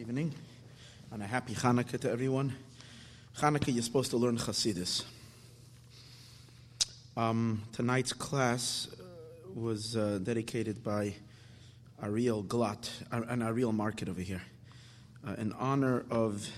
evening 0.00 0.34
and 1.12 1.22
a 1.22 1.26
happy 1.26 1.52
Hanukkah 1.52 2.00
to 2.00 2.10
everyone. 2.10 2.54
Hanukkah, 3.36 3.74
you're 3.74 3.82
supposed 3.82 4.10
to 4.12 4.16
learn 4.16 4.38
Hasidus. 4.38 5.04
Um, 7.18 7.64
tonight's 7.72 8.14
class 8.14 8.88
uh, 8.98 9.02
was 9.54 9.98
uh, 9.98 10.18
dedicated 10.22 10.82
by 10.82 11.16
Ariel 12.02 12.42
Glatt, 12.42 12.88
uh, 13.12 13.20
an 13.28 13.42
Ariel 13.42 13.72
Market 13.72 14.08
over 14.08 14.22
here, 14.22 14.40
uh, 15.28 15.34
in 15.34 15.52
honor 15.52 16.06
of. 16.10 16.48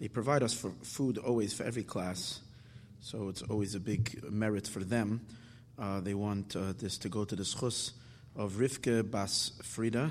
They 0.00 0.08
provide 0.08 0.42
us 0.42 0.52
for 0.52 0.72
food 0.82 1.18
always 1.18 1.52
for 1.52 1.62
every 1.62 1.84
class, 1.84 2.40
so 3.00 3.28
it's 3.28 3.42
always 3.42 3.76
a 3.76 3.80
big 3.80 4.24
merit 4.28 4.66
for 4.66 4.80
them. 4.80 5.20
Uh, 5.78 6.00
they 6.00 6.14
want 6.14 6.56
uh, 6.56 6.72
this 6.76 6.98
to 6.98 7.08
go 7.08 7.24
to 7.24 7.36
the 7.36 7.44
schus 7.44 7.92
of 8.34 8.54
Rivka 8.54 9.08
Bas 9.08 9.52
Frida. 9.62 10.10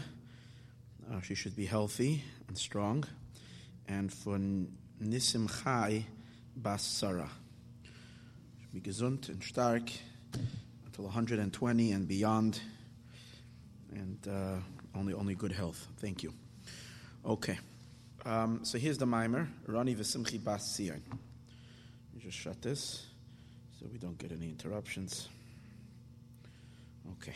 Uh, 1.11 1.19
she 1.21 1.33
should 1.33 1.55
be 1.55 1.65
healthy 1.65 2.23
and 2.47 2.57
strong. 2.57 3.03
And 3.87 4.13
for 4.13 4.37
Nisim 4.37 5.49
Chai 5.63 6.05
Bas 6.55 6.83
Sarah. 6.83 7.29
Should 8.61 8.73
be 8.73 8.81
gesund 8.81 9.29
and 9.29 9.41
stark 9.41 9.89
until 10.85 11.05
120 11.05 11.91
and 11.91 12.07
beyond. 12.07 12.61
And 13.91 14.27
uh, 14.27 14.57
only, 14.97 15.13
only 15.13 15.33
good 15.33 15.51
health. 15.51 15.87
Thank 15.97 16.21
you. 16.21 16.33
Okay. 17.25 17.57
Um, 18.25 18.59
so 18.63 18.77
here's 18.77 18.97
the 18.97 19.07
mimer, 19.07 19.47
Rani 19.65 19.95
V'Simchi 19.95 20.43
Bas 20.43 20.75
Sion. 20.75 21.01
Just 22.19 22.37
shut 22.37 22.61
this 22.61 23.07
so 23.79 23.88
we 23.91 23.97
don't 23.97 24.17
get 24.17 24.31
any 24.31 24.49
interruptions. 24.49 25.29
Okay. 27.13 27.33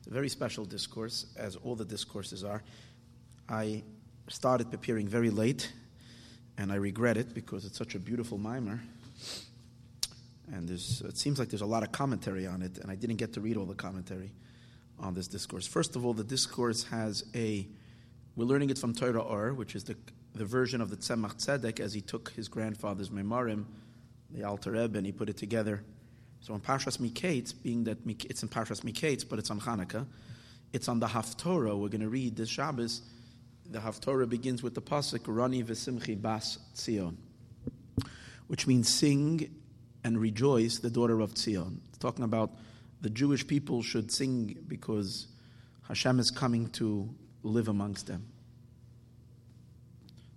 It's 0.00 0.06
a 0.06 0.10
very 0.10 0.30
special 0.30 0.64
discourse, 0.64 1.26
as 1.36 1.56
all 1.56 1.76
the 1.76 1.84
discourses 1.84 2.42
are. 2.42 2.62
I 3.50 3.82
started 4.28 4.70
preparing 4.70 5.06
very 5.06 5.28
late, 5.28 5.70
and 6.56 6.72
I 6.72 6.76
regret 6.76 7.18
it 7.18 7.34
because 7.34 7.66
it's 7.66 7.76
such 7.76 7.94
a 7.94 7.98
beautiful 7.98 8.38
mimer. 8.38 8.80
And 10.50 10.70
it 10.70 11.18
seems 11.18 11.38
like 11.38 11.50
there's 11.50 11.60
a 11.60 11.66
lot 11.66 11.82
of 11.82 11.92
commentary 11.92 12.46
on 12.46 12.62
it, 12.62 12.78
and 12.78 12.90
I 12.90 12.94
didn't 12.94 13.16
get 13.16 13.34
to 13.34 13.42
read 13.42 13.58
all 13.58 13.66
the 13.66 13.74
commentary 13.74 14.32
on 14.98 15.12
this 15.12 15.28
discourse. 15.28 15.66
First 15.66 15.96
of 15.96 16.06
all, 16.06 16.14
the 16.14 16.24
discourse 16.24 16.84
has 16.84 17.24
a, 17.34 17.68
we're 18.36 18.46
learning 18.46 18.70
it 18.70 18.78
from 18.78 18.94
Torah 18.94 19.20
Or, 19.20 19.52
which 19.52 19.74
is 19.74 19.84
the, 19.84 19.96
the 20.34 20.46
version 20.46 20.80
of 20.80 20.88
the 20.88 20.96
Tzemach 20.96 21.36
Tzedek 21.44 21.78
as 21.78 21.92
he 21.92 22.00
took 22.00 22.30
his 22.30 22.48
grandfather's 22.48 23.10
Memorim, 23.10 23.66
the 24.30 24.44
Alter 24.44 24.72
Rebbe, 24.72 24.96
and 24.96 25.06
he 25.06 25.12
put 25.12 25.28
it 25.28 25.36
together. 25.36 25.84
So 26.40 26.54
in 26.54 26.60
Parshas 26.60 26.98
Miketz, 26.98 27.52
being 27.62 27.84
that 27.84 27.98
it's 28.06 28.42
in 28.42 28.48
Parshas 28.48 28.80
Miketz, 28.80 29.28
but 29.28 29.38
it's 29.38 29.50
on 29.50 29.60
Hanukkah, 29.60 30.06
it's 30.72 30.88
on 30.88 30.98
the 30.98 31.06
Haftorah. 31.06 31.78
We're 31.78 31.88
going 31.88 32.00
to 32.00 32.08
read 32.08 32.36
this 32.36 32.48
Shabbos. 32.48 33.02
The 33.70 33.78
Haftorah 33.78 34.28
begins 34.28 34.62
with 34.62 34.74
the 34.74 34.82
pasuk 34.82 35.22
Rani 35.26 35.62
v'simchi 35.62 36.20
bas 36.20 36.58
Tzion, 36.74 37.16
which 38.46 38.66
means 38.66 38.88
sing 38.88 39.54
and 40.02 40.18
rejoice, 40.18 40.78
the 40.78 40.90
daughter 40.90 41.20
of 41.20 41.34
Tzion. 41.34 41.78
It's 41.90 41.98
talking 41.98 42.24
about 42.24 42.52
the 43.02 43.10
Jewish 43.10 43.46
people 43.46 43.82
should 43.82 44.10
sing 44.10 44.56
because 44.66 45.28
Hashem 45.88 46.18
is 46.18 46.30
coming 46.30 46.68
to 46.70 47.08
live 47.42 47.68
amongst 47.68 48.06
them. 48.06 48.26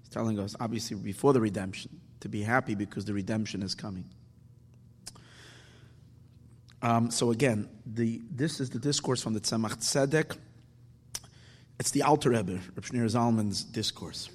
It's 0.02 0.10
telling 0.14 0.40
us, 0.40 0.56
obviously, 0.60 0.98
before 0.98 1.34
the 1.34 1.42
redemption, 1.42 2.02
to 2.20 2.30
be 2.30 2.42
happy 2.42 2.76
because 2.76 3.06
the 3.06 3.14
redemption 3.14 3.64
is 3.64 3.74
coming. 3.74 4.06
Um, 6.84 7.12
so 7.12 7.32
again, 7.32 7.70
the, 7.86 8.22
this 8.30 8.60
is 8.60 8.70
the 8.70 8.78
discourse 8.78 9.24
from 9.24 9.34
the 9.34 9.40
Tzemach 9.40 9.78
Tzedek. 9.78 10.38
It's 11.80 11.92
the 11.92 12.02
Alter 12.04 12.32
Rebbe, 12.32 12.60
Reb 12.76 12.84
Shneur 12.84 13.06
Zalman's 13.06 13.64
discourse. 13.64 14.30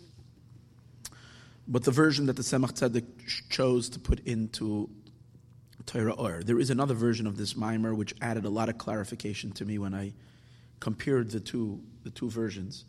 But 1.69 1.85
the 1.85 1.91
version 1.91 2.25
that 2.27 2.37
the 2.37 2.43
Tzemach 2.43 2.73
Tzedek 2.73 3.05
chose 3.51 3.91
to 3.91 3.99
put 3.99 4.21
into 4.21 4.89
Torah 5.85 6.15
Or. 6.15 6.43
There 6.43 6.59
is 6.59 6.71
another 6.71 6.95
version 6.95 7.27
of 7.27 7.37
this 7.37 7.55
mimer 7.55 7.95
which 7.95 8.15
added 8.23 8.47
a 8.47 8.51
lot 8.51 8.71
of 8.71 8.79
clarification 8.79 9.53
to 9.53 9.67
me 9.67 9.79
when 9.79 9.93
I 9.93 10.15
compared 10.81 11.31
the 11.31 11.41
two, 11.41 11.83
the 12.03 12.11
two 12.11 12.31
versions, 12.31 12.87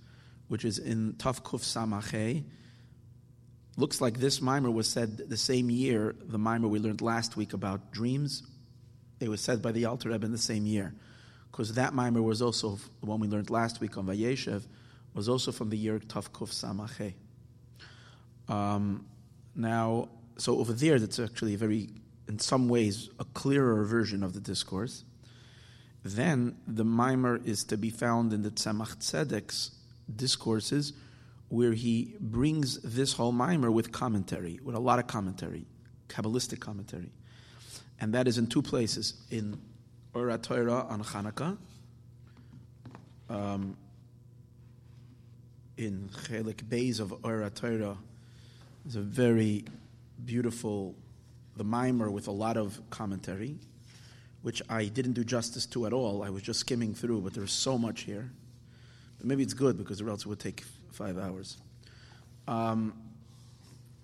which 0.48 0.64
is 0.64 0.80
in 0.80 1.16
Taf 1.18 1.42
Kuf 1.42 1.64
Samachay. 1.64 2.46
Looks 3.76 4.00
like 4.00 4.20
this 4.20 4.42
mimer 4.42 4.72
was 4.72 4.88
said 4.88 5.18
the 5.18 5.38
same 5.38 5.70
year, 5.70 6.16
the 6.18 6.38
mimer 6.38 6.70
we 6.70 6.80
learned 6.80 7.02
last 7.02 7.36
week 7.36 7.52
about 7.52 7.92
dreams 7.92 8.44
they 9.20 9.28
were 9.28 9.38
said 9.38 9.62
by 9.62 9.72
the 9.72 9.86
Alter 9.86 10.10
Rebbe 10.10 10.26
in 10.26 10.32
the 10.32 10.38
same 10.38 10.66
year, 10.66 10.94
because 11.52 11.74
that 11.74 11.94
mimer 11.94 12.22
was 12.22 12.42
also 12.42 12.80
the 13.02 13.06
one 13.06 13.20
we 13.20 13.28
learned 13.28 13.50
last 13.50 13.82
week 13.82 13.98
on 13.98 14.08
Vayeshev, 14.08 14.64
was 15.14 15.28
also 15.28 15.52
from 15.52 15.70
the 15.70 15.78
year 15.78 16.00
Tav 16.00 16.32
Kuf 16.32 16.50
Samache. 16.50 17.14
Um, 18.48 19.06
now, 19.56 20.10
so 20.38 20.60
over 20.60 20.74
there, 20.74 21.00
that's 21.00 21.20
actually 21.20 21.56
a 21.56 21.58
very, 21.58 21.90
in 22.28 22.40
some 22.40 22.70
ways, 22.70 23.10
a 23.20 23.26
clearer 23.26 23.84
version 23.84 24.24
of 24.24 24.34
the 24.34 24.40
discourse. 24.40 25.04
Then 26.04 26.56
the 26.66 26.86
mimer 26.86 27.42
is 27.44 27.66
to 27.66 27.78
be 27.78 27.90
found 27.90 28.32
in 28.32 28.42
the 28.42 28.52
Tzemach 28.52 28.98
Tzedek's 28.98 29.72
discourses, 30.16 30.94
where 31.50 31.74
he 31.74 32.16
brings 32.20 32.80
this 32.82 33.14
whole 33.14 33.34
mimer 33.34 33.70
with 33.70 33.92
commentary, 33.92 34.60
with 34.64 34.76
a 34.76 34.80
lot 34.80 35.00
of 35.00 35.08
commentary, 35.08 35.66
Kabbalistic 36.08 36.60
commentary 36.60 37.12
and 38.02 38.14
that 38.14 38.28
is 38.28 38.38
in 38.38 38.48
two 38.48 38.62
places 38.62 39.14
in 39.30 39.60
Or 40.14 40.28
HaTorah 40.28 40.90
on 40.90 41.04
Hanukkah, 41.04 41.58
um, 43.30 43.78
in 45.78 46.10
Chelik 46.26 46.64
Beis 46.64 47.00
of 47.00 47.14
Or 47.24 47.42
HaTorah. 47.50 47.98
It's 48.86 48.96
a 48.96 49.02
very 49.02 49.66
beautiful, 50.26 50.96
the 51.58 51.64
mimer 51.64 52.10
with 52.10 52.28
a 52.28 52.32
lot 52.32 52.58
of 52.58 52.80
commentary, 52.90 53.58
which 54.42 54.62
I 54.70 54.86
didn't 54.86 55.14
do 55.14 55.24
justice 55.24 55.66
to 55.68 55.86
at 55.86 55.94
all. 55.94 56.24
I 56.24 56.30
was 56.30 56.42
just 56.42 56.60
skimming 56.62 56.94
through, 56.94 57.22
but 57.22 57.34
there's 57.34 57.52
so 57.52 57.78
much 57.78 58.02
here. 58.02 58.32
But 59.18 59.28
maybe 59.28 59.44
it's 59.44 59.54
good 59.54 59.78
because 59.78 60.02
or 60.02 60.10
else 60.10 60.22
it 60.22 60.28
would 60.28 60.40
take 60.40 60.64
five 60.92 61.18
hours. 61.18 61.58
Um, 62.48 62.94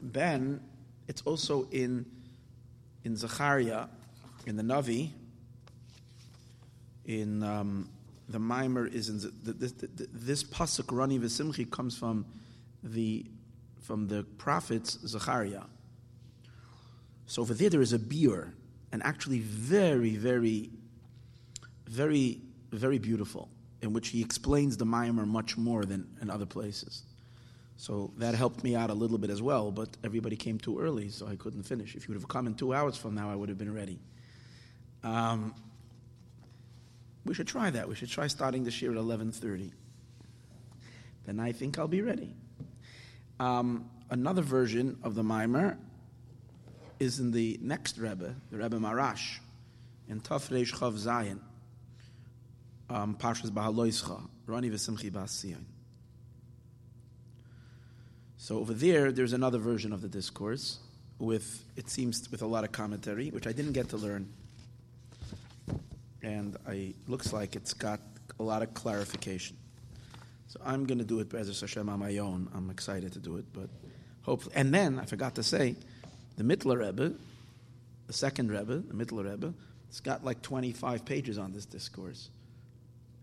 then 0.02 0.60
it's 1.08 1.22
also 1.24 1.68
in 1.72 2.06
in 3.06 3.16
Zechariah, 3.16 3.86
in 4.48 4.58
the 4.58 4.64
Navi, 4.64 5.12
in 7.06 7.44
um, 7.44 7.90
the 8.28 8.40
Mimer 8.40 8.88
is 8.88 9.10
in 9.10 9.20
the, 9.44 9.54
the, 9.54 10.08
this 10.12 10.44
pasuk 10.44 10.86
Rani 10.92 11.20
v'Simchi 11.20 11.70
comes 11.70 11.96
from 11.96 12.26
the 12.84 13.26
from 13.80 14.08
the 14.08 14.24
prophets 14.40 14.98
Zechariah. 15.06 15.62
So 17.28 17.44
over 17.44 17.54
there 17.54 17.70
there 17.70 17.82
is 17.82 17.94
a 17.94 18.00
biur, 18.00 18.52
and 18.92 19.04
actually 19.04 19.40
very, 19.40 20.16
very, 20.16 20.72
very, 21.88 22.42
very 22.72 22.98
beautiful, 22.98 23.50
in 23.84 23.94
which 23.94 24.10
he 24.10 24.22
explains 24.22 24.78
the 24.78 24.86
Mimer 24.86 25.28
much 25.28 25.58
more 25.58 25.86
than 25.86 26.08
in 26.22 26.32
other 26.32 26.48
places. 26.48 27.04
So 27.78 28.14
that 28.18 28.36
helped 28.36 28.64
me 28.64 28.76
out 28.76 28.90
a 28.90 28.94
little 28.94 29.18
bit 29.18 29.30
as 29.30 29.42
well, 29.42 29.72
but 29.72 29.90
everybody 30.04 30.36
came 30.36 30.58
too 30.58 30.80
early, 30.80 31.10
so 31.10 31.28
I 31.28 31.36
couldn't 31.36 31.64
finish. 31.64 31.96
If 31.96 32.08
you 32.08 32.14
would 32.14 32.22
have 32.22 32.30
come 32.30 32.48
in 32.48 32.56
two 32.56 32.74
hours 32.74 32.96
from 32.96 33.16
now, 33.16 33.30
I 33.30 33.36
would 33.36 33.50
have 33.50 33.58
been 33.58 33.74
ready. 33.74 34.00
Um, 35.04 35.54
we 37.26 37.34
should 37.34 37.48
try 37.48 37.70
that. 37.70 37.90
We 37.90 37.96
should 37.96 38.10
try 38.10 38.28
starting 38.28 38.64
this 38.64 38.82
year 38.82 38.92
at 38.92 38.98
11.30. 38.98 39.72
Then 41.26 41.40
I 41.40 41.52
think 41.52 41.78
I'll 41.78 41.88
be 41.88 42.02
ready. 42.02 42.34
Um, 43.40 43.90
another 44.10 44.42
version 44.42 44.98
of 45.04 45.16
the 45.16 45.24
Mimer 45.24 45.78
is 47.00 47.20
in 47.20 47.32
the 47.32 47.60
next 47.62 47.98
Rebbe, 47.98 48.36
the 48.52 48.58
Rebbe 48.58 48.78
Marash, 48.78 49.40
in 50.08 50.22
Taf 50.22 50.50
Reish 50.50 50.74
Chav 50.74 50.94
Zayin, 50.94 51.40
um, 52.90 53.16
Parshas 53.16 53.50
Bahaloischa, 53.50 54.22
Rani 54.46 54.70
V'Simchi 54.70 55.12
Bas 55.12 55.44
so 58.46 58.60
over 58.60 58.76
there, 58.76 59.12
there's 59.12 59.34
another 59.34 59.58
version 59.58 59.92
of 59.92 60.04
the 60.04 60.08
discourse 60.08 60.78
with, 61.18 61.64
it 61.76 61.90
seems, 61.90 62.30
with 62.30 62.44
a 62.44 62.46
lot 62.46 62.64
of 62.64 62.72
commentary, 62.72 63.32
which 63.32 63.48
I 63.48 63.52
didn't 63.52 63.72
get 63.72 63.90
to 63.90 63.98
learn. 63.98 64.32
And 66.22 66.56
I 66.68 66.94
looks 67.08 67.34
like 67.34 67.56
it's 67.56 67.74
got 67.74 68.00
a 68.40 68.44
lot 68.44 68.62
of 68.62 68.72
clarification. 68.76 69.58
So 70.46 70.60
I'm 70.64 70.86
going 70.86 71.00
to 71.00 71.04
do 71.04 71.22
it 71.22 71.34
as 71.34 71.60
Hashem 71.60 71.90
on 71.90 71.98
my 71.98 72.20
own. 72.20 72.48
I'm 72.54 72.70
excited 72.70 73.14
to 73.14 73.20
do 73.20 73.38
it, 73.38 73.46
but 73.52 73.68
hopefully. 74.22 74.54
And 74.56 74.72
then 74.72 75.00
I 75.00 75.06
forgot 75.06 75.34
to 75.36 75.44
say, 75.44 75.76
the 76.38 76.44
Mittler 76.44 76.86
Rebbe, 76.86 77.16
the 78.06 78.14
second 78.14 78.52
Rebbe, 78.52 78.76
the 78.76 78.94
Mittler 78.94 79.28
Rebbe, 79.28 79.56
it's 79.90 80.02
got 80.02 80.24
like 80.24 80.44
25 80.44 81.04
pages 81.04 81.40
on 81.40 81.52
this 81.52 81.66
discourse 81.66 82.30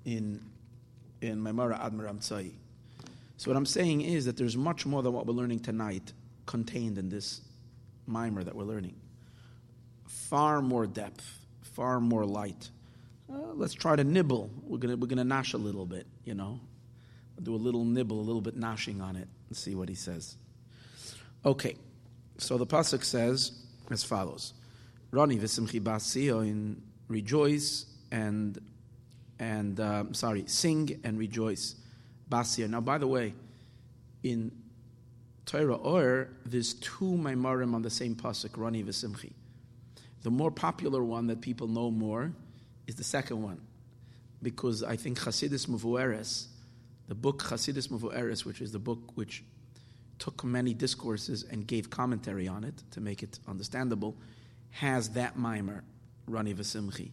in 0.04 0.40
in 1.20 1.40
Memora 1.40 1.80
Admiram 1.80 2.18
Tzai. 2.18 2.50
So 3.42 3.50
what 3.50 3.56
I'm 3.56 3.66
saying 3.66 4.02
is 4.02 4.26
that 4.26 4.36
there's 4.36 4.56
much 4.56 4.86
more 4.86 5.02
than 5.02 5.12
what 5.12 5.26
we're 5.26 5.32
learning 5.32 5.58
tonight 5.58 6.12
contained 6.46 6.96
in 6.96 7.08
this 7.08 7.40
mimer 8.06 8.44
that 8.44 8.54
we're 8.54 8.62
learning. 8.62 8.94
Far 10.06 10.62
more 10.62 10.86
depth, 10.86 11.40
far 11.60 11.98
more 11.98 12.24
light. 12.24 12.70
Uh, 13.28 13.52
let's 13.54 13.74
try 13.74 13.96
to 13.96 14.04
nibble. 14.04 14.48
We're 14.62 14.78
gonna 14.78 14.96
we're 14.96 15.08
gonna 15.08 15.24
nash 15.24 15.54
a 15.54 15.58
little 15.58 15.84
bit, 15.84 16.06
you 16.24 16.34
know. 16.34 16.60
do 17.42 17.52
a 17.52 17.56
little 17.56 17.84
nibble, 17.84 18.20
a 18.20 18.22
little 18.22 18.40
bit 18.40 18.54
gnashing 18.54 19.00
on 19.00 19.16
it, 19.16 19.26
and 19.48 19.56
see 19.56 19.74
what 19.74 19.88
he 19.88 19.96
says. 19.96 20.36
Okay, 21.44 21.74
so 22.38 22.56
the 22.56 22.66
pasuk 22.66 23.02
says 23.02 23.64
as 23.90 24.04
follows: 24.04 24.54
Rani 25.10 25.36
v'simchi 25.36 26.48
in 26.48 26.80
rejoice 27.08 27.86
and 28.12 28.60
and 29.40 29.80
um, 29.80 30.14
sorry, 30.14 30.44
sing 30.46 31.00
and 31.02 31.18
rejoice. 31.18 31.74
Basia. 32.32 32.66
Now, 32.66 32.80
by 32.80 32.96
the 32.96 33.06
way, 33.06 33.34
in 34.22 34.50
Torah 35.44 35.74
Or, 35.74 36.28
there's 36.46 36.72
two 36.74 37.04
Maimarim 37.04 37.74
on 37.74 37.82
the 37.82 37.90
same 37.90 38.14
pasuk, 38.14 38.56
Rani 38.56 38.82
v'simchi. 38.82 39.32
The 40.22 40.30
more 40.30 40.50
popular 40.50 41.04
one 41.04 41.26
that 41.26 41.42
people 41.42 41.68
know 41.68 41.90
more 41.90 42.32
is 42.86 42.94
the 42.94 43.04
second 43.04 43.42
one, 43.42 43.60
because 44.42 44.82
I 44.82 44.96
think 44.96 45.18
Chasidus 45.18 45.66
Muvueres, 45.66 46.46
the 47.06 47.14
book 47.14 47.42
Chasidus 47.42 47.88
Muvueres, 47.88 48.46
which 48.46 48.62
is 48.62 48.72
the 48.72 48.78
book 48.78 49.12
which 49.14 49.44
took 50.18 50.42
many 50.42 50.72
discourses 50.72 51.42
and 51.42 51.66
gave 51.66 51.90
commentary 51.90 52.48
on 52.48 52.64
it 52.64 52.82
to 52.92 53.00
make 53.02 53.22
it 53.22 53.40
understandable, 53.46 54.16
has 54.70 55.10
that 55.10 55.36
mimer, 55.36 55.84
Rani 56.26 56.54
v'simchi. 56.54 57.10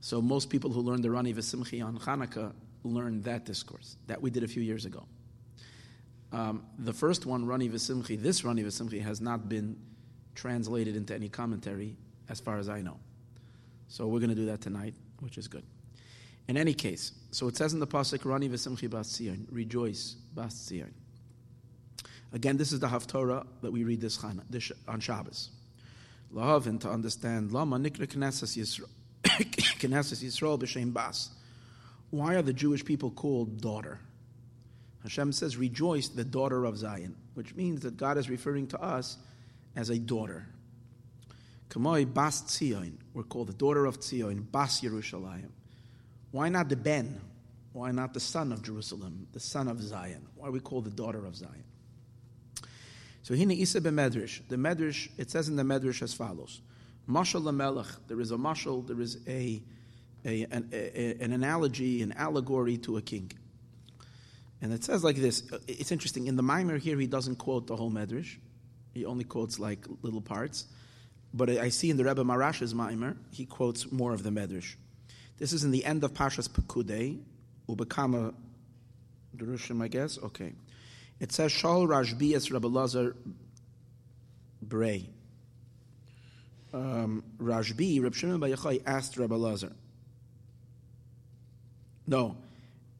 So 0.00 0.20
most 0.20 0.50
people 0.50 0.72
who 0.72 0.80
learn 0.80 1.02
the 1.02 1.10
Rani 1.10 1.34
v'simchi 1.34 1.84
on 1.84 1.98
Hanukkah 1.98 2.52
learn 2.86 3.22
that 3.22 3.44
discourse 3.44 3.96
that 4.06 4.20
we 4.20 4.30
did 4.30 4.44
a 4.44 4.48
few 4.48 4.62
years 4.62 4.84
ago. 4.84 5.04
Um, 6.32 6.66
the 6.78 6.92
first 6.92 7.26
one, 7.26 7.46
Rani 7.46 7.68
v'simchi, 7.68 8.20
this 8.20 8.44
Rani 8.44 8.62
v'simchi 8.62 9.00
has 9.02 9.20
not 9.20 9.48
been 9.48 9.76
translated 10.34 10.96
into 10.96 11.14
any 11.14 11.28
commentary 11.28 11.96
as 12.28 12.40
far 12.40 12.58
as 12.58 12.68
I 12.68 12.82
know. 12.82 12.98
So 13.88 14.06
we're 14.06 14.18
going 14.18 14.30
to 14.30 14.36
do 14.36 14.46
that 14.46 14.60
tonight, 14.60 14.94
which 15.20 15.38
is 15.38 15.48
good. 15.48 15.64
In 16.48 16.56
any 16.56 16.74
case, 16.74 17.12
so 17.30 17.48
it 17.48 17.56
says 17.56 17.72
in 17.72 17.80
the 17.80 17.86
pasuk, 17.86 18.24
"Rani 18.24 18.48
v'simchi 18.48 18.88
bas 18.90 19.20
rejoice 19.50 20.16
bas 20.34 20.54
Zion." 20.54 20.92
Again, 22.32 22.56
this 22.56 22.72
is 22.72 22.80
the 22.80 22.88
Haftorah 22.88 23.46
that 23.62 23.72
we 23.72 23.84
read 23.84 24.00
this, 24.00 24.22
on 24.22 25.00
Shabbos. 25.00 25.50
Love 26.30 26.66
and 26.66 26.80
to 26.80 26.90
understand 26.90 27.52
Lama 27.52 27.78
Nikra 27.78 28.06
Knesset 28.06 28.86
Yisrael 29.24 30.58
b'Shem 30.58 30.92
Bas. 30.92 31.30
Why 32.10 32.34
are 32.34 32.42
the 32.42 32.52
Jewish 32.52 32.84
people 32.84 33.10
called 33.10 33.60
daughter? 33.60 34.00
Hashem 35.02 35.32
says, 35.32 35.56
"Rejoice, 35.56 36.08
the 36.08 36.24
daughter 36.24 36.64
of 36.64 36.78
Zion," 36.78 37.16
which 37.34 37.54
means 37.54 37.82
that 37.82 37.96
God 37.96 38.18
is 38.18 38.28
referring 38.28 38.66
to 38.68 38.80
us 38.80 39.18
as 39.74 39.90
a 39.90 39.98
daughter. 39.98 40.48
Kamoi 41.68 42.12
Bas 42.12 42.42
Tzion, 42.42 42.94
we're 43.12 43.22
called 43.22 43.48
the 43.48 43.54
daughter 43.54 43.86
of 43.86 44.00
Tzion, 44.00 44.50
Bas 44.50 44.80
Yerushalayim. 44.80 45.50
Why 46.30 46.48
not 46.48 46.68
the 46.68 46.76
Ben? 46.76 47.20
Why 47.72 47.90
not 47.90 48.14
the 48.14 48.20
son 48.20 48.52
of 48.52 48.62
Jerusalem, 48.62 49.26
the 49.32 49.40
son 49.40 49.68
of 49.68 49.82
Zion? 49.82 50.26
Why 50.34 50.48
are 50.48 50.50
we 50.50 50.60
called 50.60 50.84
the 50.84 50.90
daughter 50.90 51.26
of 51.26 51.36
Zion? 51.36 51.64
So 53.22 53.34
Hina 53.36 53.54
Isa 53.54 53.80
Medrash. 53.80 54.40
The 54.48 54.56
Medrash, 54.56 55.10
it 55.18 55.30
says 55.30 55.48
in 55.48 55.56
the 55.56 55.62
Medrash 55.62 56.00
as 56.00 56.14
follows. 56.14 56.62
Mashal 57.08 57.54
Melech, 57.54 57.86
there 58.08 58.20
is 58.20 58.30
a 58.30 58.36
mashal, 58.36 58.86
there 58.86 59.00
is 59.00 59.18
a, 59.26 59.62
a, 60.26 60.46
an, 60.50 60.68
a, 60.72 61.16
an 61.22 61.32
analogy, 61.32 62.02
an 62.02 62.12
allegory 62.12 62.76
to 62.78 62.96
a 62.96 63.02
king. 63.02 63.32
And 64.60 64.72
it 64.72 64.82
says 64.84 65.04
like 65.04 65.16
this. 65.16 65.42
It's 65.68 65.92
interesting. 65.92 66.26
In 66.26 66.36
the 66.36 66.42
Maimer 66.42 66.78
here, 66.78 66.98
he 66.98 67.06
doesn't 67.06 67.36
quote 67.36 67.66
the 67.66 67.76
whole 67.76 67.90
Medrash. 67.90 68.36
He 68.92 69.04
only 69.04 69.24
quotes 69.24 69.58
like 69.58 69.86
little 70.02 70.20
parts. 70.20 70.66
But 71.32 71.50
I 71.50 71.68
see 71.68 71.90
in 71.90 71.96
the 71.96 72.04
Rebbe 72.04 72.24
Marash's 72.24 72.74
Maimer, 72.74 73.16
he 73.30 73.46
quotes 73.46 73.92
more 73.92 74.12
of 74.12 74.22
the 74.22 74.30
Medrash. 74.30 74.74
This 75.38 75.52
is 75.52 75.64
in 75.64 75.70
the 75.70 75.84
end 75.84 76.02
of 76.02 76.14
Pashas 76.14 76.48
Pekudei, 76.48 77.20
Ubekama 77.68 78.34
Durushim, 79.36 79.82
I 79.82 79.88
guess. 79.88 80.18
Okay. 80.18 80.54
It 81.20 81.32
says 81.32 81.52
Shal 81.52 81.86
Rashbi 81.86 82.34
es 82.34 82.50
Rabbi 82.50 82.68
Lazar 82.68 83.14
Bray. 84.62 85.08
Um, 86.72 87.22
Rashbi, 87.38 88.02
Reb 88.02 88.14
Shimon 88.14 88.40
Yochai 88.40 88.82
asked 88.86 89.16
Rabbi 89.18 89.36
Lazar. 89.36 89.72
No, 92.06 92.36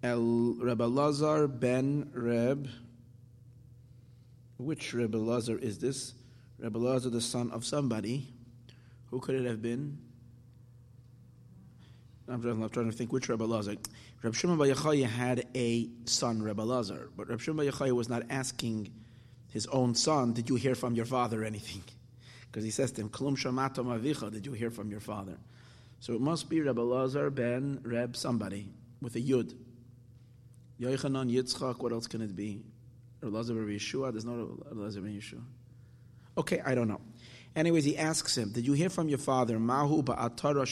El 0.03 0.57
Rabbi 0.61 0.85
Lazar 0.85 1.47
ben 1.47 2.11
Reb. 2.13 2.69
Which 4.59 4.95
Rabbi 4.95 5.19
Lazar 5.19 5.59
is 5.59 5.79
this? 5.79 6.15
Rabbi 6.59 6.79
Lazar, 6.79 7.11
the 7.11 7.21
son 7.21 7.51
of 7.53 7.65
somebody. 7.65 8.27
Who 9.11 9.21
could 9.21 9.37
it 9.37 9.45
have 9.45 9.63
been? 9.63 9.99
I'm 12.29 12.43
trying, 12.43 12.61
I'm 12.61 12.69
trying 12.71 12.91
to 12.91 12.97
think 12.97 13.13
which 13.13 13.29
Rabbi 13.29 13.45
Lazar. 13.45 13.77
Rabbi 14.23 14.37
Shimon 14.37 14.59
Bar 14.59 14.67
Yochai 14.67 15.05
had 15.07 15.47
a 15.55 15.89
son, 16.07 16.43
Rabbi 16.43 16.65
Lazar, 16.65 17.11
but 17.17 17.29
Rabbi 17.29 17.41
Shimon 17.41 17.65
Bar 17.65 17.73
Yochai 17.73 17.93
was 17.93 18.09
not 18.09 18.25
asking 18.29 18.91
his 19.49 19.67
own 19.69 19.95
son, 19.95 20.33
"Did 20.33 20.49
you 20.49 20.57
hear 20.57 20.75
from 20.75 20.95
your 20.95 21.07
father 21.07 21.45
anything?" 21.45 21.83
Because 22.51 22.65
he 22.65 22.71
says 22.71 22.91
to 22.93 23.03
him, 23.03 23.11
"Klum 23.11 23.37
shamatom 23.37 23.87
avicha." 23.87 24.33
Did 24.33 24.47
you 24.47 24.53
hear 24.53 24.71
from 24.71 24.91
your 24.91 25.01
father? 25.01 25.37
So 26.01 26.15
it 26.15 26.21
must 26.21 26.49
be 26.49 26.61
Rabbi 26.61 26.81
Lazar 26.81 27.31
ben 27.31 27.81
Reb 27.85 28.17
somebody 28.17 28.73
with 29.07 29.15
a 29.15 29.21
yud. 29.21 29.55
Yochanan 30.81 31.31
Yitzchak. 31.31 31.81
What 31.81 31.93
else 31.93 32.09
can 32.09 32.21
it 32.23 32.35
be? 32.35 32.65
Rabbi 33.21 33.37
Lazar 33.37 33.55
ben 33.55 33.67
Yeshua. 33.69 34.11
There's 34.11 34.25
no 34.25 34.59
Rabbi 34.65 34.81
Lazar 34.81 35.01
ben 35.01 35.13
Yeshua. 35.13 35.45
Okay, 36.37 36.61
I 36.67 36.75
don't 36.75 36.89
know. 36.89 37.01
Anyways, 37.55 37.85
he 37.85 37.97
asks 37.97 38.37
him, 38.37 38.51
"Did 38.51 38.67
you 38.67 38.73
hear 38.73 38.91
from 38.91 39.09
your 39.09 39.19
father?" 39.19 39.61
Mahu 39.61 40.03
ba'atara 40.03 40.67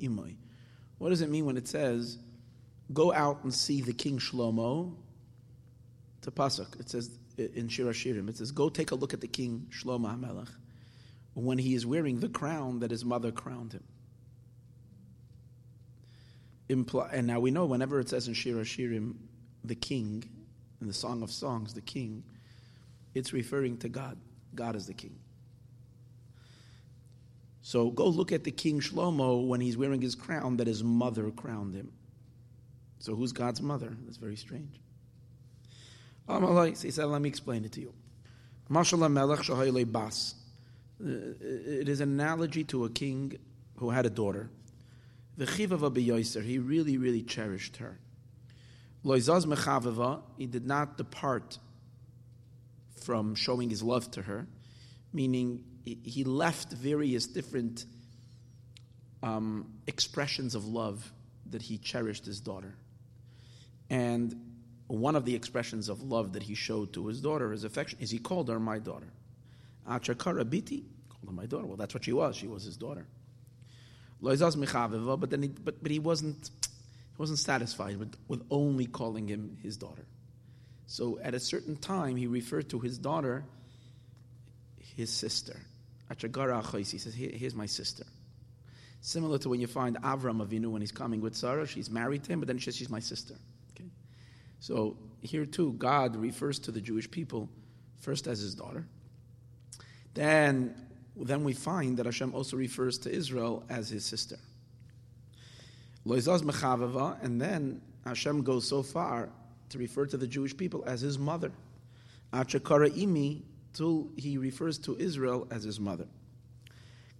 imoy. 0.00 0.36
What 0.98 1.08
does 1.08 1.20
it 1.20 1.28
mean 1.28 1.46
when 1.46 1.56
it 1.56 1.66
says, 1.66 2.18
"Go 2.92 3.12
out 3.12 3.42
and 3.42 3.52
see 3.52 3.80
the 3.80 3.92
king 3.92 4.18
Shlomo"? 4.18 4.94
To 6.20 6.30
pasuk, 6.30 6.78
it 6.78 6.88
says 6.88 7.18
in 7.36 7.66
Shir 7.66 7.86
Hashirim, 7.86 8.28
it 8.28 8.36
says, 8.36 8.52
"Go 8.52 8.68
take 8.68 8.92
a 8.92 8.94
look 8.94 9.12
at 9.12 9.20
the 9.20 9.26
king 9.26 9.66
Shlomo 9.72 10.16
Hamelech 10.16 10.50
when 11.34 11.58
he 11.58 11.74
is 11.74 11.84
wearing 11.84 12.20
the 12.20 12.28
crown 12.28 12.78
that 12.78 12.92
his 12.92 13.04
mother 13.04 13.32
crowned 13.32 13.72
him." 13.72 13.82
Impl- 16.68 17.12
and 17.12 17.26
now 17.26 17.40
we 17.40 17.50
know 17.50 17.66
whenever 17.66 18.00
it 18.00 18.08
says 18.08 18.28
in 18.28 18.34
Shir 18.34 18.54
Hashirim, 18.54 19.14
the 19.64 19.74
king, 19.74 20.24
in 20.80 20.86
the 20.86 20.92
Song 20.92 21.22
of 21.22 21.30
Songs, 21.30 21.74
the 21.74 21.80
king, 21.80 22.24
it's 23.14 23.32
referring 23.32 23.78
to 23.78 23.88
God. 23.88 24.18
God 24.54 24.76
is 24.76 24.86
the 24.86 24.94
king. 24.94 25.18
So 27.62 27.90
go 27.90 28.06
look 28.06 28.32
at 28.32 28.44
the 28.44 28.50
king 28.50 28.80
Shlomo 28.80 29.46
when 29.46 29.60
he's 29.60 29.76
wearing 29.76 30.02
his 30.02 30.14
crown 30.14 30.58
that 30.58 30.66
his 30.66 30.84
mother 30.84 31.30
crowned 31.30 31.74
him. 31.74 31.92
So 32.98 33.14
who's 33.14 33.32
God's 33.32 33.62
mother? 33.62 33.96
That's 34.04 34.18
very 34.18 34.36
strange. 34.36 34.80
He 36.26 36.90
said, 36.90 37.06
let 37.06 37.20
me 37.20 37.28
explain 37.28 37.64
it 37.64 37.72
to 37.72 37.80
you. 37.80 37.92
bas. 39.84 40.34
Uh, 41.02 41.08
it 41.08 41.88
is 41.88 42.00
an 42.00 42.10
analogy 42.10 42.64
to 42.64 42.84
a 42.84 42.90
king 42.90 43.36
who 43.76 43.90
had 43.90 44.06
a 44.06 44.10
daughter. 44.10 44.48
He 45.36 46.58
really, 46.58 46.96
really 46.96 47.22
cherished 47.22 47.76
her. 47.78 47.98
He 49.04 50.46
did 50.46 50.66
not 50.66 50.96
depart 50.96 51.58
from 53.02 53.34
showing 53.34 53.68
his 53.68 53.82
love 53.82 54.10
to 54.12 54.22
her, 54.22 54.46
meaning 55.12 55.64
he 55.84 56.24
left 56.24 56.72
various 56.72 57.26
different 57.26 57.84
um, 59.22 59.70
expressions 59.86 60.54
of 60.54 60.66
love 60.66 61.12
that 61.50 61.62
he 61.62 61.78
cherished 61.78 62.24
his 62.24 62.40
daughter. 62.40 62.74
And 63.90 64.34
one 64.86 65.16
of 65.16 65.24
the 65.24 65.34
expressions 65.34 65.88
of 65.88 66.02
love 66.02 66.32
that 66.32 66.42
he 66.42 66.54
showed 66.54 66.92
to 66.94 67.06
his 67.06 67.20
daughter, 67.20 67.52
his 67.52 67.64
affection, 67.64 67.98
is 68.00 68.10
he 68.10 68.18
called 68.18 68.48
her 68.48 68.58
my 68.58 68.78
daughter. 68.78 69.12
Achakara 69.88 70.44
biti, 70.44 70.84
called 71.08 71.26
her 71.26 71.32
my 71.32 71.46
daughter. 71.46 71.66
Well, 71.66 71.76
that's 71.76 71.92
what 71.92 72.04
she 72.04 72.12
was. 72.12 72.36
She 72.36 72.46
was 72.46 72.64
his 72.64 72.76
daughter. 72.76 73.06
But 74.24 75.30
then, 75.30 75.42
he, 75.42 75.48
but, 75.48 75.82
but 75.82 75.90
he 75.90 75.98
wasn't 75.98 76.50
he 77.14 77.18
wasn't 77.18 77.38
satisfied 77.38 77.96
with, 77.98 78.14
with 78.26 78.42
only 78.50 78.86
calling 78.86 79.28
him 79.28 79.56
his 79.62 79.76
daughter. 79.76 80.04
So 80.86 81.18
at 81.22 81.34
a 81.34 81.40
certain 81.40 81.76
time, 81.76 82.16
he 82.16 82.26
referred 82.26 82.70
to 82.70 82.80
his 82.80 82.98
daughter, 82.98 83.44
his 84.96 85.10
sister. 85.10 85.56
He 86.08 86.84
says, 86.84 87.14
Here's 87.14 87.54
my 87.54 87.66
sister. 87.66 88.04
Similar 89.00 89.38
to 89.38 89.48
when 89.48 89.60
you 89.60 89.66
find 89.66 89.96
Avram 90.02 90.44
Avinu 90.44 90.66
when 90.66 90.80
he's 90.80 90.92
coming 90.92 91.20
with 91.20 91.36
Sarah, 91.36 91.66
she's 91.66 91.90
married 91.90 92.24
to 92.24 92.32
him, 92.32 92.40
but 92.40 92.48
then 92.48 92.58
she 92.58 92.66
says, 92.66 92.76
She's 92.76 92.90
my 92.90 93.00
sister. 93.00 93.34
Okay? 93.74 93.88
So 94.60 94.96
here 95.20 95.46
too, 95.46 95.74
God 95.74 96.16
refers 96.16 96.58
to 96.60 96.72
the 96.72 96.80
Jewish 96.80 97.10
people 97.10 97.48
first 98.00 98.26
as 98.26 98.40
his 98.40 98.54
daughter. 98.54 98.86
Then, 100.14 100.74
then 101.16 101.44
we 101.44 101.52
find 101.52 101.96
that 101.98 102.06
Hashem 102.06 102.34
also 102.34 102.56
refers 102.56 102.98
to 102.98 103.10
Israel 103.10 103.64
as 103.68 103.88
his 103.88 104.04
sister. 104.04 104.36
Loizaz 106.06 106.42
mechavava, 106.42 107.22
and 107.22 107.40
then 107.40 107.80
Hashem 108.04 108.42
goes 108.42 108.68
so 108.68 108.82
far 108.82 109.30
to 109.70 109.78
refer 109.78 110.06
to 110.06 110.16
the 110.16 110.26
Jewish 110.26 110.56
people 110.56 110.84
as 110.86 111.00
his 111.00 111.18
mother. 111.18 111.52
Achakara 112.32 112.90
imi 112.90 113.42
till 113.72 114.08
he 114.16 114.38
refers 114.38 114.78
to 114.78 114.96
Israel 114.98 115.46
as 115.50 115.64
his 115.64 115.80
mother. 115.80 116.06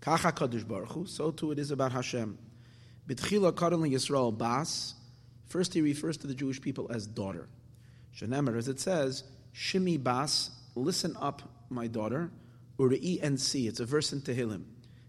Baruch 0.05 0.93
Hu, 0.93 1.07
so 1.07 1.31
too 1.31 1.53
it 1.53 1.59
is 1.59 1.71
about 1.71 1.93
Hashem. 1.93 2.37
Bitchila 3.09 3.55
currently 3.55 3.91
Yisrael 3.91 4.37
Bas. 4.37 4.95
First, 5.47 5.73
he 5.73 5.81
refers 5.81 6.17
to 6.19 6.27
the 6.27 6.35
Jewish 6.35 6.61
people 6.61 6.91
as 6.93 7.07
daughter. 7.07 7.49
Shenemer, 8.15 8.57
as 8.57 8.69
it 8.69 8.81
says, 8.81 9.25
Shimi 9.55 10.03
Bas, 10.03 10.51
listen 10.75 11.17
up, 11.21 11.43
my 11.71 11.87
daughter, 11.87 12.31
Uri 12.79 13.19
and 13.23 13.41
see. 13.41 13.67
It's 13.67 13.81
a 13.81 13.85
verse 13.85 14.13
in 14.13 14.21
Tehillim. 14.21 14.65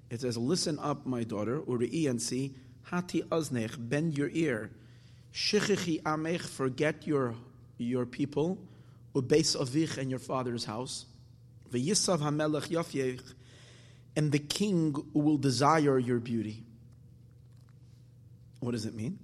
It 0.09 0.21
says, 0.21 0.37
Listen 0.37 0.77
up, 0.79 1.05
my 1.05 1.23
daughter, 1.23 1.61
Uri 1.67 2.07
and 2.07 2.21
see, 2.21 2.55
Hati 2.83 3.23
Aznech, 3.23 3.75
bend 3.77 4.17
your 4.17 4.29
ear. 4.29 4.71
Shichichi 5.33 6.01
Amech, 6.03 6.41
forget 6.41 7.05
your, 7.05 7.35
your 7.77 8.05
people, 8.05 8.57
Ubeis 9.13 9.57
Avich 9.57 9.97
and 9.97 10.09
your 10.09 10.19
father's 10.19 10.65
house. 10.65 11.05
V'yisav 11.71 12.19
HaMelech 12.19 12.69
Yafyech, 12.69 13.21
and 14.15 14.31
the 14.31 14.39
king 14.39 14.95
will 15.13 15.37
desire 15.37 15.99
your 15.99 16.19
beauty. 16.19 16.63
What 18.59 18.71
does 18.71 18.85
it 18.85 18.95
mean? 18.95 19.19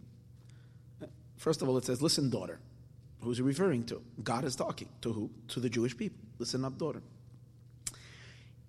First 1.38 1.62
of 1.62 1.70
all, 1.70 1.78
it 1.78 1.86
says, 1.86 2.02
Listen, 2.02 2.30
daughter. 2.30 2.60
Who's 3.22 3.38
he 3.38 3.44
referring 3.44 3.86
to? 3.86 4.02
God 4.24 4.46
is 4.46 4.56
talking. 4.56 4.90
To 5.02 5.14
who? 5.14 5.30
To 5.50 5.60
the 5.60 5.70
Jewish 5.70 5.96
people. 5.96 6.18
Listen 6.40 6.66
up, 6.66 6.78
daughter. 6.78 7.02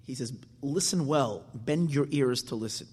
He 0.05 0.15
says, 0.15 0.33
Listen 0.61 1.07
well, 1.07 1.45
bend 1.55 1.93
your 1.93 2.07
ears 2.11 2.43
to 2.45 2.55
listen. 2.55 2.87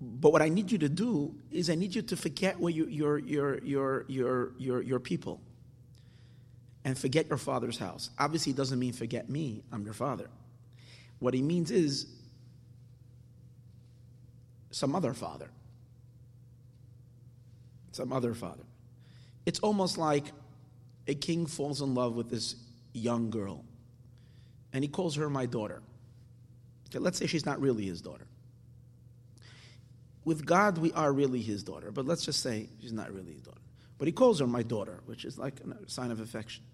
But 0.00 0.32
what 0.32 0.42
I 0.42 0.48
need 0.48 0.70
you 0.70 0.78
to 0.78 0.88
do 0.88 1.34
is 1.50 1.70
I 1.70 1.74
need 1.76 1.94
you 1.94 2.02
to 2.02 2.16
forget 2.16 2.58
where 2.60 2.72
you, 2.72 2.86
your, 2.86 3.18
your, 3.18 3.58
your, 3.64 4.04
your, 4.08 4.52
your, 4.58 4.82
your 4.82 5.00
people 5.00 5.40
and 6.84 6.98
forget 6.98 7.28
your 7.28 7.38
father's 7.38 7.78
house. 7.78 8.10
Obviously, 8.18 8.52
it 8.52 8.56
doesn't 8.56 8.78
mean 8.78 8.92
forget 8.92 9.30
me, 9.30 9.62
I'm 9.72 9.84
your 9.84 9.94
father. 9.94 10.28
What 11.20 11.32
he 11.32 11.40
means 11.40 11.70
is 11.70 12.06
some 14.70 14.94
other 14.94 15.14
father. 15.14 15.48
Some 17.92 18.12
other 18.12 18.34
father. 18.34 18.64
It's 19.46 19.60
almost 19.60 19.96
like 19.96 20.24
a 21.06 21.14
king 21.14 21.46
falls 21.46 21.80
in 21.80 21.94
love 21.94 22.14
with 22.14 22.28
this 22.28 22.56
young 22.92 23.30
girl 23.30 23.64
and 24.74 24.82
he 24.82 24.88
calls 24.88 25.14
her 25.14 25.30
my 25.30 25.46
daughter. 25.46 25.80
Okay, 26.90 26.98
let's 26.98 27.16
say 27.16 27.26
she's 27.26 27.46
not 27.46 27.60
really 27.60 27.86
his 27.86 28.02
daughter. 28.02 28.26
With 30.24 30.44
God, 30.44 30.78
we 30.78 30.92
are 30.92 31.12
really 31.12 31.40
his 31.40 31.62
daughter, 31.62 31.92
but 31.92 32.04
let's 32.06 32.24
just 32.24 32.40
say 32.40 32.68
she's 32.80 32.92
not 32.92 33.12
really 33.12 33.32
his 33.32 33.42
daughter. 33.42 33.60
But 33.98 34.08
he 34.08 34.12
calls 34.12 34.40
her 34.40 34.46
my 34.46 34.62
daughter, 34.62 35.00
which 35.06 35.24
is 35.24 35.38
like 35.38 35.60
a 35.60 35.88
sign 35.88 36.10
of 36.10 36.20
affection. 36.20 36.64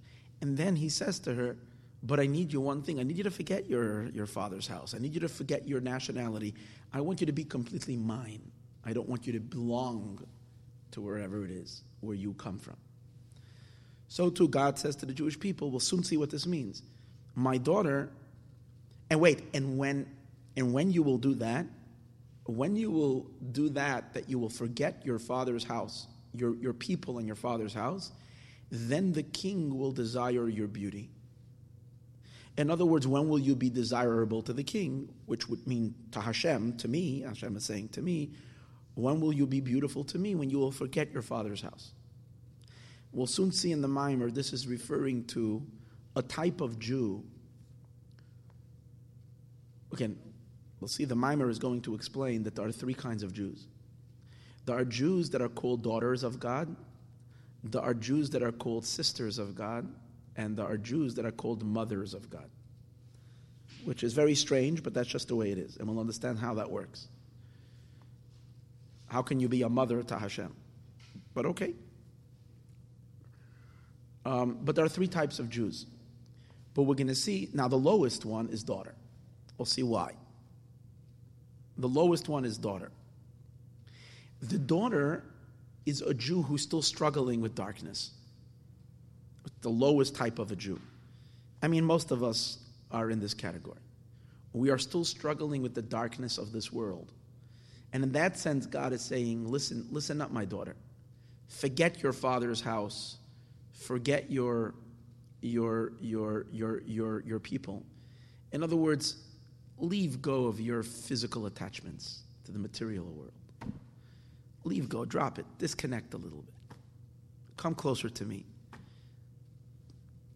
And 0.40 0.56
then 0.56 0.76
he 0.76 0.88
says 0.88 1.18
to 1.20 1.34
her, 1.34 1.56
But 2.02 2.18
I 2.18 2.26
need 2.26 2.52
you 2.52 2.60
one 2.60 2.82
thing. 2.82 2.98
I 2.98 3.02
need 3.02 3.18
you 3.18 3.24
to 3.24 3.30
forget 3.30 3.68
your, 3.68 4.08
your 4.10 4.26
father's 4.26 4.66
house. 4.66 4.94
I 4.94 4.98
need 4.98 5.12
you 5.12 5.20
to 5.20 5.28
forget 5.28 5.68
your 5.68 5.80
nationality. 5.80 6.54
I 6.92 7.02
want 7.02 7.20
you 7.20 7.26
to 7.26 7.32
be 7.32 7.44
completely 7.44 7.96
mine. 7.96 8.50
I 8.84 8.94
don't 8.94 9.08
want 9.08 9.26
you 9.26 9.34
to 9.34 9.40
belong 9.40 10.24
to 10.92 11.02
wherever 11.02 11.44
it 11.44 11.50
is 11.50 11.82
where 12.00 12.16
you 12.16 12.32
come 12.34 12.58
from. 12.58 12.76
So 14.08 14.30
too, 14.30 14.48
God 14.48 14.78
says 14.78 14.96
to 14.96 15.06
the 15.06 15.12
Jewish 15.12 15.38
people, 15.38 15.70
we'll 15.70 15.80
soon 15.80 16.02
see 16.02 16.16
what 16.16 16.30
this 16.30 16.46
means. 16.46 16.82
My 17.40 17.56
daughter, 17.56 18.10
and 19.08 19.18
wait, 19.18 19.42
and 19.54 19.78
when 19.78 20.06
and 20.56 20.74
when 20.74 20.92
you 20.92 21.02
will 21.02 21.16
do 21.16 21.34
that, 21.36 21.64
when 22.44 22.76
you 22.76 22.90
will 22.90 23.30
do 23.52 23.70
that, 23.70 24.12
that 24.12 24.28
you 24.28 24.38
will 24.38 24.50
forget 24.50 25.00
your 25.06 25.18
father's 25.18 25.64
house, 25.64 26.06
your, 26.34 26.54
your 26.56 26.74
people 26.74 27.16
and 27.16 27.26
your 27.26 27.36
father's 27.36 27.72
house, 27.72 28.12
then 28.70 29.12
the 29.12 29.22
king 29.22 29.78
will 29.78 29.90
desire 29.90 30.50
your 30.50 30.66
beauty. 30.66 31.08
In 32.58 32.70
other 32.70 32.84
words, 32.84 33.06
when 33.06 33.28
will 33.30 33.38
you 33.38 33.56
be 33.56 33.70
desirable 33.70 34.42
to 34.42 34.52
the 34.52 34.64
king, 34.64 35.08
which 35.24 35.48
would 35.48 35.66
mean 35.66 35.94
to 36.12 36.20
Hashem, 36.20 36.76
to 36.76 36.88
me, 36.88 37.22
Hashem 37.22 37.56
is 37.56 37.64
saying 37.64 37.88
to 37.90 38.02
me, 38.02 38.32
when 38.96 39.18
will 39.18 39.32
you 39.32 39.46
be 39.46 39.60
beautiful 39.60 40.04
to 40.04 40.18
me? 40.18 40.34
When 40.34 40.50
you 40.50 40.58
will 40.58 40.72
forget 40.72 41.10
your 41.10 41.22
father's 41.22 41.62
house. 41.62 41.92
We'll 43.12 43.26
soon 43.26 43.50
see 43.50 43.72
in 43.72 43.80
the 43.80 43.88
mimer, 43.88 44.30
this 44.30 44.52
is 44.52 44.66
referring 44.66 45.24
to 45.28 45.62
a 46.20 46.22
type 46.22 46.60
of 46.60 46.78
Jew. 46.78 47.24
Again, 49.92 50.18
we'll 50.78 50.88
see 50.88 51.06
the 51.06 51.16
mimer 51.16 51.48
is 51.48 51.58
going 51.58 51.80
to 51.82 51.94
explain 51.94 52.42
that 52.44 52.54
there 52.54 52.66
are 52.66 52.72
three 52.72 52.94
kinds 52.94 53.22
of 53.22 53.32
Jews. 53.32 53.66
There 54.66 54.76
are 54.76 54.84
Jews 54.84 55.30
that 55.30 55.40
are 55.40 55.48
called 55.48 55.82
daughters 55.82 56.22
of 56.22 56.38
God, 56.38 56.76
there 57.64 57.82
are 57.82 57.94
Jews 57.94 58.30
that 58.30 58.42
are 58.42 58.52
called 58.52 58.84
sisters 58.86 59.38
of 59.38 59.54
God, 59.54 59.86
and 60.36 60.56
there 60.56 60.66
are 60.66 60.76
Jews 60.76 61.14
that 61.16 61.24
are 61.24 61.32
called 61.32 61.64
mothers 61.64 62.14
of 62.14 62.30
God. 62.30 62.48
Which 63.84 64.02
is 64.02 64.12
very 64.12 64.34
strange, 64.34 64.82
but 64.82 64.92
that's 64.92 65.08
just 65.08 65.28
the 65.28 65.36
way 65.36 65.50
it 65.50 65.58
is, 65.58 65.76
and 65.76 65.88
we'll 65.88 66.00
understand 66.00 66.38
how 66.38 66.54
that 66.54 66.70
works. 66.70 67.08
How 69.06 69.22
can 69.22 69.40
you 69.40 69.48
be 69.48 69.62
a 69.62 69.68
mother 69.68 70.02
to 70.02 70.18
Hashem? 70.18 70.54
But 71.34 71.46
okay. 71.46 71.74
Um, 74.24 74.58
but 74.62 74.76
there 74.76 74.84
are 74.84 74.88
three 74.88 75.08
types 75.08 75.38
of 75.38 75.48
Jews. 75.48 75.86
But 76.74 76.82
we're 76.82 76.94
going 76.94 77.08
to 77.08 77.14
see 77.14 77.48
now 77.52 77.68
the 77.68 77.76
lowest 77.76 78.24
one 78.24 78.48
is 78.48 78.62
daughter. 78.62 78.94
We'll 79.58 79.66
see 79.66 79.82
why. 79.82 80.14
The 81.78 81.88
lowest 81.88 82.28
one 82.28 82.44
is 82.44 82.58
daughter. 82.58 82.90
The 84.42 84.58
daughter 84.58 85.24
is 85.86 86.02
a 86.02 86.14
Jew 86.14 86.42
who's 86.42 86.62
still 86.62 86.82
struggling 86.82 87.40
with 87.40 87.54
darkness. 87.54 88.12
The 89.62 89.70
lowest 89.70 90.14
type 90.14 90.38
of 90.38 90.52
a 90.52 90.56
Jew. 90.56 90.80
I 91.62 91.68
mean, 91.68 91.84
most 91.84 92.10
of 92.10 92.22
us 92.22 92.58
are 92.90 93.10
in 93.10 93.20
this 93.20 93.34
category. 93.34 93.80
We 94.52 94.70
are 94.70 94.78
still 94.78 95.04
struggling 95.04 95.62
with 95.62 95.74
the 95.74 95.82
darkness 95.82 96.38
of 96.38 96.52
this 96.52 96.72
world. 96.72 97.12
And 97.92 98.02
in 98.02 98.12
that 98.12 98.38
sense, 98.38 98.66
God 98.66 98.92
is 98.92 99.02
saying, 99.02 99.46
listen, 99.46 99.86
listen 99.90 100.20
up, 100.20 100.30
my 100.30 100.44
daughter. 100.44 100.76
Forget 101.48 102.02
your 102.02 102.12
father's 102.12 102.60
house. 102.60 103.16
Forget 103.72 104.30
your, 104.30 104.74
your, 105.40 105.92
your, 106.00 106.46
your, 106.50 106.82
your, 106.82 107.20
your 107.20 107.38
people. 107.38 107.82
In 108.52 108.62
other 108.62 108.76
words, 108.76 109.16
leave 109.78 110.20
go 110.20 110.46
of 110.46 110.60
your 110.60 110.82
physical 110.82 111.46
attachments 111.46 112.22
to 112.44 112.52
the 112.52 112.58
material 112.58 113.06
world. 113.06 113.32
Leave 114.64 114.88
go, 114.88 115.04
drop 115.04 115.38
it, 115.38 115.46
disconnect 115.58 116.14
a 116.14 116.16
little 116.16 116.42
bit. 116.42 116.54
Come 117.56 117.74
closer 117.74 118.08
to 118.08 118.24
me. 118.24 118.44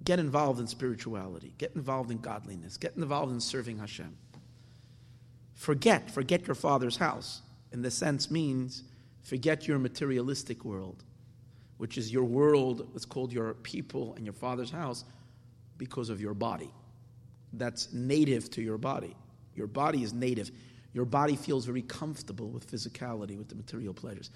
Get 0.04 0.18
involved 0.18 0.60
in 0.60 0.66
spirituality. 0.66 1.54
Get 1.56 1.74
involved 1.74 2.10
in 2.10 2.18
godliness. 2.18 2.76
Get 2.76 2.96
involved 2.96 3.32
in 3.32 3.40
serving 3.40 3.78
Hashem. 3.78 4.14
Forget, 5.54 6.10
forget 6.10 6.46
your 6.46 6.54
father's 6.54 6.96
house. 6.96 7.40
In 7.72 7.82
the 7.82 7.90
sense 7.90 8.30
means 8.30 8.84
forget 9.22 9.66
your 9.66 9.78
materialistic 9.78 10.64
world, 10.64 11.04
which 11.78 11.98
is 11.98 12.12
your 12.12 12.24
world, 12.24 12.88
it's 12.94 13.04
called 13.04 13.32
your 13.32 13.54
people 13.54 14.14
and 14.16 14.24
your 14.24 14.32
father's 14.32 14.70
house 14.70 15.04
because 15.76 16.08
of 16.08 16.20
your 16.20 16.34
body. 16.34 16.70
That's 17.52 17.92
native 17.92 18.50
to 18.50 18.62
your 18.62 18.78
body. 18.78 19.16
Your 19.54 19.66
body 19.66 20.02
is 20.02 20.12
native. 20.12 20.50
Your 20.92 21.04
body 21.04 21.36
feels 21.36 21.64
very 21.64 21.82
comfortable 21.82 22.48
with 22.48 22.70
physicality, 22.70 23.36
with 23.36 23.48
the 23.48 23.54
material 23.54 23.94
pleasures. 23.94 24.30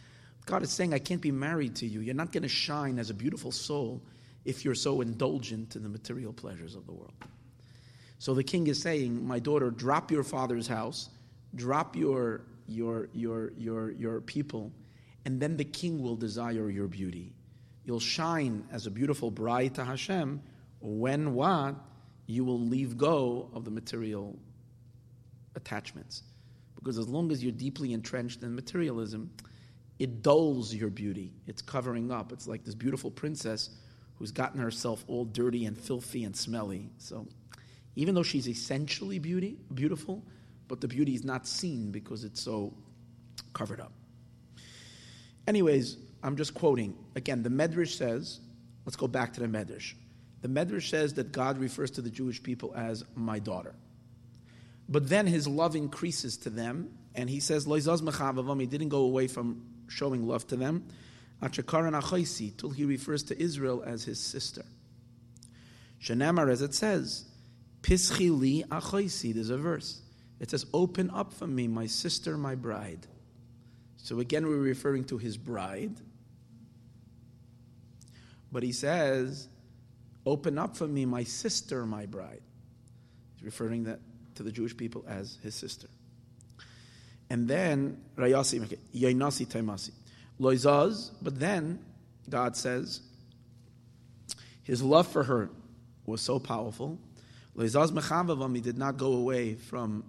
God 0.46 0.62
is 0.62 0.70
saying, 0.70 0.94
I 0.94 0.98
can't 0.98 1.20
be 1.20 1.30
married 1.30 1.76
to 1.76 1.86
you. 1.86 2.00
You're 2.00 2.14
not 2.14 2.32
going 2.32 2.42
to 2.42 2.48
shine 2.48 2.98
as 2.98 3.10
a 3.10 3.14
beautiful 3.14 3.52
soul 3.52 4.02
if 4.44 4.64
you're 4.64 4.74
so 4.74 5.00
indulgent 5.00 5.76
in 5.76 5.82
the 5.82 5.88
material 5.88 6.32
pleasures 6.32 6.74
of 6.74 6.86
the 6.86 6.92
world. 6.92 7.12
So 8.18 8.34
the 8.34 8.42
king 8.42 8.66
is 8.66 8.80
saying, 8.80 9.26
My 9.26 9.38
daughter, 9.38 9.70
drop 9.70 10.10
your 10.10 10.24
father's 10.24 10.66
house, 10.66 11.10
drop 11.54 11.94
your, 11.94 12.42
your, 12.66 13.08
your, 13.12 13.52
your, 13.56 13.90
your 13.92 14.20
people, 14.22 14.72
and 15.24 15.40
then 15.40 15.56
the 15.56 15.64
king 15.64 16.02
will 16.02 16.16
desire 16.16 16.70
your 16.70 16.88
beauty. 16.88 17.32
You'll 17.84 18.00
shine 18.00 18.64
as 18.70 18.86
a 18.86 18.90
beautiful 18.90 19.30
bride 19.30 19.74
to 19.76 19.84
Hashem 19.84 20.42
when 20.80 21.34
what? 21.34 21.74
You 22.26 22.44
will 22.44 22.60
leave 22.60 22.98
go 22.98 23.48
of 23.54 23.64
the 23.64 23.70
material 23.70 24.38
attachments. 25.54 26.22
Because 26.74 26.98
as 26.98 27.08
long 27.08 27.32
as 27.32 27.42
you're 27.42 27.52
deeply 27.52 27.92
entrenched 27.92 28.42
in 28.42 28.54
materialism, 28.54 29.30
it 29.98 30.22
dulls 30.22 30.74
your 30.74 30.90
beauty. 30.90 31.32
It's 31.46 31.62
covering 31.62 32.12
up. 32.12 32.32
It's 32.32 32.46
like 32.46 32.64
this 32.64 32.74
beautiful 32.74 33.10
princess 33.10 33.70
who's 34.16 34.30
gotten 34.30 34.60
herself 34.60 35.04
all 35.08 35.24
dirty 35.24 35.66
and 35.66 35.76
filthy 35.76 36.24
and 36.24 36.36
smelly. 36.36 36.90
So 36.98 37.26
even 37.96 38.14
though 38.14 38.22
she's 38.22 38.48
essentially 38.48 39.18
beauty, 39.18 39.56
beautiful, 39.74 40.22
but 40.68 40.80
the 40.80 40.88
beauty 40.88 41.14
is 41.14 41.24
not 41.24 41.46
seen 41.46 41.90
because 41.90 42.24
it's 42.24 42.40
so 42.40 42.74
covered 43.54 43.80
up. 43.80 43.92
Anyways, 45.48 45.96
I'm 46.22 46.36
just 46.36 46.52
quoting. 46.52 46.94
Again, 47.16 47.42
the 47.42 47.48
Medrash 47.48 47.96
says, 47.96 48.38
let's 48.84 48.96
go 48.96 49.08
back 49.08 49.32
to 49.32 49.40
the 49.40 49.46
Medrash. 49.46 49.94
The 50.42 50.48
Medrash 50.48 50.90
says 50.90 51.14
that 51.14 51.32
God 51.32 51.56
refers 51.56 51.90
to 51.92 52.02
the 52.02 52.10
Jewish 52.10 52.42
people 52.42 52.74
as 52.76 53.02
my 53.14 53.38
daughter. 53.38 53.74
But 54.90 55.08
then 55.08 55.26
his 55.26 55.48
love 55.48 55.74
increases 55.74 56.36
to 56.38 56.50
them, 56.50 56.90
and 57.14 57.30
he 57.30 57.40
says, 57.40 57.64
He 57.64 57.80
didn't 57.80 58.88
go 58.90 59.00
away 59.00 59.26
from 59.26 59.62
showing 59.88 60.28
love 60.28 60.46
to 60.48 60.56
them, 60.56 60.86
till 61.40 62.70
he 62.70 62.84
refers 62.84 63.22
to 63.22 63.42
Israel 63.42 63.82
as 63.86 64.04
his 64.04 64.20
sister. 64.20 64.66
Shanamar, 66.02 66.50
as 66.50 66.60
it 66.60 66.74
says, 66.74 67.24
Pischi 67.80 68.38
li 68.38 68.64
achoisi, 68.68 69.32
there's 69.32 69.48
a 69.48 69.56
verse. 69.56 70.02
It 70.40 70.50
says, 70.50 70.66
Open 70.74 71.08
up 71.10 71.32
for 71.32 71.46
me, 71.46 71.68
my 71.68 71.86
sister, 71.86 72.36
my 72.36 72.54
bride. 72.54 73.06
So 74.08 74.20
again, 74.20 74.46
we're 74.46 74.56
referring 74.56 75.04
to 75.04 75.18
his 75.18 75.36
bride. 75.36 75.92
But 78.50 78.62
he 78.62 78.72
says, 78.72 79.48
Open 80.24 80.56
up 80.56 80.78
for 80.78 80.88
me, 80.88 81.04
my 81.04 81.24
sister, 81.24 81.84
my 81.84 82.06
bride. 82.06 82.40
He's 83.34 83.44
referring 83.44 83.84
that 83.84 84.00
to 84.36 84.42
the 84.42 84.50
Jewish 84.50 84.74
people 84.74 85.04
as 85.06 85.36
his 85.42 85.54
sister. 85.54 85.88
And 87.28 87.46
then, 87.48 88.00
Rayasi, 88.16 88.78
Yainasi 88.96 89.46
Taimasi. 89.46 89.90
Loizaz, 90.40 91.10
but 91.20 91.38
then 91.38 91.78
God 92.30 92.56
says, 92.56 93.02
his 94.62 94.82
love 94.82 95.06
for 95.06 95.24
her 95.24 95.50
was 96.06 96.22
so 96.22 96.38
powerful. 96.38 96.98
Loizaz 97.54 97.90
Mechavavam, 97.90 98.54
he 98.54 98.62
did 98.62 98.78
not 98.78 98.96
go 98.96 99.12
away 99.12 99.52
from 99.52 100.02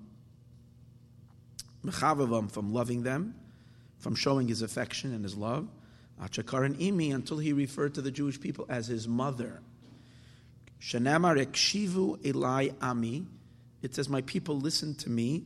Mechavavam, 1.83 2.49
from 2.49 2.73
loving 2.73 3.03
them, 3.03 3.35
from 3.99 4.15
showing 4.15 4.47
his 4.47 4.61
affection 4.61 5.13
and 5.13 5.23
his 5.23 5.35
love. 5.35 5.67
Achakar 6.21 6.65
and 6.65 6.77
Imi, 6.79 7.13
until 7.13 7.37
he 7.37 7.53
referred 7.53 7.93
to 7.93 8.01
the 8.01 8.11
Jewish 8.11 8.39
people 8.39 8.65
as 8.67 8.87
his 8.87 9.07
mother. 9.07 9.61
Shanamar 10.81 11.45
Ekshivu 11.45 12.17
Elai 12.23 12.73
Ami, 12.81 13.25
it 13.81 13.95
says, 13.95 14.09
My 14.09 14.21
people 14.21 14.59
listen 14.59 14.95
to 14.95 15.09
me, 15.09 15.43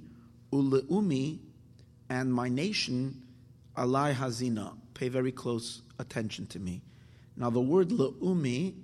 Uleumi, 0.52 1.40
and 2.10 2.34
my 2.34 2.50
nation, 2.50 3.22
Alai 3.78 4.14
Hazina, 4.14 4.76
pay 4.94 5.10
very 5.10 5.32
close 5.32 5.82
attention 6.00 6.46
to 6.48 6.60
me. 6.60 6.82
Now, 7.36 7.50
the 7.50 7.62
word 7.62 7.90
Leumi 7.90 8.76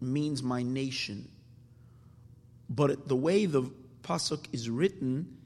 means 0.00 0.42
my 0.42 0.62
nation, 0.62 1.28
but 2.68 3.08
the 3.08 3.16
way 3.16 3.46
the 3.46 3.70
pasuk 4.02 4.46
is 4.52 4.68
written, 4.68 5.36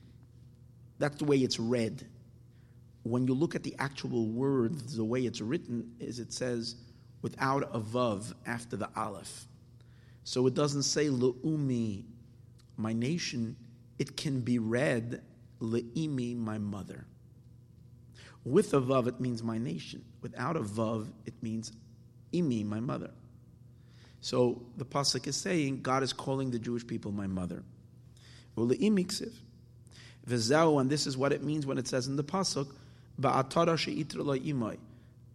that's 0.99 1.17
the 1.17 1.25
way 1.25 1.37
it's 1.39 1.59
read. 1.59 2.07
When 3.07 3.29
you 3.29 3.35
look 3.35 3.55
at 3.55 3.63
the 3.63 3.77
actual 3.79 4.27
words, 4.27 4.97
the 4.97 5.05
way 5.05 5.21
it's 5.21 5.41
written 5.41 5.93
is 6.01 6.19
it 6.19 6.33
says 6.33 6.75
without 7.23 7.63
a 7.73 7.79
vav 7.79 8.35
after 8.45 8.77
the 8.77 8.91
aleph. 8.97 9.47
So 10.25 10.49
it 10.49 10.55
doesn't 10.55 10.83
say 10.83 11.07
le'umi, 11.07 12.03
my 12.77 12.93
nation. 12.93 13.55
It 14.01 14.17
can 14.17 14.41
be 14.41 14.59
read 14.59 15.23
le'imi, 15.61 16.37
my 16.37 16.59
mother. 16.59 17.07
With 18.45 18.75
a 18.75 18.81
vav, 18.81 19.07
it 19.07 19.21
means 19.21 19.41
my 19.41 19.59
nation. 19.59 20.05
Without 20.21 20.57
a 20.57 20.61
vav, 20.61 21.07
it 21.27 21.35
means 21.41 21.71
imi, 22.33 22.67
my 22.67 22.81
mother. 22.81 23.13
So 24.21 24.63
the 24.79 24.85
pasuk 24.85 25.29
is 25.29 25.37
saying 25.37 25.83
God 25.83 26.03
is 26.03 26.13
calling 26.13 26.51
the 26.51 26.59
Jewish 26.59 26.85
people 26.85 27.13
my 27.13 27.29
mother. 27.29 27.63
V'le'imiksiv. 28.57 29.33
V'zau, 30.29 30.81
and 30.81 30.91
this 30.91 31.07
is 31.07 31.17
what 31.17 31.33
it 31.33 31.45
means 31.45 31.67
when 31.67 31.79
it 31.79 31.87
says 31.87 32.09
in 32.09 32.17
the 32.17 32.25
pasuk, 32.25 32.67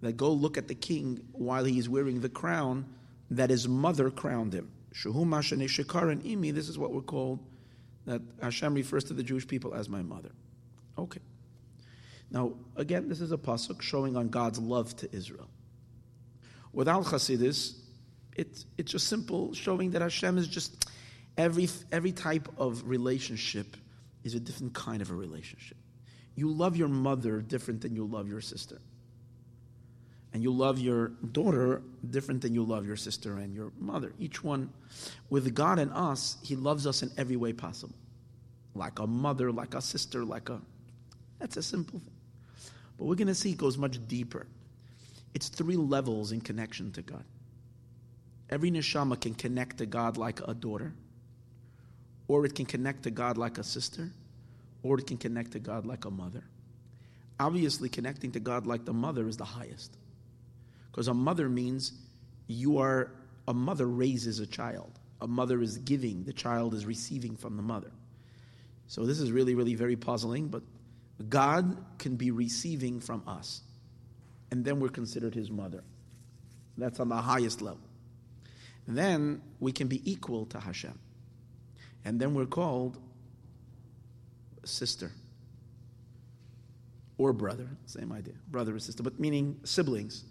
that 0.01 0.17
go 0.17 0.31
look 0.31 0.57
at 0.57 0.67
the 0.67 0.75
king 0.75 1.21
while 1.31 1.63
he 1.63 1.77
is 1.79 1.87
wearing 1.87 2.21
the 2.21 2.29
crown 2.29 2.85
that 3.31 3.49
his 3.49 3.67
mother 3.67 4.09
crowned 4.09 4.53
him. 4.53 4.69
and 4.93 6.23
imi, 6.23 6.53
this 6.53 6.67
is 6.67 6.77
what 6.77 6.91
we're 6.91 7.01
called, 7.01 7.39
that 8.05 8.21
Hashem 8.41 8.73
refers 8.73 9.05
to 9.05 9.13
the 9.13 9.23
Jewish 9.23 9.47
people 9.47 9.73
as 9.73 9.87
my 9.87 10.01
mother. 10.01 10.31
Okay. 10.97 11.21
Now, 12.29 12.53
again, 12.75 13.07
this 13.09 13.21
is 13.21 13.31
a 13.31 13.37
pasuk 13.37 13.81
showing 13.81 14.15
on 14.15 14.29
God's 14.29 14.59
love 14.59 14.95
to 14.97 15.15
Israel. 15.15 15.49
Without 16.73 17.03
Chasidis, 17.05 17.77
it, 18.35 18.65
it's 18.77 18.91
just 18.91 19.07
simple 19.07 19.53
showing 19.53 19.91
that 19.91 20.01
Hashem 20.01 20.37
is 20.37 20.47
just 20.47 20.89
every 21.37 21.69
every 21.91 22.11
type 22.11 22.47
of 22.57 22.87
relationship 22.87 23.75
is 24.23 24.35
a 24.35 24.39
different 24.39 24.73
kind 24.73 25.01
of 25.01 25.11
a 25.11 25.13
relationship. 25.13 25.77
You 26.41 26.49
love 26.51 26.75
your 26.75 26.87
mother 26.87 27.39
different 27.39 27.81
than 27.81 27.95
you 27.95 28.03
love 28.03 28.27
your 28.27 28.41
sister 28.41 28.81
and 30.33 30.41
you 30.41 30.51
love 30.51 30.79
your 30.79 31.09
daughter 31.33 31.83
different 32.09 32.41
than 32.41 32.55
you 32.55 32.63
love 32.63 32.83
your 32.83 32.95
sister 32.95 33.37
and 33.37 33.53
your 33.53 33.71
mother. 33.77 34.11
Each 34.17 34.43
one, 34.43 34.73
with 35.29 35.53
God 35.53 35.77
and 35.77 35.91
us, 35.93 36.37
He 36.41 36.55
loves 36.55 36.87
us 36.87 37.03
in 37.03 37.11
every 37.15 37.35
way 37.35 37.53
possible. 37.53 37.93
Like 38.73 38.97
a 38.97 39.05
mother, 39.05 39.51
like 39.51 39.75
a 39.75 39.83
sister, 39.83 40.25
like 40.25 40.49
a. 40.49 40.59
That's 41.37 41.57
a 41.57 41.61
simple 41.61 41.99
thing. 41.99 42.15
But 42.97 43.05
we're 43.05 43.21
going 43.21 43.27
to 43.27 43.35
see 43.35 43.51
it 43.51 43.59
goes 43.59 43.77
much 43.77 43.99
deeper. 44.07 44.47
It's 45.35 45.47
three 45.47 45.75
levels 45.75 46.31
in 46.31 46.41
connection 46.41 46.91
to 46.93 47.03
God. 47.03 47.23
Every 48.49 48.71
neshama 48.71 49.21
can 49.21 49.35
connect 49.35 49.77
to 49.77 49.85
God 49.85 50.17
like 50.17 50.39
a 50.47 50.55
daughter, 50.55 50.91
or 52.27 52.47
it 52.47 52.55
can 52.55 52.65
connect 52.65 53.03
to 53.03 53.11
God 53.11 53.37
like 53.37 53.59
a 53.59 53.63
sister, 53.63 54.09
or 54.83 54.99
it 54.99 55.07
can 55.07 55.17
connect 55.17 55.51
to 55.51 55.59
God 55.59 55.85
like 55.85 56.05
a 56.05 56.11
mother. 56.11 56.43
Obviously, 57.39 57.89
connecting 57.89 58.31
to 58.33 58.39
God 58.39 58.67
like 58.67 58.85
the 58.85 58.93
mother 58.93 59.27
is 59.27 59.37
the 59.37 59.45
highest. 59.45 59.97
Because 60.91 61.07
a 61.07 61.13
mother 61.13 61.49
means 61.49 61.93
you 62.47 62.79
are, 62.79 63.11
a 63.47 63.53
mother 63.53 63.87
raises 63.87 64.39
a 64.39 64.45
child. 64.45 64.91
A 65.21 65.27
mother 65.27 65.61
is 65.61 65.77
giving, 65.77 66.23
the 66.23 66.33
child 66.33 66.73
is 66.73 66.85
receiving 66.85 67.35
from 67.35 67.55
the 67.55 67.63
mother. 67.63 67.91
So 68.87 69.05
this 69.05 69.19
is 69.19 69.31
really, 69.31 69.55
really 69.55 69.75
very 69.75 69.95
puzzling, 69.95 70.47
but 70.47 70.63
God 71.29 71.77
can 71.97 72.15
be 72.15 72.31
receiving 72.31 72.99
from 72.99 73.23
us. 73.27 73.61
And 74.49 74.65
then 74.65 74.79
we're 74.79 74.89
considered 74.89 75.33
his 75.33 75.49
mother. 75.49 75.83
That's 76.77 76.99
on 76.99 77.09
the 77.09 77.15
highest 77.15 77.61
level. 77.61 77.81
And 78.87 78.97
then 78.97 79.41
we 79.59 79.71
can 79.71 79.87
be 79.87 80.01
equal 80.11 80.45
to 80.47 80.59
Hashem. 80.59 80.97
And 82.03 82.19
then 82.19 82.33
we're 82.33 82.47
called 82.47 82.97
sister 84.63 85.11
or 87.17 87.33
brother, 87.33 87.67
same 87.85 88.11
idea, 88.11 88.33
brother 88.49 88.75
or 88.75 88.79
sister, 88.79 89.03
but 89.03 89.19
meaning 89.19 89.59
siblings. 89.63 90.23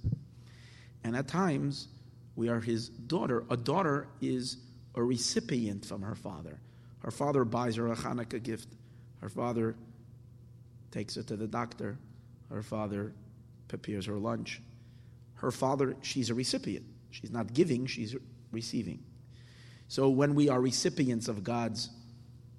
And 1.05 1.16
at 1.16 1.29
times, 1.29 1.88
we 2.37 2.49
are 2.49 2.61
his 2.61 2.88
daughter. 2.88 3.45
A 3.51 3.57
daughter 3.57 4.09
is 4.21 4.59
a 4.95 5.03
recipient 5.03 5.85
from 5.85 6.03
her 6.03 6.14
father. 6.14 6.59
Her 6.99 7.11
father 7.11 7.45
buys 7.45 7.77
her 7.77 7.93
a 7.93 7.97
Hanukkah 7.97 8.43
gift. 8.43 8.69
Her 9.21 9.29
father 9.29 9.77
takes 10.90 11.14
her 11.14 11.23
to 11.23 11.37
the 11.37 11.47
doctor. 11.47 11.97
Her 12.51 12.62
father 12.62 13.12
prepares 13.69 14.07
her 14.07 14.19
lunch. 14.19 14.61
Her 15.35 15.51
father, 15.51 15.97
she's 16.03 16.29
a 16.31 16.35
recipient. 16.35 16.85
She's 17.11 17.31
not 17.31 17.55
giving, 17.55 17.87
she's 17.87 18.16
receiving. 18.53 19.03
So 19.88 20.09
when 20.09 20.35
we 20.35 20.49
are 20.49 20.61
recipients 20.61 21.29
of 21.29 21.43
God's 21.43 21.90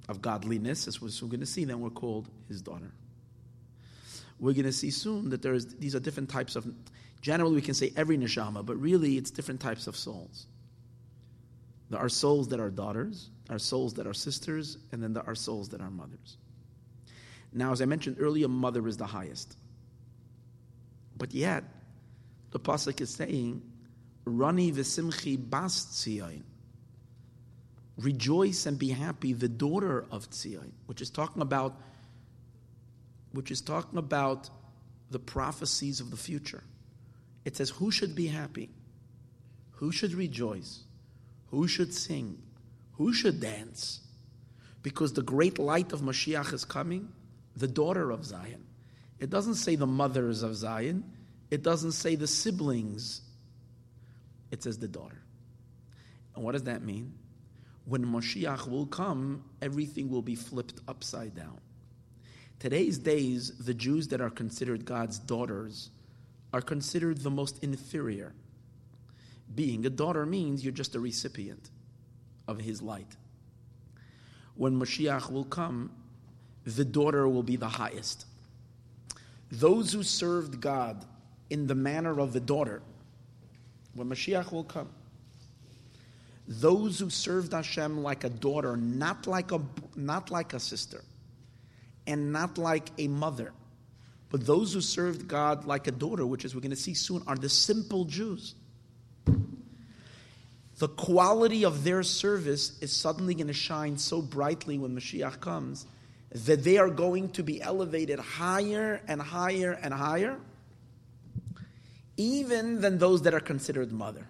of 0.09 0.21
godliness, 0.21 0.87
as 0.87 1.01
we're 1.01 1.09
soon 1.09 1.29
going 1.29 1.39
to 1.39 1.45
see, 1.45 1.65
then 1.65 1.79
we're 1.79 1.89
called 1.89 2.29
his 2.47 2.61
daughter. 2.61 2.91
We're 4.39 4.53
going 4.53 4.65
to 4.65 4.71
see 4.71 4.89
soon 4.89 5.29
that 5.29 5.41
there's 5.41 5.67
these 5.75 5.95
are 5.95 5.99
different 5.99 6.29
types 6.29 6.55
of 6.55 6.65
Generally, 7.21 7.55
we 7.55 7.61
can 7.61 7.75
say 7.75 7.93
every 7.95 8.17
neshama, 8.17 8.65
but 8.65 8.75
really 8.77 9.17
it's 9.17 9.29
different 9.29 9.61
types 9.61 9.87
of 9.87 9.95
souls. 9.95 10.47
There 11.91 11.99
are 11.99 12.09
souls 12.09 12.47
that 12.49 12.59
are 12.59 12.71
daughters, 12.71 13.29
there 13.47 13.55
are 13.57 13.59
souls 13.59 13.93
that 13.95 14.07
are 14.07 14.13
sisters, 14.13 14.77
and 14.91 15.03
then 15.03 15.13
there 15.13 15.27
are 15.27 15.35
souls 15.35 15.69
that 15.69 15.81
are 15.81 15.91
mothers. 15.91 16.37
Now, 17.53 17.71
as 17.73 17.81
I 17.81 17.85
mentioned 17.85 18.17
earlier, 18.19 18.47
mother 18.47 18.87
is 18.87 18.97
the 18.97 19.05
highest. 19.05 19.55
But 21.17 21.33
yet, 21.33 21.63
the 22.51 22.59
Pasuk 22.59 23.01
is 23.01 23.11
saying, 23.11 23.61
Rani 24.25 24.71
v'simchi 24.71 25.37
bas 25.37 25.85
tzion. 25.85 26.43
Rejoice 28.01 28.65
and 28.65 28.79
be 28.79 28.89
happy, 28.89 29.33
the 29.33 29.47
daughter 29.47 30.05
of 30.11 30.29
Tzion, 30.29 30.71
which 30.87 31.01
is 31.01 31.09
talking 31.09 31.41
about, 31.41 31.79
which 33.31 33.51
is 33.51 33.61
talking 33.61 33.99
about 33.99 34.49
the 35.11 35.19
prophecies 35.19 35.99
of 35.99 36.09
the 36.09 36.17
future. 36.17 36.63
It 37.45 37.55
says, 37.55 37.69
Who 37.69 37.91
should 37.91 38.15
be 38.15 38.27
happy? 38.27 38.69
Who 39.73 39.91
should 39.91 40.13
rejoice? 40.13 40.83
Who 41.47 41.67
should 41.67 41.93
sing? 41.93 42.41
Who 42.93 43.13
should 43.13 43.39
dance? 43.39 43.99
Because 44.83 45.13
the 45.13 45.21
great 45.21 45.59
light 45.59 45.91
of 45.91 46.01
Mashiach 46.01 46.53
is 46.53 46.65
coming, 46.65 47.09
the 47.55 47.67
daughter 47.67 48.09
of 48.11 48.25
Zion. 48.25 48.63
It 49.19 49.29
doesn't 49.29 49.55
say 49.55 49.75
the 49.75 49.87
mothers 49.87 50.43
of 50.43 50.55
Zion, 50.55 51.03
it 51.51 51.61
doesn't 51.61 51.91
say 51.91 52.15
the 52.15 52.27
siblings, 52.27 53.21
it 54.49 54.63
says 54.63 54.79
the 54.79 54.87
daughter. 54.87 55.21
And 56.35 56.43
what 56.43 56.53
does 56.53 56.63
that 56.63 56.81
mean? 56.81 57.13
When 57.85 58.05
Mashiach 58.05 58.69
will 58.69 58.85
come, 58.85 59.43
everything 59.61 60.09
will 60.09 60.21
be 60.21 60.35
flipped 60.35 60.79
upside 60.87 61.35
down. 61.35 61.59
Today's 62.59 62.99
days, 62.99 63.57
the 63.57 63.73
Jews 63.73 64.07
that 64.09 64.21
are 64.21 64.29
considered 64.29 64.85
God's 64.85 65.17
daughters 65.17 65.89
are 66.53 66.61
considered 66.61 67.17
the 67.19 67.31
most 67.31 67.63
inferior. 67.63 68.33
Being 69.55 69.85
a 69.85 69.89
daughter 69.89 70.25
means 70.25 70.63
you're 70.63 70.71
just 70.71 70.95
a 70.95 70.99
recipient 70.99 71.71
of 72.47 72.59
his 72.59 72.81
light. 72.81 73.17
When 74.55 74.79
Mashiach 74.79 75.31
will 75.31 75.45
come, 75.45 75.91
the 76.65 76.85
daughter 76.85 77.27
will 77.27 77.43
be 77.43 77.55
the 77.55 77.67
highest. 77.67 78.25
Those 79.51 79.91
who 79.91 80.03
served 80.03 80.61
God 80.61 81.03
in 81.49 81.67
the 81.67 81.75
manner 81.75 82.19
of 82.19 82.31
the 82.31 82.39
daughter, 82.39 82.81
when 83.95 84.07
Mashiach 84.07 84.51
will 84.51 84.63
come, 84.63 84.89
those 86.47 86.99
who 86.99 87.09
served 87.09 87.53
Hashem 87.53 88.03
like 88.03 88.23
a 88.23 88.29
daughter, 88.29 88.75
not 88.75 89.27
like 89.27 89.51
a, 89.51 89.61
not 89.95 90.31
like 90.31 90.53
a 90.53 90.59
sister, 90.59 91.03
and 92.07 92.33
not 92.33 92.57
like 92.57 92.89
a 92.97 93.07
mother, 93.07 93.53
But 94.31 94.45
those 94.45 94.73
who 94.73 94.81
served 94.81 95.27
God 95.27 95.65
like 95.65 95.87
a 95.87 95.91
daughter, 95.91 96.25
which 96.25 96.45
is 96.45 96.55
we're 96.55 96.61
going 96.61 96.71
to 96.71 96.77
see 96.77 96.93
soon, 96.93 97.21
are 97.27 97.35
the 97.35 97.49
simple 97.49 98.05
Jews. 98.05 98.55
The 100.79 100.87
quality 100.87 101.65
of 101.65 101.83
their 101.83 102.01
service 102.01 102.79
is 102.81 102.95
suddenly 102.95 103.35
going 103.35 103.47
to 103.47 103.53
shine 103.53 103.97
so 103.97 104.21
brightly 104.21 104.79
when 104.79 104.95
Mashiach 104.95 105.41
comes 105.41 105.85
that 106.31 106.63
they 106.63 106.77
are 106.77 106.89
going 106.89 107.29
to 107.31 107.43
be 107.43 107.61
elevated 107.61 108.19
higher 108.19 109.01
and 109.05 109.21
higher 109.21 109.73
and 109.73 109.93
higher, 109.93 110.37
even 112.15 112.79
than 112.79 112.97
those 112.97 113.23
that 113.23 113.33
are 113.33 113.41
considered 113.41 113.91
mother. 113.91 114.25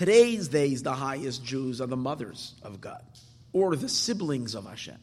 Today's 0.00 0.48
days, 0.48 0.82
the 0.82 0.94
highest 0.94 1.44
Jews 1.44 1.78
are 1.82 1.86
the 1.86 1.94
mothers 1.94 2.54
of 2.62 2.80
God 2.80 3.02
or 3.52 3.76
the 3.76 3.86
siblings 3.86 4.54
of 4.54 4.64
Hashem. 4.64 4.96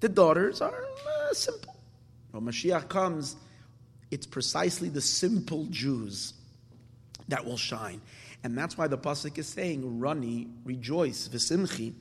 The 0.00 0.08
daughters 0.08 0.60
are 0.60 0.74
uh, 0.74 1.32
simple. 1.32 1.76
When 2.32 2.42
Mashiach 2.42 2.88
comes, 2.88 3.36
it's 4.10 4.26
precisely 4.26 4.88
the 4.88 5.00
simple 5.00 5.66
Jews 5.66 6.34
that 7.28 7.44
will 7.44 7.56
shine. 7.56 8.00
And 8.42 8.58
that's 8.58 8.76
why 8.76 8.88
the 8.88 8.98
Pasuk 8.98 9.38
is 9.38 9.46
saying, 9.46 10.00
Rani, 10.00 10.48
rejoice, 10.64 11.28
v'simchi, 11.28 11.92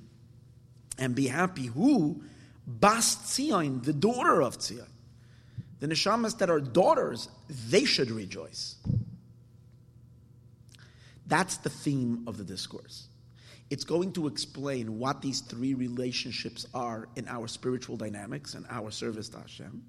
and 0.98 1.14
be 1.14 1.28
happy. 1.28 1.68
Who? 1.68 2.24
Bas 2.66 3.16
Tzion, 3.18 3.84
the 3.84 3.94
daughter 3.94 4.42
of 4.42 4.58
Tzion. 4.58 4.90
The 5.82 5.88
neshamas 5.88 6.40
that 6.40 6.50
are 6.50 6.62
daughters, 6.62 7.30
they 7.48 7.86
should 7.86 8.10
rejoice. 8.10 8.78
That's 11.28 11.58
the 11.58 11.70
theme 11.70 12.24
of 12.28 12.38
the 12.38 12.44
discourse. 12.44 13.08
It's 13.70 13.84
going 13.84 14.14
to 14.14 14.28
explain 14.28 14.98
what 14.98 15.22
these 15.22 15.42
three 15.42 15.74
relationships 15.74 16.66
are 16.74 17.10
in 17.18 17.28
our 17.28 17.48
spiritual 17.48 17.98
dynamics 17.98 18.54
and 18.54 18.66
our 18.70 18.92
service 18.92 19.28
to 19.30 19.40
Hashem. 19.40 19.84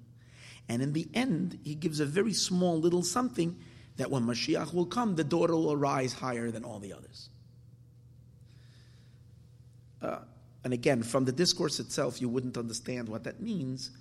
And 0.67 0.81
in 0.81 0.93
the 0.93 1.07
end, 1.13 1.59
he 1.63 1.75
gives 1.75 1.99
a 1.99 2.05
very 2.05 2.33
small 2.33 2.79
little 2.79 3.03
something 3.03 3.57
that 3.95 4.11
when 4.11 4.23
Mashiach 4.23 4.73
will 4.73 4.85
come, 4.85 5.15
the 5.15 5.23
daughter 5.23 5.55
will 5.55 5.77
rise 5.77 6.13
higher 6.13 6.51
than 6.51 6.63
all 6.63 6.79
the 6.79 6.93
others. 6.93 7.29
Uh, 10.01 10.19
and 10.63 10.73
again, 10.73 11.01
from 11.01 11.25
the 11.25 11.31
discourse 11.31 11.79
itself, 11.79 12.21
you 12.21 12.29
wouldn't 12.29 12.57
understand 12.57 13.07
what 13.07 13.23
that 13.23 13.41
means. 13.41 13.91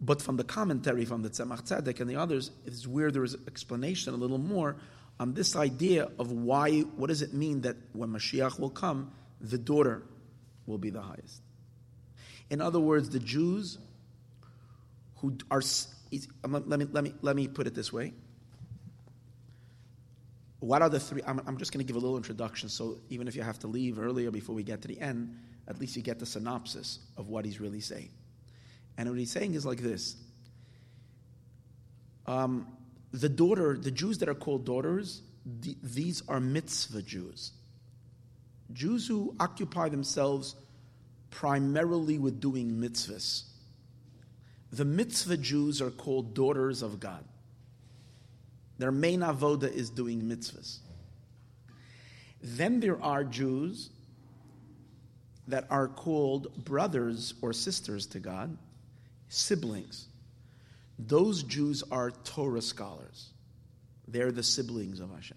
But 0.00 0.22
from 0.22 0.36
the 0.36 0.44
commentary 0.44 1.04
from 1.04 1.22
the 1.22 1.30
Tzemach 1.30 1.68
Tzedek 1.68 2.00
and 2.00 2.08
the 2.08 2.16
others, 2.16 2.52
it's 2.64 2.86
where 2.86 3.10
there 3.10 3.24
is 3.24 3.36
explanation 3.46 4.14
a 4.14 4.16
little 4.16 4.38
more 4.38 4.76
on 5.20 5.34
this 5.34 5.54
idea 5.54 6.08
of 6.18 6.32
why, 6.32 6.80
what 6.80 7.08
does 7.08 7.20
it 7.20 7.34
mean 7.34 7.60
that 7.60 7.76
when 7.92 8.08
Mashiach 8.08 8.58
will 8.58 8.70
come, 8.70 9.12
the 9.38 9.58
daughter 9.58 10.02
will 10.64 10.78
be 10.78 10.88
the 10.88 11.02
highest. 11.02 11.42
In 12.48 12.62
other 12.62 12.80
words, 12.80 13.10
the 13.10 13.18
Jews 13.18 13.78
who 15.16 15.36
are, 15.50 15.62
let 16.42 16.66
me, 16.66 16.86
let 16.90 17.04
me, 17.04 17.14
let 17.20 17.36
me 17.36 17.48
put 17.48 17.66
it 17.66 17.74
this 17.74 17.92
way. 17.92 18.14
What 20.60 20.80
are 20.80 20.88
the 20.88 20.98
three? 20.98 21.22
I'm, 21.26 21.40
I'm 21.46 21.58
just 21.58 21.70
going 21.70 21.84
to 21.84 21.86
give 21.86 21.96
a 21.96 22.00
little 22.00 22.16
introduction, 22.16 22.70
so 22.70 22.98
even 23.10 23.28
if 23.28 23.36
you 23.36 23.42
have 23.42 23.58
to 23.58 23.66
leave 23.66 23.98
earlier 23.98 24.30
before 24.30 24.54
we 24.54 24.62
get 24.62 24.80
to 24.82 24.88
the 24.88 24.98
end, 24.98 25.36
at 25.68 25.78
least 25.78 25.96
you 25.96 26.02
get 26.02 26.18
the 26.18 26.26
synopsis 26.26 26.98
of 27.18 27.28
what 27.28 27.44
he's 27.44 27.60
really 27.60 27.80
saying. 27.80 28.08
And 28.96 29.08
what 29.08 29.18
he's 29.18 29.30
saying 29.30 29.52
is 29.52 29.66
like 29.66 29.80
this 29.80 30.16
um, 32.26 32.66
the 33.12 33.28
daughter, 33.28 33.76
the 33.76 33.90
Jews 33.90 34.18
that 34.18 34.28
are 34.28 34.34
called 34.34 34.64
daughters, 34.64 35.22
the, 35.44 35.76
these 35.82 36.22
are 36.28 36.40
mitzvah 36.40 37.02
Jews. 37.02 37.52
Jews 38.72 39.06
who 39.06 39.34
occupy 39.40 39.88
themselves 39.88 40.54
primarily 41.30 42.18
with 42.18 42.40
doing 42.40 42.72
mitzvahs. 42.72 43.42
The 44.72 44.84
mitzvah 44.84 45.38
Jews 45.38 45.82
are 45.82 45.90
called 45.90 46.34
daughters 46.34 46.82
of 46.82 47.00
God. 47.00 47.24
Their 48.78 48.92
main 48.92 49.20
avoda 49.20 49.70
is 49.70 49.90
doing 49.90 50.22
mitzvahs. 50.22 50.78
Then 52.42 52.80
there 52.80 53.02
are 53.02 53.24
Jews 53.24 53.90
that 55.48 55.66
are 55.68 55.88
called 55.88 56.64
brothers 56.64 57.34
or 57.42 57.52
sisters 57.52 58.06
to 58.06 58.20
God, 58.20 58.56
siblings. 59.28 60.06
Those 61.06 61.42
Jews 61.42 61.82
are 61.90 62.10
Torah 62.10 62.62
scholars. 62.62 63.30
They're 64.06 64.32
the 64.32 64.42
siblings 64.42 65.00
of 65.00 65.14
Hashem. 65.14 65.36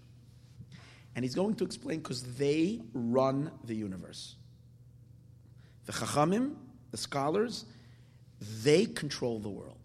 And 1.14 1.24
he's 1.24 1.34
going 1.34 1.54
to 1.56 1.64
explain 1.64 2.00
because 2.00 2.22
they 2.36 2.80
run 2.92 3.50
the 3.64 3.74
universe. 3.74 4.34
The 5.86 5.92
Chachamim, 5.92 6.56
the 6.90 6.96
scholars, 6.96 7.66
they 8.62 8.86
control 8.86 9.38
the 9.38 9.48
world. 9.48 9.78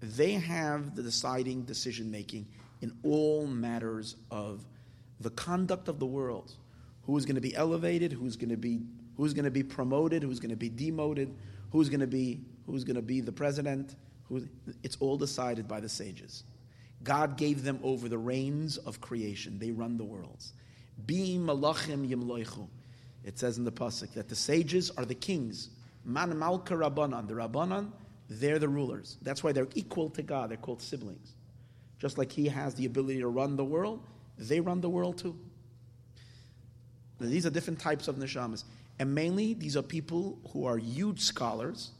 They 0.00 0.32
have 0.32 0.94
the 0.94 1.02
deciding 1.02 1.62
decision 1.62 2.10
making 2.10 2.46
in 2.80 2.92
all 3.02 3.46
matters 3.46 4.16
of 4.30 4.64
the 5.20 5.30
conduct 5.30 5.88
of 5.88 5.98
the 5.98 6.06
world. 6.06 6.52
Who 7.02 7.16
is 7.16 7.24
going 7.24 7.36
to 7.36 7.40
be 7.40 7.54
elevated? 7.54 8.12
Who's 8.12 8.36
going 8.36 8.50
to 8.50 8.56
be 8.56 8.80
who's 9.16 9.32
going 9.32 9.46
to 9.46 9.50
be 9.50 9.62
promoted? 9.62 10.22
Who's 10.22 10.38
going 10.38 10.50
to 10.50 10.56
be 10.56 10.68
demoted? 10.68 11.34
Who's 11.72 11.88
going 11.88 12.00
to 12.00 12.06
be 12.06 12.40
who's 12.66 12.84
going 12.84 12.96
to 12.96 13.02
be 13.02 13.20
the 13.20 13.32
president? 13.32 13.96
Who, 14.28 14.46
it's 14.82 14.96
all 15.00 15.16
decided 15.16 15.68
by 15.68 15.80
the 15.80 15.88
sages. 15.88 16.44
God 17.02 17.36
gave 17.36 17.62
them 17.62 17.78
over 17.82 18.08
the 18.08 18.18
reins 18.18 18.76
of 18.78 19.00
creation. 19.00 19.58
They 19.58 19.70
run 19.70 19.96
the 19.96 20.04
worlds. 20.04 20.52
Bi 21.06 21.14
malachim 21.38 22.08
yimloichu. 22.08 22.66
It 23.24 23.38
says 23.38 23.58
in 23.58 23.64
the 23.64 23.72
pasuk 23.72 24.12
that 24.14 24.28
the 24.28 24.36
sages 24.36 24.90
are 24.90 25.04
the 25.04 25.14
kings. 25.14 25.70
Man 26.04 26.36
malka 26.38 26.74
rabbanan. 26.74 27.28
The 27.28 27.34
rabbanan, 27.34 27.90
they're 28.28 28.58
the 28.58 28.68
rulers. 28.68 29.18
That's 29.22 29.44
why 29.44 29.52
they're 29.52 29.68
equal 29.74 30.10
to 30.10 30.22
God. 30.22 30.50
They're 30.50 30.56
called 30.56 30.82
siblings. 30.82 31.34
Just 31.98 32.18
like 32.18 32.32
He 32.32 32.48
has 32.48 32.74
the 32.74 32.86
ability 32.86 33.20
to 33.20 33.28
run 33.28 33.56
the 33.56 33.64
world, 33.64 34.04
they 34.38 34.60
run 34.60 34.80
the 34.80 34.88
world 34.88 35.18
too. 35.18 35.38
Now, 37.18 37.28
these 37.28 37.46
are 37.46 37.50
different 37.50 37.78
types 37.78 38.08
of 38.08 38.16
neshamas. 38.16 38.64
And 38.98 39.14
mainly, 39.14 39.54
these 39.54 39.76
are 39.76 39.82
people 39.82 40.38
who 40.52 40.66
are 40.66 40.78
huge 40.78 41.20
scholars, 41.20 41.92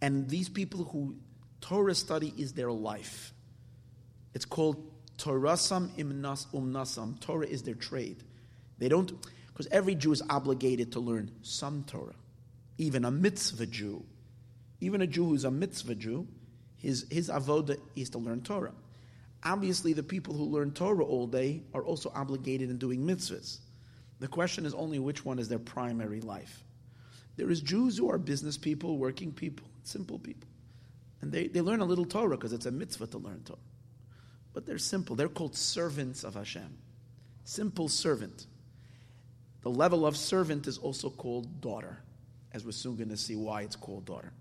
and 0.00 0.28
these 0.28 0.48
people 0.48 0.84
who 0.84 1.16
Torah 1.60 1.94
study 1.94 2.32
is 2.36 2.52
their 2.52 2.70
life. 2.70 3.32
It's 4.34 4.44
called 4.44 4.92
Torasam 5.16 5.90
umnasam. 5.98 7.20
Torah 7.20 7.46
is 7.46 7.62
their 7.62 7.74
trade. 7.74 8.22
They 8.78 8.88
don't, 8.88 9.12
because 9.48 9.66
every 9.72 9.94
Jew 9.96 10.12
is 10.12 10.22
obligated 10.30 10.92
to 10.92 11.00
learn 11.00 11.32
some 11.42 11.84
Torah. 11.84 12.14
Even 12.78 13.04
a 13.04 13.10
mitzvah 13.10 13.66
Jew, 13.66 14.04
even 14.80 15.02
a 15.02 15.06
Jew 15.06 15.24
who's 15.24 15.44
a 15.44 15.50
mitzvah 15.50 15.96
Jew, 15.96 16.28
his, 16.76 17.06
his 17.10 17.28
avoda 17.28 17.76
is 17.96 18.10
to 18.10 18.18
learn 18.18 18.42
Torah. 18.42 18.74
Obviously, 19.42 19.92
the 19.92 20.02
people 20.02 20.34
who 20.34 20.44
learn 20.44 20.72
Torah 20.72 21.04
all 21.04 21.26
day 21.26 21.62
are 21.74 21.82
also 21.84 22.12
obligated 22.14 22.70
in 22.70 22.78
doing 22.78 23.04
mitzvahs. 23.04 23.58
The 24.20 24.28
question 24.28 24.64
is 24.64 24.74
only 24.74 24.98
which 24.98 25.24
one 25.24 25.38
is 25.38 25.48
their 25.48 25.58
primary 25.58 26.20
life. 26.20 26.64
There 27.36 27.50
is 27.50 27.60
Jews 27.60 27.96
who 27.96 28.10
are 28.10 28.18
business 28.18 28.58
people, 28.58 28.98
working 28.98 29.32
people, 29.32 29.66
simple 29.88 30.18
people. 30.18 30.48
And 31.20 31.32
they, 31.32 31.48
they 31.48 31.60
learn 31.60 31.80
a 31.80 31.84
little 31.84 32.04
Torah 32.04 32.36
because 32.36 32.52
it's 32.52 32.66
a 32.66 32.70
mitzvah 32.70 33.08
to 33.08 33.18
learn 33.18 33.42
Torah. 33.44 33.58
But 34.52 34.66
they're 34.66 34.78
simple. 34.78 35.16
They're 35.16 35.28
called 35.28 35.56
servants 35.56 36.24
of 36.24 36.34
Hashem. 36.34 36.78
Simple 37.44 37.88
servant. 37.88 38.46
The 39.62 39.70
level 39.70 40.06
of 40.06 40.16
servant 40.16 40.66
is 40.66 40.78
also 40.78 41.10
called 41.10 41.60
daughter, 41.60 41.98
as 42.52 42.64
we're 42.64 42.72
soon 42.72 42.96
going 42.96 43.08
to 43.08 43.16
see 43.16 43.36
why 43.36 43.62
it's 43.62 43.76
called 43.76 44.04
daughter. 44.04 44.32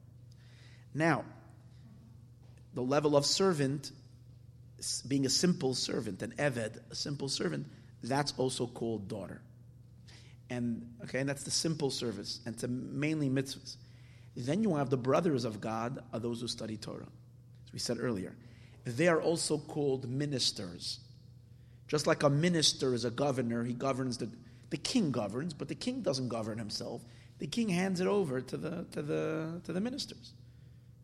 Now, 0.93 1.25
the 2.73 2.81
level 2.81 3.17
of 3.17 3.25
servant, 3.25 3.91
being 5.07 5.25
a 5.25 5.29
simple 5.29 5.73
servant, 5.73 6.21
an 6.21 6.33
Eved, 6.37 6.79
a 6.91 6.95
simple 6.95 7.29
servant, 7.29 7.67
that's 8.03 8.33
also 8.37 8.67
called 8.67 9.07
daughter. 9.07 9.41
And 10.49 10.95
okay, 11.03 11.19
and 11.19 11.27
that's 11.27 11.43
the 11.43 11.51
simple 11.51 11.89
service, 11.89 12.39
and 12.45 12.55
it's 12.55 12.63
mainly 12.67 13.29
mitzvahs. 13.29 13.77
Then 14.37 14.61
you 14.61 14.75
have 14.75 14.91
the 14.91 14.97
brothers 14.97 15.45
of 15.45 15.59
God, 15.59 16.03
are 16.13 16.19
those 16.19 16.41
who 16.41 16.47
study 16.47 16.77
Torah. 16.77 17.07
As 17.65 17.73
we 17.73 17.79
said 17.79 17.97
earlier, 17.99 18.35
they 18.85 19.07
are 19.07 19.19
also 19.19 19.57
called 19.57 20.07
ministers. 20.07 20.99
Just 21.87 22.05
like 22.05 22.21
a 22.21 22.29
minister 22.29 22.93
is 22.93 23.03
a 23.03 23.09
governor, 23.09 23.63
he 23.63 23.73
governs 23.73 24.19
the 24.19 24.29
the 24.69 24.77
king 24.77 25.11
governs, 25.11 25.53
but 25.53 25.69
the 25.69 25.75
king 25.75 26.01
doesn't 26.01 26.27
govern 26.27 26.57
himself. 26.57 27.01
The 27.39 27.47
king 27.47 27.69
hands 27.69 27.99
it 27.99 28.07
over 28.07 28.41
to 28.41 28.57
the 28.57 28.85
to 28.91 29.01
the 29.01 29.61
to 29.63 29.73
the 29.73 29.81
ministers. 29.81 30.33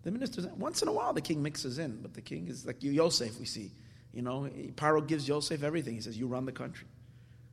The 0.04 0.12
ministers 0.12 0.46
once 0.58 0.82
in 0.82 0.88
a 0.88 0.92
while 0.92 1.14
the 1.14 1.22
king 1.22 1.42
mixes 1.42 1.80
in, 1.80 2.02
but 2.02 2.14
the 2.14 2.22
king 2.22 2.48
is 2.50 2.66
like 2.68 2.84
Yosef. 2.84 3.40
We 3.40 3.46
see, 3.46 3.72
you 4.14 4.22
know, 4.22 4.50
Paro 4.76 5.06
gives 5.06 5.28
Yosef 5.28 5.64
everything. 5.64 5.96
He 5.96 6.02
says, 6.02 6.18
"You 6.18 6.28
run 6.28 6.46
the 6.46 6.52
country, 6.52 6.88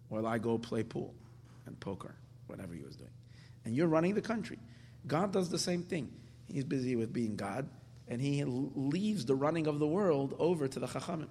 while 0.09 0.27
I 0.27 0.39
go 0.39 0.59
play 0.59 0.83
pool 0.83 1.15
and 1.65 1.79
poker, 1.81 2.17
whatever 2.49 2.75
he 2.75 2.83
was 2.83 2.97
doing, 2.97 3.11
and 3.65 3.75
you're 3.75 3.89
running 3.89 4.15
the 4.15 4.21
country." 4.21 4.59
God 5.07 5.33
does 5.33 5.49
the 5.49 5.59
same 5.59 5.83
thing. 5.83 6.11
He's 6.47 6.65
busy 6.65 6.97
with 6.97 7.13
being 7.13 7.37
God, 7.37 7.69
and 8.09 8.21
he 8.21 8.45
leaves 8.45 9.25
the 9.25 9.35
running 9.35 9.67
of 9.67 9.79
the 9.79 9.87
world 9.87 10.35
over 10.39 10.69
to 10.69 10.79
the 10.79 10.87
Chachamim. 10.87 11.29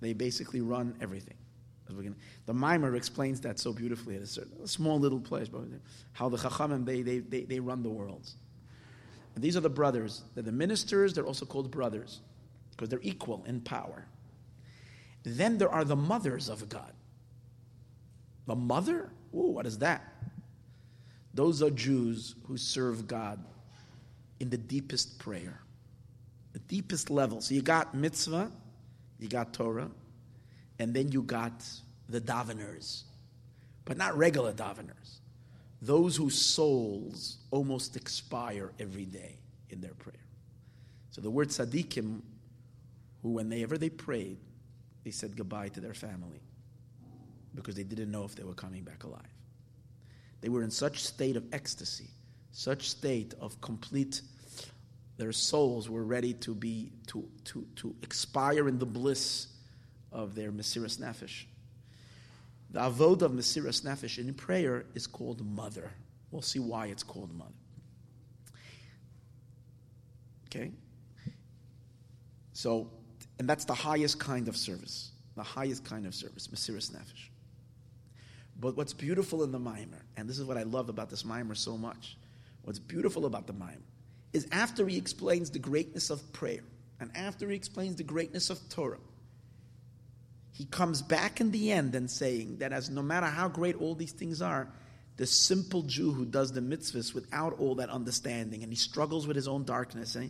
They 0.00 0.12
basically 0.12 0.60
run 0.60 0.96
everything. 1.00 1.34
The 2.46 2.52
Mimer 2.52 2.96
explains 2.96 3.40
that 3.42 3.58
so 3.58 3.72
beautifully 3.72 4.16
at 4.16 4.22
a, 4.22 4.26
certain, 4.26 4.52
a 4.62 4.68
small 4.68 4.98
little 4.98 5.20
place, 5.20 5.48
but 5.48 5.62
how 6.12 6.28
the 6.28 6.36
Chachamim, 6.36 6.84
they, 6.84 7.02
they, 7.02 7.18
they, 7.20 7.44
they 7.44 7.60
run 7.60 7.82
the 7.82 7.88
worlds. 7.88 8.36
And 9.34 9.42
these 9.42 9.56
are 9.56 9.60
the 9.60 9.70
brothers. 9.70 10.22
They're 10.34 10.42
the 10.42 10.52
ministers, 10.52 11.14
they're 11.14 11.26
also 11.26 11.46
called 11.46 11.70
brothers 11.70 12.20
because 12.70 12.88
they're 12.88 13.00
equal 13.02 13.44
in 13.46 13.60
power. 13.60 14.04
Then 15.24 15.58
there 15.58 15.70
are 15.70 15.84
the 15.84 15.96
mothers 15.96 16.48
of 16.48 16.68
God. 16.68 16.92
The 18.46 18.54
mother? 18.54 19.10
Ooh, 19.34 19.50
what 19.50 19.66
is 19.66 19.78
that? 19.78 20.02
Those 21.38 21.62
are 21.62 21.70
Jews 21.70 22.34
who 22.48 22.56
serve 22.56 23.06
God 23.06 23.38
in 24.40 24.50
the 24.50 24.56
deepest 24.56 25.20
prayer, 25.20 25.60
the 26.52 26.58
deepest 26.58 27.10
level. 27.10 27.40
So 27.40 27.54
you 27.54 27.62
got 27.62 27.94
mitzvah, 27.94 28.50
you 29.20 29.28
got 29.28 29.52
Torah, 29.52 29.88
and 30.80 30.92
then 30.92 31.12
you 31.12 31.22
got 31.22 31.64
the 32.08 32.20
daveners, 32.20 33.04
but 33.84 33.96
not 33.96 34.18
regular 34.18 34.52
daveners. 34.52 35.20
Those 35.80 36.16
whose 36.16 36.36
souls 36.36 37.36
almost 37.52 37.94
expire 37.94 38.72
every 38.80 39.04
day 39.04 39.38
in 39.70 39.80
their 39.80 39.94
prayer. 39.94 40.26
So 41.12 41.20
the 41.20 41.30
word 41.30 41.50
tzaddikim, 41.50 42.20
who 43.22 43.28
whenever 43.28 43.78
they 43.78 43.90
prayed, 43.90 44.38
they 45.04 45.12
said 45.12 45.36
goodbye 45.36 45.68
to 45.68 45.80
their 45.80 45.94
family 45.94 46.40
because 47.54 47.76
they 47.76 47.84
didn't 47.84 48.10
know 48.10 48.24
if 48.24 48.34
they 48.34 48.42
were 48.42 48.54
coming 48.54 48.82
back 48.82 49.04
alive. 49.04 49.37
They 50.40 50.48
were 50.48 50.62
in 50.62 50.70
such 50.70 51.02
state 51.02 51.36
of 51.36 51.44
ecstasy, 51.52 52.08
such 52.52 52.88
state 52.88 53.34
of 53.40 53.60
complete 53.60 54.22
their 55.18 55.32
souls 55.32 55.90
were 55.90 56.04
ready 56.04 56.32
to 56.34 56.54
be 56.54 56.92
to, 57.08 57.28
to, 57.44 57.66
to 57.76 57.94
expire 58.02 58.68
in 58.68 58.78
the 58.78 58.86
bliss 58.86 59.48
of 60.12 60.34
their 60.36 60.52
Mesiras 60.52 60.98
Nefesh. 60.98 61.44
The 62.70 62.80
avod 62.80 63.22
of 63.22 63.32
Mesiras 63.32 63.82
Nefesh 63.82 64.18
in 64.18 64.32
prayer 64.32 64.86
is 64.94 65.06
called 65.06 65.44
mother. 65.44 65.90
We'll 66.30 66.42
see 66.42 66.60
why 66.60 66.86
it's 66.86 67.02
called 67.02 67.36
mother. 67.36 67.50
Okay? 70.46 70.70
So, 72.52 72.90
and 73.38 73.48
that's 73.48 73.64
the 73.64 73.74
highest 73.74 74.20
kind 74.20 74.46
of 74.46 74.56
service. 74.56 75.10
The 75.36 75.42
highest 75.42 75.84
kind 75.84 76.06
of 76.06 76.14
service, 76.14 76.46
Mesiras 76.48 76.92
Nefesh. 76.92 77.28
But 78.58 78.76
what's 78.76 78.92
beautiful 78.92 79.44
in 79.44 79.52
the 79.52 79.60
Maimer, 79.60 80.02
and 80.16 80.28
this 80.28 80.38
is 80.38 80.44
what 80.44 80.56
I 80.56 80.64
love 80.64 80.88
about 80.88 81.10
this 81.10 81.22
Maimer 81.22 81.56
so 81.56 81.76
much, 81.76 82.16
what's 82.62 82.78
beautiful 82.78 83.26
about 83.26 83.46
the 83.46 83.52
Maimer 83.52 83.82
is 84.32 84.46
after 84.52 84.86
he 84.86 84.98
explains 84.98 85.50
the 85.50 85.58
greatness 85.58 86.10
of 86.10 86.32
prayer 86.32 86.60
and 87.00 87.10
after 87.14 87.48
he 87.48 87.56
explains 87.56 87.96
the 87.96 88.02
greatness 88.02 88.50
of 88.50 88.58
Torah, 88.68 88.98
he 90.52 90.64
comes 90.64 91.02
back 91.02 91.40
in 91.40 91.52
the 91.52 91.70
end 91.70 91.94
and 91.94 92.10
saying 92.10 92.58
that 92.58 92.72
as 92.72 92.90
no 92.90 93.00
matter 93.00 93.26
how 93.26 93.48
great 93.48 93.76
all 93.76 93.94
these 93.94 94.12
things 94.12 94.42
are, 94.42 94.68
the 95.16 95.26
simple 95.26 95.82
Jew 95.82 96.12
who 96.12 96.24
does 96.24 96.52
the 96.52 96.60
mitzvahs 96.60 97.14
without 97.14 97.58
all 97.58 97.76
that 97.76 97.90
understanding 97.90 98.62
and 98.62 98.72
he 98.72 98.76
struggles 98.76 99.26
with 99.26 99.36
his 99.36 99.48
own 99.48 99.64
darkness, 99.64 100.16
eh, 100.16 100.28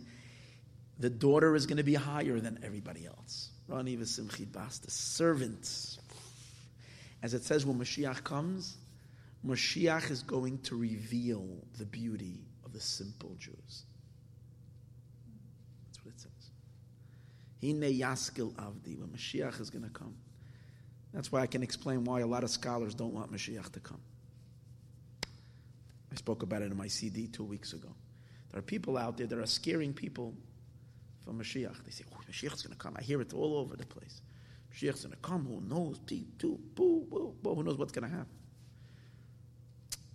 the 0.99 1.09
daughter 1.09 1.55
is 1.55 1.65
going 1.65 1.77
to 1.77 1.83
be 1.83 1.95
higher 1.95 2.39
than 2.39 2.59
everybody 2.63 3.05
else. 3.05 3.49
Rani 3.67 3.97
v'simchid 3.97 4.51
bas, 4.51 4.79
the 4.79 4.91
servant. 4.91 5.98
As 7.21 7.33
it 7.33 7.43
says, 7.43 7.65
when 7.65 7.77
Mashiach 7.77 8.23
comes, 8.23 8.77
Mashiach 9.45 10.09
is 10.11 10.23
going 10.23 10.59
to 10.59 10.75
reveal 10.75 11.45
the 11.77 11.85
beauty 11.85 12.41
of 12.65 12.73
the 12.73 12.79
simple 12.79 13.35
Jews. 13.37 13.83
That's 15.87 16.05
what 16.05 16.13
it 16.13 16.19
says. 16.19 16.31
Hine 17.61 17.99
yaskil 17.99 18.53
avdi, 18.53 18.97
when 18.97 19.09
Mashiach 19.09 19.59
is 19.59 19.69
going 19.69 19.83
to 19.83 19.89
come. 19.89 20.15
That's 21.13 21.31
why 21.31 21.41
I 21.41 21.47
can 21.47 21.63
explain 21.63 22.03
why 22.03 22.21
a 22.21 22.27
lot 22.27 22.43
of 22.43 22.49
scholars 22.49 22.93
don't 22.93 23.13
want 23.13 23.31
Mashiach 23.31 23.71
to 23.71 23.79
come. 23.79 24.01
I 26.11 26.15
spoke 26.15 26.43
about 26.43 26.61
it 26.61 26.71
in 26.71 26.77
my 26.77 26.87
CD 26.87 27.27
two 27.27 27.43
weeks 27.43 27.73
ago. 27.73 27.89
There 28.51 28.59
are 28.59 28.63
people 28.63 28.97
out 28.97 29.17
there 29.17 29.27
that 29.27 29.37
are 29.37 29.45
scaring 29.45 29.93
people 29.93 30.33
from 31.23 31.39
Mashiach. 31.39 31.83
They 31.83 31.91
say, 31.91 32.03
oh, 32.13 32.17
Mashiach's 32.29 32.61
going 32.61 32.73
to 32.73 32.79
come. 32.79 32.95
I 32.97 33.01
hear 33.01 33.21
it 33.21 33.33
all 33.33 33.57
over 33.57 33.75
the 33.75 33.85
place. 33.85 34.21
Mashiach's 34.73 35.01
to 35.11 35.17
come. 35.21 35.45
Who 35.45 35.61
knows? 35.61 35.99
Boo. 35.99 37.33
Who 37.43 37.63
knows 37.63 37.77
what's 37.77 37.91
to 38.09 38.09
happen? 38.09 38.27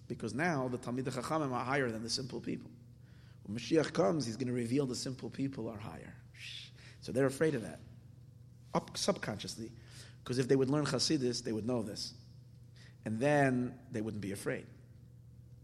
Because 0.07 0.35
now 0.35 0.69
the 0.69 0.79
Talmid 0.79 1.05
Chachamim 1.05 1.53
are 1.53 1.65
higher 1.65 1.91
than 1.91 2.03
the 2.03 2.11
simple 2.11 2.41
people. 2.41 2.71
When 3.47 3.59
Mashiach 3.59 3.93
comes, 3.93 4.27
he's 4.27 4.37
going 4.37 4.49
to 4.49 4.55
reveal 4.55 4.87
the 4.87 4.95
simple 4.95 5.31
people 5.31 5.69
are 5.69 5.79
higher. 5.79 6.15
So 7.01 7.13
they're 7.13 7.27
afraid 7.27 7.55
of 7.55 7.63
that, 7.63 7.81
up 8.75 8.97
subconsciously. 8.97 9.71
Because 10.23 10.39
if 10.39 10.49
they 10.49 10.57
would 10.57 10.71
learn 10.71 10.87
Hasidus, 10.87 11.43
they 11.45 11.53
would 11.53 11.67
know 11.67 11.83
this. 11.83 12.15
And 13.05 13.21
then 13.21 13.75
they 13.93 14.01
wouldn't 14.01 14.23
be 14.23 14.33
afraid. 14.33 14.65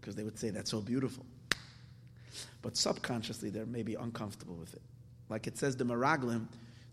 Because 0.01 0.15
they 0.17 0.23
would 0.23 0.39
say, 0.39 0.51
that's 0.51 0.71
so 0.71 0.81
beautiful. 0.81 1.25
But 2.61 2.77
subconsciously, 2.77 3.49
they're 3.49 3.65
maybe 3.65 3.95
uncomfortable 3.95 4.57
with 4.57 4.75
it. 4.75 4.83
Like 5.31 5.47
it 5.47 5.57
says, 5.57 5.77
the 5.77 5.85
Meraglim, 5.85 6.47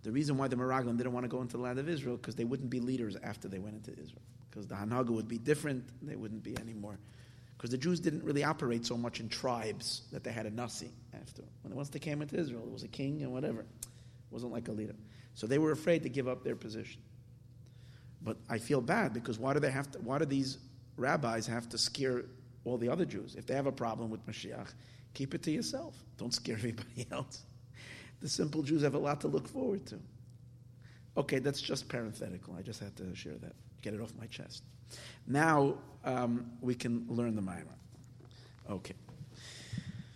the 0.08 0.12
reason 0.14 0.38
why 0.38 0.48
the 0.48 0.56
Meraglim 0.56 0.98
didn't 0.98 1.14
want 1.14 1.26
to 1.26 1.28
go 1.28 1.42
into 1.42 1.58
the 1.58 1.64
land 1.64 1.80
of 1.80 1.90
Israel, 1.90 2.16
because 2.18 2.36
they 2.36 2.46
wouldn't 2.46 2.70
be 2.70 2.80
leaders 2.80 3.18
after 3.24 3.48
they 3.48 3.60
went 3.60 3.76
into 3.76 3.92
Israel. 3.92 4.22
Because 4.50 4.66
the 4.66 4.76
Hanaga 4.76 5.10
would 5.10 5.28
be 5.28 5.38
different, 5.38 5.84
they 6.02 6.16
wouldn't 6.16 6.44
be 6.44 6.58
anymore 6.58 6.98
because 7.58 7.72
the 7.72 7.78
Jews 7.78 8.00
didn't 8.00 8.24
really 8.24 8.44
operate 8.44 8.86
so 8.86 8.96
much 8.96 9.20
in 9.20 9.30
tribes 9.30 10.04
that 10.12 10.24
they 10.24 10.32
had 10.32 10.46
a 10.46 10.52
nasi 10.52 10.92
after. 11.20 11.42
When 11.64 11.76
once 11.76 11.90
they 11.90 12.00
came 12.00 12.22
into 12.22 12.38
Israel, 12.38 12.62
it 12.64 12.72
was 12.72 12.84
a 12.84 12.88
king 12.88 13.24
and 13.24 13.34
whatever. 13.34 13.62
It 13.62 13.88
wasn't 14.30 14.52
like 14.52 14.68
a 14.68 14.72
leader. 14.72 14.96
So 15.34 15.48
they 15.48 15.58
were 15.58 15.72
afraid 15.72 16.04
to 16.04 16.10
give 16.10 16.28
up 16.28 16.44
their 16.44 16.56
position. 16.56 17.02
But 18.22 18.38
I 18.48 18.60
feel 18.60 18.82
bad 18.82 19.14
because 19.14 19.40
why 19.40 19.54
do 19.54 19.60
they 19.60 19.72
have 19.72 19.90
to? 19.92 20.00
Why 20.00 20.20
do 20.20 20.26
these 20.26 20.60
rabbis 20.98 21.48
have 21.48 21.68
to 21.70 21.78
scare 21.78 22.26
all 22.64 22.78
the 22.78 22.90
other 22.90 23.06
Jews? 23.06 23.36
If 23.36 23.48
they 23.48 23.56
have 23.56 23.68
a 23.68 23.72
problem 23.72 24.12
with 24.12 24.26
Mashiach, 24.28 24.74
keep 25.16 25.34
it 25.34 25.42
to 25.44 25.52
yourself. 25.52 25.96
Don't 26.18 26.34
scare 26.34 26.56
everybody 26.58 27.08
else. 27.12 27.42
The 28.22 28.30
simple 28.30 28.64
Jews 28.64 28.82
have 28.82 28.96
a 28.96 29.00
lot 29.00 29.22
to 29.22 29.28
look 29.28 29.48
forward 29.48 29.86
to. 29.88 30.00
Okay, 31.18 31.40
that's 31.40 31.62
just 31.62 31.88
parenthetical. 31.90 32.56
I 32.58 32.62
just 32.62 32.80
had 32.80 32.96
to 32.98 33.16
share 33.16 33.38
that, 33.42 33.54
get 33.82 33.94
it 33.94 34.02
off 34.02 34.14
my 34.20 34.28
chest. 34.28 34.64
Now 35.26 35.76
um, 36.04 36.52
we 36.62 36.76
can 36.76 37.06
learn 37.10 37.36
the 37.36 37.42
Maimah. 37.42 37.78
Okay. 38.70 38.94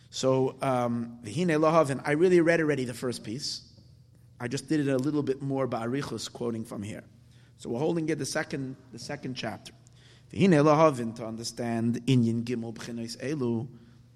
So, 0.10 0.56
um, 0.62 1.20
and 1.24 2.02
I 2.06 2.12
really 2.12 2.42
read 2.42 2.60
already 2.60 2.86
the 2.86 2.94
first 2.94 3.24
piece. 3.24 3.62
I 4.40 4.48
just 4.48 4.68
did 4.68 4.80
it 4.82 4.92
a 4.92 4.98
little 4.98 5.24
bit 5.24 5.42
more 5.42 5.68
by 5.68 5.86
Arichus, 5.86 6.32
quoting 6.32 6.66
from 6.66 6.84
here. 6.84 7.04
So 7.58 7.70
we're 7.70 7.80
holding 7.80 8.10
it 8.10 8.18
the 8.18 8.26
second, 8.26 8.76
the 8.92 9.00
second 9.00 9.36
chapter. 9.36 9.72
V'hine 10.34 10.64
lahavin 10.64 11.16
to 11.16 11.26
understand 11.26 12.02
inyan 12.08 12.44
gimel 12.44 12.74
b'chinois 12.74 13.18
elu, 13.18 13.68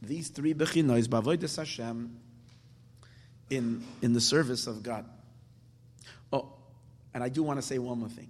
these 0.01 0.29
three 0.29 0.53
b'chinois 0.53 1.07
b'avoides 1.07 1.55
Hashem 1.55 2.17
in, 3.49 3.83
in 4.01 4.13
the 4.13 4.21
service 4.21 4.67
of 4.67 4.83
God. 4.83 5.05
Oh, 6.33 6.53
and 7.13 7.23
I 7.23 7.29
do 7.29 7.43
want 7.43 7.59
to 7.59 7.65
say 7.65 7.77
one 7.79 7.99
more 7.99 8.09
thing. 8.09 8.29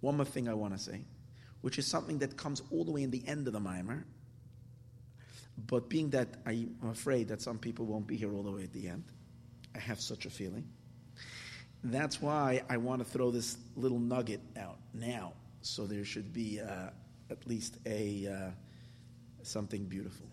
One 0.00 0.16
more 0.16 0.26
thing 0.26 0.48
I 0.48 0.54
want 0.54 0.76
to 0.76 0.82
say 0.82 1.00
which 1.66 1.80
is 1.80 1.86
something 1.86 2.18
that 2.18 2.36
comes 2.36 2.62
all 2.70 2.84
the 2.84 2.92
way 2.92 3.02
in 3.02 3.10
the 3.10 3.24
end 3.26 3.48
of 3.48 3.52
the 3.52 3.58
mimer. 3.58 4.04
But 5.66 5.88
being 5.88 6.10
that 6.10 6.28
I'm 6.46 6.76
afraid 6.88 7.26
that 7.26 7.42
some 7.42 7.58
people 7.58 7.86
won't 7.86 8.06
be 8.06 8.16
here 8.16 8.32
all 8.32 8.44
the 8.44 8.52
way 8.52 8.62
at 8.62 8.72
the 8.72 8.86
end, 8.86 9.02
I 9.74 9.80
have 9.80 10.00
such 10.00 10.26
a 10.26 10.30
feeling. 10.30 10.68
That's 11.82 12.22
why 12.22 12.62
I 12.68 12.76
want 12.76 13.04
to 13.04 13.04
throw 13.04 13.32
this 13.32 13.58
little 13.74 13.98
nugget 13.98 14.40
out 14.56 14.78
now, 14.94 15.32
so 15.60 15.86
there 15.86 16.04
should 16.04 16.32
be 16.32 16.60
uh, 16.60 16.90
at 17.30 17.44
least 17.48 17.78
a 17.84 18.28
uh, 18.28 18.50
something 19.42 19.86
beautiful. 19.86 20.28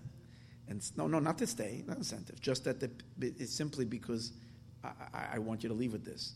And 0.67 0.81
no, 0.97 1.07
no, 1.07 1.19
not 1.19 1.37
to 1.39 1.47
stay, 1.47 1.83
not 1.87 1.97
incentive. 1.97 2.39
Just 2.39 2.63
that 2.63 2.79
the, 2.79 2.89
it's 3.19 3.53
simply 3.53 3.85
because 3.85 4.31
I, 4.83 4.91
I, 5.33 5.39
want 5.39 5.63
you 5.63 5.69
to 5.69 5.75
leave 5.75 5.91
with 5.91 6.05
this 6.05 6.33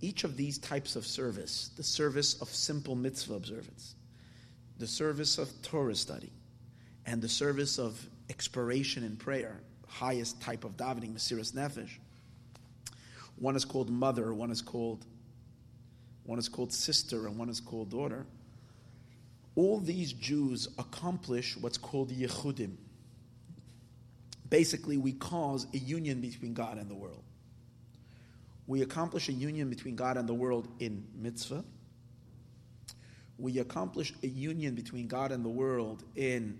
each 0.00 0.24
of 0.24 0.36
these 0.36 0.58
types 0.58 0.94
of 0.96 1.06
service 1.06 1.70
the 1.76 1.82
service 1.82 2.40
of 2.40 2.48
simple 2.48 2.94
mitzvah 2.94 3.34
observance, 3.34 3.94
the 4.78 4.86
service 4.86 5.38
of 5.38 5.50
Torah 5.62 5.94
study, 5.94 6.32
and 7.06 7.20
the 7.20 7.28
service 7.28 7.78
of 7.78 8.04
expiration 8.30 9.04
in 9.04 9.16
prayer, 9.16 9.60
highest 9.88 10.40
type 10.40 10.64
of 10.64 10.76
davening, 10.76 11.14
Mesiras 11.14 11.52
Nefesh. 11.52 11.98
One 13.36 13.56
is 13.56 13.64
called 13.64 13.90
mother, 13.90 14.32
one 14.32 14.50
is 14.50 14.62
called 14.62 15.04
one 16.24 16.38
is 16.40 16.48
called 16.48 16.72
sister, 16.72 17.28
and 17.28 17.38
one 17.38 17.48
is 17.48 17.60
called 17.60 17.90
daughter. 17.90 18.26
All 19.56 19.80
these 19.80 20.12
Jews 20.12 20.68
accomplish 20.78 21.56
what's 21.56 21.78
called 21.78 22.10
yechudim. 22.10 22.76
Basically, 24.48 24.96
we 24.96 25.12
cause 25.12 25.66
a 25.74 25.78
union 25.78 26.20
between 26.20 26.54
God 26.54 26.78
and 26.78 26.88
the 26.88 26.94
world 26.94 27.24
we 28.66 28.82
accomplish 28.82 29.28
a 29.28 29.32
union 29.32 29.70
between 29.70 29.94
God 29.94 30.16
and 30.16 30.28
the 30.28 30.34
world 30.34 30.68
in 30.80 31.06
mitzvah. 31.14 31.64
We 33.38 33.58
accomplish 33.58 34.12
a 34.22 34.26
union 34.26 34.74
between 34.74 35.06
God 35.06 35.30
and 35.30 35.44
the 35.44 35.50
world 35.50 36.02
in 36.16 36.58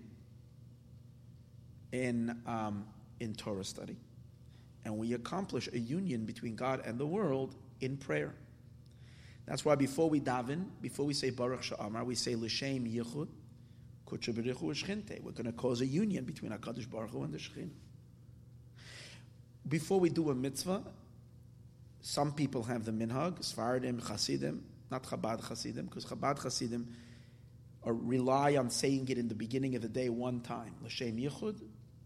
in 1.91 2.41
um, 2.45 2.85
in 3.19 3.33
Torah 3.33 3.63
study, 3.63 3.97
and 4.85 4.97
we 4.97 5.13
accomplish 5.13 5.67
a 5.73 5.79
union 5.79 6.25
between 6.25 6.55
God 6.55 6.81
and 6.85 6.97
the 6.97 7.07
world 7.07 7.55
in 7.81 7.97
prayer. 7.97 8.33
That's 9.47 9.63
why 9.63 9.75
before 9.75 10.09
we 10.09 10.19
daven, 10.19 10.65
before 10.81 11.05
we 11.05 11.13
say 11.13 11.29
Baruch 11.29 11.61
Sha'amar, 11.61 12.05
we 12.05 12.15
say 12.15 12.35
L'Shem 12.35 12.85
Yichud, 12.85 13.29
We're 14.11 15.31
going 15.31 15.45
to 15.45 15.51
cause 15.53 15.81
a 15.81 15.85
union 15.85 16.25
between 16.25 16.51
HaKadosh 16.51 16.89
Baruch 16.89 17.11
Hu 17.11 17.23
and 17.23 17.33
the 17.33 17.37
Shekhinah. 17.37 17.69
Before 19.67 19.99
we 20.01 20.09
do 20.09 20.29
a 20.29 20.35
mitzvah, 20.35 20.83
some 22.01 22.33
people 22.33 22.63
have 22.63 22.83
the 22.83 22.91
minhag, 22.91 23.39
Sfardim, 23.39 24.05
Chasidim, 24.05 24.63
not 24.91 25.03
Chabad 25.03 25.47
Chasidim, 25.47 25.85
because 25.85 26.05
Chabad 26.05 26.41
Chasidim 26.43 26.93
rely 27.85 28.57
on 28.57 28.69
saying 28.69 29.07
it 29.07 29.17
in 29.17 29.29
the 29.29 29.35
beginning 29.35 29.75
of 29.75 29.81
the 29.81 29.89
day 29.89 30.09
one 30.09 30.41
time, 30.41 30.75
L'Shem 30.83 31.17
Yichud, 31.17 31.61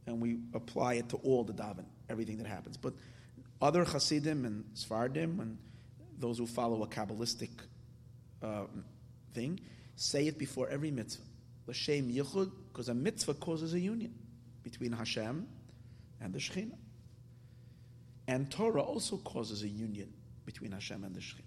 and 0.06 0.22
we 0.22 0.38
apply 0.54 0.96
it 0.96 1.10
to 1.10 1.18
all 1.18 1.44
the 1.44 1.54
daven, 1.54 1.86
everything 2.08 2.38
that 2.38 2.48
happens. 2.48 2.78
But 2.78 2.94
other 3.62 3.84
Chasidim 3.84 4.46
and 4.46 4.66
Sfardim 4.76 5.40
and 5.40 5.58
those 6.22 6.38
who 6.38 6.48
follow 6.48 6.84
a 6.84 6.88
Kabbalistic 6.88 7.50
uh, 8.42 8.64
thing 9.34 9.60
say 9.96 10.28
it 10.28 10.38
before 10.38 10.70
every 10.70 10.92
mitzvah. 10.92 11.24
L'Shem 11.68 12.10
Yichud, 12.12 12.52
because 12.72 12.90
a 12.90 12.94
mitzvah 12.94 13.36
causes 13.36 13.74
a 13.74 13.80
union 13.80 14.14
between 14.64 14.92
Hashem 14.92 15.48
and 16.20 16.34
the 16.34 16.40
Shekhinah. 16.40 16.78
And 18.28 18.50
Torah 18.50 18.82
also 18.82 19.18
causes 19.18 19.64
a 19.64 19.68
union 19.68 20.12
between 20.46 20.72
Hashem 20.72 21.04
and 21.04 21.14
the 21.14 21.20
Shekhinah. 21.20 21.44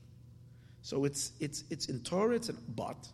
So 0.83 1.05
it's, 1.05 1.33
it's, 1.41 1.65
it's 1.71 1.87
in 1.87 2.01
Torah, 2.01 2.37
it's 2.37 2.49
in, 2.49 2.59
but 2.69 3.09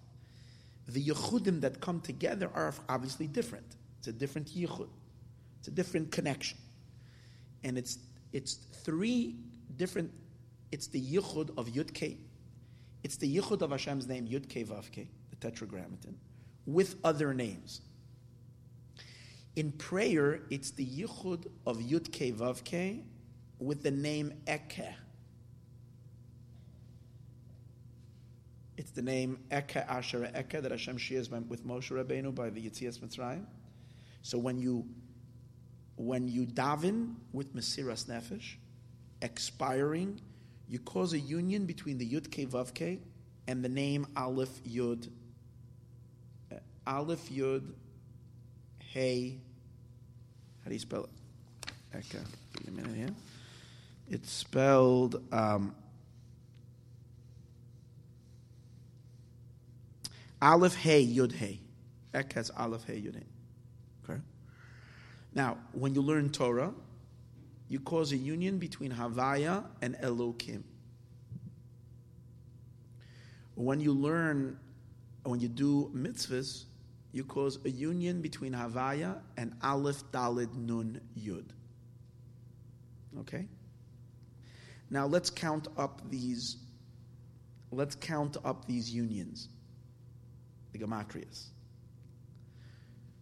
the 0.89 1.05
Yechudim 1.05 1.61
that 1.61 1.81
come 1.81 2.01
together 2.01 2.51
are 2.53 2.75
obviously 2.89 3.29
different. 3.29 3.77
It's 3.99 4.09
a 4.09 4.13
different 4.13 4.49
Yechud. 4.49 4.89
It's 5.59 5.69
a 5.69 5.71
different 5.71 6.11
connection. 6.11 6.59
And 7.63 7.79
it's, 7.79 7.99
it's 8.33 8.55
three 8.55 9.37
different, 9.77 10.11
it's 10.73 10.87
the 10.87 11.01
yichud 11.01 11.51
of 11.59 11.69
Yud 11.69 12.17
It's 13.03 13.17
the 13.17 13.37
yichud 13.37 13.63
of 13.63 13.71
Hashem's 13.71 14.07
name, 14.07 14.27
Yud 14.27 14.49
Kei 14.49 14.65
Vav 14.65 14.91
the 14.93 15.37
Tetragrammaton, 15.37 16.15
with 16.67 16.97
other 17.05 17.35
names. 17.35 17.81
In 19.57 19.73
prayer, 19.73 20.41
it's 20.51 20.71
the 20.71 20.87
Yichud 20.87 21.47
of 21.67 21.79
Yud 21.79 22.13
Kei 22.13 22.33
Vav 22.33 22.63
Kei 22.65 23.03
with 23.59 23.83
the 23.83 23.91
name 23.91 24.33
Eke. 24.49 24.95
It's 28.77 28.93
the 28.93 29.03
name 29.03 29.39
Eke 29.53 29.77
Asher 29.77 30.31
Eke 30.37 30.63
that 30.63 30.71
Hashem 30.71 30.97
shares 30.99 31.31
with 31.31 31.67
Moshe 31.67 31.91
Rabbeinu 31.91 32.35
by 32.35 32.49
the 32.49 32.61
Yitzias 32.61 33.01
Mitzrayim. 33.01 33.45
So 34.23 34.39
when 34.39 34.59
you 34.59 34.87
when 35.97 36.29
you 36.29 36.47
daven 36.47 37.17
with 37.33 37.55
Mesiras 37.55 38.07
Nefesh, 38.07 38.55
expiring, 39.21 40.19
you 40.71 40.79
cause 40.79 41.13
a 41.13 41.19
union 41.19 41.67
between 41.67 41.99
the 41.99 42.09
Yud 42.09 42.29
Ke 42.29 42.49
Vav 42.49 43.01
and 43.49 43.65
the 43.65 43.69
name 43.69 44.07
Aleph 44.17 44.63
Yud. 44.63 45.09
Uh, 46.53 46.57
Aleph 46.87 47.29
Yud 47.29 47.73
Hey. 48.79 49.39
How 50.63 50.69
do 50.69 50.73
you 50.73 50.79
spell 50.79 51.05
it? 51.05 51.99
Eke. 51.99 52.21
Give 52.65 52.73
me 52.73 52.83
a 52.83 52.87
minute 52.87 52.97
here. 52.97 53.15
It's 54.09 54.31
spelled 54.31 55.21
um, 55.33 55.75
Aleph 60.41 60.77
Hey 60.77 61.05
Yud 61.05 61.33
Hey. 61.33 61.59
Ek 62.15 62.33
has 62.35 62.51
Aleph 62.57 62.85
Hey 62.85 63.01
Yud 63.01 63.17
Hey. 63.17 64.09
Okay. 64.09 64.21
Now, 65.35 65.59
when 65.73 65.97
you 65.97 66.01
learn 66.01 66.31
Torah, 66.31 66.73
you 67.71 67.79
cause 67.79 68.11
a 68.11 68.17
union 68.17 68.59
between 68.59 68.93
Havaya 68.93 69.65
and 69.81 69.95
Elokim. 69.99 70.65
When 73.55 73.79
you 73.79 73.93
learn, 73.93 74.59
when 75.23 75.39
you 75.39 75.49
do 75.49 75.89
mitzvahs, 75.95 76.65
you 77.13 77.23
cause 77.23 77.61
a 77.65 77.71
union 77.71 78.21
between 78.21 78.53
Havaya 78.53 79.19
and 79.37 79.55
Aleph 79.63 80.03
Dalid 80.11 80.53
Nun 80.57 81.01
Yud. 81.17 81.45
Okay? 83.21 83.47
Now 84.91 85.07
let's 85.07 85.31
count 85.31 85.69
up 85.79 86.03
these. 86.11 86.57
Let's 87.71 87.95
count 87.95 88.37
up 88.45 88.67
these 88.67 88.93
unions, 88.93 89.49
the 90.73 90.81
gematrias. 90.81 91.51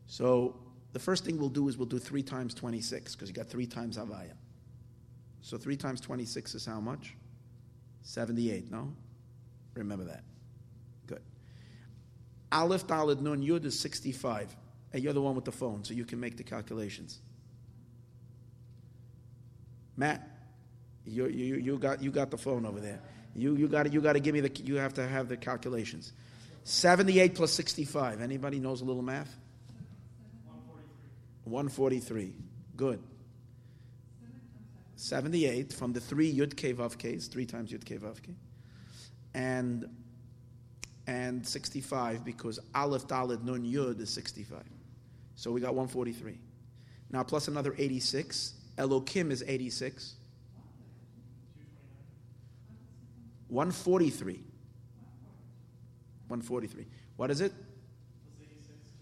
So 0.06 0.56
the 0.92 0.98
first 0.98 1.24
thing 1.24 1.38
we'll 1.38 1.48
do 1.48 1.68
is 1.68 1.76
we'll 1.76 1.86
do 1.86 1.98
three 1.98 2.22
times 2.22 2.54
twenty-six 2.54 3.14
because 3.14 3.28
you 3.28 3.34
got 3.34 3.48
three 3.48 3.66
times 3.66 3.98
avaya. 3.98 4.32
So 5.42 5.56
three 5.56 5.76
times 5.76 6.00
twenty-six 6.00 6.54
is 6.54 6.64
how 6.64 6.80
much? 6.80 7.14
Seventy-eight. 8.02 8.70
No, 8.70 8.92
remember 9.74 10.04
that. 10.04 10.24
Good. 11.06 11.22
Aleph 12.52 12.86
Dalid 12.86 13.20
Nun 13.20 13.42
Yud 13.42 13.64
is 13.64 13.78
sixty-five. 13.78 14.54
And 14.92 15.02
you're 15.02 15.12
the 15.12 15.20
one 15.20 15.34
with 15.34 15.44
the 15.44 15.52
phone, 15.52 15.84
so 15.84 15.92
you 15.92 16.06
can 16.06 16.18
make 16.18 16.38
the 16.38 16.42
calculations. 16.42 17.20
Matt. 19.96 20.26
You, 21.04 21.26
you, 21.26 21.56
you, 21.56 21.78
got, 21.78 22.02
you 22.02 22.10
got 22.10 22.30
the 22.30 22.36
phone 22.36 22.66
over 22.66 22.80
there. 22.80 23.00
You, 23.34 23.56
you 23.56 23.66
got 23.66 23.90
you 23.92 24.00
to 24.00 24.20
give 24.20 24.34
me 24.34 24.40
the, 24.40 24.50
you 24.62 24.76
have 24.76 24.94
to 24.94 25.06
have 25.06 25.28
the 25.28 25.36
calculations. 25.36 26.12
78 26.64 27.34
plus 27.34 27.52
65. 27.52 28.20
Anybody 28.20 28.58
knows 28.58 28.82
a 28.82 28.84
little 28.84 29.02
math? 29.02 29.34
143. 31.50 32.24
143. 32.26 32.34
Good. 32.76 33.00
78 34.96 35.72
from 35.72 35.92
the 35.92 36.00
three 36.00 36.32
Yud 36.32 36.54
Ke 36.56 36.76
Vav 36.76 36.94
three 37.30 37.46
times 37.46 37.70
Yud 37.72 37.84
Ke 37.84 38.00
Vav 38.02 38.18
And, 39.32 39.88
and 41.06 41.46
65 41.46 42.24
because 42.24 42.58
Aleph 42.74 43.06
Dalet 43.06 43.42
Nun 43.44 43.64
Yud 43.64 44.00
is 44.00 44.10
65. 44.10 44.62
So 45.36 45.52
we 45.52 45.60
got 45.60 45.74
143. 45.74 46.38
Now 47.10 47.22
plus 47.22 47.46
another 47.46 47.74
86. 47.78 48.54
Elokim 48.76 49.30
is 49.30 49.44
86. 49.46 50.14
143. 53.48 54.32
143. 56.28 56.86
What 57.16 57.30
is 57.30 57.40
it? 57.40 57.52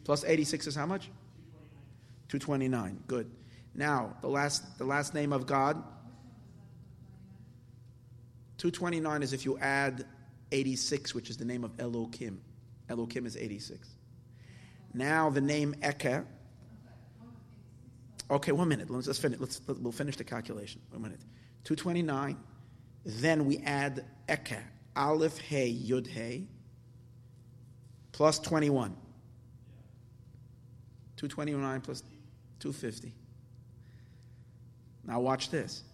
Plus 0.05 0.25
86 0.25 0.69
is 0.69 0.75
how 0.75 0.87
much? 0.87 1.11
229. 2.29 3.03
Good. 3.07 3.31
Now, 3.75 4.17
the 4.21 4.29
last, 4.29 4.79
the 4.79 4.85
last 4.85 5.15
name 5.15 5.33
of 5.33 5.47
God. 5.47 5.77
229 8.59 9.23
is 9.23 9.33
if 9.33 9.45
you 9.45 9.59
add 9.59 10.07
86, 10.51 11.15
which 11.15 11.29
is 11.31 11.37
the 11.37 11.45
name 11.45 11.63
of 11.65 11.73
Elohim. 11.79 12.41
Elohim 12.89 13.27
is 13.27 13.37
86. 13.37 13.89
Now 14.95 15.29
the 15.29 15.41
name 15.41 15.75
Eke. 15.87 16.25
Okay, 18.31 18.53
one 18.53 18.69
minute. 18.69 18.89
Let's, 18.89 19.07
let's 19.07 19.19
finish. 19.19 19.39
Let's, 19.39 19.61
we'll 19.67 19.93
finish 19.93 20.17
the 20.17 20.25
calculation. 20.25 20.81
One 20.91 21.03
minute. 21.03 21.21
229 21.65 22.37
then 23.07 23.47
we 23.47 23.59
add 23.59 24.05
Eke, 24.29 24.59
Aleph 24.97 25.39
Hey 25.39 25.73
Yud 25.73 26.09
Hey, 26.09 26.49
plus 28.11 28.41
21. 28.41 28.97
229 31.17 31.81
plus 31.83 32.03
250. 32.61 33.15
Now 35.05 35.21
watch 35.21 35.51
this. 35.51 35.85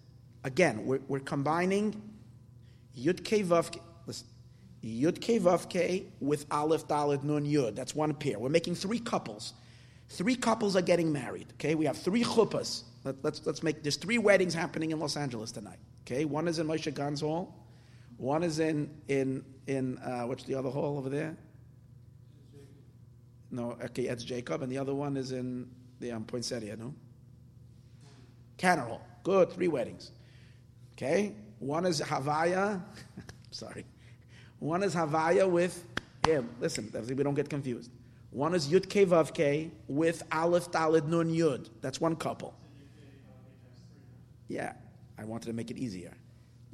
Again, 0.45 0.85
we're, 0.87 1.01
we're 1.09 1.21
combining 1.21 2.01
Yud 2.99 3.21
Ke 3.25 3.45
Vav 3.47 3.79
listen, 4.07 4.27
Yud 4.83 6.05
with 6.21 6.47
Aleph 6.51 6.89
Dalet 6.89 7.23
Nun 7.23 7.45
Yud. 7.45 7.75
That's 7.75 7.95
one 7.95 8.15
pair. 8.15 8.39
We're 8.39 8.49
making 8.49 8.75
three 8.75 8.99
couples. 8.99 9.55
Three 10.09 10.37
couples 10.37 10.77
are 10.77 10.83
getting 10.83 11.13
married. 11.13 11.47
Okay, 11.55 11.75
we 11.75 11.87
have 11.87 11.97
three 11.97 12.23
chuppahs. 12.23 12.83
Let, 13.05 13.17
us 13.17 13.21
let's, 13.23 13.47
let's 13.47 13.63
make 13.63 13.83
there's 13.83 13.97
three 13.97 14.19
weddings 14.19 14.55
happening 14.55 14.91
in 14.91 14.99
Los 14.99 15.17
Angeles 15.17 15.53
tonight. 15.53 15.79
Okay, 16.05 16.25
one 16.25 16.49
is 16.49 16.59
in 16.59 16.67
Moshe 16.67 16.93
Gan's 16.95 17.21
hall, 17.21 17.55
one 18.17 18.43
is 18.43 18.59
in 18.59 18.91
in 19.09 19.45
in 19.67 19.99
uh, 19.99 20.23
what's 20.23 20.45
the 20.45 20.55
other 20.55 20.69
hall 20.69 20.99
over 20.99 21.09
there? 21.09 21.37
No, 23.51 23.77
okay, 23.85 24.07
that's 24.07 24.25
Jacob, 24.25 24.63
and 24.63 24.73
the 24.73 24.79
other 24.79 24.95
one 24.95 25.17
is 25.17 25.33
in 25.33 25.69
the 26.03 26.13
um, 26.13 26.25
Poinsettia, 26.25 26.77
no? 26.77 26.93
Canner 28.59 28.83
Hall. 28.83 29.01
Good, 29.23 29.53
three 29.53 29.69
weddings. 29.69 30.11
Okay, 30.95 31.33
one 31.59 31.87
is 31.87 32.01
Havaya. 32.03 32.83
sorry, 33.51 33.87
one 34.59 34.83
is 34.83 34.95
Havaya 34.95 35.49
with 35.49 35.87
him. 36.27 36.51
Listen, 36.61 36.93
we 37.09 37.23
don't 37.23 37.35
get 37.35 37.49
confused. 37.49 37.91
One 38.31 38.55
is 38.55 38.69
Yud 38.69 38.89
Ke 38.89 39.71
with 39.89 40.23
Aleph 40.33 40.71
Dalid 40.71 41.07
Nun 41.07 41.31
Yud. 41.31 41.69
That's 41.81 42.01
one 42.01 42.17
couple. 42.17 42.55
Yeah, 44.49 44.73
I 45.19 45.25
wanted 45.25 45.47
to 45.47 45.53
make 45.53 45.71
it 45.71 45.79
easier. 45.79 46.15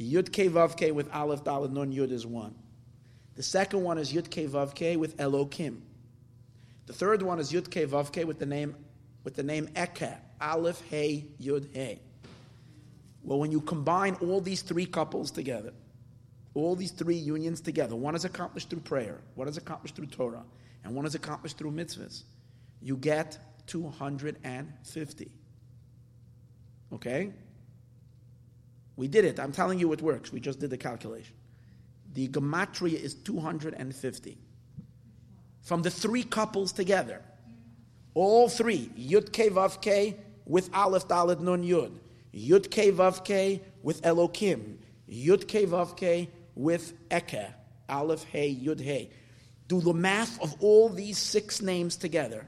Yud 0.01 0.31
Ke 0.31 0.95
with 0.95 1.13
Aleph 1.15 1.45
Dalid 1.45 1.73
Nun 1.73 1.93
Yud 1.93 2.13
is 2.13 2.27
one. 2.27 2.55
The 3.35 3.43
second 3.43 3.83
one 3.83 3.99
is 3.99 4.13
Yud 4.13 4.31
Ke 4.31 4.51
Vav 4.51 4.75
Ke 4.75 4.99
with 4.99 5.17
Elokim. 5.19 5.81
The 6.87 6.93
third 6.93 7.23
one 7.23 7.39
is 7.39 7.53
Yud 7.53 7.71
Ke 7.71 8.27
with 8.27 8.39
the 8.39 8.47
name 8.47 8.75
with 9.29 9.37
the 9.37 9.43
name 9.43 9.69
Eke 9.79 10.09
Aleph 10.41 10.81
Hey 10.89 11.27
Yud 11.39 11.69
Hey. 11.75 12.01
Well, 13.23 13.39
when 13.39 13.53
you 13.53 13.61
combine 13.61 14.15
all 14.23 14.41
these 14.41 14.63
three 14.63 14.87
couples 14.87 15.31
together, 15.31 15.75
all 16.55 16.75
these 16.75 16.93
three 16.93 17.17
unions 17.17 17.61
together, 17.61 17.95
one 17.95 18.15
is 18.15 18.25
accomplished 18.25 18.71
through 18.71 18.81
prayer, 18.81 19.21
one 19.35 19.47
is 19.47 19.59
accomplished 19.59 19.97
through 19.97 20.07
Torah, 20.07 20.45
and 20.83 20.95
one 20.95 21.05
is 21.05 21.15
accomplished 21.15 21.59
through 21.59 21.73
mitzvahs. 21.73 22.23
you 22.81 22.97
get 22.97 23.37
250. 23.67 25.31
Okay? 26.95 27.33
We 28.97 29.09
did 29.09 29.27
it. 29.27 29.39
I'm 29.39 29.53
telling 29.53 29.79
you 29.79 29.93
it 29.93 30.01
works. 30.01 30.33
We 30.33 30.41
just 30.41 30.59
did 30.59 30.71
the 30.71 30.79
calculation. 30.79 31.35
The 32.15 32.29
gematria 32.29 32.95
is 32.95 33.13
250. 33.13 34.39
From 35.61 35.83
the 35.83 35.91
three 35.91 36.23
couples 36.23 36.73
together. 36.73 37.21
All 38.15 38.49
three. 38.49 38.91
Yud 38.99 39.33
Ke 39.33 39.53
Vav 39.53 39.81
Ke 39.81 40.19
with 40.47 40.71
Aleph 40.75 41.09
Dalet 41.09 41.41
Nun 41.41 41.65
Yud. 41.65 41.93
Yud 42.35 42.71
Ke 42.71 42.95
Vav 42.95 43.25
Ke 43.25 43.63
with 43.83 44.03
Elokim. 44.03 44.77
Yud 45.11 45.47
Ke 45.47 45.69
Vav 45.69 45.97
Ke 45.97 46.29
with 46.55 46.95
Eke. 47.13 47.53
Aleph 47.89 48.25
Hey 48.25 48.55
Yud 48.55 48.81
Hey. 48.81 49.11
Do 49.69 49.81
the 49.81 49.93
math 49.93 50.41
of 50.43 50.55
all 50.61 50.89
these 50.89 51.19
six 51.19 51.61
names 51.61 51.97
together. 51.97 52.47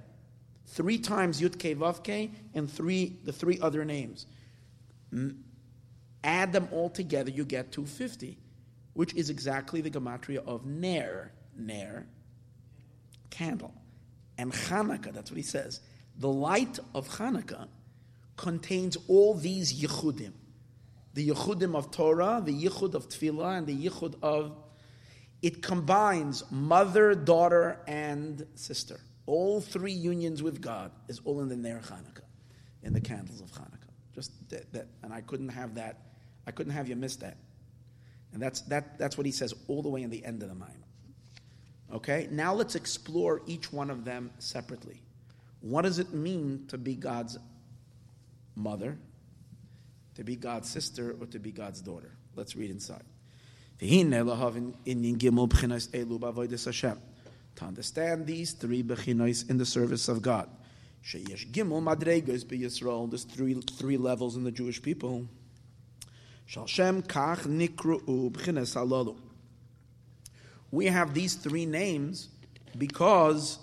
Three 0.67 0.99
times 0.99 1.41
Yud 1.41 1.57
Ke 1.59 1.77
Vav 1.79 2.03
Ke 2.03 2.31
and 2.55 2.71
three 2.71 3.19
the 3.25 3.33
three 3.33 3.59
other 3.61 3.85
names. 3.85 4.27
Add 6.23 6.53
them 6.53 6.69
all 6.71 6.91
together, 6.91 7.31
you 7.31 7.45
get 7.45 7.73
250, 7.73 8.39
which 8.93 9.15
is 9.15 9.31
exactly 9.31 9.81
the 9.81 9.91
gematria 9.91 10.47
of 10.47 10.67
Ner. 10.67 11.33
Ner, 11.57 12.07
candle. 13.29 13.75
And 14.41 14.55
Hanukkah, 14.55 15.13
that's 15.13 15.31
what 15.31 15.37
he 15.37 15.43
says. 15.43 15.81
The 16.19 16.31
light 16.31 16.79
of 16.95 17.07
Hanukkah 17.11 17.69
contains 18.39 18.97
all 19.07 19.35
these 19.35 19.71
yichudim. 19.79 20.33
The 21.13 21.29
yichudim 21.29 21.77
of 21.77 21.91
Torah, 21.91 22.41
the 22.43 22.55
yichud 22.55 22.95
of 22.95 23.11
Tefillah, 23.11 23.59
and 23.59 23.67
the 23.67 23.77
yichud 23.77 24.15
of... 24.23 24.57
It 25.43 25.63
combines 25.63 26.43
mother, 26.51 27.15
daughter, 27.15 27.81
and 27.87 28.47
sister. 28.55 28.99
All 29.27 29.61
three 29.61 29.93
unions 29.93 30.43
with 30.43 30.63
God 30.63 30.91
is 31.07 31.21
all 31.27 31.41
in 31.43 31.51
the 31.51 31.57
Ner 31.57 31.81
Hanukkah, 31.81 32.25
in 32.83 32.95
the 32.95 33.01
candles 33.01 33.43
of 33.43 33.53
Hanukkah. 33.53 33.93
Just 34.15 34.33
that, 34.49 34.73
that, 34.73 34.87
and 35.03 35.13
I 35.13 35.21
couldn't 35.21 35.51
have 35.51 35.75
that. 35.75 35.99
I 36.47 36.51
couldn't 36.51 36.73
have 36.73 36.89
you 36.89 36.97
miss 36.97 37.17
that. 37.17 37.37
And 38.33 38.41
that's 38.41 38.63
that. 38.63 38.99
That's 38.99 39.19
what 39.19 39.27
he 39.27 39.33
says 39.33 39.53
all 39.69 39.83
the 39.83 39.91
way 39.91 40.03
in 40.03 40.09
the 40.09 40.25
end 40.25 40.43
of 40.43 40.49
the 40.49 40.55
Maimon. 40.55 40.85
Okay. 41.93 42.29
Now 42.31 42.55
let's 42.55 42.75
explore 42.75 43.43
each 43.47 43.73
one 43.73 43.91
of 43.91 44.05
them 44.05 44.31
separately. 44.39 45.03
What 45.61 45.83
does 45.83 45.99
it 45.99 46.15
mean 46.15 46.65
to 46.69 46.79
be 46.79 46.95
God's 46.95 47.39
mother, 48.55 48.97
to 50.15 50.25
be 50.25 50.37
God's 50.37 50.71
sister, 50.71 51.17
or 51.21 51.27
to 51.27 51.39
be 51.39 51.53
God's 51.53 51.81
daughter? 51.81 52.13
Let's 52.35 52.57
read 52.57 52.71
inside. 52.71 53.03
To 53.79 53.87
understand 57.63 58.27
these 58.27 58.53
three 58.53 58.83
bechinos 58.83 59.51
in 59.51 59.59
the 59.59 59.67
service 59.67 60.09
of 60.09 60.23
God. 60.23 60.49
Gimel. 61.03 63.11
There's 63.11 63.25
three 63.25 63.55
three 63.55 63.97
levels 63.97 64.37
in 64.37 64.45
the 64.45 64.53
Jewish 64.53 64.83
people. 64.83 65.27
Shalshem 66.49 67.03
Kach 67.07 67.47
Nikru 67.47 68.31
B'chines 68.31 68.77
Halalu. 68.77 69.17
We 70.71 70.87
have 70.87 71.15
these 71.15 71.35
three 71.35 71.67
names 71.67 72.29
because 72.77 73.59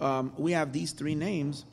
um, 0.00 0.32
we 0.36 0.52
have 0.52 0.72
these 0.72 0.92
three 0.92 1.14
names. 1.14 1.64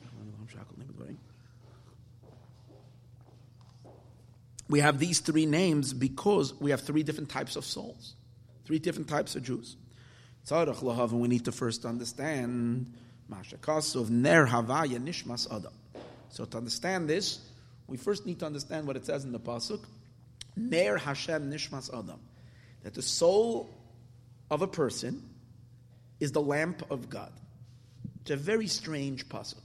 We 4.68 4.80
have 4.80 4.98
these 4.98 5.20
three 5.20 5.46
names 5.46 5.92
because 5.92 6.52
we 6.54 6.72
have 6.72 6.80
three 6.80 7.04
different 7.04 7.30
types 7.30 7.54
of 7.54 7.64
souls, 7.64 8.14
three 8.64 8.80
different 8.80 9.08
types 9.08 9.36
of 9.36 9.44
Jews. 9.44 9.76
And 10.50 11.20
we 11.20 11.28
need 11.28 11.44
to 11.44 11.52
first 11.52 11.84
understand 11.84 12.92
of 13.30 14.10
Ner 14.10 14.46
Havaya 14.46 14.98
Nishmas 14.98 15.52
Adam. 15.54 15.72
So 16.30 16.44
to 16.44 16.58
understand 16.58 17.08
this, 17.08 17.40
we 17.86 17.96
first 17.96 18.26
need 18.26 18.40
to 18.40 18.46
understand 18.46 18.86
what 18.86 18.96
it 18.96 19.06
says 19.06 19.24
in 19.24 19.32
the 19.32 19.40
Pasuk. 19.40 19.84
Ner 20.56 20.96
Hashem 20.96 21.50
Nishmas 21.50 21.96
Adam. 21.96 22.20
That 22.82 22.94
the 22.94 23.02
soul 23.02 23.70
of 24.50 24.62
a 24.62 24.66
person 24.66 25.22
is 26.20 26.32
the 26.32 26.40
lamp 26.40 26.90
of 26.90 27.10
God. 27.10 27.32
It's 28.22 28.30
a 28.30 28.36
very 28.36 28.66
strange 28.66 29.28
Pasuk. 29.28 29.62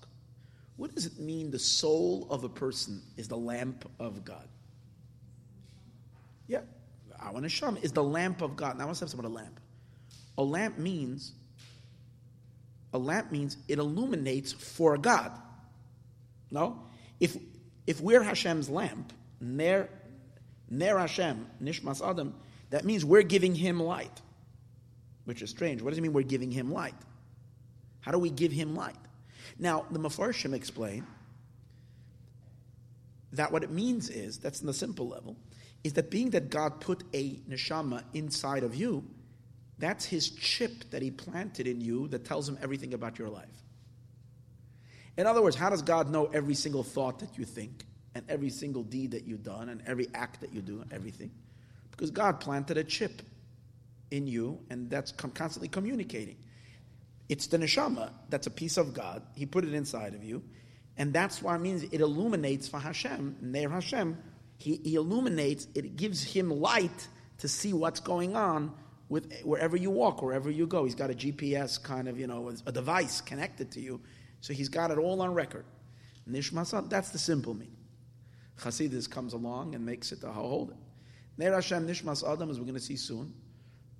What 0.77 0.93
does 0.95 1.05
it 1.05 1.19
mean 1.19 1.51
the 1.51 1.59
soul 1.59 2.27
of 2.29 2.43
a 2.43 2.49
person 2.49 3.01
is 3.17 3.27
the 3.27 3.37
lamp 3.37 3.89
of 3.99 4.25
God? 4.25 4.47
Yeah, 6.47 6.61
our 7.19 7.39
neshama 7.39 7.83
is 7.83 7.91
the 7.91 8.03
lamp 8.03 8.41
of 8.41 8.55
God. 8.55 8.77
Now 8.77 8.87
let's 8.87 8.99
have 8.99 9.09
some 9.09 9.19
of 9.19 9.25
a 9.25 9.29
lamp. 9.29 9.59
A 10.37 10.43
lamp 10.43 10.77
means 10.77 11.33
a 12.93 12.97
lamp 12.97 13.31
means 13.31 13.57
it 13.67 13.79
illuminates 13.79 14.51
for 14.51 14.97
God. 14.97 15.31
No? 16.49 16.83
If, 17.19 17.37
if 17.87 18.01
we're 18.01 18.21
Hashem's 18.21 18.69
lamp, 18.69 19.13
Ner, 19.39 19.89
Ner 20.69 20.97
Hashem, 20.97 21.47
Nishmas 21.63 22.07
Adam, 22.07 22.35
that 22.69 22.83
means 22.83 23.05
we're 23.05 23.23
giving 23.23 23.55
him 23.55 23.79
light, 23.79 24.21
which 25.25 25.41
is 25.41 25.49
strange. 25.49 25.81
What 25.81 25.91
does 25.91 25.97
it 25.97 26.01
mean 26.01 26.13
we're 26.13 26.23
giving 26.23 26.51
him 26.51 26.71
light? 26.71 26.95
How 28.01 28.11
do 28.11 28.17
we 28.17 28.29
give 28.29 28.51
him 28.51 28.75
light? 28.75 28.95
Now, 29.59 29.85
the 29.91 29.99
Mefarshim 29.99 30.53
explain 30.53 31.05
that 33.33 33.51
what 33.51 33.63
it 33.63 33.71
means 33.71 34.09
is, 34.09 34.39
that's 34.39 34.61
in 34.61 34.67
the 34.67 34.73
simple 34.73 35.07
level, 35.07 35.37
is 35.83 35.93
that 35.93 36.11
being 36.11 36.31
that 36.31 36.49
God 36.49 36.81
put 36.81 37.03
a 37.13 37.35
neshama 37.49 38.03
inside 38.13 38.63
of 38.63 38.75
you, 38.75 39.03
that's 39.77 40.05
his 40.05 40.29
chip 40.29 40.89
that 40.91 41.01
he 41.01 41.09
planted 41.09 41.67
in 41.67 41.81
you 41.81 42.07
that 42.09 42.25
tells 42.25 42.47
him 42.47 42.57
everything 42.61 42.93
about 42.93 43.17
your 43.17 43.29
life. 43.29 43.47
In 45.17 45.25
other 45.27 45.41
words, 45.41 45.55
how 45.55 45.69
does 45.69 45.81
God 45.81 46.09
know 46.09 46.25
every 46.27 46.53
single 46.53 46.83
thought 46.83 47.19
that 47.19 47.37
you 47.37 47.45
think 47.45 47.85
and 48.13 48.23
every 48.29 48.49
single 48.49 48.83
deed 48.83 49.11
that 49.11 49.25
you've 49.25 49.43
done 49.43 49.69
and 49.69 49.81
every 49.85 50.07
act 50.13 50.41
that 50.41 50.53
you 50.53 50.61
do 50.61 50.81
and 50.81 50.93
everything? 50.93 51.31
Because 51.89 52.11
God 52.11 52.39
planted 52.39 52.77
a 52.77 52.83
chip 52.83 53.21
in 54.11 54.27
you 54.27 54.59
and 54.69 54.89
that's 54.89 55.11
constantly 55.11 55.69
communicating. 55.69 56.37
It's 57.29 57.47
the 57.47 57.57
neshama, 57.57 58.11
that's 58.29 58.47
a 58.47 58.51
piece 58.51 58.77
of 58.77 58.93
God. 58.93 59.23
He 59.35 59.45
put 59.45 59.63
it 59.63 59.73
inside 59.73 60.13
of 60.13 60.23
you. 60.23 60.43
And 60.97 61.13
that's 61.13 61.41
why 61.41 61.55
it 61.55 61.61
means 61.61 61.83
it 61.83 62.01
illuminates 62.01 62.67
for 62.67 62.79
Hashem, 62.79 63.37
Neir 63.41 63.69
Hashem. 63.69 64.17
He, 64.57 64.79
he 64.83 64.95
illuminates, 64.95 65.67
it 65.73 65.95
gives 65.95 66.21
him 66.21 66.49
light 66.49 67.07
to 67.39 67.47
see 67.47 67.73
what's 67.73 68.01
going 68.01 68.35
on 68.35 68.73
with 69.09 69.31
wherever 69.43 69.75
you 69.75 69.89
walk, 69.89 70.21
wherever 70.21 70.51
you 70.51 70.67
go. 70.67 70.83
He's 70.83 70.95
got 70.95 71.09
a 71.09 71.13
GPS 71.13 71.81
kind 71.81 72.07
of, 72.07 72.19
you 72.19 72.27
know, 72.27 72.53
a 72.65 72.71
device 72.71 73.21
connected 73.21 73.71
to 73.71 73.81
you. 73.81 74.01
So 74.41 74.53
he's 74.53 74.69
got 74.69 74.91
it 74.91 74.97
all 74.97 75.21
on 75.21 75.33
record. 75.33 75.65
Nishmasat, 76.29 76.89
that's 76.89 77.09
the 77.09 77.17
simple 77.17 77.53
meaning. 77.53 77.77
Chasidus 78.59 79.09
comes 79.09 79.33
along 79.33 79.73
and 79.73 79.85
makes 79.85 80.11
it 80.11 80.21
hold 80.23 80.71
it. 80.71 80.77
Ner 81.37 81.53
Hashem 81.53 81.87
Nishmas 81.87 82.29
Adam, 82.29 82.49
as 82.49 82.59
we're 82.59 82.65
going 82.65 82.75
to 82.75 82.79
see 82.79 82.97
soon. 82.97 83.33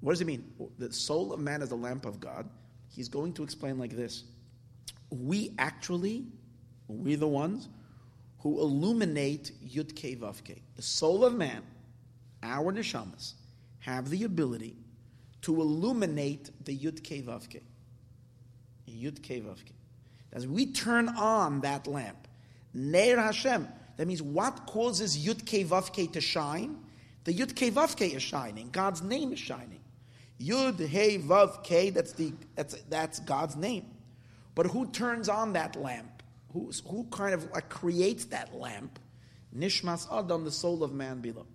What 0.01 0.13
does 0.13 0.21
it 0.21 0.25
mean? 0.25 0.51
The 0.77 0.91
soul 0.91 1.31
of 1.31 1.39
man 1.39 1.61
is 1.61 1.69
the 1.69 1.75
lamp 1.75 2.05
of 2.05 2.19
God. 2.19 2.49
He's 2.89 3.07
going 3.07 3.33
to 3.33 3.43
explain 3.43 3.79
like 3.79 3.95
this. 3.95 4.23
We 5.09 5.53
actually, 5.57 6.25
we're 6.87 7.17
the 7.17 7.27
ones 7.27 7.69
who 8.39 8.59
illuminate 8.59 9.51
Yud 9.65 9.93
Ke 9.93 10.19
Vav 10.19 10.43
Ke. 10.43 10.59
The 10.75 10.81
soul 10.81 11.23
of 11.23 11.35
man, 11.35 11.61
our 12.41 12.73
neshamas, 12.73 13.33
have 13.79 14.09
the 14.09 14.23
ability 14.23 14.75
to 15.43 15.61
illuminate 15.61 16.49
the 16.65 16.77
Yud 16.77 17.01
Ke 17.03 17.23
Vav 17.25 17.47
Ke. 17.49 17.63
Yud. 18.87 19.55
As 20.33 20.47
we 20.47 20.65
turn 20.65 21.09
on 21.09 21.61
that 21.61 21.87
lamp, 21.87 22.27
Ner 22.73 23.17
Hashem, 23.17 23.67
that 23.97 24.07
means 24.07 24.21
what 24.21 24.65
causes 24.65 25.17
Yud 25.17 25.43
Ke 25.43 25.67
Vav 25.67 25.91
Ke 25.91 26.11
to 26.13 26.21
shine? 26.21 26.77
The 27.25 27.33
Yud 27.33 27.51
Ke 27.55 27.73
Vav 27.73 27.95
Ke 27.95 28.13
is 28.15 28.23
shining. 28.23 28.69
God's 28.71 29.01
name 29.01 29.33
is 29.33 29.39
shining. 29.39 29.80
Yud 30.41 30.79
He 30.79 31.17
Vav 31.17 31.63
Ke, 31.63 31.93
that's, 31.93 32.13
the, 32.13 32.33
that's, 32.55 32.75
that's 32.89 33.19
God's 33.19 33.55
name. 33.55 33.85
But 34.55 34.67
who 34.67 34.87
turns 34.87 35.29
on 35.29 35.53
that 35.53 35.75
lamp? 35.75 36.23
Who, 36.53 36.71
who 36.87 37.05
kind 37.11 37.33
of 37.33 37.49
like 37.51 37.69
creates 37.69 38.25
that 38.25 38.53
lamp? 38.53 38.99
Nishmas 39.55 40.07
Adam, 40.11 40.43
the 40.43 40.51
soul 40.51 40.83
of 40.83 40.93
man 40.93 41.21
below. 41.21 41.45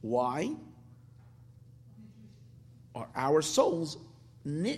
Why? 0.00 0.54
or 2.94 3.08
our 3.14 3.42
souls, 3.42 3.98
the 4.44 4.76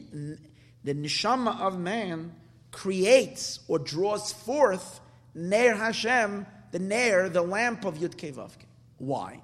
neshama 0.84 1.60
of 1.60 1.78
man 1.78 2.32
creates 2.72 3.60
or 3.68 3.78
draws 3.78 4.32
forth 4.32 5.00
Ner 5.34 5.74
Hashem, 5.74 6.46
the 6.72 6.78
Ner, 6.78 7.28
the 7.28 7.42
lamp 7.42 7.84
of 7.84 7.98
Yud 7.98 8.16
Kevavke. 8.16 8.64
Why? 8.98 9.42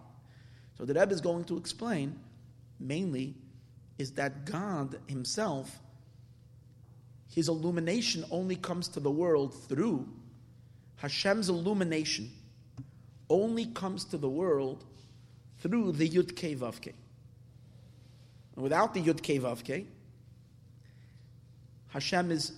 So 0.78 0.84
the 0.84 0.94
Rebbe 0.94 1.12
is 1.12 1.20
going 1.20 1.44
to 1.44 1.58
explain 1.58 2.18
mainly 2.80 3.34
is 3.98 4.12
that 4.12 4.44
God 4.44 4.98
Himself, 5.06 5.80
His 7.28 7.48
illumination 7.48 8.24
only 8.30 8.56
comes 8.56 8.88
to 8.88 9.00
the 9.00 9.10
world 9.10 9.54
through 9.68 10.08
Hashem's 10.96 11.48
illumination, 11.48 12.30
only 13.28 13.66
comes 13.66 14.04
to 14.06 14.18
the 14.18 14.28
world 14.28 14.84
through 15.58 15.92
the 15.92 16.08
Yud 16.08 16.32
Kevavke. 16.34 16.92
Without 18.56 18.94
the 18.94 19.00
Yud 19.00 19.20
Ke 19.20 19.40
Vav 19.42 19.64
Ke, 19.64 19.86
Hashem 21.88 22.30
is 22.30 22.52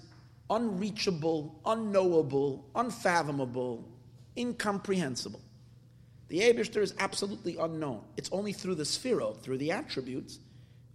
unreachable, 0.50 1.60
unknowable, 1.64 2.68
unfathomable, 2.74 3.88
incomprehensible. 4.36 5.40
The 6.28 6.40
Abishter 6.40 6.82
is 6.82 6.94
absolutely 6.98 7.56
unknown. 7.56 8.02
It's 8.16 8.30
only 8.32 8.52
through 8.52 8.76
the 8.76 8.84
sphero, 8.84 9.40
through 9.40 9.58
the 9.58 9.72
attributes, 9.72 10.38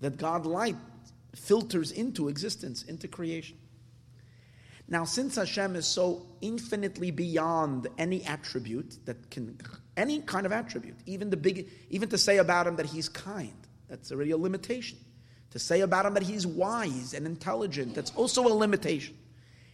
that 0.02 0.18
God 0.18 0.46
light 0.46 0.78
filters 1.36 1.92
into 1.92 2.28
existence, 2.28 2.84
into 2.84 3.08
creation. 3.08 3.58
Now, 4.88 5.06
since 5.06 5.36
Hashem 5.36 5.76
is 5.76 5.86
so 5.86 6.26
infinitely 6.42 7.12
beyond 7.12 7.88
any 7.98 8.24
attribute 8.24 8.98
that 9.06 9.30
can, 9.30 9.60
any 9.96 10.22
kind 10.22 10.48
of 10.48 10.52
attribute, 10.52 10.98
even 11.06 11.30
the 11.30 11.38
big, 11.38 11.70
even 11.92 12.10
to 12.10 12.18
say 12.18 12.38
about 12.38 12.66
him 12.66 12.76
that 12.78 12.88
he's 12.88 13.08
kind, 13.08 13.54
that's 13.88 14.12
already 14.12 14.32
a 14.32 14.38
limitation. 14.38 14.98
To 15.52 15.60
say 15.60 15.82
about 15.82 16.06
him 16.06 16.16
that 16.16 16.24
he's 16.24 16.46
wise 16.46 17.14
and 17.14 17.26
intelligent, 17.26 17.94
that's 17.96 18.12
also 18.16 18.48
a 18.48 18.54
limitation. 18.54 19.16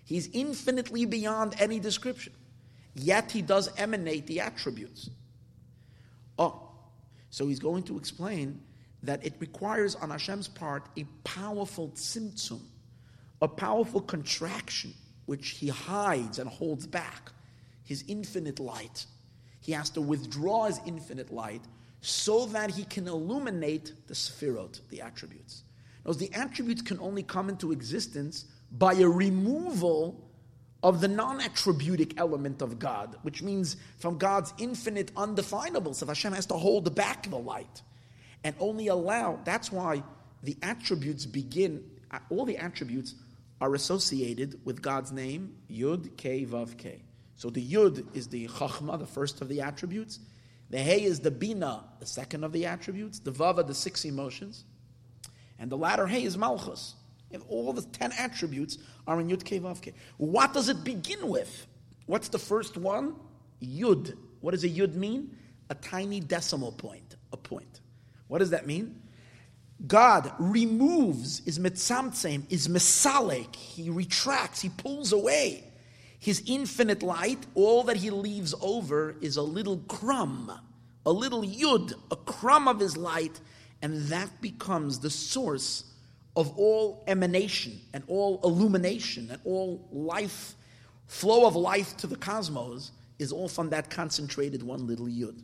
He's 0.04 0.30
infinitely 0.34 1.06
beyond 1.06 1.56
any 1.60 1.80
description. 1.80 2.34
Yet 2.94 3.32
he 3.32 3.42
does 3.42 3.70
emanate 3.78 4.28
the 4.28 4.42
attributes. 4.42 5.10
Oh, 6.38 6.72
so 7.30 7.48
he's 7.48 7.60
going 7.60 7.84
to 7.84 7.98
explain 7.98 8.62
that 9.04 9.26
it 9.26 9.34
requires 9.40 9.96
on 9.96 10.10
Hashem's 10.10 10.48
part 10.48 10.88
a 10.98 11.06
powerful 11.24 11.90
tzimtzum, 11.90 12.62
a 13.42 13.48
powerful 13.48 14.02
contraction, 14.02 14.94
which 15.26 15.50
he 15.50 15.68
hides 15.68 16.40
and 16.40 16.50
holds 16.50 16.88
back, 16.88 17.32
his 17.84 18.04
infinite 18.08 18.60
light. 18.60 19.06
He 19.62 19.72
has 19.72 19.90
to 19.92 20.02
withdraw 20.02 20.66
his 20.66 20.80
infinite 20.86 21.32
light 21.32 21.62
so 22.02 22.46
that 22.48 22.72
he 22.72 22.84
can 22.84 23.08
illuminate 23.08 23.94
the 24.08 24.14
sephirot, 24.14 24.80
the 24.90 25.02
attributes. 25.02 25.64
Now, 26.06 26.14
the 26.14 26.32
attributes 26.34 26.82
can 26.82 27.00
only 27.00 27.24
come 27.24 27.50
into 27.50 27.72
existence 27.72 28.46
by 28.72 28.94
a 28.94 29.08
removal 29.08 30.24
of 30.84 31.02
the 31.02 31.08
non-attributic 31.08 32.20
element 32.20 32.62
of 32.62 32.78
God, 32.78 33.18
which 33.24 33.42
means 33.42 33.76
from 33.98 34.20
God's 34.20 34.54
infinite 34.60 35.12
undefinable. 35.18 35.96
So 35.96 36.06
Hashem 36.06 36.34
has 36.34 36.46
to 36.48 36.54
hold 36.54 36.94
back 36.94 37.28
the 37.28 37.38
light 37.38 37.82
and 38.46 38.56
only 38.60 38.88
allow. 38.88 39.40
That's 39.44 39.72
why 39.72 40.04
the 40.44 40.56
attributes 40.62 41.26
begin. 41.26 41.84
All 42.30 42.46
the 42.46 42.58
attributes 42.58 43.16
are 43.60 43.74
associated 43.74 44.62
with 44.64 44.84
God's 44.84 45.12
name, 45.12 45.56
Yud 45.70 46.16
K 46.16 46.46
Vav 46.46 46.78
K. 46.78 47.02
So 47.36 47.50
the 47.50 47.66
Yud 47.66 48.16
is 48.16 48.28
the 48.28 48.48
Chachma, 48.48 49.00
the 49.00 49.08
first 49.08 49.42
of 49.42 49.50
the 49.50 49.62
attributes. 49.62 50.20
The 50.70 50.78
Hey 50.78 51.04
is 51.04 51.20
the 51.20 51.32
Bina, 51.32 51.84
the 52.00 52.06
second 52.06 52.44
of 52.44 52.52
the 52.52 52.68
attributes. 52.68 53.20
The 53.20 53.32
Vav 53.32 53.58
are 53.58 53.64
the 53.64 53.74
six 53.74 54.06
emotions. 54.06 54.64
And 55.58 55.72
the 55.72 55.78
latter 55.78 56.06
Hey 56.06 56.24
is 56.24 56.38
Malchus. 56.38 56.94
And 57.32 57.42
all 57.50 57.74
the 57.74 57.82
ten 57.82 58.12
attributes 58.12 58.78
are 59.08 59.20
in 59.20 59.28
Yud 59.28 59.44
Ke 59.44 59.60
Vav 59.60 59.82
Ke. 59.82 59.96
What 60.18 60.54
does 60.54 60.70
it 60.70 60.84
begin 60.84 61.28
with? 61.28 61.66
What's 62.06 62.28
the 62.28 62.40
first 62.40 62.78
one? 62.78 63.16
Yud. 63.60 64.16
What 64.42 64.52
does 64.52 64.64
a 64.64 64.70
Yud 64.70 64.94
mean? 64.94 65.36
A 65.72 65.76
tiny 65.76 66.20
decimal 66.20 66.74
point, 66.74 67.16
a 67.34 67.38
point. 67.38 67.82
What 68.28 68.40
does 68.40 68.50
that 68.52 68.66
mean? 68.66 69.02
God 69.86 70.32
removes, 70.40 71.42
is 71.46 71.60
mitzamtzem, 71.60 72.44
is 72.50 72.68
misalik. 72.68 73.56
He 73.56 73.90
retracts, 73.90 74.62
he 74.62 74.70
pulls 74.70 75.12
away 75.12 75.66
his 76.20 76.42
infinite 76.48 77.04
light. 77.04 77.46
All 77.54 77.84
that 77.84 77.98
he 77.98 78.10
leaves 78.10 78.56
over 78.62 79.16
is 79.22 79.38
a 79.38 79.42
little 79.42 79.78
crumb, 79.88 80.52
a 81.06 81.12
little 81.12 81.44
yud, 81.44 81.94
a 82.10 82.16
crumb 82.16 82.68
of 82.68 82.80
his 82.80 82.98
light, 82.98 83.40
and 83.82 84.08
that 84.08 84.42
becomes 84.42 85.00
the 85.00 85.10
source 85.10 85.84
of 86.36 86.58
all 86.58 87.04
emanation 87.08 87.80
and 87.94 88.04
all 88.08 88.40
illumination 88.44 89.30
and 89.30 89.40
all 89.46 89.88
life, 89.92 90.56
flow 91.08 91.46
of 91.46 91.56
life 91.56 91.96
to 91.98 92.08
the 92.08 92.16
cosmos 92.16 92.92
is 93.20 93.32
all 93.32 93.48
from 93.48 93.70
that 93.70 93.90
concentrated 93.90 94.64
one 94.64 94.88
little 94.88 95.06
yud. 95.06 95.42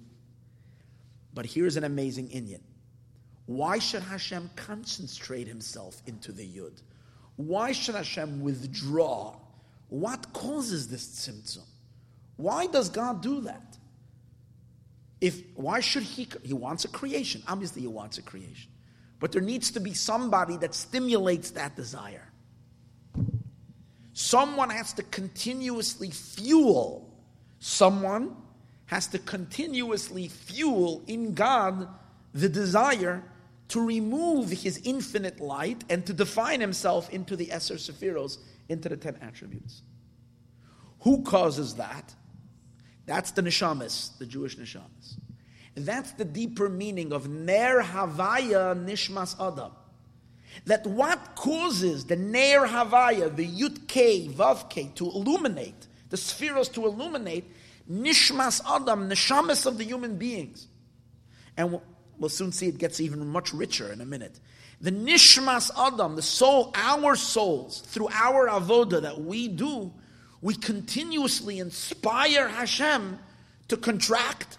But 1.34 1.46
here's 1.46 1.78
an 1.78 1.84
amazing 1.84 2.30
inyan. 2.30 2.62
Why 3.52 3.80
should 3.80 4.04
Hashem 4.04 4.50
concentrate 4.56 5.46
himself 5.46 6.02
into 6.08 6.32
the 6.32 6.48
yud? 6.48 6.82
Why 7.36 7.74
should 7.74 7.96
Hashem 7.96 8.42
withdraw? 8.42 9.36
What 9.90 10.32
causes 10.32 10.88
this 10.88 11.06
tzimtzum? 11.06 11.66
Why 12.38 12.68
does 12.68 12.88
God 12.88 13.22
do 13.22 13.42
that? 13.42 13.78
If 15.20 15.44
why 15.56 15.82
should 15.82 16.04
he? 16.04 16.30
He 16.44 16.54
wants 16.54 16.86
a 16.86 16.88
creation. 16.88 17.44
Obviously, 17.46 17.82
he 17.82 17.88
wants 17.90 18.18
a 18.18 18.22
creation. 18.22 18.72
But 19.20 19.34
there 19.34 19.42
needs 19.42 19.72
to 19.72 19.82
be 19.82 19.94
somebody 19.94 20.56
that 20.58 20.74
stimulates 20.74 21.52
that 21.52 21.76
desire. 21.76 22.32
Someone 24.14 24.70
has 24.70 24.94
to 24.94 25.04
continuously 25.04 26.10
fuel. 26.10 27.14
Someone 27.60 28.34
has 28.86 29.08
to 29.08 29.20
continuously 29.20 30.30
fuel 30.30 31.04
in 31.06 31.34
God 31.34 31.90
the 32.34 32.48
desire 32.48 33.24
to 33.72 33.80
remove 33.80 34.50
his 34.50 34.82
infinite 34.84 35.40
light 35.40 35.86
and 35.90 36.06
to 36.06 36.12
define 36.12 36.60
himself 36.60 37.10
into 37.10 37.38
the 37.38 37.54
Esser 37.54 37.76
Sephiros, 37.76 38.38
into 38.68 38.90
the 38.90 38.98
ten 38.98 39.18
attributes. 39.22 39.82
Who 41.02 41.24
causes 41.24 41.76
that? 41.76 42.14
That's 43.06 43.32
the 43.32 43.42
neshamas, 43.42 44.18
the 44.18 44.26
Jewish 44.26 44.58
neshamas. 44.58 45.16
That's 45.76 46.12
the 46.12 46.26
deeper 46.26 46.68
meaning 46.68 47.14
of 47.14 47.30
Ner 47.30 47.82
Havaya 47.82 48.76
Nishmas 48.76 49.36
Adam. 49.40 49.72
That 50.66 50.86
what 50.86 51.36
causes 51.36 52.04
the 52.06 52.18
Ner 52.18 52.68
Havaya, 52.68 53.34
the 53.34 53.48
Yud 53.48 53.88
K, 53.88 54.28
Vav 54.28 54.70
K, 54.70 54.92
to 54.96 55.06
illuminate, 55.06 55.88
the 56.10 56.18
spheres 56.18 56.68
to 56.70 56.86
illuminate, 56.86 57.46
Nishmas 57.90 58.62
Adam, 58.70 59.10
Neshamas 59.10 59.66
of 59.66 59.78
the 59.78 59.86
human 59.86 60.18
beings. 60.18 60.68
And 61.56 61.80
we'll, 62.22 62.30
soon 62.30 62.52
see 62.52 62.68
it 62.68 62.78
gets 62.78 63.02
even 63.02 63.28
much 63.28 63.54
richer 63.54 63.92
in 63.92 64.00
a 64.00 64.06
minute. 64.06 64.40
The 64.80 64.92
Nishmas 64.92 65.70
Adam, 65.78 66.16
the 66.16 66.22
soul, 66.22 66.72
our 66.76 67.16
souls, 67.16 67.82
through 67.82 68.08
our 68.14 68.48
avoda 68.48 69.02
that 69.02 69.20
we 69.20 69.48
do, 69.48 69.92
we 70.42 70.56
continuously 70.56 71.60
inspire 71.60 72.48
Hashem 72.48 73.20
to 73.68 73.78
contract 73.78 74.58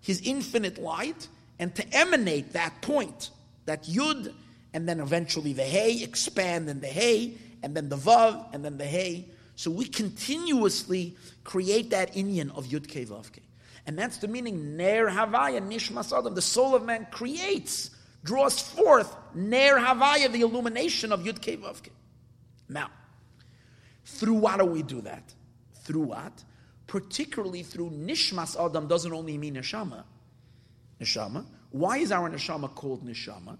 his 0.00 0.20
infinite 0.22 0.78
light 0.78 1.28
and 1.58 1.74
to 1.74 1.96
emanate 1.96 2.52
that 2.52 2.80
point, 2.80 3.30
that 3.64 3.84
yud, 3.84 4.32
and 4.72 4.88
then 4.88 5.00
eventually 5.00 5.52
the 5.52 5.64
hay, 5.64 6.02
expand 6.02 6.68
in 6.68 6.80
the 6.80 6.86
hay, 6.86 7.34
and 7.62 7.74
then 7.74 7.88
the 7.88 7.96
vav, 7.96 8.54
and 8.54 8.64
then 8.64 8.78
the 8.78 8.86
hay. 8.86 9.26
So 9.54 9.70
we 9.70 9.86
continuously 9.86 11.16
create 11.44 11.90
that 11.90 12.14
inyan 12.14 12.56
of 12.56 12.66
yud 12.66 12.86
ke 12.88 13.08
vav 13.08 13.32
ke. 13.32 13.40
And 13.86 13.98
that's 13.98 14.18
the 14.18 14.28
meaning, 14.28 14.76
ner 14.76 15.06
havaya 15.08 15.60
nishmas 15.60 16.16
adam. 16.16 16.34
The 16.34 16.42
soul 16.42 16.74
of 16.74 16.84
man 16.84 17.06
creates, 17.10 17.90
draws 18.24 18.60
forth 18.60 19.14
ner 19.34 19.76
havaya, 19.78 20.30
the 20.30 20.40
illumination 20.40 21.12
of 21.12 21.20
yud 21.20 21.40
ke 21.40 21.60
vav. 21.60 21.80
Now, 22.68 22.90
through 24.04 24.34
what 24.34 24.58
do 24.58 24.66
we 24.66 24.82
do 24.82 25.00
that? 25.02 25.32
Through 25.84 26.02
what? 26.02 26.44
particularly 26.86 27.62
through 27.62 27.90
nishmas 27.90 28.56
adam 28.62 28.86
doesn't 28.86 29.12
only 29.12 29.36
mean 29.38 29.54
neshama. 29.54 30.04
Neshama. 31.00 31.44
Why 31.70 31.98
is 31.98 32.12
our 32.12 32.30
neshama 32.30 32.74
called 32.74 33.04
neshama? 33.04 33.58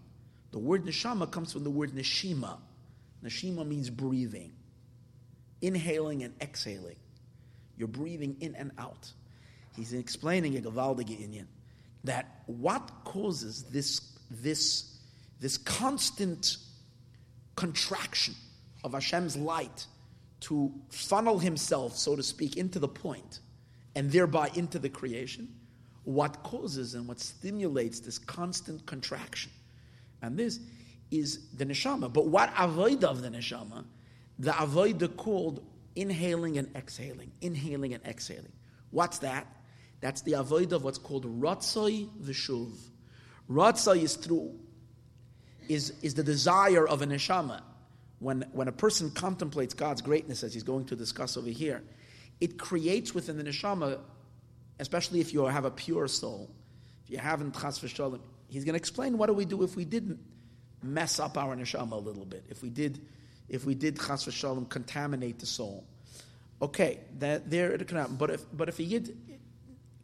The 0.52 0.58
word 0.58 0.84
neshama 0.84 1.30
comes 1.30 1.52
from 1.52 1.64
the 1.64 1.70
word 1.70 1.92
neshima. 1.92 2.58
Neshima 3.24 3.66
means 3.66 3.90
breathing, 3.90 4.52
inhaling 5.60 6.22
and 6.22 6.34
exhaling. 6.40 6.96
You're 7.76 7.88
breathing 7.88 8.36
in 8.40 8.54
and 8.54 8.70
out. 8.78 9.12
He's 9.76 9.92
explaining 9.92 10.56
a 10.56 10.60
Gavaldige 10.60 11.18
Inyan 11.20 11.46
that 12.04 12.42
what 12.46 12.90
causes 13.04 13.64
this, 13.64 14.00
this, 14.30 14.98
this 15.40 15.58
constant 15.58 16.56
contraction 17.56 18.34
of 18.84 18.92
Hashem's 18.92 19.36
light 19.36 19.86
to 20.40 20.72
funnel 20.90 21.38
himself, 21.38 21.96
so 21.96 22.14
to 22.16 22.22
speak, 22.22 22.56
into 22.56 22.78
the 22.78 22.88
point 22.88 23.40
and 23.94 24.10
thereby 24.12 24.50
into 24.54 24.78
the 24.78 24.88
creation, 24.88 25.48
what 26.04 26.42
causes 26.42 26.94
and 26.94 27.08
what 27.08 27.18
stimulates 27.18 28.00
this 28.00 28.18
constant 28.18 28.84
contraction. 28.86 29.50
And 30.22 30.38
this 30.38 30.60
is 31.10 31.48
the 31.54 31.66
neshama. 31.66 32.12
But 32.12 32.26
what 32.26 32.52
avoid 32.58 33.04
of 33.04 33.22
the 33.22 33.28
neshama? 33.28 33.84
The 34.38 34.62
avoid 34.62 35.16
called 35.16 35.64
inhaling 35.96 36.58
and 36.58 36.74
exhaling, 36.76 37.32
inhaling 37.40 37.94
and 37.94 38.04
exhaling. 38.04 38.52
What's 38.90 39.18
that? 39.18 39.46
That's 40.00 40.22
the 40.22 40.34
avoid 40.34 40.72
of 40.72 40.84
what's 40.84 40.98
called 40.98 41.24
ratzoi 41.40 42.08
v'shuv. 42.22 42.76
Ratzoi 43.50 44.02
is 44.02 44.16
through 44.16 44.58
is, 45.68 45.92
is 46.02 46.14
the 46.14 46.22
desire 46.22 46.86
of 46.86 47.02
a 47.02 47.06
neshama 47.06 47.62
when, 48.18 48.44
when 48.52 48.68
a 48.68 48.72
person 48.72 49.10
contemplates 49.10 49.74
God's 49.74 50.00
greatness, 50.00 50.42
as 50.42 50.54
he's 50.54 50.62
going 50.62 50.86
to 50.86 50.96
discuss 50.96 51.36
over 51.36 51.50
here, 51.50 51.82
it 52.40 52.58
creates 52.58 53.14
within 53.14 53.36
the 53.36 53.44
neshama, 53.44 53.98
especially 54.80 55.20
if 55.20 55.34
you 55.34 55.44
have 55.44 55.64
a 55.64 55.70
pure 55.70 56.08
soul, 56.08 56.50
if 57.04 57.10
you 57.10 57.18
haven't 57.18 57.54
chas 57.54 57.78
v'shalom, 57.78 58.20
he's 58.48 58.64
going 58.64 58.74
to 58.74 58.78
explain 58.78 59.18
what 59.18 59.26
do 59.26 59.32
we 59.32 59.44
do 59.44 59.62
if 59.62 59.76
we 59.76 59.84
didn't 59.84 60.18
mess 60.82 61.18
up 61.18 61.36
our 61.36 61.54
neshama 61.56 61.92
a 61.92 61.96
little 61.96 62.24
bit, 62.24 62.44
if 62.48 62.62
we 62.62 62.70
did, 62.70 63.00
if 63.48 63.64
we 63.64 63.74
did 63.74 63.98
chas 63.98 64.24
v'shalom 64.24 64.68
contaminate 64.68 65.38
the 65.38 65.46
soul. 65.46 65.86
Okay, 66.62 67.00
that 67.18 67.50
there 67.50 67.72
it 67.72 67.86
can 67.86 67.98
happen. 67.98 68.16
But 68.16 68.30
if 68.30 68.44
but 68.50 68.70
if 68.70 68.78
a 68.78 68.82
yid 68.82 69.14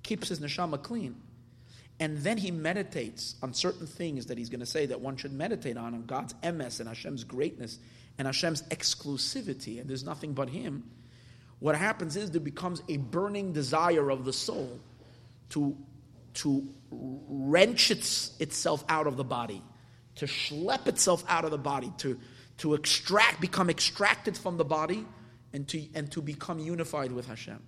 keeps 0.03 0.29
his 0.29 0.41
neshama 0.41 0.83
clean, 0.83 1.17
and 2.01 2.19
then 2.19 2.39
he 2.39 2.51
meditates 2.51 3.37
on 3.43 3.55
certain 3.55 3.87
things 3.87 4.27
that 4.27 4.39
he's 4.39 4.49
going 4.49 4.61
to 4.61 4.67
say 4.67 4.87
that 4.87 5.01
one 5.01 5.17
should 5.17 5.33
meditate 5.33 5.77
on, 5.77 5.95
on 5.95 6.05
God's 6.05 6.35
emes 6.43 6.81
and 6.81 6.89
Hashem's 6.89 7.25
greatness 7.25 7.79
and 8.19 8.27
Hashem's 8.27 8.63
exclusivity, 8.65 9.81
and 9.81 9.89
there's 9.89 10.05
nothing 10.05 10.33
but 10.33 10.49
Him. 10.49 10.85
What 11.61 11.77
happens 11.77 12.17
is 12.17 12.31
there 12.31 12.41
becomes 12.41 12.83
a 12.89 12.97
burning 12.97 13.53
desire 13.53 14.11
of 14.11 14.25
the 14.25 14.33
soul 14.33 14.81
to 15.51 15.77
to 16.35 16.67
wrench 16.91 17.91
its, 17.91 18.33
itself 18.39 18.85
out 18.89 19.07
of 19.07 19.17
the 19.17 19.25
body, 19.25 19.63
to 20.17 20.27
schlep 20.27 20.87
itself 20.87 21.25
out 21.29 21.45
of 21.45 21.51
the 21.51 21.59
body, 21.59 21.93
to, 21.99 22.19
to 22.59 22.75
extract, 22.75 23.41
become 23.41 23.69
extracted 23.71 24.37
from 24.37 24.57
the 24.57 24.65
body, 24.65 25.05
and 25.53 25.69
to, 25.69 25.87
and 25.95 26.11
to 26.13 26.23
become 26.23 26.59
unified 26.59 27.13
with 27.13 27.27
Hashem. 27.27 27.61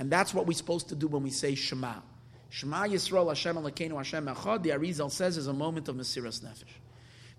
And 0.00 0.10
that's 0.10 0.32
what 0.32 0.46
we're 0.46 0.54
supposed 0.54 0.88
to 0.88 0.94
do 0.94 1.08
when 1.08 1.22
we 1.22 1.28
say 1.28 1.54
Shema. 1.54 1.92
Shema 2.48 2.84
Yisrael 2.84 3.28
Hashem 3.28 3.54
Elokeinu 3.54 3.98
Hashem 3.98 4.26
Echad, 4.28 4.62
the 4.62 4.70
Arizal 4.70 5.10
says, 5.10 5.36
is 5.36 5.46
a 5.46 5.52
moment 5.52 5.88
of 5.88 5.94
Mesiras 5.94 6.40
Nefesh. 6.40 6.72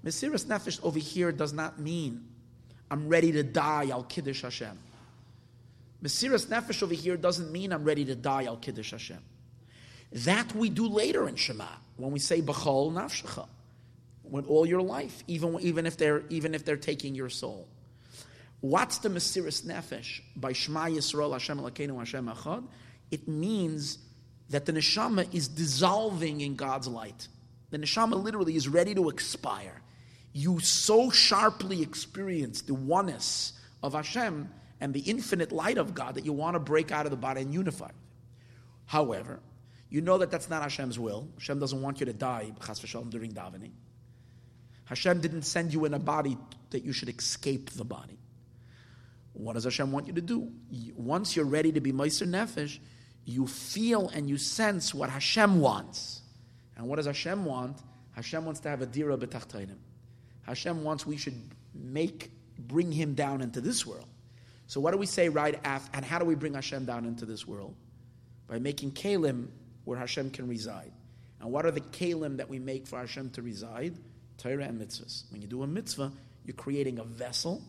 Mesiras 0.06 0.46
Nefesh 0.46 0.80
over 0.84 1.00
here 1.00 1.32
does 1.32 1.54
not 1.54 1.80
mean 1.80 2.24
I'm 2.92 3.08
ready 3.08 3.32
to 3.32 3.42
die, 3.42 3.90
I'll 3.92 4.04
Kiddush 4.04 4.44
Hashem. 4.44 4.78
Mesiras 6.04 6.46
Nefesh 6.46 6.84
over 6.84 6.94
here 6.94 7.18
doesn't 7.18 7.52
mean 7.52 7.74
I'm 7.74 7.84
ready 7.84 8.06
to 8.06 8.14
die, 8.14 8.44
I'll 8.44 8.58
Kiddush 8.58 8.92
Hashem. 8.92 9.24
That 10.12 10.54
we 10.54 10.70
do 10.70 10.86
later 10.88 11.28
in 11.28 11.38
Shema 11.38 11.66
when 11.98 12.12
we 12.12 12.20
say 12.20 12.44
B'chol 12.44 12.94
Nafshecha, 12.94 13.48
with 14.24 14.46
all 14.46 14.68
your 14.68 14.84
life, 14.84 15.24
even, 15.26 15.60
even, 15.62 15.88
if 15.88 15.98
they're, 15.98 16.22
even 16.30 16.54
if 16.54 16.64
they're 16.64 16.78
taking 16.78 17.16
your 17.16 17.30
soul. 17.30 17.68
What's 18.62 19.00
the 19.00 19.10
Mesiras 19.10 19.64
Nefesh 19.64 20.22
by 20.36 20.54
Shema 20.54 20.86
Yisrael 20.86 21.34
Hashem 21.34 21.60
Elokeinu 21.60 21.98
Hashem 21.98 22.28
Echad? 22.28 22.64
It 23.10 23.28
means 23.28 23.98
that 24.52 24.66
the 24.66 24.74
neshama 24.74 25.34
is 25.34 25.48
dissolving 25.48 26.42
in 26.42 26.56
God's 26.56 26.88
light. 26.88 27.28
The 27.72 27.80
neshama 27.80 28.22
literally 28.22 28.56
is 28.56 28.68
ready 28.68 28.94
to 28.96 29.10
expire. 29.10 29.82
You 30.34 30.60
so 30.60 31.10
sharply 31.10 31.82
experience 31.82 32.62
the 32.62 32.74
oneness 32.74 33.54
of 33.82 33.94
Hashem 33.94 34.50
and 34.80 34.94
the 34.94 35.00
infinite 35.00 35.52
light 35.52 35.78
of 35.78 35.94
God 35.94 36.16
that 36.16 36.26
you 36.26 36.34
want 36.34 36.56
to 36.56 36.60
break 36.60 36.92
out 36.92 37.06
of 37.06 37.12
the 37.12 37.18
body 37.18 37.42
and 37.42 37.54
unify. 37.54 37.92
However, 38.86 39.40
you 39.90 40.02
know 40.02 40.20
that 40.20 40.32
that's 40.32 40.50
not 40.50 40.62
Hashem's 40.62 41.00
will. 41.00 41.28
Hashem 41.36 41.60
doesn't 41.60 41.82
want 41.82 42.00
you 42.00 42.06
to 42.06 42.14
die 42.14 42.52
during 43.10 43.34
davening. 43.34 43.72
Hashem 44.86 45.22
didn't 45.22 45.44
send 45.44 45.74
you 45.74 45.86
in 45.86 45.94
a 45.94 46.00
body 46.00 46.38
that 46.70 46.84
you 46.84 46.94
should 46.94 47.10
escape 47.10 47.72
the 47.72 47.86
body. 47.86 48.18
What 49.34 49.54
does 49.54 49.64
Hashem 49.64 49.92
want 49.92 50.08
you 50.08 50.14
to 50.14 50.22
do? 50.22 50.52
Once 50.96 51.36
you're 51.36 51.46
ready 51.46 51.72
to 51.72 51.82
be 51.82 51.92
Meiser 51.92 52.28
Nefesh, 52.28 52.80
you 53.26 53.48
feel 53.48 54.10
and 54.10 54.30
you 54.30 54.38
sense 54.38 54.94
what 54.94 55.10
Hashem 55.10 55.60
wants. 55.60 56.22
And 56.76 56.88
what 56.88 56.98
does 56.98 57.06
Hashem 57.06 57.46
want? 57.46 57.78
Hashem 58.12 58.46
wants 58.46 58.60
to 58.62 58.70
have 58.70 58.82
a 58.82 58.86
dira 58.86 59.18
b'tachtainim. 59.18 59.78
Hashem 60.44 60.84
wants 60.84 61.06
we 61.06 61.18
should 61.18 61.40
make, 61.74 62.32
bring 62.58 62.92
him 62.92 63.14
down 63.14 63.42
into 63.42 63.62
this 63.62 63.86
world. 63.86 64.08
So 64.68 64.82
what 64.82 64.92
do 64.92 64.98
we 64.98 65.06
say 65.06 65.30
right 65.30 65.60
after, 65.64 65.92
and 65.96 66.04
how 66.04 66.20
do 66.20 66.26
we 66.26 66.36
bring 66.36 66.54
Hashem 66.54 66.86
down 66.86 67.06
into 67.06 67.26
this 67.26 67.48
world? 67.48 67.76
By 68.48 68.60
making 68.60 68.92
kalim 68.92 69.48
where 69.86 69.98
Hashem 69.98 70.32
can 70.32 70.48
reside. 70.48 70.92
And 71.40 71.52
what 71.52 71.66
are 71.66 71.72
the 71.72 71.82
kalim 71.82 72.38
that 72.38 72.50
we 72.50 72.60
make 72.60 72.88
for 72.88 73.00
Hashem 73.00 73.32
to 73.32 73.42
reside? 73.42 73.98
Torah 74.38 74.66
and 74.66 74.82
mitzvahs. 74.82 75.32
When 75.32 75.42
you 75.42 75.48
do 75.48 75.64
a 75.64 75.68
mitzvah, 75.68 76.12
you're 76.46 76.56
creating 76.56 77.00
a 77.00 77.04
vessel 77.04 77.62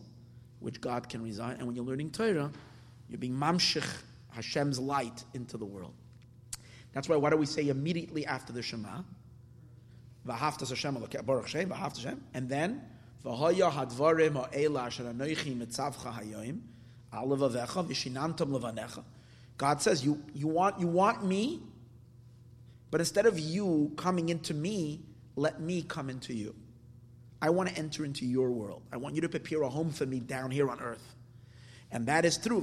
which 0.63 0.79
God 0.79 1.09
can 1.09 1.21
reside. 1.21 1.57
And 1.57 1.67
when 1.67 1.75
you're 1.75 1.85
learning 1.85 2.11
Torah, 2.11 2.49
you're 3.09 3.19
being 3.19 3.35
mamshich 3.35 3.85
Hashem's 4.29 4.79
light 4.79 5.23
into 5.33 5.57
the 5.57 5.65
world. 5.65 5.93
That's 6.93 7.09
why, 7.09 7.17
what 7.17 7.31
do 7.31 7.37
we 7.37 7.45
say 7.45 7.67
immediately 7.67 8.25
after 8.25 8.53
the 8.53 8.61
Shema? 8.61 9.01
Baruch. 10.25 11.53
And 12.33 12.49
then, 12.49 12.81
levanecha. 18.53 19.03
God 19.57 19.81
says, 19.81 20.05
you, 20.05 20.23
you, 20.33 20.47
want, 20.47 20.79
you 20.79 20.87
want 20.87 21.25
me, 21.25 21.61
but 22.89 23.01
instead 23.01 23.25
of 23.25 23.37
you 23.37 23.91
coming 23.97 24.29
into 24.29 24.53
me, 24.53 25.01
let 25.35 25.59
me 25.59 25.81
come 25.83 26.09
into 26.09 26.33
you. 26.33 26.55
I 27.43 27.49
want 27.49 27.67
to 27.67 27.77
enter 27.77 28.05
into 28.05 28.25
your 28.25 28.51
world. 28.51 28.83
I 28.89 28.95
want 28.95 29.15
you 29.15 29.21
to 29.21 29.27
prepare 29.27 29.63
a 29.63 29.69
home 29.69 29.91
for 29.91 30.05
me 30.05 30.21
down 30.21 30.49
here 30.49 30.69
on 30.69 30.79
earth. 30.79 31.03
And 31.91 32.05
that 32.07 32.23
is 32.23 32.37
true. 32.37 32.59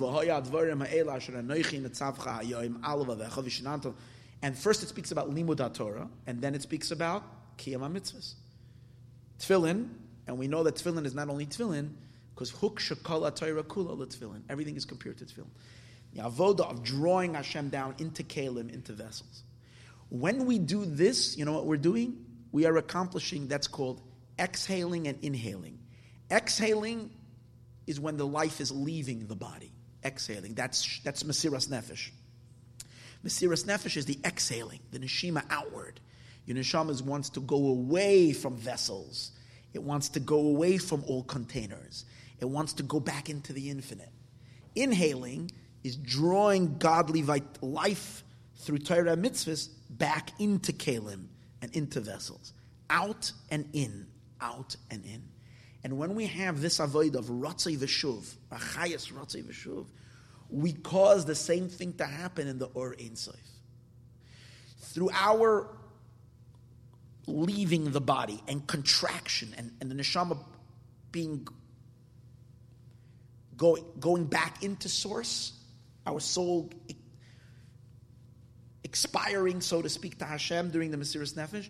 And 4.42 4.58
first 4.58 4.82
it 4.82 4.88
speaks 4.88 5.10
about 5.12 5.30
limud 5.30 5.74
Torah, 5.74 6.08
and 6.26 6.40
then 6.40 6.54
it 6.54 6.62
speaks 6.62 6.90
about 6.92 7.22
kiyam 7.58 7.80
mitzvahs. 7.92 8.36
Tefillin, 9.38 9.90
and 10.26 10.38
we 10.38 10.48
know 10.48 10.62
that 10.62 10.76
tefillin 10.76 11.04
is 11.04 11.14
not 11.14 11.28
only 11.28 11.44
tefillin, 11.44 11.90
because 12.34 12.48
huk 12.48 12.80
shakala 12.80 13.36
Torah 13.36 13.62
kula 13.62 13.98
tefillin. 13.98 14.40
Everything 14.48 14.76
is 14.76 14.86
compared 14.86 15.18
to 15.18 15.26
tefillin. 15.26 15.50
The 16.14 16.22
avoda 16.22 16.60
of 16.60 16.82
drawing 16.82 17.34
Hashem 17.34 17.68
down 17.68 17.96
into 17.98 18.22
kalim, 18.24 18.72
into 18.72 18.94
vessels. 18.94 19.42
When 20.08 20.46
we 20.46 20.58
do 20.58 20.86
this, 20.86 21.36
you 21.36 21.44
know 21.44 21.52
what 21.52 21.66
we're 21.66 21.76
doing? 21.76 22.24
We 22.50 22.64
are 22.64 22.78
accomplishing 22.78 23.46
that's 23.46 23.68
called 23.68 24.00
exhaling 24.40 25.06
and 25.06 25.22
inhaling. 25.22 25.78
Exhaling 26.30 27.10
is 27.86 28.00
when 28.00 28.16
the 28.16 28.26
life 28.26 28.60
is 28.60 28.72
leaving 28.72 29.26
the 29.26 29.36
body. 29.36 29.72
Exhaling. 30.04 30.54
That's 30.54 31.00
that's 31.04 31.22
Mesiras 31.24 31.68
Nefesh. 31.68 32.10
Mesiras 33.24 33.66
Nefesh 33.66 33.96
is 33.96 34.06
the 34.06 34.18
exhaling, 34.24 34.80
the 34.92 34.98
neshima 34.98 35.44
outward. 35.50 36.00
Your 36.46 36.56
neshama 36.56 37.00
wants 37.02 37.30
to 37.30 37.40
go 37.40 37.68
away 37.68 38.32
from 38.32 38.56
vessels. 38.56 39.32
It 39.74 39.82
wants 39.82 40.08
to 40.10 40.20
go 40.20 40.38
away 40.38 40.78
from 40.78 41.04
all 41.06 41.22
containers. 41.22 42.06
It 42.40 42.46
wants 42.48 42.72
to 42.74 42.82
go 42.82 42.98
back 42.98 43.28
into 43.28 43.52
the 43.52 43.68
infinite. 43.68 44.08
Inhaling 44.74 45.50
is 45.84 45.96
drawing 45.96 46.78
godly 46.78 47.22
life 47.60 48.24
through 48.56 48.78
Torah 48.78 49.16
mitzvahs 49.16 49.68
back 49.90 50.30
into 50.38 50.72
kalim 50.72 51.26
and 51.62 51.74
into 51.74 52.00
vessels, 52.00 52.52
out 52.88 53.32
and 53.50 53.68
in, 53.72 54.06
out 54.40 54.76
and 54.90 55.04
in. 55.04 55.22
And 55.82 55.98
when 55.98 56.14
we 56.14 56.26
have 56.26 56.60
this 56.60 56.78
avoid 56.78 57.16
of 57.16 57.26
ratzei 57.26 57.76
v'shuv, 57.76 58.34
achayas 58.52 59.12
ratzei 59.12 59.44
v'shuv, 59.44 59.86
we 60.50 60.72
cause 60.72 61.24
the 61.24 61.34
same 61.34 61.68
thing 61.68 61.92
to 61.94 62.04
happen 62.04 62.48
in 62.48 62.58
the 62.58 62.66
Or 62.66 62.94
Ein. 63.00 63.14
Through 64.80 65.10
our 65.12 65.68
leaving 67.26 67.92
the 67.92 68.00
body 68.00 68.42
and 68.48 68.66
contraction 68.66 69.54
and, 69.56 69.70
and 69.80 69.90
the 69.90 69.94
neshama 69.94 70.36
being 71.12 71.46
going, 73.56 73.84
going 74.00 74.24
back 74.24 74.62
into 74.62 74.88
source, 74.88 75.52
our 76.06 76.18
soul 76.18 76.70
expiring, 78.82 79.60
so 79.60 79.80
to 79.82 79.88
speak, 79.88 80.18
to 80.18 80.24
Hashem 80.24 80.70
during 80.70 80.90
the 80.90 80.96
Mesiras 80.96 81.34
Nefesh, 81.34 81.68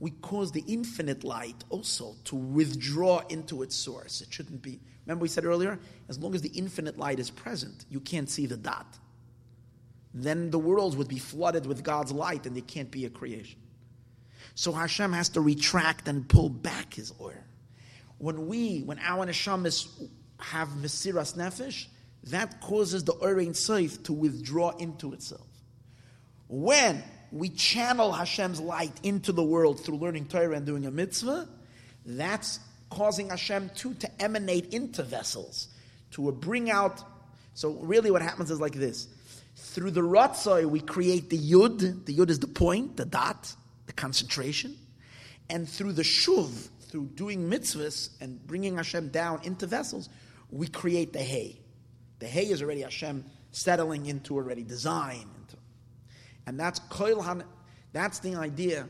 we 0.00 0.10
cause 0.10 0.52
the 0.52 0.64
infinite 0.66 1.24
light 1.24 1.64
also 1.70 2.16
to 2.24 2.36
withdraw 2.36 3.20
into 3.28 3.62
its 3.62 3.74
source. 3.74 4.20
It 4.20 4.32
shouldn't 4.32 4.62
be. 4.62 4.80
Remember, 5.06 5.22
we 5.22 5.28
said 5.28 5.44
earlier, 5.44 5.78
as 6.08 6.18
long 6.18 6.34
as 6.34 6.42
the 6.42 6.50
infinite 6.50 6.98
light 6.98 7.18
is 7.18 7.30
present, 7.30 7.84
you 7.90 8.00
can't 8.00 8.28
see 8.28 8.46
the 8.46 8.56
dot. 8.56 8.98
Then 10.12 10.50
the 10.50 10.58
worlds 10.58 10.96
would 10.96 11.08
be 11.08 11.18
flooded 11.18 11.66
with 11.66 11.82
God's 11.82 12.12
light 12.12 12.46
and 12.46 12.54
there 12.54 12.62
can't 12.62 12.90
be 12.90 13.04
a 13.04 13.10
creation. 13.10 13.58
So 14.54 14.72
Hashem 14.72 15.12
has 15.12 15.30
to 15.30 15.40
retract 15.40 16.06
and 16.08 16.28
pull 16.28 16.48
back 16.48 16.94
his 16.94 17.12
oil. 17.20 17.32
When 18.18 18.46
we, 18.46 18.80
when 18.80 18.98
our 19.00 19.26
neshamas 19.26 19.88
have 20.38 20.68
Mesiras 20.68 21.36
Nefesh, 21.36 21.86
that 22.24 22.60
causes 22.60 23.04
the 23.04 23.12
Or 23.12 23.38
Ein 23.40 23.54
Sof 23.54 24.02
to 24.04 24.12
withdraw 24.12 24.70
into 24.70 25.12
itself. 25.12 25.46
When 26.48 27.02
we 27.34 27.48
channel 27.48 28.12
Hashem's 28.12 28.60
light 28.60 28.92
into 29.02 29.32
the 29.32 29.42
world 29.42 29.80
through 29.80 29.96
learning 29.96 30.26
Torah 30.26 30.56
and 30.56 30.64
doing 30.64 30.86
a 30.86 30.90
mitzvah, 30.92 31.48
that's 32.06 32.60
causing 32.90 33.30
Hashem 33.30 33.72
too 33.74 33.94
to 33.94 34.22
emanate 34.22 34.72
into 34.72 35.02
vessels, 35.02 35.66
to 36.12 36.30
bring 36.30 36.70
out. 36.70 37.02
So 37.54 37.72
really, 37.72 38.12
what 38.12 38.22
happens 38.22 38.52
is 38.52 38.60
like 38.60 38.74
this: 38.74 39.08
through 39.56 39.90
the 39.90 40.00
ratzoi, 40.00 40.64
we 40.64 40.78
create 40.78 41.28
the 41.28 41.38
yud. 41.38 42.06
The 42.06 42.16
yud 42.16 42.30
is 42.30 42.38
the 42.38 42.46
point, 42.46 42.96
the 42.96 43.04
dot, 43.04 43.52
the 43.86 43.92
concentration, 43.92 44.76
and 45.50 45.68
through 45.68 45.94
the 45.94 46.02
shuv, 46.02 46.68
through 46.82 47.06
doing 47.16 47.50
mitzvahs 47.50 48.10
and 48.20 48.46
bringing 48.46 48.76
Hashem 48.76 49.08
down 49.08 49.40
into 49.42 49.66
vessels, 49.66 50.08
we 50.52 50.68
create 50.68 51.12
the 51.12 51.18
hay. 51.18 51.58
The 52.20 52.28
hay 52.28 52.44
is 52.44 52.62
already 52.62 52.82
Hashem 52.82 53.24
settling 53.50 54.06
into 54.06 54.36
already 54.36 54.62
design 54.62 55.28
and 56.46 56.58
that's 56.58 56.80
koilhan, 56.80 57.44
that's 57.92 58.18
the 58.18 58.34
idea 58.34 58.86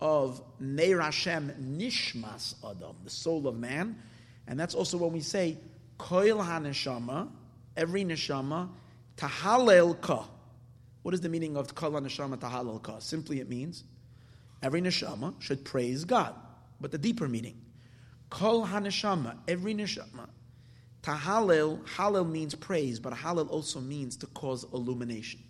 of 0.00 0.42
Neir 0.60 1.00
Hashem 1.00 1.52
Nishmas 1.78 2.54
Adam, 2.62 2.96
the 3.04 3.10
soul 3.10 3.46
of 3.46 3.56
man. 3.56 3.96
And 4.46 4.60
that's 4.60 4.74
also 4.74 4.98
when 4.98 5.12
we 5.12 5.20
say, 5.20 5.56
Koil 5.98 6.44
HaNeshama, 6.44 7.28
every 7.76 8.04
neshama, 8.04 8.68
Tahalel 9.16 10.00
Ka. 10.00 10.28
What 11.02 11.14
is 11.14 11.20
the 11.20 11.28
meaning 11.28 11.56
of 11.56 11.74
Koil 11.74 11.92
HaNeshama 11.92 12.36
Tahalel 12.36 12.82
Ka? 12.82 12.98
Simply 12.98 13.40
it 13.40 13.48
means 13.48 13.84
every 14.62 14.82
neshama 14.82 15.40
should 15.40 15.64
praise 15.64 16.04
God. 16.04 16.34
But 16.80 16.90
the 16.90 16.98
deeper 16.98 17.28
meaning, 17.28 17.60
Kol 18.28 18.66
HaNeshama, 18.66 19.38
every 19.48 19.74
neshama, 19.74 20.28
Tahalel, 21.02 21.82
Halel 21.84 22.28
means 22.28 22.54
praise, 22.54 22.98
but 22.98 23.12
Halel 23.12 23.48
also 23.50 23.80
means 23.80 24.16
to 24.16 24.26
cause 24.26 24.64
illumination. 24.72 25.40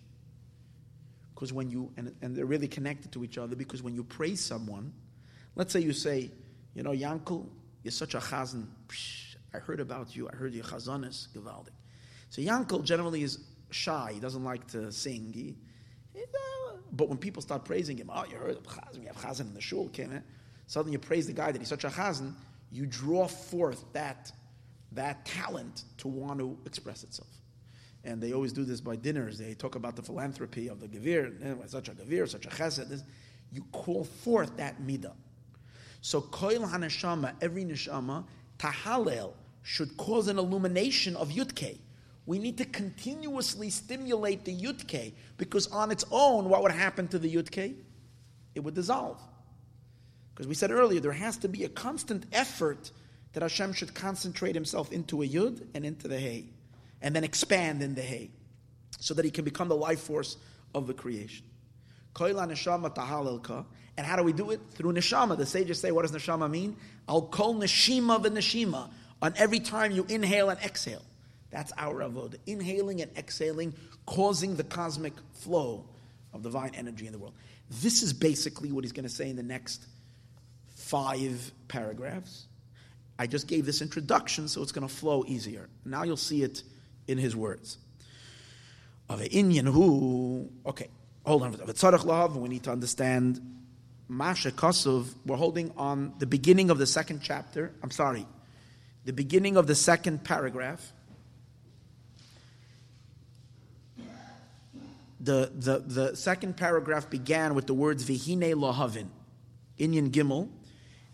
Because 1.34 1.52
when 1.52 1.70
you, 1.70 1.90
and, 1.96 2.14
and 2.22 2.36
they're 2.36 2.46
really 2.46 2.68
connected 2.68 3.12
to 3.12 3.24
each 3.24 3.38
other, 3.38 3.56
because 3.56 3.82
when 3.82 3.94
you 3.94 4.04
praise 4.04 4.40
someone, 4.40 4.92
let's 5.56 5.72
say 5.72 5.80
you 5.80 5.92
say, 5.92 6.30
you 6.74 6.82
know, 6.82 6.90
Yankel, 6.90 7.46
you're 7.82 7.92
such 7.92 8.14
a 8.14 8.18
chazan. 8.18 8.66
I 9.52 9.58
heard 9.58 9.80
about 9.80 10.14
you. 10.14 10.28
I 10.28 10.34
heard 10.34 10.54
your 10.54 10.64
chazanis, 10.64 11.28
gewaldig. 11.34 11.70
So 12.30 12.40
Yankel 12.42 12.84
generally 12.84 13.22
is 13.22 13.38
shy. 13.70 14.12
He 14.14 14.20
doesn't 14.20 14.44
like 14.44 14.66
to 14.68 14.90
sing. 14.92 15.32
He, 15.32 15.56
he, 16.12 16.22
uh, 16.22 16.76
but 16.92 17.08
when 17.08 17.18
people 17.18 17.42
start 17.42 17.64
praising 17.64 17.96
him, 17.96 18.10
oh, 18.12 18.24
you 18.30 18.36
heard 18.36 18.56
of 18.56 18.62
chazan. 18.64 19.02
You 19.02 19.06
have 19.08 19.16
chazan 19.16 19.40
in 19.40 19.54
the 19.54 19.60
shul, 19.60 19.88
came 19.88 20.12
in. 20.12 20.22
Suddenly 20.66 20.92
you 20.92 20.98
praise 20.98 21.26
the 21.26 21.32
guy 21.32 21.52
that 21.52 21.58
he's 21.58 21.68
such 21.68 21.84
a 21.84 21.88
chazan. 21.88 22.32
You 22.70 22.86
draw 22.86 23.26
forth 23.26 23.84
that, 23.92 24.32
that 24.92 25.24
talent 25.26 25.84
to 25.98 26.08
want 26.08 26.38
to 26.38 26.56
express 26.64 27.04
itself. 27.04 27.28
And 28.04 28.20
they 28.22 28.32
always 28.32 28.52
do 28.52 28.64
this 28.64 28.80
by 28.80 28.96
dinners. 28.96 29.38
They 29.38 29.54
talk 29.54 29.76
about 29.76 29.96
the 29.96 30.02
philanthropy 30.02 30.68
of 30.68 30.80
the 30.80 30.88
Gavir, 30.88 31.42
eh, 31.42 31.66
such 31.66 31.88
a 31.88 31.92
Gavir, 31.92 32.28
such 32.28 32.46
a 32.46 32.50
Chesed. 32.50 33.02
You 33.50 33.64
call 33.72 34.04
forth 34.04 34.56
that 34.58 34.82
midah. 34.82 35.12
So 36.00 36.20
koil 36.20 36.70
haneshama, 36.70 37.34
every 37.40 37.64
neshama, 37.64 38.24
tahalel, 38.58 39.32
should 39.62 39.96
cause 39.96 40.28
an 40.28 40.38
illumination 40.38 41.16
of 41.16 41.30
yutke. 41.30 41.78
We 42.26 42.38
need 42.38 42.58
to 42.58 42.64
continuously 42.66 43.70
stimulate 43.70 44.44
the 44.44 44.54
yutke 44.54 45.14
because 45.38 45.66
on 45.68 45.90
its 45.90 46.04
own, 46.10 46.48
what 46.48 46.62
would 46.62 46.72
happen 46.72 47.08
to 47.08 47.18
the 47.18 47.34
yutke? 47.34 47.74
It 48.54 48.60
would 48.60 48.74
dissolve. 48.74 49.20
Because 50.34 50.46
we 50.46 50.54
said 50.54 50.70
earlier, 50.70 51.00
there 51.00 51.12
has 51.12 51.38
to 51.38 51.48
be 51.48 51.64
a 51.64 51.68
constant 51.68 52.26
effort 52.32 52.90
that 53.32 53.42
Hashem 53.42 53.72
should 53.72 53.94
concentrate 53.94 54.54
himself 54.54 54.92
into 54.92 55.22
a 55.22 55.28
yud 55.28 55.66
and 55.74 55.84
into 55.84 56.08
the 56.08 56.18
hay, 56.18 56.46
and 57.04 57.14
then 57.14 57.22
expand 57.22 57.82
in 57.82 57.94
the 57.94 58.02
hay, 58.02 58.30
so 58.98 59.14
that 59.14 59.24
he 59.24 59.30
can 59.30 59.44
become 59.44 59.68
the 59.68 59.76
life 59.76 60.00
force 60.00 60.38
of 60.74 60.88
the 60.88 60.94
creation. 60.94 61.44
And 62.18 64.06
how 64.06 64.16
do 64.16 64.22
we 64.22 64.32
do 64.32 64.50
it? 64.50 64.60
Through 64.70 64.92
neshama. 64.94 65.36
The 65.36 65.46
sages 65.46 65.78
say, 65.78 65.92
what 65.92 66.02
does 66.02 66.12
neshama 66.12 66.50
mean? 66.50 66.76
Al 67.08 67.22
kol 67.22 67.54
neshima 67.54 68.24
v'neshima. 68.24 68.88
On 69.20 69.34
every 69.36 69.60
time 69.60 69.92
you 69.92 70.06
inhale 70.08 70.48
and 70.50 70.58
exhale. 70.60 71.02
That's 71.50 71.72
our 71.76 72.00
avodah. 72.00 72.38
Inhaling 72.46 73.02
and 73.02 73.16
exhaling, 73.16 73.74
causing 74.06 74.56
the 74.56 74.64
cosmic 74.64 75.12
flow 75.32 75.84
of 76.32 76.42
divine 76.42 76.72
energy 76.74 77.06
in 77.06 77.12
the 77.12 77.18
world. 77.18 77.34
This 77.82 78.02
is 78.02 78.12
basically 78.12 78.72
what 78.72 78.84
he's 78.84 78.92
going 78.92 79.08
to 79.08 79.14
say 79.14 79.28
in 79.28 79.36
the 79.36 79.42
next 79.42 79.86
five 80.74 81.52
paragraphs. 81.68 82.46
I 83.18 83.26
just 83.26 83.46
gave 83.46 83.66
this 83.66 83.82
introduction, 83.82 84.48
so 84.48 84.62
it's 84.62 84.72
going 84.72 84.88
to 84.88 84.92
flow 84.92 85.24
easier. 85.26 85.68
Now 85.84 86.02
you'll 86.02 86.16
see 86.16 86.42
it 86.42 86.62
in 87.06 87.18
his 87.18 87.36
words. 87.36 87.78
Of 89.08 89.20
Inyan 89.20 89.66
who, 89.66 90.50
okay, 90.66 90.88
hold 91.24 91.42
on. 91.42 92.40
We 92.40 92.48
need 92.48 92.62
to 92.64 92.72
understand 92.72 93.40
Masha 94.08 94.50
Kosov. 94.50 95.14
We're 95.26 95.36
holding 95.36 95.72
on 95.76 96.14
the 96.18 96.26
beginning 96.26 96.70
of 96.70 96.78
the 96.78 96.86
second 96.86 97.20
chapter. 97.22 97.72
I'm 97.82 97.90
sorry, 97.90 98.26
the 99.04 99.12
beginning 99.12 99.56
of 99.56 99.66
the 99.66 99.74
second 99.74 100.24
paragraph. 100.24 100.92
The, 105.20 105.50
the, 105.54 105.78
the 105.78 106.16
second 106.16 106.58
paragraph 106.58 107.08
began 107.08 107.54
with 107.54 107.66
the 107.66 107.72
words 107.72 108.04
Vihine 108.04 108.52
Lahavin, 108.54 109.06
Inyan 109.78 110.10
Gimel, 110.10 110.50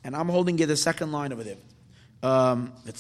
and 0.03 0.17
I'm 0.17 0.29
holding 0.29 0.59
you 0.59 0.67
the 0.67 0.77
second 0.77 1.13
line 1.13 1.33
over 1.33 1.45
there. 1.45 1.59
Um, 2.23 2.73
that 2.85 2.99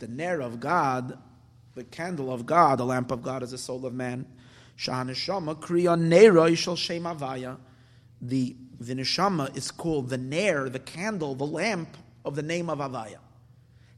the 0.00 0.08
ner 0.08 0.40
of 0.40 0.60
God 0.60 1.18
the 1.76 1.84
candle 1.84 2.32
of 2.32 2.46
God, 2.46 2.78
the 2.78 2.86
lamp 2.86 3.10
of 3.10 3.22
God 3.22 3.42
is 3.42 3.50
the 3.50 3.58
soul 3.58 3.84
of 3.84 3.92
man. 3.92 4.24
The 8.22 8.56
the 8.78 8.94
neshama 8.94 9.56
is 9.56 9.70
called 9.70 10.08
the 10.08 10.18
ner, 10.18 10.68
the 10.68 10.78
candle, 10.78 11.34
the 11.34 11.46
lamp 11.46 11.96
of 12.24 12.34
the 12.34 12.42
name 12.42 12.70
of 12.70 12.78
Avaya. 12.78 13.18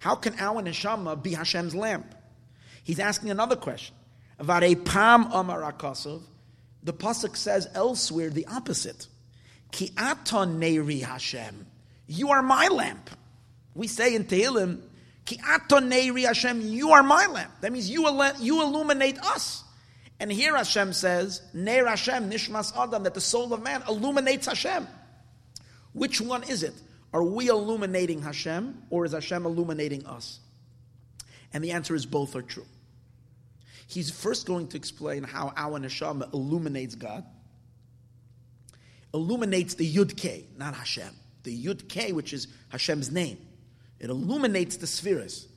How 0.01 0.17
can 0.17 0.35
our 0.39 0.63
neshama 0.63 1.23
be 1.23 1.35
Hashem's 1.35 1.75
lamp? 1.75 2.15
He's 2.85 3.01
asking 3.01 3.31
another 3.31 3.57
question. 3.57 3.95
The 4.39 4.45
pasuk 6.93 7.37
says 7.37 7.69
elsewhere 7.75 8.31
the 8.31 8.47
opposite. 8.47 9.09
Ki 9.71 9.93
aton 9.97 10.59
neri 10.59 11.01
Hashem. 11.01 11.67
You 12.07 12.31
are 12.31 12.43
my 12.43 12.69
lamp. 12.69 13.11
We 13.75 13.87
say 13.87 14.15
in 14.15 14.25
Tehillim, 14.25 14.81
Ki 15.29 15.37
atoneri 15.37 16.25
Hashem, 16.25 16.63
you 16.63 16.93
are 16.93 17.03
my 17.03 17.27
lamp. 17.27 17.53
That 17.61 17.71
means 17.71 17.91
you, 17.91 18.09
you 18.41 18.63
illuminate 18.63 19.19
us. 19.19 19.63
And 20.19 20.33
here 20.33 20.57
Hashem 20.57 20.95
says, 20.95 21.43
Neir 21.53 21.87
Hashem, 21.87 22.31
Nishmas 22.31 22.75
Adam, 22.75 23.03
that 23.03 23.13
the 23.13 23.21
soul 23.21 23.53
of 23.53 23.63
man 23.63 23.83
illuminates 23.87 24.47
Hashem. 24.47 24.89
Which 25.93 26.21
one 26.21 26.45
is 26.45 26.63
it? 26.63 26.73
Are 27.13 27.23
we 27.23 27.49
illuminating 27.49 28.23
Hashem 28.23 28.85
or 28.91 29.05
is 29.05 29.13
Hashem 29.13 29.45
illuminating 29.45 30.07
us? 30.07 30.41
And 31.53 31.63
the 31.63 31.73
answer 31.73 31.95
is 31.95 32.07
both 32.07 32.35
are 32.35 32.43
true. 32.43 32.67
He's 33.87 34.11
first 34.11 34.47
going 34.47 34.69
to 34.69 34.77
explain 34.77 35.25
how 35.25 35.53
our 35.57 35.79
neshama 35.79 36.33
illuminates 36.33 36.95
God, 36.95 37.25
illuminates 39.15 39.75
the 39.75 39.93
Yud 39.93 40.17
K, 40.17 40.47
not 40.57 40.75
Hashem. 40.75 41.15
The 41.43 41.65
Yud 41.65 41.89
K, 41.89 42.13
which 42.13 42.33
is 42.33 42.49
Hashem's 42.69 43.11
name. 43.11 43.39
It 43.99 44.11
illuminates 44.11 44.77
the 44.77 44.87
spheres. 44.87 45.49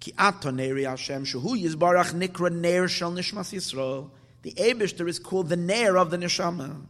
Ki 0.00 0.12
atoneri 0.12 0.88
Hashem 0.88 1.24
shuhu 1.24 1.60
yizbarach 1.60 2.12
nikra 2.12 2.52
ner 2.52 2.86
shel 2.88 3.12
nishmas 3.12 3.52
Yisrael. 3.52 4.10
The 4.42 4.52
Abishter 4.52 5.08
is 5.08 5.18
called 5.18 5.48
the 5.48 5.56
ner 5.56 5.96
of 5.96 6.10
the 6.10 6.18
neshama. 6.18 6.82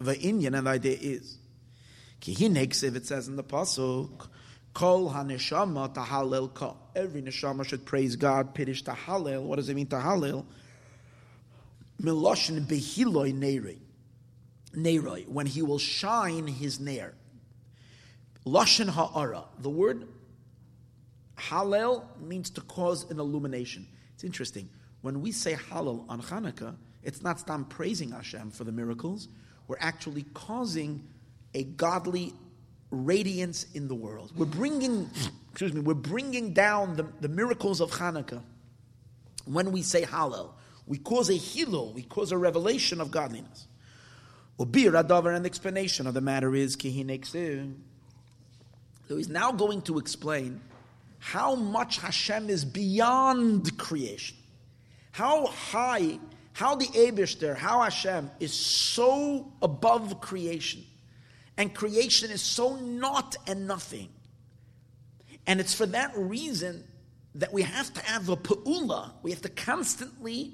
The 0.00 0.14
Inyan 0.14 0.56
and 0.56 0.66
the 0.66 0.70
idea 0.70 0.96
is. 1.00 1.38
Ki 2.20 2.34
hineksiv, 2.34 2.96
it 2.96 3.06
says 3.06 3.28
in 3.28 3.36
the 3.36 3.44
pasuk, 3.44 4.28
kol 4.74 5.10
haneshama 5.10 5.94
tahalel 5.94 6.52
ka. 6.52 6.74
Every 6.96 7.22
neshama 7.22 7.64
should 7.64 7.84
praise 7.84 8.16
God, 8.16 8.54
pirish 8.54 8.82
tahalel. 8.82 9.42
What 9.42 9.56
does 9.56 9.68
it 9.68 9.74
mean 9.74 9.86
tahalel? 9.86 10.44
Miloshin 12.02 12.60
behiloi 12.64 13.34
neri. 13.34 13.78
Neroi, 14.78 15.26
when 15.28 15.46
he 15.46 15.62
will 15.62 15.78
shine 15.78 16.46
his 16.46 16.80
ner. 16.80 17.14
Lashon 18.46 18.88
ha'ara. 18.88 19.44
The 19.58 19.70
word 19.70 20.08
Hallel 21.36 22.04
means 22.20 22.50
to 22.50 22.60
cause 22.62 23.10
an 23.10 23.20
illumination. 23.20 23.86
It's 24.14 24.24
interesting. 24.24 24.68
When 25.02 25.20
we 25.20 25.32
say 25.32 25.54
Hallel 25.54 26.04
on 26.08 26.20
Hanukkah, 26.20 26.74
it's 27.02 27.22
not 27.22 27.38
stam 27.40 27.64
praising 27.64 28.10
Hashem 28.10 28.50
for 28.50 28.64
the 28.64 28.72
miracles. 28.72 29.28
We're 29.68 29.76
actually 29.78 30.24
causing 30.34 31.06
a 31.54 31.64
godly 31.64 32.32
radiance 32.90 33.66
in 33.74 33.86
the 33.86 33.94
world. 33.94 34.32
We're 34.36 34.46
bringing, 34.46 35.08
excuse 35.52 35.72
me, 35.72 35.80
we're 35.80 35.94
bringing 35.94 36.52
down 36.52 36.96
the, 36.96 37.06
the 37.20 37.28
miracles 37.28 37.80
of 37.80 37.90
Hanukkah. 37.92 38.42
When 39.44 39.72
we 39.72 39.82
say 39.82 40.02
Hallel, 40.02 40.50
we 40.86 40.98
cause 40.98 41.30
a 41.30 41.34
hilo, 41.34 41.92
we 41.92 42.02
cause 42.02 42.32
a 42.32 42.38
revelation 42.38 43.00
of 43.00 43.10
godliness. 43.10 43.67
Ubir 44.58 45.00
Adavar, 45.00 45.40
the 45.40 45.46
explanation 45.46 46.06
of 46.06 46.14
the 46.14 46.20
matter 46.20 46.54
is 46.54 46.76
Kihineksir. 46.76 47.74
So 49.08 49.16
he's 49.16 49.28
now 49.28 49.52
going 49.52 49.82
to 49.82 49.98
explain 49.98 50.60
how 51.18 51.54
much 51.54 51.98
Hashem 51.98 52.50
is 52.50 52.64
beyond 52.64 53.78
creation. 53.78 54.36
How 55.12 55.46
high, 55.46 56.18
how 56.52 56.74
the 56.74 56.86
Abishter, 56.86 57.56
how 57.56 57.82
Hashem 57.82 58.30
is 58.40 58.52
so 58.52 59.52
above 59.62 60.20
creation. 60.20 60.84
And 61.56 61.74
creation 61.74 62.30
is 62.30 62.42
so 62.42 62.76
not 62.76 63.36
and 63.46 63.66
nothing. 63.66 64.08
And 65.46 65.60
it's 65.60 65.74
for 65.74 65.86
that 65.86 66.12
reason 66.16 66.84
that 67.36 67.52
we 67.52 67.62
have 67.62 67.92
to 67.94 68.00
have 68.04 68.28
a 68.28 68.36
pa'ula. 68.36 69.12
We 69.22 69.30
have 69.30 69.42
to 69.42 69.48
constantly 69.48 70.52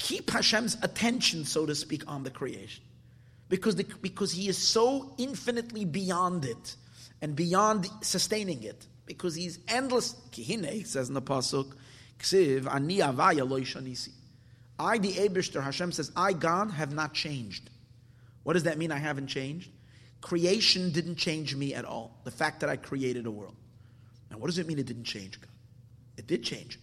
keep 0.00 0.30
Hashem's 0.30 0.76
attention, 0.82 1.44
so 1.44 1.66
to 1.66 1.74
speak, 1.74 2.02
on 2.08 2.24
the 2.24 2.30
creation 2.30 2.82
because, 3.48 3.76
the, 3.76 3.84
because 4.00 4.32
he 4.32 4.48
is 4.48 4.56
so 4.56 5.12
infinitely 5.18 5.84
beyond 5.84 6.46
it 6.46 6.76
and 7.20 7.36
beyond 7.36 7.86
sustaining 8.00 8.62
it 8.62 8.86
because 9.04 9.34
he's 9.34 9.58
endless. 9.68 10.14
Kihine 10.32 10.86
says 10.86 11.08
in 11.08 11.14
the 11.14 11.20
pasuk, 11.22 11.72
"Ksiv 12.18 12.72
ani 12.72 12.98
avaya 12.98 13.48
lo 13.48 13.58
I, 14.78 14.96
the 14.96 15.12
Abishter, 15.12 15.62
Hashem 15.62 15.92
says, 15.92 16.10
I, 16.16 16.32
God, 16.32 16.70
have 16.70 16.94
not 16.94 17.12
changed. 17.12 17.68
What 18.44 18.54
does 18.54 18.62
that 18.62 18.78
mean? 18.78 18.90
I 18.90 18.96
haven't 18.96 19.26
changed. 19.26 19.70
creation 20.22 20.90
didn't 20.90 21.16
change 21.16 21.54
me 21.54 21.74
at 21.74 21.84
all. 21.84 22.18
The 22.24 22.30
fact 22.30 22.60
that 22.60 22.70
I 22.70 22.76
created 22.76 23.26
a 23.26 23.30
world. 23.30 23.56
Now, 24.30 24.38
what 24.38 24.46
does 24.46 24.58
it 24.58 24.66
mean 24.66 24.78
it 24.78 24.86
didn't 24.86 25.04
change 25.04 25.38
God? 25.38 25.50
It 26.16 26.26
did 26.26 26.42
change. 26.42 26.78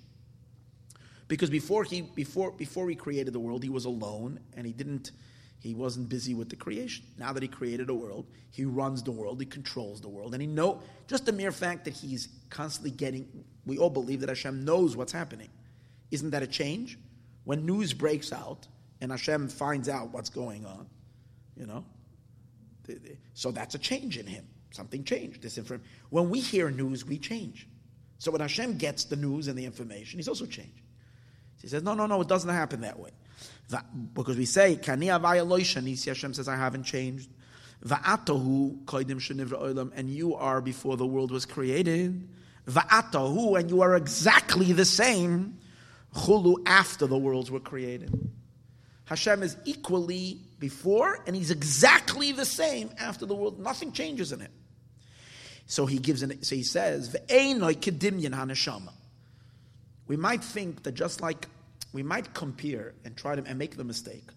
Because 1.28 1.50
before 1.50 1.84
he 1.84 2.02
before 2.02 2.52
before 2.52 2.90
he 2.90 2.96
created 2.96 3.34
the 3.34 3.40
world, 3.40 3.64
he 3.64 3.70
was 3.70 3.86
alone 3.86 4.40
and 4.56 4.66
he 4.66 4.74
didn't 4.74 5.12
he 5.60 5.74
wasn't 5.74 6.08
busy 6.08 6.34
with 6.34 6.50
the 6.50 6.56
creation. 6.56 7.06
Now 7.18 7.34
that 7.34 7.44
he 7.44 7.50
created 7.50 7.90
a 7.90 7.94
world, 7.94 8.28
he 8.52 8.64
runs 8.64 9.04
the 9.04 9.12
world, 9.12 9.40
he 9.40 9.46
controls 9.46 10.00
the 10.00 10.08
world, 10.08 10.34
and 10.34 10.42
he 10.42 10.48
know 10.48 10.82
just 11.08 11.26
the 11.26 11.32
mere 11.32 11.52
fact 11.52 11.86
that 11.86 11.94
he's 11.94 12.30
constantly 12.50 12.92
getting 12.92 13.28
we 13.66 13.78
all 13.78 13.90
believe 13.90 14.22
that 14.22 14.30
Hashem 14.30 14.64
knows 14.64 14.96
what's 14.96 15.12
happening. 15.12 15.50
Isn't 16.12 16.30
that 16.30 16.44
a 16.44 16.48
change? 16.48 16.98
When 17.44 17.66
news 17.66 17.94
breaks 17.94 18.32
out 18.32 18.68
and 19.02 19.12
Hashem 19.12 19.50
finds 19.50 19.90
out 19.90 20.14
what's 20.14 20.30
going 20.30 20.66
on, 20.66 20.88
you 21.58 21.66
know, 21.66 21.84
so 23.34 23.52
that's 23.52 23.76
a 23.76 23.80
change 23.80 24.18
in 24.18 24.26
him. 24.26 24.46
Something 24.72 25.04
changed. 25.04 25.42
This 25.42 25.58
information. 25.58 25.88
When 26.10 26.30
we 26.30 26.40
hear 26.40 26.70
news, 26.70 27.06
we 27.06 27.18
change. 27.18 27.68
So 28.20 28.32
when 28.32 28.42
Hashem 28.42 28.78
gets 28.78 29.06
the 29.06 29.16
news 29.16 29.48
and 29.48 29.58
the 29.58 29.66
information, 29.66 30.20
he's 30.20 30.28
also 30.28 30.46
changed. 30.46 30.82
He 31.62 31.68
says, 31.68 31.84
no, 31.84 31.94
no, 31.94 32.06
no, 32.06 32.22
it 32.22 32.28
doesn't 32.28 32.50
happen 32.50 32.82
that 32.82 33.00
way. 33.00 33.12
Because 34.14 34.38
we 34.38 34.46
say, 34.46 34.76
Kani 34.76 36.06
Hashem 36.06 36.34
says, 36.34 36.48
I 36.48 36.56
haven't 36.56 36.84
changed. 36.84 37.30
And 37.90 40.10
you 40.10 40.36
are 40.36 40.62
before 40.62 40.98
the 40.98 41.06
world 41.06 41.32
was 41.32 41.46
created. 41.46 42.30
Va'atahu, 42.68 43.60
and 43.60 43.70
you 43.70 43.82
are 43.82 43.96
exactly 43.96 44.74
the 44.74 44.86
same. 44.86 45.58
Chulu, 46.16 46.56
after 46.66 47.08
the 47.08 47.18
worlds 47.18 47.52
were 47.52 47.60
created. 47.60 48.32
Hashem 49.06 49.44
is 49.44 49.58
equally 49.66 50.40
before, 50.60 51.22
and 51.28 51.36
he's 51.36 51.52
exactly 51.52 52.32
the 52.32 52.46
same 52.46 52.90
after 52.98 53.26
the 53.26 53.36
world. 53.36 53.60
Nothing 53.60 53.92
changes 53.92 54.32
in 54.32 54.42
it. 54.42 54.52
So 55.66 55.86
he 55.86 56.00
gives 56.00 56.24
an, 56.24 56.42
so 56.44 56.56
he 56.56 56.64
says, 56.64 57.14
We 60.08 60.18
might 60.18 60.44
think 60.44 60.84
that 60.84 60.94
just 60.94 61.22
like 61.22 61.48
we 61.94 62.04
might 62.04 62.34
compare 62.34 62.94
and 63.06 63.16
try 63.16 63.36
to 63.36 63.44
and 63.44 63.58
make 63.58 63.78
the 63.78 63.84
mistake 63.84 64.30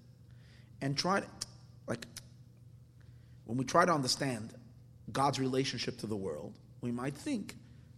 and 0.80 0.96
try 0.96 1.20
to, 1.20 1.26
like 1.86 2.06
when 3.44 3.58
we 3.58 3.64
try 3.64 3.84
to 3.84 3.92
understand 3.92 4.52
God's 5.12 5.38
relationship 5.38 5.98
to 5.98 6.06
the 6.06 6.16
world, 6.16 6.54
we 6.80 6.90
might 6.90 7.14
think 7.14 7.56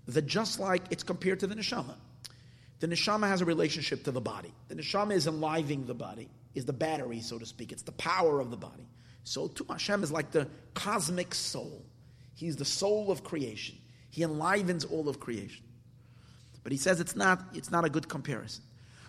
that 0.08 0.26
just 0.26 0.58
like 0.58 0.82
it's 0.90 1.02
compared 1.02 1.40
to 1.40 1.46
the 1.46 1.54
neshama, 1.54 1.94
the 2.80 2.88
neshama 2.88 3.28
has 3.28 3.40
a 3.40 3.44
relationship 3.44 4.04
to 4.04 4.10
the 4.10 4.20
body. 4.20 4.52
The 4.68 4.74
neshama 4.74 5.12
is 5.12 5.26
enlivening 5.26 5.86
the 5.86 5.94
body 5.94 6.28
is 6.54 6.64
the 6.64 6.72
battery, 6.72 7.20
so 7.20 7.38
to 7.38 7.46
speak. 7.46 7.72
It's 7.72 7.82
the 7.82 7.92
power 7.92 8.40
of 8.40 8.50
the 8.50 8.56
body. 8.56 8.86
So 9.24 9.48
too, 9.48 9.66
Hashem 9.68 10.02
is 10.02 10.10
like 10.10 10.32
the 10.32 10.48
cosmic 10.74 11.34
soul. 11.34 11.84
He's 12.34 12.56
the 12.56 12.64
soul 12.64 13.10
of 13.10 13.22
creation. 13.22 13.76
He 14.10 14.22
enlivens 14.22 14.84
all 14.84 15.08
of 15.08 15.20
creation. 15.20 15.61
But 16.62 16.72
he 16.72 16.78
says 16.78 17.00
it's 17.00 17.16
not, 17.16 17.42
it's 17.54 17.70
not 17.70 17.84
a 17.84 17.90
good 17.90 18.08
comparison. 18.08 18.64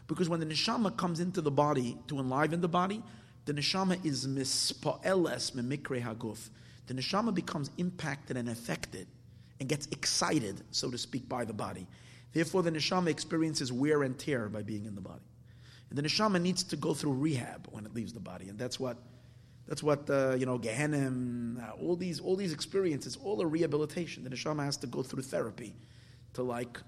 Because 0.07 0.27
when 0.29 0.39
the 0.39 0.45
neshama 0.45 0.95
comes 0.97 1.19
into 1.19 1.41
the 1.41 1.51
body 1.51 1.97
to 2.07 2.19
enliven 2.19 2.61
the 2.61 2.67
body, 2.67 3.01
the 3.45 3.53
neshama 3.53 4.03
is 4.05 4.27
mispa'eles 4.27 5.51
memikre 5.53 6.01
haguf. 6.03 6.49
The 6.87 6.93
neshama 6.93 7.33
becomes 7.33 7.69
impacted 7.77 8.37
and 8.37 8.49
affected 8.49 9.07
and 9.59 9.69
gets 9.69 9.87
excited, 9.87 10.61
so 10.71 10.89
to 10.91 10.97
speak, 10.97 11.29
by 11.29 11.45
the 11.45 11.53
body. 11.53 11.87
Therefore, 12.33 12.63
the 12.63 12.71
neshama 12.71 13.07
experiences 13.07 13.71
wear 13.71 14.03
and 14.03 14.17
tear 14.17 14.49
by 14.49 14.63
being 14.63 14.85
in 14.85 14.95
the 14.95 15.01
body. 15.01 15.23
And 15.89 15.97
the 15.97 16.01
neshama 16.01 16.41
needs 16.41 16.63
to 16.63 16.75
go 16.75 16.93
through 16.93 17.13
rehab 17.13 17.67
when 17.71 17.85
it 17.85 17.93
leaves 17.93 18.13
the 18.13 18.19
body, 18.19 18.49
and 18.49 18.57
that's 18.57 18.79
what 18.79 18.97
that's 19.67 19.83
what 19.83 20.09
uh, 20.09 20.35
you 20.37 20.45
know 20.45 20.57
Gehenim, 20.57 21.63
uh, 21.63 21.73
all 21.73 21.95
these 21.95 22.19
all 22.19 22.35
these 22.35 22.51
experiences, 22.51 23.17
all 23.23 23.37
the 23.37 23.45
rehabilitation. 23.45 24.23
The 24.23 24.31
neshama 24.31 24.65
has 24.65 24.77
to 24.77 24.87
go 24.87 25.03
through 25.03 25.23
therapy 25.23 25.75
to 26.33 26.43
like 26.43 26.79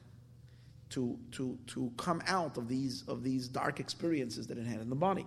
to 0.96 1.20
to 1.32 1.58
to 1.68 1.92
come 1.98 2.22
out 2.28 2.58
of 2.58 2.68
these 2.68 3.04
of 3.08 3.22
these 3.22 3.48
dark 3.48 3.80
experiences 3.80 4.48
that 4.48 4.58
it 4.58 4.66
had 4.66 4.80
in 4.80 4.90
the 4.90 4.96
body. 4.96 5.26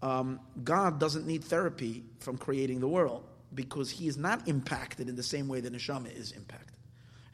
Um, 0.00 0.38
God 0.62 1.00
doesn't 1.00 1.26
need 1.26 1.42
therapy 1.42 2.04
from 2.20 2.38
creating 2.38 2.78
the 2.78 2.86
world 2.86 3.24
because 3.54 3.90
He 3.90 4.06
is 4.06 4.16
not 4.16 4.46
impacted 4.46 5.08
in 5.08 5.16
the 5.16 5.22
same 5.22 5.48
way 5.48 5.60
that 5.60 5.72
neshama 5.72 6.14
is 6.14 6.32
impacted, 6.32 6.76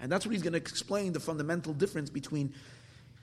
and 0.00 0.10
that's 0.10 0.24
what 0.24 0.32
He's 0.32 0.42
going 0.42 0.54
to 0.54 0.58
explain 0.58 1.12
the 1.12 1.20
fundamental 1.20 1.74
difference 1.74 2.08
between 2.08 2.54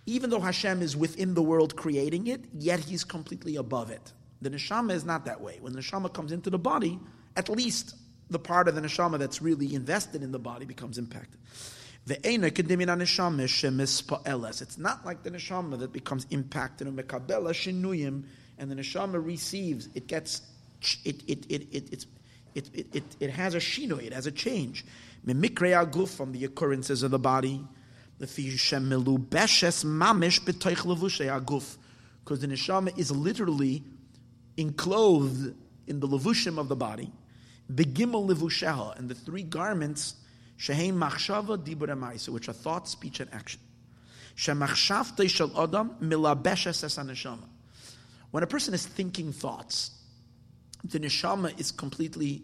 even 0.05 0.29
though 0.29 0.39
Hashem 0.39 0.81
is 0.81 0.97
within 0.97 1.33
the 1.33 1.43
world 1.43 1.75
creating 1.75 2.27
it, 2.27 2.41
yet 2.53 2.79
he's 2.79 3.03
completely 3.03 3.55
above 3.55 3.91
it. 3.91 4.11
The 4.41 4.49
neshama 4.49 4.93
is 4.93 5.05
not 5.05 5.25
that 5.25 5.39
way. 5.39 5.57
When 5.61 5.73
the 5.73 5.79
neshama 5.79 6.11
comes 6.11 6.31
into 6.31 6.49
the 6.49 6.57
body, 6.57 6.99
at 7.35 7.49
least 7.49 7.95
the 8.29 8.39
part 8.39 8.67
of 8.67 8.75
the 8.75 8.81
neshama 8.81 9.19
that's 9.19 9.41
really 9.41 9.75
invested 9.75 10.23
in 10.23 10.31
the 10.31 10.39
body 10.39 10.65
becomes 10.65 10.97
impacted. 10.97 11.39
It's 12.07 12.23
not 14.77 15.05
like 15.05 15.23
the 15.23 15.31
neshama 15.31 15.79
that 15.79 15.93
becomes 15.93 16.27
impacted 16.29 16.87
and 16.87 16.97
the 16.97 17.03
neshama 18.75 19.25
receives. 19.25 19.89
It 19.93 20.07
gets 20.07 20.41
it 21.03 21.23
it 21.27 21.45
it 21.49 21.67
it 21.71 22.05
it 22.53 22.69
it, 22.93 23.03
it, 23.19 23.29
has 23.29 23.55
a 23.55 23.59
shinui. 23.59 24.03
It 24.03 24.13
has 24.13 24.27
a 24.27 24.31
change. 24.31 24.85
From 25.25 25.41
the 26.31 26.45
occurrences 26.45 27.03
of 27.03 27.11
the 27.11 27.19
body. 27.19 27.61
Because 28.17 28.35
the 28.35 28.51
neshama 32.47 32.97
is 32.97 33.11
literally 33.11 33.83
enclosed 34.57 35.53
in 35.87 35.99
the 35.99 36.07
levushim 36.07 36.57
of 36.57 36.67
the 36.67 36.75
body, 36.75 37.11
begimel 37.73 38.27
levusheha, 38.27 38.97
and 38.97 39.09
the 39.09 39.15
three 39.15 39.43
garments, 39.43 40.15
shehem 40.61 40.95
machshava 40.99 41.57
dibur 41.57 42.29
which 42.29 42.47
are 42.47 42.53
thought, 42.53 42.87
speech, 42.87 43.19
and 43.19 43.33
action. 43.33 43.59
Shemachshavte 44.35 45.27
shel 45.27 45.49
adam 45.59 45.95
milabeshes 45.99 46.83
es 46.83 46.97
neshama. 46.97 47.47
When 48.29 48.43
a 48.43 48.47
person 48.47 48.75
is 48.75 48.85
thinking 48.85 49.33
thoughts, 49.33 49.89
the 50.83 50.99
neshama 50.99 51.59
is 51.59 51.71
completely 51.71 52.43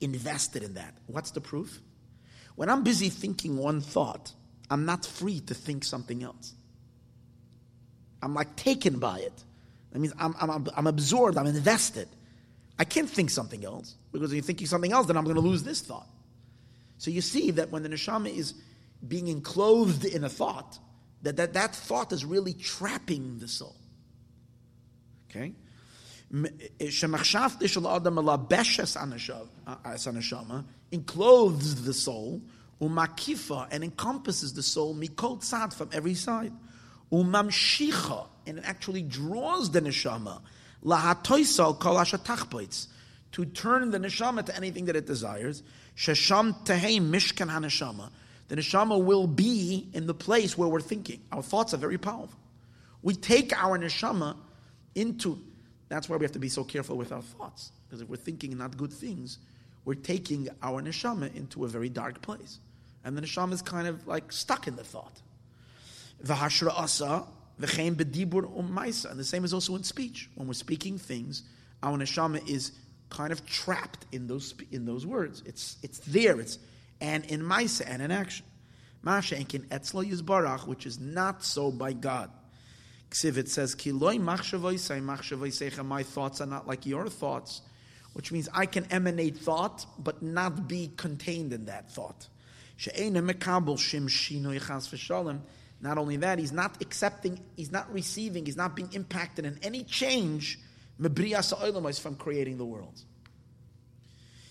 invested 0.00 0.62
in 0.62 0.74
that. 0.74 0.94
What's 1.06 1.32
the 1.32 1.40
proof? 1.42 1.80
When 2.56 2.70
I'm 2.70 2.82
busy 2.82 3.10
thinking 3.10 3.58
one 3.58 3.82
thought, 3.82 4.32
I'm 4.70 4.86
not 4.86 5.04
free 5.04 5.40
to 5.40 5.54
think 5.54 5.84
something 5.84 6.22
else. 6.22 6.54
I'm 8.22 8.34
like 8.34 8.56
taken 8.56 8.98
by 8.98 9.18
it. 9.18 9.44
That 9.92 9.98
means 9.98 10.14
I'm, 10.18 10.34
I'm, 10.40 10.66
I'm 10.74 10.86
absorbed, 10.86 11.36
I'm 11.36 11.46
invested. 11.46 12.08
I 12.78 12.84
can't 12.84 13.08
think 13.08 13.28
something 13.28 13.64
else 13.66 13.96
because 14.12 14.32
if 14.32 14.36
you're 14.36 14.44
thinking 14.44 14.66
something 14.66 14.92
else, 14.92 15.06
then 15.06 15.18
I'm 15.18 15.24
going 15.24 15.36
to 15.36 15.42
lose 15.42 15.62
this 15.62 15.82
thought. 15.82 16.08
So 17.02 17.10
you 17.10 17.20
see 17.20 17.50
that 17.50 17.72
when 17.72 17.82
the 17.82 17.88
neshama 17.88 18.32
is 18.32 18.54
being 19.08 19.26
enclosed 19.26 20.04
in 20.04 20.22
a 20.22 20.28
thought, 20.28 20.78
that 21.22 21.36
that, 21.36 21.52
that 21.54 21.74
thought 21.74 22.12
is 22.12 22.24
really 22.24 22.52
trapping 22.52 23.40
the 23.40 23.48
soul. 23.48 23.74
Okay? 25.28 25.52
Eh, 26.32 26.90
encloses 30.92 31.84
the 31.84 31.92
soul 31.92 32.40
umakifa, 32.80 33.68
and 33.72 33.82
encompasses 33.82 34.54
the 34.54 34.62
soul 34.62 34.94
mikol 34.94 35.40
tzad 35.40 35.74
from 35.74 35.90
every 35.92 36.14
side. 36.14 36.52
Umamshicha, 37.10 38.28
and 38.46 38.58
it 38.58 38.64
actually 38.64 39.02
draws 39.02 39.72
the 39.72 39.80
neshama 39.80 40.40
lahatoisal 40.84 41.80
kol 41.80 42.00
to 43.32 43.44
turn 43.46 43.90
the 43.90 43.98
neshama 43.98 44.46
to 44.46 44.56
anything 44.56 44.84
that 44.84 44.94
it 44.94 45.04
desires. 45.04 45.64
Shesham 45.96 46.64
tehei 46.64 47.00
mishkan 47.00 47.50
haneshama. 47.50 48.10
The 48.48 48.56
neshama 48.56 49.02
will 49.02 49.26
be 49.26 49.88
in 49.92 50.06
the 50.06 50.14
place 50.14 50.58
where 50.58 50.68
we're 50.68 50.80
thinking. 50.80 51.20
Our 51.32 51.42
thoughts 51.42 51.74
are 51.74 51.78
very 51.78 51.98
powerful. 51.98 52.38
We 53.02 53.14
take 53.14 53.56
our 53.56 53.78
neshama 53.78 54.36
into. 54.94 55.38
That's 55.88 56.08
why 56.08 56.16
we 56.16 56.24
have 56.24 56.32
to 56.32 56.38
be 56.38 56.48
so 56.48 56.64
careful 56.64 56.96
with 56.96 57.12
our 57.12 57.22
thoughts, 57.22 57.72
because 57.86 58.00
if 58.00 58.08
we're 58.08 58.16
thinking 58.16 58.56
not 58.56 58.76
good 58.76 58.92
things, 58.92 59.38
we're 59.84 59.94
taking 59.94 60.48
our 60.62 60.80
neshama 60.80 61.34
into 61.34 61.64
a 61.64 61.68
very 61.68 61.88
dark 61.88 62.22
place 62.22 62.58
and 63.04 63.16
the 63.16 63.22
neshama 63.22 63.52
is 63.52 63.62
kind 63.62 63.86
of 63.86 64.06
like 64.06 64.30
stuck 64.32 64.66
in 64.66 64.76
the 64.76 64.84
thought. 64.84 65.20
V'hashra 66.24 66.68
asa 66.68 67.24
v'chein 67.60 67.94
bedibur 67.94 68.44
u'maisa. 68.56 69.10
And 69.10 69.18
the 69.18 69.24
same 69.24 69.44
is 69.44 69.52
also 69.52 69.74
in 69.76 69.82
speech. 69.82 70.30
When 70.34 70.46
we're 70.46 70.54
speaking 70.54 70.98
things, 70.98 71.42
our 71.82 71.98
neshama 71.98 72.48
is 72.48 72.72
kind 73.12 73.30
of 73.30 73.44
trapped 73.46 74.06
in 74.10 74.26
those 74.26 74.54
in 74.70 74.86
those 74.86 75.06
words. 75.06 75.42
It's 75.44 75.76
it's 75.82 75.98
there. 75.98 76.40
It's 76.40 76.58
and 77.00 77.24
in 77.26 77.42
maisa 77.42 77.84
and 77.86 78.00
in 78.00 78.10
action. 78.10 78.46
Masha 79.02 79.36
enkin 79.36 79.66
etzlo 79.68 80.02
yizbarach, 80.10 80.66
which 80.66 80.86
is 80.86 80.98
not 80.98 81.44
so 81.44 81.70
by 81.70 81.92
God. 81.92 82.30
Ksivit 83.10 83.48
says, 83.48 83.74
"Kiloi 83.74 84.18
machshavoisai 84.18 85.84
My 85.84 86.02
thoughts 86.02 86.40
are 86.40 86.46
not 86.46 86.66
like 86.66 86.86
your 86.86 87.10
thoughts, 87.10 87.60
which 88.14 88.32
means 88.32 88.48
I 88.54 88.64
can 88.64 88.86
emanate 88.86 89.36
thought, 89.36 89.84
but 90.02 90.22
not 90.22 90.66
be 90.66 90.90
contained 90.96 91.52
in 91.52 91.66
that 91.66 91.92
thought. 91.92 92.28
shim 92.78 94.08
Not 95.82 95.98
only 95.98 96.16
that, 96.16 96.38
he's 96.38 96.52
not 96.52 96.80
accepting, 96.80 97.40
he's 97.56 97.70
not 97.70 97.92
receiving, 97.92 98.46
he's 98.46 98.56
not 98.56 98.74
being 98.74 98.90
impacted 98.94 99.44
in 99.44 99.58
any 99.62 99.84
change 99.84 100.58
from 101.98 102.16
creating 102.16 102.58
the 102.58 102.64
world. 102.64 103.00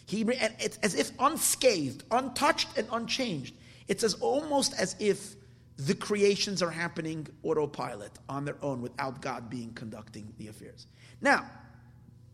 He, 0.06 0.22
and 0.22 0.54
it's 0.60 0.78
as 0.78 0.96
if 0.96 1.12
unscathed, 1.20 2.04
untouched, 2.12 2.78
and 2.78 2.88
unchanged. 2.92 3.56
It's 3.88 4.04
as 4.04 4.16
almost 4.16 4.74
as 4.78 4.96
if 5.00 5.36
the 5.78 5.96
creations 5.96 6.62
are 6.62 6.70
happening 6.70 7.28
autopilot 7.44 8.12
on 8.28 8.46
their 8.46 8.58
own 8.62 8.82
without 8.82 9.22
God 9.22 9.50
being 9.50 9.74
conducting 9.74 10.34
the 10.38 10.48
affairs. 10.48 10.86
Now, 11.22 11.50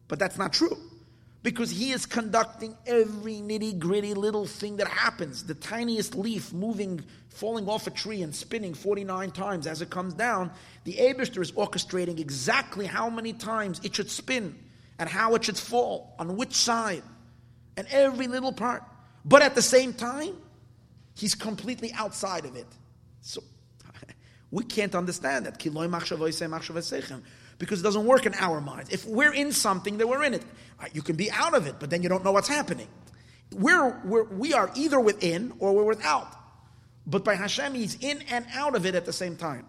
but 0.08 0.20
that's 0.20 0.38
not 0.38 0.54
true 0.54 0.78
because 1.48 1.72
he 1.72 1.92
is 1.94 2.06
conducting 2.06 2.76
every 2.86 3.36
nitty 3.36 3.80
gritty 3.80 4.14
little 4.14 4.46
thing 4.46 4.76
that 4.76 4.88
happens. 4.90 5.46
The 5.46 5.54
tiniest 5.54 6.14
leaf 6.14 6.52
moving, 6.52 7.02
falling 7.30 7.70
off 7.70 7.88
a 7.88 7.90
tree 7.90 8.22
and 8.22 8.36
spinning 8.36 8.74
49 8.74 9.32
times 9.32 9.66
as 9.66 9.82
it 9.82 9.90
comes 9.90 10.14
down. 10.14 10.52
The 10.84 10.96
Abishter 10.96 11.42
is 11.42 11.54
orchestrating 11.54 12.20
exactly 12.20 12.86
how 12.86 13.10
many 13.10 13.32
times 13.32 13.80
it 13.86 13.96
should 13.96 14.12
spin 14.12 14.60
and 15.00 15.08
how 15.08 15.36
it 15.36 15.46
should 15.46 15.58
fall, 15.58 16.16
on 16.20 16.36
which 16.36 16.54
side, 16.54 17.04
and 17.78 17.88
every 17.92 18.28
little 18.28 18.52
part. 18.52 18.84
But 19.24 19.42
at 19.42 19.56
the 19.56 19.62
same 19.62 19.94
time, 19.94 20.36
he's 21.16 21.34
completely 21.34 21.94
outside 21.94 22.44
of 22.44 22.58
it. 22.58 22.68
So 23.22 23.42
we 24.52 24.66
can't 24.66 24.96
understand 24.96 25.46
that 25.46 25.60
because 27.60 27.80
it 27.80 27.84
doesn't 27.84 28.06
work 28.06 28.26
in 28.26 28.34
our 28.36 28.62
minds. 28.62 28.92
If 28.92 29.06
we're 29.06 29.34
in 29.34 29.52
something, 29.52 29.98
then 29.98 30.08
we're 30.08 30.24
in 30.24 30.36
it. 30.36 30.44
Uh, 30.80 30.86
you 30.94 31.02
can 31.02 31.16
be 31.16 31.32
out 31.32 31.54
of 31.54 31.68
it, 31.68 31.76
but 31.80 31.90
then 31.90 32.04
you 32.04 32.10
don't 32.10 32.24
know 32.24 32.32
what's 32.32 32.48
happening. 32.48 32.88
We're, 33.54 34.00
we're, 34.04 34.26
we 34.26 34.54
are 34.54 34.72
either 34.76 35.00
within 35.00 35.54
or 35.60 35.74
we're 35.74 35.86
without. 35.86 36.28
But 37.06 37.24
by 37.24 37.36
Hashem, 37.36 37.74
He's 37.74 37.96
in 38.04 38.22
and 38.30 38.46
out 38.54 38.76
of 38.76 38.86
it 38.86 38.94
at 38.94 39.06
the 39.06 39.14
same 39.14 39.38
time. 39.38 39.66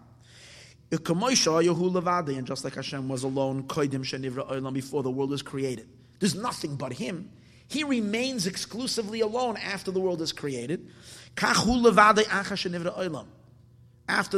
And 0.91 2.45
just 2.45 2.63
like 2.63 2.75
Hashem 2.75 3.09
was 3.09 3.23
alone 3.23 3.61
before 3.61 5.03
the 5.03 5.11
world 5.11 5.29
was 5.29 5.41
created, 5.41 5.87
there's 6.19 6.35
nothing 6.35 6.75
but 6.75 6.93
Him. 6.93 7.31
He 7.67 7.83
remains 7.83 8.47
exclusively 8.47 9.21
alone 9.21 9.57
after 9.57 9.91
the 9.91 9.99
world 9.99 10.21
is 10.21 10.33
created. 10.33 10.89
After 11.37 11.69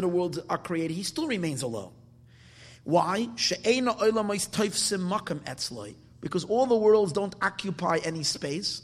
the 0.01 0.07
worlds 0.07 0.39
are 0.49 0.57
created, 0.57 0.93
He 0.93 1.03
still 1.03 1.27
remains 1.27 1.63
alone. 1.63 1.93
Why? 2.83 3.27
Because 6.21 6.43
all 6.45 6.65
the 6.65 6.77
worlds 6.77 7.13
don't 7.13 7.35
occupy 7.41 7.99
any 8.03 8.23
space. 8.23 8.81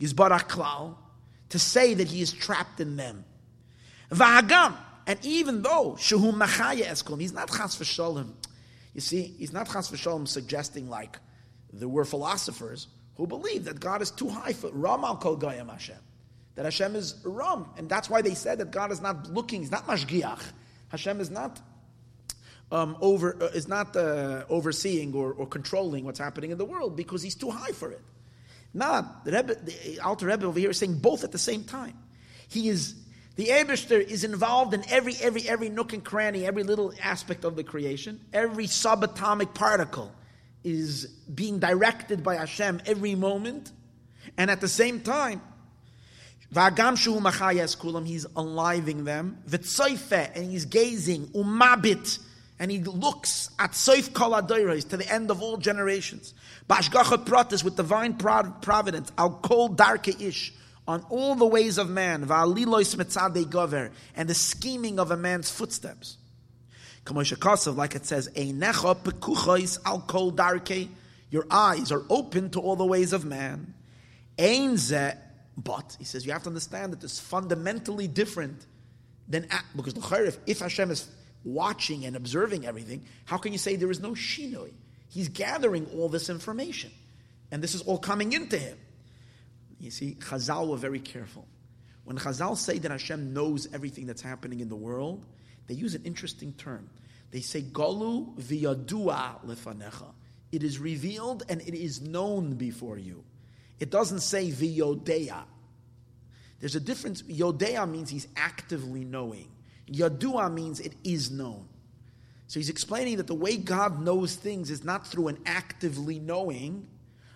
To 0.00 1.58
say 1.58 1.94
that 1.94 2.08
he 2.08 2.20
is 2.20 2.32
trapped 2.32 2.80
in 2.80 2.96
them. 2.96 3.24
And 4.10 5.18
even 5.22 5.62
though 5.62 5.92
Shehu 5.98 6.32
Machaya 6.32 6.84
Eskom, 6.86 7.20
he's 7.20 7.32
not 7.32 7.48
Chas 7.48 7.76
v'sholem. 7.76 8.32
You 8.92 9.00
see, 9.00 9.34
he's 9.38 9.52
not 9.52 9.68
Chas 9.68 9.90
v'sholem 9.90 10.26
suggesting 10.26 10.88
like 10.88 11.18
there 11.72 11.88
were 11.88 12.04
philosophers 12.04 12.88
who 13.16 13.26
believe 13.26 13.64
that 13.64 13.78
God 13.80 14.02
is 14.02 14.10
too 14.10 14.28
high 14.28 14.52
for 14.52 14.70
Ram 14.72 15.04
al 15.04 15.16
Kol 15.16 15.38
Hashem. 15.38 15.96
That 16.56 16.64
Hashem 16.64 16.96
is 16.96 17.14
Ram. 17.24 17.66
And 17.76 17.88
that's 17.88 18.10
why 18.10 18.20
they 18.22 18.34
said 18.34 18.58
that 18.58 18.70
God 18.72 18.90
is 18.90 19.00
not 19.00 19.32
looking, 19.32 19.60
he's 19.60 19.70
not 19.70 19.86
Mashgiach. 19.86 20.42
Hashem 20.88 21.20
is 21.20 21.30
not 21.30 21.60
um, 22.72 22.96
over 23.00 23.36
uh, 23.42 23.46
is 23.46 23.68
not 23.68 23.96
uh, 23.96 24.44
overseeing 24.48 25.14
or, 25.14 25.32
or, 25.32 25.46
controlling 25.46 26.04
what's 26.04 26.18
happening 26.18 26.50
in 26.50 26.58
the 26.58 26.64
world 26.64 26.96
because 26.96 27.22
he's 27.22 27.36
too 27.36 27.50
high 27.50 27.72
for 27.72 27.90
it. 27.92 28.02
Not 28.74 29.24
the, 29.24 29.32
Rebbe, 29.32 29.54
the 29.54 30.00
Alter 30.00 30.26
Rebbe 30.26 30.44
over 30.44 30.58
here 30.58 30.70
is 30.70 30.78
saying 30.78 30.98
both 30.98 31.22
at 31.24 31.32
the 31.32 31.38
same 31.38 31.64
time. 31.64 31.96
He 32.48 32.68
is 32.68 32.94
the 33.36 33.46
Eberster 33.48 34.00
is 34.00 34.24
involved 34.24 34.74
in 34.74 34.82
every 34.90 35.14
every 35.20 35.48
every 35.48 35.68
nook 35.68 35.92
and 35.92 36.02
cranny, 36.02 36.44
every 36.44 36.64
little 36.64 36.92
aspect 37.02 37.44
of 37.44 37.54
the 37.54 37.64
creation. 37.64 38.20
Every 38.32 38.66
subatomic 38.66 39.54
particle 39.54 40.12
is 40.64 41.06
being 41.32 41.60
directed 41.60 42.24
by 42.24 42.36
Hashem 42.36 42.82
every 42.86 43.14
moment, 43.14 43.70
and 44.36 44.50
at 44.50 44.60
the 44.60 44.68
same 44.68 45.00
time. 45.00 45.40
He's 46.48 48.26
enlivening 48.36 49.04
them. 49.04 49.38
And 49.52 50.50
he's 50.50 50.64
gazing. 50.64 51.26
Umabit, 51.28 52.18
and 52.58 52.70
he 52.70 52.78
looks 52.80 53.50
at 53.58 53.72
Soif 53.72 54.12
Kol 54.12 54.32
Adoiros 54.32 54.88
to 54.88 54.96
the 54.96 55.12
end 55.12 55.30
of 55.30 55.42
all 55.42 55.56
generations. 55.56 56.34
Bashgacha 56.68 57.24
Pratis 57.24 57.62
with 57.62 57.76
divine 57.76 58.14
providence, 58.14 59.12
Al 59.18 59.30
Kol 59.42 59.68
Darke 59.68 60.20
Ish, 60.20 60.54
on 60.88 61.04
all 61.10 61.34
the 61.34 61.46
ways 61.46 61.78
of 61.78 61.90
man, 61.90 62.24
Va'alilois 62.26 62.96
Metzadei 62.96 63.44
Gover, 63.44 63.90
and 64.14 64.28
the 64.28 64.34
scheming 64.34 64.98
of 64.98 65.10
a 65.10 65.16
man's 65.16 65.50
footsteps. 65.50 66.16
Kamosha 67.04 67.36
Kosov, 67.36 67.76
like 67.76 67.94
it 67.94 68.06
says, 68.06 68.28
Einecha 68.30 68.96
Pekuchois 68.96 69.78
Al 69.84 70.00
Kol 70.00 70.30
Darke, 70.30 70.88
your 71.30 71.46
eyes 71.50 71.92
are 71.92 72.04
open 72.08 72.50
to 72.50 72.60
all 72.60 72.76
the 72.76 72.86
ways 72.86 73.12
of 73.12 73.24
man. 73.24 73.74
Einze, 74.38 75.16
but, 75.56 75.96
he 75.98 76.04
says, 76.04 76.24
you 76.24 76.32
have 76.32 76.42
to 76.42 76.48
understand 76.48 76.92
that 76.92 77.02
it's 77.04 77.18
fundamentally 77.18 78.08
different 78.08 78.64
than, 79.28 79.46
because 79.74 79.94
the 79.94 80.38
if 80.46 80.60
Hashem 80.60 80.90
is 80.90 81.08
watching 81.46 82.04
and 82.04 82.16
observing 82.16 82.66
everything, 82.66 83.04
how 83.24 83.38
can 83.38 83.52
you 83.52 83.58
say 83.58 83.76
there 83.76 83.90
is 83.90 84.00
no 84.00 84.10
shinoi? 84.10 84.72
He's 85.08 85.28
gathering 85.28 85.86
all 85.94 86.10
this 86.10 86.28
information, 86.28 86.90
and 87.50 87.62
this 87.62 87.74
is 87.74 87.80
all 87.82 87.98
coming 87.98 88.32
into 88.32 88.58
him. 88.58 88.76
You 89.78 89.90
see, 89.90 90.16
Chazal 90.20 90.68
were 90.68 90.76
very 90.76 91.00
careful. 91.00 91.46
When 92.04 92.18
Chazal 92.18 92.56
say 92.56 92.78
that 92.78 92.90
Hashem 92.90 93.32
knows 93.32 93.72
everything 93.72 94.06
that's 94.06 94.22
happening 94.22 94.60
in 94.60 94.68
the 94.68 94.76
world, 94.76 95.24
they 95.68 95.74
use 95.74 95.94
an 95.94 96.02
interesting 96.04 96.52
term. 96.52 96.90
They 97.30 97.40
say, 97.40 97.62
Golu 97.62 98.36
v'yadua 98.36 99.44
lefanecha. 99.44 100.12
It 100.52 100.62
is 100.62 100.78
revealed 100.78 101.44
and 101.48 101.60
it 101.60 101.74
is 101.74 102.00
known 102.00 102.54
before 102.54 102.98
you. 102.98 103.24
It 103.80 103.90
doesn't 103.90 104.20
say 104.20 104.50
v'yodea. 104.50 105.44
There's 106.60 106.76
a 106.76 106.80
difference. 106.80 107.22
Yodea 107.22 107.90
means 107.90 108.08
he's 108.08 108.28
actively 108.36 109.04
knowing. 109.04 109.48
Yadua 109.90 110.52
means 110.52 110.80
it 110.80 110.94
is 111.04 111.30
known. 111.30 111.68
So 112.48 112.60
he's 112.60 112.68
explaining 112.70 113.16
that 113.16 113.26
the 113.26 113.34
way 113.34 113.56
God 113.56 114.00
knows 114.00 114.36
things 114.36 114.70
is 114.70 114.84
not 114.84 115.06
through 115.06 115.28
an 115.28 115.38
actively 115.46 116.18
knowing, 116.18 116.86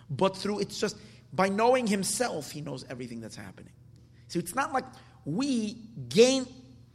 but 0.09 0.37
through 0.37 0.59
it's 0.59 0.79
just 0.79 0.97
by 1.33 1.49
knowing 1.49 1.87
himself, 1.87 2.51
he 2.51 2.61
knows 2.61 2.85
everything 2.89 3.21
that's 3.21 3.35
happening. 3.35 3.73
So 4.27 4.39
it's 4.39 4.55
not 4.55 4.73
like 4.73 4.85
we 5.25 5.77
gain 6.09 6.45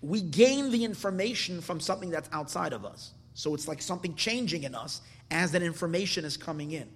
we 0.03 0.21
gain 0.21 0.71
the 0.71 0.85
information 0.85 1.61
from 1.61 1.81
something 1.81 2.11
that's 2.11 2.29
outside 2.33 2.73
of 2.73 2.85
us. 2.85 3.13
So 3.35 3.55
it's 3.55 3.67
like 3.67 3.83
something 3.83 4.15
changing 4.15 4.63
in 4.63 4.75
us 4.75 5.01
as 5.31 5.53
that 5.53 5.63
information 5.63 6.25
is 6.25 6.37
coming 6.37 6.73
in. 6.73 6.89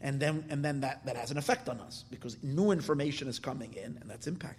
And 0.00 0.18
then 0.20 0.44
and 0.50 0.64
then 0.64 0.80
that, 0.80 1.04
that 1.06 1.16
has 1.16 1.30
an 1.30 1.38
effect 1.38 1.68
on 1.68 1.80
us 1.80 2.04
because 2.10 2.42
new 2.42 2.70
information 2.70 3.28
is 3.28 3.38
coming 3.38 3.72
in 3.74 3.98
and 4.00 4.10
that's 4.10 4.26
impacting. 4.26 4.56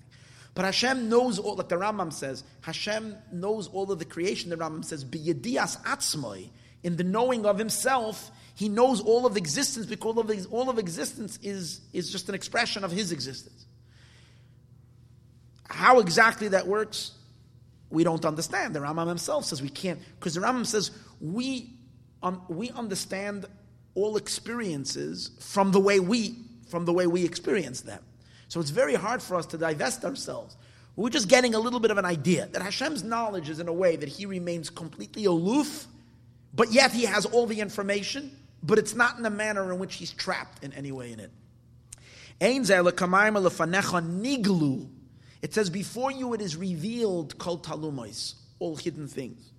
But 0.55 0.65
Hashem 0.65 1.09
knows 1.09 1.39
all, 1.39 1.55
like 1.55 1.69
the 1.69 1.75
Rambam 1.75 2.11
says, 2.11 2.43
Hashem 2.61 3.15
knows 3.31 3.67
all 3.67 3.91
of 3.91 3.99
the 3.99 4.05
creation. 4.05 4.49
The 4.49 4.57
Rambam 4.57 4.83
says, 4.83 5.05
B'yedias 5.05 5.81
atzmoi, 5.83 6.49
in 6.83 6.97
the 6.97 7.03
knowing 7.03 7.45
of 7.45 7.57
Himself, 7.57 8.31
He 8.55 8.67
knows 8.67 9.01
all 9.01 9.25
of 9.25 9.37
existence 9.37 9.85
because 9.85 10.17
all 10.17 10.19
of, 10.19 10.47
all 10.51 10.69
of 10.69 10.79
existence 10.79 11.39
is, 11.41 11.81
is 11.93 12.11
just 12.11 12.29
an 12.29 12.35
expression 12.35 12.83
of 12.83 12.91
His 12.91 13.11
existence. 13.11 13.65
How 15.69 15.99
exactly 15.99 16.49
that 16.49 16.67
works, 16.67 17.11
we 17.89 18.03
don't 18.03 18.25
understand. 18.25 18.75
The 18.75 18.79
Rambam 18.79 19.07
himself 19.07 19.45
says 19.45 19.61
we 19.61 19.69
can't, 19.69 19.99
because 20.19 20.33
the 20.33 20.41
Rambam 20.41 20.65
says 20.65 20.91
we, 21.21 21.73
um, 22.21 22.41
we 22.47 22.71
understand 22.71 23.45
all 23.95 24.17
experiences 24.17 25.31
from 25.39 25.71
the 25.71 25.79
way 25.79 25.99
we 25.99 26.35
from 26.69 26.85
the 26.85 26.93
way 26.93 27.07
we 27.07 27.25
experience 27.25 27.81
them. 27.81 28.03
So 28.49 28.59
it's 28.59 28.71
very 28.71 28.95
hard 28.95 29.21
for 29.21 29.35
us 29.35 29.45
to 29.47 29.57
divest 29.57 30.03
ourselves. 30.03 30.57
We're 30.95 31.09
just 31.09 31.29
getting 31.29 31.55
a 31.55 31.59
little 31.59 31.79
bit 31.79 31.91
of 31.91 31.97
an 31.97 32.03
idea 32.03 32.47
that 32.47 32.61
Hashem's 32.61 33.03
knowledge 33.03 33.47
is 33.47 33.59
in 33.59 33.69
a 33.69 33.73
way 33.73 33.95
that 33.95 34.09
he 34.09 34.25
remains 34.25 34.69
completely 34.69 35.23
aloof, 35.25 35.87
but 36.53 36.73
yet 36.73 36.91
he 36.91 37.05
has 37.05 37.25
all 37.27 37.45
the 37.45 37.61
information, 37.61 38.35
but 38.63 38.77
it's 38.77 38.95
not 38.95 39.15
in 39.15 39.23
the 39.23 39.29
manner 39.29 39.71
in 39.71 39.79
which 39.79 39.95
he's 39.95 40.11
trapped 40.11 40.63
in 40.63 40.73
any 40.73 40.91
way 40.91 41.13
in 41.13 41.19
it. 41.21 41.31
It 45.41 45.53
says, 45.53 45.69
before 45.69 46.11
you 46.11 46.33
it 46.33 46.41
is 46.41 46.57
revealed 46.57 47.37
kol 47.37 47.59
talumais, 47.59 48.33
all 48.57 48.75
hidden 48.75 49.07
things. 49.07 49.51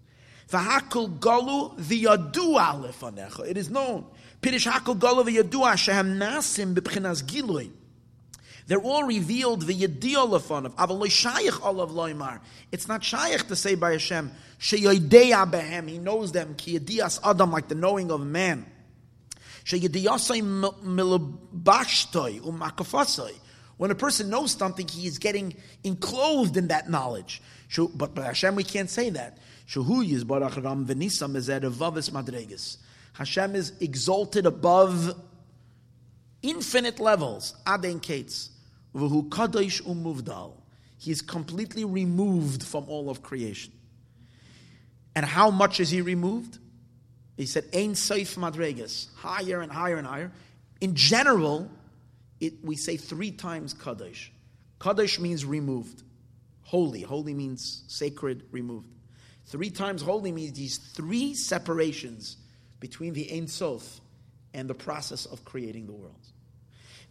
V'hakol 0.51 1.19
galu 1.21 1.77
v'yadua 1.77 3.49
It 3.49 3.57
is 3.57 3.71
known. 3.71 4.05
Pirish 4.43 4.71
hakol 4.71 4.99
galu 4.99 5.23
v'yadua 5.25 5.77
shehem 5.77 6.19
nasim 6.19 6.75
b'pchinas 6.75 7.23
gilui. 7.23 7.71
They're 8.71 8.79
all 8.79 9.03
revealed 9.03 9.63
the 9.63 9.75
yediyah 9.75 10.33
of 10.33 10.77
Avaloi 10.77 11.61
olav 11.65 11.91
loimar. 11.91 12.39
It's 12.71 12.87
not 12.87 13.03
shaykh 13.03 13.49
to 13.49 13.57
say 13.57 13.75
by 13.75 13.91
Hashem 13.91 14.31
sheyodeya 14.61 15.51
behem. 15.51 15.89
He 15.89 15.99
knows 15.99 16.31
them 16.31 16.55
ki 16.55 16.79
yediyas 16.79 17.19
adam 17.25 17.51
like 17.51 17.67
the 17.67 17.75
knowing 17.75 18.13
of 18.13 18.25
man. 18.25 18.65
Sheyediyasay 19.65 20.43
milabashtoi 20.85 22.43
umakafasoi. 22.43 23.35
When 23.77 23.91
a 23.91 23.97
person 23.97 24.31
knows 24.31 24.53
something, 24.53 24.87
he 24.87 25.09
is 25.09 25.19
getting 25.19 25.57
enclosed 25.83 26.57
in 26.57 26.69
that 26.69 26.89
knowledge. 26.89 27.43
But 27.77 28.15
by 28.15 28.27
Hashem, 28.27 28.55
we 28.55 28.63
can't 28.63 28.89
say 28.89 29.11
that. 29.11 29.39
Hashem 33.15 33.57
is 33.57 33.73
exalted 33.81 34.47
above 34.47 35.15
infinite 36.43 37.01
levels, 37.01 37.55
Aden 37.69 37.99
Kates, 37.99 38.51
Kadosh 38.95 39.83
Umuvdal. 39.83 40.53
He 40.99 41.11
is 41.11 41.23
completely 41.23 41.85
removed 41.85 42.63
from 42.63 42.89
all 42.89 43.09
of 43.09 43.23
creation. 43.23 43.73
And 45.15 45.25
how 45.25 45.51
much 45.51 45.81
is 45.81 45.91
he 45.91 46.03
removed? 46.03 46.59
He 47.37 47.47
said, 47.47 47.65
Ein 47.75 47.93
Seif 47.93 48.37
Madregas, 48.37 49.15
higher 49.17 49.61
and 49.61 49.73
higher 49.73 49.97
and 49.97 50.07
higher. 50.07 50.31
In 50.81 50.95
general, 50.95 51.71
it, 52.39 52.63
we 52.63 52.77
say 52.77 52.97
three 52.97 53.31
times 53.31 53.75
Kadosh. 53.75 54.29
Kadosh 54.79 55.19
means 55.19 55.45
removed. 55.45 56.03
Holy. 56.63 57.03
Holy 57.03 57.35
means 57.35 57.85
sacred, 57.89 58.45
removed. 58.51 58.89
Three 59.47 59.71
times 59.71 60.03
holy 60.03 60.33
means 60.33 60.53
these 60.53 60.79
three 60.79 61.35
separations 61.35 62.37
between 62.79 63.13
the 63.13 63.31
Ein 63.33 63.49
Sof 63.49 64.01
and 64.55 64.69
the 64.69 64.75
process 64.75 65.27
of 65.27 65.45
creating 65.45 65.87
the 65.87 65.93
world. 65.93 66.27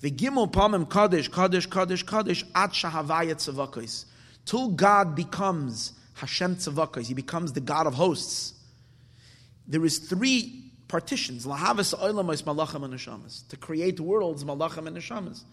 The 0.01 0.11
Gimel 0.11 0.51
Pamim 0.51 0.89
Kaddish, 0.89 1.27
Kaddish, 1.29 1.65
Kaddish, 1.65 2.03
Kaddish, 2.03 2.45
At 2.55 2.71
Shahavayat 2.71 3.35
Tzavakos. 3.35 4.05
Till 4.45 4.69
God 4.69 5.15
becomes 5.15 5.93
Hashem 6.15 6.55
Tzavakos, 6.55 7.07
He 7.07 7.13
becomes 7.13 7.53
the 7.53 7.59
God 7.59 7.85
of 7.85 7.95
hosts. 7.95 8.53
There 9.67 9.83
is 9.85 9.99
three 9.99 10.71
partitions. 10.87 11.45
Lahavas 11.45 11.93
Oilamas 11.97 12.43
Malachim 12.43 12.83
and 12.83 12.93
Neshamas. 12.93 13.47
To 13.49 13.57
create 13.57 13.99
worlds, 13.99 14.43
Malachim 14.43 14.87
and 14.87 14.97
Neshamas. 14.97 15.43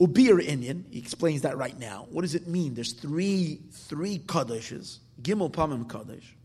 Ubir 0.00 0.40
Inyan, 0.40 0.84
he 0.90 0.98
explains 0.98 1.42
that 1.42 1.56
right 1.56 1.78
now. 1.78 2.06
What 2.10 2.22
does 2.22 2.34
it 2.34 2.46
mean? 2.46 2.74
There's 2.74 2.92
three, 2.92 3.60
three 3.70 4.18
Kaddishes. 4.18 4.98
Gimel 5.22 5.50
Pamim 5.50 5.88
Kaddish. 5.88 6.36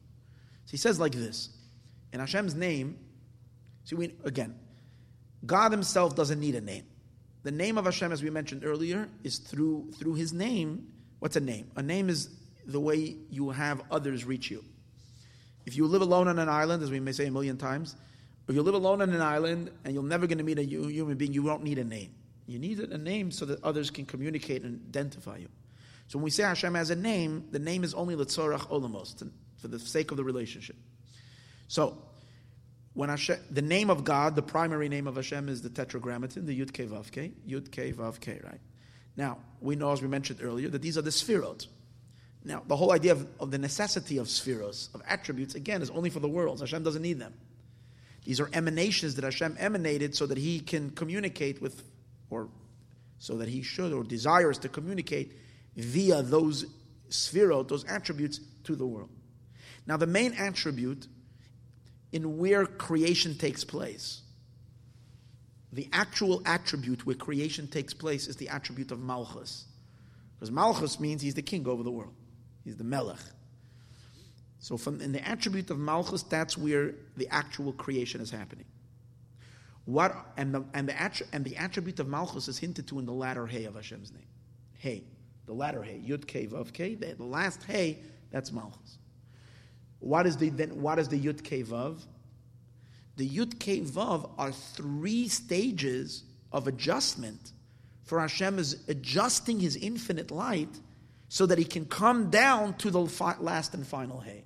So 0.66 0.72
he 0.72 0.78
says 0.78 1.00
like 1.00 1.14
this. 1.14 1.50
In 2.14 2.20
Hashem's 2.20 2.56
name, 2.56 2.98
see, 3.84 3.96
we, 3.96 4.14
again, 4.24 4.56
God 5.46 5.72
Himself 5.72 6.16
doesn't 6.16 6.40
need 6.40 6.56
a 6.56 6.62
name. 6.62 6.86
The 7.44 7.52
name 7.52 7.78
of 7.78 7.86
Hashem, 7.86 8.12
as 8.12 8.22
we 8.22 8.30
mentioned 8.30 8.66
earlier, 8.66 9.10
is 9.24 9.38
through 9.38 9.92
through 9.94 10.16
His 10.16 10.34
name. 10.34 10.88
What's 11.20 11.36
a 11.36 11.42
name? 11.42 11.72
A 11.76 11.82
name 11.82 12.10
is 12.10 12.30
the 12.66 12.80
way 12.80 13.16
you 13.30 13.50
have 13.50 13.82
others 13.90 14.26
reach 14.26 14.52
you. 14.52 14.64
If 15.66 15.76
you 15.76 15.88
live 15.88 16.02
alone 16.02 16.28
on 16.28 16.40
an 16.40 16.50
island, 16.50 16.84
as 16.84 16.92
we 16.92 17.00
may 17.00 17.12
say 17.12 17.28
a 17.28 17.32
million 17.32 17.58
times, 17.58 17.96
if 18.48 18.56
you 18.56 18.64
live 18.64 18.74
alone 18.74 19.02
on 19.02 19.12
an 19.12 19.22
island 19.22 19.72
and 19.86 19.94
you're 19.94 20.04
never 20.04 20.26
going 20.26 20.40
to 20.40 20.44
meet 20.44 20.58
a 20.58 20.64
human 20.64 21.18
being, 21.18 21.34
you 21.34 21.44
don't 21.44 21.64
need 21.64 21.78
a 21.78 21.84
name. 21.84 22.12
You 22.48 22.58
need 22.58 22.80
a 22.80 22.98
name 22.98 23.30
so 23.30 23.46
that 23.46 23.64
others 23.64 23.92
can 23.92 24.06
communicate 24.06 24.64
and 24.64 24.82
identify 24.88 25.38
you. 25.38 25.50
So 26.08 26.18
when 26.18 26.24
we 26.24 26.32
say 26.32 26.44
Hashem 26.44 26.74
has 26.74 26.90
a 26.90 26.96
name, 26.96 27.46
the 27.52 27.60
name 27.60 27.84
is 27.84 27.94
only 27.94 28.16
Letzorach 28.16 28.70
Olamos, 28.70 29.24
for 29.58 29.68
the 29.68 29.78
sake 29.78 30.10
of 30.10 30.18
the 30.18 30.24
relationship. 30.24 30.76
So 31.68 32.02
when 33.00 33.08
Hashem, 33.08 33.39
the 33.50 33.62
name 33.62 33.89
of 33.89 34.04
God, 34.04 34.36
the 34.36 34.41
primary 34.41 34.89
name 34.89 35.08
of 35.08 35.16
Hashem 35.16 35.47
is 35.47 35.62
the 35.62 35.70
Tetragrammaton, 35.70 36.45
the 36.45 36.60
Yud 36.60 36.74
Ke 36.74 36.86
Vav 36.86 37.10
Yud 37.47 37.72
Ke 37.72 37.95
Vav 37.95 38.20
Ke, 38.20 38.43
right? 38.43 38.60
Now, 39.16 39.38
we 39.62 39.78
know, 39.78 39.93
as 39.93 40.02
we 40.02 40.10
mentioned 40.10 40.41
earlier, 40.43 40.68
that 40.68 40.82
these 40.82 40.97
are 40.97 41.02
the 41.02 41.10
Sphirot. 41.10 41.68
Now, 42.43 42.62
the 42.68 42.76
whole 42.76 42.91
idea 42.91 43.14
of, 43.14 43.26
of 43.39 43.52
the 43.52 43.58
necessity 43.58 44.18
of 44.18 44.28
Spheros, 44.28 44.93
of 44.93 45.02
attributes, 45.08 45.56
again, 45.56 45.82
is 45.82 45.89
only 45.91 46.10
for 46.10 46.20
the 46.20 46.28
worlds. 46.28 46.60
Hashem 46.60 46.84
doesn't 46.84 47.02
need 47.02 47.20
them. 47.20 47.34
These 48.26 48.41
are 48.41 48.50
emanations 48.52 49.16
that 49.16 49.24
Hashem 49.24 49.56
emanated 49.58 50.14
so 50.14 50.26
that 50.26 50.38
He 50.38 50.60
can 50.60 50.89
communicate 50.89 51.62
with, 51.62 51.82
or 52.30 52.50
so 53.18 53.38
that 53.38 53.47
He 53.47 53.62
should 53.62 53.93
or 53.93 54.04
desires 54.04 54.58
to 54.58 54.68
communicate 54.68 55.38
via 55.78 56.22
those 56.22 56.66
Sphirot, 57.10 57.70
those 57.70 57.86
attributes, 57.86 58.41
to 58.66 58.76
the 58.76 58.86
world. 58.86 59.10
Now, 59.88 59.95
the 59.95 60.06
main 60.06 60.34
attribute 60.34 61.08
in 62.12 62.38
where 62.38 62.66
creation 62.66 63.36
takes 63.36 63.64
place. 63.64 64.22
The 65.72 65.88
actual 65.93 66.41
attribute 66.45 67.05
where 67.05 67.16
creation 67.16 67.68
takes 67.68 67.93
place 67.93 68.28
is 68.28 68.36
the 68.38 68.49
attribute 68.49 68.91
of 68.91 68.99
Malchus. 68.99 69.66
Because 70.36 70.51
Malchus 70.51 70.99
means 70.99 71.22
he's 71.22 71.36
the 71.36 71.41
king 71.41 71.68
over 71.68 71.84
the 71.84 71.91
world, 71.91 72.14
he's 72.64 72.78
the 72.78 72.84
Melech. 72.84 73.20
So, 74.60 74.78
from 74.78 74.99
in 74.99 75.12
the 75.12 75.26
attribute 75.26 75.70
of 75.70 75.80
Malchus, 75.80 76.24
that's 76.24 76.57
where 76.57 76.93
the 77.16 77.28
actual 77.30 77.72
creation 77.74 78.20
is 78.20 78.30
happening. 78.30 78.66
What 79.86 80.16
and 80.38 80.53
the 80.53 80.64
and 80.74 80.89
the, 80.89 81.24
and 81.32 81.45
the 81.45 81.55
attribute 81.55 81.99
of 81.99 82.07
Malchus 82.07 82.47
is 82.47 82.57
hinted 82.57 82.88
to 82.88 82.99
in 82.99 83.05
the 83.05 83.14
latter 83.14 83.47
Hey 83.47 83.66
of 83.66 83.76
Hashem's 83.76 84.12
name. 84.12 84.28
Hey, 84.78 85.03
the 85.45 85.53
latter 85.53 85.82
Hey, 85.82 86.01
Yud 86.05 86.28
K 86.28 86.47
Vav 86.47 86.74
K. 86.74 86.95
The 86.95 87.24
last 87.24 87.64
Hey, 87.64 87.99
that's 88.32 88.51
Malchus. 88.51 88.97
What 90.00 90.26
is 90.26 90.38
the 90.38 90.50
then? 90.50 90.82
What 90.82 91.00
is 91.00 91.10
the 91.10 91.20
Yud 91.20 91.41
Vav? 91.41 92.02
The 93.18 93.30
Yud 93.30 93.56
Vav 93.56 94.30
are 94.38 94.52
three 94.52 95.28
stages 95.28 96.24
of 96.52 96.68
adjustment. 96.68 97.52
For 98.04 98.20
Hashem 98.20 98.58
is 98.58 98.78
adjusting 98.88 99.60
His 99.60 99.76
infinite 99.76 100.32
light 100.32 100.80
so 101.28 101.45
that 101.45 101.58
He 101.58 101.66
can 101.66 101.86
come 101.86 102.30
down 102.30 102.76
to 102.78 102.89
the 102.89 103.02
last 103.39 103.74
and 103.74 103.86
final 103.86 104.22
Hay. 104.22 104.45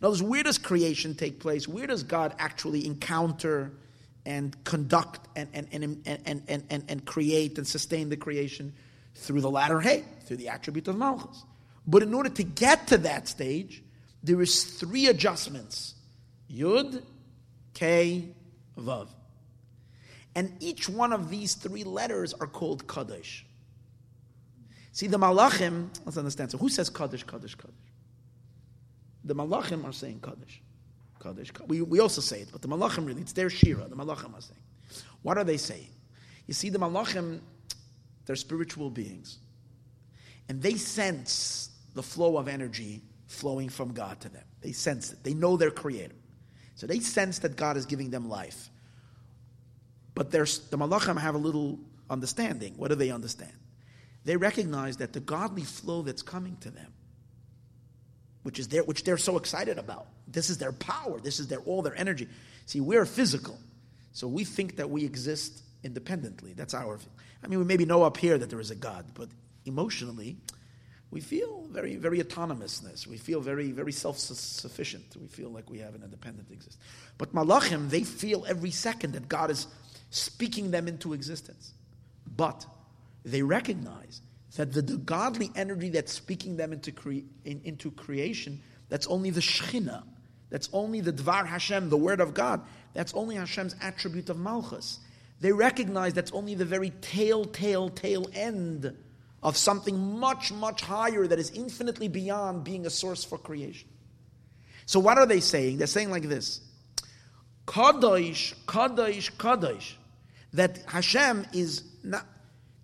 Words, 0.00 0.22
where 0.22 0.42
does 0.42 0.58
creation 0.58 1.14
take 1.14 1.40
place? 1.40 1.66
Where 1.66 1.86
does 1.86 2.02
God 2.02 2.34
actually 2.38 2.86
encounter 2.86 3.72
and 4.26 4.56
conduct 4.64 5.28
and, 5.34 5.48
and, 5.52 5.68
and, 5.72 6.02
and, 6.06 6.42
and, 6.46 6.64
and, 6.70 6.84
and 6.88 7.04
create 7.04 7.58
and 7.58 7.66
sustain 7.66 8.08
the 8.10 8.16
creation? 8.16 8.72
Through 9.16 9.42
the 9.42 9.50
latter 9.50 9.80
Hay, 9.80 10.04
through 10.24 10.38
the 10.38 10.48
attribute 10.48 10.88
of 10.88 10.96
Malchus. 10.96 11.44
But 11.86 12.02
in 12.02 12.12
order 12.14 12.30
to 12.30 12.42
get 12.42 12.88
to 12.88 12.98
that 12.98 13.28
stage, 13.28 13.83
there 14.24 14.40
is 14.40 14.64
three 14.64 15.06
adjustments. 15.08 15.94
Yud, 16.50 17.02
K, 17.74 18.24
Vav. 18.76 19.08
And 20.34 20.50
each 20.60 20.88
one 20.88 21.12
of 21.12 21.28
these 21.28 21.54
three 21.54 21.84
letters 21.84 22.32
are 22.32 22.46
called 22.46 22.88
Kaddish. 22.88 23.44
See, 24.92 25.08
the 25.08 25.18
Malachim, 25.18 25.88
let's 26.04 26.16
understand. 26.16 26.50
So, 26.50 26.58
who 26.58 26.70
says 26.70 26.88
Kaddish, 26.88 27.24
Kaddish, 27.24 27.54
Kaddish? 27.54 27.74
The 29.24 29.34
Malachim 29.34 29.84
are 29.84 29.92
saying 29.92 30.20
Kaddish. 30.20 30.62
Kaddish. 31.22 31.52
We, 31.66 31.82
we 31.82 32.00
also 32.00 32.20
say 32.20 32.40
it, 32.40 32.48
but 32.50 32.62
the 32.62 32.68
Malachim 32.68 33.06
really, 33.06 33.20
it's 33.20 33.32
their 33.32 33.50
Shira. 33.50 33.86
The 33.88 33.96
Malachim 33.96 34.34
are 34.34 34.40
saying. 34.40 35.04
What 35.22 35.36
are 35.36 35.44
they 35.44 35.58
saying? 35.58 35.88
You 36.46 36.54
see, 36.54 36.70
the 36.70 36.78
Malachim, 36.78 37.40
they're 38.24 38.36
spiritual 38.36 38.88
beings. 38.88 39.38
And 40.48 40.62
they 40.62 40.74
sense 40.74 41.70
the 41.94 42.02
flow 42.02 42.38
of 42.38 42.48
energy 42.48 43.02
flowing 43.34 43.68
from 43.68 43.92
God 43.92 44.20
to 44.20 44.28
them. 44.28 44.44
They 44.60 44.72
sense 44.72 45.12
it. 45.12 45.22
They 45.22 45.34
know 45.34 45.56
their 45.56 45.70
creator. 45.70 46.14
So 46.76 46.86
they 46.86 47.00
sense 47.00 47.40
that 47.40 47.56
God 47.56 47.76
is 47.76 47.86
giving 47.86 48.10
them 48.10 48.28
life. 48.28 48.70
But 50.14 50.30
there's 50.30 50.60
the 50.70 50.78
Malachim 50.78 51.18
have 51.18 51.34
a 51.34 51.38
little 51.38 51.78
understanding. 52.08 52.74
What 52.76 52.88
do 52.88 52.94
they 52.94 53.10
understand? 53.10 53.52
They 54.24 54.36
recognize 54.36 54.96
that 54.98 55.12
the 55.12 55.20
godly 55.20 55.64
flow 55.64 56.02
that's 56.02 56.22
coming 56.22 56.56
to 56.58 56.70
them, 56.70 56.92
which 58.42 58.58
is 58.58 58.68
their, 58.68 58.82
which 58.82 59.04
they're 59.04 59.18
so 59.18 59.36
excited 59.36 59.78
about, 59.78 60.06
this 60.26 60.48
is 60.50 60.58
their 60.58 60.72
power, 60.72 61.20
this 61.20 61.38
is 61.40 61.48
their 61.48 61.60
all 61.60 61.82
their 61.82 61.96
energy. 61.96 62.28
See, 62.66 62.80
we're 62.80 63.04
physical, 63.04 63.58
so 64.12 64.26
we 64.26 64.44
think 64.44 64.76
that 64.76 64.88
we 64.88 65.04
exist 65.04 65.62
independently. 65.82 66.54
That's 66.54 66.74
our. 66.74 66.98
I 67.42 67.46
mean, 67.46 67.58
we 67.58 67.64
maybe 67.66 67.84
know 67.84 68.02
up 68.02 68.16
here 68.16 68.38
that 68.38 68.48
there 68.48 68.60
is 68.60 68.70
a 68.70 68.74
God, 68.74 69.04
but 69.14 69.28
emotionally, 69.66 70.38
we 71.14 71.20
feel 71.20 71.62
very, 71.70 71.94
very 71.94 72.18
autonomousness. 72.18 73.06
We 73.06 73.18
feel 73.18 73.40
very, 73.40 73.70
very 73.70 73.92
self-sufficient. 73.92 75.14
We 75.20 75.28
feel 75.28 75.48
like 75.48 75.70
we 75.70 75.78
have 75.78 75.94
an 75.94 76.02
independent 76.02 76.50
existence. 76.50 76.82
But 77.18 77.32
malachim, 77.32 77.88
they 77.88 78.02
feel 78.02 78.44
every 78.48 78.72
second 78.72 79.12
that 79.12 79.28
God 79.28 79.52
is 79.52 79.68
speaking 80.10 80.72
them 80.72 80.88
into 80.88 81.12
existence. 81.12 81.72
But 82.36 82.66
they 83.24 83.42
recognize 83.42 84.22
that 84.56 84.72
the, 84.72 84.82
the 84.82 84.96
godly 84.96 85.52
energy 85.54 85.88
that's 85.88 86.12
speaking 86.12 86.56
them 86.56 86.72
into, 86.72 86.90
cre- 86.90 87.28
in, 87.44 87.60
into 87.62 87.92
creation, 87.92 88.60
that's 88.88 89.06
only 89.06 89.30
the 89.30 89.40
Shechina. 89.40 90.02
That's 90.50 90.68
only 90.72 91.00
the 91.00 91.12
Dvar 91.12 91.46
Hashem, 91.46 91.90
the 91.90 91.96
Word 91.96 92.20
of 92.20 92.34
God. 92.34 92.60
That's 92.92 93.14
only 93.14 93.36
Hashem's 93.36 93.76
attribute 93.80 94.30
of 94.30 94.38
Malchus. 94.40 94.98
They 95.40 95.52
recognize 95.52 96.12
that's 96.12 96.32
only 96.32 96.56
the 96.56 96.64
very 96.64 96.90
tail, 97.00 97.44
tail, 97.44 97.88
tail 97.88 98.28
end 98.34 98.96
of 99.44 99.56
something 99.58 100.18
much, 100.18 100.50
much 100.52 100.80
higher 100.80 101.26
that 101.26 101.38
is 101.38 101.50
infinitely 101.50 102.08
beyond 102.08 102.64
being 102.64 102.86
a 102.86 102.90
source 102.90 103.22
for 103.22 103.38
creation. 103.38 103.88
So, 104.86 104.98
what 104.98 105.18
are 105.18 105.26
they 105.26 105.40
saying? 105.40 105.78
They're 105.78 105.86
saying 105.86 106.10
like 106.10 106.24
this 106.24 106.60
Kadosh, 107.66 108.54
Kadosh, 108.66 109.30
Kadosh. 109.36 109.92
That 110.54 110.78
Hashem 110.86 111.46
is 111.52 111.82
not, 112.04 112.24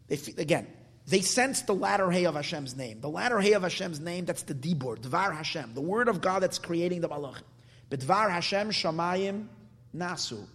they, 0.09 0.19
again, 0.39 0.66
they 1.07 1.20
sense 1.20 1.62
the 1.62 1.74
latter 1.74 2.11
hay 2.11 2.24
of 2.27 2.35
Hashem's 2.35 2.77
name. 2.77 3.01
The 3.01 3.09
latter 3.09 3.41
hay 3.41 3.53
of 3.53 3.62
Hashem's 3.62 4.01
name, 4.01 4.24
that's 4.24 4.43
the 4.43 4.55
Dibor, 4.55 4.99
Dvar 4.99 5.35
Hashem, 5.35 5.74
the 5.74 5.81
word 5.81 6.09
of 6.09 6.20
God 6.20 6.41
that's 6.41 6.59
creating 6.59 7.01
the 7.01 7.09
Malachim. 7.09 7.43
Dvar 7.91 8.31
Hashem 8.31 8.70
Shamayim 8.70 9.47
Nasu. 9.95 10.47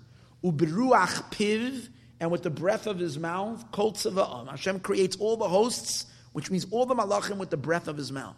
Uberuach 0.44 1.32
Piv, 1.32 1.90
and 2.26 2.32
with 2.32 2.42
the 2.42 2.50
breath 2.50 2.88
of 2.88 2.98
his 2.98 3.20
mouth, 3.20 3.72
Kol 3.72 3.92
Tzava'am. 3.94 4.50
Hashem 4.50 4.80
creates 4.80 5.16
all 5.18 5.38
the 5.38 5.48
hosts, 5.48 6.08
which 6.32 6.50
means 6.50 6.66
all 6.72 6.88
the 6.88 6.96
malachim 6.96 7.38
with 7.38 7.52
the 7.52 7.58
breath 7.58 7.88
of 7.88 7.98
his 7.98 8.12
mouth. 8.12 8.36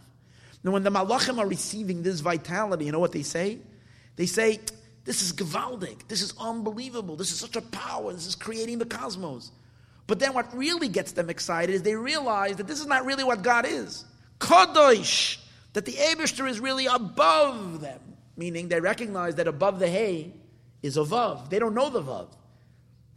Now, 0.61 0.72
when 0.72 0.84
the 0.84 0.89
malachim 0.89 1.38
are 1.38 1.47
receiving 1.47 2.03
this 2.03 2.19
vitality, 2.19 2.84
you 2.84 2.91
know 2.91 2.99
what 2.99 3.14
they 3.14 3.23
say? 3.23 3.59
They 4.18 4.26
say, 4.26 4.59
This 5.05 5.22
is 5.22 5.31
gewaldig. 5.31 6.05
This 6.09 6.22
is 6.22 6.34
unbelievable. 6.38 7.15
This 7.15 7.31
is 7.31 7.39
such 7.39 7.55
a 7.55 7.61
power. 7.61 8.11
This 8.11 8.27
is 8.27 8.35
creating 8.35 8.80
the 8.80 8.85
cosmos. 8.85 9.53
But 10.05 10.19
then 10.19 10.34
what 10.34 10.53
really 10.53 10.89
gets 10.89 11.14
them 11.14 11.30
excited 11.30 11.73
is 11.73 11.84
they 11.84 11.95
realize 11.95 12.57
that 12.57 12.68
this 12.68 12.81
is 12.81 12.88
not 12.88 13.05
really 13.05 13.23
what 13.23 13.41
God 13.41 13.65
is. 13.65 14.03
Kadosh, 14.41 15.38
that 15.72 15.85
the 15.85 15.93
Abishter 15.93 16.49
is 16.49 16.59
really 16.59 16.88
above 16.88 17.80
them. 17.80 18.01
Meaning 18.35 18.68
they 18.68 18.81
recognize 18.81 19.35
that 19.35 19.47
above 19.47 19.80
the 19.80 19.88
hay 19.88 20.34
is 20.84 20.97
a 20.97 21.05
Vav. 21.05 21.49
They 21.49 21.59
don't 21.59 21.73
know 21.73 21.89
the 21.89 22.01
Vav. 22.01 22.27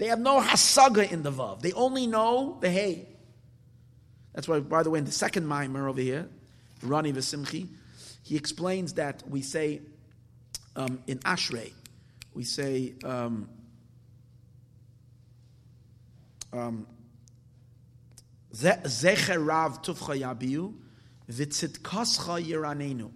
They 0.00 0.06
have 0.06 0.18
no 0.18 0.40
hasaga 0.40 1.12
in 1.12 1.22
the 1.22 1.30
Vav. 1.30 1.60
They 1.60 1.74
only 1.74 2.06
know 2.06 2.56
the 2.62 2.70
hay. 2.70 3.06
That's 4.32 4.48
why, 4.48 4.60
by 4.60 4.82
the 4.82 4.88
way, 4.88 4.98
in 4.98 5.04
the 5.04 5.12
second 5.12 5.46
mimer 5.46 5.90
over 5.90 6.00
here, 6.00 6.26
Rani 6.82 7.12
V'Simchi, 7.12 7.68
he 8.22 8.34
explains 8.34 8.94
that 8.94 9.22
we 9.28 9.42
say 9.42 9.82
um, 10.74 11.02
in 11.06 11.18
Ashrei, 11.18 11.74
we 12.32 12.44
say 12.44 12.94
um, 13.04 13.50
um, 16.54 16.86
Zecher 18.54 19.46
Rav 19.46 19.82
Tufcha 19.82 20.18
Yabiu 20.18 20.72
Vitzitkascha 21.30 22.42
Yiranenu. 22.42 23.10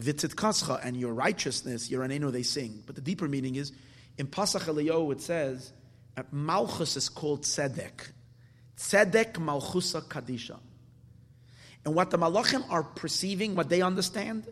Vitzitkascha 0.00 0.80
and 0.82 0.96
your 0.96 1.12
righteousness, 1.12 1.90
Yiranenu, 1.90 2.32
they 2.32 2.42
sing. 2.42 2.82
But 2.86 2.94
the 2.94 3.02
deeper 3.02 3.28
meaning 3.28 3.56
is, 3.56 3.72
in 4.18 4.26
Pasach 4.26 4.62
Eliyahu 4.62 5.12
it 5.12 5.22
says, 5.22 5.72
that 6.16 6.32
Malchus 6.32 6.96
is 6.96 7.08
called 7.08 7.42
Tzedek. 7.42 8.10
Tzedek 8.76 9.34
Malchusa 9.34 10.02
Kadisha. 10.02 10.58
And 11.84 11.94
what 11.94 12.10
the 12.10 12.18
Malachim 12.18 12.64
are 12.68 12.82
perceiving, 12.82 13.54
what 13.54 13.68
they 13.68 13.82
understand, 13.82 14.48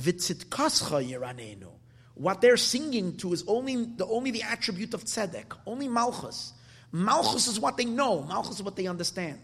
Vitzitkascha 0.00 1.08
Yiranenu. 1.08 1.68
What 2.14 2.40
they're 2.40 2.56
singing 2.56 3.18
to 3.18 3.32
is 3.32 3.44
only 3.46 3.76
the, 3.84 4.06
only 4.06 4.30
the 4.30 4.42
attribute 4.42 4.94
of 4.94 5.04
tzedek, 5.04 5.52
only 5.66 5.86
malchus. 5.86 6.54
Malchus 6.90 7.46
is 7.46 7.60
what 7.60 7.76
they 7.76 7.84
know, 7.84 8.22
malchus 8.22 8.56
is 8.56 8.62
what 8.62 8.74
they 8.74 8.86
understand. 8.86 9.38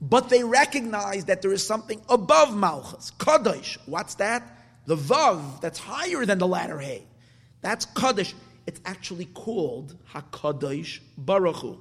But 0.00 0.30
they 0.30 0.42
recognize 0.42 1.26
that 1.26 1.42
there 1.42 1.52
is 1.52 1.66
something 1.66 2.00
above 2.08 2.56
malchus. 2.56 3.12
Kaddish, 3.18 3.78
what's 3.84 4.14
that? 4.16 4.42
The 4.86 4.96
vav 4.96 5.60
that's 5.60 5.78
higher 5.78 6.24
than 6.24 6.38
the 6.38 6.48
latter 6.48 6.78
hay. 6.78 7.06
That's 7.60 7.84
kaddish. 7.84 8.34
It's 8.66 8.80
actually 8.84 9.26
called 9.26 9.96
Hakadosh 10.12 11.00
Baruch 11.18 11.56
Hu. 11.56 11.78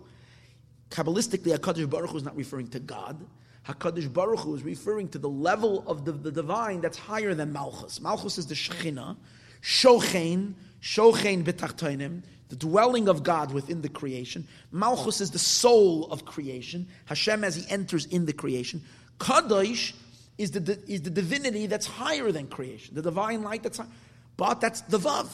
Kabbalistically, 0.90 1.58
Hakadosh 1.58 1.90
Baruch 1.90 2.12
Hu 2.12 2.18
is 2.18 2.24
not 2.24 2.36
referring 2.36 2.68
to 2.70 2.80
God. 2.80 3.26
Hakadosh 3.68 4.12
Baruch 4.12 4.40
Hu 4.40 4.56
is 4.56 4.64
referring 4.64 5.08
to 5.10 5.18
the 5.18 5.30
level 5.30 5.84
of 5.88 6.06
the, 6.06 6.12
the 6.12 6.32
divine 6.32 6.82
that's 6.82 6.98
higher 6.98 7.34
than 7.34 7.54
Malchus. 7.54 8.02
Malchus 8.02 8.38
is 8.38 8.48
the 8.48 8.56
Shekhinah, 8.56 9.16
Shochein, 9.62 10.54
Shochein 10.82 11.44
b'tachtoinim, 11.44 12.24
the 12.50 12.56
dwelling 12.58 13.08
of 13.08 13.24
God 13.24 13.54
within 13.54 13.82
the 13.82 13.90
creation. 13.90 14.46
Malchus 14.72 15.22
is 15.22 15.32
the 15.32 15.40
soul 15.40 16.12
of 16.12 16.26
creation. 16.26 16.88
Hashem 17.06 17.44
as 17.44 17.56
he 17.56 17.70
enters 17.72 18.06
in 18.08 18.26
the 18.26 18.34
creation. 18.34 18.84
Kadosh 19.18 19.94
is 20.38 20.52
the, 20.52 20.80
is 20.88 21.02
the 21.02 21.10
divinity 21.10 21.68
that's 21.68 21.86
higher 21.86 22.32
than 22.32 22.48
creation, 22.48 22.96
the 22.96 23.02
divine 23.02 23.44
light 23.44 23.64
that's 23.64 23.78
high. 23.78 23.88
But 24.36 24.60
that's 24.60 24.82
the 24.82 24.98
Vav. 24.98 25.30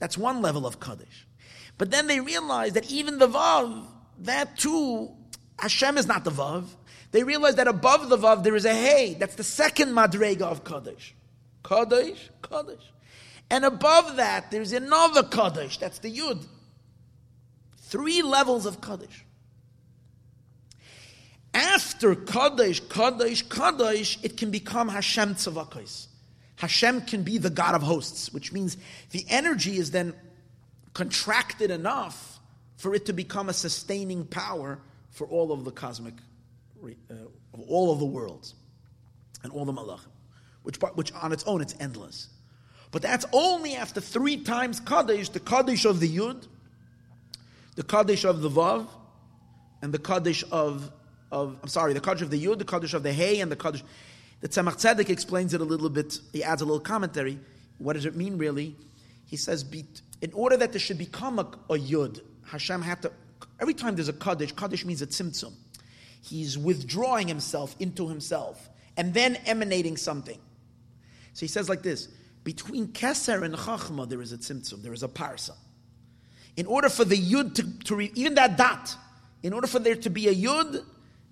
That's 0.00 0.18
one 0.18 0.42
level 0.42 0.66
of 0.66 0.80
Kaddish. 0.80 1.28
But 1.78 1.92
then 1.92 2.08
they 2.08 2.18
realize 2.18 2.72
that 2.72 2.90
even 2.90 3.18
the 3.18 3.28
Vav, 3.28 3.86
that 4.18 4.58
too, 4.58 5.10
Hashem 5.58 5.96
is 5.96 6.06
not 6.06 6.24
the 6.24 6.30
Vav. 6.30 6.64
They 7.12 7.22
realize 7.22 7.54
that 7.56 7.68
above 7.68 8.08
the 8.08 8.18
Vav 8.18 8.42
there 8.42 8.56
is 8.56 8.64
a 8.64 8.74
Hey. 8.74 9.14
That's 9.18 9.36
the 9.36 9.44
second 9.44 9.90
Madrega 9.90 10.42
of 10.42 10.64
Kaddish. 10.64 11.14
Kaddish, 11.62 12.30
Kaddish. 12.42 12.92
And 13.50 13.64
above 13.64 14.16
that, 14.16 14.50
there's 14.50 14.72
another 14.72 15.22
Kaddish, 15.22 15.78
that's 15.78 15.98
the 15.98 16.10
Yud. 16.10 16.44
Three 17.78 18.22
levels 18.22 18.64
of 18.64 18.80
Kaddish. 18.80 19.24
After 21.52 22.14
Kaddish, 22.14 22.80
Kaddish, 22.88 23.42
Kaddish, 23.48 24.18
it 24.22 24.36
can 24.36 24.50
become 24.50 24.88
Hashem 24.88 25.34
Tzavakos. 25.34 26.06
Hashem 26.60 27.00
can 27.06 27.22
be 27.22 27.38
the 27.38 27.48
God 27.48 27.74
of 27.74 27.80
hosts, 27.80 28.34
which 28.34 28.52
means 28.52 28.76
the 29.12 29.24
energy 29.30 29.78
is 29.78 29.92
then 29.92 30.12
contracted 30.92 31.70
enough 31.70 32.38
for 32.76 32.94
it 32.94 33.06
to 33.06 33.14
become 33.14 33.48
a 33.48 33.54
sustaining 33.54 34.26
power 34.26 34.78
for 35.08 35.26
all 35.26 35.52
of 35.52 35.64
the 35.64 35.70
cosmic, 35.70 36.12
uh, 36.84 37.14
all 37.66 37.90
of 37.92 37.98
the 37.98 38.04
worlds, 38.04 38.54
and 39.42 39.50
all 39.54 39.64
the 39.64 39.72
malachim, 39.72 40.10
which, 40.62 40.76
which 40.96 41.14
on 41.14 41.32
its 41.32 41.44
own 41.44 41.62
it's 41.62 41.74
endless. 41.80 42.28
But 42.90 43.00
that's 43.00 43.24
only 43.32 43.74
after 43.74 44.02
three 44.02 44.36
times 44.36 44.80
Kaddish, 44.80 45.30
the 45.30 45.40
Kaddish 45.40 45.86
of 45.86 45.98
the 45.98 46.14
Yud, 46.14 46.46
the 47.74 47.84
Kaddish 47.84 48.24
of 48.24 48.42
the 48.42 48.50
Vav, 48.50 48.86
and 49.80 49.94
the 49.94 49.98
Kaddish 49.98 50.44
of, 50.52 50.92
of 51.32 51.56
I'm 51.62 51.70
sorry, 51.70 51.94
the 51.94 52.00
Kaddish 52.00 52.20
of 52.20 52.30
the 52.30 52.44
Yud, 52.44 52.58
the 52.58 52.66
Kaddish 52.66 52.92
of 52.92 53.02
the 53.02 53.14
Hay, 53.14 53.40
and 53.40 53.50
the 53.50 53.56
Kaddish. 53.56 53.82
The 54.40 54.48
Tzemach 54.48 54.76
Tzedek 54.76 55.10
explains 55.10 55.54
it 55.54 55.60
a 55.60 55.64
little 55.64 55.90
bit, 55.90 56.18
he 56.32 56.42
adds 56.42 56.62
a 56.62 56.64
little 56.64 56.80
commentary. 56.80 57.38
What 57.78 57.94
does 57.94 58.06
it 58.06 58.16
mean 58.16 58.38
really? 58.38 58.76
He 59.26 59.36
says, 59.36 59.64
in 60.20 60.32
order 60.32 60.56
that 60.56 60.72
there 60.72 60.80
should 60.80 60.98
become 60.98 61.38
a, 61.38 61.42
a 61.72 61.78
Yud, 61.78 62.20
Hashem 62.46 62.82
had 62.82 63.02
to, 63.02 63.12
every 63.60 63.74
time 63.74 63.94
there's 63.94 64.08
a 64.08 64.12
Kaddish, 64.12 64.52
Kaddish 64.52 64.84
means 64.84 65.02
a 65.02 65.06
Tzimtzum. 65.06 65.52
He's 66.22 66.58
withdrawing 66.58 67.28
himself 67.28 67.74
into 67.78 68.08
himself 68.08 68.68
and 68.96 69.14
then 69.14 69.36
emanating 69.46 69.96
something. 69.96 70.38
So 71.32 71.40
he 71.40 71.48
says 71.48 71.68
like 71.68 71.82
this 71.82 72.08
between 72.44 72.88
Keser 72.88 73.42
and 73.44 73.54
Chachma, 73.54 74.08
there 74.08 74.20
is 74.20 74.32
a 74.32 74.38
tzimtzum, 74.38 74.82
there 74.82 74.92
is 74.92 75.02
a 75.02 75.08
parsa. 75.08 75.54
In 76.56 76.66
order 76.66 76.88
for 76.88 77.04
the 77.04 77.16
yud 77.16 77.54
to, 77.54 77.78
to 77.84 77.96
re, 77.96 78.12
even 78.14 78.34
that 78.34 78.56
dot, 78.56 78.94
in 79.42 79.52
order 79.52 79.66
for 79.66 79.78
there 79.78 79.96
to 79.96 80.10
be 80.10 80.28
a 80.28 80.34
yud, 80.34 80.84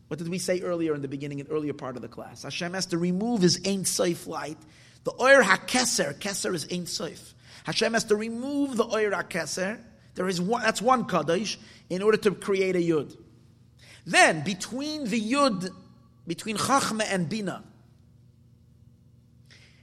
what 0.09 0.18
did 0.18 0.28
we 0.28 0.39
say 0.39 0.60
earlier 0.60 0.94
in 0.94 1.02
the 1.02 1.09
beginning, 1.09 1.39
in 1.39 1.47
earlier 1.48 1.74
part 1.74 1.97
of 1.97 2.02
the 2.02 2.09
class? 2.09 2.43
Hashem 2.43 2.74
has 2.74 2.86
to 2.86 2.98
remove 2.98 3.43
his 3.43 3.59
Ein 3.66 3.85
Soif 3.85 4.26
light. 4.26 4.59
The 5.05 5.12
Oyer 5.20 5.43
HaKeser, 5.43 6.18
Keser 6.18 6.55
is 6.55 6.64
Ein 6.64 6.86
Soif. 6.86 7.35
Hashem 7.64 7.93
has 7.93 8.05
to 8.05 8.16
remove 8.16 8.76
the 8.76 8.85
Oyer 8.86 9.10
HaKeser. 9.10 9.78
There 10.14 10.26
is 10.26 10.40
one, 10.40 10.62
that's 10.62 10.82
one 10.82 11.05
Kaddish, 11.05 11.59
in 11.90 12.02
order 12.02 12.16
to 12.18 12.32
create 12.32 12.74
a 12.74 12.80
Yud. 12.80 13.16
Then, 14.06 14.43
between 14.43 15.05
the 15.05 15.20
Yud, 15.20 15.70
between 16.26 16.56
Chachma 16.56 17.05
and 17.09 17.28
Bina, 17.28 17.62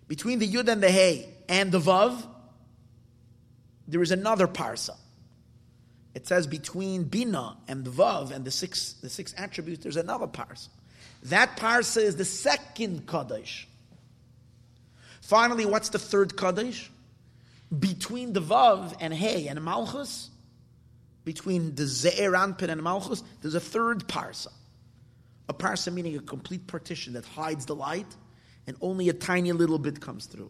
between 0.08 0.40
the 0.40 0.48
Yud 0.48 0.68
and 0.68 0.82
the 0.82 0.90
Hey 0.90 1.30
and 1.48 1.72
the 1.72 1.80
Vav, 1.80 2.28
there 3.88 4.02
is 4.02 4.12
another 4.12 4.48
parsa. 4.48 4.96
It 6.16 6.26
says 6.26 6.48
between 6.48 7.04
Bina 7.04 7.58
and 7.68 7.86
Vav 7.86 8.32
and 8.32 8.46
the 8.46 8.52
six, 8.52 8.94
the 8.94 9.10
six 9.10 9.36
attributes, 9.38 9.84
there's 9.84 9.98
another 9.98 10.28
parsa. 10.28 10.70
That 11.24 11.58
parsa 11.58 12.02
is 12.02 12.16
the 12.16 12.26
second 12.26 13.06
Kaddish. 13.06 13.68
Finally, 15.22 15.66
what's 15.66 15.90
the 15.90 16.00
third 16.00 16.38
Kaddish? 16.38 16.90
Between 17.78 18.32
the 18.32 18.42
Vav 18.42 18.96
and 19.02 19.14
Hey 19.14 19.48
and 19.48 19.62
Malchus, 19.62 20.30
between 21.26 21.76
the 21.76 21.84
Ze'er 21.84 22.32
Anpin 22.32 22.70
and 22.70 22.82
Malchus, 22.82 23.22
there's 23.42 23.56
a 23.56 23.60
third 23.60 24.08
parsa. 24.08 24.48
A 25.50 25.54
parsa 25.54 25.92
meaning 25.92 26.16
a 26.16 26.22
complete 26.22 26.66
partition 26.66 27.14
that 27.14 27.26
hides 27.26 27.66
the 27.66 27.76
light 27.76 28.08
and 28.68 28.78
only 28.80 29.10
a 29.10 29.14
tiny 29.14 29.52
little 29.52 29.80
bit 29.80 30.00
comes 30.00 30.28
through. 30.28 30.50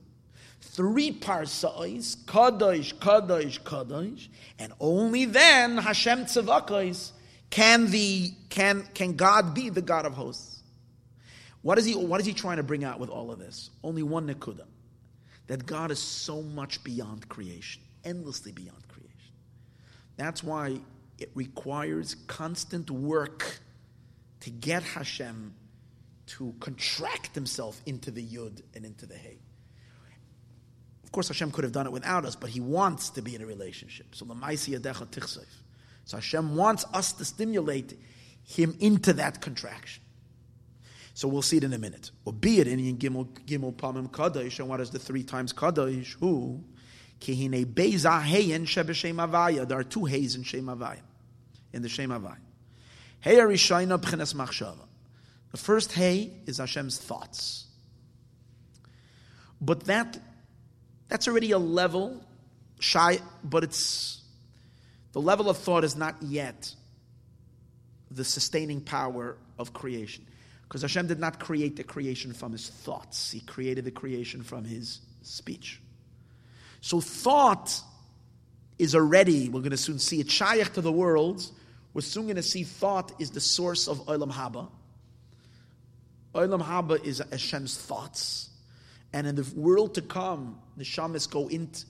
Three 0.74 1.12
parsais, 1.12 2.18
kadosh, 2.26 2.94
kadosh, 2.96 3.62
kadosh, 3.62 4.28
and 4.60 4.74
only 4.80 5.26
then 5.26 5.78
Hashem 5.78 6.26
tzavakos 6.26 7.12
can 7.50 7.90
the 7.92 8.34
can 8.50 8.84
can 8.94 9.14
God 9.14 9.54
be 9.54 9.70
the 9.70 9.82
God 9.82 10.06
of 10.06 10.14
hosts. 10.14 10.64
What 11.62 11.78
is 11.78 11.86
he? 11.86 11.96
What 11.96 12.20
is 12.20 12.26
he 12.26 12.34
trying 12.34 12.58
to 12.58 12.64
bring 12.64 12.84
out 12.84 13.00
with 13.00 13.10
all 13.10 13.32
of 13.32 13.40
this? 13.40 13.70
Only 13.84 14.04
one 14.04 14.28
nikuda, 14.28 14.66
that 15.48 15.66
God 15.66 15.92
is 15.92 16.00
so 16.00 16.42
much 16.42 16.84
beyond 16.84 17.30
creation, 17.30 17.82
endlessly 18.04 18.52
beyond 18.52 18.88
creation. 18.90 19.34
That's 20.18 20.44
why 20.44 20.80
it 21.20 21.32
requires 21.36 22.16
constant 22.28 22.92
work 22.92 23.60
to 24.42 24.50
get 24.50 24.84
Hashem 24.84 25.54
to 26.28 26.54
contract 26.60 27.34
himself 27.36 27.82
into 27.86 28.12
the 28.12 28.26
Yud 28.26 28.62
and 28.76 28.84
into 28.84 29.06
the 29.06 29.16
Hey. 29.16 29.40
Of 31.06 31.12
course, 31.12 31.30
Hashem 31.30 31.52
could 31.52 31.64
have 31.64 31.72
done 31.72 31.86
it 31.86 31.94
without 31.94 32.26
us, 32.26 32.36
but 32.36 32.50
He 32.50 32.60
wants 32.60 33.12
to 33.12 33.22
be 33.22 33.36
in 33.36 33.42
a 33.42 33.46
relationship. 33.46 34.16
So. 34.16 34.26
So 36.08 36.18
Hashem 36.18 36.56
wants 36.56 36.86
us 36.94 37.14
to 37.14 37.24
stimulate 37.24 37.98
Him 38.44 38.76
into 38.82 39.14
that 39.14 39.40
contraction. 39.40 40.04
So 41.14 41.30
we'll 41.30 41.42
see 41.42 41.58
it 41.58 41.64
in 41.64 41.72
a 41.72 41.78
minute. 41.78 42.12
Or 42.26 42.34
be 42.34 42.60
it 42.60 42.68
in 42.68 42.80
Gimel 42.98 43.28
Gimel 43.46 43.74
Pamim 43.74 44.10
Kadosh, 44.10 44.60
and 44.60 44.68
what 44.68 44.82
is 44.82 44.90
the 44.90 45.00
three 45.00 45.24
times 45.24 45.54
Kadosh? 45.54 46.18
Who? 46.20 46.62
Kihine 47.22 47.74
Beza 47.74 48.10
Heyen 48.10 48.66
Shebeshem 48.66 49.16
Avaya. 49.16 49.66
There 49.66 49.80
are 49.80 49.84
two 49.84 50.02
Heys 50.02 50.36
in 50.36 50.44
Shem 50.44 50.66
Avaya, 50.66 51.00
in 51.72 51.82
the 51.82 51.88
Shem 51.88 52.10
Avaya. 52.10 52.40
Hey 53.22 53.38
Arishayna 53.38 53.98
B'chenes 54.02 54.36
Machshava. 54.36 54.86
The 55.52 55.58
first 55.58 55.94
hay 55.94 56.34
is 56.46 56.58
Hashem's 56.58 56.98
thoughts. 56.98 57.68
But 59.62 59.86
that 59.86 60.20
That's 61.08 61.28
already 61.28 61.52
a 61.52 61.60
level 61.60 62.24
shy, 62.80 63.20
but 63.44 63.64
it's 63.64 64.22
the 65.14 65.22
level 65.22 65.50
of 65.50 65.58
thought 65.58 65.84
is 65.84 65.96
not 65.96 66.16
yet 66.22 66.74
the 68.12 68.24
sustaining 68.24 68.82
power 68.82 69.38
of 69.58 69.74
creation. 69.74 70.26
Because 70.64 70.82
Hashem 70.82 71.08
did 71.08 71.20
not 71.20 71.40
create 71.40 71.76
the 71.76 71.84
creation 71.84 72.34
from 72.34 72.52
his 72.52 72.70
thoughts, 72.70 73.32
he 73.32 73.40
created 73.40 73.86
the 73.86 73.92
creation 73.92 74.44
from 74.44 74.66
his 74.66 75.00
speech. 75.22 75.80
So 76.82 77.02
thought 77.02 77.82
is 78.78 78.94
already, 78.94 79.50
we're 79.50 79.62
going 79.62 79.72
to 79.72 79.78
soon 79.78 80.00
see 80.00 80.20
it, 80.20 80.30
shaykh 80.30 80.74
to 80.74 80.82
the 80.82 80.92
world. 80.92 81.50
We're 81.94 82.02
soon 82.02 82.24
going 82.24 82.36
to 82.36 82.44
see 82.44 82.64
thought 82.64 83.14
is 83.20 83.32
the 83.32 83.40
source 83.40 83.88
of 83.88 84.06
Olam 84.06 84.32
Haba. 84.32 84.70
Olam 86.34 86.62
Haba 86.62 87.04
is 87.04 87.24
Hashem's 87.32 87.78
thoughts. 87.78 88.50
And 89.14 89.26
in 89.26 89.36
the 89.36 89.50
world 89.56 89.96
to 89.96 90.02
come, 90.02 90.60
Neshamas 90.78 91.30
go 91.30 91.48
into 91.48 91.86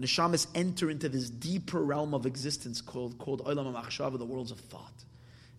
Neshamas 0.00 0.46
enter 0.54 0.90
into 0.90 1.08
this 1.08 1.28
deeper 1.28 1.82
realm 1.82 2.14
of 2.14 2.24
existence 2.24 2.80
called, 2.80 3.18
called 3.18 3.44
Olam 3.44 3.74
HaMachshava, 3.74 4.16
the 4.16 4.24
worlds 4.24 4.52
of 4.52 4.60
thought. 4.60 4.92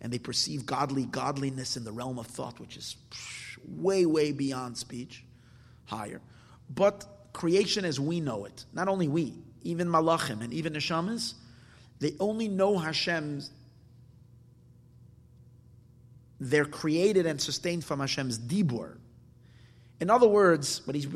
And 0.01 0.13
they 0.13 0.17
perceive 0.17 0.65
godly 0.65 1.05
godliness 1.05 1.75
in 1.75 1.83
the 1.83 1.91
realm 1.91 2.17
of 2.17 2.27
thought, 2.27 2.57
which 2.59 2.77
is 2.77 2.95
way, 3.67 4.05
way 4.05 4.31
beyond 4.31 4.77
speech, 4.77 5.25
higher. 5.85 6.21
But 6.73 7.05
creation 7.33 7.83
as 7.83 7.99
we 7.99 8.21
know 8.21 8.45
it, 8.45 8.63
not 8.71 8.87
only 8.87 9.09
we, 9.09 9.33
even 9.63 9.89
Malachim 9.89 10.41
and 10.41 10.53
even 10.53 10.71
Neshamas, 10.71 11.33
they 11.99 12.15
only 12.19 12.47
know 12.47 12.77
Hashem's 12.77 13.51
they're 16.41 16.63
created 16.63 17.25
and 17.25 17.41
sustained 17.41 17.83
from 17.83 17.99
Hashem's 17.99 18.39
dibur. 18.39 18.95
In 19.99 20.09
other 20.09 20.29
words, 20.29 20.87
what 20.87 20.95
he's 20.95 21.07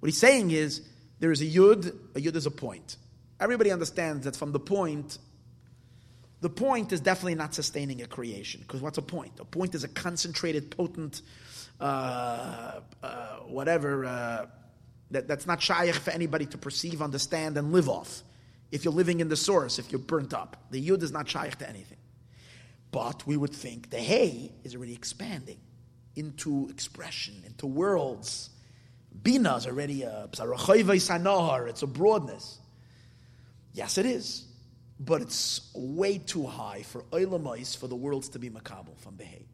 what 0.00 0.08
he's 0.08 0.18
saying 0.18 0.50
is 0.50 0.82
there 1.20 1.30
is 1.30 1.40
a 1.40 1.46
yud, 1.46 1.88
a 2.14 2.20
yud 2.20 2.34
is 2.34 2.46
a 2.46 2.50
point. 2.50 2.96
Everybody 3.38 3.70
understands 3.70 4.24
that 4.24 4.36
from 4.36 4.52
the 4.52 4.60
point, 4.60 5.18
the 6.40 6.50
point 6.50 6.92
is 6.92 7.00
definitely 7.00 7.34
not 7.34 7.54
sustaining 7.54 8.02
a 8.02 8.06
creation. 8.06 8.62
Because 8.62 8.80
what's 8.80 8.98
a 8.98 9.02
point? 9.02 9.32
A 9.40 9.44
point 9.44 9.74
is 9.74 9.84
a 9.84 9.88
concentrated, 9.88 10.70
potent, 10.70 11.22
uh, 11.80 12.80
uh, 13.02 13.36
whatever, 13.46 14.04
uh, 14.04 14.46
that, 15.10 15.28
that's 15.28 15.46
not 15.46 15.60
shaykh 15.60 15.94
for 15.94 16.10
anybody 16.10 16.46
to 16.46 16.58
perceive, 16.58 17.02
understand, 17.02 17.56
and 17.56 17.72
live 17.72 17.88
off. 17.88 18.22
If 18.70 18.84
you're 18.84 18.94
living 18.94 19.20
in 19.20 19.28
the 19.28 19.36
source, 19.36 19.78
if 19.78 19.90
you're 19.90 19.98
burnt 19.98 20.32
up, 20.32 20.56
the 20.70 20.86
yud 20.86 21.02
is 21.02 21.12
not 21.12 21.28
shaykh 21.28 21.56
to 21.56 21.68
anything. 21.68 21.98
But 22.92 23.26
we 23.26 23.36
would 23.36 23.54
think 23.54 23.90
the 23.90 23.98
hay 23.98 24.52
is 24.64 24.74
already 24.74 24.94
expanding 24.94 25.58
into 26.16 26.68
expression, 26.70 27.42
into 27.46 27.66
worlds. 27.66 28.50
Bina 29.22 29.56
is 29.56 29.66
already 29.66 30.02
a 30.02 30.28
it's 30.32 31.82
a 31.82 31.86
broadness. 31.86 32.58
Yes, 33.72 33.98
it 33.98 34.06
is. 34.06 34.46
But 34.98 35.22
it's 35.22 35.70
way 35.74 36.18
too 36.18 36.46
high 36.46 36.82
for 36.82 37.02
Oilamais 37.04 37.76
for 37.76 37.86
the 37.86 37.96
worlds 37.96 38.28
to 38.30 38.38
be 38.38 38.50
makabel 38.50 38.98
from 38.98 39.16
hay. 39.18 39.46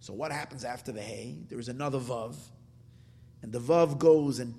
So 0.00 0.12
what 0.12 0.32
happens 0.32 0.64
after 0.64 0.92
the 0.92 1.00
hay? 1.00 1.38
There 1.48 1.58
is 1.58 1.68
another 1.68 1.98
Vav, 1.98 2.36
and 3.42 3.52
the 3.52 3.60
Vav 3.60 3.98
goes 3.98 4.38
and, 4.38 4.54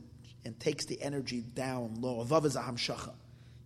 and 0.45 0.57
takes 0.59 0.85
the 0.85 1.01
energy 1.01 1.41
down 1.41 1.95
low. 1.99 2.21
A 2.21 2.25
Vav 2.25 2.45
is 2.45 2.55
a 2.55 2.61
Hamshacha. 2.61 3.13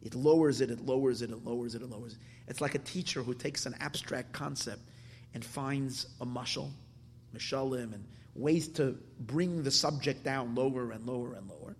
It 0.04 0.16
lowers 0.16 0.62
it, 0.62 0.72
it 0.72 0.86
lowers 0.86 1.22
it, 1.22 1.32
it 1.32 1.44
lowers 1.44 1.76
it, 1.76 1.82
it 1.82 1.90
lowers 1.90 2.14
it. 2.14 2.20
It's 2.48 2.62
like 2.62 2.76
a 2.76 2.80
teacher 2.80 3.24
who 3.24 3.34
takes 3.34 3.66
an 3.66 3.76
abstract 3.80 4.32
concept 4.32 4.82
and 5.34 5.44
finds 5.44 6.08
a 6.22 6.26
mushal, 6.26 6.72
mishalim, 7.36 7.94
and 7.94 8.06
ways 8.38 8.68
to 8.70 8.98
bring 9.20 9.64
the 9.64 9.72
subject 9.72 10.24
down 10.24 10.56
lower 10.56 10.92
and 10.92 11.06
lower 11.06 11.34
and 11.34 11.50
lower, 11.50 11.76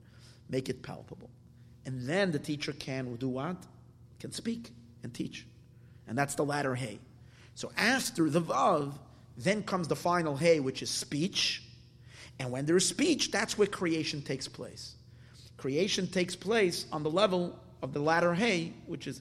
make 0.50 0.70
it 0.70 0.82
palpable. 0.82 1.30
And 1.86 2.08
then 2.08 2.32
the 2.32 2.40
teacher 2.40 2.74
can 2.74 3.16
do 3.16 3.30
what? 3.30 3.58
Can 4.20 4.32
speak 4.32 4.72
and 5.04 5.14
teach. 5.14 5.46
And 6.08 6.18
that's 6.18 6.36
the 6.36 6.44
latter 6.44 6.76
hay. 6.76 7.00
So 7.56 7.72
after 7.78 8.30
the 8.30 8.42
Vav, 8.42 8.94
then 9.38 9.64
comes 9.64 9.88
the 9.88 9.96
final 9.96 10.36
hay, 10.36 10.60
which 10.60 10.82
is 10.82 10.90
speech. 10.90 11.64
And 12.40 12.52
when 12.52 12.66
there 12.66 12.78
is 12.78 12.88
speech, 12.88 13.32
that's 13.32 13.58
where 13.58 13.68
creation 13.68 14.22
takes 14.22 14.48
place. 14.48 14.96
Creation 15.58 16.08
takes 16.08 16.36
place 16.36 16.86
on 16.92 17.04
the 17.04 17.10
level 17.10 17.58
of 17.82 17.94
the 17.94 18.00
latter 18.00 18.34
hay, 18.34 18.74
which 18.86 19.08
is, 19.08 19.18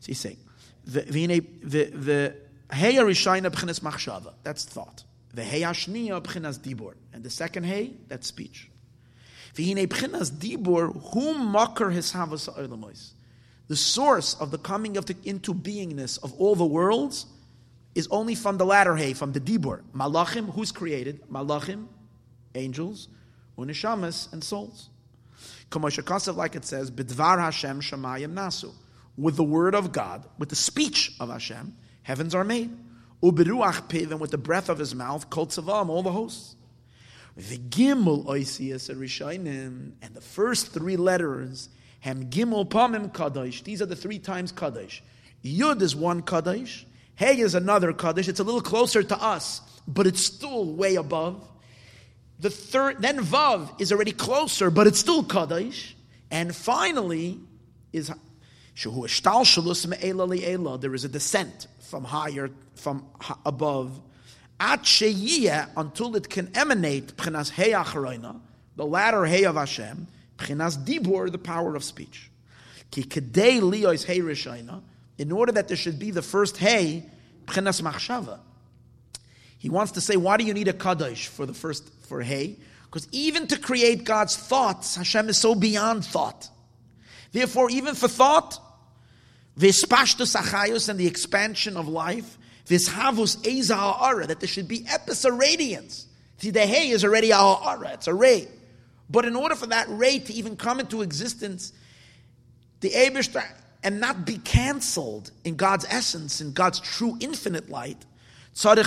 so 0.00 0.06
he's 0.06 0.18
saying, 0.18 0.38
the 0.84 1.00
the 1.02 2.34
hey 2.72 2.94
arishayna 2.94 3.50
machshava. 3.80 4.32
That's 4.42 4.64
thought. 4.64 5.04
The 5.38 5.44
hey 5.44 5.60
ashniya 5.60 6.20
b'chinas 6.20 6.58
dibur, 6.58 6.94
and 7.12 7.22
the 7.22 7.30
second 7.30 7.62
hey 7.62 7.92
that's 8.08 8.26
speech. 8.26 8.68
Dibur 9.54 11.12
whom 11.12 11.92
his. 11.92 13.14
The 13.68 13.76
source 13.76 14.34
of 14.34 14.50
the 14.50 14.58
coming 14.58 14.96
of 14.96 15.06
the, 15.06 15.14
into 15.22 15.54
beingness 15.54 16.20
of 16.24 16.34
all 16.40 16.56
the 16.56 16.66
worlds 16.66 17.26
is 17.94 18.08
only 18.10 18.34
from 18.34 18.58
the 18.58 18.66
latter 18.66 18.96
hay, 18.96 19.12
from 19.12 19.30
the 19.30 19.38
dibor. 19.38 19.82
Malachim, 19.94 20.52
who's 20.52 20.72
created? 20.72 21.22
Malachim, 21.30 21.86
angels, 22.56 23.06
unishamas, 23.56 24.28
and 24.32 24.42
souls. 24.42 24.90
Kamoshakasav, 25.70 26.34
like 26.34 26.56
it 26.56 26.64
says, 26.64 26.90
bidvar 26.90 27.38
Hashem 27.38 27.80
shamayim 27.80 28.34
nasu 28.34 28.72
with 29.16 29.36
the 29.36 29.44
word 29.44 29.76
of 29.76 29.92
God, 29.92 30.26
with 30.36 30.48
the 30.48 30.56
speech 30.56 31.12
of 31.20 31.30
Hashem, 31.30 31.76
heavens 32.02 32.34
are 32.34 32.42
made. 32.42 32.76
Uberuach 33.22 33.88
piv, 33.88 34.10
and 34.10 34.20
with 34.20 34.30
the 34.30 34.38
breath 34.38 34.68
of 34.68 34.78
his 34.78 34.94
mouth, 34.94 35.28
kol 35.30 35.46
tzavam, 35.46 35.88
all 35.88 36.02
the 36.02 36.12
hosts. 36.12 36.54
The 37.36 37.58
gimel 37.58 38.26
oisias 38.26 38.94
rishainim, 38.94 39.92
and 40.02 40.14
the 40.14 40.20
first 40.20 40.72
three 40.72 40.96
letters, 40.96 41.68
hem 42.00 42.30
gimel 42.30 42.68
pamim 42.68 43.12
kadosh. 43.12 43.62
These 43.64 43.82
are 43.82 43.86
the 43.86 43.96
three 43.96 44.18
times 44.18 44.52
kadosh. 44.52 45.00
Yud 45.44 45.82
is 45.82 45.94
one 45.94 46.22
kadosh. 46.22 46.84
Hey 47.14 47.38
is 47.38 47.54
another 47.54 47.92
kadosh. 47.92 48.28
It's 48.28 48.40
a 48.40 48.44
little 48.44 48.60
closer 48.60 49.02
to 49.02 49.22
us, 49.22 49.60
but 49.86 50.06
it's 50.06 50.24
still 50.24 50.72
way 50.72 50.94
above. 50.96 51.48
The 52.40 52.50
third, 52.50 53.02
then 53.02 53.18
vav 53.18 53.80
is 53.80 53.92
already 53.92 54.12
closer, 54.12 54.70
but 54.70 54.86
it's 54.86 55.00
still 55.00 55.24
kadosh. 55.24 55.94
And 56.30 56.54
finally 56.54 57.40
is 57.92 58.12
there 60.78 60.94
is 60.94 61.04
a 61.04 61.08
descent 61.08 61.66
from 61.80 62.04
higher, 62.04 62.50
from 62.76 63.04
above, 63.44 64.00
until 64.60 66.14
it 66.14 66.28
can 66.28 66.48
emanate 66.54 67.16
the 67.16 68.86
latter 68.86 69.26
hey 69.26 69.44
of 69.44 69.56
Hashem, 69.56 70.06
dibur, 70.38 71.32
the 71.32 71.38
power 71.38 71.74
of 71.74 71.82
speech. 71.82 72.30
In 75.18 75.32
order 75.32 75.52
that 75.52 75.66
there 75.66 75.76
should 75.76 75.98
be 75.98 76.12
the 76.12 76.22
first 76.22 76.56
hey, 76.56 77.10
He 79.58 79.68
wants 79.68 79.92
to 79.92 80.00
say, 80.00 80.16
why 80.16 80.36
do 80.36 80.44
you 80.44 80.54
need 80.54 80.68
a 80.68 80.72
kadosh 80.72 81.26
for 81.26 81.46
the 81.46 81.54
first 81.54 81.90
for 82.04 82.22
hey? 82.22 82.56
Because 82.84 83.08
even 83.10 83.48
to 83.48 83.58
create 83.58 84.04
God's 84.04 84.36
thoughts, 84.36 84.94
Hashem 84.94 85.28
is 85.28 85.38
so 85.38 85.56
beyond 85.56 86.04
thought. 86.04 86.48
Therefore, 87.32 87.70
even 87.70 87.96
for 87.96 88.06
thought, 88.06 88.60
Vispashtus 89.58 90.36
achayus 90.36 90.88
and 90.88 90.98
the 90.98 91.06
expansion 91.06 91.76
of 91.76 91.88
life. 91.88 92.38
Vishavus 92.66 93.46
eza 93.46 93.76
ha'ara, 93.76 94.26
that 94.26 94.40
there 94.40 94.48
should 94.48 94.68
be 94.68 94.80
epis 94.80 95.38
radiance. 95.38 96.06
See, 96.38 96.50
the 96.50 96.66
hay 96.66 96.90
is 96.90 97.04
already 97.04 97.30
a 97.30 97.36
ha'ara, 97.36 97.94
it's 97.94 98.06
a 98.06 98.14
ray. 98.14 98.48
But 99.10 99.24
in 99.24 99.34
order 99.34 99.54
for 99.54 99.66
that 99.66 99.86
ray 99.88 100.18
to 100.18 100.32
even 100.32 100.56
come 100.56 100.80
into 100.80 101.02
existence, 101.02 101.72
the 102.80 102.90
Abishter, 102.90 103.44
and 103.82 104.00
not 104.00 104.26
be 104.26 104.38
cancelled 104.38 105.30
in 105.44 105.56
God's 105.56 105.86
essence, 105.88 106.40
in 106.40 106.52
God's 106.52 106.80
true 106.80 107.16
infinite 107.20 107.70
light, 107.70 108.04
First, 108.54 108.86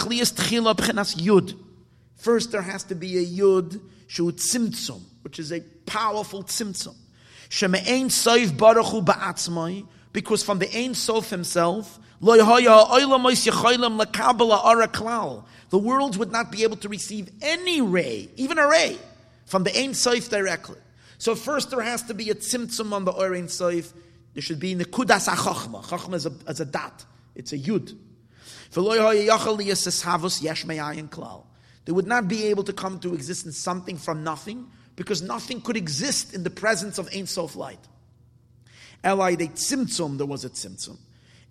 there 2.52 2.62
has 2.62 2.84
to 2.84 2.96
be 2.96 3.18
a 3.18 3.26
yud 3.26 3.82
shu 4.08 4.32
tzimtzum, 4.34 5.02
which 5.22 5.40
is 5.40 5.54
a 5.54 5.62
powerful 5.86 6.44
tzimtzum. 6.44 6.96
Sheme'ein 7.50 8.08
soif 8.08 8.50
baruchu 8.50 9.06
ba'atzmai, 9.06 9.86
because 10.14 10.44
from 10.44 10.60
the 10.60 10.70
Ein 10.78 10.94
Sof 10.94 11.30
himself, 11.30 12.00
the 12.22 12.38
worlds 15.72 16.18
would 16.18 16.32
not 16.32 16.52
be 16.52 16.64
able 16.64 16.78
to 16.78 16.90
receive 16.90 17.30
any 17.42 17.82
ray, 17.82 18.30
even 18.36 18.58
a 18.58 18.68
ray, 18.68 18.98
from 19.46 19.64
the 19.64 19.78
Ein 19.78 19.94
Sof 19.94 20.30
directly. 20.30 20.78
So 21.18 21.36
first 21.36 21.70
there 21.70 21.82
has 21.82 22.04
to 22.04 22.14
be 22.14 22.30
a 22.30 22.36
tzimtzum 22.36 22.94
on 22.94 23.06
the 23.06 23.12
Or 23.12 23.34
Ein 23.34 23.48
Sof. 23.48 23.94
There 24.34 24.42
should 24.42 24.60
be 24.60 24.76
nekudas 24.76 25.28
achachma. 25.28 25.84
Chachma 25.84 26.14
is 26.16 26.26
a, 26.26 26.32
is 26.48 26.60
a 26.60 26.66
dat. 26.66 27.06
It's 27.36 27.54
a 27.54 27.58
yud. 27.58 27.96
They 31.84 31.92
would 31.92 32.08
not 32.08 32.28
be 32.28 32.44
able 32.46 32.64
to 32.64 32.74
come 32.74 33.00
to 33.00 33.14
existence 33.14 33.58
something 33.58 33.98
from 33.98 34.24
nothing 34.24 34.68
because 34.96 35.22
nothing 35.22 35.62
could 35.62 35.76
exist 35.76 36.34
in 36.34 36.44
the 36.44 36.50
presence 36.50 36.98
of 36.98 37.10
Ein 37.14 37.28
Sof 37.28 37.56
light. 37.56 37.80
Elai 39.04 39.38
de 39.38 39.48
tzimtzum, 39.48 40.18
there 40.18 40.28
was 40.28 40.46
a 40.46 40.50
tzimtzum. 40.50 40.98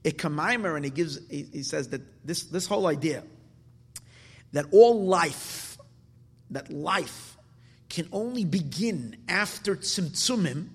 A 0.05 0.13
kamaimer, 0.13 0.77
and 0.77 0.85
he 0.85 0.91
gives, 0.91 1.19
he, 1.29 1.47
he 1.53 1.63
says 1.63 1.89
that 1.89 2.01
this, 2.25 2.45
this 2.45 2.67
whole 2.67 2.87
idea 2.87 3.23
that 4.53 4.67
all 4.73 5.05
life, 5.05 5.79
that 6.51 6.73
life 6.73 7.37
can 7.89 8.09
only 8.13 8.45
begin 8.45 9.17
after 9.29 9.77
tzimtzumim. 9.77 10.69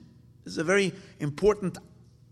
Is 0.45 0.60
a 0.60 0.64
very 0.64 0.93
important 1.19 1.77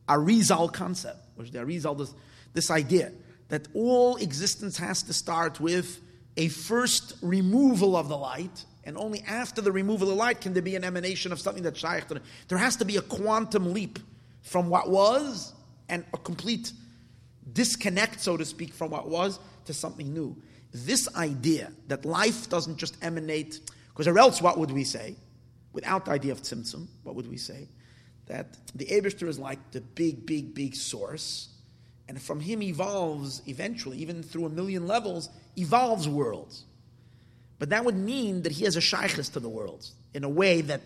Arizal 0.07 0.71
concept, 0.71 1.17
which 1.35 1.51
the 1.51 1.59
Arizal 1.59 1.97
does 1.97 2.13
this 2.53 2.69
idea 2.69 3.11
that 3.49 3.67
all 3.73 4.17
existence 4.17 4.77
has 4.77 5.03
to 5.03 5.13
start 5.13 5.59
with 5.59 5.99
a 6.37 6.47
first 6.49 7.15
removal 7.21 7.95
of 7.95 8.09
the 8.09 8.17
light, 8.17 8.65
and 8.83 8.97
only 8.97 9.23
after 9.27 9.61
the 9.61 9.71
removal 9.71 10.09
of 10.09 10.15
the 10.15 10.19
light 10.19 10.41
can 10.41 10.53
there 10.53 10.61
be 10.61 10.75
an 10.75 10.83
emanation 10.83 11.31
of 11.31 11.39
something 11.39 11.63
that's 11.63 11.79
shaykh. 11.79 12.05
There 12.47 12.57
has 12.57 12.75
to 12.77 12.85
be 12.85 12.97
a 12.97 13.01
quantum 13.01 13.73
leap 13.73 13.99
from 14.43 14.69
what 14.69 14.89
was 14.89 15.53
and 15.89 16.05
a 16.13 16.17
complete 16.17 16.71
disconnect, 17.51 18.21
so 18.21 18.37
to 18.37 18.45
speak, 18.45 18.73
from 18.73 18.91
what 18.91 19.09
was 19.09 19.39
to 19.65 19.73
something 19.73 20.13
new. 20.13 20.35
This 20.73 21.13
idea 21.15 21.71
that 21.87 22.05
life 22.05 22.49
doesn't 22.49 22.77
just 22.77 22.97
emanate, 23.03 23.59
because 23.89 24.07
or 24.07 24.17
else 24.17 24.41
what 24.41 24.57
would 24.57 24.71
we 24.71 24.83
say? 24.83 25.15
Without 25.71 26.05
the 26.05 26.11
idea 26.11 26.31
of 26.31 26.41
tzimtzum, 26.41 26.87
what 27.03 27.15
would 27.15 27.29
we 27.29 27.37
say? 27.37 27.67
That 28.27 28.57
the 28.75 28.85
Abishter 28.85 29.27
is 29.27 29.39
like 29.39 29.71
the 29.71 29.81
big, 29.81 30.25
big, 30.25 30.53
big 30.53 30.75
source, 30.75 31.49
and 32.07 32.21
from 32.21 32.39
him 32.39 32.61
evolves 32.61 33.41
eventually, 33.47 33.97
even 33.97 34.23
through 34.23 34.45
a 34.45 34.49
million 34.49 34.87
levels, 34.87 35.29
evolves 35.55 36.07
worlds. 36.07 36.65
But 37.59 37.69
that 37.69 37.85
would 37.85 37.95
mean 37.95 38.41
that 38.43 38.51
he 38.51 38.65
has 38.65 38.75
a 38.75 38.81
shaykhis 38.81 39.31
to 39.33 39.39
the 39.39 39.49
worlds 39.49 39.93
in 40.13 40.23
a 40.23 40.29
way 40.29 40.61
that, 40.61 40.81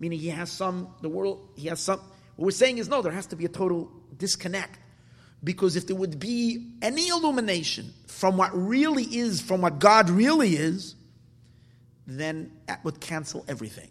meaning 0.00 0.18
he 0.18 0.28
has 0.28 0.50
some, 0.50 0.88
the 1.02 1.08
world, 1.08 1.48
he 1.56 1.68
has 1.68 1.80
some. 1.80 2.00
What 2.36 2.46
we're 2.46 2.50
saying 2.50 2.78
is 2.78 2.88
no, 2.88 3.02
there 3.02 3.12
has 3.12 3.26
to 3.26 3.36
be 3.36 3.44
a 3.44 3.48
total 3.48 3.90
disconnect. 4.16 4.78
Because 5.42 5.76
if 5.76 5.86
there 5.86 5.96
would 5.96 6.18
be 6.18 6.72
any 6.80 7.08
illumination 7.08 7.92
from 8.06 8.38
what 8.38 8.50
really 8.54 9.04
is, 9.04 9.42
from 9.42 9.60
what 9.60 9.78
God 9.78 10.08
really 10.08 10.56
is, 10.56 10.94
then 12.06 12.50
that 12.66 12.82
would 12.84 13.00
cancel 13.00 13.44
everything. 13.46 13.90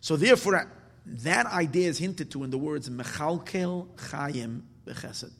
So 0.00 0.16
therefore, 0.16 0.70
that 1.04 1.46
idea 1.46 1.88
is 1.88 1.98
hinted 1.98 2.30
to 2.30 2.44
in 2.44 2.50
the 2.50 2.58
words 2.58 2.88
Mechalkel 2.88 3.88
Chayim 3.96 4.62
Bechesed. 4.86 5.32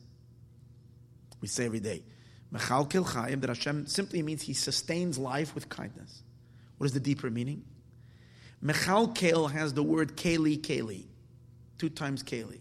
We 1.41 1.49
say 1.49 1.65
every 1.65 1.81
day. 1.81 2.03
Mechalkel 2.53 3.07
Chayim, 3.07 3.41
that 3.41 3.49
Hashem 3.49 3.87
simply 3.87 4.23
means 4.23 4.43
He 4.43 4.53
sustains 4.53 5.19
life 5.19 5.55
with 5.55 5.69
kindness. 5.69 6.23
What 6.77 6.87
is 6.87 6.93
the 6.93 7.01
deeper 7.01 7.31
meaning? 7.31 7.65
Mechalkel 8.63 9.51
has 9.51 9.75
the 9.75 9.83
word 9.83 10.17
Keli 10.17 10.61
Keli, 10.61 11.05
two 11.83 11.91
times 11.91 12.23
Keli. 12.23 12.61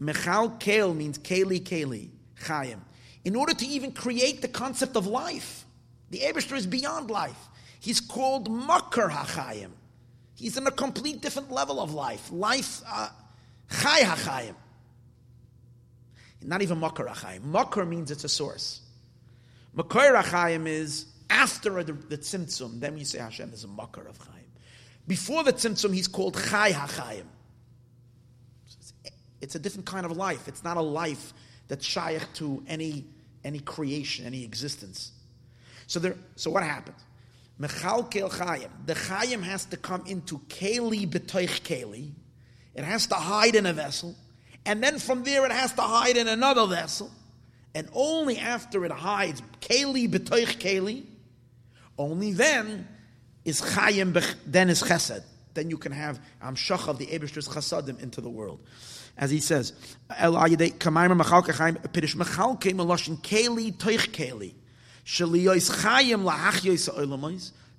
Mechal 0.00 0.58
Kel 0.58 0.94
means 0.94 1.16
Keli 1.16 1.60
Keli, 1.60 2.08
Chayim. 2.44 2.80
In 3.24 3.36
order 3.36 3.54
to 3.54 3.64
even 3.64 3.92
create 3.92 4.42
the 4.42 4.48
concept 4.48 4.96
of 4.96 5.06
life, 5.06 5.64
the 6.10 6.18
Abishter 6.18 6.56
is 6.56 6.66
beyond 6.66 7.08
life. 7.08 7.38
He's 7.78 8.00
called 8.00 8.50
Makar 8.50 9.08
HaChayim. 9.10 9.70
He's 10.34 10.56
in 10.56 10.66
a 10.66 10.72
complete 10.72 11.20
different 11.20 11.52
level 11.52 11.80
of 11.80 11.94
life. 11.94 12.32
Life, 12.32 12.82
uh, 12.84 13.10
Chay 13.70 14.02
HaChayim. 14.02 14.56
Not 16.42 16.62
even 16.62 16.80
Makar 16.80 17.06
HaChayim. 17.06 17.44
Makar 17.44 17.86
means 17.86 18.10
it's 18.10 18.24
a 18.24 18.28
source. 18.28 18.80
Makar 19.72 20.14
HaChayim 20.14 20.66
is 20.66 21.06
after 21.30 21.84
the, 21.84 21.92
the 21.92 22.18
Tzimtzum, 22.18 22.80
then 22.80 22.94
we 22.94 23.04
say 23.04 23.20
Hashem 23.20 23.52
is 23.52 23.62
a 23.62 23.68
Makar 23.68 24.08
of 24.08 24.18
Chayim. 24.18 24.50
Before 25.06 25.44
the 25.44 25.52
Tzimtzum, 25.52 25.94
he's 25.94 26.08
called 26.08 26.34
Chay 26.34 26.72
HaChayim. 26.72 27.26
It's 29.42 29.56
a 29.56 29.58
different 29.58 29.86
kind 29.86 30.06
of 30.06 30.16
life. 30.16 30.46
It's 30.48 30.62
not 30.62 30.76
a 30.76 30.82
life 30.82 31.34
that's 31.66 31.84
shaykh 31.84 32.32
to 32.34 32.62
any, 32.68 33.04
any 33.44 33.58
creation, 33.58 34.24
any 34.24 34.44
existence. 34.44 35.10
So 35.88 35.98
there, 35.98 36.16
so 36.36 36.50
what 36.50 36.62
happens? 36.62 36.98
Mechal 37.60 38.10
kel 38.10 38.30
chayim. 38.30 38.70
The 38.86 38.94
chayim 38.94 39.42
has 39.42 39.64
to 39.66 39.76
come 39.76 40.04
into 40.06 40.38
keli 40.48 41.08
betoich 41.08 41.60
keli. 41.62 42.12
It 42.74 42.84
has 42.84 43.08
to 43.08 43.16
hide 43.16 43.56
in 43.56 43.66
a 43.66 43.72
vessel. 43.72 44.14
And 44.64 44.82
then 44.82 44.98
from 45.00 45.24
there 45.24 45.44
it 45.44 45.52
has 45.52 45.72
to 45.74 45.82
hide 45.82 46.16
in 46.16 46.28
another 46.28 46.66
vessel. 46.66 47.10
And 47.74 47.88
only 47.92 48.38
after 48.38 48.84
it 48.84 48.92
hides 48.92 49.42
keli 49.60 50.08
betoich 50.08 50.58
keli, 50.58 51.04
only 51.98 52.32
then 52.32 52.86
is 53.44 53.60
chayim, 53.60 54.24
then 54.46 54.70
is 54.70 54.82
chesed. 54.82 55.24
Then 55.54 55.68
you 55.68 55.76
can 55.76 55.92
have 55.92 56.20
amshach 56.42 56.88
of 56.88 56.98
the 56.98 57.06
Abishter's 57.06 57.48
chasadim 57.48 58.00
into 58.00 58.20
the 58.20 58.30
world 58.30 58.60
as 59.16 59.30
he 59.30 59.40
says. 59.40 59.72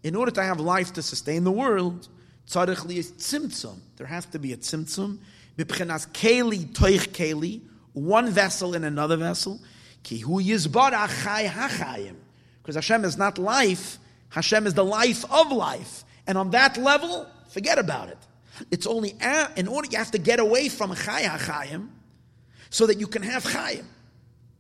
In 0.04 0.16
order 0.16 0.32
to 0.32 0.44
have 0.44 0.60
life 0.60 0.94
to 0.94 1.02
sustain 1.02 1.44
the 1.44 1.52
world. 1.52 2.08
There 2.46 4.08
has 4.08 4.26
to 4.26 4.40
be 4.40 4.54
a 4.54 4.58
Tzimtzum. 4.58 5.18
One 7.94 8.30
vessel 8.30 8.76
in 8.76 8.84
another 8.84 9.18
vessel. 9.18 9.60
Because 10.02 10.66
Hashem 12.76 13.06
is 13.06 13.18
not 13.18 13.38
life. 13.38 14.00
Hashem 14.30 14.68
is 14.68 14.74
the 14.74 14.84
life 14.84 15.24
of 15.32 15.52
life. 15.52 16.04
And 16.28 16.38
on 16.38 16.52
that 16.52 16.78
level, 16.78 17.28
forget 17.50 17.78
about 17.78 18.10
it. 18.10 18.18
It's 18.72 18.86
only 18.86 19.16
in 19.56 19.68
order 19.68 19.88
you 19.92 19.98
have 19.98 20.12
to 20.12 20.20
get 20.20 20.40
away 20.40 20.70
from 20.70 20.92
Chaya 20.92 21.38
Chayim 21.40 21.90
so 22.70 22.86
that 22.88 23.00
you 23.00 23.08
can 23.08 23.24
have 23.24 23.44
Chayim, 23.44 23.86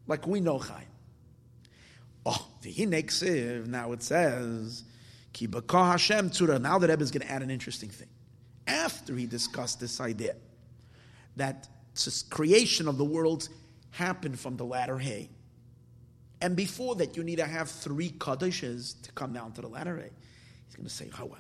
like 0.07 0.25
we 0.25 0.39
know 0.39 0.59
Chayim. 0.59 0.85
Oh, 2.25 2.47
the 2.61 2.73
Hineksiv, 2.73 3.67
now 3.67 3.91
it 3.91 4.01
says, 4.01 4.83
Ki 5.33 5.47
Hashem 5.47 6.29
Tzura. 6.29 6.59
Now 6.61 6.79
the 6.79 6.87
Rebbe 6.87 7.03
is 7.03 7.11
going 7.11 7.25
to 7.25 7.31
add 7.31 7.41
an 7.41 7.51
interesting 7.51 7.89
thing. 7.89 8.07
After 8.65 9.15
he 9.15 9.25
discussed 9.25 9.79
this 9.79 9.99
idea 9.99 10.35
that 11.35 11.67
creation 12.29 12.87
of 12.87 12.97
the 12.97 13.03
world 13.03 13.49
happened 13.91 14.39
from 14.39 14.57
the 14.57 14.63
latter 14.63 14.97
hay, 14.97 15.29
and 16.41 16.55
before 16.55 16.95
that 16.95 17.15
you 17.15 17.23
need 17.23 17.37
to 17.37 17.45
have 17.45 17.69
three 17.69 18.09
Kaddishes 18.11 19.01
to 19.03 19.11
come 19.11 19.33
down 19.33 19.51
to 19.53 19.61
the 19.61 19.67
latter 19.67 19.97
hay. 19.97 20.09
He's 20.65 20.75
going 20.75 20.87
to 20.87 20.93
say, 20.93 21.09
however, 21.13 21.37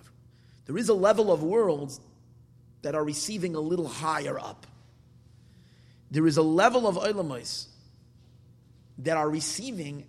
there 0.65 0.77
is 0.77 0.89
a 0.89 0.93
level 0.93 1.31
of 1.31 1.43
worlds 1.43 1.99
that 2.83 2.95
are 2.95 3.03
receiving 3.03 3.55
a 3.55 3.59
little 3.59 3.87
higher 3.87 4.39
up. 4.39 4.67
There 6.11 6.27
is 6.27 6.37
a 6.37 6.43
level 6.43 6.87
of 6.87 6.95
oilamos 6.95 7.67
that 8.99 9.17
are 9.17 9.29
receiving 9.29 10.05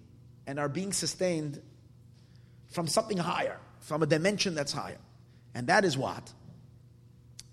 and 0.46 0.58
are 0.58 0.68
being 0.68 0.92
sustained 0.92 1.62
from 2.68 2.86
something 2.86 3.16
higher, 3.16 3.58
from 3.80 4.02
a 4.02 4.06
dimension 4.06 4.54
that's 4.54 4.72
higher. 4.72 4.98
And 5.54 5.68
that 5.68 5.84
is 5.84 5.96
what? 5.96 6.30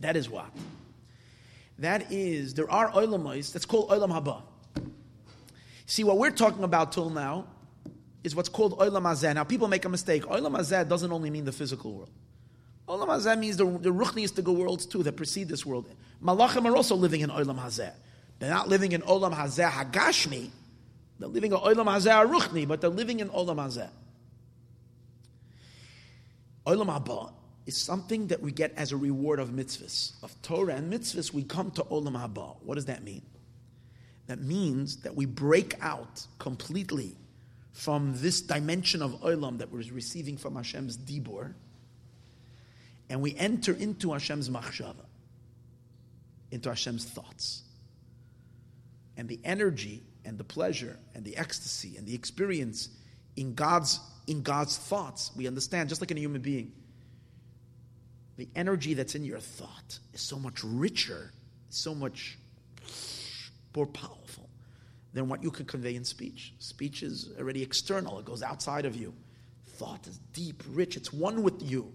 That 0.02 0.18
is 0.18 0.30
what? 0.30 0.52
That 1.80 2.12
is, 2.12 2.56
there 2.56 2.70
are 2.70 2.92
oilamos 2.92 3.54
that's 3.54 3.66
called 3.66 3.90
oilam 3.90 4.10
haba. 4.10 4.42
See, 5.86 6.04
what 6.04 6.18
we're 6.18 6.32
talking 6.32 6.64
about 6.64 6.92
till 6.92 7.10
now 7.10 7.48
is 8.24 8.36
what's 8.36 8.50
called 8.50 8.78
oilam 8.80 9.04
hazeh. 9.04 9.34
Now, 9.34 9.44
people 9.44 9.68
make 9.68 9.86
a 9.86 9.90
mistake. 9.90 10.24
Oilam 10.24 10.58
hazeh 10.58 10.88
doesn't 10.88 11.12
only 11.12 11.30
mean 11.30 11.46
the 11.46 11.52
physical 11.52 11.94
world. 11.94 12.10
Olam 12.92 13.08
Hazeh 13.08 13.40
means 13.40 13.56
the, 13.56 13.64
the 13.64 13.90
Ruchniistical 13.90 14.54
worlds 14.54 14.86
too 14.86 15.02
that 15.04 15.14
precede 15.14 15.48
this 15.48 15.66
world. 15.66 15.88
Malachim 16.22 16.66
are 16.66 16.76
also 16.76 16.94
living 16.94 17.22
in 17.22 17.30
Olam 17.30 17.58
Hazeh. 17.58 17.94
They're 18.38 18.50
not 18.50 18.68
living 18.68 18.92
in 18.92 19.02
Olam 19.04 19.34
Hazeh 19.34 19.70
Hagashmi. 19.70 20.50
They're 21.18 21.30
living 21.30 21.54
in 21.54 21.58
Olam 21.58 21.86
Hazeh 21.86 22.30
Ruchni, 22.30 22.68
but 22.68 22.82
they're 22.82 22.90
living 22.90 23.22
in 23.22 23.30
Olam 23.30 23.56
Hazeh. 23.56 23.88
Olam 26.68 26.88
Haba 26.88 27.32
is 27.66 27.78
something 27.78 28.28
that 28.28 28.42
we 28.42 28.52
get 28.52 28.74
as 28.76 28.92
a 28.92 28.98
reward 28.98 29.40
of 29.40 29.52
mitzvahs. 29.52 30.22
Of 30.22 30.40
Torah 30.42 30.76
and 30.76 30.92
mitzvahs, 30.92 31.32
we 31.32 31.44
come 31.44 31.72
to 31.72 31.84
Olam 31.84 32.22
Haba. 32.22 32.58
What 32.62 32.76
does 32.76 32.86
that 32.88 33.06
mean? 33.06 33.22
That 34.28 34.42
means 34.42 34.98
that 35.04 35.16
we 35.16 35.26
break 35.26 35.76
out 35.82 36.28
completely 36.40 37.16
from 37.72 38.16
this 38.18 38.42
dimension 38.42 39.02
of 39.02 39.22
Olam 39.22 39.60
that 39.60 39.72
we're 39.72 39.84
receiving 39.94 40.36
from 40.36 40.56
Hashem's 40.56 40.98
Dibor 40.98 41.54
and 43.12 43.22
we 43.22 43.36
enter 43.36 43.74
into 43.74 44.14
Hashem's 44.14 44.50
machshava, 44.50 45.06
into 46.50 46.70
Hashem's 46.70 47.04
thoughts. 47.04 47.64
And 49.18 49.28
the 49.28 49.38
energy 49.44 50.02
and 50.24 50.38
the 50.38 50.46
pleasure 50.46 50.98
and 51.14 51.26
the 51.26 51.36
ecstasy 51.36 51.98
and 51.98 52.08
the 52.08 52.16
experience 52.16 52.88
in 53.36 53.54
God's 53.54 54.00
in 54.28 54.44
God's 54.44 54.78
thoughts, 54.78 55.32
we 55.36 55.46
understand, 55.46 55.90
just 55.90 56.00
like 56.00 56.10
in 56.12 56.18
a 56.18 56.22
human 56.22 56.42
being, 56.42 56.72
the 58.38 58.48
energy 58.56 58.94
that's 58.94 59.14
in 59.14 59.26
your 59.26 59.40
thought 59.40 60.00
is 60.14 60.22
so 60.22 60.40
much 60.40 60.64
richer, 60.64 61.34
so 61.70 61.94
much 61.94 62.38
more 63.76 63.88
powerful 63.88 64.48
than 65.14 65.28
what 65.28 65.44
you 65.44 65.52
can 65.52 65.66
convey 65.66 65.96
in 65.96 66.06
speech. 66.06 66.54
Speech 66.60 67.04
is 67.04 67.32
already 67.38 67.62
external, 67.62 68.20
it 68.20 68.26
goes 68.26 68.42
outside 68.42 68.86
of 68.86 68.96
you. 68.96 69.14
Thought 69.68 70.08
is 70.08 70.18
deep, 70.32 70.64
rich, 70.70 70.96
it's 70.96 71.12
one 71.12 71.44
with 71.44 71.62
you 71.62 71.92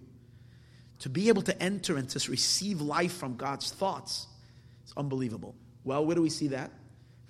to 0.99 1.09
be 1.09 1.29
able 1.29 1.41
to 1.43 1.61
enter 1.61 1.97
and 1.97 2.09
to 2.09 2.31
receive 2.31 2.81
life 2.81 3.13
from 3.13 3.35
God's 3.35 3.71
thoughts, 3.71 4.27
it's 4.83 4.93
unbelievable. 4.97 5.55
Well, 5.83 6.05
where 6.05 6.15
do 6.15 6.21
we 6.21 6.29
see 6.29 6.47
that? 6.49 6.71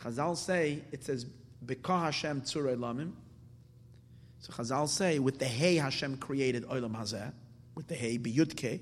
Chazal 0.01 0.37
say, 0.37 0.81
it 0.91 1.03
says, 1.03 1.25
Bekah 1.65 2.05
Hashem 2.05 2.41
tzurei 2.41 2.77
lamim. 2.77 3.11
So 4.39 4.53
Chazal 4.53 4.87
say, 4.87 5.19
with 5.19 5.39
the 5.39 5.45
hay 5.45 5.75
Hashem 5.75 6.17
created 6.17 6.63
olam 6.65 6.95
hazeh, 6.95 7.33
with 7.77 7.87
the 7.87 7.95
Hey, 7.95 8.17
Biyudke. 8.17 8.81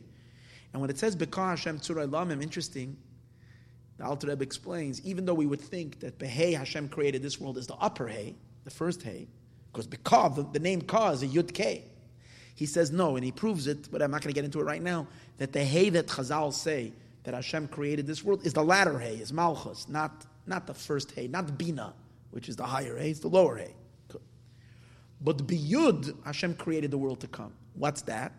And 0.72 0.82
when 0.82 0.90
it 0.90 0.98
says 0.98 1.16
Bekah 1.16 1.52
Hashem 1.52 1.80
Tzurai 1.80 2.10
Lamim, 2.10 2.42
interesting, 2.42 2.98
the 3.98 4.06
Alter 4.06 4.28
Rebbe 4.28 4.44
explains, 4.44 5.02
even 5.06 5.26
though 5.26 5.34
we 5.34 5.46
would 5.46 5.62
think 5.62 6.00
that 6.00 6.18
Behei 6.18 6.58
Hashem 6.58 6.90
created 6.90 7.22
this 7.22 7.40
world 7.40 7.58
is 7.58 7.68
the 7.68 7.76
upper 7.76 8.08
Hey, 8.08 8.36
the 8.64 8.70
first 8.72 9.04
Hey, 9.04 9.28
because 9.72 9.88
Bekah, 9.88 10.36
the, 10.36 10.44
the 10.52 10.60
name 10.60 10.82
Ka 10.82 11.12
is 11.12 11.24
a 11.24 11.28
Yud 11.28 11.54
K. 11.54 11.86
He 12.56 12.66
says 12.66 12.92
no, 12.92 13.16
and 13.18 13.24
he 13.24 13.32
proves 13.32 13.68
it, 13.68 13.92
but 13.92 14.02
I'm 14.02 14.10
not 14.12 14.22
going 14.22 14.34
to 14.34 14.36
get 14.36 14.46
into 14.46 14.60
it 14.62 14.64
right 14.64 14.82
now, 14.82 15.08
that 15.38 15.52
the 15.52 15.64
Hey 15.64 15.90
that 15.90 16.08
Chazal 16.08 16.54
say 16.54 16.94
that 17.24 17.34
Hashem 17.34 17.68
created 17.68 18.08
this 18.08 18.24
world 18.24 18.46
is 18.46 18.54
the 18.54 18.64
latter 18.64 18.98
Hey, 18.98 19.16
is 19.16 19.34
Malchus, 19.34 19.90
not, 19.90 20.26
not 20.48 20.66
the 20.66 20.74
first 20.74 21.12
Hey, 21.12 21.28
not 21.28 21.58
Bina, 21.58 21.94
which 22.32 22.48
is 22.48 22.56
the 22.56 22.66
higher 22.66 22.98
Hey, 22.98 23.12
it's 23.12 23.20
the 23.20 23.28
lower 23.28 23.58
Hey. 23.58 23.74
But 25.22 25.48
Biyud, 25.48 26.24
Hashem 26.26 26.56
created 26.56 26.92
the 26.92 26.98
world 26.98 27.22
to 27.22 27.28
come. 27.28 27.54
What's 27.74 28.04
that? 28.04 28.32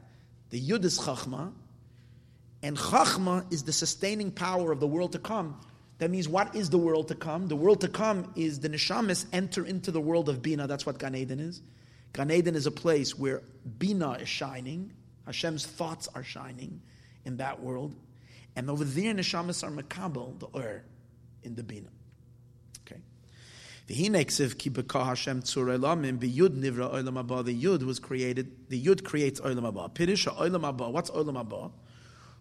The 0.51 0.60
Yud 0.60 0.84
is 0.84 0.98
Chachma, 0.98 1.52
and 2.62 2.76
Chachma 2.76 3.51
is 3.52 3.64
the 3.64 3.72
sustaining 3.72 4.30
power 4.30 4.72
of 4.72 4.80
the 4.80 4.86
world 4.86 5.12
to 5.12 5.18
come. 5.18 5.60
That 5.98 6.10
means, 6.10 6.28
what 6.28 6.55
is 6.55 6.70
the 6.70 6.78
world 6.78 7.09
to 7.09 7.14
come? 7.14 7.48
The 7.48 7.56
world 7.56 7.80
to 7.80 7.88
come 7.88 8.30
is 8.36 8.60
the 8.60 8.68
neshamis 8.68 9.26
enter 9.32 9.64
into 9.64 9.90
the 9.90 10.01
world 10.01 10.28
of 10.28 10.43
Bina. 10.43 10.66
That's 10.66 10.84
what 10.84 10.98
Gan 10.98 11.14
Eden 11.14 11.40
is. 11.40 11.62
Gan 12.16 12.30
Eden 12.30 12.55
is 12.55 12.66
a 12.66 12.70
place 12.70 13.18
where 13.18 13.43
Bina 13.78 14.12
is 14.12 14.28
shining, 14.28 14.90
Hashem's 15.26 15.66
thoughts 15.66 16.09
are 16.14 16.22
shining 16.22 16.80
in 17.26 17.36
that 17.36 17.62
world. 17.62 17.94
And 18.56 18.70
over 18.70 18.84
there, 18.84 19.12
neshamis 19.12 19.62
are 19.62 19.70
makabel, 19.70 20.38
the 20.38 20.47
Ur, 20.59 20.82
in 21.43 21.56
the 21.56 21.62
Bina. 21.62 21.90
Okay. 22.86 23.02
The 23.86 23.94
hine 23.94 24.26
sev 24.30 24.56
kibika 24.56 25.05
Hashem 25.05 25.43
Tsurailamin, 25.43 26.18
biyud 26.18 26.59
nivra 26.59 26.94
ulama, 26.94 27.43
the 27.43 27.62
Yud 27.62 27.82
was 27.82 27.98
created, 27.98 28.70
the 28.70 28.82
Yud 28.82 29.05
creates 29.05 29.38
Olam 29.43 29.70
Haba. 29.70 29.93
Pirisha 29.94 30.34
Olam 30.38 30.62
Haba. 30.62 30.90
What's 30.90 31.10
Olam 31.10 31.34
Haba? 31.34 31.70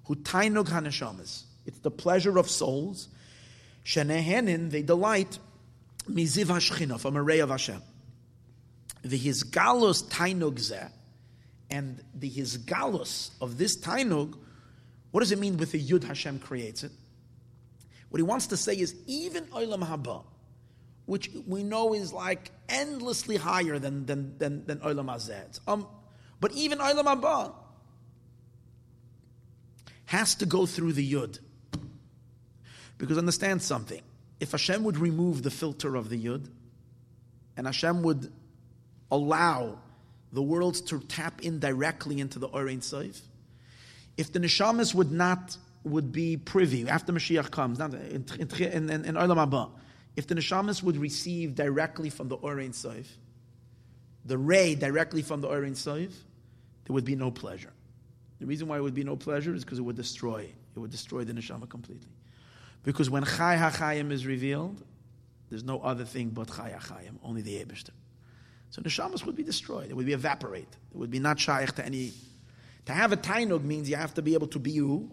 Hu 0.05 0.15
tainug 0.15 0.67
haneshamas. 0.67 1.43
It's 1.65 1.79
the 1.79 1.91
pleasure 1.91 2.37
of 2.37 2.49
souls. 2.49 3.09
Shenehenin, 3.83 4.71
they 4.71 4.83
delight 4.83 5.37
miziv 6.09 6.45
hashchina, 6.45 6.97
from 6.97 7.17
a 7.17 7.21
ray 7.21 7.39
of 7.39 7.49
Hashem. 7.49 7.81
The 9.05 9.19
hisgalus 9.19 10.03
tainug 10.09 10.89
and 11.69 12.01
the 12.15 12.27
hisgalus 12.29 13.29
of 13.39 13.55
this 13.59 13.77
tainug, 13.77 14.35
what 15.11 15.19
does 15.19 15.31
it 15.31 15.37
mean 15.37 15.57
with 15.57 15.71
the 15.71 15.81
yud 15.81 16.03
Hashem 16.03 16.39
creates 16.39 16.83
it? 16.83 16.91
What 18.09 18.17
he 18.17 18.23
wants 18.23 18.47
to 18.47 18.57
say 18.57 18.73
is 18.73 18.95
even 19.05 19.45
olam 19.45 19.87
haba, 19.87 20.23
which 21.05 21.29
we 21.45 21.61
know 21.61 21.93
is 21.93 22.13
like 22.13 22.49
endlessly 22.67 23.35
higher 23.35 23.77
than 23.77 24.07
than 24.07 24.39
than, 24.39 24.65
than 24.65 24.79
olam 24.79 25.05
hazeh. 25.05 25.59
Um, 25.67 25.85
but 26.41 26.51
even 26.53 26.79
olam 26.79 27.03
haba, 27.03 27.53
has 30.05 30.33
to 30.35 30.47
go 30.47 30.65
through 30.65 30.93
the 30.93 31.13
yud. 31.13 31.37
Because 32.97 33.19
understand 33.19 33.61
something. 33.61 34.01
If 34.39 34.51
Hashem 34.51 34.83
would 34.83 34.97
remove 34.97 35.43
the 35.43 35.51
filter 35.51 35.95
of 35.95 36.09
the 36.09 36.17
yud, 36.17 36.49
and 37.55 37.67
Hashem 37.67 38.01
would 38.01 38.31
allow 39.15 39.79
the 40.31 40.41
world 40.41 40.75
to 40.87 40.99
tap 40.99 41.41
in 41.41 41.59
directly 41.59 42.19
into 42.19 42.39
the 42.39 42.47
Or 42.47 42.67
Ein 42.67 42.81
Sof, 42.81 43.19
if 44.17 44.31
the 44.31 44.39
neshamas 44.39 44.93
would 44.93 45.11
not 45.11 45.57
would 45.83 46.11
be 46.11 46.35
privy 46.35 46.89
after 46.89 47.13
Mashiach 47.13 47.51
comes, 47.51 47.77
not 47.77 47.93
in, 47.93 48.25
in, 48.39 48.89
in, 48.89 49.05
in 49.05 49.15
Olam 49.15 49.37
Haba, 49.37 49.69
if 50.15 50.25
the 50.27 50.35
neshamas 50.35 50.81
would 50.81 50.97
receive 50.97 51.53
directly 51.53 52.09
from 52.09 52.27
the 52.27 52.35
Or 52.35 52.59
Ein 52.59 52.73
Sof, 52.73 53.07
the 54.25 54.37
ray 54.37 54.75
directly 54.75 55.21
from 55.21 55.41
the 55.41 55.47
Or 55.47 55.63
Ein 55.63 55.75
Sof, 55.75 56.09
there 56.85 56.93
would 56.93 57.05
be 57.05 57.15
no 57.15 57.31
pleasure. 57.31 57.71
The 58.39 58.45
reason 58.45 58.67
why 58.67 58.77
it 58.77 58.81
would 58.81 58.95
be 58.95 59.03
no 59.03 59.15
pleasure 59.15 59.53
is 59.53 59.63
because 59.63 59.79
it 59.79 59.83
would 59.83 59.95
destroy. 59.95 60.49
It 60.75 60.79
would 60.79 60.91
destroy 60.91 61.23
the 61.23 61.33
neshama 61.33 61.69
completely. 61.69 62.09
Because 62.83 63.09
when 63.09 63.23
Chai 63.23 63.55
HaChayim 63.57 64.11
is 64.11 64.25
revealed, 64.25 64.83
there's 65.49 65.63
no 65.63 65.79
other 65.79 66.03
thing 66.03 66.29
but 66.29 66.47
Chai 66.47 66.75
HaChayim, 66.77 67.17
only 67.23 67.41
the 67.41 67.55
Ebishter. 67.55 67.91
So 68.75 68.81
neshamas 68.81 69.25
would 69.25 69.37
be 69.37 69.43
destroyed. 69.43 69.89
It 69.89 69.93
would 69.93 70.05
be 70.05 70.11
evaporate. 70.11 70.67
It 70.91 70.97
would 70.97 71.09
be 71.09 71.19
not 71.19 71.39
shaykh 71.39 71.71
to 71.75 71.85
any. 71.85 72.11
To 72.87 72.91
have 72.91 73.13
a 73.13 73.15
tainug 73.15 73.63
means 73.63 73.89
you 73.89 73.95
have 73.95 74.13
to 74.15 74.21
be 74.21 74.33
able 74.33 74.47
to 74.47 74.59
be 74.59 74.71
you, 74.71 75.09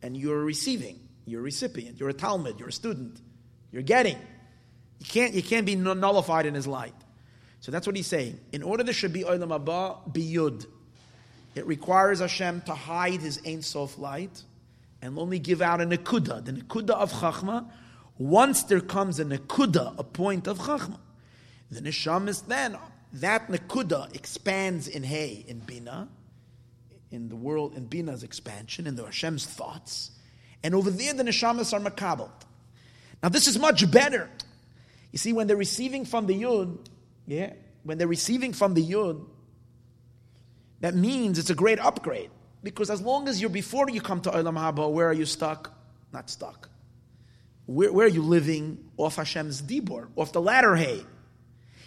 and 0.00 0.16
you're 0.16 0.44
receiving. 0.44 1.00
You're 1.26 1.40
a 1.40 1.42
recipient. 1.42 1.98
You're 1.98 2.10
a 2.10 2.14
talmud. 2.14 2.60
You're 2.60 2.68
a 2.68 2.72
student. 2.72 3.20
You're 3.72 3.82
getting. 3.82 4.16
You 5.00 5.06
can't, 5.06 5.34
you 5.34 5.42
can't 5.42 5.66
be 5.66 5.74
nullified 5.74 6.46
in 6.46 6.54
his 6.54 6.68
light. 6.68 6.94
So 7.58 7.72
that's 7.72 7.84
what 7.84 7.96
he's 7.96 8.06
saying. 8.06 8.38
In 8.52 8.62
order 8.62 8.84
there 8.84 8.94
should 8.94 9.12
be 9.12 9.24
olam 9.24 9.58
haba, 9.58 10.12
be 10.12 10.22
yud. 10.22 10.66
It 11.56 11.66
requires 11.66 12.20
Hashem 12.20 12.60
to 12.66 12.74
hide 12.74 13.22
His 13.22 13.40
Ein 13.44 13.62
Sof 13.62 13.98
light 13.98 14.44
and 15.02 15.18
only 15.18 15.40
give 15.40 15.60
out 15.60 15.80
a 15.80 15.84
nekuda, 15.84 16.44
the 16.44 16.52
nekuda 16.52 16.90
of 16.90 17.12
chachma. 17.14 17.68
Once 18.18 18.62
there 18.62 18.80
comes 18.80 19.18
a 19.18 19.24
nekuda, 19.24 19.98
a 19.98 20.04
point 20.04 20.46
of 20.46 20.58
chachma, 20.60 21.00
the 21.72 21.80
neshamis 21.80 22.46
then 22.46 22.78
that 23.14 23.48
nekuda 23.48 24.14
expands 24.14 24.88
in 24.88 25.02
hay 25.02 25.44
in 25.46 25.60
bina, 25.60 26.08
in 27.10 27.28
the 27.28 27.36
world 27.36 27.74
in 27.74 27.86
bina's 27.86 28.22
expansion, 28.22 28.86
in 28.86 28.96
the 28.96 29.04
Hashem's 29.04 29.44
thoughts, 29.44 30.12
and 30.62 30.74
over 30.74 30.90
there 30.90 31.14
the 31.14 31.24
neshamis 31.24 31.72
are 31.72 31.80
makabel. 31.80 32.30
Now 33.22 33.28
this 33.28 33.46
is 33.46 33.58
much 33.58 33.90
better. 33.90 34.30
You 35.12 35.18
see, 35.18 35.32
when 35.32 35.46
they're 35.46 35.56
receiving 35.56 36.04
from 36.04 36.26
the 36.26 36.40
yud, 36.40 36.78
yeah, 37.26 37.54
when 37.82 37.98
they're 37.98 38.06
receiving 38.06 38.52
from 38.52 38.74
the 38.74 38.84
yud, 38.86 39.26
that 40.80 40.94
means 40.94 41.38
it's 41.38 41.50
a 41.50 41.54
great 41.54 41.78
upgrade. 41.78 42.30
Because 42.62 42.90
as 42.90 43.00
long 43.00 43.28
as 43.28 43.40
you're 43.40 43.50
before 43.50 43.88
you 43.88 44.00
come 44.00 44.20
to 44.22 44.30
Olam 44.30 44.56
Haba, 44.56 44.90
where 44.90 45.08
are 45.08 45.14
you 45.14 45.24
stuck? 45.24 45.72
Not 46.12 46.28
stuck. 46.28 46.68
Where, 47.66 47.92
where 47.92 48.06
are 48.06 48.10
you 48.10 48.22
living? 48.22 48.90
Off 48.96 49.16
Hashem's 49.16 49.62
Dibor, 49.62 50.08
off 50.16 50.32
the 50.32 50.40
latter 50.40 50.76
hay. 50.76 51.02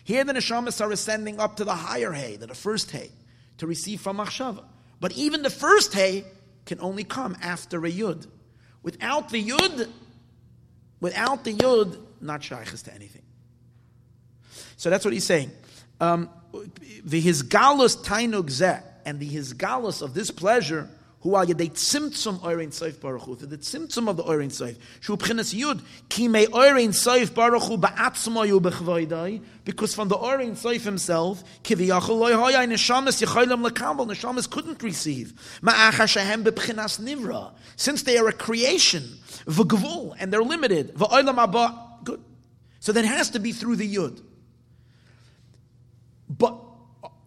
Here 0.04 0.24
the 0.24 0.34
neshamas 0.34 0.82
are 0.82 0.92
ascending 0.92 1.40
up 1.40 1.58
to 1.58 1.64
the 1.64 1.76
higher 1.76 2.12
hay, 2.12 2.36
the 2.36 2.54
first 2.54 2.92
hay, 2.92 3.12
to 3.58 3.68
receive 3.68 4.02
from 4.02 4.18
Machshava. 4.18 4.64
But 5.00 5.14
even 5.14 5.44
the 5.44 5.50
first 5.50 5.94
hay 5.94 6.26
can 6.66 6.80
only 6.82 7.04
come 7.04 7.38
after 7.42 7.86
a 7.86 7.92
yud. 7.92 8.28
Without 8.82 9.30
the 9.30 9.44
yud, 9.44 9.90
without 11.00 11.44
the 11.44 11.54
yud, 11.54 12.00
not 12.22 12.42
shaykhs 12.42 12.84
to 12.84 12.94
anything. 12.94 13.22
So 14.78 14.90
that's 14.90 15.06
what 15.06 15.14
he's 15.14 15.26
saying. 15.26 15.52
Um, 16.00 16.30
the 17.04 17.22
hisgalus 17.22 18.04
tainug 18.04 18.84
and 19.06 19.20
the 19.20 19.30
hisgalus 19.30 20.02
of 20.02 20.14
this 20.14 20.32
pleasure 20.32 20.90
who 21.24 21.36
are 21.36 21.46
yedei 21.46 21.72
tzimtzum 21.72 22.44
Or 22.44 22.60
Ein 22.60 22.72
Sof 22.72 23.00
baruch 23.00 23.24
hu. 23.24 23.36
The 23.36 23.58
tzimtzum 23.58 24.10
of 24.10 24.18
the 24.18 24.24
Or 24.24 24.42
Ein 24.42 24.50
Sof 24.50 24.76
shu 25.00 25.16
b'chinas 25.16 25.58
yud 25.58 25.82
ki 26.10 26.28
me 26.28 26.48
Or 26.48 26.76
Ein 26.76 26.92
Sof 26.92 27.34
baruch 27.34 27.64
hu 27.64 27.78
ba'atzma 27.78 28.46
yu 28.46 28.60
b'chvaydai 28.60 29.42
because 29.64 29.96
from 29.96 30.10
the 30.10 30.16
Or 30.16 30.40
Ein 30.42 30.58
Sof 30.58 30.84
himself 30.84 31.44
kiviyachol 31.64 32.20
loy 32.20 32.34
hoya 32.34 32.68
neshamas 32.68 33.24
yichaylam 33.24 33.66
lekabel 33.66 34.06
neshamas 34.06 34.50
couldn't 34.50 34.84
receive. 34.84 35.34
Ma'acha 35.62 36.08
shehem 36.08 36.44
b'chinas 36.44 37.00
nivra. 37.00 37.54
Since 37.78 38.04
they 38.04 38.18
are 38.18 38.28
a 38.28 38.34
creation 38.34 39.04
v'gvul 39.46 40.16
and 40.20 40.32
they're 40.32 40.44
limited 40.44 40.94
v'oilam 40.94 41.38
abba 41.38 42.00
good. 42.04 42.22
So 42.82 42.92
then 42.92 43.06
it 43.06 43.08
has 43.08 43.30
to 43.30 43.40
be 43.40 43.54
through 43.54 43.78
the 43.78 43.96
yud. 43.96 44.22
But 46.28 46.60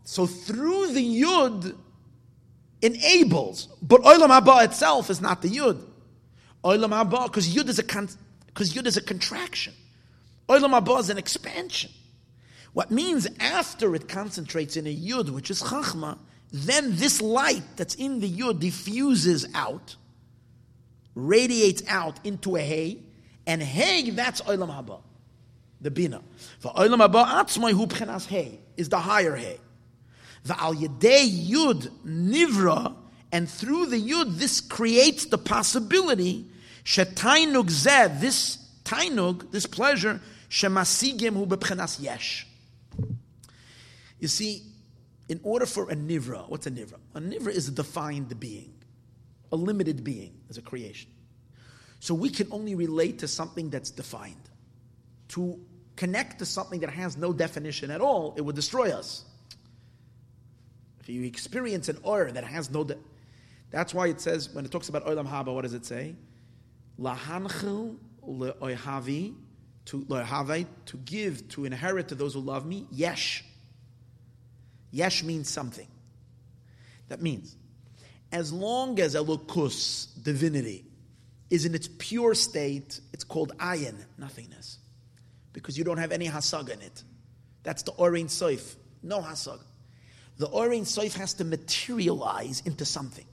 so 0.05 0.27
through 0.27 0.93
the 0.93 1.23
yud 1.23 1.77
enables, 2.87 3.67
but 3.83 4.01
olam 4.03 4.29
haba 4.29 4.65
itself 4.65 5.11
is 5.11 5.21
not 5.21 5.43
the 5.43 5.49
yud. 5.49 5.83
Olam 6.65 6.91
haba 6.91 7.25
because 7.25 7.55
yud 7.55 7.69
is 7.69 7.79
a 7.79 7.85
because 8.47 8.73
yud 8.73 8.87
is 8.87 8.97
a 8.97 9.03
contraction. 9.03 9.75
Olam 10.49 10.79
haba 10.79 11.01
is 11.01 11.11
an 11.11 11.19
expansion. 11.19 11.91
What 12.73 12.91
means 12.91 13.27
after 13.41 13.95
it 13.95 14.09
concentrates 14.09 14.77
in 14.77 14.87
a 14.87 14.95
yud, 14.95 15.31
which 15.31 15.51
is 15.51 15.63
chachma, 15.63 16.19
then 16.53 16.97
this 16.97 17.21
light 17.21 17.65
that's 17.77 17.95
in 17.95 18.21
the 18.21 18.31
yud 18.31 18.61
diffuses 18.61 19.47
out, 19.55 19.97
radiates 21.15 21.83
out 21.89 22.25
into 22.25 22.57
a 22.57 22.61
hay, 22.61 23.03
and 23.47 23.63
hay 23.63 24.11
that's 24.11 24.41
olam 24.43 24.69
haba 24.69 25.01
the 25.81 25.91
bina. 25.91 26.23
For 26.59 26.73
olam 26.73 27.07
haba 27.07 27.27
atzmai 27.27 27.73
hu 27.73 27.87
b'chenas 27.87 28.27
hay 28.27 28.61
is 28.77 28.89
the 28.89 28.99
higher 28.99 29.37
hay. 29.37 29.59
The 30.47 30.61
al 30.61 30.75
yedei 30.75 31.49
yud 31.49 31.91
nivra, 32.07 32.95
and 33.33 33.51
through 33.51 33.87
the 33.87 34.01
yud 34.01 34.39
this 34.39 34.61
creates 34.61 35.27
the 35.27 35.39
possibility 35.39 36.47
shetainug 36.85 37.69
zeh 37.69 38.21
this 38.21 38.59
tainug 38.85 39.51
this 39.51 39.67
pleasure 39.67 40.21
shemasigim 40.49 41.35
hu 41.35 41.47
b'chenas 41.47 42.01
yesh. 42.01 42.47
You 44.21 44.29
see, 44.29 44.63
in 45.29 45.41
order 45.43 45.67
for 45.67 45.91
a 45.91 45.97
nivra, 45.97 46.49
what's 46.49 46.67
a 46.67 46.71
nivra? 46.71 46.99
A 47.15 47.21
nivra 47.21 47.49
is 47.49 47.67
a 47.67 47.73
defined 47.73 48.39
being, 48.39 48.73
a 49.51 49.57
limited 49.57 50.05
being 50.05 50.41
as 50.49 50.59
a 50.59 50.63
creation. 50.63 51.11
So 51.99 52.15
we 52.15 52.31
can 52.31 52.47
only 52.53 52.77
relate 52.77 53.19
to 53.19 53.29
something 53.29 53.69
that's 53.69 53.91
defined. 53.91 54.37
To 55.31 55.59
connect 55.97 56.39
to 56.39 56.47
something 56.47 56.81
that 56.81 56.91
has 56.91 57.17
no 57.17 57.33
definition 57.33 57.91
at 57.91 58.01
all, 58.01 58.35
it 58.37 58.43
would 58.43 58.55
destroy 58.55 58.91
us. 58.91 59.25
If 61.07 61.15
you 61.15 61.23
experience 61.23 61.89
an 61.89 61.99
or 62.03 62.33
that 62.33 62.43
has 62.43 62.69
no, 62.69 62.83
de- 62.83 62.99
That's 63.71 63.95
why 63.95 64.09
it 64.09 64.21
says, 64.21 64.53
when 64.53 64.65
it 64.65 64.73
talks 64.73 64.89
about 64.89 65.07
Olam 65.07 65.29
Haba, 65.29 65.55
what 65.55 65.63
does 65.63 65.73
it 65.73 65.87
say? 65.87 66.17
Lahanchil 67.01 67.97
le'oihavi, 68.27 69.37
to 69.85 70.01
le'ohavai, 70.07 70.67
to 70.87 70.97
give, 70.97 71.49
to 71.51 71.65
inherit 71.65 72.09
to 72.09 72.17
those 72.17 72.35
who 72.35 72.41
love 72.41 72.67
me, 72.67 72.89
yesh. 72.91 73.45
Yesh 74.91 75.23
means 75.23 75.49
something. 75.49 75.87
That 77.07 77.23
means, 77.23 77.55
as 78.33 78.53
long 78.53 78.99
as 78.99 79.15
Elokus, 79.15 80.09
divinity, 80.21 80.87
is 81.51 81.67
in 81.67 81.77
its 81.77 81.89
pure 81.99 82.35
state, 82.35 82.99
it's 83.13 83.23
called 83.23 83.57
ayin, 83.59 83.95
nothingness. 84.19 84.79
Because 85.53 85.79
you 85.79 85.85
don't 85.85 85.99
have 85.99 86.11
any 86.11 86.27
hasag 86.27 86.69
in 86.69 86.83
it. 86.83 87.05
That's 87.63 87.83
the 87.85 87.93
Or 87.93 88.17
Ein 88.17 88.29
Sof, 88.29 88.75
no 89.05 89.21
hasag. 89.21 89.61
The 90.39 90.47
Or 90.47 90.73
Ein 90.73 90.85
Sof 90.85 91.15
has 91.15 91.35
to 91.35 91.45
materialize 91.45 92.63
into 92.67 92.85
something. 92.85 93.25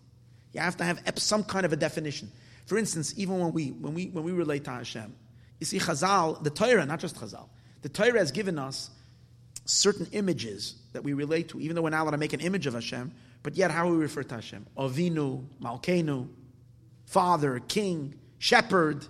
You 0.54 0.62
have 0.62 0.78
to 0.78 0.84
have 0.84 1.02
some 1.18 1.44
kind 1.44 1.66
of 1.66 1.74
a 1.74 1.76
definition. 1.76 2.32
For 2.66 2.78
instance, 2.78 3.14
even 3.18 3.40
when 3.40 3.52
we 3.52 3.72
when 3.72 3.94
we 3.94 4.08
when 4.08 4.24
we 4.24 4.32
relate 4.32 4.64
to 4.66 4.72
Hashem, 4.72 5.14
you 5.60 5.66
see 5.66 5.80
Chazal, 5.80 6.42
the 6.44 6.50
Torah, 6.50 6.86
not 6.86 7.00
just 7.00 7.16
Chazal, 7.16 7.50
the 7.82 7.90
Torah 7.90 8.20
has 8.20 8.32
given 8.32 8.58
us 8.58 8.90
certain 9.66 10.08
images 10.12 10.76
that 10.94 11.04
we 11.04 11.14
relate 11.14 11.50
to, 11.50 11.60
even 11.60 11.76
though 11.76 11.82
we're 11.82 11.90
not 11.90 12.04
allowed 12.04 12.12
to 12.12 12.18
make 12.18 12.34
an 12.34 12.40
image 12.40 12.68
of 12.68 12.74
Hashem, 12.74 13.12
but 13.42 13.56
yet 13.56 13.72
how 13.72 13.90
we 13.90 13.98
refer 13.98 14.24
to 14.24 14.36
Hashem. 14.36 14.66
Avinu, 14.78 15.46
Malkenu, 15.62 16.28
Father, 17.06 17.60
King, 17.60 18.16
Shepherd. 18.38 19.06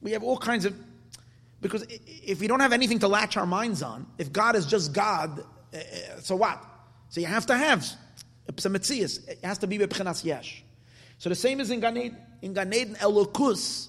We 0.00 0.12
have 0.12 0.22
all 0.22 0.38
kinds 0.38 0.64
of 0.64 0.74
because 1.60 1.84
if 2.06 2.40
we 2.40 2.46
don't 2.46 2.60
have 2.60 2.72
anything 2.72 3.00
to 3.00 3.08
latch 3.08 3.36
our 3.36 3.46
minds 3.46 3.82
on, 3.82 4.06
if 4.18 4.32
God 4.32 4.54
is 4.54 4.64
just 4.66 4.92
God, 4.92 5.44
eh, 5.72 6.20
so 6.20 6.36
what? 6.36 6.62
So 7.08 7.20
you 7.20 7.26
have 7.26 7.46
to 7.46 7.56
have 7.56 7.84
some. 8.56 8.74
It 8.74 9.38
has 9.44 9.58
to 9.58 9.66
be 9.66 9.78
b'pchenas 9.78 10.24
yesh. 10.24 10.64
So 11.18 11.28
the 11.28 11.34
same 11.34 11.60
as 11.60 11.70
in 11.70 11.80
Gan 11.80 11.96
Eden. 11.96 12.18
In 12.42 12.54
Gan 12.54 12.72
Eden, 12.72 12.94
Elokus, 12.96 13.88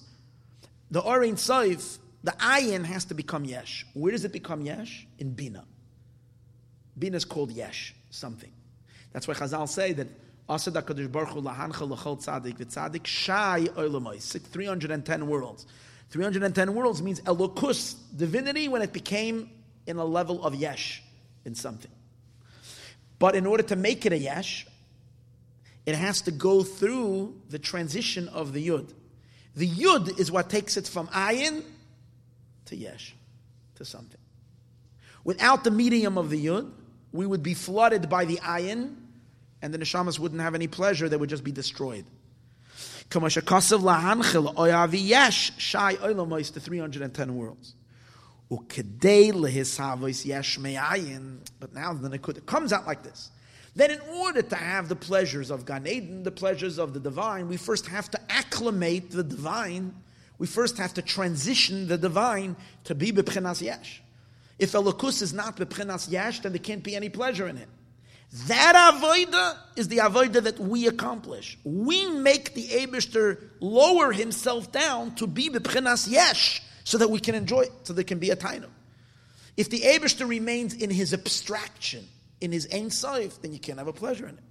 the 0.89 0.99
Or 0.99 1.23
Ein 1.23 1.37
Sof, 1.37 1.99
the 2.23 2.31
ayin 2.31 2.83
has 2.85 3.05
to 3.05 3.13
become 3.13 3.45
yesh. 3.45 3.85
Where 3.93 4.11
does 4.11 4.25
it 4.25 4.33
become 4.33 4.61
yesh? 4.61 5.07
In 5.19 5.33
Bina. 5.33 5.65
Bina 6.97 7.17
is 7.17 7.25
called 7.25 7.51
yesh, 7.51 7.95
something. 8.09 8.51
That's 9.13 9.27
why 9.27 9.35
Chazal 9.35 9.69
say 9.69 9.93
that 9.93 10.07
Asad 10.49 10.73
HaKadosh 10.73 11.11
Baruch 11.11 11.29
Hu 11.29 11.41
lahancha 11.41 11.87
l'chol 11.87 12.17
tzadik 12.21 12.57
v'tzadik 12.57 13.05
shai 13.05 13.67
olamai. 13.75 14.19
310 14.19 15.27
worlds. 15.27 15.65
310 16.09 16.73
worlds 16.73 17.01
means 17.03 17.21
elokus, 17.21 17.95
divinity, 18.15 18.67
when 18.67 18.81
it 18.81 18.91
became 18.91 19.51
in 19.85 19.97
a 19.97 20.05
level 20.05 20.43
of 20.43 20.55
yesh, 20.55 21.03
in 21.45 21.55
something. 21.55 21.91
But 23.17 23.35
in 23.35 23.45
order 23.45 23.63
to 23.63 23.75
make 23.75 24.05
it 24.05 24.13
a 24.13 24.17
yesh, 24.17 24.65
it 25.85 25.95
has 25.95 26.21
to 26.21 26.31
go 26.31 26.63
through 26.63 27.41
the 27.49 27.59
transition 27.59 28.27
of 28.29 28.53
the 28.53 28.67
yud. 28.67 28.93
The 29.55 29.67
yud 29.67 30.19
is 30.19 30.31
what 30.31 30.49
takes 30.49 30.77
it 30.77 30.87
from 30.87 31.07
ayin 31.07 31.63
to 32.65 32.75
yesh, 32.75 33.15
to 33.75 33.85
something. 33.85 34.19
Without 35.23 35.63
the 35.63 35.71
medium 35.71 36.17
of 36.17 36.29
the 36.29 36.45
yud, 36.45 36.71
we 37.11 37.25
would 37.25 37.43
be 37.43 37.53
flooded 37.53 38.09
by 38.09 38.25
the 38.25 38.37
ayin, 38.37 38.95
and 39.61 39.73
the 39.73 39.77
neshamas 39.77 40.19
wouldn't 40.19 40.41
have 40.41 40.55
any 40.55 40.67
pleasure; 40.67 41.09
they 41.09 41.17
would 41.17 41.29
just 41.29 41.43
be 41.43 41.51
destroyed. 41.51 42.05
the 46.51 46.59
three 46.59 46.77
hundred 46.77 47.01
and 47.01 47.13
ten 47.13 47.35
worlds. 47.35 47.73
But 48.49 48.63
now 51.73 51.93
the 51.93 52.09
it 52.13 52.45
comes 52.45 52.73
out 52.73 52.87
like 52.87 53.03
this 53.03 53.31
that 53.75 53.91
in 53.91 53.99
order 54.15 54.41
to 54.41 54.55
have 54.55 54.89
the 54.89 54.95
pleasures 54.95 55.51
of 55.51 55.65
Gan 55.65 55.87
Eden, 55.87 56.23
the 56.23 56.31
pleasures 56.31 56.79
of 56.79 56.93
the 56.93 56.99
divine, 56.99 57.47
we 57.47 57.57
first 57.57 57.85
have 57.87 58.09
to 58.11 58.19
acclimate 58.29 59.11
the 59.11 59.23
divine. 59.23 59.93
We 60.37 60.47
first 60.47 60.77
have 60.77 60.93
to 60.95 61.01
transition 61.01 61.87
the 61.87 61.97
divine 61.97 62.55
to 62.85 62.95
be 62.95 63.11
B'Pchenas 63.11 63.61
Yesh. 63.61 64.01
If 64.57 64.71
Elokus 64.73 65.21
is 65.21 65.33
not 65.33 65.55
B'Pchenas 65.57 66.11
Yesh, 66.11 66.39
then 66.39 66.51
there 66.51 66.59
can't 66.59 66.83
be 66.83 66.95
any 66.95 67.09
pleasure 67.09 67.47
in 67.47 67.57
it. 67.57 67.69
That 68.47 68.93
avoida 68.93 69.57
is 69.75 69.87
the 69.87 69.97
avoida 69.97 70.43
that 70.43 70.59
we 70.59 70.87
accomplish. 70.87 71.57
We 71.63 72.09
make 72.09 72.53
the 72.53 72.67
Abishter 72.67 73.41
lower 73.59 74.11
himself 74.11 74.71
down 74.71 75.15
to 75.15 75.27
be 75.27 75.49
B'Pchenas 75.49 76.09
Yesh 76.09 76.61
so 76.89 76.97
that 76.97 77.11
we 77.11 77.19
can 77.19 77.35
enjoy 77.35 77.61
it, 77.61 77.71
so 77.83 77.93
there 77.93 78.03
can 78.03 78.17
be 78.17 78.31
a 78.31 78.35
tainum. 78.35 78.71
If 79.55 79.69
the 79.69 79.81
Abishter 79.81 80.27
remains 80.27 80.73
in 80.73 80.89
his 80.89 81.13
abstraction, 81.13 82.07
in 82.41 82.51
his 82.51 82.67
Ein 82.73 82.89
Sof, 82.89 83.39
then 83.43 83.53
you 83.53 83.59
can't 83.59 83.77
have 83.77 83.87
a 83.87 83.93
pleasure 83.93 84.27
in 84.27 84.33
it. 84.33 84.43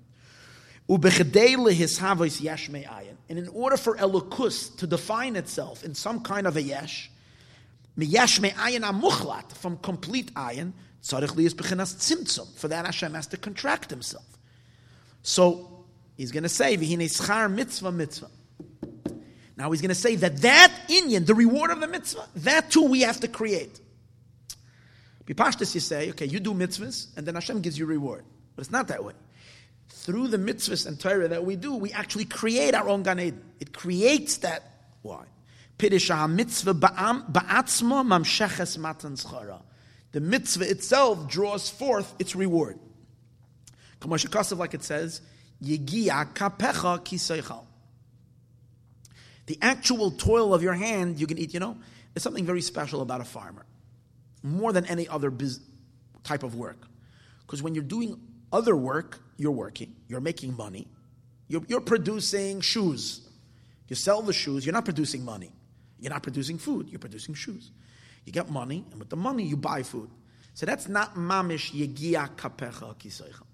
And 3.28 3.38
in 3.40 3.48
order 3.48 3.76
for 3.76 3.96
Elokus 3.96 4.76
to 4.76 4.86
define 4.86 5.34
itself 5.34 5.82
in 5.82 5.96
some 5.96 6.20
kind 6.20 6.46
of 6.46 6.56
a 6.56 6.62
yesh, 6.62 7.10
from 7.96 9.76
complete 9.78 10.32
ayin, 10.34 10.72
for 11.02 12.68
that 12.68 12.84
Hashem 12.86 13.14
has 13.14 13.26
to 13.26 13.36
contract 13.36 13.90
himself. 13.90 14.38
So 15.24 15.84
he's 16.16 16.30
going 16.30 16.44
to 16.44 16.48
say, 16.48 16.76
mitzvah 16.76 17.90
mitzvah. 17.90 18.30
Now 19.58 19.70
he's 19.72 19.82
going 19.82 19.88
to 19.88 19.94
say 19.96 20.14
that 20.14 20.38
that 20.38 20.72
Inyan, 20.88 21.26
the 21.26 21.34
reward 21.34 21.72
of 21.72 21.80
the 21.80 21.88
mitzvah, 21.88 22.28
that 22.36 22.70
too 22.70 22.84
we 22.84 23.00
have 23.00 23.18
to 23.20 23.28
create. 23.28 23.80
Bipashtis, 25.26 25.74
you 25.74 25.80
say, 25.80 26.10
okay, 26.10 26.26
you 26.26 26.38
do 26.38 26.54
mitzvahs, 26.54 27.08
and 27.16 27.26
then 27.26 27.34
Hashem 27.34 27.60
gives 27.60 27.76
you 27.76 27.84
reward. 27.84 28.24
But 28.54 28.62
it's 28.62 28.70
not 28.70 28.86
that 28.88 29.04
way. 29.04 29.14
Through 29.88 30.28
the 30.28 30.38
mitzvahs 30.38 30.86
and 30.86 30.98
Torah 30.98 31.26
that 31.28 31.44
we 31.44 31.56
do, 31.56 31.74
we 31.74 31.92
actually 31.92 32.24
create 32.24 32.72
our 32.74 32.88
own 32.88 33.02
Gan 33.02 33.18
Eden. 33.18 33.42
It 33.58 33.72
creates 33.72 34.36
that. 34.38 34.62
Why? 35.02 35.24
The 35.78 35.90
mitzvah 40.20 40.70
itself 40.70 41.28
draws 41.28 41.68
forth 41.68 42.14
its 42.18 42.36
reward. 42.36 42.78
Like 44.04 44.74
it 44.74 44.84
says, 44.84 45.20
Yegia 45.62 46.32
kapecha 46.32 47.00
kiseichal. 47.00 47.64
The 49.48 49.58
actual 49.62 50.10
toil 50.10 50.52
of 50.52 50.62
your 50.62 50.74
hand, 50.74 51.18
you 51.18 51.26
can 51.26 51.38
eat, 51.38 51.54
you 51.54 51.60
know, 51.60 51.78
there's 52.12 52.22
something 52.22 52.44
very 52.44 52.60
special 52.60 53.00
about 53.00 53.22
a 53.22 53.24
farmer 53.24 53.64
more 54.42 54.74
than 54.74 54.84
any 54.84 55.08
other 55.08 55.30
biz- 55.30 55.60
type 56.22 56.42
of 56.42 56.54
work. 56.54 56.86
Because 57.40 57.62
when 57.62 57.74
you're 57.74 57.82
doing 57.82 58.20
other 58.52 58.76
work, 58.76 59.18
you're 59.38 59.50
working, 59.50 59.96
you're 60.06 60.20
making 60.20 60.54
money, 60.54 60.86
you're, 61.48 61.62
you're 61.66 61.80
producing 61.80 62.60
shoes. 62.60 63.26
You 63.88 63.96
sell 63.96 64.20
the 64.20 64.34
shoes, 64.34 64.66
you're 64.66 64.74
not 64.74 64.84
producing 64.84 65.24
money. 65.24 65.50
You're 65.98 66.12
not 66.12 66.22
producing 66.22 66.58
food, 66.58 66.90
you're 66.90 66.98
producing 66.98 67.34
shoes. 67.34 67.70
You 68.26 68.32
get 68.32 68.50
money, 68.50 68.84
and 68.90 69.00
with 69.00 69.08
the 69.08 69.16
money, 69.16 69.44
you 69.44 69.56
buy 69.56 69.82
food. 69.82 70.10
So 70.52 70.66
that's 70.66 70.88
not 70.88 71.14
mamish 71.14 71.72
yegia 71.72 72.28
kapecha 72.36 72.94
kiseichel. 72.96 73.46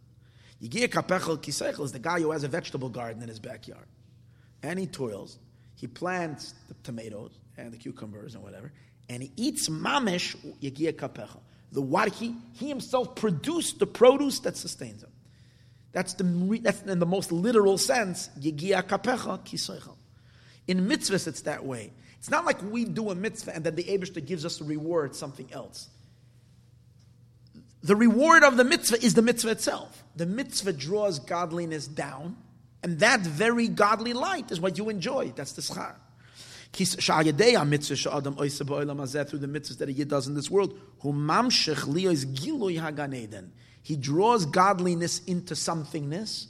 Yegia 0.61 0.89
kapecha 0.89 1.39
kiseichel 1.39 1.85
is 1.85 1.93
the 1.93 2.01
guy 2.01 2.21
who 2.21 2.33
has 2.33 2.43
a 2.43 2.49
vegetable 2.49 2.89
garden 2.89 3.23
in 3.23 3.29
his 3.29 3.39
backyard. 3.39 3.87
And 4.61 4.79
he 4.79 4.89
toils, 4.89 5.39
he 5.77 5.87
plants 5.87 6.55
the 6.69 6.75
tomatoes 6.83 7.33
and 7.57 7.73
the 7.73 7.77
cucumbers 7.77 8.35
and 8.35 8.43
whatever, 8.43 8.73
and 9.09 9.23
he 9.23 9.33
eats 9.37 9.69
mamish 9.69 10.37
yagia 10.61 10.93
kapecha. 10.93 11.39
The 11.73 11.83
what 11.83 12.13
he 12.15 12.37
himself 12.55 13.17
produced 13.17 13.79
the 13.79 13.87
produce 13.87 14.41
that 14.41 14.57
sustains 14.57 15.03
him. 15.03 15.11
That's 15.93 16.15
the 16.15 16.25
that's 16.63 16.83
in 16.83 16.99
the 16.99 17.07
most 17.07 17.33
literal 17.33 17.79
sense 17.79 18.31
yagia 18.39 18.83
kapecha 18.83 19.45
kisoichel. 19.45 19.97
In 20.67 20.89
mitzvahs, 20.89 21.27
it's 21.27 21.43
that 21.43 21.65
way. 21.65 21.93
It's 22.19 22.31
not 22.31 22.47
like 22.47 22.63
we 22.63 22.87
do 22.87 23.11
a 23.11 23.15
mitzvah 23.15 23.55
and 23.55 23.65
then 23.65 23.75
the 23.75 23.85
Abishta 23.85 24.25
gives 24.25 24.47
us 24.47 24.61
a 24.61 24.65
reward, 24.65 25.15
something 25.15 25.47
else. 25.53 25.91
The 27.83 27.95
reward 27.95 28.45
of 28.45 28.57
the 28.57 28.65
mitzvah 28.65 29.05
is 29.05 29.13
the 29.13 29.21
mitzvah 29.21 29.51
itself. 29.51 30.03
The 30.17 30.25
mitzvah 30.25 30.73
draws 30.73 31.19
godliness 31.19 31.87
down, 31.87 32.37
and 32.85 33.01
that 33.01 33.21
very 33.21 33.67
godly 33.67 34.13
light 34.13 34.53
is 34.53 34.61
what 34.61 34.77
you 34.77 34.91
enjoy. 34.91 35.33
That's 35.35 35.53
the 35.53 35.63
schar 35.63 35.97
through 36.73 36.85
the 39.39 39.47
mitzvahs 39.47 39.79
that 39.79 39.89
he 39.89 40.05
does 40.05 40.27
in 40.27 40.35
this 40.35 40.51
world, 40.51 40.79
he 43.83 43.97
draws 43.97 44.45
godliness 44.47 45.25
into 45.25 45.55
somethingness. 45.55 46.47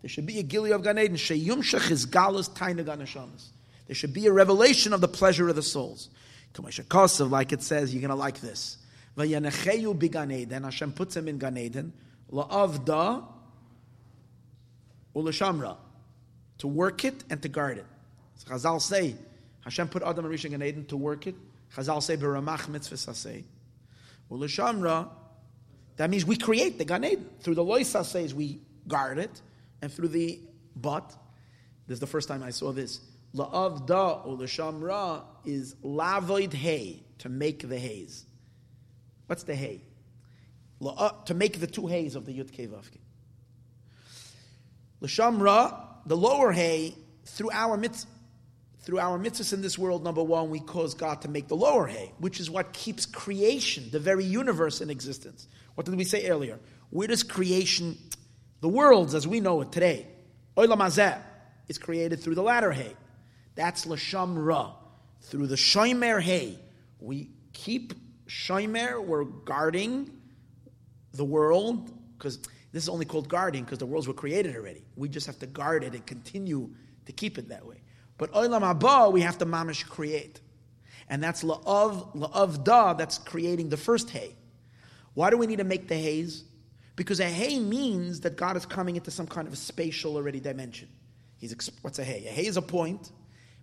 There 0.00 0.08
should 0.08 0.24
be 0.26 0.38
a 0.38 0.42
gili 0.42 0.70
of 0.70 0.82
Gan 0.82 0.98
Eden. 0.98 1.18
There 3.86 3.94
should 3.94 4.14
be 4.14 4.26
a 4.26 4.32
revelation 4.32 4.92
of 4.94 5.00
the 5.02 5.08
pleasure 5.08 5.48
of 5.48 5.56
the 5.56 5.62
souls. 5.62 6.08
Like 6.58 7.52
it 7.52 7.62
says, 7.62 7.92
you're 7.92 8.00
going 8.00 8.08
to 8.08 8.14
like 8.14 8.40
this. 8.40 8.78
Hashem 9.16 10.92
puts 10.92 11.16
him 11.16 11.28
in 11.28 11.38
Gan 11.38 11.58
Eden. 11.58 11.92
La'avda 12.32 13.33
ulashamra. 15.14 15.76
To 16.58 16.68
work 16.68 17.04
it 17.04 17.24
and 17.30 17.42
to 17.42 17.48
guard 17.48 17.78
it. 17.78 17.86
So 18.36 18.54
Chazal 18.54 18.80
say, 18.80 19.16
Hashem 19.62 19.88
put 19.88 20.02
Adam 20.02 20.24
HaRishon 20.24 20.50
Gan 20.50 20.62
Eden 20.62 20.84
to 20.86 20.96
work 20.96 21.26
it. 21.26 21.34
Chazal 21.74 22.02
say 22.02 22.16
beramach 22.16 22.68
mitzvah 22.68 22.94
saseh. 22.94 23.42
Ulashamra, 24.30 25.08
that 25.96 26.10
means 26.10 26.24
we 26.24 26.36
create 26.36 26.78
the 26.78 26.84
Gan 26.84 27.04
Eden. 27.04 27.28
Through 27.40 27.56
the 27.56 27.64
lois 27.64 27.90
says 27.90 28.34
we 28.34 28.60
guard 28.86 29.18
it, 29.18 29.42
and 29.82 29.92
through 29.92 30.08
the 30.08 30.40
But, 30.76 31.14
this 31.86 31.96
is 31.96 32.00
the 32.00 32.06
first 32.06 32.28
time 32.28 32.42
I 32.42 32.50
saw 32.50 32.72
this. 32.72 33.00
La'avda 33.34 34.26
or 34.26 34.34
l'shamra 34.34 35.24
is 35.44 35.74
lavoid 35.82 36.52
hay, 36.52 37.02
to 37.18 37.28
make 37.28 37.68
the 37.68 37.78
haze. 37.78 38.24
What's 39.26 39.42
the 39.42 39.54
hay? 39.54 39.82
To 40.80 41.34
make 41.34 41.60
the 41.60 41.66
two 41.66 41.86
hays 41.86 42.14
of 42.14 42.26
the 42.26 42.38
Yud 42.38 42.50
Kevavke. 42.50 42.98
L'shamra, 45.04 45.74
the 46.06 46.16
lower 46.16 46.50
hay, 46.52 46.94
through 47.24 47.50
our 47.52 47.76
mitzvah, 47.76 48.08
through 48.80 48.98
our 48.98 49.18
mitzvahs 49.18 49.52
in 49.52 49.62
this 49.62 49.78
world, 49.78 50.04
number 50.04 50.22
one, 50.22 50.50
we 50.50 50.60
cause 50.60 50.94
God 50.94 51.22
to 51.22 51.28
make 51.28 51.48
the 51.48 51.56
lower 51.56 51.86
hay, 51.86 52.12
which 52.18 52.38
is 52.38 52.50
what 52.50 52.72
keeps 52.72 53.06
creation, 53.06 53.88
the 53.90 53.98
very 53.98 54.24
universe, 54.24 54.80
in 54.80 54.90
existence. 54.90 55.48
What 55.74 55.86
did 55.86 55.96
we 55.96 56.04
say 56.04 56.28
earlier? 56.28 56.58
Where 56.90 57.08
does 57.08 57.22
creation, 57.22 57.96
the 58.60 58.68
worlds 58.68 59.14
as 59.14 59.26
we 59.26 59.40
know 59.40 59.62
it 59.62 59.72
today, 59.72 60.06
Olam 60.56 60.78
Hazeh, 60.78 61.18
is 61.68 61.78
created 61.78 62.20
through 62.20 62.34
the 62.34 62.42
latter 62.42 62.72
hay. 62.72 62.94
That's 63.54 63.86
Lasham 63.86 64.34
Ra. 64.36 64.74
Through 65.22 65.46
the 65.46 65.56
Shoimer 65.56 66.20
hay, 66.20 66.58
we 67.00 67.30
keep 67.54 67.94
Shoimer, 68.26 69.02
we're 69.02 69.24
guarding 69.24 70.10
the 71.12 71.24
world, 71.24 71.90
because 72.18 72.38
this 72.74 72.82
is 72.82 72.88
only 72.88 73.04
called 73.04 73.28
guarding 73.28 73.62
because 73.62 73.78
the 73.78 73.86
worlds 73.86 74.08
were 74.08 74.14
created 74.14 74.56
already. 74.56 74.84
We 74.96 75.08
just 75.08 75.28
have 75.28 75.38
to 75.38 75.46
guard 75.46 75.84
it 75.84 75.94
and 75.94 76.04
continue 76.04 76.70
to 77.06 77.12
keep 77.12 77.38
it 77.38 77.50
that 77.50 77.64
way. 77.64 77.80
But 78.18 78.32
Olam 78.32 78.62
Haba, 78.62 79.12
we 79.12 79.20
have 79.20 79.38
to 79.38 79.46
mamish 79.46 79.88
create. 79.88 80.40
And 81.08 81.22
that's 81.22 81.44
la'av, 81.44 82.16
la'av 82.16 82.64
da, 82.64 82.94
that's 82.94 83.18
creating 83.18 83.68
the 83.68 83.76
first 83.76 84.10
hay. 84.10 84.34
Why 85.14 85.30
do 85.30 85.36
we 85.36 85.46
need 85.46 85.58
to 85.58 85.64
make 85.64 85.86
the 85.86 85.94
haze? 85.94 86.42
Because 86.96 87.20
a 87.20 87.26
hay 87.26 87.60
means 87.60 88.22
that 88.22 88.34
God 88.36 88.56
is 88.56 88.66
coming 88.66 88.96
into 88.96 89.12
some 89.12 89.28
kind 89.28 89.46
of 89.46 89.54
a 89.54 89.56
spatial 89.56 90.16
already 90.16 90.40
dimension. 90.40 90.88
He's 91.38 91.70
what's 91.82 92.00
a 92.00 92.04
hay? 92.04 92.26
A 92.26 92.30
hay 92.30 92.46
is 92.46 92.56
a 92.56 92.62
point, 92.62 93.12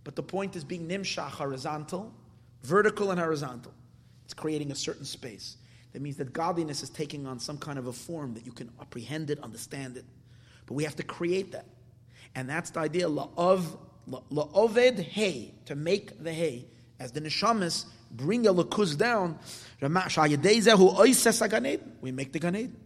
but 0.06 0.16
the 0.16 0.24
point 0.24 0.56
is 0.56 0.64
being 0.64 0.88
nimshach 0.88 1.32
horizontal, 1.32 2.14
vertical 2.64 3.12
and 3.12 3.20
horizontal. 3.20 3.74
It's 4.24 4.34
creating 4.34 4.72
a 4.72 4.76
certain 4.76 5.04
space. 5.04 5.58
That 5.94 6.02
means 6.02 6.18
that 6.18 6.32
godliness 6.32 6.84
is 6.84 6.90
taking 6.90 7.28
on 7.28 7.40
some 7.40 7.58
kind 7.58 7.78
of 7.78 7.88
a 7.88 7.94
form 7.94 8.34
that 8.36 8.46
you 8.46 8.52
can 8.52 8.70
apprehend 8.80 9.30
it, 9.30 9.40
understand 9.40 9.98
it. 9.98 10.06
But 10.66 10.76
we 10.76 10.84
have 10.86 10.96
to 10.98 11.04
create 11.04 11.52
that. 11.52 11.66
And 12.34 12.50
that's 12.50 12.70
the 12.70 12.80
idea 12.80 13.10
of 13.10 13.78
la'oved 14.10 15.00
hay, 15.00 15.54
to 15.66 15.76
make 15.76 16.24
the 16.24 16.32
hay. 16.32 16.66
As 17.00 17.12
the 17.12 17.20
neshamas 17.20 17.86
bring 18.12 18.48
a 18.48 18.54
lakuz 18.54 18.98
down, 18.98 19.38
we 22.02 22.12
make 22.12 22.32
the 22.32 22.40
Gan 22.40 22.56
Eden. 22.56 22.78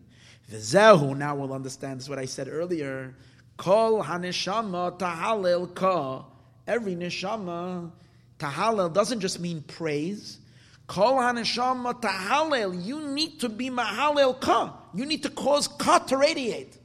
V'zehu, 0.52 1.18
now 1.18 1.36
we'll 1.36 1.54
understand, 1.54 2.00
this 2.00 2.06
is 2.06 2.10
what 2.10 2.20
I 2.20 2.26
said 2.26 2.48
earlier. 2.48 3.16
Kol 3.58 4.04
haneshama 4.04 4.98
tahalel 4.98 5.74
ka. 5.76 6.26
Every 6.68 6.96
neshama, 6.96 7.92
tahalel 8.40 8.94
doesn't 8.94 9.20
just 9.20 9.40
mean 9.40 9.62
praise. 9.62 10.40
Kol 10.88 11.16
haneshama 11.16 12.00
tahalel. 12.02 12.86
You 12.86 13.02
need 13.10 13.40
to 13.42 13.50
be 13.50 13.70
mahalel 13.70 14.40
ka. 14.40 14.78
You 14.94 15.06
need 15.06 15.24
to 15.24 15.30
cause 15.30 15.68
ka 15.68 16.00
to 16.00 16.18
radiate. 16.18 16.78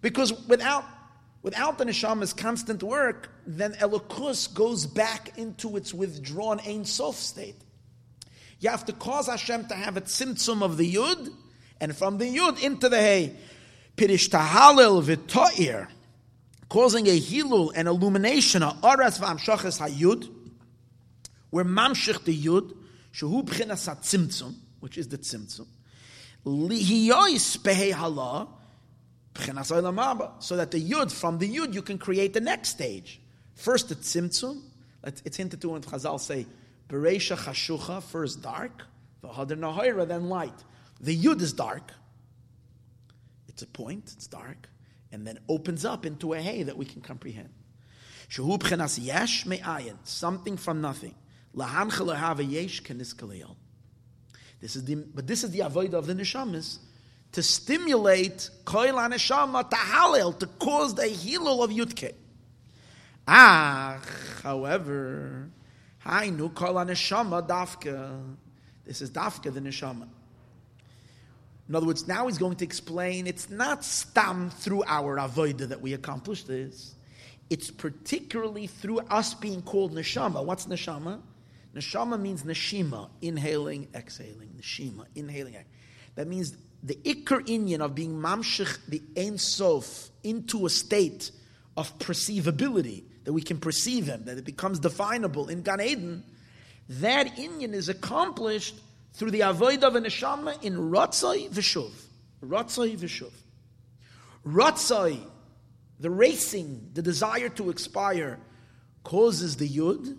Because 0.00 0.32
without 0.46 0.84
Without 1.42 1.76
the 1.76 1.84
neshama's 1.84 2.32
constant 2.32 2.84
work, 2.84 3.28
then 3.44 3.72
Elokus 3.72 4.54
goes 4.54 4.86
back 4.86 5.36
into 5.36 5.76
its 5.76 5.92
withdrawn 5.92 6.60
Ein 6.60 6.84
Sof 6.84 7.16
state. 7.16 7.56
You 8.60 8.70
have 8.70 8.84
to 8.84 8.92
cause 8.92 9.26
Hashem 9.26 9.66
to 9.66 9.74
have 9.74 9.96
a 9.96 10.02
tzimtzum 10.02 10.62
of 10.62 10.76
the 10.76 10.94
Yud, 10.94 11.34
and 11.80 11.96
from 11.96 12.18
the 12.18 12.26
Yud 12.26 12.62
into 12.62 12.88
the 12.88 12.98
hay, 12.98 13.34
Pirish 13.96 14.28
tahalil 14.30 15.02
v'to'ir, 15.02 15.88
causing 16.68 17.08
a 17.08 17.20
hilul 17.20 17.72
and 17.74 17.88
illumination, 17.88 18.62
of 18.62 18.78
aras 18.84 19.18
v'amshachas 19.18 19.80
hayud, 19.80 20.30
where 21.52 21.64
mamshich 21.64 22.24
the 22.24 22.36
Yud, 22.36 22.74
shehu 23.14 23.44
b'chinas 23.44 23.88
tzimtzum, 24.00 24.56
which 24.80 24.98
is 24.98 25.06
the 25.06 25.18
tzimtzum, 25.18 25.66
lihiyois 26.44 27.58
behei 27.58 27.92
halah, 27.92 28.48
so 29.34 30.56
that 30.56 30.70
the 30.72 30.90
yud 30.90 31.10
from 31.10 31.38
the 31.38 31.48
yud 31.48 31.72
you 31.72 31.80
can 31.80 31.96
create 31.96 32.34
the 32.34 32.40
next 32.40 32.68
stage. 32.68 33.18
First 33.54 33.88
the 33.88 33.94
tzimtzum. 33.94 34.60
It's 35.04 35.36
hinted 35.38 35.62
to 35.62 35.70
when 35.70 35.80
Chazal 35.80 36.20
say 36.20 36.46
bereisha 36.88 37.36
chashucha 37.36 38.02
first 38.02 38.42
dark, 38.42 38.82
v'hadar 39.24 39.58
nahira 39.58 40.06
then 40.06 40.28
light. 40.28 40.52
The 41.00 41.16
yud 41.16 41.40
is 41.40 41.54
dark. 41.54 41.92
It's 43.48 43.62
a 43.62 43.66
point. 43.66 44.12
It's 44.14 44.26
dark, 44.26 44.68
and 45.10 45.26
then 45.26 45.38
opens 45.48 45.86
up 45.86 46.04
into 46.04 46.34
a 46.34 46.38
hay 46.38 46.64
that 46.64 46.76
we 46.76 46.84
can 46.84 47.00
comprehend. 47.00 47.48
Shehu 48.28 48.58
b'chenas 48.58 49.02
yesh 49.02 49.46
me'ayin 49.46 49.96
something 50.04 50.58
from 50.58 50.82
nothing. 50.82 51.14
This 51.54 52.00
is 54.76 54.84
the 54.84 54.94
but 54.94 55.26
this 55.26 55.44
is 55.44 55.50
the 55.50 55.60
avoid 55.60 55.94
of 55.94 56.06
the 56.06 56.14
neshamis 56.14 56.78
to 57.32 57.42
stimulate 57.42 58.50
koil 58.64 58.94
aneshama 58.94 59.68
to 59.68 59.76
halil, 59.76 60.38
to 60.38 60.46
cause 60.46 60.94
the 60.94 61.02
hilul 61.02 61.64
of 61.64 61.70
yutke. 61.70 62.14
Ah, 63.26 64.00
however, 64.42 65.50
hainu 66.04 66.52
koil 66.52 66.74
aneshama 66.74 67.46
dafka. 67.46 68.22
This 68.84 69.02
is 69.02 69.10
dafka 69.10 69.52
the 69.52 69.60
neshama. 69.60 70.08
In 71.68 71.74
other 71.74 71.86
words, 71.86 72.06
now 72.06 72.26
he's 72.26 72.38
going 72.38 72.56
to 72.56 72.64
explain 72.64 73.26
it's 73.26 73.48
not 73.48 73.84
stam 73.84 74.50
through 74.50 74.84
our 74.86 75.16
avodah 75.16 75.68
that 75.68 75.80
we 75.80 75.94
accomplish 75.94 76.44
this. 76.44 76.94
It's 77.48 77.70
particularly 77.70 78.66
through 78.66 79.00
us 79.00 79.34
being 79.34 79.62
called 79.62 79.94
neshama. 79.94 80.44
What's 80.44 80.66
neshama? 80.66 81.20
Neshama 81.74 82.20
means 82.20 82.42
neshima, 82.42 83.08
inhaling, 83.20 83.88
exhaling. 83.94 84.50
Neshima, 84.60 85.06
inhaling. 85.14 85.54
exhaling. 85.54 85.66
That 86.14 86.28
means 86.28 86.56
the 86.82 86.94
ikr 86.96 87.46
inyan 87.46 87.80
of 87.80 87.94
being 87.94 88.14
mamshich 88.14 88.78
the 88.88 89.02
Ein 89.16 89.38
Sof 89.38 90.10
into 90.22 90.66
a 90.66 90.70
state 90.70 91.30
of 91.76 91.98
perceivability, 91.98 93.04
that 93.24 93.32
we 93.32 93.42
can 93.42 93.58
perceive 93.58 94.06
him, 94.06 94.24
that 94.24 94.36
it 94.36 94.44
becomes 94.44 94.78
definable 94.78 95.48
in 95.48 95.62
Gan 95.62 95.80
Eden, 95.80 96.24
that 96.88 97.36
inyan 97.36 97.72
is 97.72 97.88
accomplished 97.88 98.74
through 99.14 99.30
the 99.30 99.42
avoid 99.42 99.84
of 99.84 99.96
a 99.96 100.00
neshama 100.00 100.62
in 100.62 100.74
Ratzai 100.74 101.48
Vishuv. 101.50 101.92
Ratzai 102.44 102.96
Vishuv. 102.98 103.32
Ratzai, 104.44 105.20
the 106.00 106.10
racing, 106.10 106.90
the 106.92 107.02
desire 107.02 107.48
to 107.50 107.70
expire, 107.70 108.38
causes 109.04 109.56
the 109.56 109.68
Yud, 109.68 110.16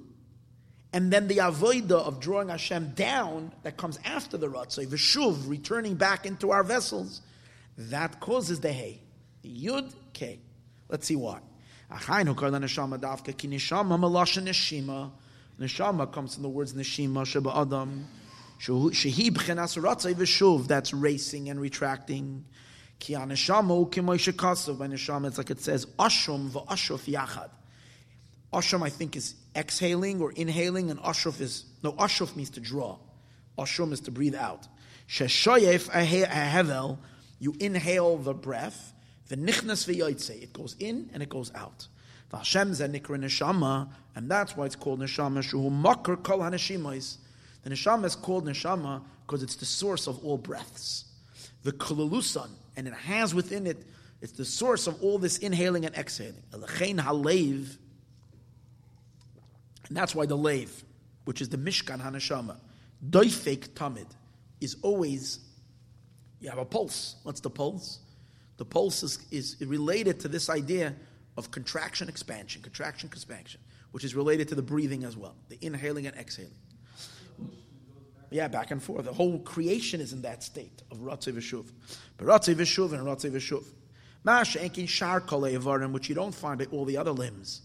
and 0.94 1.12
then 1.12 1.28
the 1.28 1.38
avoida 1.38 1.94
of 1.94 2.20
drawing 2.20 2.50
Hashem 2.50 2.92
down 2.96 3.52
that 3.64 3.78
comes 3.78 4.00
after 4.06 4.38
the 4.38 4.48
ratzay, 4.48 4.88
the 4.88 4.96
shuv, 4.96 5.50
returning 5.50 5.96
back 5.96 6.28
into 6.28 6.52
our 6.52 6.64
vessels, 6.64 7.22
that 7.78 8.20
causes 8.20 8.60
the 8.60 8.72
hay. 8.72 9.02
Yud 9.44 9.92
K. 10.14 10.40
Let's 10.88 11.08
see 11.08 11.16
why. 11.16 11.40
Neshama 15.60 16.12
comes 16.12 16.34
from 16.34 16.44
the 16.44 16.50
words 16.50 16.74
neshima 16.74 17.26
sheba 17.26 17.56
adam. 17.56 18.08
Shehi 18.60 19.30
b'chenas 19.32 19.82
ratzay 19.82 20.14
v'shuv. 20.14 20.68
That's 20.68 20.94
racing 20.94 21.50
and 21.50 21.60
retracting. 21.60 22.46
Ki 23.00 23.14
aneshama 23.14 23.90
u'kimoy 23.90 24.18
shekasav. 24.18 24.78
By 24.78 24.88
neshama, 24.88 25.28
it's 25.28 25.38
like 25.38 25.50
it 25.50 25.60
says 25.60 25.86
ashum 25.98 26.50
v'ashuf 26.50 27.12
yachad. 27.12 27.50
Asham, 28.54 28.84
I 28.84 28.90
think, 28.90 29.16
is 29.16 29.36
exhaling 29.56 30.22
or 30.22 30.32
inhaling, 30.32 30.90
and 30.92 31.00
ashruf 31.02 31.42
is 31.42 31.66
no. 31.84 31.94
Ashruf 31.94 32.36
means 32.36 32.50
to 32.52 32.60
draw. 32.60 32.98
Ashum 33.58 33.92
is 33.92 34.02
to 34.02 34.12
breathe 34.12 34.36
out. 34.36 34.68
Sheshoyef 35.08 35.90
ahevel, 35.90 36.98
you 37.40 37.56
inhale 37.60 38.18
the 38.18 38.34
breath. 38.34 38.94
The 39.28 39.38
nichnas 39.38 39.88
v'yoytze, 39.88 40.42
it 40.42 40.54
goes 40.54 40.76
in 40.80 41.10
and 41.14 41.22
it 41.22 41.30
goes 41.30 41.52
out. 41.54 41.88
V'Hashem 42.32 42.70
zenikra 42.72 43.20
neshama, 43.20 43.90
and 44.16 44.30
that's 44.30 44.58
why 44.58 44.66
it's 44.66 44.76
called 44.76 45.00
neshama. 45.00 45.40
Shuhu 45.40 45.72
makar 45.72 46.16
kol 46.18 46.40
haneshimais. 46.40 47.18
The 47.64 47.70
neshama 47.70 48.06
is 48.06 48.16
called 48.16 48.46
neshama 48.46 49.04
because 49.26 49.44
it's 49.44 49.56
the 49.56 49.66
source 49.66 50.08
of 50.08 50.24
all 50.26 50.38
breaths. 50.38 51.06
The 51.64 51.72
kolalusan, 51.72 52.50
and 52.76 52.88
it 52.88 52.94
has 52.94 53.34
within 53.34 53.68
it, 53.68 53.86
it's 54.22 54.34
the 54.34 54.46
source 54.46 54.88
of 54.88 55.02
all 55.04 55.20
this 55.20 55.38
inhaling 55.38 55.86
and 55.86 55.96
exhaling. 55.96 56.42
Elechein 56.52 57.00
halev 57.00 57.78
and 59.88 59.98
that's 59.98 60.16
why 60.16 60.26
the 60.26 60.38
lave, 60.38 60.84
which 61.26 61.42
is 61.42 61.50
the 61.50 61.58
Mishkan 61.58 62.02
Hanashama, 62.02 62.58
doifek 63.10 63.70
tamid, 63.70 64.08
is 64.62 64.78
always, 64.82 65.40
you 66.40 66.50
have 66.50 66.60
a 66.60 66.66
pulse. 66.66 67.16
What's 67.24 67.42
the 67.42 67.50
pulse? 67.50 68.00
The 68.58 68.66
pulse 68.66 69.04
is, 69.04 69.26
is 69.32 69.58
related 69.66 70.20
to 70.22 70.28
this 70.28 70.50
idea 70.50 70.96
of 71.38 71.52
contraction, 71.52 72.08
expansion, 72.08 72.62
contraction, 72.62 73.10
expansion, 73.12 73.60
which 73.92 74.04
is 74.04 74.16
related 74.16 74.48
to 74.50 74.56
the 74.56 74.62
breathing 74.62 75.04
as 75.04 75.18
well, 75.18 75.36
the 75.50 75.58
inhaling 75.62 76.08
and 76.08 76.16
exhaling. 76.16 76.52
Yeah, 78.30 78.48
back 78.48 78.72
and 78.72 78.82
forth. 78.82 79.06
The 79.06 79.14
whole 79.14 79.40
creation 79.40 80.02
is 80.02 80.12
in 80.12 80.24
that 80.24 80.42
state 80.42 80.82
of 80.90 80.98
Ratzei 81.00 81.34
Vishuv. 81.34 81.72
But 82.18 82.28
Ratzei 82.28 82.56
Vishuv 82.56 82.94
and 82.94 83.06
Ratzei 83.06 83.30
Vishuv. 83.30 83.64
Masha 84.24 84.58
enkin 84.60 84.88
shar 84.88 85.22
kol 85.22 85.42
which 85.42 86.10
you 86.10 86.16
don't 86.16 86.34
find 86.34 86.58
by 86.58 86.66
all 86.66 86.86
the 86.86 86.98
other 86.98 87.12
limbs. 87.12 87.62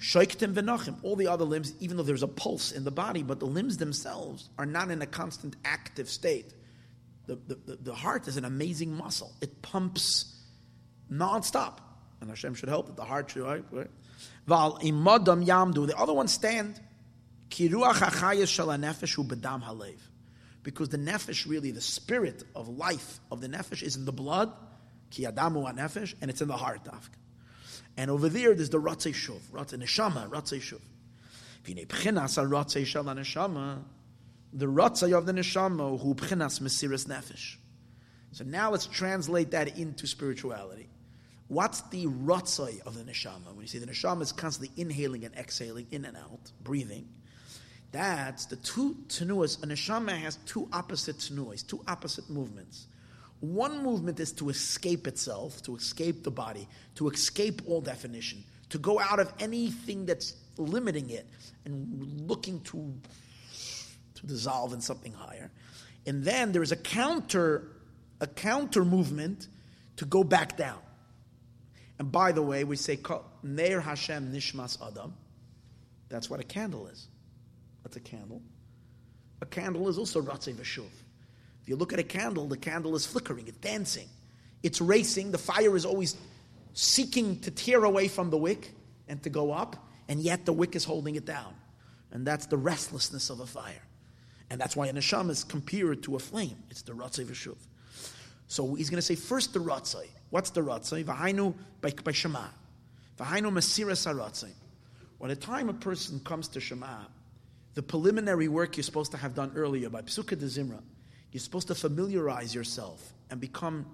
Shoiktim 0.00 0.54
v'nachim, 0.54 0.96
all 1.02 1.16
the 1.16 1.26
other 1.26 1.44
limbs, 1.44 1.74
even 1.80 1.96
though 1.96 2.02
there's 2.04 2.22
a 2.22 2.28
pulse 2.28 2.70
in 2.70 2.84
the 2.84 2.90
body, 2.90 3.22
but 3.22 3.40
the 3.40 3.46
limbs 3.46 3.78
themselves 3.78 4.48
are 4.56 4.66
not 4.66 4.90
in 4.90 5.02
a 5.02 5.06
constant 5.06 5.56
active 5.64 6.08
state. 6.08 6.54
The, 7.26 7.36
the, 7.46 7.76
the, 7.82 7.94
heart 7.94 8.26
is 8.26 8.36
an 8.36 8.44
amazing 8.44 8.96
muscle. 8.96 9.34
It 9.42 9.60
pumps 9.60 10.34
non-stop. 11.10 11.80
And 12.20 12.30
Hashem 12.30 12.54
should 12.54 12.68
help 12.68 12.86
that 12.86 12.96
the 12.96 13.04
heart 13.04 13.30
should, 13.30 13.42
right? 13.42 13.90
Val 14.46 14.78
imadam 14.78 15.44
yamdu, 15.44 15.86
the 15.86 15.98
other 15.98 16.14
ones 16.14 16.32
stand. 16.32 16.80
Kiruach 17.50 17.94
hachayas 17.94 18.48
shal 18.48 18.68
nefesh 18.68 19.16
bedam 19.26 19.62
halev. 19.62 19.98
Because 20.62 20.88
the 20.88 20.98
nefesh, 20.98 21.48
really, 21.48 21.70
the 21.70 21.80
spirit 21.80 22.44
of 22.54 22.68
life 22.68 23.20
of 23.30 23.40
the 23.40 23.48
nefesh 23.48 23.82
is 23.82 23.96
in 23.96 24.04
the 24.04 24.12
blood, 24.12 24.52
ki 25.10 25.24
adamu 25.24 25.70
nefesh, 25.76 26.14
and 26.22 26.30
it's 26.30 26.40
in 26.40 26.48
the 26.48 26.56
heart, 26.56 26.84
dafka. 26.84 27.17
And 27.98 28.12
over 28.12 28.28
there, 28.28 28.54
there's 28.54 28.70
the 28.70 28.80
Ratzei 28.80 29.12
Shuv, 29.12 29.40
Ratzei 29.52 29.82
Neshama, 29.82 30.30
Ratzei 30.30 30.60
Shuv. 30.60 30.80
V'nei 31.64 31.84
pchinas 31.84 32.36
ha-Ratzei 32.36 32.86
shal 32.86 33.02
neshama 33.04 33.80
the 34.52 34.66
Ratzei 34.66 35.18
of 35.18 35.26
the 35.26 35.32
Neshama, 35.32 36.00
who 36.00 36.14
pchinas 36.14 36.60
Mesiras 36.60 37.06
Nefesh. 37.08 37.56
So 38.30 38.44
now 38.44 38.70
let's 38.70 38.86
translate 38.86 39.50
that 39.50 39.76
into 39.76 40.06
spirituality. 40.06 40.88
What's 41.48 41.80
the 41.82 42.06
Ratzei 42.06 42.80
of 42.86 42.94
the 42.94 43.02
Neshama? 43.02 43.46
When 43.48 43.62
you 43.62 43.66
say 43.66 43.80
the 43.80 43.86
Neshama 43.86 44.22
is 44.22 44.30
constantly 44.30 44.70
inhaling 44.80 45.24
and 45.24 45.34
exhaling, 45.34 45.88
in 45.90 46.04
and 46.04 46.16
out, 46.16 46.52
breathing, 46.62 47.08
that's 47.90 48.46
the 48.46 48.56
two 48.56 48.96
tenuas. 49.08 49.60
A 49.64 49.66
Neshama 49.66 50.16
has 50.16 50.36
two 50.46 50.68
opposite 50.72 51.16
tenuas, 51.16 51.66
two 51.66 51.82
opposite 51.88 52.30
movements. 52.30 52.86
One 53.40 53.82
movement 53.82 54.18
is 54.18 54.32
to 54.32 54.48
escape 54.48 55.06
itself, 55.06 55.62
to 55.62 55.76
escape 55.76 56.24
the 56.24 56.30
body, 56.30 56.66
to 56.96 57.08
escape 57.08 57.62
all 57.66 57.80
definition, 57.80 58.42
to 58.70 58.78
go 58.78 58.98
out 58.98 59.20
of 59.20 59.32
anything 59.38 60.06
that's 60.06 60.34
limiting 60.56 61.10
it 61.10 61.26
and 61.64 62.28
looking 62.28 62.60
to, 62.62 62.92
to 64.14 64.26
dissolve 64.26 64.72
in 64.72 64.80
something 64.80 65.12
higher. 65.12 65.50
And 66.06 66.24
then 66.24 66.52
there 66.52 66.62
is 66.62 66.72
a 66.72 66.76
counter, 66.76 67.68
a 68.20 68.26
counter 68.26 68.84
movement 68.84 69.46
to 69.96 70.04
go 70.04 70.24
back 70.24 70.56
down. 70.56 70.80
And 71.98 72.10
by 72.10 72.32
the 72.32 72.42
way, 72.42 72.64
we 72.64 72.76
say 72.76 72.98
Neir 73.42 73.80
Hashem 73.80 74.32
Nishmas 74.32 74.78
Adam. 74.84 75.14
That's 76.08 76.30
what 76.30 76.40
a 76.40 76.44
candle 76.44 76.86
is. 76.88 77.08
That's 77.82 77.96
a 77.96 78.00
candle. 78.00 78.42
A 79.40 79.46
candle 79.46 79.88
is 79.88 79.98
also 79.98 80.20
Ratzei 80.22 80.54
Veshuv. 80.54 80.88
If 81.68 81.72
you 81.72 81.76
look 81.76 81.92
at 81.92 81.98
a 81.98 82.02
candle, 82.02 82.46
the 82.46 82.56
candle 82.56 82.96
is 82.96 83.04
flickering, 83.04 83.46
it's 83.46 83.58
dancing, 83.58 84.08
it's 84.62 84.80
racing. 84.80 85.32
The 85.32 85.36
fire 85.36 85.76
is 85.76 85.84
always 85.84 86.16
seeking 86.72 87.40
to 87.40 87.50
tear 87.50 87.84
away 87.84 88.08
from 88.08 88.30
the 88.30 88.38
wick 88.38 88.72
and 89.06 89.22
to 89.22 89.28
go 89.28 89.52
up, 89.52 89.76
and 90.08 90.18
yet 90.18 90.46
the 90.46 90.52
wick 90.54 90.74
is 90.74 90.84
holding 90.84 91.16
it 91.16 91.26
down. 91.26 91.52
And 92.10 92.26
that's 92.26 92.46
the 92.46 92.56
restlessness 92.56 93.28
of 93.28 93.40
a 93.40 93.46
fire. 93.46 93.82
And 94.48 94.58
that's 94.58 94.76
why 94.76 94.86
a 94.86 94.94
neshama 94.94 95.28
is 95.28 95.44
compared 95.44 96.02
to 96.04 96.16
a 96.16 96.18
flame. 96.18 96.56
It's 96.70 96.80
the 96.80 96.92
ratzay 96.92 97.26
v'shuv. 97.26 97.58
So 98.46 98.74
he's 98.74 98.88
going 98.88 98.96
to 98.96 99.02
say 99.02 99.14
first 99.14 99.52
the 99.52 99.60
ratzay. 99.60 100.06
What's 100.30 100.48
the 100.48 100.62
ratzay? 100.62 101.04
V'hainu 101.04 101.52
by, 101.82 101.90
by 102.02 102.12
shema. 102.12 102.46
V'hainu 103.18 103.52
masiras 103.52 104.10
haratzay. 104.10 104.52
When 105.18 105.30
a 105.30 105.36
time 105.36 105.68
a 105.68 105.74
person 105.74 106.18
comes 106.20 106.48
to 106.48 106.60
shema, 106.60 107.00
the 107.74 107.82
preliminary 107.82 108.48
work 108.48 108.78
you're 108.78 108.84
supposed 108.84 109.10
to 109.10 109.18
have 109.18 109.34
done 109.34 109.52
earlier 109.54 109.90
by 109.90 110.00
Pesukei 110.00 110.38
D'Zimra, 110.38 110.80
you're 111.32 111.40
supposed 111.40 111.68
to 111.68 111.74
familiarize 111.74 112.54
yourself 112.54 113.12
and 113.30 113.40
become 113.40 113.86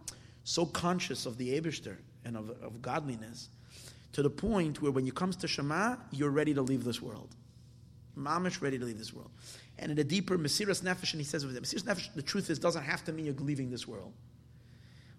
so 0.44 0.66
conscious 0.66 1.27
of 1.27 1.39
the 1.39 1.59
Abishter 1.61 1.97
and 2.24 2.36
of, 2.36 2.51
of 2.62 2.81
godliness 2.81 3.48
to 4.12 4.23
the 4.23 4.31
point 4.31 4.81
where 4.81 4.93
when 4.93 5.06
you 5.06 5.12
comes 5.12 5.36
to 5.36 5.48
Shema, 5.48 5.97
you're 6.12 6.31
ready 6.31 6.55
to 6.55 6.62
leave 6.62 6.85
this 6.85 7.02
world. 7.02 7.35
Mamish 8.16 8.62
ready 8.62 8.78
to 8.78 8.85
leave 8.85 8.98
this 8.98 9.12
world. 9.12 9.31
And 9.78 9.90
in 9.90 9.98
a 9.98 10.05
deeper 10.05 10.39
Mesiras 10.39 10.82
Nefesh, 10.82 11.12
and 11.12 11.20
he 11.20 11.24
says 11.24 11.44
with 11.44 11.56
it, 11.56 11.62
Mesiras 11.62 11.82
Nefesh, 11.82 12.15
the 12.15 12.23
truth 12.23 12.48
is, 12.48 12.61
doesn't 12.61 12.85
have 12.85 13.05
to 13.06 13.12
mean 13.12 13.27
you're 13.27 13.35
leaving 13.35 13.70
this 13.70 13.89
world. 13.89 14.12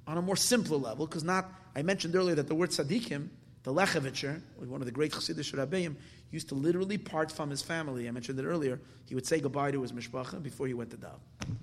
On 0.08 0.18
a 0.18 0.22
more 0.22 0.38
simpler 0.38 0.78
level, 0.78 1.06
because 1.06 1.24
not, 1.24 1.52
I 1.76 1.82
mentioned 1.82 2.16
earlier 2.16 2.36
that 2.36 2.48
the 2.48 2.56
word 2.56 2.70
tzaddikim, 2.70 3.28
the 3.64 3.74
Lechovitcher, 3.74 4.40
one 4.58 4.82
of 4.82 4.86
the 4.86 4.92
great 4.92 5.12
Chassidish 5.12 5.54
Rabbeim, 5.54 5.96
used 6.32 6.48
to 6.50 6.56
literally 6.56 6.98
part 6.98 7.32
from 7.32 7.50
his 7.50 7.62
family. 7.62 8.08
I 8.08 8.12
mentioned 8.12 8.40
it 8.40 8.46
earlier. 8.46 8.80
He 9.08 9.16
would 9.16 9.26
say 9.26 9.40
goodbye 9.40 9.72
to 9.72 9.82
his 9.82 9.92
mishpacha 9.92 10.42
before 10.42 10.68
he 10.68 10.74
went 10.74 10.92
to 10.92 10.98
daven. 10.98 11.58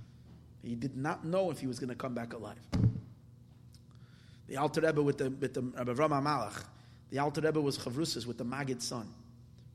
He 0.63 0.75
did 0.75 0.97
not 0.97 1.25
know 1.25 1.51
if 1.51 1.61
he 1.61 1.67
was 1.67 1.79
going 1.79 1.91
to 1.91 1.97
come 1.97 2.15
back 2.15 2.33
alive. 2.33 2.57
The 4.49 4.57
Alter 4.57 4.81
Rebbe 4.81 5.03
with 5.03 5.19
the 5.19 5.31
with 5.31 5.55
the 5.55 5.63
Rabbi 5.63 5.93
Rama 5.93 6.21
Malach, 6.21 6.65
the 7.11 7.19
Alter 7.19 7.41
Rebbe 7.41 7.61
was 7.61 7.79
Chavrusas 7.79 8.27
with 8.27 8.39
the 8.39 8.45
Maggid 8.45 8.83
son. 8.83 9.09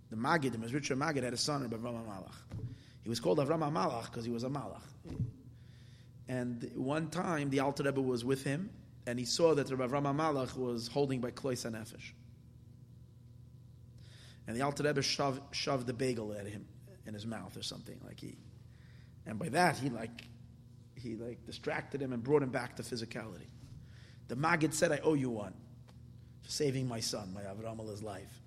The 0.10 0.16
Maggid, 0.16 0.54
the 0.54 0.58
Mezritcher 0.58 0.98
Maggid, 0.98 1.24
had 1.24 1.34
a 1.34 1.38
son, 1.38 1.64
Rabbi 1.64 1.76
Rama 1.78 2.04
Malach. 2.08 2.66
He 3.08 3.10
was 3.10 3.22
called 3.22 3.40
Avrama 3.40 3.72
Malach 3.72 4.08
because 4.08 4.26
he 4.26 4.32
was 4.32 4.44
a 4.44 4.50
Malach. 4.50 4.82
And 6.28 6.70
one 6.76 7.08
time 7.10 7.50
the 7.50 7.62
Alter 7.62 7.84
Rebbe 7.84 8.02
was 8.02 8.26
with 8.26 8.44
him, 8.44 8.70
and 9.06 9.18
he 9.18 9.24
saw 9.24 9.56
that 9.56 9.70
Rabbi 9.70 9.86
Rama 9.86 10.14
Malach 10.14 10.58
was 10.58 10.90
holding 10.90 11.22
by 11.22 11.32
Klois 11.32 11.64
and 11.64 11.76
Nefesh. 11.78 12.12
And 14.46 14.58
the 14.58 14.62
Alter 14.62 14.84
Rebbe 14.84 15.02
shoved, 15.02 15.42
shoved 15.56 15.88
the 15.88 15.94
bagel 15.94 16.34
at 16.34 16.48
him 16.48 16.68
in 17.06 17.14
his 17.14 17.26
mouth 17.26 17.56
or 17.56 17.64
something 17.64 17.98
like 18.06 18.20
he, 18.20 18.36
and 19.26 19.40
by 19.40 19.48
that 19.50 19.78
he 19.78 19.90
like 19.90 20.28
he 21.02 21.16
like 21.16 21.46
distracted 21.46 22.02
him 22.02 22.14
and 22.14 22.24
brought 22.24 22.44
him 22.44 22.50
back 22.50 22.76
to 22.78 22.84
physicality. 22.84 23.48
The 24.28 24.36
Maggid 24.36 24.74
said, 24.74 24.92
I 24.92 25.00
owe 25.00 25.14
you 25.14 25.30
one 25.30 25.54
for 26.42 26.50
saving 26.50 26.88
my 26.88 27.00
son, 27.00 27.34
my 27.34 27.42
Avramala's 27.42 28.04
life. 28.04 28.42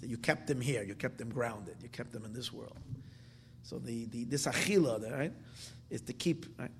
That 0.00 0.08
you 0.08 0.18
kept 0.18 0.48
him 0.48 0.60
here, 0.60 0.82
you 0.82 0.94
kept 0.94 1.20
him 1.20 1.30
grounded, 1.30 1.76
you 1.82 1.88
kept 1.88 2.14
him 2.14 2.24
in 2.24 2.32
this 2.32 2.52
world. 2.52 2.76
So 3.62 3.78
the, 3.78 4.04
the 4.06 4.24
this 4.24 4.46
achila, 4.46 5.10
right, 5.10 5.32
is 5.90 6.02
to 6.02 6.12
keep. 6.12 6.46
Right? 6.58 6.70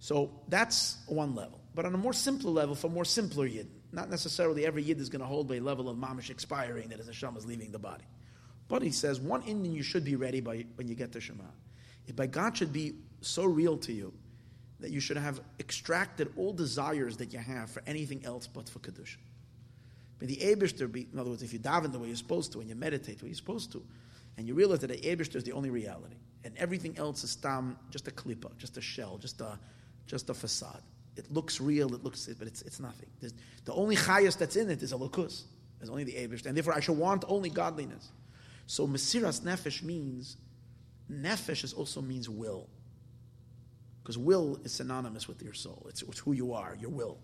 So 0.00 0.30
that's 0.48 0.98
one 1.06 1.34
level. 1.34 1.60
But 1.74 1.86
on 1.86 1.94
a 1.94 1.98
more 1.98 2.12
simpler 2.12 2.50
level, 2.50 2.74
for 2.74 2.90
more 2.90 3.04
simpler 3.04 3.46
yid, 3.46 3.70
not 3.92 4.10
necessarily 4.10 4.66
every 4.66 4.82
yid 4.82 4.98
is 5.00 5.08
going 5.08 5.20
to 5.20 5.26
hold 5.26 5.50
a 5.52 5.60
level 5.60 5.88
of 5.88 5.96
mamish 5.96 6.28
expiring 6.28 6.88
that 6.88 6.98
his 6.98 7.08
neshama 7.08 7.38
is 7.38 7.46
leaving 7.46 7.70
the 7.70 7.78
body. 7.78 8.04
But 8.68 8.82
he 8.82 8.90
says 8.90 9.20
one 9.20 9.42
inyan 9.42 9.74
you 9.74 9.82
should 9.82 10.04
be 10.04 10.16
ready 10.16 10.40
by 10.40 10.64
when 10.74 10.88
you 10.88 10.94
get 10.94 11.12
to 11.12 11.20
Shema. 11.20 11.44
If 12.06 12.16
by 12.16 12.26
God 12.26 12.56
should 12.56 12.72
be 12.72 12.94
so 13.20 13.44
real 13.44 13.76
to 13.78 13.92
you 13.92 14.12
that 14.82 14.90
you 14.90 15.00
should 15.00 15.16
have 15.16 15.40
extracted 15.58 16.32
all 16.36 16.52
desires 16.52 17.16
that 17.16 17.32
you 17.32 17.38
have 17.38 17.70
for 17.70 17.82
anything 17.86 18.24
else 18.24 18.46
but 18.46 18.68
for 18.68 18.80
Kedusha. 18.80 19.16
But 20.18 20.28
the 20.28 20.36
Abishter, 20.36 20.90
be, 20.90 21.08
in 21.12 21.18
other 21.18 21.30
words, 21.30 21.42
if 21.42 21.52
you 21.52 21.58
daven 21.58 21.92
the 21.92 21.98
way 21.98 22.08
you're 22.08 22.16
supposed 22.16 22.52
to 22.52 22.60
and 22.60 22.68
you 22.68 22.74
meditate 22.74 23.18
the 23.18 23.24
way 23.24 23.30
you're 23.30 23.36
supposed 23.36 23.72
to, 23.72 23.82
and 24.36 24.46
you 24.46 24.54
realize 24.54 24.80
that 24.80 24.88
the 24.88 24.98
Abishter 24.98 25.36
is 25.36 25.44
the 25.44 25.52
only 25.52 25.70
reality, 25.70 26.16
and 26.44 26.56
everything 26.56 26.98
else 26.98 27.22
is 27.22 27.36
tam, 27.36 27.78
just 27.90 28.08
a 28.08 28.10
klippa, 28.10 28.56
just 28.58 28.76
a 28.76 28.80
shell, 28.80 29.18
just 29.18 29.40
a, 29.40 29.58
just 30.06 30.30
a 30.30 30.34
facade. 30.34 30.82
It 31.16 31.30
looks 31.32 31.60
real, 31.60 31.94
it 31.94 32.02
looks, 32.02 32.26
but 32.38 32.48
it's, 32.48 32.62
it's 32.62 32.80
nothing. 32.80 33.08
There's, 33.20 33.34
the 33.64 33.74
only 33.74 33.94
highest 33.94 34.38
that's 34.38 34.56
in 34.56 34.68
it 34.70 34.82
is 34.82 34.92
Elokus. 34.92 35.44
There's 35.78 35.90
only 35.90 36.04
the 36.04 36.14
Abishter, 36.14 36.46
and 36.46 36.56
therefore 36.56 36.74
I 36.74 36.80
should 36.80 36.98
want 36.98 37.24
only 37.28 37.50
godliness. 37.50 38.10
So 38.66 38.86
Mesiras 38.86 39.42
Nefesh 39.42 39.82
means, 39.82 40.36
Nefesh 41.10 41.76
also 41.76 42.00
means 42.00 42.28
will. 42.28 42.68
Because 44.02 44.18
will 44.18 44.58
is 44.64 44.72
synonymous 44.72 45.28
with 45.28 45.42
your 45.42 45.54
soul. 45.54 45.86
It's, 45.88 46.02
it's 46.02 46.18
who 46.18 46.32
you 46.32 46.52
are, 46.54 46.76
your 46.80 46.90
will. 46.90 47.18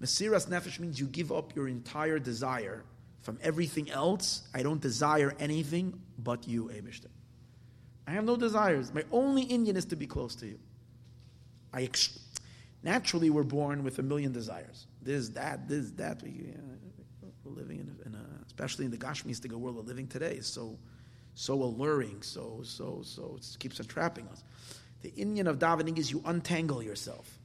Mesiras 0.00 0.48
nefesh 0.48 0.80
means 0.80 0.98
you 0.98 1.06
give 1.06 1.30
up 1.30 1.54
your 1.54 1.68
entire 1.68 2.18
desire 2.18 2.82
from 3.20 3.38
everything 3.42 3.90
else. 3.90 4.48
I 4.54 4.62
don't 4.62 4.80
desire 4.80 5.34
anything 5.38 6.00
but 6.18 6.48
you, 6.48 6.70
Abishter. 6.74 7.10
I 8.06 8.12
have 8.12 8.24
no 8.24 8.36
desires. 8.36 8.92
My 8.92 9.04
only 9.12 9.46
inyan 9.46 9.76
is 9.76 9.84
to 9.86 9.96
be 9.96 10.06
close 10.06 10.34
to 10.36 10.46
you. 10.46 10.58
I 11.72 11.84
ex- 11.84 12.18
naturally 12.82 13.30
we're 13.30 13.44
born 13.44 13.84
with 13.84 13.98
a 13.98 14.02
million 14.02 14.32
desires. 14.32 14.86
This, 15.02 15.28
that, 15.30 15.68
this, 15.68 15.90
that. 15.92 16.22
We, 16.22 16.52
uh, 16.56 16.72
are 17.46 17.50
living 17.50 17.80
in 17.80 17.88
a, 17.88 18.08
in 18.08 18.14
a, 18.14 18.24
especially 18.46 18.84
in 18.84 18.90
the 18.90 18.96
Gashmistic 18.96 19.50
world 19.52 19.76
we're 19.76 19.82
living 19.82 20.06
today, 20.06 20.34
is 20.34 20.46
so, 20.46 20.78
so 21.34 21.54
alluring, 21.54 22.22
so, 22.22 22.60
so, 22.62 23.02
so 23.04 23.36
it 23.38 23.56
keeps 23.58 23.80
entrapping 23.80 24.26
us. 24.28 24.42
The 25.02 25.10
Inyan 25.10 25.48
of 25.48 25.58
davening 25.58 25.98
is 25.98 26.10
you 26.10 26.22
untangle 26.24 26.82
yourself. 26.82 27.38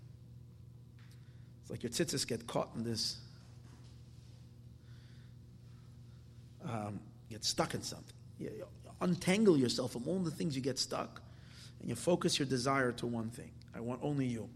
It's 1.61 1.69
like 1.69 1.83
your 1.83 1.91
tzitzis 1.91 2.27
get 2.27 2.47
caught 2.47 2.69
in 2.75 2.83
this, 2.83 3.17
um, 6.63 6.99
get 7.29 7.43
stuck 7.43 7.73
in 7.73 7.81
something. 7.81 8.13
You, 8.39 8.51
untangle 9.01 9.57
yourself 9.57 9.91
from 9.91 10.07
all 10.07 10.19
the 10.19 10.31
things 10.31 10.55
you 10.55 10.61
get 10.61 10.79
stuck, 10.79 11.21
and 11.79 11.89
you 11.89 11.95
focus 11.95 12.39
your 12.39 12.47
desire 12.47 12.91
to 12.93 13.07
one 13.07 13.29
thing. 13.29 13.51
I 13.75 13.79
want 13.79 13.99
only 14.03 14.27
you. 14.27 14.49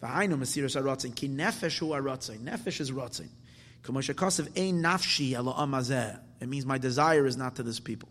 Nefesh 0.00 0.40
is 2.80 2.90
rotzin. 2.90 3.28
It 6.40 6.48
means 6.48 6.66
my 6.66 6.78
desire 6.78 7.26
is 7.26 7.36
not 7.36 7.56
to 7.56 7.62
this 7.62 7.80
people. 7.80 8.08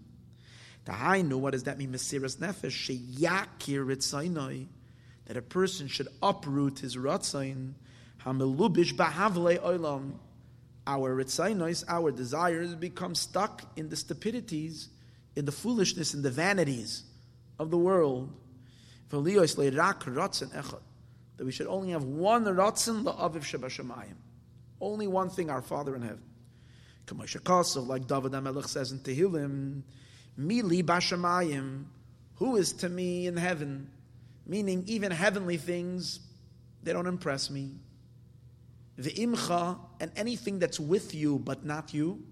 Tahainu, 0.86 1.36
what 1.40 1.52
does 1.52 1.64
that 1.64 1.78
mean? 1.78 1.92
Mesiras 1.92 2.38
nefesh 2.38 3.00
sheyakir 3.18 3.86
ritzainoi, 3.86 4.68
that 5.26 5.38
a 5.38 5.42
person 5.42 5.88
should 5.88 6.08
uproot 6.22 6.80
his 6.80 6.98
ratzain 6.98 7.74
Hamelubish 8.26 8.94
bahavle 8.94 9.60
olam. 9.60 10.14
Our 10.86 11.16
ritzainos, 11.16 11.86
our 11.88 12.12
desires 12.12 12.76
become 12.76 13.16
stuck 13.16 13.64
in 13.78 13.90
the 13.90 13.96
stupidities, 13.96 14.90
in 15.36 15.46
the 15.46 15.52
foolishness, 15.52 16.14
in 16.14 16.22
the 16.22 16.32
vanities 16.32 17.04
of 17.58 17.72
the 17.72 17.78
world. 17.78 18.34
That 19.10 19.20
we 21.46 21.52
should 21.52 21.68
only 21.68 21.92
have 21.92 22.04
one 22.04 22.46
ratzin 22.46 23.04
la'aviv 23.04 23.44
shebashamayim. 23.44 24.16
Only 24.82 25.08
one 25.08 25.30
thing, 25.30 25.50
our 25.50 25.62
Father 25.62 25.96
in 25.96 26.02
heaven. 26.02 26.24
Like 27.10 28.08
David 28.08 28.32
HaMelech 28.32 28.68
says 28.68 28.92
in 28.92 29.00
Tehillim, 29.00 29.84
Mili 30.40 30.84
bashamayim, 30.84 31.86
who 32.36 32.56
is 32.56 32.74
to 32.74 32.90
me 32.90 33.28
in 33.28 33.38
heaven? 33.38 33.90
Meaning, 34.46 34.84
even 34.88 35.12
heavenly 35.12 35.58
things, 35.58 36.20
they 36.82 36.92
don't 36.92 37.08
impress 37.08 37.50
me. 37.50 37.76
The 38.98 39.12
imcha, 39.12 39.80
and 40.00 40.12
anything 40.16 40.60
that's 40.60 40.80
with 40.80 41.16
you 41.16 41.40
but 41.40 41.66
not 41.66 41.94
you. 41.94 42.24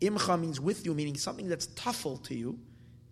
Imcha 0.00 0.40
means 0.40 0.60
with 0.60 0.84
you, 0.84 0.94
meaning 0.94 1.16
something 1.16 1.48
that's 1.48 1.66
tuffle 1.68 2.22
to 2.24 2.34
you. 2.34 2.58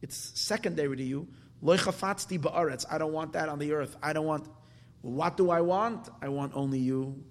It's 0.01 0.33
secondary 0.35 0.97
to 0.97 1.03
you. 1.03 1.29
Loy 1.61 1.77
chafatzti 1.77 2.41
ba'aretz. 2.41 2.85
I 2.91 2.99
don't 2.99 3.13
want 3.13 3.35
that 3.35 3.49
on 3.49 3.59
the 3.59 3.73
earth. 3.73 3.97
I 4.03 4.13
don't 4.13 4.27
want. 4.27 4.49
What 5.03 5.37
do 5.37 5.51
I 5.51 5.61
want? 5.61 6.09
I 6.21 6.29
want 6.29 6.53
only 6.55 6.79
you. 6.79 7.23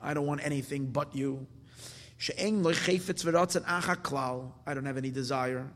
I 0.00 0.14
don't 0.14 0.26
want 0.26 0.44
anything 0.44 0.86
but 0.86 1.14
you. 1.16 1.46
I 2.38 2.50
don't 4.74 4.84
have 4.84 4.96
any 4.96 5.10
desire. 5.10 5.70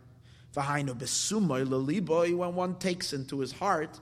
V'hainu 0.54 0.94
besumoy 0.94 1.64
leliboy. 1.66 2.36
When 2.36 2.54
one 2.54 2.74
takes 2.76 3.12
into 3.12 3.40
his 3.40 3.52
heart, 3.52 4.00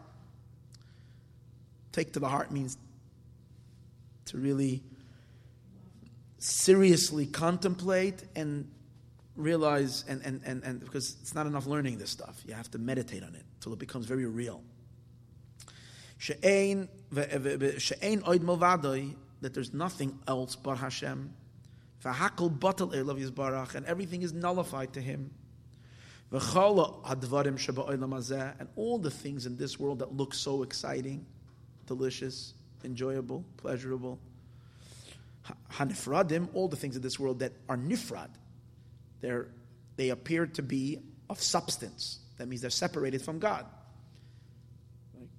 take 1.93 2.13
to 2.15 2.21
the 2.21 2.29
heart 2.29 2.51
means 2.51 2.79
to 4.27 4.39
really 4.39 4.83
seriously 6.39 7.27
contemplate 7.27 8.25
and 8.37 8.71
realize 9.37 10.05
and, 10.09 10.23
and, 10.25 10.41
and, 10.45 10.63
and 10.65 10.81
because 10.81 11.17
it's 11.21 11.35
not 11.35 11.47
enough 11.47 11.67
learning 11.67 11.99
this 11.99 12.11
stuff. 12.11 12.43
You 12.47 12.55
have 12.55 12.71
to 12.73 12.79
meditate 12.79 13.23
on 13.23 13.35
it 13.35 13.45
till 13.61 13.73
it 13.73 13.79
becomes 13.79 14.07
very 14.07 14.27
real. 14.27 14.63
That 19.41 19.55
there's 19.55 19.73
nothing 19.73 20.19
else 20.27 20.57
but 20.57 20.77
Hashem. 20.77 21.33
And 22.05 23.87
everything 23.87 24.23
is 24.23 24.33
nullified 24.33 24.93
to 24.95 25.01
Him 25.01 25.31
and 28.59 28.69
all 28.77 28.99
the 28.99 29.11
things 29.11 29.47
in 29.47 29.57
this 29.57 29.79
world 29.79 30.01
that 30.01 30.15
look 30.15 30.35
so 30.35 30.63
exciting 30.63 31.25
delicious 31.87 32.53
enjoyable 32.85 33.45
pleasurable 33.57 34.19
hanifradim, 35.73 36.49
all 36.55 36.69
the 36.69 36.77
things 36.77 36.97
in 36.97 37.03
this 37.03 37.19
world 37.19 37.41
that 37.41 37.53
are 37.69 37.77
nifrad, 37.77 38.29
they're, 39.21 39.49
they 39.97 40.11
appear 40.11 40.47
to 40.47 40.63
be 40.63 41.01
of 41.29 41.41
substance. 41.41 42.21
That 42.39 42.49
means 42.49 42.61
they're 42.61 42.71
separated 42.71 43.23
from 43.23 43.39
God. 43.39 43.67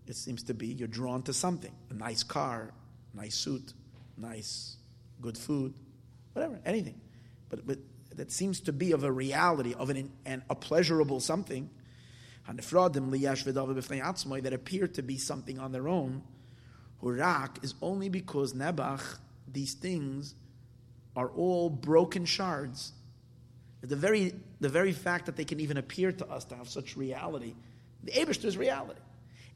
It 0.08 0.16
seems 0.16 0.44
to 0.44 0.54
be 0.54 0.68
you're 0.68 0.88
drawn 0.88 1.22
to 1.24 1.34
something 1.34 1.72
a 1.90 1.94
nice 1.94 2.24
car, 2.24 2.72
nice 3.14 3.36
suit, 3.36 3.74
nice, 4.18 4.78
good 5.22 5.38
food, 5.38 5.74
whatever, 6.34 6.60
anything. 6.66 7.00
But, 7.50 7.66
but 7.66 7.78
that 8.16 8.32
seems 8.32 8.60
to 8.62 8.74
be 8.74 8.92
of 8.92 9.04
a 9.04 9.12
reality, 9.12 9.74
of 9.74 9.90
an, 9.90 10.12
an 10.26 10.44
a 10.50 10.56
pleasurable 10.56 11.20
something. 11.20 11.70
That 12.48 14.54
appear 14.54 14.88
to 14.88 15.02
be 15.04 15.18
something 15.18 15.60
on 15.60 15.72
their 15.72 15.88
own. 15.88 16.24
Hurak 17.04 17.64
is 17.64 17.76
only 17.82 18.10
because 18.10 18.54
Nebach 18.54 19.20
these 19.48 19.74
things 19.74 20.34
are 21.16 21.30
all 21.30 21.70
broken 21.70 22.26
shards. 22.26 22.94
The 23.82 23.96
very, 23.96 24.34
the 24.60 24.70
very 24.70 24.92
fact 24.92 25.28
that 25.28 25.36
they 25.36 25.46
can 25.46 25.60
even 25.60 25.78
appear 25.78 26.12
to 26.12 26.28
us 26.28 26.46
to 26.46 26.56
have 26.56 26.70
such 26.70 26.98
reality, 26.98 27.54
the 28.04 28.12
Abishter 28.12 28.46
is 28.46 28.58
reality. 28.58 29.00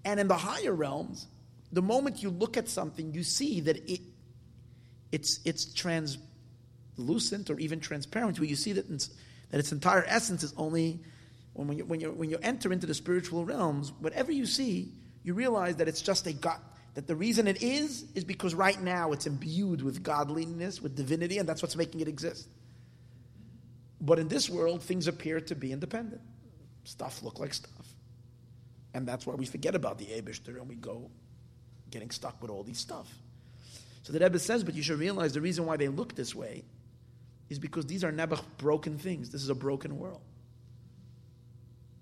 And 0.05 0.19
in 0.19 0.27
the 0.27 0.37
higher 0.37 0.73
realms, 0.73 1.27
the 1.71 1.81
moment 1.81 2.21
you 2.21 2.29
look 2.29 2.57
at 2.57 2.69
something, 2.69 3.13
you 3.13 3.23
see 3.23 3.61
that 3.61 3.89
it, 3.89 4.01
it's, 5.11 5.39
it's 5.45 5.65
translucent 6.95 7.49
or 7.49 7.59
even 7.59 7.79
transparent, 7.79 8.39
where 8.39 8.47
you 8.47 8.55
see 8.55 8.73
that, 8.73 8.87
that 8.89 9.59
its 9.59 9.71
entire 9.71 10.03
essence 10.07 10.43
is 10.43 10.53
only 10.57 10.99
when 11.53 11.77
you, 11.77 11.85
when, 11.85 11.99
you, 11.99 12.11
when 12.11 12.29
you 12.29 12.39
enter 12.41 12.73
into 12.73 12.87
the 12.87 12.93
spiritual 12.93 13.45
realms, 13.45 13.91
whatever 13.99 14.31
you 14.31 14.45
see, 14.45 14.91
you 15.23 15.33
realize 15.33 15.75
that 15.75 15.87
it's 15.87 16.01
just 16.01 16.25
a 16.25 16.33
God, 16.33 16.59
that 16.95 17.05
the 17.07 17.15
reason 17.15 17.47
it 17.47 17.61
is, 17.61 18.05
is 18.15 18.23
because 18.23 18.55
right 18.55 18.79
now 18.81 19.11
it's 19.11 19.27
imbued 19.27 19.83
with 19.83 20.01
godliness, 20.01 20.81
with 20.81 20.95
divinity, 20.95 21.37
and 21.37 21.47
that's 21.47 21.61
what's 21.61 21.75
making 21.75 22.01
it 22.01 22.07
exist. 22.07 22.47
But 24.01 24.19
in 24.19 24.27
this 24.27 24.49
world, 24.49 24.81
things 24.81 25.07
appear 25.07 25.41
to 25.41 25.55
be 25.55 25.71
independent. 25.71 26.21
Stuff 26.85 27.21
look 27.21 27.39
like 27.39 27.53
stuff. 27.53 27.87
And 28.95 29.07
that's 29.07 29.25
why 29.25 29.35
we 29.35 29.45
forget 29.45 29.75
about 29.75 29.97
the 29.97 30.05
Abishter 30.05 30.59
and 30.59 30.67
we 30.67 30.75
go 30.75 31.09
getting 31.89 32.09
stuck 32.09 32.41
with 32.41 32.51
all 32.51 32.63
these 32.63 32.79
stuff. 32.79 33.07
So 34.01 34.11
the 34.11 34.19
Rebbe 34.19 34.39
says, 34.39 34.63
but 34.63 34.73
you 34.73 34.83
should 34.83 34.99
realize 34.99 35.33
the 35.33 35.41
reason 35.41 35.65
why 35.65 35.77
they 35.77 35.87
look 35.87 36.15
this 36.15 36.35
way 36.35 36.63
is 37.53 37.59
because 37.59 37.85
these 37.85 38.03
are 38.03 38.11
never 38.11 38.37
broken 38.57 38.97
things. 38.97 39.29
This 39.29 39.43
is 39.43 39.49
a 39.49 39.55
broken 39.55 39.97
world. 39.97 40.21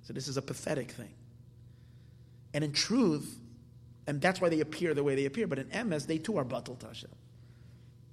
So 0.02 0.14
this 0.14 0.28
is 0.28 0.38
a 0.38 0.42
pathetic 0.42 0.92
thing. 0.92 1.14
And 2.54 2.64
in 2.64 2.72
truth, 2.72 3.38
and 4.08 4.20
that's 4.20 4.42
why 4.42 4.50
they 4.50 4.62
appear 4.62 4.94
the 4.94 5.04
way 5.04 5.16
they 5.16 5.26
appear. 5.26 5.48
But 5.48 5.60
in 5.60 5.90
MS, 5.90 6.06
they 6.08 6.18
too 6.18 6.38
are 6.38 6.46
batal 6.46 6.78
tasha. 6.78 7.06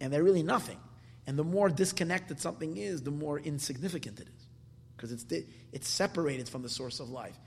And 0.01 0.13
they're 0.13 0.23
really 0.23 0.43
nothing. 0.43 0.79
And 1.27 1.39
the 1.39 1.45
more 1.45 1.69
disconnected 1.69 2.41
something 2.41 2.77
is, 2.77 3.03
the 3.03 3.11
more 3.11 3.39
insignificant 3.39 4.21
it 4.21 4.29
is. 4.29 4.47
Because 4.97 5.13
it's, 5.13 5.25
it's 5.73 5.89
separated 5.89 6.49
from 6.49 6.63
the 6.63 6.69
source 6.69 7.01
of 7.01 7.11
life. 7.11 7.39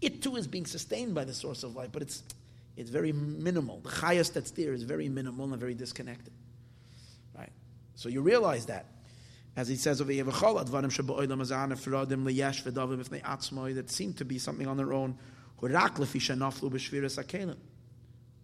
It 0.00 0.22
too 0.22 0.36
is 0.36 0.46
being 0.46 0.66
sustained 0.66 1.14
by 1.14 1.24
the 1.24 1.34
source 1.34 1.62
of 1.62 1.74
life, 1.74 1.90
but 1.92 2.02
it's, 2.02 2.22
it's 2.76 2.90
very 2.90 3.12
minimal. 3.12 3.80
The 3.80 3.90
highest 3.90 4.34
that's 4.34 4.52
there 4.52 4.72
is 4.72 4.82
very 4.84 5.08
minimal 5.08 5.50
and 5.50 5.58
very 5.58 5.74
disconnected. 5.74 6.32
Right? 7.36 7.52
So 7.96 8.08
you 8.08 8.22
realize 8.22 8.66
that. 8.66 8.86
As 9.56 9.68
he 9.68 9.76
says 9.76 10.00
over 10.00 10.12
here, 10.12 10.24
that 10.24 10.32
seem 13.88 14.12
to 14.14 14.24
be 14.24 14.38
something 14.38 14.66
on 14.66 14.76
their 14.76 14.92
own. 14.92 15.18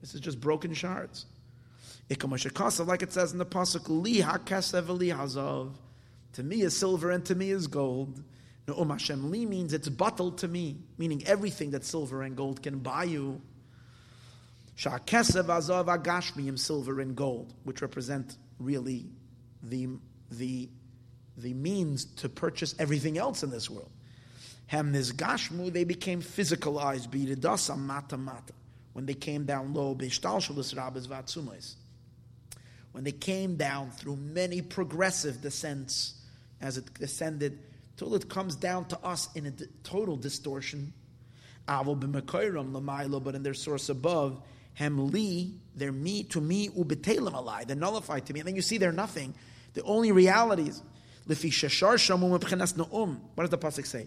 This 0.01 0.15
is 0.15 0.20
just 0.20 0.41
broken 0.41 0.74
shards. 0.74 1.27
Like 2.09 3.03
it 3.03 3.12
says 3.12 3.33
in 3.33 3.39
the 3.39 3.47
pasuk, 3.47 3.89
"Li 3.89 4.20
hakesef 4.20 4.89
li. 4.89 5.12
To 6.33 6.43
me 6.43 6.61
is 6.61 6.77
silver 6.77 7.11
and 7.11 7.24
to 7.24 7.35
me 7.35 7.51
is 7.51 7.66
gold. 7.66 8.23
Um 8.69 8.91
Hashem 8.91 9.31
li 9.31 9.47
means 9.47 9.73
it's 9.73 9.89
bottled 9.89 10.39
to 10.39 10.49
me, 10.49 10.83
meaning 10.99 11.24
everything 11.27 11.70
that 11.70 11.85
silver 11.85 12.23
and 12.23 12.37
gold 12.37 12.62
can 12.62 12.81
buy 12.81 13.05
you. 13.05 13.41
Silver 16.57 17.01
and 17.01 17.16
gold, 17.16 17.55
which 17.65 17.81
represent 17.81 18.37
really 18.59 19.07
the 19.62 19.89
the 20.31 20.69
the 21.36 21.54
means 21.54 22.04
to 22.04 22.28
purchase 22.28 22.74
everything 22.78 23.18
else 23.18 23.42
in 23.42 23.50
this 23.50 23.68
world. 23.68 23.90
Hem 24.66 24.92
gashmu, 24.92 25.72
they 25.72 25.84
became 25.84 26.20
physicalized, 26.20 27.08
bididasa 27.08 27.78
mata 27.78 28.16
mata 28.16 28.52
when 28.94 29.04
they 29.06 29.14
came 29.14 29.44
down 29.44 29.74
low, 29.74 29.94
when 32.92 33.04
they 33.04 33.12
came 33.12 33.56
down 33.56 33.90
through 33.90 34.16
many 34.16 34.62
progressive 34.62 35.42
descents 35.42 36.14
as 36.62 36.78
it 36.78 36.94
descended, 36.94 37.58
till 37.98 38.14
it 38.14 38.28
comes 38.30 38.56
down 38.56 38.86
to 38.86 38.98
us 39.04 39.28
in 39.34 39.44
a 39.44 39.52
total 39.82 40.16
distortion. 40.16 40.94
But 41.66 42.02
in 43.34 43.42
their 43.42 43.54
source 43.54 43.88
above, 43.90 44.40
hem 44.72 45.10
li, 45.10 45.60
they're 45.74 45.92
me 45.92 46.22
to 46.24 46.40
me, 46.40 46.68
ubitelim 46.70 47.32
alai, 47.32 47.66
they're 47.66 47.76
nullified 47.76 48.24
to 48.26 48.32
me. 48.32 48.40
And 48.40 48.46
then 48.46 48.56
you 48.56 48.62
see 48.62 48.78
they're 48.78 48.92
nothing. 48.92 49.34
The 49.74 49.82
only 49.82 50.10
reality 51.27 51.48
is, 51.48 51.62
what 51.74 53.43
does 53.43 53.51
the 53.51 53.59
Pasuk 53.59 53.86
say? 53.86 54.07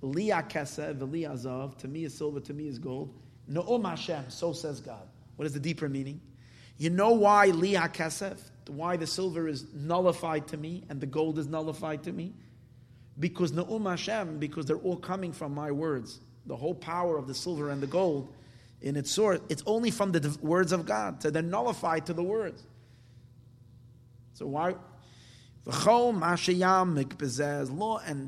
Li 0.00 0.28
akesa, 0.28 1.10
li 1.10 1.22
azav, 1.22 1.76
to 1.78 1.88
me 1.88 2.04
is 2.04 2.16
silver, 2.16 2.40
to 2.40 2.54
me 2.54 2.68
is 2.68 2.78
gold. 2.78 3.12
No'om 3.50 3.88
Hashem, 3.88 4.24
so 4.28 4.52
says 4.52 4.80
God. 4.80 5.08
What 5.36 5.46
is 5.46 5.52
the 5.52 5.60
deeper 5.60 5.88
meaning? 5.88 6.20
You 6.76 6.90
know 6.90 7.10
why 7.10 7.46
Li 7.46 7.72
HaKesef, 7.72 8.38
why 8.68 8.96
the 8.96 9.06
silver 9.06 9.48
is 9.48 9.66
nullified 9.74 10.46
to 10.48 10.56
me 10.56 10.84
and 10.88 11.00
the 11.00 11.06
gold 11.06 11.38
is 11.38 11.48
nullified 11.48 12.04
to 12.04 12.12
me? 12.12 12.34
Because 13.18 13.50
No'om 13.52 13.88
Hashem, 13.88 14.38
because 14.38 14.66
they're 14.66 14.76
all 14.76 14.96
coming 14.96 15.32
from 15.32 15.54
my 15.54 15.72
words. 15.72 16.20
The 16.46 16.56
whole 16.56 16.74
power 16.74 17.18
of 17.18 17.26
the 17.26 17.34
silver 17.34 17.70
and 17.70 17.80
the 17.80 17.86
gold 17.86 18.32
in 18.80 18.96
its 18.96 19.10
source, 19.10 19.40
it's 19.48 19.62
only 19.66 19.90
from 19.90 20.12
the 20.12 20.38
words 20.40 20.70
of 20.70 20.86
God. 20.86 21.20
So 21.22 21.30
they're 21.30 21.42
nullified 21.42 22.06
to 22.06 22.12
the 22.12 22.22
words. 22.22 22.62
So 24.34 24.46
why? 24.46 24.76
And 25.68 25.76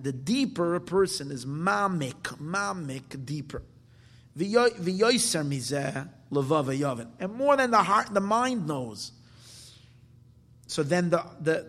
the 0.05 0.12
deeper 0.12 0.75
a 0.75 0.81
person 0.81 1.31
is 1.31 1.47
mamik, 1.47 2.23
mamik, 2.39 3.25
deeper. 3.25 3.62
And 7.19 7.33
more 7.35 7.57
than 7.57 7.71
the 7.71 7.83
heart, 7.83 8.12
the 8.12 8.21
mind 8.21 8.67
knows. 8.67 9.12
so 10.67 10.83
then 10.83 11.09
the 11.11 11.25
the 11.41 11.67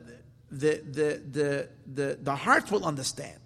the 0.51 0.81
the 0.83 1.21
the 1.31 1.69
the, 1.87 2.17
the 2.21 2.35
heart 2.35 2.69
will 2.69 2.85
understand. 2.85 3.39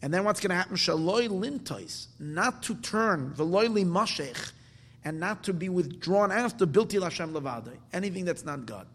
And 0.00 0.14
then 0.14 0.24
what's 0.24 0.38
going 0.38 0.50
to 0.50 0.56
happen? 0.56 0.76
Shaloi 0.76 1.28
lintois, 1.28 2.06
not 2.20 2.62
to 2.64 2.74
turn, 2.76 3.34
veloili 3.34 3.84
mashech, 3.86 4.52
and 5.04 5.18
not 5.18 5.42
to 5.44 5.52
be 5.52 5.68
withdrawn 5.68 6.30
after 6.30 6.66
bilti 6.66 7.02
Hashem 7.02 7.32
levadai, 7.32 7.78
anything 7.92 8.24
that's 8.24 8.44
not 8.44 8.64
God. 8.66 8.86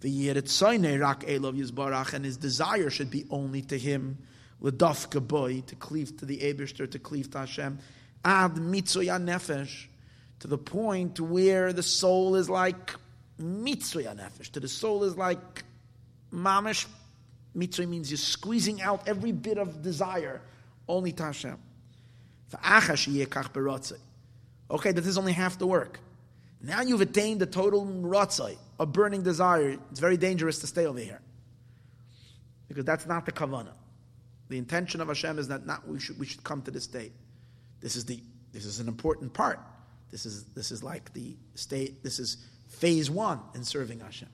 The 0.00 0.30
rak 0.30 1.20
elov 1.26 2.12
and 2.14 2.24
his 2.24 2.36
desire 2.36 2.90
should 2.90 3.10
be 3.10 3.26
only 3.30 3.62
to 3.62 3.78
him, 3.78 4.18
ledafka 4.62 5.26
boy, 5.26 5.62
to 5.66 5.74
cleave 5.74 6.16
to 6.18 6.24
the 6.24 6.38
Abishter, 6.38 6.90
to 6.90 6.98
cleave 6.98 7.30
to 7.32 7.38
Hashem, 7.38 7.78
ad 8.24 8.54
mitzoya 8.54 9.20
nefesh, 9.22 9.86
to 10.40 10.46
the 10.46 10.58
point 10.58 11.18
where 11.18 11.72
the 11.72 11.82
soul 11.82 12.36
is 12.36 12.48
like 12.48 12.94
mitzoya 13.40 14.16
nefesh, 14.16 14.50
to 14.52 14.60
the 14.60 14.68
soul 14.68 15.04
is 15.04 15.16
like 15.16 15.64
mamish 16.32 16.86
Mitzvah 17.58 17.86
means 17.86 18.10
you're 18.10 18.18
squeezing 18.18 18.80
out 18.80 19.08
every 19.08 19.32
bit 19.32 19.58
of 19.58 19.82
desire 19.82 20.40
only 20.88 21.12
to 21.12 21.22
Hashem. 21.24 21.58
Okay, 24.70 24.92
that 24.92 25.06
is 25.06 25.18
only 25.18 25.32
half 25.32 25.58
the 25.58 25.66
work. 25.66 26.00
Now 26.60 26.82
you've 26.82 27.00
attained 27.00 27.40
the 27.40 27.46
total 27.46 27.86
ratzai, 27.86 28.56
a 28.80 28.86
burning 28.86 29.22
desire. 29.22 29.78
It's 29.90 30.00
very 30.00 30.16
dangerous 30.16 30.58
to 30.60 30.66
stay 30.66 30.86
over 30.86 30.98
here. 30.98 31.20
Because 32.66 32.84
that's 32.84 33.06
not 33.06 33.26
the 33.26 33.32
kavanah. 33.32 33.74
The 34.48 34.58
intention 34.58 35.00
of 35.00 35.08
Hashem 35.08 35.38
is 35.38 35.48
that 35.48 35.66
not 35.66 35.86
we 35.86 36.00
should 36.00 36.18
we 36.18 36.26
should 36.26 36.42
come 36.42 36.62
to 36.62 36.70
this 36.70 36.84
state. 36.84 37.12
This 37.80 37.96
is 37.96 38.04
the 38.04 38.20
this 38.52 38.64
is 38.64 38.80
an 38.80 38.88
important 38.88 39.32
part. 39.32 39.60
This 40.10 40.26
is 40.26 40.44
this 40.54 40.70
is 40.72 40.82
like 40.82 41.12
the 41.12 41.36
state. 41.54 42.02
This 42.02 42.18
is 42.18 42.38
phase 42.68 43.10
one 43.10 43.40
in 43.54 43.62
serving 43.62 44.00
Hashem. 44.00 44.28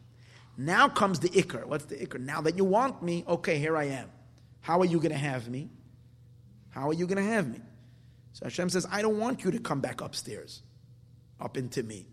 Now 0.56 0.88
comes 0.88 1.18
the 1.18 1.30
ikr. 1.30 1.66
What's 1.66 1.86
the 1.86 1.96
ikr? 1.96 2.20
Now 2.20 2.40
that 2.42 2.56
you 2.56 2.64
want 2.64 3.02
me, 3.02 3.24
okay, 3.26 3.58
here 3.58 3.76
I 3.76 3.84
am. 3.84 4.08
How 4.60 4.80
are 4.80 4.84
you 4.84 4.98
going 4.98 5.12
to 5.12 5.18
have 5.18 5.48
me? 5.48 5.68
How 6.70 6.88
are 6.88 6.92
you 6.92 7.06
going 7.06 7.22
to 7.24 7.30
have 7.30 7.48
me? 7.48 7.60
So 8.32 8.46
Hashem 8.46 8.70
says, 8.70 8.86
I 8.90 9.02
don't 9.02 9.18
want 9.18 9.44
you 9.44 9.50
to 9.50 9.58
come 9.58 9.80
back 9.80 10.00
upstairs, 10.00 10.62
up 11.40 11.56
into 11.56 11.82
me. 11.82 12.06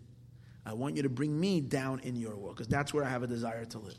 I 0.64 0.72
want 0.74 0.96
you 0.96 1.02
to 1.02 1.08
bring 1.08 1.38
me 1.38 1.60
down 1.60 2.00
in 2.00 2.16
your 2.16 2.36
world, 2.36 2.56
because 2.56 2.68
that's 2.68 2.94
where 2.94 3.04
I 3.04 3.08
have 3.08 3.22
a 3.22 3.26
desire 3.26 3.64
to 3.66 3.78
live. 3.78 3.96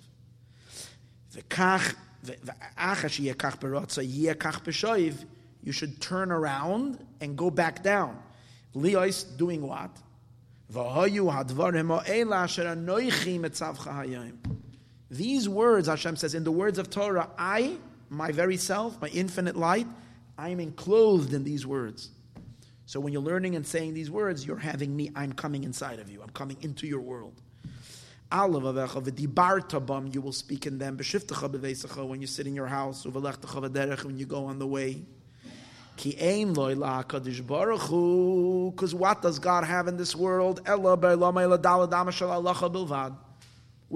You 5.63 5.71
should 5.71 6.01
turn 6.01 6.31
around 6.31 7.05
and 7.21 7.37
go 7.37 7.49
back 7.49 7.83
down. 7.83 8.17
Leois 8.73 9.23
doing 9.37 9.61
what? 9.61 9.91
These 15.11 15.47
words, 15.47 15.87
Hashem 15.87 16.15
says, 16.15 16.33
in 16.33 16.43
the 16.43 16.51
words 16.51 16.79
of 16.79 16.89
Torah, 16.89 17.29
I, 17.37 17.77
my 18.09 18.31
very 18.31 18.57
self, 18.57 18.99
my 18.99 19.09
infinite 19.09 19.55
light, 19.55 19.87
I 20.37 20.49
am 20.49 20.59
enclosed 20.59 21.33
in 21.33 21.43
these 21.43 21.67
words. 21.67 22.09
So 22.85 22.99
when 22.99 23.13
you're 23.13 23.21
learning 23.21 23.55
and 23.55 23.65
saying 23.65 23.93
these 23.93 24.11
words, 24.11 24.45
you're 24.45 24.57
having 24.57 24.95
me, 24.95 25.09
I'm 25.15 25.33
coming 25.33 25.63
inside 25.63 25.99
of 25.99 26.09
you, 26.09 26.21
I'm 26.21 26.29
coming 26.29 26.57
into 26.61 26.85
your 26.85 27.01
world. 27.01 27.41
You 28.35 30.21
will 30.21 30.31
speak 30.31 30.65
in 30.65 30.79
them. 30.79 30.97
When 30.97 32.21
you 32.21 32.27
sit 32.27 32.47
in 32.47 32.55
your 32.55 32.67
house, 32.67 33.05
when 33.05 34.17
you 34.17 34.25
go 34.25 34.45
on 34.45 34.59
the 34.59 34.67
way. 34.67 35.03
Because 35.95 36.15
what 38.95 39.21
does 39.21 39.37
God 39.37 39.63
have 39.63 39.87
in 39.87 39.97
this 39.97 40.15
world? 40.15 40.67
Where 40.67 40.77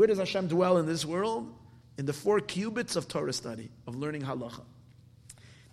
does 0.07 0.19
Hashem 0.19 0.47
dwell 0.47 0.77
in 0.77 0.85
this 0.85 1.03
world? 1.03 1.51
In 1.97 2.05
the 2.05 2.14
four 2.14 2.39
cubits 2.39 2.95
of 2.95 3.07
Torah 3.07 3.34
study, 3.34 3.72
of 3.88 3.95
learning 3.95 4.22
halacha. 4.22 4.61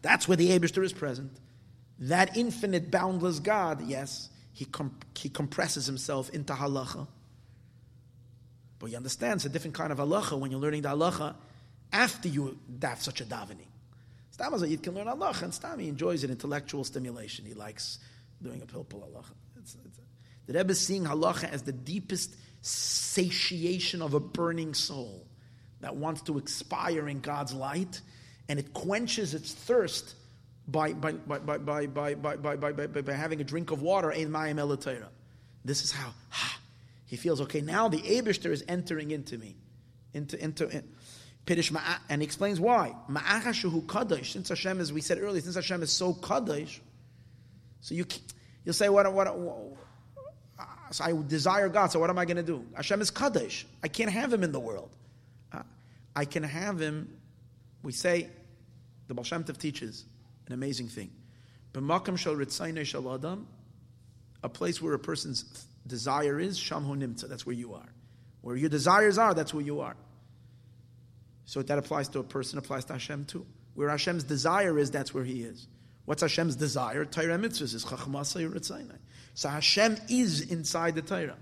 That's 0.00 0.26
where 0.26 0.38
the 0.38 0.58
Abishter 0.58 0.82
is 0.82 0.94
present. 0.94 1.30
That 1.98 2.36
infinite, 2.36 2.90
boundless 2.90 3.38
God, 3.38 3.82
yes, 3.86 4.28
he, 4.52 4.64
comp- 4.64 5.04
he 5.16 5.28
compresses 5.28 5.86
himself 5.86 6.30
into 6.30 6.52
halacha. 6.52 7.06
But 8.78 8.90
you 8.90 8.96
understand, 8.96 9.38
it's 9.38 9.44
a 9.44 9.48
different 9.48 9.74
kind 9.74 9.92
of 9.92 9.98
halacha 9.98 10.38
when 10.38 10.50
you're 10.50 10.60
learning 10.60 10.82
the 10.82 10.88
halacha 10.88 11.34
after 11.92 12.28
you 12.28 12.58
have 12.82 13.02
such 13.02 13.20
a 13.20 13.24
davening. 13.24 13.68
Stam 14.30 14.52
Yid 14.64 14.82
can 14.82 14.94
learn 14.94 15.06
halacha, 15.06 15.42
and 15.42 15.54
Stam 15.54 15.78
he 15.78 15.88
enjoys 15.88 16.24
an 16.24 16.30
intellectual 16.30 16.82
stimulation. 16.82 17.44
He 17.44 17.54
likes 17.54 18.00
doing 18.42 18.60
a 18.60 18.66
pilpul 18.66 19.02
halacha. 19.02 19.32
It's, 19.56 19.76
it's, 19.84 19.98
the 20.46 20.52
Rebbe 20.52 20.72
is 20.72 20.80
seeing 20.80 21.04
halacha 21.04 21.50
as 21.50 21.62
the 21.62 21.72
deepest 21.72 22.34
satiation 22.60 24.02
of 24.02 24.14
a 24.14 24.20
burning 24.20 24.74
soul 24.74 25.26
that 25.80 25.96
wants 25.96 26.22
to 26.22 26.38
expire 26.38 27.08
in 27.08 27.20
God's 27.20 27.54
light, 27.54 28.00
and 28.48 28.58
it 28.58 28.72
quenches 28.72 29.34
its 29.34 29.52
thirst 29.52 30.14
by, 30.66 30.92
by, 30.92 31.12
by, 31.12 31.38
by, 31.38 31.58
by, 31.58 31.86
by, 31.86 32.14
by, 32.14 32.56
by, 32.56 32.72
by, 32.72 32.86
by, 32.86 33.12
having 33.12 33.40
a 33.40 33.44
drink 33.44 33.70
of 33.70 33.82
water, 33.82 34.12
ein 34.12 34.30
mayim 34.30 34.56
elatera. 34.56 35.08
This 35.64 35.82
is 35.82 35.92
how 35.92 36.12
he 37.06 37.16
feels, 37.16 37.40
okay, 37.42 37.60
now 37.60 37.88
the 37.88 37.98
Abishter 37.98 38.50
is 38.50 38.64
entering 38.66 39.10
into 39.10 39.38
me. 39.38 39.56
Into, 40.14 40.42
into, 40.42 40.68
in, 40.68 40.88
Pirish 41.46 41.78
and 42.08 42.22
he 42.22 42.24
explains 42.24 42.58
why. 42.58 42.94
Ma'achashuhu 43.10 43.84
kadosh. 43.86 44.32
Since 44.32 44.48
Hashem, 44.48 44.80
as 44.80 44.92
we 44.92 45.00
said 45.00 45.18
earlier, 45.20 45.40
since 45.42 45.54
Hashem 45.54 45.82
is 45.82 45.92
so 45.92 46.14
kadosh, 46.14 46.78
so 47.82 47.94
you 47.94 48.06
you'll 48.64 48.72
say, 48.72 48.88
what, 48.88 49.12
what, 49.12 49.26
so 50.90 51.04
I 51.04 51.12
desire 51.26 51.68
God. 51.68 51.92
So 51.92 52.00
what 52.00 52.08
am 52.08 52.18
I 52.18 52.24
going 52.24 52.38
to 52.38 52.42
do? 52.42 52.64
Hashem 52.74 53.00
is 53.02 53.10
kadosh. 53.10 53.64
I 53.82 53.88
can't 53.88 54.10
have 54.10 54.32
Him 54.32 54.42
in 54.42 54.52
the 54.52 54.60
world. 54.60 54.90
Uh, 55.52 55.62
I 56.16 56.24
can 56.24 56.42
have 56.42 56.80
Him. 56.80 57.16
We 57.82 57.92
say, 57.92 58.30
the 59.08 59.14
Baal 59.14 59.24
Shem 59.24 59.44
Tov 59.44 59.58
teaches 59.58 60.06
an 60.46 60.52
amazing 60.52 60.88
thing. 60.88 61.10
B'makam 61.72 62.18
shal 62.18 62.34
ritzayne 62.34 62.84
shal 62.84 63.14
adam, 63.14 63.46
a 64.42 64.48
place 64.48 64.80
where 64.80 64.94
a 64.94 64.98
person's 64.98 65.66
desire 65.86 66.38
is, 66.38 66.58
shamhu 66.58 66.96
nimtza. 66.96 67.28
That's 67.28 67.46
where 67.46 67.56
you 67.56 67.74
are. 67.74 67.88
Where 68.42 68.56
your 68.56 68.68
desires 68.68 69.18
are, 69.18 69.34
that's 69.34 69.54
where 69.54 69.64
you 69.64 69.80
are. 69.80 69.96
So 71.46 71.62
that 71.62 71.78
applies 71.78 72.08
to 72.10 72.20
a 72.20 72.22
person, 72.22 72.58
applies 72.58 72.84
to 72.86 72.94
Hashem 72.94 73.26
too. 73.26 73.46
Where 73.74 73.88
Hashem's 73.88 74.24
desire 74.24 74.78
is, 74.78 74.90
that's 74.90 75.12
where 75.12 75.24
He 75.24 75.42
is. 75.42 75.66
What's 76.04 76.22
Hashem's 76.22 76.56
desire? 76.56 77.04
Torah 77.04 77.38
mitzvahs 77.38 77.74
is 77.74 77.84
chachmasa 77.84 78.48
yiritzaynai. 78.48 78.98
So 79.34 79.48
Hashem 79.48 79.96
is 80.08 80.42
inside 80.42 80.94
the 80.94 81.02
Torah. 81.02 81.36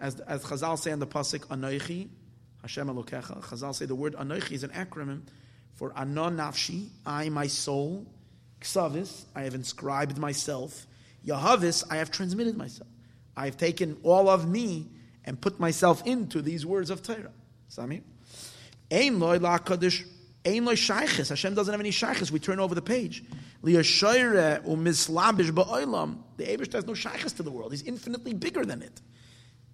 As, 0.00 0.18
as 0.20 0.42
Chazal 0.42 0.78
say 0.78 0.90
in 0.90 0.98
the 0.98 1.06
pasuk, 1.06 1.46
Anoichi, 1.46 2.08
Hashem 2.62 2.88
Elokecha. 2.88 3.42
Chazal 3.42 3.74
say 3.74 3.86
the 3.86 3.94
word 3.94 4.14
Anoichi 4.14 4.52
is 4.52 4.64
an 4.64 4.70
acronym 4.70 5.22
for 5.74 5.92
Anon 5.96 6.36
Nafshi, 6.36 6.88
I, 7.06 7.28
my 7.28 7.46
soul. 7.46 8.06
Ksavis, 8.60 9.24
I 9.34 9.42
have 9.42 9.54
inscribed 9.54 10.18
myself. 10.18 10.86
Yahavis, 11.26 11.84
I 11.90 11.96
have 11.96 12.10
transmitted 12.10 12.56
myself. 12.56 12.88
I 13.36 13.46
have 13.46 13.56
taken 13.56 13.96
all 14.02 14.28
of 14.28 14.48
me 14.48 14.88
and 15.24 15.40
put 15.40 15.60
myself 15.60 16.06
into 16.06 16.42
these 16.42 16.66
words 16.66 16.90
of 16.90 17.02
Torah. 17.02 17.32
Samir? 17.70 18.02
Ein 18.90 19.18
loy 19.18 19.38
la 19.38 19.58
kadosh. 19.58 20.04
Ein 20.44 20.64
loy 20.64 20.74
shayches. 20.74 21.28
Hashem 21.28 21.54
doesn't 21.54 21.72
have 21.72 21.80
any 21.80 21.90
shayches. 21.90 22.30
We 22.30 22.38
turn 22.38 22.58
over 22.58 22.74
the 22.74 22.82
page. 22.82 23.24
Liyashayre 23.62 24.64
umislabish 24.66 25.50
ba'olam. 25.50 26.18
The 26.36 26.44
Abish 26.44 26.72
has 26.72 26.86
no 26.86 26.94
shayches 26.94 27.36
to 27.36 27.42
the 27.42 27.50
world. 27.50 27.72
He's 27.72 27.82
infinitely 27.82 28.34
bigger 28.34 28.64
than 28.64 28.82
it. 28.82 29.00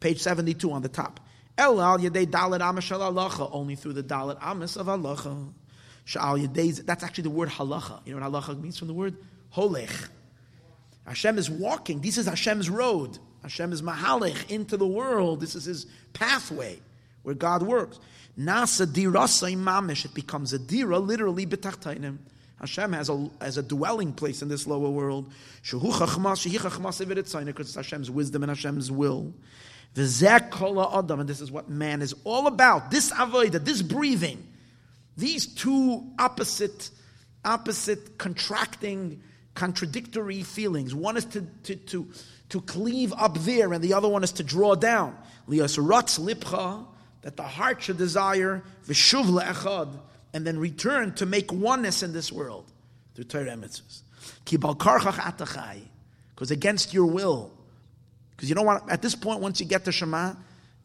Page 0.01 0.21
72 0.21 0.71
on 0.71 0.83
the 0.83 0.89
top. 0.89 1.21
El 1.57 1.81
al 1.81 1.99
yedei 1.99 2.27
dalet 2.27 2.61
amish 2.61 2.97
halacha. 2.97 3.49
Only 3.53 3.77
through 3.77 3.95
the 3.95 4.03
dalet 4.03 4.39
amis 4.43 4.77
of 4.77 4.87
halacha. 4.87 5.53
Sha'al. 6.07 6.85
That's 6.87 7.03
actually 7.03 7.25
the 7.25 7.31
word 7.31 7.49
halacha. 7.49 8.01
You 8.07 8.19
know 8.19 8.29
what 8.29 8.45
halacha 8.45 8.61
means 8.61 8.79
from 8.79 8.89
the 8.89 8.95
word? 8.95 9.17
Holech. 9.55 10.09
Hashem 11.07 11.39
is 11.39 11.49
walking. 11.49 12.01
This 12.01 12.19
is 12.19 12.27
Hashem's 12.27 12.69
road. 12.69 13.19
Hashem 13.43 13.73
is 13.73 13.83
mahalech 13.83 14.51
into 14.51 14.77
the 14.77 14.87
world. 14.87 15.41
This 15.41 15.55
is 15.55 15.65
his 15.65 15.87
pathway 16.13 16.81
where 17.23 17.35
God 17.35 17.63
works. 17.63 18.01
Nasa 18.39 18.87
dirasai 18.87 19.57
imamish. 19.57 20.05
It 20.05 20.15
becomes 20.15 20.53
a 20.53 20.59
dira, 20.59 20.99
literally 20.99 21.47
betachtainim. 21.47 22.19
Hashem 22.61 22.93
has 22.95 23.09
a, 23.09 23.31
has 23.41 23.59
a 23.59 23.63
dwelling 23.63 24.13
place 24.13 24.43
in 24.43 24.49
this 24.49 24.67
lower 24.67 24.89
world. 24.89 25.31
Shehu 25.63 25.93
chachmas, 25.93 26.49
shehi 26.49 26.59
chachmas 26.59 27.47
because 27.47 27.69
it's 27.69 27.75
Hashem's 27.77 28.11
wisdom 28.11 28.43
and 28.43 28.51
Hashem's 28.51 28.91
will. 28.91 29.33
V'zek 29.95 30.51
kol 30.51 30.81
adam, 30.99 31.21
and 31.21 31.29
this 31.29 31.41
is 31.41 31.51
what 31.51 31.69
man 31.69 32.03
is 32.03 32.15
all 32.25 32.47
about. 32.47 32.91
This 32.91 33.13
avoida, 33.13 33.63
this 33.63 33.83
breathing, 33.83 34.47
these 35.17 35.47
two 35.47 36.05
opposite, 36.19 36.91
opposite, 37.45 38.19
contracting, 38.19 39.23
contradictory 39.55 40.43
feelings. 40.43 40.95
One 40.95 41.17
is 41.17 41.25
to, 41.27 41.43
to, 41.65 41.77
to, 41.77 42.09
to 42.51 42.61
cleave 42.61 43.13
up 43.17 43.39
there, 43.39 43.73
and 43.73 43.83
the 43.83 43.95
other 43.95 44.09
one 44.09 44.23
is 44.25 44.33
to 44.33 44.43
draw 44.43 44.75
down. 44.75 45.17
Lipcha, 45.49 46.87
that 47.23 47.37
the 47.37 47.43
heart 47.43 47.83
should 47.83 47.97
desire 47.99 48.63
v'shuv 48.87 49.25
le'echad, 49.25 49.99
and 50.35 50.47
then 50.47 50.59
return 50.59 51.15
to 51.15 51.27
make 51.27 51.53
oneness 51.53 52.03
in 52.03 52.13
this 52.13 52.31
world 52.31 52.71
through 53.15 53.25
Torah 53.25 53.57
mitzvahs. 53.57 54.03
Because 56.35 56.51
against 56.51 56.93
your 56.93 57.07
will, 57.07 57.53
because 58.37 58.49
you 58.51 58.55
don't 58.55 58.67
want, 58.67 58.91
at 58.91 59.01
this 59.01 59.15
point, 59.15 59.41
once 59.41 59.61
you 59.61 59.67
get 59.67 59.87
to 59.87 59.93
Shema, 59.93 60.35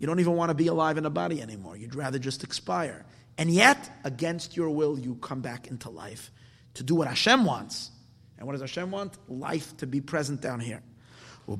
You 0.01 0.07
don't 0.07 0.19
even 0.19 0.33
want 0.33 0.49
to 0.49 0.55
be 0.55 0.65
alive 0.65 0.97
in 0.97 1.05
a 1.05 1.11
body 1.11 1.43
anymore. 1.43 1.77
You'd 1.77 1.93
rather 1.93 2.17
just 2.17 2.43
expire. 2.43 3.05
And 3.41 3.49
yet, 3.49 3.89
against 4.03 4.55
your 4.55 4.69
will, 4.69 4.99
you 4.99 5.15
come 5.15 5.41
back 5.41 5.65
into 5.65 5.89
life 5.89 6.30
to 6.76 6.84
do 6.84 6.93
what 6.93 7.07
Hashem 7.07 7.43
wants. 7.43 7.89
And 8.38 8.45
what 8.45 8.51
does 8.51 8.61
Hashem 8.61 8.91
want? 8.91 9.18
Life 9.27 9.76
to 9.77 9.88
be 9.88 9.99
present 9.99 10.41
down 10.41 10.59
here. 10.59 10.84
And 11.47 11.59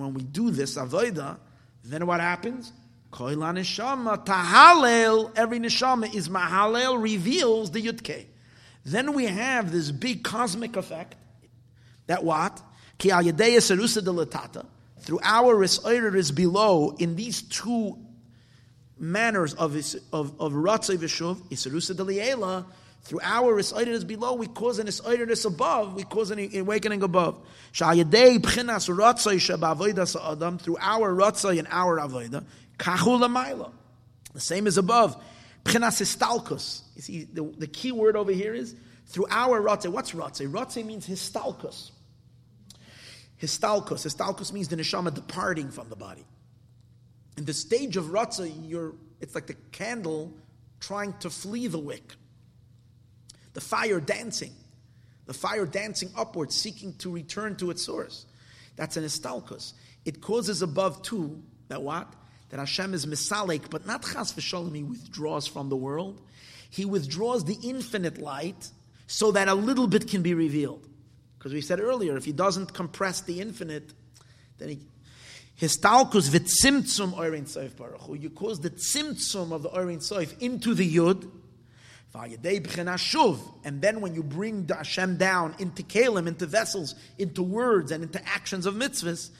when 0.00 0.14
we 0.14 0.22
do 0.22 0.50
this 0.50 0.78
avodah, 0.78 1.36
then 1.84 2.06
what 2.06 2.20
happens? 2.20 2.72
tahalel. 3.12 5.32
Every 5.36 5.60
neshama 5.60 6.14
is 6.14 6.30
mahalel 6.30 7.02
reveals 7.02 7.70
the 7.70 7.82
yudke. 7.82 8.24
Then 8.86 9.12
we 9.12 9.26
have 9.26 9.70
this 9.70 9.90
big 9.90 10.24
cosmic 10.24 10.76
effect 10.76 11.14
that 12.06 12.24
what? 12.24 12.58
Through 12.98 13.12
our 15.22 15.62
is 15.62 16.32
below 16.32 16.96
in 16.98 17.16
these 17.16 17.42
two 17.42 17.98
manners 18.98 19.54
of 19.54 19.76
of 20.12 20.40
of 20.40 20.52
ratzay 20.52 20.96
v'shuv 20.96 21.36
isarusa 21.50 21.94
deliela. 21.94 22.64
Through 23.02 23.20
our 23.22 23.58
is 23.58 24.04
below, 24.04 24.32
we 24.32 24.46
cause 24.46 24.78
an 24.78 24.88
is 24.88 25.44
above. 25.44 25.94
We 25.94 26.04
cause 26.04 26.30
an 26.30 26.38
awakening 26.56 27.02
above. 27.02 27.38
Shayadei 27.74 28.38
b'chinas 28.38 28.88
ratzay 28.88 29.36
shebavodas 29.36 30.16
adam 30.32 30.56
through 30.56 30.78
our 30.80 31.14
ratzay 31.14 31.58
and 31.58 31.68
our 31.70 31.98
avodah 31.98 32.44
kahula 32.78 33.72
The 34.32 34.40
same 34.40 34.66
as 34.66 34.78
above. 34.78 35.22
B'chinas 35.64 36.00
istalkus. 36.00 36.80
You 36.96 37.02
see, 37.02 37.24
the, 37.24 37.42
the 37.42 37.66
key 37.66 37.92
word 37.92 38.16
over 38.16 38.32
here 38.32 38.54
is 38.54 38.74
through 39.06 39.26
our 39.28 39.60
ratzay. 39.60 39.88
What's 39.88 40.12
ratzay? 40.12 40.50
Ratzay 40.50 40.86
means 40.86 41.06
histalkus. 41.06 41.90
Histalkus. 43.38 44.06
Histalkus 44.06 44.50
means 44.50 44.68
the 44.68 44.76
neshama 44.76 45.12
departing 45.12 45.70
from 45.70 45.90
the 45.90 45.96
body. 45.96 46.24
In 47.36 47.44
the 47.44 47.52
stage 47.52 47.96
of 47.96 48.06
ratzah, 48.06 48.52
you're, 48.68 48.94
it's 49.20 49.34
like 49.34 49.46
the 49.46 49.56
candle 49.72 50.32
trying 50.80 51.14
to 51.20 51.30
flee 51.30 51.66
the 51.66 51.78
wick. 51.78 52.14
The 53.54 53.60
fire 53.60 54.00
dancing. 54.00 54.52
The 55.26 55.34
fire 55.34 55.66
dancing 55.66 56.10
upwards, 56.16 56.54
seeking 56.54 56.94
to 56.98 57.10
return 57.10 57.56
to 57.56 57.70
its 57.70 57.82
source. 57.82 58.26
That's 58.76 58.96
an 58.96 59.04
histalkus. 59.04 59.72
It 60.04 60.20
causes 60.20 60.62
above 60.62 61.02
too, 61.02 61.42
that 61.68 61.82
what? 61.82 62.12
That 62.50 62.58
Hashem 62.58 62.94
is 62.94 63.06
misalik, 63.06 63.70
but 63.70 63.86
not 63.86 64.02
chas 64.02 64.32
v'sholem, 64.32 64.76
he 64.76 64.82
withdraws 64.82 65.46
from 65.46 65.70
the 65.70 65.76
world. 65.76 66.20
He 66.70 66.84
withdraws 66.84 67.44
the 67.44 67.56
infinite 67.62 68.18
light 68.18 68.68
so 69.06 69.32
that 69.32 69.48
a 69.48 69.54
little 69.54 69.86
bit 69.86 70.08
can 70.08 70.22
be 70.22 70.34
revealed. 70.34 70.86
Because 71.38 71.52
we 71.52 71.60
said 71.60 71.80
earlier, 71.80 72.16
if 72.16 72.24
he 72.24 72.32
doesn't 72.32 72.72
compress 72.72 73.20
the 73.20 73.40
infinite, 73.40 73.92
then 74.58 74.70
he. 74.70 74.78
Histalkus 75.64 77.14
Or 77.16 77.34
Ein 77.34 77.46
Sof 77.46 77.76
baruch 77.76 78.20
You 78.20 78.30
cause 78.30 78.60
the 78.60 78.70
tzimtzum 78.70 79.52
of 79.52 79.62
the 79.62 79.68
Or 79.70 79.90
Ein 79.90 80.00
Sof 80.00 80.40
into 80.40 80.74
the 80.74 80.94
yud. 80.96 81.30
And 82.16 83.82
then 83.82 84.00
when 84.00 84.14
you 84.14 84.22
bring 84.22 84.66
the 84.66 84.76
Hashem 84.76 85.16
down 85.16 85.56
into 85.58 85.82
kalim, 85.82 86.28
into 86.28 86.46
vessels, 86.46 86.94
into 87.18 87.42
words, 87.42 87.90
and 87.90 88.04
into 88.04 88.24
actions 88.24 88.66
of 88.66 88.74
mitzvahs, 88.74 89.30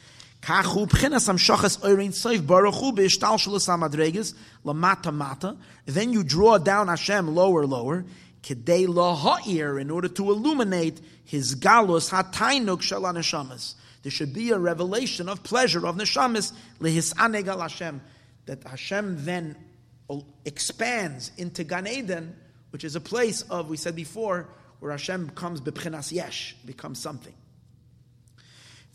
then 5.86 6.12
you 6.12 6.24
draw 6.24 6.58
down 6.58 6.88
Hashem 6.88 7.34
lower, 7.34 7.66
lower, 7.66 8.04
in 8.50 9.90
order 9.90 10.08
to 10.08 10.30
illuminate 10.30 11.00
his 11.24 11.54
galus 11.54 12.10
hatainuk 12.10 12.82
shel 12.82 13.02
neshamas. 13.02 13.74
There 14.04 14.10
should 14.10 14.34
be 14.34 14.50
a 14.50 14.58
revelation 14.58 15.30
of 15.30 15.42
pleasure 15.42 15.86
of 15.86 15.96
neshamas 15.96 16.52
lehis 16.78 17.14
anegal 17.14 17.60
Hashem, 17.60 18.02
that 18.44 18.62
Hashem 18.62 19.24
then 19.24 19.56
uh, 20.10 20.20
expands 20.44 21.32
into 21.38 21.64
Gan 21.64 21.86
Eden, 21.86 22.36
which 22.68 22.84
is 22.84 22.96
a 22.96 23.00
place 23.00 23.40
of, 23.42 23.70
we 23.70 23.78
said 23.78 23.96
before, 23.96 24.46
where 24.80 24.90
Hashem 24.92 25.28
becomes 25.28 25.62
bepchinas 25.62 26.12
yesh, 26.12 26.54
becomes 26.66 26.98
something. 26.98 27.32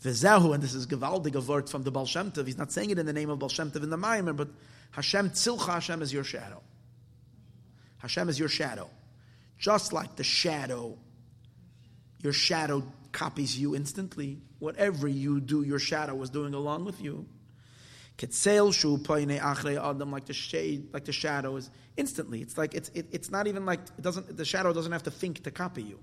V'zehu, 0.04 0.54
and 0.54 0.62
this 0.62 0.74
is 0.74 0.86
gewaldig 0.86 1.34
word 1.44 1.68
from 1.68 1.82
the 1.82 1.90
Baal 1.90 2.06
Shem 2.06 2.30
Tov. 2.30 2.46
He's 2.46 2.56
not 2.56 2.70
saying 2.70 2.90
it 2.90 2.98
in 3.00 3.04
the 3.04 3.12
name 3.12 3.30
of 3.30 3.40
Baal 3.40 3.48
Shem 3.48 3.72
Tov 3.72 3.82
in 3.82 3.90
the 3.90 3.98
Maimer, 3.98 4.36
but 4.36 4.48
Hashem 4.92 5.30
tzilcha 5.30 5.74
Hashem 5.74 6.02
is 6.02 6.12
your 6.12 6.22
shadow. 6.22 6.62
Hashem 7.98 8.28
is 8.28 8.38
your 8.38 8.48
shadow. 8.48 8.88
Just 9.58 9.92
like 9.92 10.14
the 10.14 10.22
shadow, 10.22 10.96
your 12.22 12.32
shadow 12.32 12.84
copies 13.12 13.58
you 13.58 13.74
instantly. 13.74 14.40
Whatever 14.58 15.08
you 15.08 15.40
do, 15.40 15.62
your 15.62 15.78
shadow 15.78 16.20
is 16.22 16.30
doing 16.30 16.54
along 16.54 16.84
with 16.84 17.00
you. 17.00 17.26
Ketzel 18.18 18.74
shu 18.74 19.02
adam, 19.80 20.10
like 20.10 20.26
the 20.26 20.34
shade, 20.34 20.92
like 20.92 21.06
the 21.06 21.12
shadow 21.12 21.56
is 21.56 21.70
instantly. 21.96 22.42
It's 22.42 22.58
like 22.58 22.74
it's 22.74 22.90
it, 22.90 23.06
it's 23.12 23.30
not 23.30 23.46
even 23.46 23.64
like 23.64 23.80
it 23.80 24.02
doesn't. 24.02 24.36
The 24.36 24.44
shadow 24.44 24.72
doesn't 24.74 24.92
have 24.92 25.04
to 25.04 25.10
think 25.10 25.42
to 25.44 25.50
copy 25.50 25.82
you. 25.82 25.98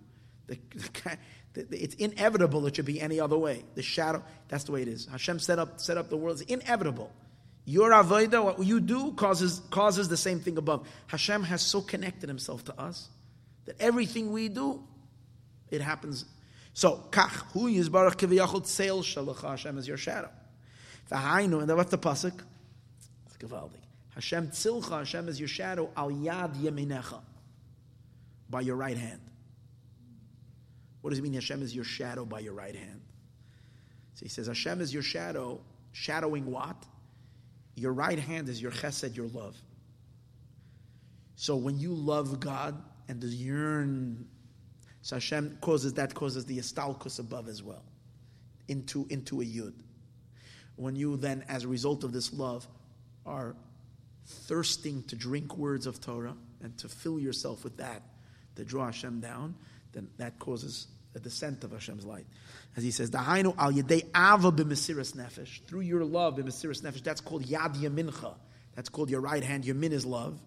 The, 0.47 1.63
the, 1.63 1.83
it's 1.83 1.95
inevitable 1.95 2.67
it 2.67 2.75
should 2.75 2.85
be 2.85 3.01
any 3.01 3.19
other 3.19 3.37
way. 3.37 3.63
The 3.73 3.81
shadow, 3.81 4.23
that's 4.47 4.65
the 4.65 4.71
way 4.71 4.83
it 4.83 4.87
is. 4.87 5.07
Hashem 5.07 5.39
set 5.39 5.59
up 5.59 5.79
set 5.79 5.97
up 5.97 6.09
the 6.09 6.17
world. 6.17 6.41
It's 6.41 6.51
inevitable. 6.51 7.11
Your 7.65 7.91
avodah, 7.91 8.43
what 8.43 8.63
you 8.63 8.79
do, 8.79 9.11
causes 9.13 9.61
causes 9.69 10.07
the 10.07 10.17
same 10.17 10.39
thing 10.39 10.57
above. 10.57 10.87
Hashem 11.07 11.43
has 11.43 11.61
so 11.61 11.81
connected 11.81 12.29
Himself 12.29 12.63
to 12.65 12.79
us 12.79 13.09
that 13.65 13.79
everything 13.79 14.31
we 14.31 14.49
do, 14.49 14.83
it 15.69 15.81
happens. 15.81 16.25
So, 16.77 17.03
kach, 17.09 17.31
hu 17.53 17.67
yizbarach 17.71 18.17
kiviyachol 18.17 18.61
tseil 18.61 19.01
shalach 19.01 19.41
Hashem 19.41 19.79
is 19.79 19.87
your 19.87 19.97
shadow. 19.97 20.29
V'hainu, 21.09 21.63
and 21.63 21.75
what's 21.75 21.89
the 21.89 21.97
pasuk? 21.97 22.39
It's 23.25 23.37
gewaldig. 23.37 23.81
Hashem 24.13 24.49
tzilcha, 24.49 24.99
Hashem 24.99 25.27
is 25.27 25.39
your 25.39 25.47
shadow, 25.47 25.89
al 25.97 26.11
yad 26.11 26.55
yeminecha, 26.57 27.19
by 28.47 28.61
your 28.61 28.75
right 28.75 28.95
hand. 28.95 29.21
What 31.01 31.09
does 31.09 31.17
it 31.17 31.23
mean 31.23 31.33
Hashem 31.33 31.63
is 31.63 31.73
your 31.73 31.83
shadow 31.83 32.25
by 32.25 32.41
your 32.41 32.53
right 32.53 32.75
hand? 32.75 33.01
So 34.13 34.25
he 34.25 34.29
says 34.29 34.45
Hashem 34.45 34.79
is 34.79 34.93
your 34.93 35.01
shadow, 35.01 35.59
shadowing 35.93 36.45
what? 36.45 36.75
Your 37.73 37.91
right 37.91 38.19
hand 38.19 38.49
is 38.49 38.61
your 38.61 38.71
chesed, 38.71 39.15
your 39.15 39.29
love. 39.29 39.57
So 41.37 41.55
when 41.55 41.79
you 41.79 41.95
love 41.95 42.39
God, 42.39 42.79
and 43.07 43.21
the 43.21 43.27
yearn. 43.27 44.27
So 45.07 45.15
Hashem 45.15 45.59
causes 45.61 45.93
that 45.93 46.13
causes 46.13 46.43
the 46.43 46.57
estalkus 46.57 47.17
above 47.17 47.47
as 47.47 47.63
well, 47.63 47.85
into 48.67 49.07
into 49.09 49.39
a 49.39 49.45
yud. 49.45 49.71
When 50.75 50.97
you 50.97 51.15
then, 51.15 51.45
as 51.47 51.63
a 51.63 51.69
result 51.69 52.03
of 52.03 52.11
this 52.11 52.33
love, 52.33 52.67
are 53.25 53.55
thirsting 54.25 55.03
to 55.03 55.15
drink 55.15 55.57
words 55.57 55.87
of 55.87 56.01
Torah 56.01 56.35
and 56.61 56.77
to 56.79 56.89
fill 56.89 57.21
yourself 57.21 57.63
with 57.63 57.77
that, 57.77 58.01
to 58.57 58.65
draw 58.65 58.87
Hashem 58.87 59.21
down, 59.21 59.55
then 59.93 60.09
that 60.17 60.39
causes 60.39 60.87
a 61.15 61.21
descent 61.21 61.63
of 61.63 61.71
Hashem's 61.71 62.03
light. 62.03 62.27
As 62.75 62.83
he 62.83 62.91
says, 62.91 63.09
"Dahainu 63.09 63.55
al 63.57 63.71
yedei 63.71 64.07
ava 64.13 64.51
b'mesiras 64.51 65.15
nefesh." 65.15 65.65
Through 65.67 65.85
your 65.87 66.03
love 66.03 66.35
b'mesiras 66.35 66.81
nefesh, 66.81 67.03
that's 67.03 67.21
called 67.21 67.45
yad 67.45 67.77
yamincha. 67.77 68.35
That's 68.75 68.89
called 68.89 69.09
your 69.09 69.21
right 69.21 69.41
hand. 69.41 69.63
Yamin 69.63 69.91
is 69.91 70.05
love. 70.05 70.37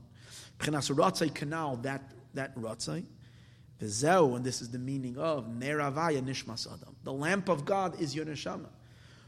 P'chinas 0.59 1.35
canal 1.35 1.77
that 1.77 2.13
that 2.35 2.55
ratzai. 2.57 3.07
V'zeu, 3.81 4.37
and 4.37 4.45
this 4.45 4.61
is 4.61 4.71
the 4.71 4.79
meaning 4.79 5.17
of 5.17 5.47
neravaya 5.47 6.23
nishmas 6.23 6.67
adam. 6.67 6.95
The 7.03 7.13
lamp 7.13 7.49
of 7.49 7.65
God 7.65 8.01
is 8.01 8.15
your 8.15 8.27
neshama, 8.27 8.69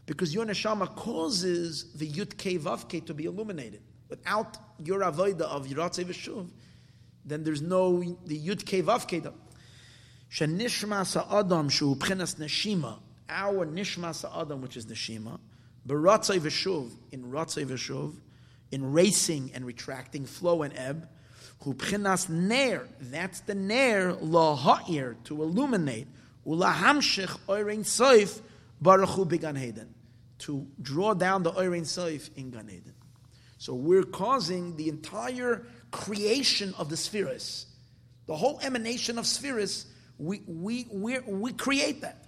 because 0.05 0.35
your 0.35 0.45
neshama 0.45 0.95
causes 0.95 1.93
the 1.95 2.09
yud 2.09 2.35
vavke 2.61 3.05
to 3.07 3.15
be 3.15 3.25
illuminated. 3.25 3.81
Without 4.09 4.59
your 4.85 5.01
avoida 5.01 5.43
of 5.43 5.67
yiratzei 5.67 6.05
v'shuv, 6.05 6.51
then 7.25 7.45
there's 7.45 7.63
no 7.63 8.01
the 8.27 8.39
yud 8.39 8.63
vavke. 8.83 9.33
Shenishmas 10.31 11.17
adam 11.31 11.69
shu 11.71 11.95
neshima. 11.95 12.99
Our 13.31 13.67
nishmas 13.67 14.25
adam, 14.39 14.61
which 14.61 14.77
is 14.77 14.85
neshima, 14.85 15.41
beratzei 15.87 16.39
v'shuv 16.39 16.91
in 17.11 17.25
ratzei 17.25 17.65
v'shuv, 17.65 18.17
in 18.71 18.93
racing 18.93 19.51
and 19.55 19.65
retracting, 19.65 20.27
flow 20.27 20.63
and 20.63 20.77
ebb. 20.77 21.09
Hupchinas 21.65 22.29
ner, 22.29 22.89
that's 23.01 23.41
the 23.41 23.55
ner, 23.55 24.15
la 24.21 24.57
ha'ir, 24.57 25.17
to 25.25 25.43
illuminate, 25.43 26.09
ulahamshich 26.47 27.39
Or 27.47 27.71
Ein 27.71 27.85
Sof, 27.85 28.41
baruchu 28.83 29.29
began 29.29 29.55
heden, 29.55 29.89
to 30.39 30.67
draw 30.81 31.15
down 31.15 31.45
the 31.45 31.51
Or 31.51 31.75
Ein 31.75 31.85
Sof 31.85 32.31
in 32.37 32.51
Gan 32.51 32.69
Eden. 32.69 32.95
So 33.59 33.75
we're 33.75 34.03
causing 34.03 34.77
the 34.77 34.89
entire 34.89 35.65
creation 35.93 36.75
of 36.79 36.89
the 36.89 36.97
spheres, 36.97 37.67
the 38.27 38.35
whole 38.35 38.59
emanation 38.61 39.19
of 39.19 39.27
spheres, 39.27 39.87
we, 40.19 40.43
we, 40.47 40.87
we 40.91 41.19
we 41.21 41.53
create 41.53 42.03
that. 42.03 42.27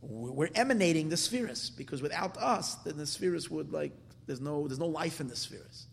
We're 0.00 0.50
emanating 0.54 1.08
the 1.08 1.16
spheres, 1.16 1.70
because 1.70 2.02
without 2.02 2.36
us, 2.36 2.74
then 2.76 2.98
the 2.98 3.06
spheres 3.06 3.48
would 3.50 3.72
like, 3.72 3.92
there's 4.26 4.40
no, 4.40 4.66
there's 4.66 4.78
no 4.78 4.86
life 4.86 5.20
in 5.20 5.28
the 5.28 5.36
spheres. 5.36 5.86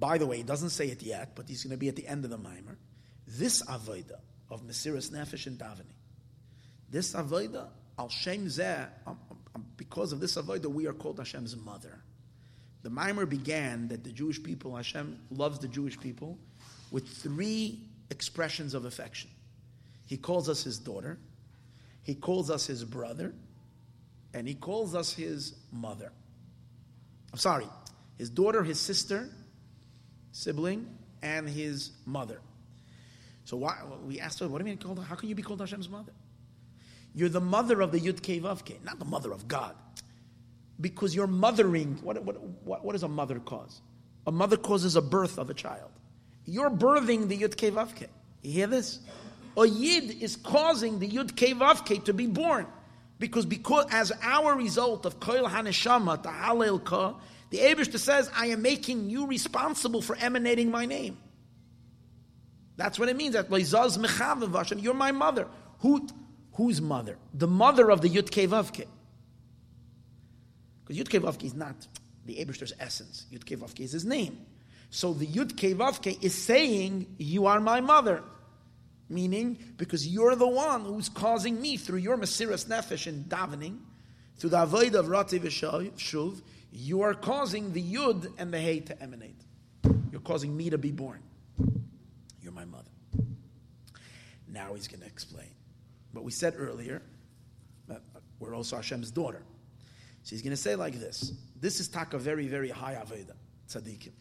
By 0.00 0.16
the 0.16 0.26
way, 0.26 0.38
he 0.38 0.42
doesn't 0.42 0.70
say 0.70 0.86
it 0.88 1.02
yet, 1.02 1.36
but 1.36 1.46
he's 1.46 1.62
going 1.62 1.72
to 1.72 1.76
be 1.76 1.88
at 1.88 1.94
the 1.94 2.08
end 2.08 2.24
of 2.24 2.30
the 2.30 2.38
mimer. 2.38 2.78
This 3.28 3.62
avoida 3.62 4.18
of 4.50 4.66
Mesiras 4.66 5.10
Nefesh 5.10 5.46
and 5.46 5.58
Davening, 5.58 5.92
this 6.88 7.12
avoida, 7.12 7.68
al 7.98 8.08
shem 8.08 8.46
zeh, 8.46 8.86
um, 9.06 9.18
because 9.76 10.12
of 10.12 10.20
this 10.20 10.36
avodah, 10.36 10.66
we 10.66 10.86
are 10.86 10.94
called 10.94 11.18
Hashem's 11.18 11.54
mother. 11.54 12.00
The 12.82 12.88
mimer 12.88 13.26
began 13.26 13.88
that 13.88 14.02
the 14.02 14.10
Jewish 14.10 14.42
people, 14.42 14.74
Hashem 14.74 15.20
loves 15.30 15.58
the 15.58 15.68
Jewish 15.68 16.00
people 16.00 16.38
with 16.90 17.06
three 17.06 17.80
expressions 18.10 18.72
of 18.72 18.86
affection. 18.86 19.30
He 20.06 20.16
calls 20.16 20.48
us 20.48 20.64
his 20.64 20.78
daughter, 20.78 21.18
he 22.02 22.14
calls 22.14 22.50
us 22.50 22.66
his 22.66 22.84
brother, 22.84 23.34
and 24.32 24.48
he 24.48 24.54
calls 24.54 24.94
us 24.94 25.12
his 25.12 25.54
mother. 25.70 26.10
I'm 27.32 27.38
sorry, 27.38 27.66
his 28.16 28.30
daughter, 28.30 28.64
his 28.64 28.80
sister, 28.80 29.28
sibling, 30.32 30.86
and 31.22 31.48
his 31.48 31.90
mother. 32.06 32.40
So 33.44 33.56
why, 33.56 33.78
we 34.06 34.20
asked 34.20 34.38
her, 34.40 34.48
what 34.48 34.58
do 34.58 34.64
you 34.64 34.70
mean 34.70 34.78
called? 34.78 35.02
How 35.04 35.14
can 35.14 35.28
you 35.28 35.34
be 35.34 35.42
called 35.42 35.60
Hashem's 35.60 35.88
mother? 35.88 36.12
You're 37.14 37.28
the 37.28 37.40
mother 37.40 37.80
of 37.80 37.92
the 37.92 37.98
Yud 37.98 38.22
Kei 38.22 38.38
not 38.38 38.98
the 38.98 39.04
mother 39.04 39.32
of 39.32 39.48
God. 39.48 39.74
Because 40.80 41.14
you're 41.14 41.26
mothering, 41.26 41.98
what, 42.02 42.22
what, 42.22 42.40
what, 42.40 42.84
what 42.84 42.92
does 42.92 43.02
a 43.02 43.08
mother 43.08 43.38
cause? 43.40 43.80
A 44.26 44.32
mother 44.32 44.56
causes 44.56 44.96
a 44.96 45.02
birth 45.02 45.38
of 45.38 45.50
a 45.50 45.54
child. 45.54 45.90
You're 46.46 46.70
birthing 46.70 47.28
the 47.28 47.38
Yud 47.38 47.56
Kei 47.56 47.70
You 48.42 48.52
hear 48.52 48.66
this? 48.66 49.00
A 49.56 49.66
Yid 49.66 50.22
is 50.22 50.36
causing 50.36 50.98
the 51.00 51.08
Yud 51.08 51.36
Kei 51.36 51.98
to 51.98 52.14
be 52.14 52.26
born. 52.26 52.66
Because, 53.18 53.44
because 53.44 53.84
as 53.90 54.12
our 54.22 54.54
result 54.54 55.04
of 55.04 55.20
Koil 55.20 55.46
Haneshama, 55.46 56.22
the 56.22 56.30
Halel 56.30 56.82
Ka, 56.82 57.16
the 57.50 57.58
Abishta 57.58 57.98
says, 57.98 58.30
I 58.34 58.46
am 58.46 58.62
making 58.62 59.10
you 59.10 59.26
responsible 59.26 60.02
for 60.02 60.16
emanating 60.16 60.70
my 60.70 60.86
name. 60.86 61.18
That's 62.76 62.98
what 62.98 63.08
it 63.08 63.16
means. 63.16 63.34
That 63.34 63.50
you're 64.78 64.94
my 64.94 65.12
mother. 65.12 65.48
Who, 65.80 66.08
whose 66.52 66.80
mother? 66.80 67.18
The 67.34 67.48
mother 67.48 67.90
of 67.90 68.00
the 68.00 68.08
Yud 68.08 68.30
Vavke. 68.30 68.86
Because 70.84 70.96
Yud 70.96 71.20
Vavke 71.20 71.44
is 71.44 71.54
not 71.54 71.74
the 72.24 72.36
Abishter's 72.36 72.72
essence. 72.78 73.26
Yud 73.32 73.44
Vavke 73.44 73.80
is 73.80 73.92
his 73.92 74.04
name. 74.04 74.46
So 74.90 75.12
the 75.12 75.26
Yud 75.26 75.52
Vavke 75.74 76.22
is 76.22 76.34
saying, 76.34 77.16
You 77.18 77.46
are 77.46 77.60
my 77.60 77.80
mother. 77.80 78.22
Meaning, 79.08 79.58
because 79.76 80.06
you're 80.06 80.36
the 80.36 80.46
one 80.46 80.84
who's 80.84 81.08
causing 81.08 81.60
me 81.60 81.76
through 81.76 81.98
your 81.98 82.16
Mesiras 82.16 82.66
Nefesh 82.66 83.08
and 83.08 83.24
davening, 83.24 83.78
through 84.36 84.50
the 84.50 84.62
Avoid 84.62 84.94
of 84.94 85.08
Rati 85.08 85.40
Shuv, 85.40 86.40
you 86.72 87.02
are 87.02 87.14
causing 87.14 87.72
the 87.72 87.82
Yud 87.82 88.32
and 88.38 88.52
the 88.52 88.58
Hey 88.58 88.80
to 88.80 89.02
emanate. 89.02 89.40
You're 90.10 90.20
causing 90.20 90.56
me 90.56 90.70
to 90.70 90.78
be 90.78 90.92
born. 90.92 91.22
You're 92.42 92.52
my 92.52 92.64
mother. 92.64 92.90
Now 94.48 94.74
he's 94.74 94.88
going 94.88 95.00
to 95.00 95.06
explain. 95.06 95.50
But 96.12 96.24
we 96.24 96.32
said 96.32 96.54
earlier 96.56 97.02
that 97.88 98.02
we're 98.38 98.54
also 98.54 98.76
Hashem's 98.76 99.10
daughter. 99.10 99.42
So 100.22 100.30
he's 100.30 100.42
going 100.42 100.50
to 100.50 100.56
say 100.56 100.74
like 100.74 100.98
this. 100.98 101.32
This 101.60 101.80
is 101.80 101.88
taka 101.88 102.18
very, 102.18 102.46
very 102.48 102.68
high 102.68 102.94
Aveda, 102.94 103.34
tzaddikim. 103.68 104.12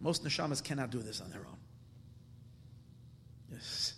Most 0.00 0.24
neshamas 0.24 0.62
cannot 0.62 0.90
do 0.90 0.98
this 0.98 1.20
on 1.20 1.30
their 1.30 1.40
own. 1.40 1.58
Yes. 3.52 3.94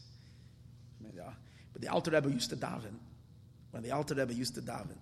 Uh, 1.24 1.30
but 1.72 1.80
the 1.80 1.88
Alter 1.88 2.10
Rebbe 2.10 2.30
used 2.30 2.50
to 2.50 2.56
daven. 2.56 2.98
When 3.70 3.82
the 3.82 3.92
Alter 3.92 4.14
Rebbe 4.14 4.34
used 4.34 4.54
to 4.56 4.62
daven, 4.62 4.98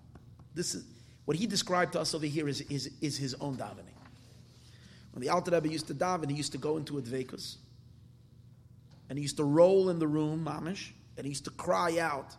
this 0.54 0.74
is 0.74 0.84
what 1.24 1.36
he 1.36 1.46
described 1.46 1.92
to 1.92 2.00
us 2.00 2.14
over 2.14 2.26
here 2.26 2.48
is, 2.48 2.60
is, 2.62 2.90
is 3.00 3.16
his 3.16 3.34
own 3.34 3.56
davening. 3.56 3.94
When 5.12 5.20
the 5.20 5.28
Alter 5.28 5.50
Rebbe 5.50 5.68
used 5.68 5.86
to 5.88 5.94
daven, 5.94 6.30
he 6.30 6.36
used 6.36 6.52
to 6.52 6.58
go 6.58 6.76
into 6.78 6.98
a 6.98 7.02
dvekus, 7.02 7.56
and 9.08 9.18
he 9.18 9.22
used 9.22 9.36
to 9.36 9.44
roll 9.44 9.90
in 9.90 9.98
the 9.98 10.06
room, 10.06 10.44
mamish, 10.44 10.90
and 11.16 11.26
he 11.26 11.30
used 11.30 11.44
to 11.44 11.50
cry 11.50 11.98
out, 11.98 12.34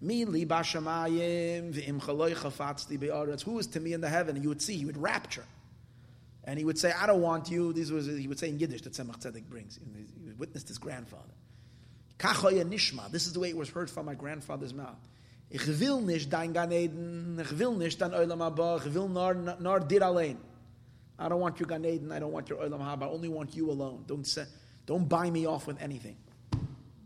"Mi 0.00 0.24
li 0.24 0.44
bashamayim 0.44 1.72
v'im 1.72 2.00
chafatzti 2.00 2.98
be'aretz." 2.98 3.42
Who 3.42 3.58
is 3.60 3.68
to 3.68 3.80
me 3.80 3.92
in 3.92 4.00
the 4.00 4.08
heaven? 4.08 4.34
And 4.34 4.42
you 4.42 4.48
would 4.48 4.60
see, 4.60 4.76
he 4.76 4.84
would 4.84 4.96
rapture, 4.96 5.44
and 6.44 6.58
he 6.58 6.64
would 6.64 6.78
say, 6.78 6.92
"I 6.92 7.06
don't 7.06 7.22
want 7.22 7.48
you." 7.48 7.72
This 7.72 7.90
was 7.90 8.06
he 8.06 8.26
would 8.26 8.40
say 8.40 8.48
in 8.48 8.58
Yiddish 8.58 8.82
that 8.82 8.94
Tzemach 8.94 9.20
Tzedek 9.22 9.48
brings. 9.48 9.78
He 10.24 10.32
witnessed 10.32 10.66
his 10.66 10.78
grandfather. 10.78 11.34
Kachoya 12.18 12.64
nishma. 12.68 13.08
This 13.12 13.26
is 13.28 13.32
the 13.32 13.40
way 13.40 13.50
it 13.50 13.56
was 13.56 13.68
heard 13.68 13.88
from 13.88 14.06
my 14.06 14.14
grandfather's 14.14 14.74
mouth. 14.74 14.98
Ich 15.54 15.66
will 15.78 16.00
nicht 16.00 16.32
dein 16.32 16.54
Ganeden, 16.54 17.38
ich 17.38 17.58
will 17.58 17.76
nicht 17.76 18.00
dein 18.00 18.12
ich 18.12 18.94
will 18.94 19.08
nor, 19.08 19.34
nor 19.34 19.80
dir 19.80 20.02
allein. 20.02 20.38
I 21.18 21.28
don't 21.28 21.40
want 21.40 21.60
your 21.60 21.68
Gan 21.68 21.84
Eden. 21.84 22.10
I 22.10 22.18
don't 22.18 22.32
want 22.32 22.48
your 22.48 22.58
Olam 22.58 22.80
Haba. 22.80 23.02
I 23.02 23.08
only 23.08 23.28
want 23.28 23.54
you 23.54 23.70
alone. 23.70 24.02
Don't 24.06 24.26
don't 24.86 25.06
buy 25.06 25.30
me 25.30 25.46
off 25.46 25.66
with 25.66 25.80
anything. 25.82 26.16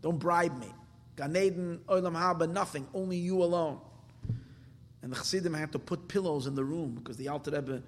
Don't 0.01 0.19
bribe 0.19 0.57
me. 0.61 0.69
Gan 1.17 1.37
Eden, 1.37 1.81
Olam 1.89 2.15
Haba, 2.15 2.49
nothing. 2.49 2.87
Only 2.95 3.17
you 3.17 3.43
alone. 3.43 3.81
And 5.03 5.11
the 5.11 5.17
Chassidim 5.17 5.53
had 5.53 5.73
to 5.73 5.81
put 5.81 6.07
pillows 6.07 6.47
in 6.47 6.55
the 6.55 6.65
room 6.65 6.95
because 6.95 7.17
the 7.17 7.29
Alter 7.29 7.51
Rebbe 7.51 7.83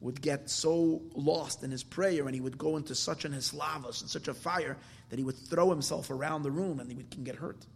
would 0.00 0.20
get 0.20 0.48
so 0.48 1.02
lost 1.14 1.64
in 1.64 1.72
his 1.72 1.82
prayer 1.82 2.26
and 2.26 2.34
he 2.34 2.40
would 2.40 2.56
go 2.56 2.76
into 2.76 2.94
such 2.94 3.24
an 3.24 3.32
hislavos 3.32 4.00
and 4.00 4.08
such 4.08 4.28
a 4.28 4.34
fire 4.34 4.76
that 5.10 5.18
he 5.18 5.24
would 5.24 5.36
throw 5.36 5.70
himself 5.70 6.10
around 6.10 6.44
the 6.44 6.50
room 6.50 6.78
and 6.78 6.88
he 6.88 6.94
would, 6.94 7.10
can 7.10 7.24
get 7.24 7.34
hurt. 7.34 7.66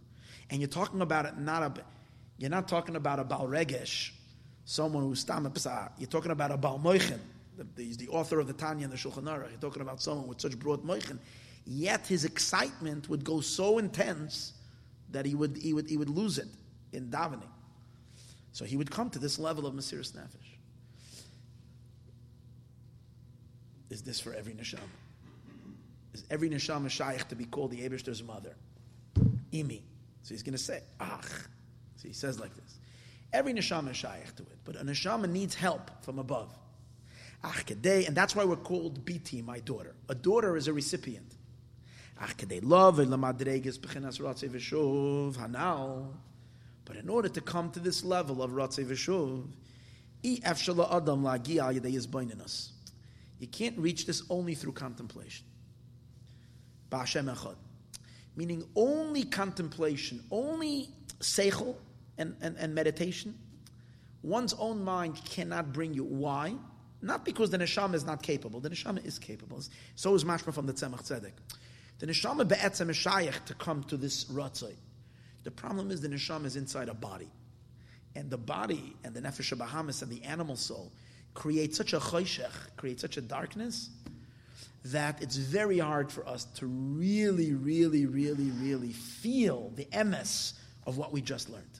And 0.49 0.61
you're 0.61 0.69
talking 0.69 1.01
about 1.01 1.25
it 1.25 1.37
not 1.37 1.63
a, 1.63 1.83
you're 2.39 2.49
not 2.49 2.67
talking 2.67 2.95
about 2.95 3.19
a 3.19 3.23
Balregesh, 3.23 4.11
someone 4.65 5.03
who's 5.03 5.19
Stam 5.19 5.51
You're 5.97 6.07
talking 6.07 6.31
about 6.31 6.51
a 6.51 6.57
Balmoichin 6.57 7.19
he's 7.77 7.97
the 7.97 8.07
author 8.09 8.39
of 8.39 8.47
the 8.47 8.53
Tanya 8.53 8.85
and 8.85 8.93
the 8.93 8.97
Shulchan 8.97 9.23
Aruch. 9.23 9.49
You're 9.49 9.59
talking 9.59 9.81
about 9.81 10.01
someone 10.01 10.27
with 10.27 10.41
such 10.41 10.57
broad 10.57 10.83
moichin. 10.83 11.17
Yet 11.65 12.07
his 12.07 12.25
excitement 12.25 13.09
would 13.09 13.23
go 13.23 13.41
so 13.41 13.77
intense 13.77 14.53
that 15.11 15.25
he 15.25 15.35
would, 15.35 15.57
he 15.57 15.73
would, 15.73 15.89
he 15.89 15.97
would 15.97 16.09
lose 16.09 16.37
it 16.37 16.47
in 16.93 17.09
davening. 17.09 17.47
So 18.51 18.65
he 18.65 18.77
would 18.77 18.89
come 18.89 19.09
to 19.11 19.19
this 19.19 19.39
level 19.39 19.65
of 19.65 19.73
Mesiras 19.73 20.13
Nefesh. 20.13 20.57
Is 23.89 24.01
this 24.01 24.19
for 24.19 24.33
every 24.33 24.53
neshama? 24.53 24.79
Is 26.13 26.23
every 26.29 26.49
neshama 26.49 26.89
shaykh 26.89 27.27
to 27.29 27.35
be 27.35 27.45
called 27.45 27.71
the 27.71 27.77
Abishter's 27.77 28.23
mother? 28.23 28.55
Imi. 29.51 29.81
So 30.23 30.33
he's 30.33 30.43
going 30.43 30.53
to 30.53 30.63
say, 30.63 30.81
ach. 30.99 31.25
So 32.01 32.07
he 32.07 32.13
says 32.13 32.39
like 32.39 32.55
this. 32.55 32.79
Every 33.33 33.53
neshama 33.53 33.91
is 33.91 33.97
shaykh 33.97 34.35
to 34.37 34.43
it, 34.43 34.57
but 34.63 34.77
a 34.77 34.83
neshama 34.85 35.29
needs 35.29 35.53
help 35.53 35.91
from 36.03 36.17
above. 36.17 36.53
And 37.43 38.15
that's 38.15 38.35
why 38.35 38.45
we're 38.45 38.55
called 38.55 39.05
BT, 39.05 39.41
my 39.41 39.59
daughter. 39.59 39.95
A 40.07 40.15
daughter 40.15 40.55
is 40.57 40.67
a 40.67 40.73
recipient. 40.73 41.35
love 42.63 42.97
hanal. 45.37 46.07
But 46.85 46.95
in 46.95 47.09
order 47.09 47.29
to 47.29 47.41
come 47.41 47.69
to 47.71 47.79
this 47.79 48.03
level 48.03 48.41
of 48.41 48.51
Ratzei 48.51 48.85
V'shuv, 48.85 49.45
adam 50.25 51.23
lagi 51.23 52.41
us. 52.41 52.71
you 53.39 53.47
can't 53.47 53.77
reach 53.77 54.05
this 54.05 54.23
only 54.29 54.55
through 54.55 54.73
contemplation. 54.73 55.45
Meaning 58.35 58.63
only 58.75 59.23
contemplation, 59.23 60.23
only 60.31 60.89
seichel 61.19 61.75
and, 62.19 62.35
and, 62.41 62.55
and 62.57 62.75
meditation. 62.75 63.33
One's 64.21 64.53
own 64.53 64.83
mind 64.83 65.19
cannot 65.25 65.73
bring 65.73 65.93
you. 65.93 66.03
Why? 66.03 66.53
Not 67.01 67.25
because 67.25 67.49
the 67.49 67.57
neshama 67.57 67.95
is 67.95 68.05
not 68.05 68.21
capable. 68.21 68.59
The 68.59 68.69
neshama 68.69 69.03
is 69.05 69.17
capable. 69.17 69.63
So 69.95 70.13
is 70.13 70.25
mashma 70.25 70.53
from 70.53 70.67
the 70.67 70.73
tzemach 70.73 71.07
tzedek. 71.07 71.31
The 71.99 72.07
neshama 72.07 72.47
be'etzem 72.47 72.89
is 72.89 73.39
to 73.45 73.53
come 73.55 73.83
to 73.85 73.97
this 73.97 74.25
ratzai. 74.25 74.75
The 75.43 75.51
problem 75.51 75.89
is 75.89 76.01
the 76.01 76.09
neshama 76.09 76.45
is 76.45 76.57
inside 76.57 76.89
a 76.89 76.93
body. 76.93 77.29
And 78.15 78.29
the 78.29 78.37
body 78.37 78.95
and 79.03 79.13
the 79.13 79.21
nefesh 79.21 79.57
bahamas 79.57 80.01
and 80.01 80.11
the 80.11 80.23
animal 80.23 80.57
soul 80.57 80.91
create 81.33 81.73
such 81.73 81.93
a 81.93 81.99
choshech, 81.99 82.51
create 82.75 82.99
such 82.99 83.15
a 83.15 83.21
darkness, 83.21 83.89
that 84.85 85.21
it's 85.21 85.37
very 85.37 85.79
hard 85.79 86.11
for 86.11 86.27
us 86.27 86.45
to 86.55 86.65
really, 86.65 87.53
really, 87.53 88.05
really, 88.05 88.51
really 88.51 88.91
feel 88.91 89.71
the 89.75 89.85
emes 89.85 90.53
of 90.85 90.97
what 90.97 91.13
we 91.13 91.21
just 91.21 91.49
learned. 91.49 91.79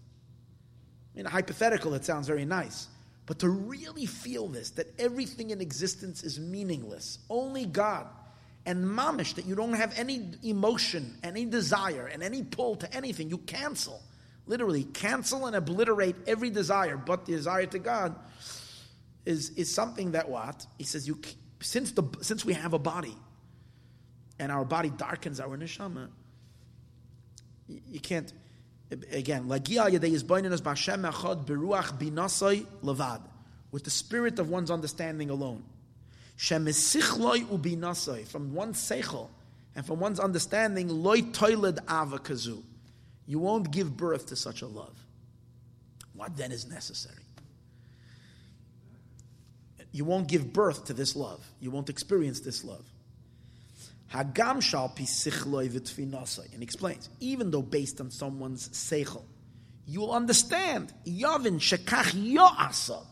In 1.15 1.25
a 1.25 1.29
hypothetical, 1.29 1.93
it 1.93 2.05
sounds 2.05 2.27
very 2.27 2.45
nice. 2.45 2.87
But 3.25 3.39
to 3.39 3.49
really 3.49 4.05
feel 4.05 4.47
this, 4.47 4.71
that 4.71 4.87
everything 4.99 5.51
in 5.51 5.61
existence 5.61 6.23
is 6.23 6.39
meaningless, 6.39 7.19
only 7.29 7.65
God, 7.65 8.07
and 8.65 8.83
mamish, 8.83 9.35
that 9.35 9.45
you 9.45 9.55
don't 9.55 9.73
have 9.73 9.97
any 9.97 10.31
emotion, 10.43 11.17
any 11.23 11.45
desire, 11.45 12.07
and 12.07 12.23
any 12.23 12.43
pull 12.43 12.75
to 12.77 12.93
anything, 12.93 13.29
you 13.29 13.37
cancel, 13.37 14.01
literally 14.47 14.83
cancel 14.83 15.45
and 15.45 15.55
obliterate 15.55 16.15
every 16.27 16.49
desire 16.49 16.97
but 16.97 17.25
the 17.25 17.33
desire 17.33 17.67
to 17.67 17.79
God, 17.79 18.15
is, 19.25 19.51
is 19.51 19.73
something 19.73 20.13
that 20.13 20.27
what? 20.27 20.65
He 20.77 20.83
says, 20.83 21.07
you 21.07 21.19
since, 21.61 21.91
the, 21.91 22.03
since 22.21 22.43
we 22.43 22.53
have 22.53 22.73
a 22.73 22.79
body, 22.79 23.15
and 24.39 24.51
our 24.51 24.65
body 24.65 24.89
darkens 24.89 25.39
our 25.39 25.57
neshama, 25.57 26.07
you 27.67 27.99
can't 27.99 28.31
again, 29.11 29.47
with 33.71 33.83
the 33.83 33.89
spirit 33.89 34.39
of 34.39 34.49
one's 34.49 34.71
understanding 34.71 35.29
alone. 35.29 35.63
From 36.37 36.65
one's 38.53 38.77
seichel 38.77 39.27
and 39.75 39.85
from 39.85 39.99
one's 39.99 40.19
understanding, 40.19 40.89
loy 40.89 41.21
toiled 41.21 41.79
ava 41.89 42.19
kazu. 42.19 42.63
You 43.27 43.39
won't 43.39 43.71
give 43.71 43.95
birth 43.95 44.27
to 44.27 44.35
such 44.35 44.61
a 44.61 44.67
love. 44.67 44.95
What 46.13 46.35
then 46.35 46.51
is 46.51 46.67
necessary? 46.67 47.15
You 49.91 50.05
won't 50.05 50.27
give 50.27 50.51
birth 50.51 50.85
to 50.85 50.93
this 50.93 51.15
love. 51.15 51.45
You 51.59 51.71
won't 51.71 51.89
experience 51.89 52.39
this 52.39 52.63
love. 52.63 52.85
Hagam 54.11 54.61
shal 54.61 54.93
And 56.53 56.63
explains, 56.63 57.09
even 57.19 57.51
though 57.51 57.61
based 57.61 58.01
on 58.01 58.09
someone's 58.09 58.69
seichel, 58.69 59.23
you 59.85 60.01
will 60.01 60.13
understand. 60.13 60.93
Yavin 61.05 61.59
shekach 61.59 62.13
yo'asa. 62.13 63.05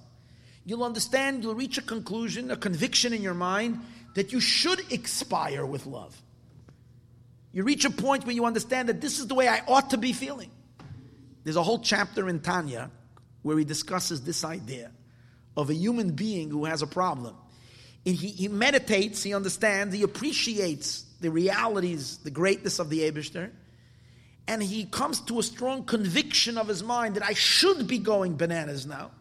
You'll 0.65 0.83
understand, 0.83 1.43
you'll 1.43 1.55
reach 1.55 1.77
a 1.77 1.81
conclusion, 1.81 2.51
a 2.51 2.57
conviction 2.57 3.13
in 3.13 3.21
your 3.21 3.33
mind 3.33 3.79
that 4.15 4.33
you 4.33 4.39
should 4.39 4.91
expire 4.91 5.65
with 5.65 5.85
love. 5.85 6.19
You 7.53 7.63
reach 7.63 7.85
a 7.85 7.89
point 7.89 8.25
where 8.25 8.35
you 8.35 8.45
understand 8.45 8.89
that 8.89 8.99
this 8.99 9.19
is 9.19 9.27
the 9.27 9.35
way 9.35 9.47
I 9.47 9.61
ought 9.67 9.91
to 9.91 9.97
be 9.97 10.13
feeling. 10.13 10.51
There's 11.43 11.55
a 11.55 11.63
whole 11.63 11.79
chapter 11.79 12.27
in 12.27 12.41
Tanya 12.41 12.91
where 13.43 13.57
he 13.57 13.63
discusses 13.63 14.21
this 14.21 14.43
idea 14.43 14.91
of 15.55 15.69
a 15.69 15.73
human 15.73 16.11
being 16.11 16.49
who 16.49 16.65
has 16.65 16.81
a 16.81 16.87
problem. 16.87 17.35
He, 18.07 18.29
he 18.29 18.47
meditates, 18.47 19.21
he 19.21 19.33
understands, 19.33 19.93
he 19.93 20.03
appreciates 20.03 21.03
the 21.19 21.29
realities, 21.29 22.17
the 22.19 22.31
greatness 22.31 22.79
of 22.79 22.89
the 22.89 23.01
Abishter, 23.01 23.51
and 24.47 24.63
he 24.63 24.85
comes 24.85 25.19
to 25.21 25.39
a 25.39 25.43
strong 25.43 25.83
conviction 25.83 26.57
of 26.57 26.69
his 26.69 26.81
mind 26.81 27.15
that 27.15 27.23
I 27.23 27.33
should 27.33 27.85
be 27.85 27.97
going 27.97 28.37
bananas 28.37 28.85
now. 28.85 29.11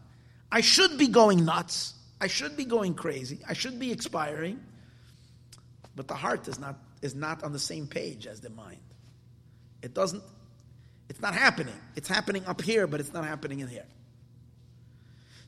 I 0.52 0.60
should 0.60 0.98
be 0.98 1.08
going 1.08 1.44
nuts. 1.44 1.94
I 2.20 2.28
should 2.28 2.56
be 2.56 2.64
going 2.64 2.94
crazy. 2.94 3.40
I 3.48 3.54
should 3.54 3.80
be 3.80 3.90
expiring. 3.90 4.60
But 5.96 6.06
the 6.06 6.14
heart 6.14 6.46
is 6.46 6.60
not, 6.60 6.76
is 7.02 7.16
not 7.16 7.42
on 7.42 7.52
the 7.52 7.58
same 7.58 7.88
page 7.88 8.28
as 8.28 8.40
the 8.40 8.50
mind. 8.50 8.78
It 9.82 9.94
doesn't, 9.94 10.22
it's 11.08 11.20
not 11.20 11.34
happening. 11.34 11.74
It's 11.96 12.06
happening 12.08 12.46
up 12.46 12.62
here, 12.62 12.86
but 12.86 13.00
it's 13.00 13.12
not 13.12 13.24
happening 13.24 13.58
in 13.58 13.66
here. 13.66 13.86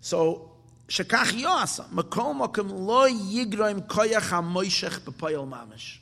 So, 0.01 0.58
yasa, 0.89 1.89
makom 1.91 2.41
makom 2.41 2.87
lo 2.87 3.07
yigroim 3.09 3.87
koyach 3.87 4.31
ha-moishech 4.31 5.01
mamish. 5.49 5.99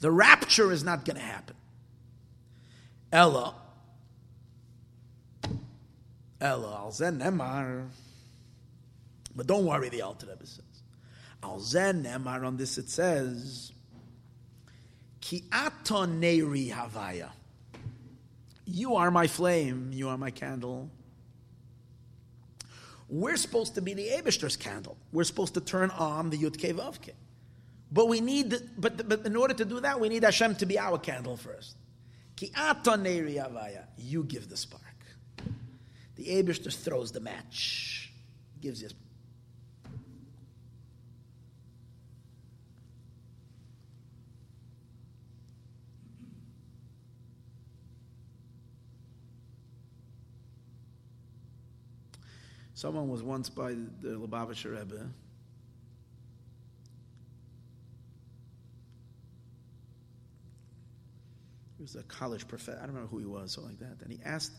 The 0.00 0.10
rapture 0.10 0.72
is 0.72 0.84
not 0.84 1.04
going 1.04 1.16
to 1.16 1.22
happen. 1.22 1.56
Ella, 3.10 3.54
Ella, 6.40 6.76
al 6.76 6.92
zen 6.92 7.18
nemar. 7.18 7.88
But 9.34 9.46
don't 9.46 9.64
worry, 9.64 9.88
the 9.88 10.02
Alter 10.02 10.26
Rebbe 10.26 10.46
says. 10.46 10.64
Al 11.42 11.60
zen 11.60 12.04
nemar, 12.04 12.44
on 12.46 12.56
this 12.56 12.78
it 12.78 12.88
says, 12.90 13.72
Ki 15.20 15.44
aton 15.52 16.20
neiri 16.20 16.70
havaya. 16.70 17.30
You 18.64 18.96
are 18.96 19.10
my 19.10 19.26
flame, 19.26 19.90
you 19.92 20.08
are 20.08 20.18
my 20.18 20.30
candle. 20.30 20.90
We're 23.08 23.36
supposed 23.36 23.74
to 23.76 23.80
be 23.80 23.94
the 23.94 24.08
Abishter's 24.08 24.56
candle. 24.56 24.96
We're 25.12 25.24
supposed 25.24 25.54
to 25.54 25.60
turn 25.60 25.90
on 25.90 26.30
the 26.30 26.38
Yud 26.38 26.56
Vavke. 26.56 27.12
But 27.92 28.08
we 28.08 28.20
need, 28.20 28.54
but, 28.76 29.08
but 29.08 29.24
in 29.24 29.36
order 29.36 29.54
to 29.54 29.64
do 29.64 29.80
that, 29.80 30.00
we 30.00 30.08
need 30.08 30.24
Hashem 30.24 30.56
to 30.56 30.66
be 30.66 30.78
our 30.78 30.98
candle 30.98 31.36
first. 31.36 31.76
Ki 32.34 32.52
You 33.98 34.24
give 34.24 34.48
the 34.48 34.56
spark. 34.56 34.82
The 36.16 36.24
Abish 36.24 36.62
just 36.62 36.80
throws 36.80 37.12
the 37.12 37.20
match, 37.20 38.12
gives 38.60 38.82
you. 38.82 38.88
Someone 52.76 53.08
was 53.08 53.22
once 53.22 53.48
by 53.48 53.70
the 53.70 54.18
Lubavitcher 54.18 54.78
Rebbe 54.78 55.08
He 61.78 61.82
was 61.82 61.96
a 61.96 62.02
college 62.02 62.46
professor. 62.46 62.78
I 62.78 62.86
don't 62.86 62.94
remember 62.94 63.08
who 63.08 63.18
he 63.18 63.24
was, 63.26 63.52
something 63.52 63.78
like 63.78 63.80
that. 63.80 64.04
And 64.04 64.12
he 64.12 64.20
asked 64.24 64.52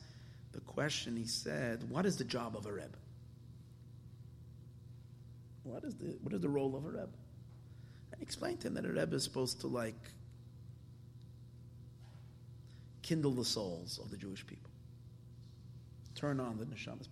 the 0.52 0.61
question. 0.61 1.15
He 1.15 1.26
said, 1.26 1.88
"What 1.89 2.07
is 2.07 2.18
the 2.18 2.23
job 2.23 2.56
of 2.56 2.65
a 2.65 2.73
rebbe? 2.73 2.98
What 5.64 5.84
is 5.84 5.95
the 5.95 6.18
what 6.22 6.34
is 6.34 6.41
the 6.41 6.49
role 6.49 6.76
of 6.76 6.85
a 6.85 6.89
rebbe?" 6.89 7.10
I 8.18 8.22
explained 8.22 8.61
to 8.61 8.68
him 8.68 8.73
that 8.76 8.85
a 8.85 8.91
rebbe 8.91 9.15
is 9.15 9.23
supposed 9.23 9.61
to 9.61 9.68
like 9.68 10.11
kindle 13.03 13.31
the 13.31 13.45
souls 13.45 13.99
of 13.99 14.10
the 14.10 14.18
Jewish 14.18 14.45
people, 14.45 14.72
turn 16.18 16.39
on 16.39 16.57
the 16.57 16.65
neshamas. 16.65 17.07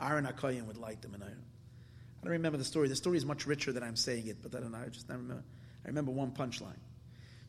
Aaron 0.00 0.24
Akoyim 0.24 0.66
would 0.66 0.78
light 0.78 1.02
them, 1.02 1.12
and 1.12 1.22
I, 1.22 1.26
I 1.26 2.24
don't 2.24 2.32
remember 2.32 2.56
the 2.56 2.64
story. 2.64 2.88
The 2.88 2.96
story 2.96 3.18
is 3.18 3.26
much 3.26 3.46
richer 3.46 3.72
than 3.72 3.82
I'm 3.82 3.96
saying 3.96 4.28
it, 4.28 4.38
but 4.42 4.54
I 4.54 4.60
don't 4.60 4.72
know. 4.72 4.78
I 4.78 4.88
just 4.88 5.10
I 5.10 5.14
remember. 5.14 5.42
I 5.84 5.88
remember 5.88 6.10
one 6.10 6.30
punchline. 6.30 6.78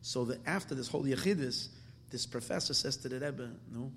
So 0.00 0.24
that 0.26 0.40
after 0.46 0.74
this 0.74 0.88
whole 0.88 1.04
Yechidus, 1.04 1.68
this 2.10 2.26
professor 2.26 2.74
says 2.74 2.96
to 2.98 3.08
the 3.08 3.20
Rebbe, 3.20 3.50
no, 3.72 3.92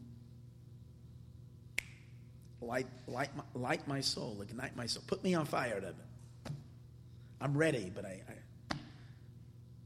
light, 2.61 2.88
light, 3.07 3.36
my, 3.36 3.44
light 3.53 3.88
my 3.88 4.02
soul, 4.02 4.41
ignite 4.41 4.76
my 4.76 4.86
soul, 4.86 5.03
put 5.07 5.23
me 5.23 5.34
on 5.34 5.45
fire, 5.45 5.76
Rebbe. 5.76 6.56
I'm 7.41 7.57
ready, 7.57 7.91
but 7.94 8.06
I, 8.06 8.22
I 8.27 8.76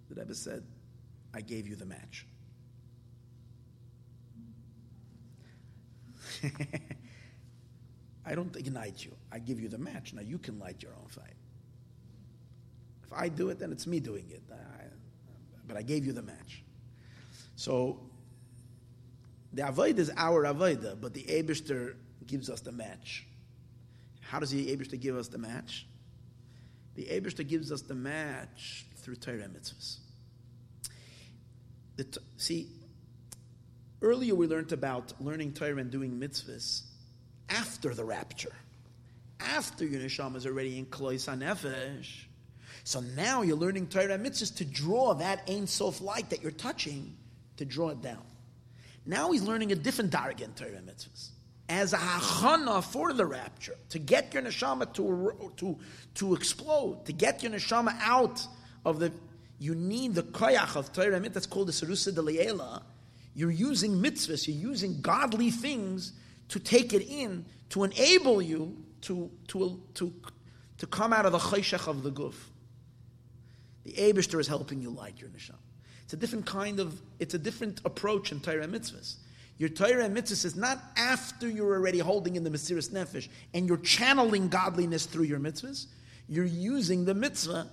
the 0.09 0.15
Rebbe 0.15 0.35
said, 0.35 0.63
I 1.33 1.41
gave 1.41 1.67
you 1.67 1.75
the 1.75 1.85
match. 1.85 2.25
I 8.25 8.35
don't 8.35 8.55
ignite 8.55 9.03
you. 9.03 9.11
I 9.31 9.39
give 9.39 9.59
you 9.59 9.69
the 9.69 9.77
match. 9.77 10.13
Now 10.13 10.21
you 10.21 10.37
can 10.37 10.59
light 10.59 10.83
your 10.83 10.91
own 10.91 11.07
fire. 11.07 11.25
If 13.03 13.13
I 13.13 13.27
do 13.27 13.49
it, 13.49 13.59
then 13.59 13.71
it's 13.71 13.87
me 13.87 13.99
doing 13.99 14.25
it. 14.29 14.43
I, 14.51 14.83
but 15.67 15.77
I 15.77 15.81
gave 15.81 16.05
you 16.05 16.13
the 16.13 16.21
match. 16.21 16.63
So 17.55 17.99
the 19.53 19.67
avoid 19.67 19.97
is 19.97 20.11
our 20.15 20.43
avoida, 20.43 20.99
but 20.99 21.13
the 21.13 21.23
Abishter 21.23 21.95
gives 22.27 22.49
us 22.49 22.61
the 22.61 22.71
match. 22.71 23.25
How 24.21 24.39
does 24.39 24.51
the 24.51 24.67
Abishter 24.75 24.99
give 24.99 25.17
us 25.17 25.27
the 25.27 25.39
match? 25.39 25.87
The 26.95 27.05
Abishter 27.05 27.47
gives 27.47 27.71
us 27.71 27.81
the 27.81 27.95
match 27.95 28.85
through 28.97 29.15
Torah 29.15 29.47
mitzvahs. 29.47 29.97
T- 31.97 32.05
see, 32.37 32.69
earlier 34.01 34.35
we 34.35 34.47
learned 34.47 34.71
about 34.71 35.13
learning 35.19 35.53
Torah 35.53 35.77
and 35.77 35.91
doing 35.91 36.19
mitzvahs 36.19 36.81
after 37.49 37.93
the 37.93 38.03
rapture. 38.03 38.53
After 39.39 39.85
your 39.85 40.01
neshama 40.01 40.35
is 40.35 40.45
already 40.45 40.77
in 40.77 40.85
Klois 40.85 41.27
HaNefesh, 41.27 42.25
so 42.83 43.01
now 43.01 43.41
you're 43.41 43.57
learning 43.57 43.87
Torah 43.87 44.13
and 44.13 44.25
mitzvahs 44.25 44.55
to 44.57 44.65
draw 44.65 45.13
that 45.15 45.47
Ein 45.49 45.67
Sof 45.67 46.01
light 46.01 46.29
that 46.31 46.41
you're 46.41 46.51
touching, 46.51 47.15
to 47.57 47.65
draw 47.65 47.89
it 47.89 48.01
down. 48.01 48.23
Now 49.05 49.31
he's 49.31 49.43
learning 49.43 49.71
a 49.71 49.75
different 49.75 50.11
dargan 50.11 50.55
Torah 50.55 50.75
and 50.77 50.87
mitzvahs. 50.87 51.29
As 51.67 51.93
a 51.93 51.97
hachana 51.97 52.83
for 52.83 53.13
the 53.13 53.25
rapture, 53.25 53.75
to 53.89 53.99
get 53.99 54.33
your 54.33 54.43
neshama 54.43 54.91
to, 54.93 55.51
to, 55.57 55.77
to 56.15 56.33
explode, 56.33 57.05
to 57.05 57.13
get 57.13 57.43
your 57.43 57.51
neshama 57.51 57.95
out 58.01 58.45
of 58.85 58.99
the, 58.99 59.11
you 59.59 59.75
need 59.75 60.15
the 60.15 60.23
koyach 60.23 60.75
of 60.75 60.91
Torah 60.91 61.15
and 61.15 61.25
mitzvahs, 61.25 61.33
that's 61.33 61.45
called 61.45 61.67
the 61.67 61.71
Sarusa 61.71 62.13
de 62.13 62.21
Leela. 62.21 62.81
You're 63.33 63.51
using 63.51 64.01
mitzvahs, 64.01 64.47
you're 64.47 64.71
using 64.71 65.01
godly 65.01 65.51
things 65.51 66.13
to 66.49 66.59
take 66.59 66.93
it 66.93 67.07
in, 67.07 67.45
to 67.69 67.83
enable 67.83 68.41
you 68.41 68.75
to, 69.01 69.29
to, 69.47 69.81
to, 69.95 70.13
to 70.77 70.87
come 70.87 71.13
out 71.13 71.25
of 71.25 71.31
the 71.31 71.37
chayshach 71.37 71.87
of 71.87 72.03
the 72.03 72.11
guf. 72.11 72.35
The 73.85 73.93
Abishter 73.93 74.39
is 74.39 74.47
helping 74.47 74.81
you 74.81 74.89
light 74.89 75.19
your 75.19 75.29
neshama. 75.29 75.55
It's 76.03 76.13
a 76.13 76.17
different 76.17 76.45
kind 76.45 76.79
of, 76.79 76.99
it's 77.19 77.35
a 77.35 77.37
different 77.37 77.81
approach 77.85 78.31
in 78.31 78.39
Torah 78.39 78.67
mitzvahs. 78.67 79.15
Your 79.59 79.69
Torah 79.69 80.05
and 80.05 80.15
mitzvahs 80.15 80.45
is 80.45 80.55
not 80.55 80.79
after 80.95 81.47
you're 81.47 81.75
already 81.75 81.99
holding 81.99 82.35
in 82.35 82.43
the 82.43 82.49
Mesiras 82.49 82.89
Nefesh 82.89 83.27
and 83.53 83.67
you're 83.67 83.77
channeling 83.77 84.47
godliness 84.47 85.05
through 85.05 85.25
your 85.25 85.39
mitzvahs. 85.39 85.85
You're 86.27 86.45
using 86.45 87.05
the 87.05 87.13
mitzvah 87.13 87.67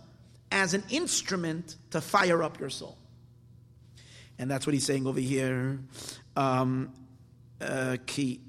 as 0.51 0.75
an 0.75 0.83
instrument 0.91 1.77
to 1.91 2.01
fire 2.01 2.43
up 2.43 2.61
your 2.61 2.71
soul. 2.71 2.99
And 4.39 4.51
that's 4.51 4.67
what 4.67 4.75
he's 4.75 4.85
saying 4.85 5.07
over 5.07 5.21
here. 5.21 5.79
Um, 6.37 6.93
uh, 7.61 7.97
ki 8.07 8.41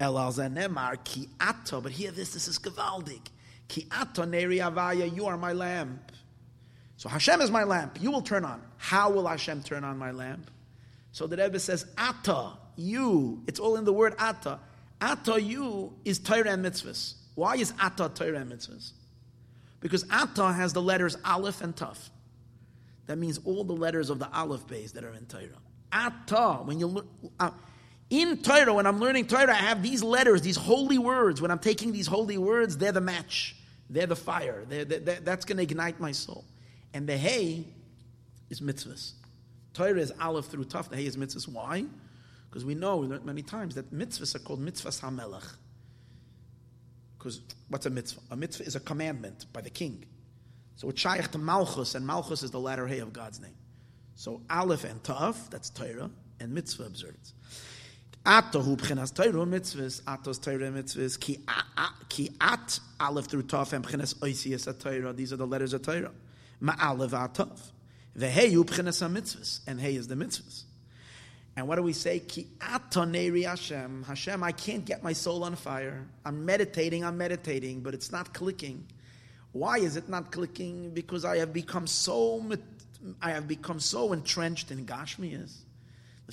el 0.00 0.96
ki 1.04 1.28
ato. 1.40 1.80
But 1.80 1.92
here, 1.92 2.10
this 2.10 2.32
this 2.32 2.48
is 2.48 2.58
gavaldik. 2.58 3.26
Ki 3.68 3.86
ato 3.90 4.24
neri 4.24 4.58
avaya, 4.58 5.14
you 5.14 5.26
are 5.26 5.36
my 5.36 5.52
lamp. 5.52 6.12
So 6.96 7.08
Hashem 7.08 7.40
is 7.40 7.50
my 7.50 7.64
lamp. 7.64 7.98
You 8.00 8.10
will 8.10 8.22
turn 8.22 8.44
on. 8.44 8.62
How 8.76 9.10
will 9.10 9.26
Hashem 9.26 9.62
turn 9.62 9.82
on 9.84 9.98
my 9.98 10.12
lamp? 10.12 10.50
So 11.10 11.26
the 11.26 11.36
Rebbe 11.36 11.58
says, 11.58 11.86
Ata, 11.98 12.52
you. 12.76 13.42
It's 13.46 13.58
all 13.58 13.76
in 13.76 13.84
the 13.84 13.92
word 13.92 14.14
Ata. 14.18 14.60
Ata, 15.00 15.42
you, 15.42 15.92
is 16.04 16.18
Torah 16.18 16.52
and 16.52 16.64
mitzvahs. 16.64 17.14
Why 17.34 17.56
is 17.56 17.72
Ata 17.80 18.10
Torah 18.14 18.38
and 18.38 18.52
mitzvahs? 18.52 18.92
Because 19.80 20.04
Ata 20.10 20.52
has 20.52 20.72
the 20.72 20.80
letters 20.80 21.16
Aleph 21.24 21.60
and 21.60 21.74
Taf. 21.74 22.10
That 23.06 23.18
means 23.18 23.40
all 23.44 23.64
the 23.64 23.72
letters 23.72 24.10
of 24.10 24.18
the 24.18 24.30
Aleph 24.32 24.66
base 24.66 24.92
that 24.92 25.04
are 25.04 25.12
in 25.12 25.26
Torah. 25.26 25.48
Ata, 25.92 26.62
when 26.64 26.78
you. 26.78 27.04
Uh, 27.38 27.50
in 28.10 28.42
Torah, 28.42 28.74
when 28.74 28.86
I'm 28.86 29.00
learning 29.00 29.26
Torah, 29.26 29.52
I 29.52 29.54
have 29.54 29.82
these 29.82 30.02
letters, 30.02 30.42
these 30.42 30.56
holy 30.56 30.98
words. 30.98 31.40
When 31.40 31.50
I'm 31.50 31.58
taking 31.58 31.92
these 31.92 32.06
holy 32.06 32.36
words, 32.36 32.76
they're 32.76 32.92
the 32.92 33.00
match. 33.00 33.56
They're 33.88 34.06
the 34.06 34.16
fire. 34.16 34.64
They're, 34.68 34.84
they're, 34.84 35.20
that's 35.20 35.46
going 35.46 35.56
to 35.56 35.62
ignite 35.62 35.98
my 35.98 36.12
soul. 36.12 36.44
And 36.92 37.08
the 37.08 37.16
hay 37.16 37.64
is 38.50 38.60
mitzvahs. 38.60 39.12
Torah 39.72 39.98
is 39.98 40.12
aleph 40.20 40.46
through 40.46 40.64
taf. 40.64 40.90
The 40.90 40.96
hay 40.96 41.06
is 41.06 41.16
mitzvahs. 41.16 41.48
Why? 41.48 41.86
Because 42.50 42.66
we 42.66 42.74
know 42.74 42.98
we 42.98 43.06
learned 43.06 43.24
many 43.24 43.40
times 43.40 43.74
that 43.76 43.92
mitzvahs 43.94 44.34
are 44.34 44.40
called 44.40 44.60
mitzvahs 44.60 45.00
hamelach. 45.00 45.54
Because 47.16 47.40
what's 47.68 47.86
a 47.86 47.90
mitzvah? 47.90 48.20
A 48.30 48.36
mitzvah 48.36 48.64
is 48.64 48.76
a 48.76 48.80
commandment 48.80 49.46
by 49.54 49.62
the 49.62 49.70
king. 49.70 50.04
So 50.82 50.88
it's 50.88 51.00
shaykh 51.00 51.30
to 51.30 51.38
malchus, 51.38 51.94
and 51.94 52.04
malchus 52.04 52.42
is 52.42 52.50
the 52.50 52.58
latter 52.58 52.88
hay 52.88 52.98
of 52.98 53.12
God's 53.12 53.38
name. 53.38 53.54
So 54.16 54.40
aleph 54.50 54.82
and 54.82 55.00
taf, 55.00 55.48
that's 55.48 55.70
Torah, 55.70 56.10
and 56.40 56.52
mitzvah 56.52 56.86
observance. 56.86 57.34
Atahu 58.26 58.76
b'chinas 58.76 59.14
Torah 59.14 59.46
mitzvahs, 59.46 60.02
atos 60.02 60.42
Torah 60.42 60.72
mitzvahs, 60.72 61.20
ki, 61.20 61.38
at 62.40 62.80
aleph 62.98 63.26
through 63.26 63.44
taf 63.44 63.72
and 63.72 63.86
b'chinas 63.86 64.16
oisias 64.16 64.76
Torah. 64.80 65.12
These 65.12 65.32
are 65.32 65.36
the 65.36 65.46
letters 65.46 65.72
of 65.72 65.82
Torah. 65.82 66.10
Ma'alev 66.60 67.10
ataf. 67.10 67.60
Veheyu 68.18 68.64
b'chinas 68.64 69.08
mitzvahs, 69.08 69.60
and 69.68 69.80
hey 69.80 69.94
is 69.94 70.08
the 70.08 70.16
mitzvahs. 70.16 70.64
And 71.54 71.68
what 71.68 71.76
do 71.76 71.82
we 71.82 71.92
say? 71.92 72.18
Ki 72.18 72.48
atoneri 72.58 73.44
Hashem. 73.44 74.02
Hashem, 74.02 74.42
I 74.42 74.50
can't 74.50 74.84
get 74.84 75.04
my 75.04 75.12
soul 75.12 75.44
on 75.44 75.54
fire. 75.54 76.08
I'm 76.24 76.44
meditating, 76.44 77.04
I'm 77.04 77.18
meditating, 77.18 77.82
but 77.82 77.94
it's 77.94 78.10
not 78.10 78.34
clicking. 78.34 78.88
Why 79.52 79.78
is 79.78 79.96
it 79.96 80.08
not 80.08 80.32
clicking? 80.32 80.90
Because 80.90 81.24
I 81.24 81.38
have 81.38 81.52
become 81.52 81.86
so 81.86 82.44
I 83.20 83.30
have 83.32 83.48
become 83.48 83.80
so 83.80 84.12
entrenched 84.12 84.70
in 84.70 84.86
Gashmias 84.86 85.62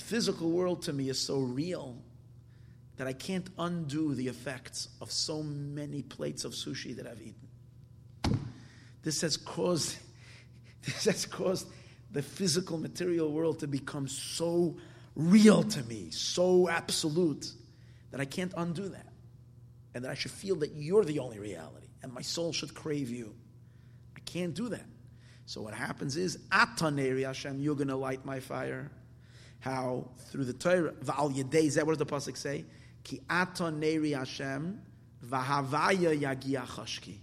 physical 0.00 0.50
world 0.50 0.82
to 0.82 0.94
me 0.94 1.10
is 1.10 1.18
so 1.18 1.38
real 1.40 1.96
that 2.96 3.06
I 3.06 3.12
can't 3.12 3.46
undo 3.58 4.14
the 4.14 4.28
effects 4.28 4.88
of 5.00 5.10
so 5.10 5.42
many 5.42 6.00
plates 6.00 6.44
of 6.44 6.52
sushi 6.52 6.96
that 6.96 7.06
I've 7.06 7.20
eaten. 7.20 8.40
This 9.02 9.20
has 9.20 9.36
caused, 9.36 9.98
this 10.82 11.04
has 11.04 11.26
caused 11.26 11.68
the 12.12 12.22
physical 12.22 12.78
material 12.78 13.30
world 13.30 13.60
to 13.60 13.66
become 13.66 14.08
so 14.08 14.78
real 15.14 15.62
to 15.64 15.82
me, 15.84 16.10
so 16.10 16.68
absolute, 16.68 17.52
that 18.10 18.22
I 18.22 18.24
can't 18.24 18.54
undo 18.56 18.88
that. 18.88 19.12
And 19.94 20.04
that 20.04 20.10
I 20.10 20.14
should 20.14 20.30
feel 20.30 20.56
that 20.56 20.72
you're 20.76 21.04
the 21.04 21.18
only 21.18 21.38
reality, 21.38 21.88
and 22.02 22.12
my 22.12 22.22
soul 22.22 22.52
should 22.52 22.74
crave 22.74 23.10
you. 23.10 23.34
I 24.16 24.20
can't 24.20 24.54
do 24.54 24.68
that. 24.68 24.86
So 25.46 25.62
what 25.62 25.74
happens 25.74 26.16
is, 26.16 26.38
Ataneri 26.50 27.24
Hashem, 27.24 27.60
you're 27.60 27.74
going 27.74 27.88
to 27.88 27.96
light 27.96 28.24
my 28.24 28.40
fire 28.40 28.90
how 29.60 30.08
through 30.30 30.44
the 30.44 30.52
Torah, 30.52 30.92
Va'al 30.92 31.34
Yedei 31.34 31.66
Zeh, 31.66 31.84
what 31.84 31.96
does 31.96 31.98
the 31.98 32.06
Pasuk 32.06 32.36
say? 32.36 32.64
Ki 33.04 33.20
aton 33.30 33.78
neri 33.78 34.12
Hashem, 34.12 34.80
v'havaya 35.24 36.18
yagia 36.18 36.66
chashki. 36.66 37.18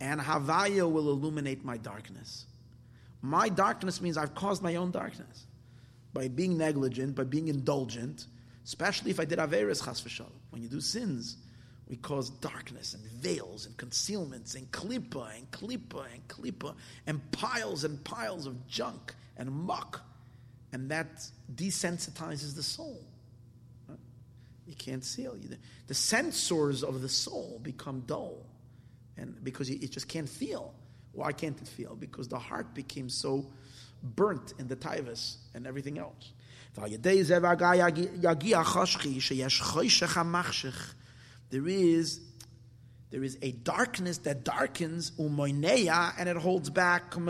And 0.00 0.20
Havaya 0.20 0.90
will 0.90 1.10
illuminate 1.10 1.64
my 1.64 1.76
darkness. 1.76 2.46
My 3.22 3.48
darkness 3.48 4.00
means 4.00 4.18
I've 4.18 4.34
caused 4.34 4.62
my 4.62 4.76
own 4.76 4.90
darkness. 4.90 5.46
By 6.12 6.28
being 6.28 6.58
negligent, 6.58 7.14
by 7.14 7.24
being 7.24 7.48
indulgent, 7.48 8.26
especially 8.64 9.10
if 9.10 9.18
I 9.18 9.24
did 9.24 9.38
Averis 9.38 9.84
chas 9.84 10.02
v'shalom. 10.02 10.32
When 10.50 10.62
you 10.62 10.68
do 10.68 10.80
sins, 10.80 11.36
we 11.88 11.96
cause 11.96 12.30
darkness 12.30 12.94
and 12.94 13.04
veils 13.04 13.66
and 13.66 13.76
concealments 13.76 14.54
and 14.54 14.70
klipa 14.70 15.36
and 15.36 15.50
klipa 15.50 16.04
and 16.12 16.26
klipa 16.28 16.74
and 17.06 17.30
piles 17.32 17.84
and 17.84 18.02
piles 18.04 18.46
of 18.46 18.66
junk 18.66 19.14
and 19.36 19.50
muck 19.50 20.00
and 20.74 20.90
that 20.90 21.24
desensitizes 21.54 22.56
the 22.56 22.62
soul. 22.62 23.00
You 24.66 24.74
can't 24.74 25.04
see 25.04 25.22
it. 25.22 25.58
The 25.86 25.94
sensors 25.94 26.82
of 26.82 27.00
the 27.00 27.08
soul 27.08 27.60
become 27.62 28.02
dull, 28.06 28.44
and 29.16 29.36
because 29.44 29.70
it 29.70 29.88
just 29.92 30.08
can't 30.08 30.28
feel. 30.28 30.74
Why 31.12 31.30
can't 31.30 31.56
it 31.60 31.68
feel? 31.68 31.94
Because 31.94 32.26
the 32.26 32.40
heart 32.40 32.74
became 32.74 33.08
so 33.08 33.46
burnt 34.02 34.54
in 34.58 34.66
the 34.66 34.74
tivus 34.74 35.36
and 35.54 35.64
everything 35.64 35.96
else. 35.96 36.32
There 41.54 41.68
is 41.68 42.20
there 43.12 43.22
is 43.22 43.38
a 43.40 43.52
darkness 43.52 44.18
that 44.18 44.42
darkens 44.42 45.12
umoineya 45.12 46.12
and 46.18 46.28
it 46.28 46.36
holds 46.36 46.68
back 46.68 47.12
from 47.12 47.28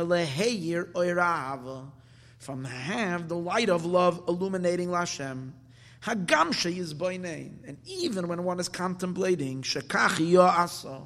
have 2.65 3.29
the 3.29 3.37
light 3.37 3.69
of 3.69 3.85
love 3.85 4.23
illuminating 4.27 4.89
Lashem. 4.89 5.53
Hagamsha 6.01 6.75
is 6.75 6.95
by 6.95 7.19
name, 7.19 7.61
and 7.67 7.77
even 7.85 8.27
when 8.27 8.45
one 8.45 8.59
is 8.61 8.71
contemplating 8.71 9.61
Shekachi 9.61 10.43
Asa, 10.43 11.03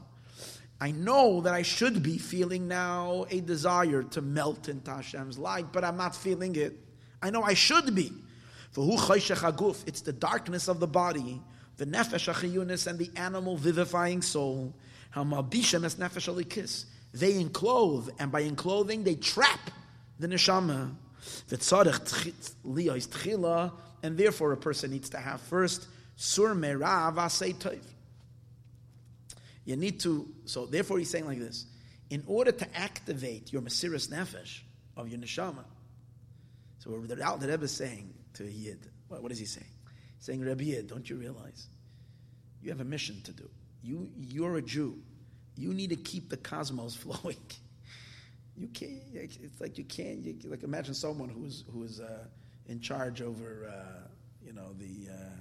I 0.80 0.92
know 0.92 1.40
that 1.40 1.54
I 1.54 1.62
should 1.62 2.04
be 2.04 2.18
feeling 2.18 2.68
now 2.68 3.26
a 3.30 3.40
desire 3.40 4.04
to 4.04 4.22
melt 4.22 4.68
into 4.68 4.92
Hashem's 4.92 5.38
light, 5.38 5.72
but 5.72 5.82
I'm 5.82 5.96
not 5.96 6.14
feeling 6.14 6.54
it. 6.54 6.78
I 7.20 7.30
know 7.30 7.42
I 7.42 7.54
should 7.54 7.96
be. 7.96 8.12
For 8.70 8.84
who 8.84 8.96
it's 9.88 10.02
the 10.02 10.12
darkness 10.12 10.68
of 10.68 10.78
the 10.78 10.86
body, 10.86 11.42
the 11.78 11.86
nefesh 11.86 12.32
achiyunis, 12.32 12.86
and 12.86 12.98
the 12.98 13.10
animal 13.16 13.56
vivifying 13.56 14.20
soul. 14.20 14.74
How 15.10 15.24
mabishem 15.24 15.84
es 15.84 15.94
nefesh 15.94 16.32
alikis. 16.32 16.84
They 17.14 17.40
enclose, 17.40 18.10
and 18.18 18.30
by 18.30 18.42
enclothing, 18.42 19.05
they 19.05 19.14
trap 19.14 19.70
the 20.18 20.28
neshama 20.28 20.94
and 24.02 24.16
therefore 24.16 24.52
a 24.52 24.56
person 24.56 24.90
needs 24.90 25.10
to 25.10 25.18
have 25.18 25.40
first 25.40 25.86
sur 26.16 26.55
merav 26.55 27.14
toiv. 27.59 27.82
You 29.64 29.76
need 29.76 30.00
to, 30.00 30.28
so 30.46 30.66
therefore 30.66 30.98
he's 30.98 31.10
saying 31.10 31.26
like 31.26 31.38
this, 31.38 31.66
in 32.10 32.22
order 32.26 32.52
to 32.52 32.78
activate 32.78 33.52
your 33.52 33.60
Mesiras 33.60 34.09
Nefesh 34.09 34.60
of 34.96 35.09
your 35.09 35.18
Neshama, 35.18 35.64
so 36.78 36.98
the, 37.06 37.16
the 37.16 37.48
Rebbe 37.48 37.64
is 37.64 37.72
saying 37.72 38.14
to 38.34 38.44
Yid, 38.44 38.78
what, 39.09 39.22
what 39.22 39.32
is 39.32 39.38
he 39.38 39.44
saying? 39.44 39.66
Saying, 40.20 40.40
Rebbe 40.40 40.64
Yid, 40.64 40.88
don't 40.88 41.08
you 41.08 41.16
realize 41.16 41.68
you 42.62 42.70
have 42.70 42.80
a 42.80 42.84
mission 42.84 43.20
to 43.22 43.32
do? 43.32 43.48
You, 43.82 44.10
you're 44.16 44.56
a 44.56 44.62
Jew. 44.62 44.98
You 45.56 45.72
need 45.72 45.90
to 45.90 45.96
keep 45.96 46.28
the 46.28 46.36
cosmos 46.36 46.94
flowing 46.96 47.36
you 48.58 48.68
can't. 48.68 48.92
It's 49.14 49.60
like 49.60 49.78
you 49.78 49.84
can't. 49.84 50.18
You, 50.18 50.36
like 50.46 50.62
imagine 50.62 50.94
someone 50.94 51.28
who's 51.28 51.64
who's 51.72 52.00
uh, 52.00 52.24
in 52.66 52.80
charge 52.80 53.22
over 53.22 53.70
uh, 53.72 54.08
you 54.44 54.52
know 54.52 54.72
the 54.78 55.12
uh, 55.12 55.40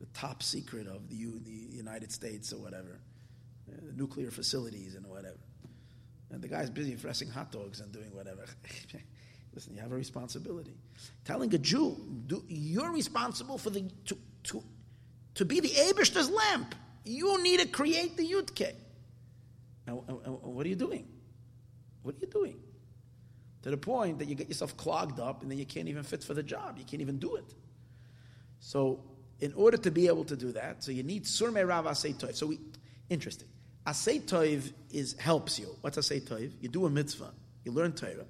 the 0.00 0.06
top 0.14 0.42
secret 0.42 0.86
of 0.86 1.08
the, 1.08 1.16
the 1.44 1.76
United 1.76 2.12
States 2.12 2.52
or 2.52 2.58
whatever, 2.58 3.00
uh, 3.68 3.76
nuclear 3.96 4.30
facilities 4.30 4.94
and 4.94 5.06
whatever, 5.06 5.38
and 6.30 6.40
the 6.40 6.48
guy's 6.48 6.70
busy 6.70 6.94
pressing 6.94 7.28
hot 7.28 7.50
dogs 7.50 7.80
and 7.80 7.92
doing 7.92 8.14
whatever. 8.14 8.44
Listen, 9.56 9.74
you 9.74 9.80
have 9.80 9.90
a 9.90 9.96
responsibility. 9.96 10.76
Telling 11.24 11.52
a 11.54 11.58
Jew, 11.58 11.96
do, 12.26 12.44
you're 12.46 12.92
responsible 12.92 13.56
for 13.56 13.70
the 13.70 13.90
to 14.04 14.18
to 14.44 14.62
to 15.34 15.44
be 15.46 15.60
the 15.60 15.70
Abishter's 15.70 16.28
lamp. 16.28 16.74
You 17.04 17.42
need 17.42 17.60
to 17.60 17.66
create 17.66 18.18
the 18.18 18.30
Yudke. 18.30 18.74
Now, 19.86 20.04
uh, 20.08 20.12
uh, 20.12 20.30
what 20.30 20.66
are 20.66 20.68
you 20.68 20.76
doing? 20.76 21.08
What 22.02 22.16
are 22.16 22.18
you 22.18 22.26
doing? 22.26 22.56
To 23.62 23.70
the 23.70 23.78
point 23.78 24.18
that 24.18 24.28
you 24.28 24.34
get 24.34 24.48
yourself 24.48 24.76
clogged 24.76 25.18
up 25.18 25.40
and 25.40 25.50
then 25.50 25.58
you 25.58 25.64
can't 25.64 25.88
even 25.88 26.02
fit 26.02 26.22
for 26.22 26.34
the 26.34 26.42
job. 26.42 26.76
You 26.78 26.84
can't 26.84 27.00
even 27.00 27.18
do 27.18 27.36
it. 27.36 27.54
So, 28.60 29.00
in 29.40 29.54
order 29.54 29.78
to 29.78 29.90
be 29.90 30.06
able 30.06 30.24
to 30.24 30.36
do 30.36 30.52
that, 30.52 30.84
so 30.84 30.92
you 30.92 31.02
need 31.02 31.24
surme 31.24 31.66
rav 31.66 31.86
asay. 31.86 32.34
So, 32.34 32.46
we, 32.46 32.58
interesting. 33.08 33.48
Asay 33.86 34.72
is 34.90 35.14
helps 35.18 35.58
you. 35.58 35.76
What's 35.80 35.96
asay? 35.96 36.52
You 36.60 36.68
do 36.68 36.84
a 36.84 36.90
mitzvah. 36.90 37.32
You 37.64 37.72
learn 37.72 37.92
Torah. 37.92 38.26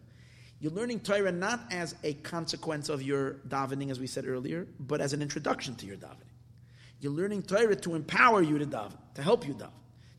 You're 0.58 0.72
learning 0.72 1.00
Torah 1.00 1.32
not 1.32 1.60
as 1.70 1.94
a 2.02 2.14
consequence 2.14 2.88
of 2.88 3.02
your 3.02 3.34
davening, 3.48 3.90
as 3.90 4.00
we 4.00 4.06
said 4.06 4.26
earlier, 4.26 4.66
but 4.80 5.00
as 5.00 5.12
an 5.12 5.20
introduction 5.20 5.74
to 5.76 5.86
your 5.86 5.96
davening. 5.96 6.30
You're 7.00 7.12
learning 7.12 7.42
Torah 7.42 7.76
to 7.76 7.94
empower 7.94 8.42
you 8.42 8.58
to 8.58 8.66
daven, 8.66 8.96
to 9.14 9.22
help 9.22 9.46
you 9.46 9.54
daven, 9.54 9.70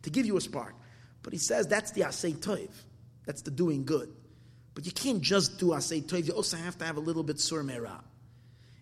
to 0.03 0.09
give 0.09 0.25
you 0.25 0.37
a 0.37 0.41
spark. 0.41 0.75
But 1.23 1.33
he 1.33 1.39
says 1.39 1.67
that's 1.67 1.91
the 1.91 2.01
asay 2.01 2.35
toiv. 2.35 2.69
That's 3.25 3.41
the 3.41 3.51
doing 3.51 3.83
good. 3.83 4.13
But 4.75 4.85
you 4.85 4.91
can't 4.91 5.21
just 5.21 5.57
do 5.57 5.67
asay 5.67 6.03
tov. 6.03 6.27
You 6.27 6.33
also 6.33 6.55
have 6.55 6.77
to 6.77 6.85
have 6.85 6.97
a 6.97 7.01
little 7.01 7.23
bit 7.23 7.39
sur 7.39 7.63
merah. 7.63 8.03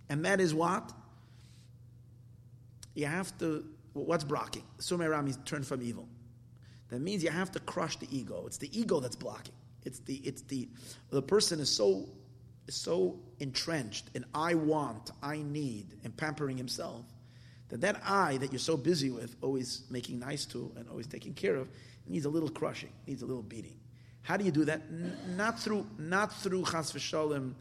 And 0.09 0.25
that 0.25 0.41
is 0.41 0.53
what? 0.53 0.91
You 2.93 3.05
have 3.05 3.35
to, 3.39 3.65
what's 3.93 4.25
blocking? 4.25 4.63
Sur 4.79 4.97
merah 4.97 5.23
means 5.23 5.39
turn 5.45 5.63
from 5.63 5.81
evil. 5.81 6.07
That 6.89 6.99
means 6.99 7.23
you 7.23 7.29
have 7.29 7.51
to 7.53 7.59
crush 7.59 7.95
the 7.95 8.07
ego. 8.11 8.43
It's 8.45 8.57
the 8.57 8.69
ego 8.77 8.99
that's 8.99 9.15
blocking. 9.15 9.55
It's 9.85 9.99
the, 9.99 10.15
it's 10.15 10.41
the, 10.41 10.67
the 11.11 11.21
person 11.21 11.59
is 11.59 11.69
so, 11.69 12.09
is 12.67 12.75
so 12.75 13.19
entrenched 13.39 14.09
in 14.15 14.25
I 14.33 14.55
want, 14.55 15.11
I 15.21 15.37
need, 15.37 15.93
and 16.03 16.15
pampering 16.15 16.57
himself, 16.57 17.05
that 17.69 17.81
that 17.81 18.01
I 18.05 18.37
that 18.37 18.51
you're 18.51 18.59
so 18.59 18.77
busy 18.77 19.09
with, 19.09 19.35
always 19.41 19.83
making 19.89 20.19
nice 20.19 20.45
to 20.47 20.71
and 20.75 20.87
always 20.89 21.07
taking 21.07 21.33
care 21.33 21.55
of, 21.55 21.69
needs 22.07 22.25
a 22.25 22.29
little 22.29 22.49
crushing, 22.49 22.91
needs 23.07 23.21
a 23.21 23.25
little 23.25 23.43
beating. 23.43 23.77
How 24.21 24.37
do 24.37 24.43
you 24.43 24.51
do 24.51 24.65
that? 24.65 24.81
N- 24.89 25.17
not 25.35 25.59
through 25.59 25.85
not 25.97 26.33
through 26.33 26.63
chas 26.65 26.91
v'shalom, 26.91 27.53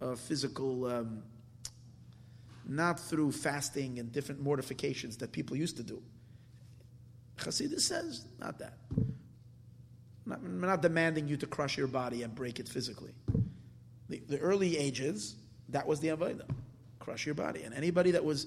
uh, 0.00 0.14
physical, 0.14 0.86
um, 0.86 1.22
not 2.66 3.00
through 3.00 3.32
fasting 3.32 3.98
and 3.98 4.12
different 4.12 4.40
mortifications 4.40 5.16
that 5.18 5.32
people 5.32 5.56
used 5.56 5.76
to 5.76 5.82
do. 5.82 6.02
Chassidus 7.36 7.80
says 7.80 8.26
not 8.38 8.58
that 8.58 8.78
not, 10.28 10.40
I'm 10.44 10.60
not 10.60 10.82
demanding 10.82 11.28
you 11.28 11.36
to 11.38 11.46
crush 11.46 11.76
your 11.76 11.86
body 11.86 12.22
and 12.22 12.34
break 12.34 12.60
it 12.60 12.68
physically. 12.68 13.12
The, 14.08 14.22
the 14.28 14.38
early 14.38 14.76
ages, 14.76 15.36
that 15.70 15.86
was 15.86 16.00
the 16.00 16.08
Avaida. 16.08 16.48
Crush 16.98 17.26
your 17.26 17.34
body. 17.34 17.62
And 17.62 17.74
anybody 17.74 18.12
that 18.12 18.24
was 18.24 18.46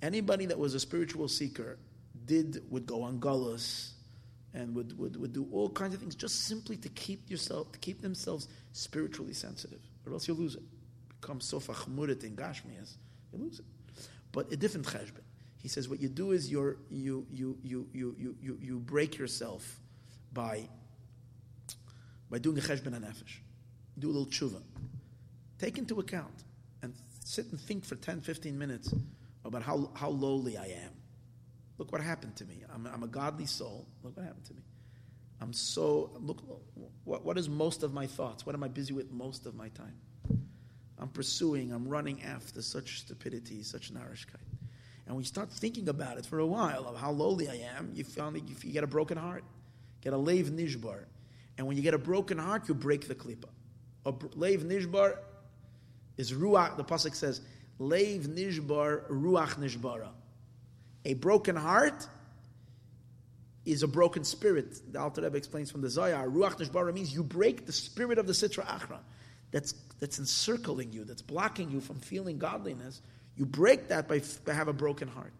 anybody 0.00 0.46
that 0.46 0.58
was 0.58 0.74
a 0.74 0.80
spiritual 0.80 1.28
seeker 1.28 1.78
did 2.26 2.62
would 2.70 2.86
go 2.86 3.02
on 3.02 3.18
gullus 3.20 3.92
and 4.54 4.74
would, 4.74 4.98
would, 4.98 5.16
would 5.16 5.32
do 5.32 5.46
all 5.52 5.68
kinds 5.68 5.94
of 5.94 6.00
things 6.00 6.14
just 6.14 6.46
simply 6.46 6.76
to 6.76 6.88
keep 6.90 7.30
yourself 7.30 7.72
to 7.72 7.78
keep 7.78 8.02
themselves 8.02 8.48
spiritually 8.72 9.32
sensitive. 9.32 9.80
Or 10.06 10.12
else 10.12 10.26
you 10.28 10.34
lose 10.34 10.56
it. 10.56 10.62
Become 11.20 11.40
so 11.40 11.60
fachmurit 11.60 12.24
in 12.24 12.34
Gashmias, 12.34 12.96
you 13.32 13.38
lose 13.38 13.60
it. 13.60 13.64
But 14.32 14.52
a 14.52 14.56
different 14.56 14.86
cheshbon. 14.86 15.22
He 15.58 15.68
says 15.68 15.88
what 15.88 16.00
you 16.00 16.08
do 16.08 16.32
is 16.32 16.50
you 16.50 16.76
you 16.90 17.26
you 17.30 17.56
you 17.62 17.86
you 17.92 18.36
you 18.40 18.58
you 18.60 18.78
break 18.80 19.16
yourself 19.16 19.78
by 20.32 20.68
by 22.32 22.38
doing 22.38 22.56
a 22.56 22.62
cheshbon 22.62 22.98
nefesh. 22.98 23.40
Do 23.98 24.08
a 24.08 24.12
little 24.12 24.26
tshuva. 24.26 24.62
Take 25.58 25.76
into 25.76 26.00
account 26.00 26.44
and 26.82 26.94
sit 27.22 27.46
and 27.52 27.60
think 27.60 27.84
for 27.84 27.94
10, 27.94 28.22
15 28.22 28.58
minutes 28.58 28.92
about 29.44 29.62
how, 29.62 29.90
how 29.92 30.08
lowly 30.08 30.56
I 30.56 30.64
am. 30.64 30.92
Look 31.76 31.92
what 31.92 32.00
happened 32.00 32.34
to 32.36 32.46
me. 32.46 32.64
I'm, 32.74 32.86
I'm 32.86 33.02
a 33.02 33.06
godly 33.06 33.44
soul. 33.44 33.86
Look 34.02 34.16
what 34.16 34.24
happened 34.24 34.46
to 34.46 34.54
me. 34.54 34.62
I'm 35.42 35.52
so, 35.52 36.10
look, 36.20 36.38
what, 37.04 37.22
what 37.22 37.36
is 37.36 37.50
most 37.50 37.82
of 37.82 37.92
my 37.92 38.06
thoughts? 38.06 38.46
What 38.46 38.54
am 38.54 38.64
I 38.64 38.68
busy 38.68 38.94
with 38.94 39.12
most 39.12 39.44
of 39.44 39.54
my 39.54 39.68
time? 39.68 39.98
I'm 40.98 41.08
pursuing, 41.08 41.70
I'm 41.70 41.86
running 41.86 42.22
after 42.22 42.62
such 42.62 43.00
stupidity, 43.00 43.62
such 43.62 43.92
narishkeit. 43.92 44.36
And 45.06 45.16
when 45.16 45.18
you 45.18 45.26
start 45.26 45.50
thinking 45.50 45.88
about 45.88 46.16
it 46.16 46.24
for 46.24 46.38
a 46.38 46.46
while 46.46 46.86
of 46.86 46.96
how 46.96 47.10
lowly 47.10 47.48
I 47.48 47.56
am, 47.76 47.90
you 47.92 48.04
finally 48.04 48.40
you, 48.46 48.54
you 48.62 48.72
get 48.72 48.84
a 48.84 48.86
broken 48.86 49.18
heart, 49.18 49.44
get 50.00 50.14
a 50.14 50.16
leiv 50.16 50.50
nishbar. 50.50 51.04
And 51.58 51.66
when 51.66 51.76
you 51.76 51.82
get 51.82 51.94
a 51.94 51.98
broken 51.98 52.38
heart, 52.38 52.68
you 52.68 52.74
break 52.74 53.08
the 53.08 53.14
klipa. 53.14 53.48
A 54.04 54.12
leiv 54.12 54.64
nishbar 54.64 55.16
is 56.16 56.32
ruach. 56.32 56.76
The 56.76 56.84
pasuk 56.84 57.14
says, 57.14 57.40
"Leiv 57.78 58.26
nishbar 58.26 59.08
ruach 59.08 59.56
nishbara." 59.56 60.08
A 61.04 61.14
broken 61.14 61.56
heart 61.56 62.06
is 63.64 63.82
a 63.82 63.88
broken 63.88 64.24
spirit. 64.24 64.92
The 64.92 65.00
Alter 65.00 65.22
Rebbe 65.22 65.36
explains 65.36 65.70
from 65.70 65.82
the 65.82 65.90
Zohar. 65.90 66.26
Ruach 66.26 66.56
nishbara 66.58 66.92
means 66.92 67.14
you 67.14 67.22
break 67.22 67.66
the 67.66 67.72
spirit 67.72 68.18
of 68.18 68.26
the 68.26 68.32
sitra 68.32 68.64
achra 68.66 68.98
that's 69.52 69.74
that's 70.00 70.18
encircling 70.18 70.92
you, 70.92 71.04
that's 71.04 71.22
blocking 71.22 71.70
you 71.70 71.80
from 71.80 72.00
feeling 72.00 72.38
godliness. 72.38 73.00
You 73.36 73.46
break 73.46 73.88
that 73.88 74.08
by, 74.08 74.20
by 74.44 74.52
have 74.52 74.68
a 74.68 74.72
broken 74.72 75.06
heart. 75.06 75.32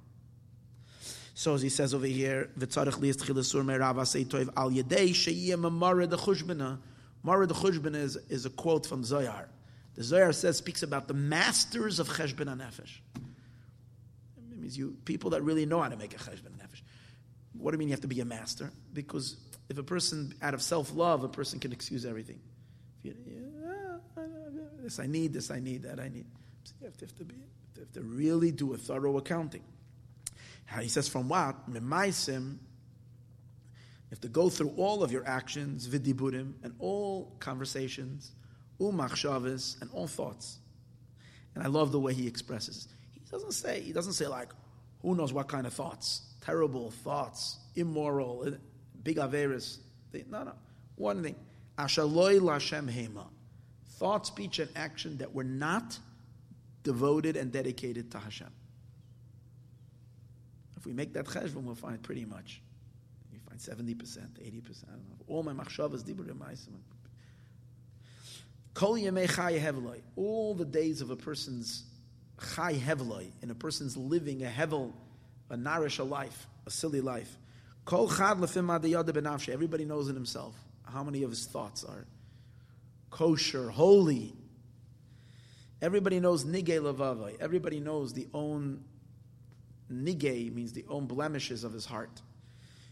So 1.34 1.54
as 1.54 1.62
he 1.62 1.68
says 1.68 1.94
over 1.94 2.06
here, 2.06 2.50
v'tzarich 2.59 2.94
liyis 2.94 3.16
tchilasur 3.16 3.64
me'rava 3.64 4.04
say 4.04 4.24
toiv 4.24 4.50
al 4.56 4.70
yedei 4.70 5.14
she'iyeh 5.14 5.56
mamara 5.56 6.09
de 6.09 6.16
chushbena. 6.16 6.78
Mara 7.22 7.46
de 7.46 7.54
is, 7.98 8.16
is 8.28 8.46
a 8.46 8.50
quote 8.50 8.84
from 8.86 9.04
Zohar. 9.04 9.48
The 9.94 10.02
Zohar 10.02 10.32
says, 10.32 10.56
speaks 10.56 10.82
about 10.82 11.06
the 11.06 11.14
masters 11.14 12.00
of 12.00 12.09
cheshbon 12.09 12.46
nefesh. 12.56 12.98
It 14.50 14.59
means 14.59 14.76
you, 14.76 14.96
people 15.04 15.30
that 15.30 15.42
really 15.42 15.65
know 15.66 15.81
how 15.81 15.89
to 15.89 15.97
make 15.97 16.15
a 16.15 16.18
cheshbon 16.18 16.50
nefesh. 16.58 16.82
What 17.52 17.70
do 17.70 17.74
you 17.76 17.78
mean 17.78 17.89
you 17.89 17.92
have 17.92 18.00
to 18.00 18.08
be 18.08 18.20
a 18.20 18.24
master? 18.24 18.73
Because 18.92 19.36
if 19.68 19.78
a 19.78 19.82
person, 19.82 20.34
out 20.42 20.55
of 20.55 20.62
self-love, 20.62 21.23
a 21.23 21.28
person 21.28 21.60
can 21.60 21.73
excuse 21.73 22.05
everything. 22.05 22.40
This 24.81 24.98
I 24.98 25.07
need, 25.07 25.32
this 25.32 25.50
I 25.50 25.60
need, 25.60 25.84
that 25.84 26.00
I 26.00 26.08
need. 26.08 26.26
You 26.81 26.86
have 26.86 26.97
to, 26.97 27.05
have 27.05 27.16
to, 27.18 27.24
be, 27.24 27.34
you 27.36 27.82
have 27.82 27.92
to 27.92 28.02
really 28.02 28.50
do 28.50 28.74
a 28.74 28.76
thorough 28.76 29.16
accounting. 29.18 29.62
He 30.81 30.89
says, 30.89 31.08
from 31.08 31.28
what? 31.28 31.70
Memaisim, 31.70 32.52
you 32.52 32.58
have 34.10 34.20
to 34.20 34.28
go 34.28 34.49
through 34.49 34.73
all 34.76 35.02
of 35.02 35.12
your 35.12 35.26
actions, 35.26 35.86
vidiburim, 35.86 36.55
and 36.62 36.74
all 36.78 37.36
conversations, 37.41 38.32
umachshavas, 38.81 39.81
and 39.81 39.91
all 39.92 40.07
thoughts. 40.07 40.58
And 41.55 41.62
I 41.62 41.66
love 41.68 41.92
the 41.92 42.00
way 42.00 42.15
he 42.15 42.26
expresses. 42.26 42.89
He 43.12 43.20
doesn't 43.31 43.52
say, 43.52 43.81
he 43.81 43.92
doesn't 43.92 44.15
say 44.15 44.26
like, 44.26 44.50
who 45.02 45.15
knows 45.15 45.32
what 45.32 45.49
kind 45.49 45.66
of 45.66 45.73
thoughts, 45.73 46.23
terrible 46.41 46.91
thoughts, 46.91 47.58
immoral, 47.74 48.44
eh, 48.47 48.50
big 49.02 49.16
averis. 49.16 49.78
No, 50.31 50.44
no. 50.44 50.52
One 50.97 51.23
thing, 51.23 51.36
ashaloi 51.78 52.41
lashem 52.41 52.91
hema, 52.91 53.26
thought, 53.99 54.26
speech, 54.26 54.58
and 54.58 54.70
action 54.76 55.18
that 55.18 55.34
were 55.34 55.44
not 55.44 55.99
devoted 56.82 57.36
and 57.36 57.52
dedicated 57.52 58.10
to 58.12 58.18
Hashem. 58.18 58.50
If 60.83 60.86
we 60.86 60.93
make 60.93 61.12
that 61.12 61.27
cheshbon, 61.27 61.62
we'll 61.62 61.77
find 61.77 62.02
pretty 62.02 62.25
much. 62.25 62.61
You 63.33 63.39
find 63.49 63.61
70%, 63.61 63.94
80%, 63.94 64.19
I 64.19 64.91
don't 64.91 65.09
know. 65.09 65.17
All 65.28 65.44
my 65.44 65.52
machshavas, 65.52 66.02
diburim, 66.02 66.43
Kol 68.75 68.94
yemei 68.94 69.28
heveloi. 69.28 70.01
All 70.17 70.57
the 70.57 70.65
days 70.65 71.01
of 71.01 71.11
a 71.11 71.15
person's 71.15 71.85
chai 72.57 72.73
in 73.43 73.51
a 73.52 73.55
person's 73.55 73.97
living 73.97 74.43
a 74.43 74.49
hevel, 74.49 74.93
a 75.51 75.57
narish 75.57 76.01
a 76.01 76.02
life, 76.02 76.49
a 76.67 76.70
silly 76.70 77.01
life. 77.01 77.39
Kol 77.85 78.09
chad 78.09 78.39
lefim 78.39 78.67
benafshe. 78.67 79.51
Everybody 79.51 79.85
knows 79.85 80.09
in 80.09 80.17
himself 80.17 80.57
how 80.85 81.05
many 81.05 81.23
of 81.23 81.31
his 81.31 81.47
thoughts 81.47 81.85
are 81.85 82.09
kosher, 83.11 83.70
holy. 83.70 84.35
Everybody 85.81 86.19
knows 86.19 86.44
nigei 86.44 86.81
levavai. 86.81 87.41
Everybody 87.41 87.78
knows 87.78 88.15
the 88.15 88.27
own 88.35 88.83
nigay 89.92 90.52
means 90.52 90.72
the 90.72 90.84
own 90.88 91.06
blemishes 91.06 91.64
of 91.64 91.72
his 91.72 91.86
heart. 91.86 92.20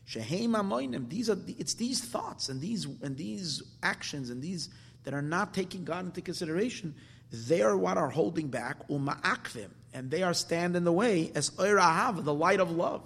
Sheheim 0.08 0.50
amoinim. 0.50 1.08
These 1.08 1.30
are 1.30 1.38
it's 1.46 1.74
these 1.74 2.00
thoughts 2.00 2.48
and 2.48 2.60
these 2.60 2.86
and 3.02 3.16
these 3.16 3.62
actions 3.82 4.30
and 4.30 4.42
these 4.42 4.68
that 5.04 5.14
are 5.14 5.22
not 5.22 5.54
taking 5.54 5.84
God 5.84 6.04
into 6.04 6.20
consideration. 6.20 6.94
They 7.32 7.62
are 7.62 7.76
what 7.76 7.96
are 7.96 8.10
holding 8.10 8.48
back 8.48 8.88
uma'akvim, 8.88 9.70
and 9.94 10.10
they 10.10 10.22
are 10.22 10.34
stand 10.34 10.74
in 10.74 10.84
the 10.84 10.92
way 10.92 11.30
as 11.34 11.50
oirahav, 11.50 12.24
the 12.24 12.34
light 12.34 12.60
of 12.60 12.72
love. 12.72 13.02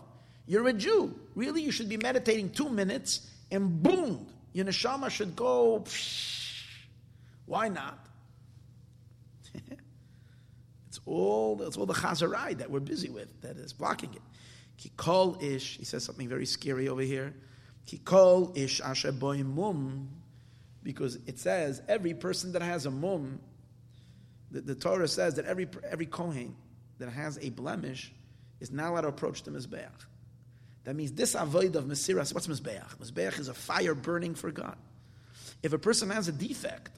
You're 0.47 0.67
a 0.69 0.73
Jew. 0.73 1.15
Really, 1.35 1.63
you 1.63 1.71
should 1.71 1.89
be 1.89 1.97
meditating 1.97 2.51
two 2.51 2.69
minutes, 2.69 3.31
and 3.51 3.83
boom, 3.83 4.27
your 4.53 4.65
neshama 4.65 5.11
should 5.11 5.37
go. 5.37 5.81
Psh, 5.81 6.53
why 7.47 7.69
not? 7.69 8.04
All 11.07 11.57
that's 11.57 11.77
all 11.77 11.87
the 11.87 11.95
chazarai 11.95 12.57
that 12.59 12.71
we're 12.71 12.81
busy 12.81 13.11
with 13.11 13.41
that 13.43 13.57
is 13.57 13.73
blocking 13.73 14.15
it. 14.15 14.23
Kikol 14.79 15.43
ish, 15.43 15.77
he 15.77 15.85
says 15.85 16.05
something 16.05 16.29
very 16.29 16.47
scary 16.47 16.89
over 16.89 17.03
here. 17.03 17.35
Kikol 17.87 18.57
ish 18.57 18.81
asher 18.81 19.13
mum, 19.13 20.09
because 20.83 21.19
it 21.27 21.39
says 21.39 21.83
every 21.89 22.15
person 22.15 22.53
that 22.53 22.63
has 22.63 22.87
a 22.87 22.91
mum, 22.91 23.41
the, 24.51 24.63
the 24.63 24.75
Torah 24.75 25.09
says 25.09 25.35
that 25.35 25.45
every 25.45 25.69
every 25.89 26.07
kohen 26.07 26.57
that 26.99 27.11
has 27.11 27.39
a 27.43 27.51
blemish 27.51 28.13
is 28.61 28.71
not 28.71 28.91
allowed 28.91 29.03
to 29.03 29.09
approach 29.09 29.43
the 29.43 29.51
mizbeach. 29.51 29.89
That 30.85 30.97
means 30.97 31.13
this 31.13 31.35
avoid 31.35 31.77
of 31.77 31.85
mesiras. 31.85 32.35
What's 32.35 32.47
mizbeach? 32.47 32.97
Mizbeach 32.99 33.39
is 33.39 33.49
a 33.49 33.55
fire 33.55 33.95
burning 33.95 34.35
for 34.35 34.51
God. 34.51 34.77
If 35.63 35.73
a 35.73 35.79
person 35.79 36.11
has 36.11 36.29
a 36.29 36.33
defect, 36.33 36.91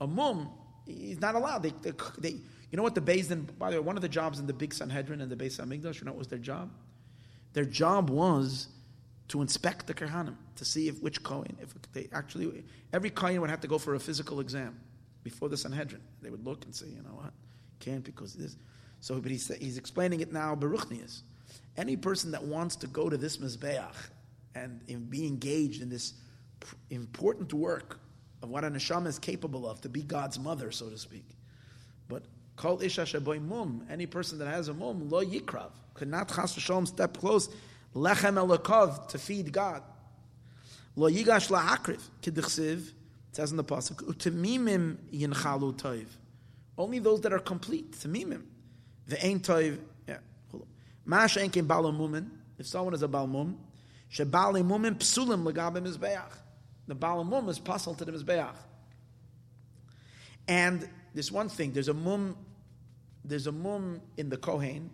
a 0.00 0.06
mum, 0.06 0.50
he's 0.86 1.20
not 1.20 1.34
allowed. 1.34 1.64
They, 1.64 1.72
they, 1.82 1.92
they 2.18 2.36
you 2.74 2.76
know 2.76 2.82
what 2.82 2.96
the 2.96 3.00
Din, 3.00 3.48
by 3.56 3.70
the 3.70 3.76
way, 3.76 3.86
one 3.86 3.94
of 3.94 4.02
the 4.02 4.08
jobs 4.08 4.40
in 4.40 4.48
the 4.48 4.52
big 4.52 4.74
Sanhedrin 4.74 5.20
and 5.20 5.30
the 5.30 5.36
Beis 5.36 5.60
Hamikdash, 5.60 6.00
you 6.00 6.06
know 6.06 6.10
what 6.10 6.18
was 6.18 6.26
their 6.26 6.40
job? 6.40 6.72
Their 7.52 7.64
job 7.64 8.10
was 8.10 8.66
to 9.28 9.42
inspect 9.42 9.86
the 9.86 9.94
Kohanim, 9.94 10.34
to 10.56 10.64
see 10.64 10.88
if 10.88 11.00
which 11.00 11.22
Kohen, 11.22 11.56
if 11.62 11.72
they 11.92 12.08
actually, 12.12 12.64
every 12.92 13.10
Kohen 13.10 13.40
would 13.40 13.50
have 13.50 13.60
to 13.60 13.68
go 13.68 13.78
for 13.78 13.94
a 13.94 14.00
physical 14.00 14.40
exam 14.40 14.76
before 15.22 15.48
the 15.48 15.56
Sanhedrin. 15.56 16.02
They 16.20 16.30
would 16.30 16.44
look 16.44 16.64
and 16.64 16.74
say, 16.74 16.86
you 16.86 16.96
know 16.96 17.14
what, 17.14 17.32
can't 17.78 18.02
because 18.02 18.34
this. 18.34 18.56
So, 18.98 19.20
but 19.20 19.30
he's, 19.30 19.54
he's 19.54 19.78
explaining 19.78 20.18
it 20.18 20.32
now, 20.32 20.56
Baruchnius. 20.56 21.22
Any 21.76 21.96
person 21.96 22.32
that 22.32 22.42
wants 22.42 22.74
to 22.74 22.88
go 22.88 23.08
to 23.08 23.16
this 23.16 23.36
Mizbeach 23.36 24.08
and 24.56 24.80
in, 24.88 25.04
be 25.04 25.28
engaged 25.28 25.80
in 25.80 25.90
this 25.90 26.14
important 26.90 27.54
work 27.54 28.00
of 28.42 28.48
what 28.48 28.64
a 28.64 28.68
neshama 28.68 29.06
is 29.06 29.20
capable 29.20 29.64
of, 29.64 29.80
to 29.82 29.88
be 29.88 30.02
God's 30.02 30.40
mother, 30.40 30.72
so 30.72 30.90
to 30.90 30.98
speak. 30.98 31.36
But 32.08 32.24
Kol 32.56 32.82
isha 32.82 33.02
sheboy 33.02 33.42
mum. 33.42 33.86
Any 33.90 34.06
person 34.06 34.38
that 34.38 34.46
has 34.46 34.68
a 34.68 34.74
mum, 34.74 35.08
lo 35.08 35.24
yikrav. 35.24 35.70
Could 35.94 36.08
not 36.08 36.28
chas 36.28 36.54
v'sholem 36.54 36.86
step 36.86 37.16
close. 37.18 37.48
Lechem 37.94 38.34
elokov, 38.34 39.08
to 39.08 39.18
feed 39.18 39.52
God. 39.52 39.82
Lo 40.96 41.10
yigash 41.10 41.50
la'akriv. 41.50 42.00
Kedichsiv, 42.22 42.88
it 42.88 42.94
says 43.32 43.50
in 43.50 43.56
the 43.56 43.64
pasuk, 43.64 43.96
utemimim 44.04 44.96
yinchalu 45.12 45.74
toiv. 45.74 46.06
Only 46.76 46.98
those 46.98 47.20
that 47.22 47.32
are 47.32 47.38
complete, 47.38 47.92
temimim. 47.92 48.42
Ve'ein 49.08 49.40
toiv, 49.40 49.78
yeah. 50.08 50.18
Ma 51.04 51.26
she'en 51.26 51.50
bal 51.66 51.84
mumin. 51.92 52.30
If 52.58 52.66
someone 52.66 52.94
is 52.94 53.02
a 53.02 53.08
bal 53.08 53.26
mum, 53.26 53.58
shebal 54.12 54.62
mumin 54.64 54.96
psulim 54.96 55.44
legabim 55.44 55.86
mizbeach. 55.86 56.40
The 56.86 56.94
Baal 56.94 57.24
Mum 57.24 57.48
is 57.48 57.58
puzzled 57.58 57.98
to 57.98 58.04
the 58.04 58.12
Mizbeach. 58.12 58.54
And 60.46 60.86
there's 61.14 61.30
one 61.30 61.48
thing, 61.48 61.72
there's 61.72 61.88
a 61.88 61.94
mum, 61.94 62.36
there's 63.24 63.46
a 63.46 63.52
mum 63.52 64.00
in 64.16 64.28
the 64.28 64.36
Kohen, 64.36 64.90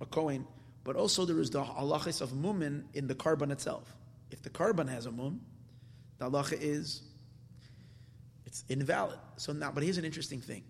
a 0.00 0.06
Kohen, 0.06 0.46
but 0.84 0.96
also 0.96 1.24
there 1.24 1.40
is 1.40 1.50
the 1.50 1.64
halachis 1.64 2.20
of 2.20 2.30
mumin 2.30 2.84
in 2.94 3.06
the 3.06 3.14
korban 3.14 3.50
itself. 3.50 3.96
If 4.30 4.42
the 4.42 4.50
korban 4.50 4.88
has 4.88 5.06
a 5.06 5.12
mum, 5.12 5.40
the 6.18 6.30
halacha 6.30 6.58
is 6.60 7.02
it's 8.44 8.64
invalid. 8.68 9.18
So 9.36 9.52
now, 9.52 9.72
but 9.72 9.82
here's 9.82 9.98
an 9.98 10.04
interesting 10.04 10.40
thing. 10.40 10.62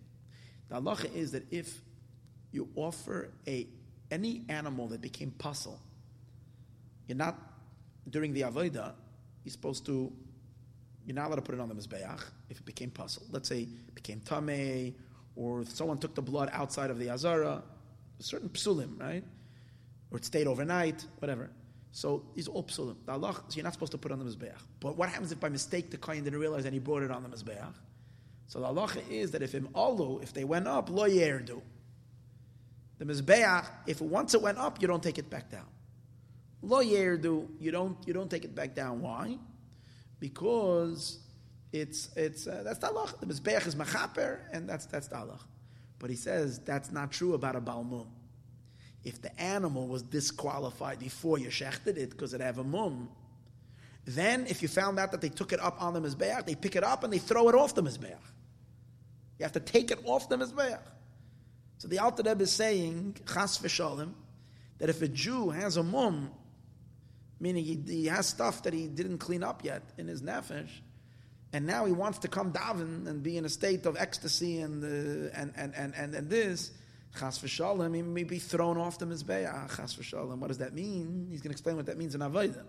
The 0.68 0.76
halacha 0.76 1.14
is 1.14 1.32
that 1.32 1.52
if 1.52 1.82
you 2.50 2.68
offer 2.76 3.32
a 3.46 3.66
any 4.10 4.44
animal 4.48 4.88
that 4.88 5.00
became 5.00 5.30
puzzle, 5.32 5.80
you're 7.06 7.16
not 7.16 7.38
during 8.08 8.32
the 8.32 8.42
avodah, 8.42 8.92
you're 9.44 9.52
supposed 9.52 9.84
to 9.86 10.12
you're 11.06 11.14
not 11.14 11.28
allowed 11.28 11.36
to 11.36 11.42
put 11.42 11.54
it 11.54 11.60
on 11.60 11.68
the 11.68 11.74
mizbeach 11.74 12.20
if 12.50 12.58
it 12.58 12.66
became 12.66 12.90
puzzle. 12.90 13.22
Let's 13.30 13.48
say 13.48 13.60
it 13.60 13.94
became 13.94 14.20
tameh, 14.20 14.94
or 15.36 15.62
if 15.62 15.70
someone 15.70 15.98
took 15.98 16.14
the 16.14 16.22
blood 16.22 16.50
outside 16.52 16.90
of 16.90 16.98
the 16.98 17.10
azara, 17.10 17.62
certain 18.18 18.48
psulim, 18.48 19.00
right? 19.00 19.24
Or 20.10 20.18
it 20.18 20.24
stayed 20.24 20.46
overnight, 20.46 21.04
whatever. 21.18 21.50
So 21.92 22.24
these 22.34 22.48
all 22.48 22.64
psulim. 22.64 22.96
The 23.06 23.12
Allah, 23.12 23.34
so 23.48 23.56
you're 23.56 23.64
not 23.64 23.72
supposed 23.72 23.92
to 23.92 23.98
put 23.98 24.12
on 24.12 24.18
the 24.18 24.24
mizbeach. 24.24 24.58
But 24.80 24.96
what 24.96 25.08
happens 25.08 25.30
if 25.32 25.38
by 25.40 25.48
mistake 25.48 25.90
the 25.90 25.96
kohen 25.96 26.24
didn't 26.24 26.38
realize 26.38 26.64
and 26.64 26.74
he 26.74 26.80
brought 26.80 27.02
it 27.02 27.10
on 27.10 27.22
the 27.22 27.28
mizbeach? 27.28 27.72
So 28.48 28.60
the 28.60 28.66
halacha 28.66 29.08
is 29.08 29.30
that 29.30 29.42
if 29.42 29.54
im 29.54 29.68
alu, 29.74 30.20
if 30.22 30.32
they 30.32 30.44
went 30.44 30.66
up, 30.66 30.90
lo 30.90 31.08
yerdu. 31.08 31.60
The 32.98 33.04
mizbeach, 33.04 33.66
if 33.86 34.00
once 34.00 34.34
it 34.34 34.42
went 34.42 34.58
up, 34.58 34.82
you 34.82 34.88
don't 34.88 35.02
take 35.02 35.18
it 35.18 35.30
back 35.30 35.50
down. 35.50 35.66
Lo 36.62 36.82
yerdu, 36.82 37.46
you 37.60 37.70
don't 37.70 37.96
you 38.06 38.12
don't 38.12 38.30
take 38.30 38.44
it 38.44 38.54
back 38.54 38.74
down. 38.74 39.00
Why? 39.00 39.38
Because 40.20 41.18
it's 41.72 42.10
it's 42.16 42.46
uh, 42.46 42.62
that's 42.64 42.78
the 42.78 42.88
halach. 42.88 43.18
The 43.20 43.26
mizbeach 43.26 43.66
is 43.66 43.74
machaper, 43.74 44.38
and 44.52 44.68
that's 44.68 44.86
that's 44.86 45.08
the. 45.08 45.26
But 45.98 46.10
he 46.10 46.16
says 46.16 46.58
that's 46.60 46.90
not 46.90 47.10
true 47.10 47.34
about 47.34 47.56
a 47.56 47.60
balmum. 47.60 48.06
If 49.04 49.22
the 49.22 49.40
animal 49.40 49.86
was 49.86 50.02
disqualified 50.02 50.98
before 50.98 51.38
you 51.38 51.48
shechted 51.48 51.96
it 51.96 52.10
because 52.10 52.34
it 52.34 52.40
have 52.40 52.58
a 52.58 52.64
mum, 52.64 53.08
then 54.04 54.46
if 54.48 54.62
you 54.62 54.68
found 54.68 54.98
out 54.98 55.12
that 55.12 55.20
they 55.20 55.28
took 55.28 55.52
it 55.52 55.60
up 55.60 55.80
on 55.80 55.94
the 55.94 56.00
mizbeach, 56.00 56.44
they 56.44 56.54
pick 56.54 56.76
it 56.76 56.82
up 56.82 57.04
and 57.04 57.12
they 57.12 57.18
throw 57.18 57.48
it 57.48 57.54
off 57.54 57.74
the 57.74 57.82
mizbeach. 57.82 58.18
You 59.38 59.42
have 59.42 59.52
to 59.52 59.60
take 59.60 59.90
it 59.90 60.00
off 60.04 60.28
the 60.28 60.36
mizbeach. 60.36 60.80
So 61.78 61.88
the 61.88 61.98
Alter 61.98 62.22
Rebbe 62.24 62.42
is 62.42 62.52
saying 62.52 63.16
chas 63.26 63.58
v'shalim 63.58 64.12
that 64.78 64.88
if 64.88 65.02
a 65.02 65.08
Jew 65.08 65.50
has 65.50 65.76
a 65.76 65.82
mum 65.82 66.30
meaning 67.40 67.64
he, 67.64 67.82
he, 67.86 68.06
has 68.06 68.26
stuff 68.26 68.62
that 68.62 68.72
he 68.72 68.86
didn't 68.86 69.18
clean 69.18 69.42
up 69.42 69.64
yet 69.64 69.82
in 69.98 70.08
his 70.08 70.22
nefesh, 70.22 70.70
and 71.52 71.66
now 71.66 71.84
he 71.84 71.92
wants 71.92 72.18
to 72.18 72.28
come 72.28 72.52
daven 72.52 73.06
and 73.06 73.22
be 73.22 73.36
in 73.36 73.44
a 73.44 73.48
state 73.48 73.86
of 73.86 73.96
ecstasy 73.96 74.60
and 74.60 74.82
uh, 74.82 75.30
and, 75.34 75.52
and, 75.56 75.74
and, 75.74 75.94
and 75.94 76.14
and 76.14 76.30
this. 76.30 76.72
Chas 77.18 77.38
v'shalom, 77.38 77.94
he 77.94 78.02
may 78.02 78.24
be 78.24 78.38
thrown 78.38 78.76
off 78.76 78.98
the 78.98 79.06
mizbeach. 79.06 79.76
Chas 79.76 79.96
v'shalom. 79.96 80.38
What 80.38 80.48
does 80.48 80.58
that 80.58 80.74
mean? 80.74 81.28
He's 81.30 81.40
going 81.40 81.50
to 81.50 81.54
explain 81.54 81.76
what 81.76 81.86
that 81.86 81.96
means 81.96 82.14
in 82.14 82.20
Avodah. 82.20 82.64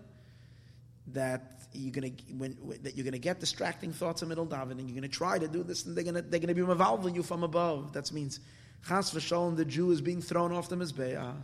That 1.08 1.66
you're 1.72 1.92
going 1.92 2.16
to 2.16 2.22
when, 2.34 2.56
that 2.82 2.96
you're 2.96 3.04
going 3.04 3.12
to 3.12 3.18
get 3.18 3.40
distracting 3.40 3.92
thoughts 3.92 4.22
in 4.22 4.28
middle 4.28 4.46
davening. 4.46 4.86
You're 4.86 4.98
going 4.98 5.02
to 5.02 5.08
try 5.08 5.38
to 5.38 5.48
do 5.48 5.62
this, 5.62 5.84
and 5.84 5.96
they're 5.96 6.04
going 6.04 6.16
to 6.16 6.22
they're 6.22 6.40
going 6.40 6.54
to 6.54 6.54
be 6.54 6.62
mavalving 6.62 7.14
you 7.14 7.22
from 7.22 7.42
above. 7.42 7.92
That 7.92 8.10
means 8.12 8.40
chas 8.86 9.12
v'shalom. 9.12 9.56
The 9.56 9.64
Jew 9.64 9.90
is 9.90 10.00
being 10.00 10.22
thrown 10.22 10.52
off 10.52 10.68
the 10.68 10.76
mizbeach. 10.76 11.34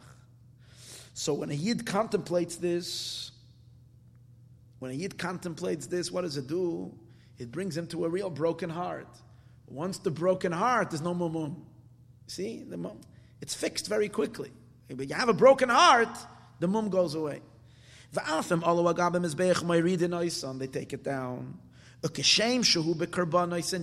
So 1.14 1.32
when 1.32 1.50
a 1.50 1.54
Yid 1.54 1.86
contemplates 1.86 2.56
this, 2.56 3.30
when 4.80 4.90
a 4.90 4.94
Yid 4.94 5.16
contemplates 5.16 5.86
this, 5.86 6.10
what 6.10 6.22
does 6.22 6.36
it 6.36 6.48
do? 6.48 6.92
It 7.38 7.50
brings 7.50 7.76
him 7.76 7.86
to 7.88 8.04
a 8.04 8.08
real 8.08 8.30
broken 8.30 8.68
heart. 8.68 9.08
Once 9.66 9.98
the 9.98 10.10
broken 10.10 10.52
heart, 10.52 10.90
there's 10.90 11.00
no 11.00 11.14
mum. 11.14 11.64
See, 12.26 12.64
the 12.68 12.76
mum, 12.76 13.00
it's 13.40 13.54
fixed 13.54 13.88
very 13.88 14.08
quickly. 14.08 14.50
But 14.88 15.08
you 15.08 15.14
have 15.14 15.28
a 15.28 15.34
broken 15.34 15.68
heart, 15.68 16.16
the 16.58 16.68
mum 16.68 16.90
goes 16.90 17.14
away. 17.14 17.40
They 18.12 18.20
take 20.66 20.92
it 20.92 21.02
down. 21.04 21.58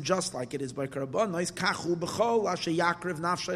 Just 0.01 0.33
like 0.33 0.53
it 0.53 0.61
is 0.61 0.73
by 0.73 0.87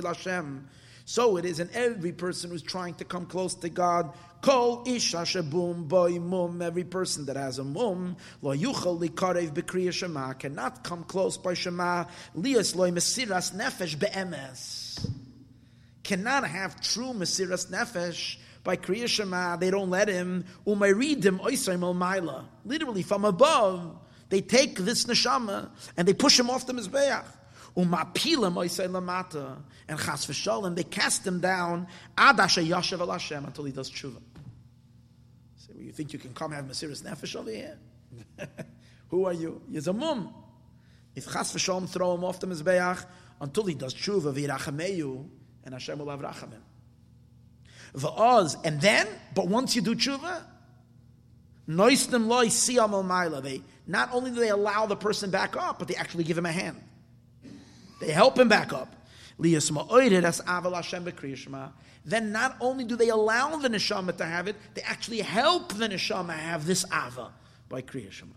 lashem. 0.01 0.63
So 1.07 1.37
it 1.37 1.45
is 1.45 1.59
in 1.59 1.69
every 1.73 2.11
person 2.11 2.49
who's 2.49 2.63
trying 2.63 2.95
to 2.95 3.05
come 3.05 3.27
close 3.27 3.53
to 3.55 3.69
God. 3.69 4.11
Kol 4.41 4.83
isha 4.87 5.17
shebum 5.17 5.87
boy 5.87 6.19
mum. 6.19 6.63
Every 6.63 6.83
person 6.83 7.27
that 7.27 7.35
has 7.35 7.59
a 7.59 7.63
mum 7.63 8.17
lo 8.41 8.55
yuchal 8.55 8.99
likarev 8.99 9.51
b'kriya 9.53 9.93
shema 9.93 10.33
cannot 10.33 10.83
come 10.83 11.03
close 11.03 11.37
by 11.37 11.53
shema. 11.53 12.05
Lias 12.33 12.75
loy 12.75 12.89
mesiras 12.89 13.55
nefesh 13.55 13.97
be'emes 13.99 15.07
cannot 16.03 16.47
have 16.47 16.81
true 16.81 17.13
mesiras 17.13 17.69
nefesh 17.69 18.37
by 18.63 18.75
kriya 18.75 19.07
shema. 19.07 19.57
They 19.57 19.69
don't 19.69 19.91
let 19.91 20.07
him. 20.07 20.45
Umayridim 20.65 21.39
oisayim 21.39 21.95
maila. 21.95 22.45
Literally 22.65 23.03
from 23.03 23.25
above, 23.25 23.95
they 24.29 24.41
take 24.41 24.79
this 24.79 25.05
neshama 25.05 25.69
and 25.97 26.07
they 26.07 26.13
push 26.15 26.39
him 26.39 26.49
off 26.49 26.65
the 26.65 26.73
mizbeach. 26.73 27.25
Umapila 27.75 28.51
moisei 28.51 28.87
lamata. 28.87 29.57
And 29.87 29.99
chas 29.99 30.25
v'sholem, 30.25 30.75
they 30.75 30.83
cast 30.83 31.25
him 31.25 31.39
down 31.39 31.87
ad 32.17 32.39
asher 32.39 32.61
yashav 32.61 33.01
al 33.01 33.11
Hashem 33.11 33.45
until 33.45 33.65
he 33.65 33.71
does 33.71 33.91
tshuva. 33.91 34.21
Say, 35.57 35.73
well, 35.73 35.83
you 35.83 35.91
think 35.91 36.13
you 36.13 36.19
can 36.19 36.33
come 36.33 36.51
have 36.51 36.65
Mesiras 36.65 37.03
Nefesh 37.03 37.35
over 37.35 37.51
here? 37.51 37.77
Who 39.09 39.25
are 39.25 39.33
you? 39.33 39.61
He's 39.71 39.87
a 39.87 39.93
mum. 39.93 40.33
If 41.15 41.25
chas 41.31 41.53
v'sholem 41.53 41.89
throw 41.89 42.15
him 42.15 42.23
off 42.23 42.39
the 42.39 42.47
Mizbeach 42.47 43.05
until 43.41 43.65
he 43.65 43.75
does 43.75 43.93
tshuva 43.93 44.33
v'irachameyu, 44.33 45.27
and 45.65 45.73
Hashem 45.73 45.99
will 45.99 46.09
have 46.09 46.21
rachamim. 46.21 46.61
V'oz, 47.93 48.57
and 48.63 48.79
then, 48.81 49.07
but 49.33 49.47
once 49.47 49.75
you 49.75 49.81
do 49.81 49.95
tshuva, 49.95 50.43
noistim 51.67 52.27
loy 52.27 52.47
siyam 52.47 52.93
al. 52.93 53.41
They 53.41 53.61
not 53.85 54.13
only 54.13 54.31
do 54.31 54.37
they 54.37 54.49
allow 54.49 54.85
the 54.85 54.95
person 54.95 55.29
back 55.29 55.55
up, 55.57 55.79
but 55.79 55.87
they 55.87 55.95
actually 55.95 56.23
give 56.23 56.37
him 56.37 56.45
a 56.45 56.51
hand. 56.51 56.81
They 57.99 58.11
help 58.11 58.37
him 58.37 58.49
back 58.49 58.73
up. 58.73 58.93
Then 59.37 59.61
not 62.31 62.55
only 62.61 62.85
do 62.85 62.95
they 62.95 63.09
allow 63.09 63.57
the 63.57 63.67
neshama 63.67 64.15
to 64.17 64.25
have 64.25 64.47
it, 64.47 64.55
they 64.73 64.81
actually 64.81 65.21
help 65.21 65.73
the 65.73 65.89
neshama 65.89 66.33
have 66.33 66.65
this 66.65 66.85
ava 66.85 67.33
by 67.67 67.81
Kriya 67.81 68.11
Shema. 68.11 68.31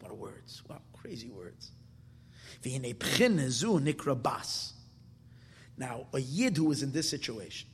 What 0.00 0.16
words! 0.16 0.62
Wow, 0.68 0.80
crazy 0.92 1.28
words. 1.28 1.72
Now, 5.76 6.06
a 6.12 6.20
yid 6.20 6.56
who 6.56 6.72
is 6.72 6.82
in 6.82 6.92
this 6.92 7.08
situation, 7.08 7.68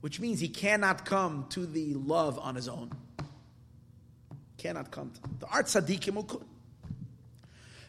which 0.00 0.20
means 0.20 0.40
he 0.40 0.48
cannot 0.48 1.04
come 1.04 1.46
to 1.50 1.66
the 1.66 1.94
love 1.94 2.38
on 2.38 2.54
his 2.54 2.68
own, 2.68 2.90
cannot 4.58 4.90
come. 4.90 5.10
To, 5.10 5.20
the 5.40 5.46
art 5.46 5.66
tzaddikim 5.66 6.26
could 6.26 6.42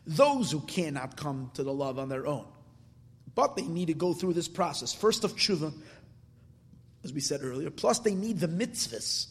those 0.08 0.52
who 0.52 0.62
cannot 0.62 1.18
come 1.18 1.52
to 1.56 1.64
the 1.64 1.74
love 1.74 1.98
on 2.00 2.10
their 2.10 2.28
own. 2.28 2.46
But 3.34 3.56
they 3.56 3.64
need 3.64 3.88
to 3.88 3.94
go 3.94 4.14
through 4.14 4.34
this 4.34 4.48
process. 4.48 4.94
First 4.94 5.24
of 5.24 5.36
tshuva, 5.36 5.74
as 7.04 7.12
we 7.12 7.20
said 7.20 7.42
earlier, 7.44 7.70
plus 7.70 8.00
they 8.00 8.16
need 8.16 8.40
the 8.40 8.48
mitzvahs. 8.48 9.28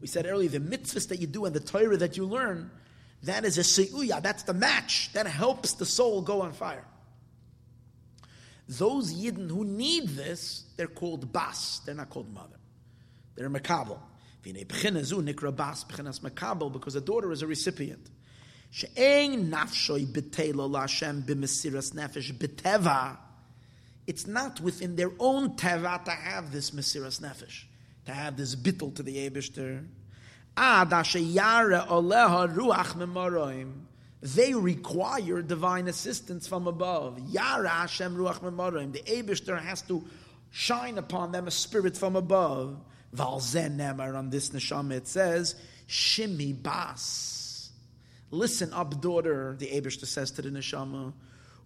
We 0.00 0.06
said 0.06 0.26
earlier, 0.26 0.48
the 0.48 0.60
mitzvahs 0.60 1.08
that 1.08 1.20
you 1.20 1.26
do 1.26 1.44
and 1.44 1.54
the 1.54 1.60
Torah 1.60 1.96
that 1.96 2.16
you 2.16 2.24
learn, 2.24 2.70
that 3.24 3.44
is 3.44 3.58
a 3.58 3.64
se'uya, 3.64 4.22
that's 4.22 4.44
the 4.44 4.54
match. 4.54 5.12
That 5.12 5.26
helps 5.26 5.72
the 5.74 5.86
soul 5.86 6.22
go 6.22 6.42
on 6.42 6.52
fire. 6.52 6.84
Those 8.68 9.12
yidden 9.12 9.50
who 9.50 9.64
need 9.64 10.10
this, 10.10 10.64
they're 10.76 10.86
called 10.86 11.32
bas. 11.32 11.80
They're 11.84 11.94
not 11.94 12.10
called 12.10 12.32
mother. 12.32 12.58
They're 13.34 13.50
makabel. 13.50 13.98
Because 16.72 16.94
a 16.94 17.00
daughter 17.00 17.32
is 17.32 17.42
a 17.42 17.46
recipient. 17.46 18.10
She'ein 18.70 19.50
nafshoi 19.50 20.06
b'teilo 20.06 20.68
Lashem 20.70 21.22
b'mesiras 21.22 21.94
nefesh 21.94 22.32
b'teva. 22.32 23.16
It's 24.06 24.26
not 24.26 24.60
within 24.60 24.96
their 24.96 25.12
own 25.18 25.50
teva 25.56 26.04
to 26.04 26.10
have 26.10 26.52
this 26.52 26.70
mesiras 26.70 27.20
nefesh, 27.20 27.64
to 28.06 28.12
have 28.12 28.36
this 28.36 28.54
bittel 28.54 28.94
to 28.96 29.02
the 29.02 29.28
Eibishter. 29.28 29.84
Ad 30.56 30.90
yare 30.90 31.84
oleha 31.88 32.54
ruach 32.54 32.94
memoroim. 32.94 33.72
They 34.20 34.54
require 34.54 35.42
divine 35.42 35.86
assistance 35.88 36.48
from 36.48 36.66
above. 36.66 37.20
Yara 37.30 37.68
Hashem 37.68 38.16
ruach 38.16 38.40
memoroim. 38.40 38.92
The 38.92 39.00
Eibishter 39.00 39.60
has 39.60 39.82
to 39.82 40.04
shine 40.50 40.98
upon 40.98 41.32
them 41.32 41.46
a 41.46 41.50
spirit 41.50 41.96
from 41.96 42.16
above. 42.16 42.78
Valzen 43.14 43.80
on 44.14 44.30
this 44.30 44.50
neshama 44.50 44.92
it 44.92 45.06
says, 45.06 45.54
Shimi 45.88 46.60
bas. 46.60 47.37
Listen 48.30 48.72
up, 48.72 49.00
daughter, 49.00 49.56
the 49.58 49.66
Abishta 49.66 50.06
says 50.06 50.30
to 50.32 50.42
the 50.42 50.50
neshama. 50.50 51.12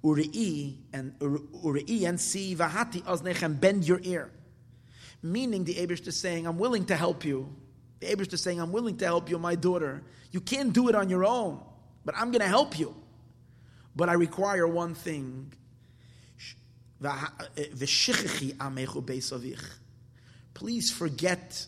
Uri'i 0.04 0.76
and 0.92 1.18
Uri'i 1.18 2.08
and 2.08 2.20
see 2.20 2.56
vahati 2.56 3.02
oznechem, 3.02 3.60
bend 3.60 3.86
your 3.86 4.00
ear. 4.02 4.30
Meaning 5.22 5.64
the 5.64 5.74
Abish 5.76 6.06
is 6.06 6.16
saying, 6.16 6.46
I'm 6.46 6.58
willing 6.58 6.86
to 6.86 6.96
help 6.96 7.24
you. 7.24 7.54
The 8.00 8.08
Abish 8.08 8.32
is 8.32 8.40
saying, 8.40 8.60
I'm 8.60 8.72
willing 8.72 8.96
to 8.96 9.04
help 9.04 9.30
you, 9.30 9.38
my 9.38 9.54
daughter. 9.54 10.02
You 10.32 10.40
can't 10.40 10.72
do 10.72 10.88
it 10.88 10.96
on 10.96 11.08
your 11.08 11.24
own, 11.24 11.60
but 12.04 12.16
I'm 12.16 12.32
going 12.32 12.40
to 12.40 12.48
help 12.48 12.78
you. 12.78 12.96
But 13.94 14.08
I 14.08 14.14
require 14.14 14.66
one 14.66 14.94
thing. 14.94 15.52
Please 20.54 20.90
forget 20.90 21.66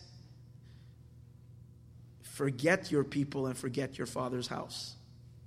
forget 2.35 2.91
your 2.91 3.05
people 3.05 3.47
and 3.47 3.57
forget 3.57 3.97
your 3.97 4.05
father's 4.05 4.47
house. 4.47 4.95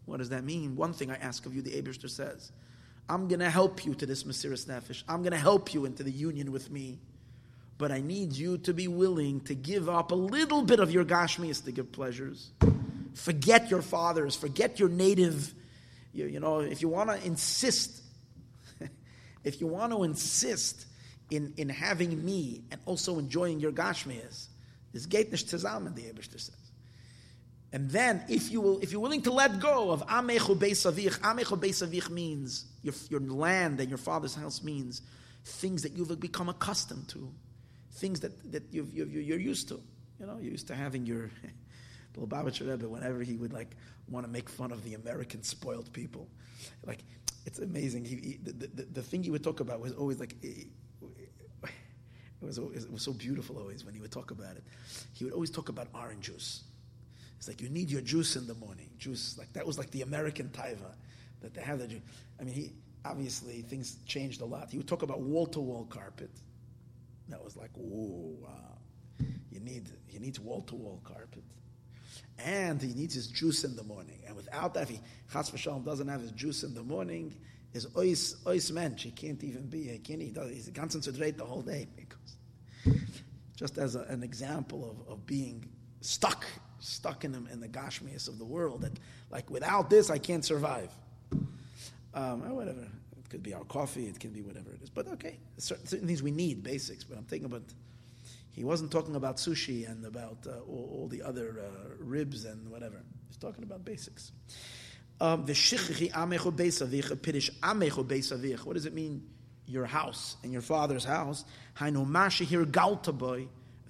What 0.06 0.16
does 0.16 0.30
that 0.30 0.42
mean? 0.42 0.74
One 0.74 0.94
thing 0.94 1.10
I 1.10 1.16
ask 1.16 1.44
of 1.44 1.54
you, 1.54 1.60
the 1.60 1.70
Abishter 1.72 2.08
says, 2.08 2.50
I'm 3.10 3.28
going 3.28 3.40
to 3.40 3.50
help 3.50 3.84
you 3.84 3.94
to 3.96 4.06
this 4.06 4.24
Mesiras 4.24 4.66
Nefesh. 4.66 5.02
I'm 5.06 5.20
going 5.20 5.32
to 5.32 5.38
help 5.38 5.74
you 5.74 5.84
into 5.84 6.02
the 6.02 6.10
union 6.10 6.50
with 6.50 6.70
me. 6.70 6.98
But 7.76 7.92
I 7.92 8.00
need 8.00 8.32
you 8.32 8.56
to 8.58 8.72
be 8.72 8.88
willing 8.88 9.40
to 9.42 9.54
give 9.54 9.90
up 9.90 10.12
a 10.12 10.14
little 10.14 10.62
bit 10.62 10.80
of 10.80 10.90
your 10.90 11.04
Gashmias 11.04 11.62
to 11.66 11.72
give 11.72 11.92
pleasures. 11.92 12.50
Forget 13.12 13.70
your 13.70 13.82
fathers, 13.82 14.34
forget 14.34 14.80
your 14.80 14.88
native. 14.88 15.52
You, 16.14 16.24
you 16.24 16.40
know, 16.40 16.60
if 16.60 16.80
you 16.80 16.88
want 16.88 17.10
to 17.10 17.22
insist, 17.24 18.02
if 19.44 19.60
you 19.60 19.66
want 19.66 19.92
to 19.92 20.04
insist 20.04 20.86
in, 21.30 21.52
in 21.58 21.68
having 21.68 22.24
me 22.24 22.62
and 22.70 22.80
also 22.86 23.18
enjoying 23.18 23.60
your 23.60 23.72
Gashmias, 23.72 24.46
this 24.94 25.04
gate 25.04 25.30
nish 25.30 25.44
zusammen, 25.44 25.94
the 25.94 26.02
Abishter 26.02 26.40
says. 26.40 26.57
And 27.72 27.90
then, 27.90 28.24
if 28.28 28.50
you 28.50 28.62
will, 28.62 28.78
if 28.78 28.92
you're 28.92 29.00
willing 29.00 29.22
to 29.22 29.32
let 29.32 29.60
go 29.60 29.90
of 29.90 30.06
amechu 30.06 30.58
beisavich, 30.58 31.18
amechu 31.20 31.58
beisavich 31.58 32.08
means 32.08 32.64
your, 32.82 32.94
your 33.10 33.20
land 33.20 33.78
and 33.80 33.90
your 33.90 33.98
father's 33.98 34.34
house 34.34 34.62
means 34.62 35.02
things 35.44 35.82
that 35.82 35.92
you've 35.92 36.18
become 36.18 36.48
accustomed 36.48 37.08
to, 37.08 37.30
things 37.92 38.20
that, 38.20 38.52
that 38.52 38.62
you 38.72 38.84
are 39.04 39.38
used 39.38 39.68
to. 39.68 39.80
You 40.18 40.26
know, 40.26 40.38
you're 40.38 40.52
used 40.52 40.66
to 40.68 40.74
having 40.74 41.04
your 41.04 41.30
the 42.14 42.20
Lubavitcher 42.20 42.70
Rebbe, 42.70 42.88
whenever 42.88 43.20
he 43.22 43.36
would 43.36 43.52
like 43.52 43.76
want 44.08 44.24
to 44.24 44.32
make 44.32 44.48
fun 44.48 44.72
of 44.72 44.82
the 44.82 44.94
American 44.94 45.42
spoiled 45.42 45.92
people, 45.92 46.26
like 46.86 47.00
it's 47.44 47.58
amazing. 47.58 48.06
He, 48.06 48.16
he 48.16 48.38
the, 48.42 48.52
the, 48.52 48.82
the, 48.84 49.02
thing 49.02 49.22
he 49.22 49.30
would 49.30 49.44
talk 49.44 49.60
about 49.60 49.80
was 49.80 49.92
always 49.92 50.18
like. 50.18 50.34
Eh, 50.42 50.64
eh, 51.64 51.68
it, 52.40 52.46
was, 52.46 52.56
it 52.56 52.90
was 52.90 53.02
so 53.02 53.12
beautiful 53.12 53.58
always 53.58 53.84
when 53.84 53.94
he 53.94 54.00
would 54.00 54.12
talk 54.12 54.30
about 54.30 54.56
it. 54.56 54.64
He 55.12 55.24
would 55.24 55.34
always 55.34 55.50
talk 55.50 55.68
about 55.68 55.88
orange 55.92 56.26
juice 56.26 56.62
it's 57.38 57.46
like 57.46 57.62
you 57.62 57.68
need 57.68 57.90
your 57.90 58.00
juice 58.00 58.36
in 58.36 58.46
the 58.46 58.54
morning. 58.54 58.90
Juice, 58.98 59.38
like 59.38 59.52
that 59.52 59.64
was 59.66 59.78
like 59.78 59.90
the 59.92 60.02
American 60.02 60.48
taiva 60.48 60.92
that 61.40 61.54
they 61.54 61.62
have 61.62 61.78
the 61.78 61.86
juice. 61.86 62.02
I 62.40 62.42
mean, 62.42 62.54
he 62.54 62.72
obviously 63.04 63.62
things 63.62 63.96
changed 64.06 64.40
a 64.40 64.44
lot. 64.44 64.70
He 64.70 64.76
would 64.76 64.88
talk 64.88 65.02
about 65.02 65.20
wall 65.20 65.46
to 65.46 65.60
wall 65.60 65.86
carpet. 65.88 66.30
That 67.28 67.42
was 67.42 67.56
like, 67.56 67.70
whoa, 67.74 68.34
wow. 68.42 68.78
You 69.50 69.60
need 69.60 69.88
he 70.06 70.18
needs 70.18 70.40
wall 70.40 70.62
to 70.62 70.74
wall 70.74 71.00
carpet. 71.04 71.44
And 72.38 72.82
he 72.82 72.92
needs 72.94 73.14
his 73.14 73.28
juice 73.28 73.64
in 73.64 73.76
the 73.76 73.84
morning. 73.84 74.20
And 74.26 74.34
without 74.36 74.74
that, 74.74 74.84
if 74.84 74.88
he 74.88 75.00
Chas 75.32 75.50
v'shalom 75.50 75.84
doesn't 75.84 76.08
have 76.08 76.20
his 76.20 76.32
juice 76.32 76.64
in 76.64 76.74
the 76.74 76.82
morning, 76.82 77.34
is 77.72 77.86
ois 77.86 78.34
ois 78.46 78.72
mensch. 78.72 79.04
He 79.04 79.12
can't 79.12 79.42
even 79.44 79.66
be. 79.66 79.84
He 79.84 79.98
can't. 79.98 80.20
He 80.20 80.30
does. 80.30 80.50
He's 80.50 80.70
concentrate 80.74 81.38
the 81.38 81.44
whole 81.44 81.62
day. 81.62 81.86
Because 81.94 82.98
just 83.56 83.78
as 83.78 83.94
a, 83.94 84.00
an 84.02 84.24
example 84.24 84.90
of, 84.90 85.12
of 85.12 85.26
being 85.26 85.64
stuck 86.00 86.44
stuck 86.80 87.24
in, 87.24 87.32
the, 87.32 87.42
in 87.52 87.60
the 87.60 87.68
gashmias 87.68 88.28
of 88.28 88.38
the 88.38 88.44
world 88.44 88.82
that, 88.82 88.92
like, 89.30 89.50
without 89.50 89.90
this, 89.90 90.10
I 90.10 90.18
can't 90.18 90.44
survive. 90.44 90.90
Um, 92.14 92.42
or 92.44 92.54
whatever. 92.54 92.80
It 92.80 93.28
could 93.30 93.42
be 93.42 93.54
our 93.54 93.64
coffee, 93.64 94.06
it 94.06 94.18
can 94.18 94.30
be 94.30 94.40
whatever 94.42 94.70
it 94.72 94.82
is. 94.82 94.90
But 94.90 95.08
okay, 95.08 95.38
certain, 95.58 95.86
certain 95.86 96.06
things 96.06 96.22
we 96.22 96.30
need, 96.30 96.62
basics. 96.62 97.04
But 97.04 97.18
I'm 97.18 97.24
thinking 97.24 97.46
about, 97.46 97.62
he 98.50 98.64
wasn't 98.64 98.90
talking 98.90 99.14
about 99.16 99.36
sushi 99.36 99.88
and 99.88 100.04
about 100.06 100.38
uh, 100.46 100.60
all, 100.68 100.90
all, 100.92 101.08
the 101.08 101.22
other 101.22 101.60
uh, 101.60 101.94
ribs 101.98 102.44
and 102.44 102.70
whatever. 102.70 103.02
He's 103.28 103.36
talking 103.36 103.64
about 103.64 103.84
basics. 103.84 104.32
Um, 105.20 105.40
what 105.40 105.48
does 108.74 108.86
it 108.86 108.94
mean? 108.94 109.22
Your 109.66 109.84
house 109.84 110.36
and 110.42 110.52
your 110.52 110.62
father's 110.62 111.04
house. 111.04 111.44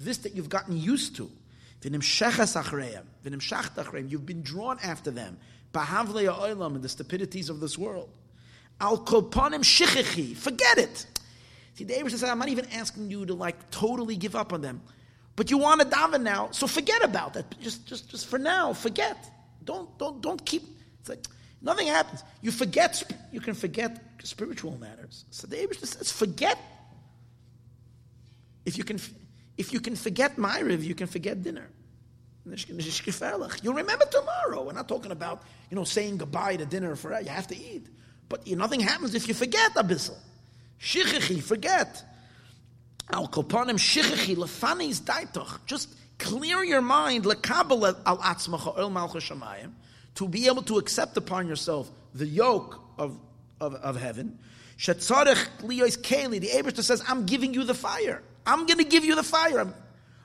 This 0.00 0.18
that 0.18 0.34
you've 0.34 0.48
gotten 0.48 0.76
used 0.76 1.16
to. 1.16 1.30
You've 1.82 1.92
been 4.26 4.42
drawn 4.42 4.78
after 4.82 5.10
them. 5.10 5.38
In 5.74 6.82
the 6.82 6.88
stupidities 6.88 7.50
of 7.50 7.60
this 7.60 7.78
world. 7.78 8.10
Al 8.80 8.98
kopanim 8.98 9.62
shichichi. 9.62 10.36
Forget 10.36 10.78
it. 10.78 11.06
See, 11.74 11.84
David 11.84 12.10
says, 12.10 12.24
I'm 12.24 12.38
not 12.38 12.48
even 12.48 12.66
asking 12.72 13.10
you 13.10 13.24
to 13.26 13.34
like 13.34 13.70
totally 13.70 14.16
give 14.16 14.34
up 14.34 14.52
on 14.52 14.60
them. 14.60 14.80
But 15.36 15.52
you 15.52 15.58
want 15.58 15.80
to 15.80 15.86
daven 15.86 16.22
now, 16.22 16.48
so 16.50 16.66
forget 16.66 17.04
about 17.04 17.34
that. 17.34 17.60
Just, 17.60 17.86
just, 17.86 18.10
just 18.10 18.26
for 18.26 18.40
now, 18.40 18.72
forget. 18.72 19.16
Don't, 19.62 19.96
don't, 19.96 20.20
don't 20.20 20.44
keep. 20.44 20.64
It's 20.98 21.08
like 21.08 21.24
nothing 21.62 21.86
happens. 21.86 22.24
You 22.42 22.50
forget. 22.50 23.00
You 23.30 23.40
can 23.40 23.54
forget 23.54 24.02
spiritual 24.24 24.76
matters. 24.78 25.26
So 25.30 25.46
David 25.46 25.78
says, 25.78 26.10
forget. 26.10 26.58
If 28.66 28.76
you 28.76 28.82
can, 28.82 28.98
if 29.58 29.72
you 29.72 29.80
can 29.80 29.96
forget 29.96 30.36
Ma'ariv, 30.36 30.82
you 30.82 30.94
can 30.94 31.08
forget 31.08 31.42
dinner. 31.42 31.68
You'll 32.46 33.74
remember 33.74 34.06
tomorrow. 34.06 34.62
We're 34.62 34.72
not 34.72 34.88
talking 34.88 35.10
about, 35.10 35.42
you 35.70 35.76
know, 35.76 35.84
saying 35.84 36.16
goodbye 36.16 36.56
to 36.56 36.64
dinner 36.64 36.96
for 36.96 37.20
you 37.20 37.28
have 37.28 37.48
to 37.48 37.56
eat. 37.56 37.86
But 38.28 38.46
you 38.46 38.56
know, 38.56 38.64
nothing 38.64 38.80
happens 38.80 39.14
if 39.14 39.28
you 39.28 39.34
forget 39.34 39.74
Abyssal. 39.74 40.16
Shichichi, 40.80 41.42
forget. 41.42 42.02
Al 43.12 43.28
kopanim 43.28 43.78
shichichi 43.78 44.36
lefanis 44.36 45.00
daitoch. 45.00 45.64
Just 45.66 45.94
clear 46.18 46.62
your 46.62 46.80
mind 46.80 47.24
lekabel 47.24 48.00
al 48.06 48.18
atzmacha 48.18 48.78
el 48.78 48.90
malchus 48.90 49.28
shamayim 49.28 49.72
to 50.14 50.28
be 50.28 50.46
able 50.46 50.62
to 50.62 50.78
accept 50.78 51.16
upon 51.16 51.46
yourself 51.46 51.90
the 52.14 52.26
yoke 52.26 52.80
of, 52.98 53.18
of, 53.60 53.74
of 53.74 53.96
heaven. 53.96 54.38
Shetzarech 54.78 55.62
liyos 55.62 55.98
keli. 55.98 56.40
The 56.40 56.50
Abraham 56.50 56.82
says, 56.82 57.02
I'm 57.08 57.26
giving 57.26 57.52
you 57.52 57.64
the 57.64 57.74
fire. 57.74 58.22
I'm 58.48 58.64
going 58.64 58.78
to 58.78 58.84
give 58.84 59.04
you 59.04 59.14
the 59.14 59.22
fire. 59.22 59.66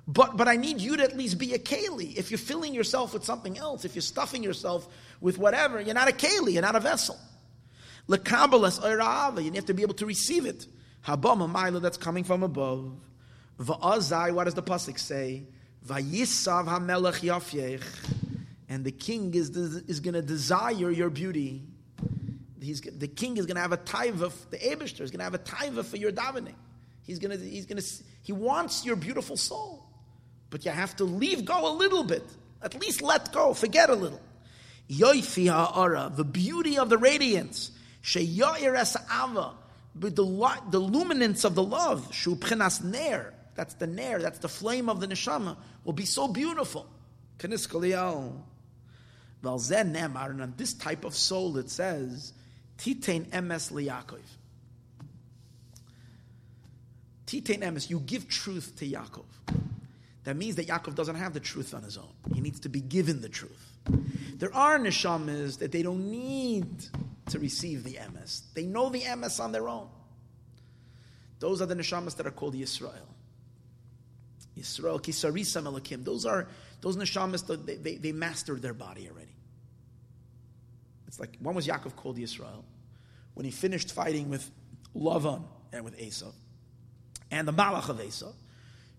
But, 0.07 0.37
but 0.37 0.47
I 0.47 0.55
need 0.55 0.81
you 0.81 0.97
to 0.97 1.03
at 1.03 1.15
least 1.15 1.37
be 1.37 1.53
a 1.53 1.59
keli. 1.59 2.15
If 2.15 2.31
you're 2.31 2.37
filling 2.37 2.73
yourself 2.73 3.13
with 3.13 3.23
something 3.23 3.57
else, 3.57 3.85
if 3.85 3.95
you're 3.95 4.01
stuffing 4.01 4.43
yourself 4.43 4.87
with 5.21 5.37
whatever, 5.37 5.81
you're 5.81 5.93
not 5.93 6.09
a 6.09 6.13
keli, 6.13 6.53
you're 6.53 6.61
not 6.61 6.75
a 6.75 6.79
vessel. 6.79 7.17
Lekabalas 8.07 8.81
oirava, 8.81 9.43
you 9.43 9.51
have 9.51 9.65
to 9.65 9.73
be 9.73 9.81
able 9.81 9.93
to 9.95 10.05
receive 10.05 10.45
it. 10.45 10.65
Habama 11.05 11.51
maila 11.51 11.81
that's 11.81 11.97
coming 11.97 12.23
from 12.23 12.43
above. 12.43 12.93
Va'azai, 13.59 14.33
what 14.33 14.45
does 14.45 14.53
the 14.53 14.63
pasuk 14.63 14.97
say? 14.97 15.43
Vayisav 15.85 16.65
hamelech 16.65 17.21
yafyech. 17.21 17.83
And 18.69 18.83
the 18.83 18.91
king 18.91 19.33
is, 19.35 19.49
is 19.51 19.99
going 19.99 20.15
to 20.15 20.21
desire 20.21 20.91
your 20.91 21.09
beauty. 21.09 21.63
He's, 22.61 22.81
the 22.81 23.07
king 23.07 23.37
is 23.37 23.45
going 23.45 23.55
to 23.55 23.61
have 23.61 23.73
a 23.73 23.77
taiva, 23.77 24.31
the 24.49 24.57
Abishter 24.57 25.01
is 25.01 25.11
going 25.11 25.19
to 25.19 25.25
have 25.25 25.33
a 25.33 25.39
taiva 25.39 25.83
for 25.85 25.97
your 25.97 26.11
davening. 26.11 26.55
He's 27.05 27.19
to, 27.19 27.37
he's 27.37 27.65
to, 27.65 28.03
he 28.21 28.31
wants 28.31 28.85
your 28.85 28.95
beautiful 28.95 29.37
soul. 29.37 29.85
But 30.49 30.65
you 30.65 30.71
have 30.71 30.95
to 30.97 31.03
leave 31.03 31.45
go 31.45 31.71
a 31.71 31.73
little 31.75 32.03
bit. 32.03 32.23
At 32.61 32.79
least 32.79 33.01
let 33.01 33.33
go, 33.33 33.53
forget 33.53 33.89
a 33.89 33.95
little. 33.95 34.21
Yoifi 34.89 35.49
ha'ara, 35.49 36.11
the 36.15 36.23
beauty 36.23 36.77
of 36.77 36.89
the 36.89 36.97
radiance. 36.97 37.71
Sheyoir 38.03 38.77
ava, 39.11 39.53
with 39.99 40.15
the, 40.15 40.59
the 40.69 40.79
luminance 40.79 41.43
of 41.43 41.55
the 41.55 41.63
love. 41.63 42.13
Shu 42.13 42.35
pchenas 42.35 42.83
ner, 42.83 43.33
that's 43.55 43.73
the 43.75 43.87
ner, 43.87 44.19
that's 44.19 44.39
the 44.39 44.49
flame 44.49 44.89
of 44.89 44.99
the 44.99 45.07
neshama, 45.07 45.57
will 45.83 45.93
be 45.93 46.05
so 46.05 46.27
beautiful. 46.27 46.87
Kenis 47.39 47.67
kaliyal. 47.67 48.33
Valzen 49.43 49.93
nemar, 49.93 50.55
this 50.55 50.73
type 50.73 51.03
of 51.03 51.15
soul 51.15 51.57
it 51.57 51.69
says, 51.69 52.33
Titain 52.77 53.25
emes 53.27 53.71
liyakov. 53.71 54.19
Emes, 57.41 57.89
you 57.89 57.99
give 57.99 58.27
truth 58.27 58.75
to 58.77 58.87
Yaakov. 58.87 59.25
That 60.23 60.37
means 60.37 60.55
that 60.55 60.67
Yaakov 60.67 60.95
doesn't 60.95 61.15
have 61.15 61.33
the 61.33 61.39
truth 61.39 61.73
on 61.73 61.83
his 61.83 61.97
own. 61.97 62.13
He 62.33 62.41
needs 62.41 62.61
to 62.61 62.69
be 62.69 62.79
given 62.79 63.21
the 63.21 63.29
truth. 63.29 63.71
There 64.37 64.53
are 64.53 64.79
neshamas 64.79 65.59
that 65.59 65.71
they 65.71 65.83
don't 65.83 66.09
need 66.09 66.65
to 67.29 67.39
receive 67.39 67.83
the 67.83 67.95
emes. 67.95 68.41
They 68.53 68.65
know 68.65 68.89
the 68.89 69.01
emes 69.01 69.43
on 69.43 69.51
their 69.51 69.67
own. 69.67 69.89
Those 71.39 71.61
are 71.61 71.65
the 71.65 71.75
neshamas 71.75 72.15
that 72.17 72.25
are 72.25 72.31
called 72.31 72.55
Yisrael. 72.55 72.93
Yisrael, 74.57 75.01
Kisarisam 75.01 75.63
Elakim. 75.63 76.05
Those 76.05 76.25
are 76.25 76.47
those 76.81 76.95
neshamas 76.95 77.47
that 77.47 77.65
they, 77.65 77.75
they, 77.75 77.95
they 77.95 78.11
mastered 78.11 78.61
their 78.61 78.73
body 78.73 79.09
already. 79.09 79.35
It's 81.07 81.19
like 81.19 81.37
one 81.39 81.55
was 81.55 81.67
Yaakov 81.67 81.95
called 81.95 82.17
Yisrael 82.17 82.63
when 83.33 83.45
he 83.45 83.51
finished 83.51 83.91
fighting 83.91 84.29
with 84.29 84.49
Lavan 84.95 85.43
and 85.71 85.83
with 85.83 85.99
Esau 85.99 86.31
and 87.33 87.47
the 87.47 87.53
Malach 87.53 87.89
of 87.89 87.99
Esau. 87.99 88.31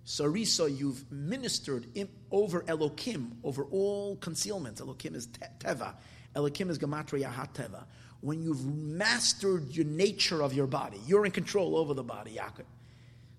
Sarisa, 0.04 0.76
you've 0.76 1.10
ministered 1.10 1.86
in, 1.94 2.08
over 2.30 2.62
Elokim, 2.62 3.30
over 3.44 3.64
all 3.64 4.16
concealments. 4.16 4.80
Elokim 4.80 5.14
is 5.14 5.28
Teva. 5.60 5.94
Elokim 6.34 6.68
is 6.68 6.78
Gematria 6.78 7.32
HaTeva. 7.32 7.84
When 8.20 8.42
you've 8.42 8.66
mastered 8.66 9.70
your 9.70 9.86
nature 9.86 10.42
of 10.42 10.52
your 10.52 10.66
body, 10.66 10.98
you're 11.06 11.24
in 11.24 11.30
control 11.30 11.76
over 11.76 11.94
the 11.94 12.02
body, 12.02 12.38
Yaakov. 12.38 12.64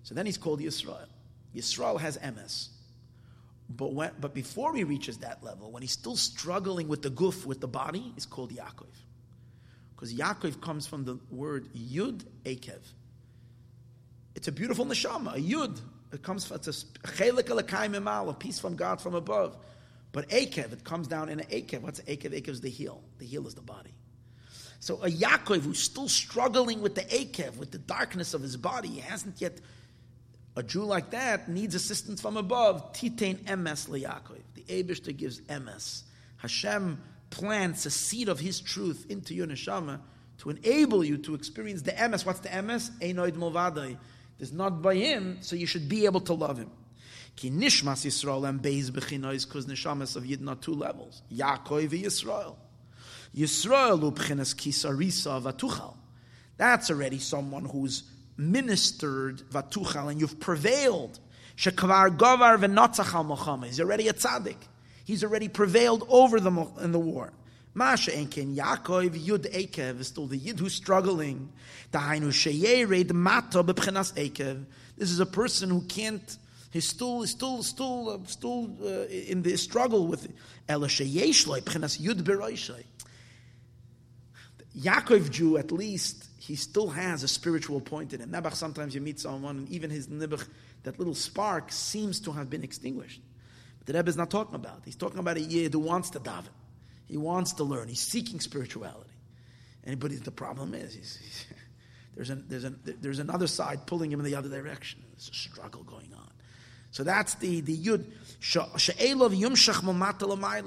So 0.02 0.14
then 0.14 0.24
he's 0.24 0.38
called 0.38 0.60
Yisrael. 0.60 1.06
Yisrael 1.54 2.00
has 2.00 2.16
emes. 2.18 2.68
But, 3.68 3.92
when, 3.92 4.12
but 4.18 4.32
before 4.32 4.74
he 4.74 4.84
reaches 4.84 5.18
that 5.18 5.42
level, 5.42 5.70
when 5.70 5.82
he's 5.82 5.92
still 5.92 6.16
struggling 6.16 6.88
with 6.88 7.02
the 7.02 7.10
guf, 7.10 7.44
with 7.44 7.60
the 7.60 7.68
body, 7.68 8.12
it's 8.16 8.26
called 8.26 8.50
Yaakov. 8.50 8.86
Because 9.94 10.14
Yaakov 10.14 10.60
comes 10.60 10.86
from 10.86 11.04
the 11.04 11.18
word 11.30 11.68
Yud 11.74 12.24
Akev. 12.44 12.80
It's 14.36 14.48
a 14.48 14.52
beautiful 14.52 14.84
neshama, 14.84 15.34
a 15.34 15.40
Yud. 15.40 15.80
It 16.12 16.22
comes 16.22 16.44
from, 16.44 16.56
it's 16.56 16.68
a 16.68 16.72
chelik 17.08 18.28
a 18.28 18.34
peace 18.34 18.58
from 18.58 18.76
God 18.76 19.00
from 19.00 19.14
above. 19.14 19.56
But 20.12 20.28
Akev, 20.28 20.72
it 20.72 20.84
comes 20.84 21.08
down 21.08 21.30
in 21.30 21.40
an 21.40 21.46
Akev. 21.46 21.80
What's 21.80 22.00
Akev? 22.02 22.32
Akev 22.32 22.48
is 22.48 22.60
the 22.60 22.70
heel. 22.70 23.02
The 23.18 23.26
heel 23.26 23.46
is 23.46 23.54
the 23.54 23.62
body. 23.62 23.94
So 24.78 24.96
a 25.02 25.08
Yaakov 25.08 25.62
who's 25.62 25.80
still 25.80 26.08
struggling 26.08 26.82
with 26.82 26.94
the 26.94 27.00
Akev, 27.02 27.56
with 27.56 27.70
the 27.70 27.78
darkness 27.78 28.34
of 28.34 28.42
his 28.42 28.56
body, 28.56 28.88
he 28.88 29.00
hasn't 29.00 29.40
yet. 29.40 29.58
A 30.54 30.62
Jew 30.62 30.84
like 30.84 31.10
that 31.10 31.48
needs 31.48 31.74
assistance 31.74 32.20
from 32.20 32.36
above. 32.36 32.92
Titain 32.92 33.36
emes 33.44 33.88
leYaakov. 33.88 34.40
The 34.54 34.62
Abishter 34.62 35.14
gives 35.14 35.40
emes. 35.42 36.02
Hashem 36.38 36.98
plants 37.30 37.84
a 37.84 37.90
seed 37.90 38.28
of 38.28 38.38
His 38.38 38.60
truth 38.60 39.06
into 39.08 39.34
your 39.34 39.46
neshama 39.46 40.00
to 40.38 40.50
enable 40.50 41.04
you 41.04 41.18
to 41.18 41.34
experience 41.34 41.82
the 41.82 41.92
emes. 41.92 42.24
What's 42.24 42.40
the 42.40 42.48
emes? 42.48 42.90
Einoid 43.00 43.32
mulvadai. 43.32 43.96
There's 44.38 44.52
not 44.52 44.82
by 44.82 44.96
Him, 44.96 45.38
so 45.40 45.56
you 45.56 45.66
should 45.66 45.88
be 45.88 46.04
able 46.04 46.20
to 46.20 46.34
love 46.34 46.58
Him. 46.58 46.70
Ki 47.36 47.50
nishmas 47.50 48.04
Yisrael 48.06 48.48
and 48.48 48.62
beis 48.62 48.90
bechinois, 48.90 49.46
because 49.46 49.66
neshamas 49.66 50.16
of 50.16 50.24
Yidden 50.24 50.60
two 50.60 50.74
levels. 50.74 51.22
Yaakov 51.32 51.90
Yisrael. 51.90 52.56
Yisrael 53.36 54.00
ubchenes 54.12 54.54
kisarisa 54.54 55.42
vatuchal. 55.42 55.96
That's 56.56 56.90
already 56.90 57.18
someone 57.18 57.66
who's 57.66 58.04
ministered 58.36 59.42
vatuchal 59.50 60.10
and 60.10 60.20
you've 60.20 60.40
prevailed. 60.40 61.18
Shekvar 61.56 62.16
govar 62.16 62.58
v'notzachal 62.58 63.36
mochama. 63.36 63.66
He's 63.66 63.80
already 63.80 64.08
a 64.08 64.14
tzaddik. 64.14 64.56
He's 65.04 65.22
already 65.22 65.48
prevailed 65.48 66.06
over 66.08 66.40
them 66.40 66.58
in 66.80 66.92
the 66.92 66.98
war. 66.98 67.32
Masha 67.76 68.10
enken 68.10 68.56
Yaakov 68.56 69.22
Yud 69.22 69.52
Ekev 69.52 70.00
is 70.00 70.06
still 70.08 70.26
the 70.26 70.38
Yid 70.38 70.58
who's 70.58 70.72
struggling. 70.72 71.52
Ekev. 74.16 74.64
This 74.96 75.10
is 75.10 75.20
a 75.20 75.26
person 75.26 75.68
who 75.68 75.82
can't 75.82 76.38
He's 76.72 76.88
still, 76.88 77.24
still, 77.26 77.62
still, 77.62 78.10
uh, 78.10 78.18
still 78.26 78.70
uh, 78.82 79.06
in 79.06 79.42
the 79.42 79.56
struggle 79.56 80.06
with 80.06 80.30
Ela 80.68 80.88
sheyesh 80.88 81.46
loy 81.46 81.60
b'chenas 81.60 81.98
yud 81.98 82.22
beroishay. 82.22 82.84
Yaakov 84.78 85.30
Jew, 85.30 85.56
at 85.56 85.72
least, 85.72 86.26
he 86.38 86.54
still 86.54 86.88
has 86.88 87.22
a 87.22 87.28
spiritual 87.28 87.80
point 87.80 88.12
in 88.12 88.20
him. 88.20 88.30
Nebuch, 88.30 88.52
sometimes 88.54 88.94
you 88.94 89.00
meet 89.00 89.18
someone, 89.18 89.56
and 89.58 89.68
even 89.70 89.88
his 89.88 90.08
Nebuch, 90.08 90.46
that 90.82 90.98
little 90.98 91.14
spark 91.14 91.72
seems 91.72 92.20
to 92.20 92.32
have 92.32 92.50
been 92.50 92.62
extinguished. 92.62 93.22
But 93.78 93.86
the 93.86 93.94
Rebbe 93.94 94.10
is 94.10 94.16
not 94.18 94.30
talking 94.30 94.54
about. 94.54 94.82
He's 94.84 94.96
talking 94.96 95.18
about 95.18 95.38
a 95.38 95.40
Yid 95.40 95.72
who 95.72 95.78
wants 95.78 96.10
to 96.10 96.20
daven. 96.20 96.44
He 97.06 97.16
wants 97.16 97.54
to 97.54 97.64
learn. 97.64 97.88
He's 97.88 98.00
seeking 98.00 98.40
spirituality. 98.40 99.10
And, 99.84 99.98
but 100.00 100.10
the 100.24 100.30
problem 100.30 100.74
is, 100.74 100.94
he's, 100.94 101.16
he's, 101.16 101.46
there's, 102.16 102.30
an, 102.30 102.44
there's, 102.48 102.64
an, 102.64 102.78
there's 103.00 103.18
another 103.18 103.46
side 103.46 103.86
pulling 103.86 104.10
him 104.10 104.18
in 104.20 104.26
the 104.26 104.34
other 104.34 104.48
direction. 104.48 105.00
There's 105.12 105.30
a 105.30 105.34
struggle 105.34 105.84
going 105.84 106.12
on. 106.16 106.30
So 106.90 107.04
that's 107.04 107.34
the, 107.34 107.60
the 107.60 107.76
Yud. 107.76 108.06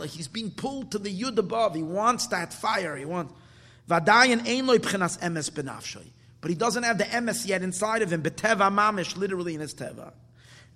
He's 0.09 0.27
being 0.27 0.51
pulled 0.51 0.92
to 0.92 1.00
the 1.00 1.22
Yud 1.22 1.38
above. 1.38 1.76
He 1.76 1.84
wants 1.84 2.27
that 2.27 2.53
fire. 2.53 2.95
He 2.95 3.06
wants. 3.06 3.34
Vadayan 3.90 4.48
ein 4.48 4.68
loy 4.68 4.77
b'chinas 4.77 5.19
emes 5.19 5.50
benafshoy. 5.50 6.06
But 6.42 6.50
he 6.50 6.56
doesn't 6.56 6.84
have 6.84 7.00
the 7.00 7.06
emes 7.06 7.48
yet 7.48 7.64
inside 7.64 8.03
of 8.03 8.14
him. 8.14 8.22
Beteva 8.22 8.72
mamish, 8.72 9.18
literally 9.18 9.56
in 9.56 9.61
his 9.61 9.74
teva. 9.74 10.14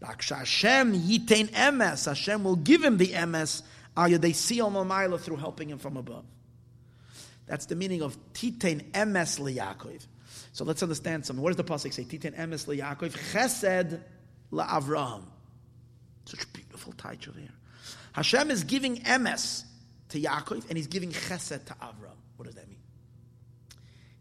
Hashem 0.01 0.93
yitain 0.99 1.51
emes. 1.51 2.05
Hashem 2.07 2.43
will 2.43 2.55
give 2.55 2.83
him 2.83 2.97
the 2.97 3.09
emes. 3.09 3.61
They 3.95 4.33
see 4.33 4.59
mamayla 4.59 5.19
through 5.19 5.37
helping 5.37 5.69
him 5.69 5.77
from 5.77 5.97
above. 5.97 6.25
That's 7.45 7.65
the 7.65 7.75
meaning 7.75 8.01
of 8.01 8.17
titain 8.33 8.91
emes 8.91 9.39
liyakov. 9.39 10.05
So 10.53 10.63
let's 10.63 10.81
understand 10.81 11.25
something. 11.25 11.43
What 11.43 11.55
does 11.55 11.57
the 11.57 11.63
pasuk 11.63 11.93
say? 11.93 12.03
Titain 12.03 12.35
emes 12.37 12.65
liyakov. 12.65 13.11
Chesed 13.33 13.99
la'Avraham. 14.51 15.23
Such 16.25 16.51
beautiful 16.53 16.93
title 16.93 17.33
here. 17.33 17.49
Hashem 18.13 18.49
is 18.51 18.63
giving 18.63 18.97
emes 18.97 19.65
to 20.09 20.21
Yaakov 20.21 20.69
and 20.69 20.77
he's 20.77 20.87
giving 20.87 21.11
chesed 21.11 21.65
to 21.65 21.73
Avram. 21.73 22.15
What 22.37 22.45
does 22.45 22.55
that 22.55 22.69
mean? 22.69 22.79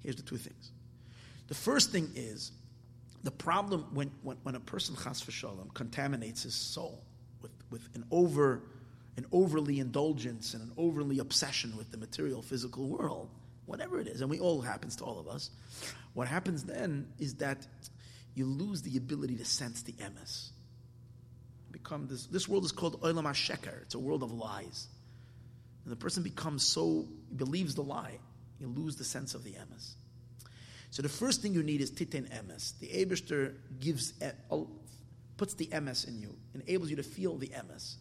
Here's 0.01 0.17
the 0.17 0.23
two 0.23 0.39
things. 0.39 0.73
The 1.49 1.55
first 1.55 1.92
thing 1.92 2.10
is 2.15 2.52
the 3.23 3.31
problem 3.31 3.86
when, 3.92 4.10
when, 4.23 4.39
when 4.42 4.55
a 4.55 4.60
person, 4.60 4.97
chas 4.97 5.23
v'shalom, 5.23 5.73
contaminates 5.75 6.42
his 6.42 6.55
soul 6.55 7.05
with, 7.41 7.52
with 7.70 7.89
an 7.94 8.05
over 8.10 8.62
an 9.16 9.26
overly 9.32 9.78
indulgence 9.78 10.55
and 10.55 10.62
an 10.62 10.73
overly 10.76 11.18
obsession 11.18 11.76
with 11.76 11.91
the 11.91 11.99
material 11.99 12.42
physical 12.42 12.89
world, 12.89 13.28
whatever 13.66 14.00
it 14.00 14.07
is, 14.07 14.20
and 14.20 14.31
we 14.31 14.41
all 14.41 14.60
happens 14.60 14.97
to 14.97 15.05
all 15.05 15.18
of 15.18 15.28
us, 15.28 15.50
what 16.15 16.28
happens 16.28 16.65
then 16.65 17.08
is 17.18 17.34
that 17.36 17.66
you 18.34 18.47
lose 18.47 18.82
the 18.82 18.97
ability 18.97 19.36
to 19.36 19.44
sense 19.44 19.82
the 19.82 19.92
emes. 19.92 20.50
Become 21.70 22.07
this, 22.07 22.26
this 22.26 22.49
world 22.49 22.65
is 22.65 22.73
called 22.73 23.00
olam 23.00 23.24
sheker. 23.24 23.82
It's 23.82 23.94
a 23.94 23.99
world 23.99 24.23
of 24.23 24.32
lies. 24.32 24.89
And 25.84 25.92
the 25.92 25.97
person 25.97 26.23
becomes 26.23 26.62
so, 26.62 27.07
believes 27.34 27.74
the 27.74 27.82
lie, 27.82 28.18
you 28.60 28.68
lose 28.68 28.97
the 28.97 29.05
sense 29.05 29.34
of 29.34 29.44
the 29.44 29.52
emes. 29.52 29.94
So 30.91 31.02
the 31.02 31.08
first 31.08 31.41
thing 31.41 31.55
you 31.55 31.62
need 31.62 31.81
is 31.81 31.91
titin 31.91 32.28
emes. 32.31 32.78
The 32.78 32.89
Abishter 32.89 33.55
gives, 33.81 34.12
eh, 34.20 34.32
puts 35.36 35.55
the 35.55 35.66
emes 35.68 36.07
in 36.07 36.20
you, 36.20 36.36
enables 36.55 36.91
you 36.91 36.97
to 36.97 37.02
feel 37.02 37.36
the 37.36 37.49
emes. 37.49 37.94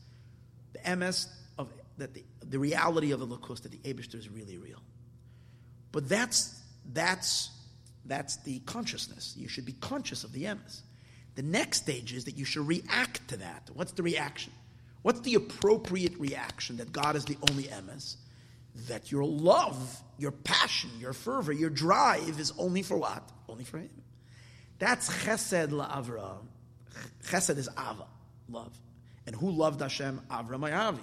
The 0.74 0.80
emes 0.80 1.27
of 1.58 1.69
that 1.98 2.14
the, 2.14 2.24
the 2.41 2.59
reality 2.59 3.11
of 3.11 3.19
the 3.19 3.27
Elokus 3.27 3.61
that 3.64 3.72
the 3.72 3.93
Abishter 3.93 4.16
is 4.16 4.30
really 4.30 4.58
real. 4.58 4.82
But 5.91 6.08
that's 6.08 6.59
that's 6.93 7.51
that's 8.06 8.38
the 8.38 8.59
consciousness. 8.59 9.35
You 9.38 9.48
should 9.48 9.66
be 9.66 9.74
conscious 9.74 10.24
of 10.24 10.32
the 10.32 10.45
emes. 10.45 10.82
The 11.35 11.43
next 11.43 11.77
stage 11.83 12.14
is 12.14 12.25
that 12.25 12.38
you 12.38 12.45
should 12.45 12.67
react 12.67 13.27
to 13.30 13.38
that. 13.38 13.69
What's 13.74 13.93
the 13.93 14.03
reaction? 14.03 14.51
What's 15.01 15.22
the 15.22 15.35
appropriate 15.35 16.17
reaction 16.17 16.77
that 16.77 16.91
God 16.91 17.16
is 17.16 17.25
the 17.25 17.38
only 17.50 17.64
emes? 17.64 18.17
that 18.88 19.11
your 19.11 19.25
love, 19.25 20.01
your 20.17 20.32
passion, 20.32 20.90
your 21.00 21.14
fervor, 21.14 21.51
your 21.51 21.69
drive 21.69 22.40
is 22.40 22.53
only 22.58 22.82
for 22.82 22.98
what? 22.98 23.27
Only 23.50 23.64
for 23.64 23.77
Him. 23.77 23.90
That's 24.80 25.09
chesed 25.09 25.69
la'avra. 25.69 26.38
Chesed 27.24 27.58
is 27.58 27.69
ava, 27.77 28.06
love. 28.50 28.74
And 29.25 29.35
who 29.35 29.51
loved 29.51 29.82
Hashem? 29.82 30.22
Avram 30.30 30.69
Ayavi. 30.69 31.00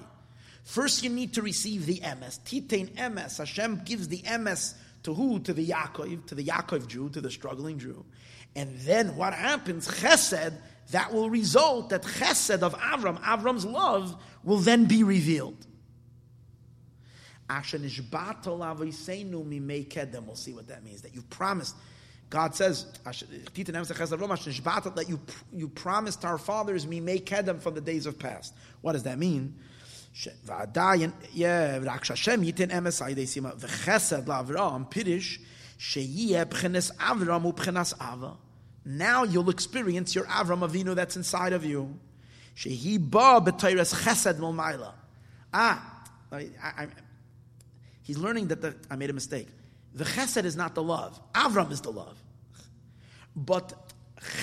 First, 0.64 1.02
you 1.02 1.10
need 1.10 1.34
to 1.34 1.42
receive 1.42 1.86
the 1.86 2.00
emes. 2.00 2.40
Titain 2.40 2.94
emes. 2.97 3.38
Hashem 3.38 3.82
gives 3.84 4.08
the 4.08 4.18
emes 4.22 4.74
to 5.05 5.14
who? 5.14 5.38
To 5.40 5.52
the 5.55 5.66
Yaakov, 5.66 6.26
to 6.26 6.34
the 6.34 6.44
Yaakov 6.44 6.88
Jew, 6.88 7.08
to 7.10 7.20
the 7.20 7.30
struggling 7.30 7.78
Jew. 7.78 8.05
And 8.55 8.78
then 8.80 9.16
what 9.16 9.34
happens? 9.34 9.88
Chesed, 9.88 10.52
that 10.90 11.12
will 11.12 11.30
result 11.30 11.90
that 11.90 12.02
chesed 12.02 12.62
of 12.62 12.74
Avram, 12.74 13.20
Avram's 13.22 13.64
love, 13.64 14.20
will 14.42 14.58
then 14.58 14.86
be 14.86 15.02
revealed. 15.02 15.66
Ashen 17.48 17.82
Ishbatol 17.82 18.60
Aviseinu 18.60 19.44
Mimei 19.44 19.84
Kedem. 19.84 20.26
We'll 20.26 20.36
see 20.36 20.52
what 20.52 20.68
that 20.68 20.84
means. 20.84 21.02
That 21.02 21.14
you 21.14 21.22
promised. 21.22 21.74
God 22.31 22.55
says 22.55 22.86
that 23.05 25.08
you 25.08 25.20
you 25.52 25.68
promised 25.68 26.24
our 26.24 26.39
fathers 26.39 26.86
me 26.86 27.00
make 27.00 27.26
kedem 27.26 27.60
from 27.60 27.74
the 27.74 27.81
days 27.81 28.07
of 28.07 28.18
past. 28.18 28.55
What 28.82 28.92
does 28.92 29.05
that 29.05 29.18
mean? 29.18 29.55
Now 38.84 39.24
you'll 39.24 39.50
experience 39.50 40.15
your 40.15 40.24
Avram 40.24 40.68
Avinu 40.68 40.94
that's 40.94 41.16
inside 41.16 41.52
of 41.52 41.65
you. 41.65 41.98
Ah, 45.55 46.05
I, 46.32 46.48
I, 46.62 46.89
He's 48.02 48.18
learning 48.18 48.48
that 48.48 48.62
the, 48.62 48.74
I 48.90 48.97
made 48.97 49.10
a 49.10 49.12
mistake. 49.12 49.48
The 49.94 50.05
chesed 50.05 50.44
is 50.44 50.57
not 50.57 50.75
the 50.75 50.83
love. 50.83 51.20
Avram 51.34 51.73
is 51.73 51.81
the 51.81 51.91
love. 51.91 52.17
But 53.34 53.73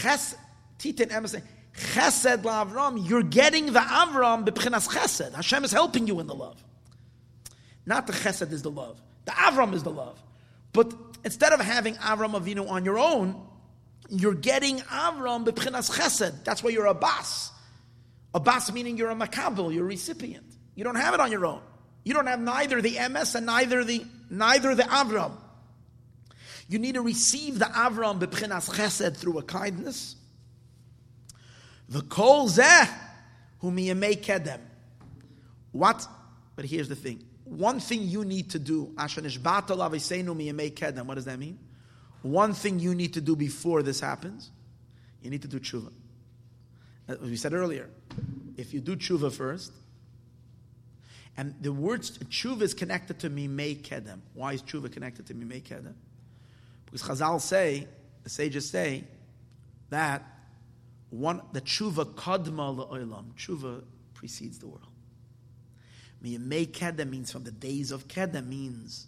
ches, 0.02 0.36
titin 0.80 1.10
emes, 1.10 1.42
chesed 1.78 2.44
Avram, 2.44 3.08
you're 3.08 3.24
getting 3.24 3.68
the 3.68 3.80
Avram 3.80 4.46
b'pchinas 4.46 4.88
chesed. 4.88 5.34
Hashem 5.34 5.64
is 5.64 5.72
helping 5.72 6.08
you 6.08 6.20
in 6.20 6.28
the 6.28 6.36
love. 6.36 6.64
Not 7.86 8.08
the 8.08 8.14
chesed 8.14 8.52
is 8.52 8.62
the 8.62 8.72
love. 8.72 9.02
The 9.26 9.32
Avram 9.32 9.74
is 9.74 9.84
the 9.84 9.92
love. 9.92 10.22
But 10.74 10.94
instead 11.24 11.54
of 11.54 11.60
having 11.60 11.96
Avram 11.96 12.40
Avinu 12.40 12.70
on 12.70 12.86
your 12.86 12.98
own, 12.98 13.42
you're 14.10 14.34
getting 14.34 14.80
Avram 14.80 15.46
b'pchinas 15.46 15.92
chesed. 15.92 16.44
That's 16.44 16.64
why 16.64 16.72
you're 16.72 16.86
a 16.86 16.94
bas. 16.94 17.52
A 18.34 18.40
bas 18.40 18.72
meaning 18.72 18.98
you're 18.98 19.12
a 19.12 19.16
makabel, 19.16 19.74
you're 19.74 19.86
a 19.86 19.88
recipient. 19.88 20.46
You 20.76 20.84
don't 20.84 20.96
have 20.96 21.14
it 21.14 21.20
on 21.20 21.32
your 21.32 21.46
own. 21.46 21.62
You 22.04 22.14
don't 22.14 22.28
have 22.28 22.40
neither 22.40 22.82
the 22.82 22.96
emes 22.96 23.34
and 23.36 23.46
neither 23.46 23.84
the 23.84 24.06
neither 24.30 24.76
the 24.76 24.84
Avram. 24.84 25.32
You 26.68 26.80
need 26.80 26.96
to 26.96 27.02
receive 27.02 27.60
the 27.60 27.66
Avram 27.66 28.20
b'pchinas 28.20 28.70
chesed 28.70 29.18
through 29.18 29.38
a 29.38 29.44
kindness. 29.44 30.16
The 31.90 32.02
kol 32.02 32.50
zeh 32.50 32.90
whom 33.60 33.78
kedem. 33.78 34.60
What? 35.72 36.08
But 36.56 36.66
here's 36.66 36.90
the 36.90 36.96
thing. 36.96 37.24
One 37.44 37.80
thing 37.80 38.04
you 38.04 38.26
need 38.26 38.52
to 38.52 38.60
do, 38.60 38.92
what 38.96 39.14
does 39.14 39.26
that 41.26 41.38
mean? 41.38 41.60
One 42.24 42.54
thing 42.54 42.80
you 42.80 42.96
need 42.96 43.14
to 43.14 43.22
do 43.22 43.36
before 43.36 43.84
this 43.84 44.00
happens, 44.00 44.50
you 45.22 45.30
need 45.30 45.44
to 45.44 45.48
do 45.48 45.60
tshuva. 45.60 45.92
As 47.08 47.20
we 47.20 47.36
said 47.36 47.54
earlier, 47.54 47.90
if 48.58 48.74
you 48.74 48.80
do 48.82 48.96
tshuva 48.96 49.32
first, 49.32 49.72
and 51.38 51.54
the 51.62 51.74
word 51.74 52.02
tshuva 52.02 52.62
is 52.62 52.74
connected 52.74 53.20
to 53.20 53.30
mimei 53.30 53.76
kedem. 53.76 54.20
Why 54.34 54.54
is 54.54 54.62
tshuva 54.62 54.92
connected 54.92 55.26
to 55.28 55.34
mimei 55.34 55.62
kedem? 55.62 55.94
Because 56.86 57.04
Chazal 57.20 57.42
say, 57.42 57.88
the 58.24 58.30
sages 58.30 58.70
say, 58.70 59.04
that 59.90 60.24
one 61.10 61.42
the 61.52 61.62
tshuva 61.62 62.14
kadma 62.16 62.90
la'olam. 62.90 63.34
Tshuva 63.38 63.84
precedes 64.14 64.60
the 64.60 64.68
world. 64.68 64.88
Miyamei 66.24 66.68
kedem 66.68 67.10
means 67.10 67.32
from 67.32 67.44
the 67.44 67.52
days 67.52 67.92
of 67.92 68.08
kedem 68.08 68.48
means 68.48 69.08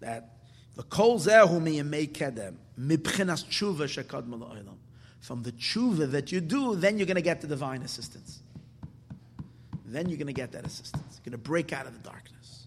that 0.00 0.36
the 0.76 0.82
kol 0.84 1.18
zehu 1.18 1.60
miyamei 1.60 2.08
kedem 2.10 2.54
mibchinas 2.80 3.44
tshuva 3.44 3.84
shekadma 3.84 4.38
la'olam. 4.38 4.76
From 5.20 5.42
the 5.42 5.52
tshuva 5.52 6.10
that 6.10 6.32
you 6.32 6.40
do, 6.40 6.74
then 6.74 6.96
you're 6.96 7.06
going 7.06 7.16
to 7.16 7.20
get 7.20 7.40
the 7.42 7.46
divine 7.46 7.82
assistance. 7.82 8.40
Then 9.90 10.08
you're 10.08 10.18
going 10.18 10.26
to 10.26 10.34
get 10.34 10.52
that 10.52 10.66
assistance. 10.66 11.18
You're 11.24 11.32
going 11.32 11.42
to 11.42 11.48
break 11.48 11.72
out 11.72 11.86
of 11.86 11.94
the 11.94 12.06
darkness. 12.06 12.66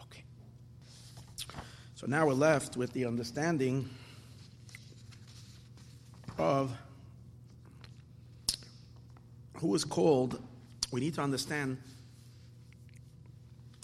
Okay. 0.00 0.24
So 1.94 2.06
now 2.06 2.26
we're 2.26 2.32
left 2.32 2.76
with 2.78 2.92
the 2.94 3.04
understanding 3.04 3.90
of 6.38 6.72
who 9.58 9.74
is 9.74 9.84
called, 9.84 10.42
we 10.90 11.00
need 11.00 11.14
to 11.14 11.20
understand. 11.20 11.76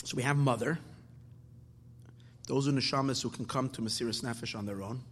So 0.05 0.17
we 0.17 0.23
have 0.23 0.39
mother, 0.39 0.79
those 2.49 2.67
are 2.67 2.73
neshamas 2.73 3.23
who 3.23 3.29
can 3.29 3.45
come 3.45 3.69
to 3.71 3.83
Mesiras 3.83 4.25
Nefesh 4.25 4.59
on 4.59 4.65
their 4.65 4.83
own. 4.83 5.03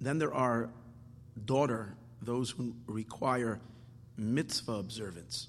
Then 0.00 0.18
there 0.18 0.32
are 0.32 0.70
daughter, 1.44 1.94
those 2.22 2.50
who 2.50 2.74
require 2.86 3.60
mitzvah 4.16 4.72
observance 4.72 5.48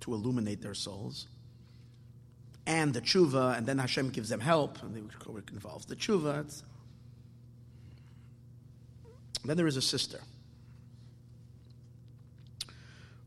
to 0.00 0.14
illuminate 0.14 0.62
their 0.62 0.74
souls. 0.74 1.28
And 2.66 2.94
the 2.94 3.00
tshuva, 3.00 3.58
and 3.58 3.66
then 3.66 3.78
Hashem 3.78 4.10
gives 4.10 4.30
them 4.30 4.40
help, 4.40 4.82
and 4.82 4.96
it 4.96 5.02
involves 5.52 5.86
the 5.86 5.96
tshuva. 5.96 6.62
Then 9.44 9.56
there 9.56 9.66
is 9.66 9.76
a 9.76 9.82
sister. 9.82 10.20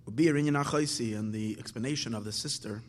And 0.08 1.34
the 1.34 1.58
explanation 1.60 2.16
of 2.16 2.24
the 2.24 2.32
sister, 2.32 2.82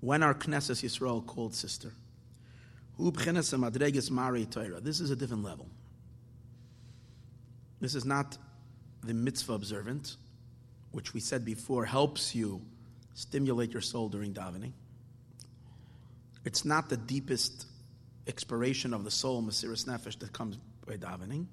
when 0.00 0.22
our 0.22 0.34
Knesset 0.34 0.84
Yisrael 0.84 1.26
called 1.26 1.54
sister, 1.54 1.92
this 2.96 3.52
is 5.00 5.10
a 5.10 5.16
different 5.16 5.42
level. 5.42 5.66
This 7.80 7.96
is 7.96 8.04
not 8.04 8.38
the 9.02 9.14
mitzvah 9.14 9.54
observant, 9.54 10.16
which 10.94 11.12
we 11.12 11.18
said 11.18 11.44
before 11.44 11.84
helps 11.84 12.34
you 12.34 12.62
stimulate 13.14 13.72
your 13.72 13.82
soul 13.82 14.08
during 14.08 14.32
davening. 14.32 14.72
It's 16.44 16.64
not 16.64 16.88
the 16.88 16.96
deepest 16.96 17.66
expiration 18.28 18.94
of 18.94 19.02
the 19.02 19.10
soul, 19.10 19.42
Mesiras 19.42 19.86
Nefesh, 19.86 20.18
that 20.20 20.32
comes 20.32 20.56
by 20.86 20.96
davening. 20.96 21.46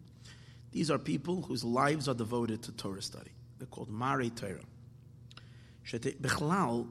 These 0.72 0.92
are 0.92 1.00
people 1.00 1.42
whose 1.42 1.64
lives 1.64 2.08
are 2.08 2.14
devoted 2.14 2.62
to 2.64 2.72
Torah 2.72 3.02
study. 3.02 3.32
They're 3.58 3.68
called 3.68 3.90
Mari 3.90 4.30
Torah. 4.30 4.60
Bechlal, 5.86 6.88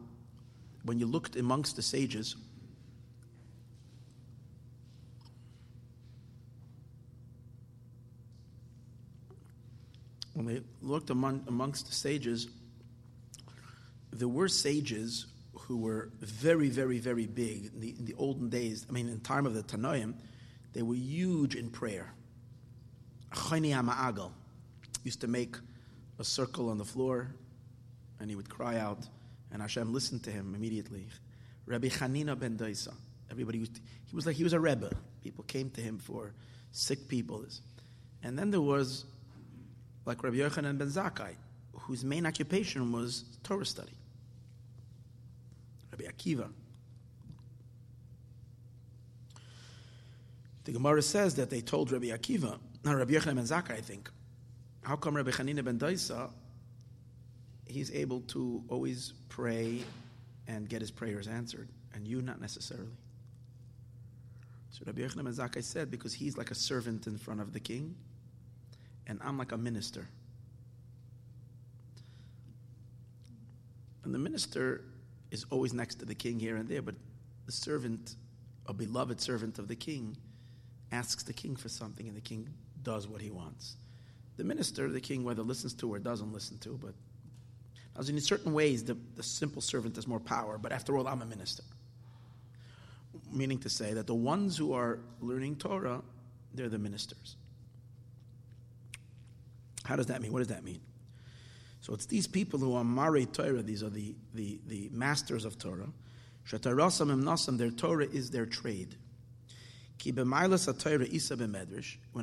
when 0.83 0.99
you 0.99 1.07
looked 1.07 1.37
amongst 1.37 1.77
the 1.77 1.83
sages, 1.83 2.35
when 10.35 10.47
they 10.47 10.63
looked 10.81 11.11
among, 11.11 11.45
amongst 11.49 11.87
the 11.87 11.93
sages, 11.93 12.49
there 14.13 14.29
were 14.29 14.49
sages 14.49 15.27
who 15.55 15.79
were 15.79 16.11
very, 16.21 16.69
very, 16.69 16.99
very 16.99 17.27
big 17.27 17.71
in 17.75 17.81
the, 17.81 17.95
in 17.99 18.05
the 18.05 18.15
olden 18.15 18.49
days. 18.49 18.87
I 18.89 18.93
mean, 18.93 19.09
in 19.09 19.15
the 19.15 19.21
time 19.21 19.47
of 19.47 19.55
the 19.55 19.63
Tanoim, 19.63 20.15
they 20.73 20.83
were 20.83 20.95
huge 20.95 21.55
in 21.55 21.71
prayer. 21.71 22.13
Chayni 23.33 23.73
Ma'agal 23.73 24.31
used 25.05 25.21
to 25.21 25.29
make 25.29 25.57
a 26.19 26.25
circle 26.25 26.71
on 26.71 26.79
the 26.79 26.85
floor 26.85 27.35
and 28.21 28.29
he 28.29 28.37
would 28.37 28.51
cry 28.51 28.77
out, 28.77 28.99
and 29.51 29.63
Hashem 29.63 29.93
listened 29.93 30.23
to 30.25 30.31
him 30.31 30.55
immediately. 30.55 31.07
Rabbi 31.67 31.89
Chanina 31.89 32.39
ben 32.39 32.59
Daisa. 32.59 32.95
Everybody 33.31 33.61
was, 33.61 33.71
he 34.07 34.15
was 34.15 34.27
like, 34.27 34.37
he 34.37 34.45
was 34.45 34.53
a 34.53 34.61
Rebbe. 34.61 34.91
People 35.23 35.45
came 35.45 35.71
to 35.71 35.81
him 35.81 35.99
for 35.99 36.35
sick 36.71 37.09
people. 37.09 37.45
And 38.23 38.39
then 38.39 38.51
there 38.51 38.61
was 38.61 39.07
like 40.05 40.23
Rabbi 40.23 40.37
Yochanan 40.37 40.79
ben 40.79 40.89
Zakkai, 40.89 41.35
whose 41.75 42.05
main 42.05 42.27
occupation 42.27 42.93
was 42.93 43.25
Torah 43.43 43.67
study. 43.67 43.93
Rabbi 45.93 46.05
Akiva. 46.05 46.51
The 50.65 50.73
Gemara 50.73 51.03
says 51.03 51.35
that 51.37 51.51
they 51.51 51.61
told 51.61 51.91
Rabbi 51.91 52.07
Akiva, 52.07 52.59
now, 52.85 52.95
Rabbi 52.95 53.13
Yochanan 53.13 53.37
ben 53.37 53.45
Zakkai, 53.45 53.73
I 53.73 53.81
think, 53.81 54.11
how 54.83 54.97
come 54.97 55.17
Rabbi 55.17 55.31
Chanina 55.31 55.65
ben 55.65 55.79
Daisa, 55.79 56.31
he's 57.67 57.93
able 57.93 58.21
to 58.23 58.63
always 58.69 59.13
pray 59.29 59.83
and 60.49 60.69
get 60.69 60.81
his 60.81 60.91
prayers 60.91 61.29
answered, 61.29 61.69
and 61.95 62.07
you 62.07 62.23
not 62.23 62.41
necessarily? 62.41 62.97
So 64.71 64.83
Rabbi 64.87 65.03
Yochanan 65.03 65.25
ben 65.25 65.35
Zakkai 65.35 65.63
said, 65.63 65.91
because 65.91 66.15
he's 66.15 66.39
like 66.39 66.51
a 66.51 66.55
servant 66.55 67.07
in 67.07 67.19
front 67.19 67.41
of 67.41 67.53
the 67.53 67.61
king, 67.61 67.97
and 69.11 69.19
I'm 69.25 69.37
like 69.37 69.51
a 69.51 69.59
minister. 69.59 70.07
And 74.05 74.15
the 74.15 74.19
minister 74.19 74.85
is 75.33 75.45
always 75.51 75.75
next 75.75 75.97
to 75.97 76.05
the 76.05 76.15
king 76.15 76.39
here 76.39 76.57
and 76.57 76.69
there, 76.69 76.81
but 76.81 76.95
the 77.45 77.51
servant, 77.53 78.15
a 78.67 78.73
beloved 78.73 79.21
servant 79.21 79.59
of 79.59 79.67
the 79.67 79.75
king, 79.75 80.17
asks 80.93 81.25
the 81.25 81.33
king 81.33 81.57
for 81.57 81.69
something, 81.69 82.07
and 82.07 82.17
the 82.17 82.21
king 82.21 82.49
does 82.85 83.09
what 83.09 83.21
he 83.21 83.31
wants. 83.31 83.77
The 84.37 84.45
minister, 84.45 84.89
the 84.89 85.01
king, 85.01 85.25
whether 85.25 85.43
listens 85.43 85.75
to 85.75 85.93
or 85.93 85.99
doesn't 85.99 86.33
listen 86.33 86.59
to, 86.59 86.79
but 86.81 86.95
as 87.99 88.09
in 88.09 88.21
certain 88.21 88.53
ways, 88.53 88.85
the, 88.85 88.97
the 89.17 89.25
simple 89.25 89.61
servant 89.61 89.97
has 89.97 90.07
more 90.07 90.21
power, 90.21 90.57
but 90.57 90.71
after 90.71 90.97
all, 90.97 91.09
I'm 91.09 91.21
a 91.21 91.27
minister. 91.27 91.65
Meaning 93.33 93.59
to 93.59 93.69
say 93.69 93.93
that 93.93 94.07
the 94.07 94.15
ones 94.15 94.57
who 94.57 94.73
are 94.73 95.01
learning 95.21 95.57
Torah, 95.57 96.01
they're 96.55 96.69
the 96.69 96.79
ministers. 96.79 97.35
How 99.91 99.97
does 99.97 100.07
that 100.07 100.23
mean? 100.23 100.33
What 100.33 100.39
does 100.39 100.49
that 100.49 100.63
mean? 100.63 100.81
So 101.81 101.93
it's 101.95 102.07
these 102.07 102.29
people 102.29 102.61
who 102.61 102.77
are 102.77 102.85
Mare 102.85 103.25
Torah, 103.25 103.61
these 103.61 103.83
are 103.83 103.91
the, 103.91 104.15
the, 104.33 104.61
the 104.69 104.89
masters 104.93 105.45
of 105.45 105.59
Torah. 105.59 105.89
Shatarasam 106.49 107.21
Nasam, 107.21 107.59
their 107.59 107.73
Torah 107.73 108.07
is 108.07 108.31
their 108.31 108.47
trade. 108.47 108.95
When 110.05 110.17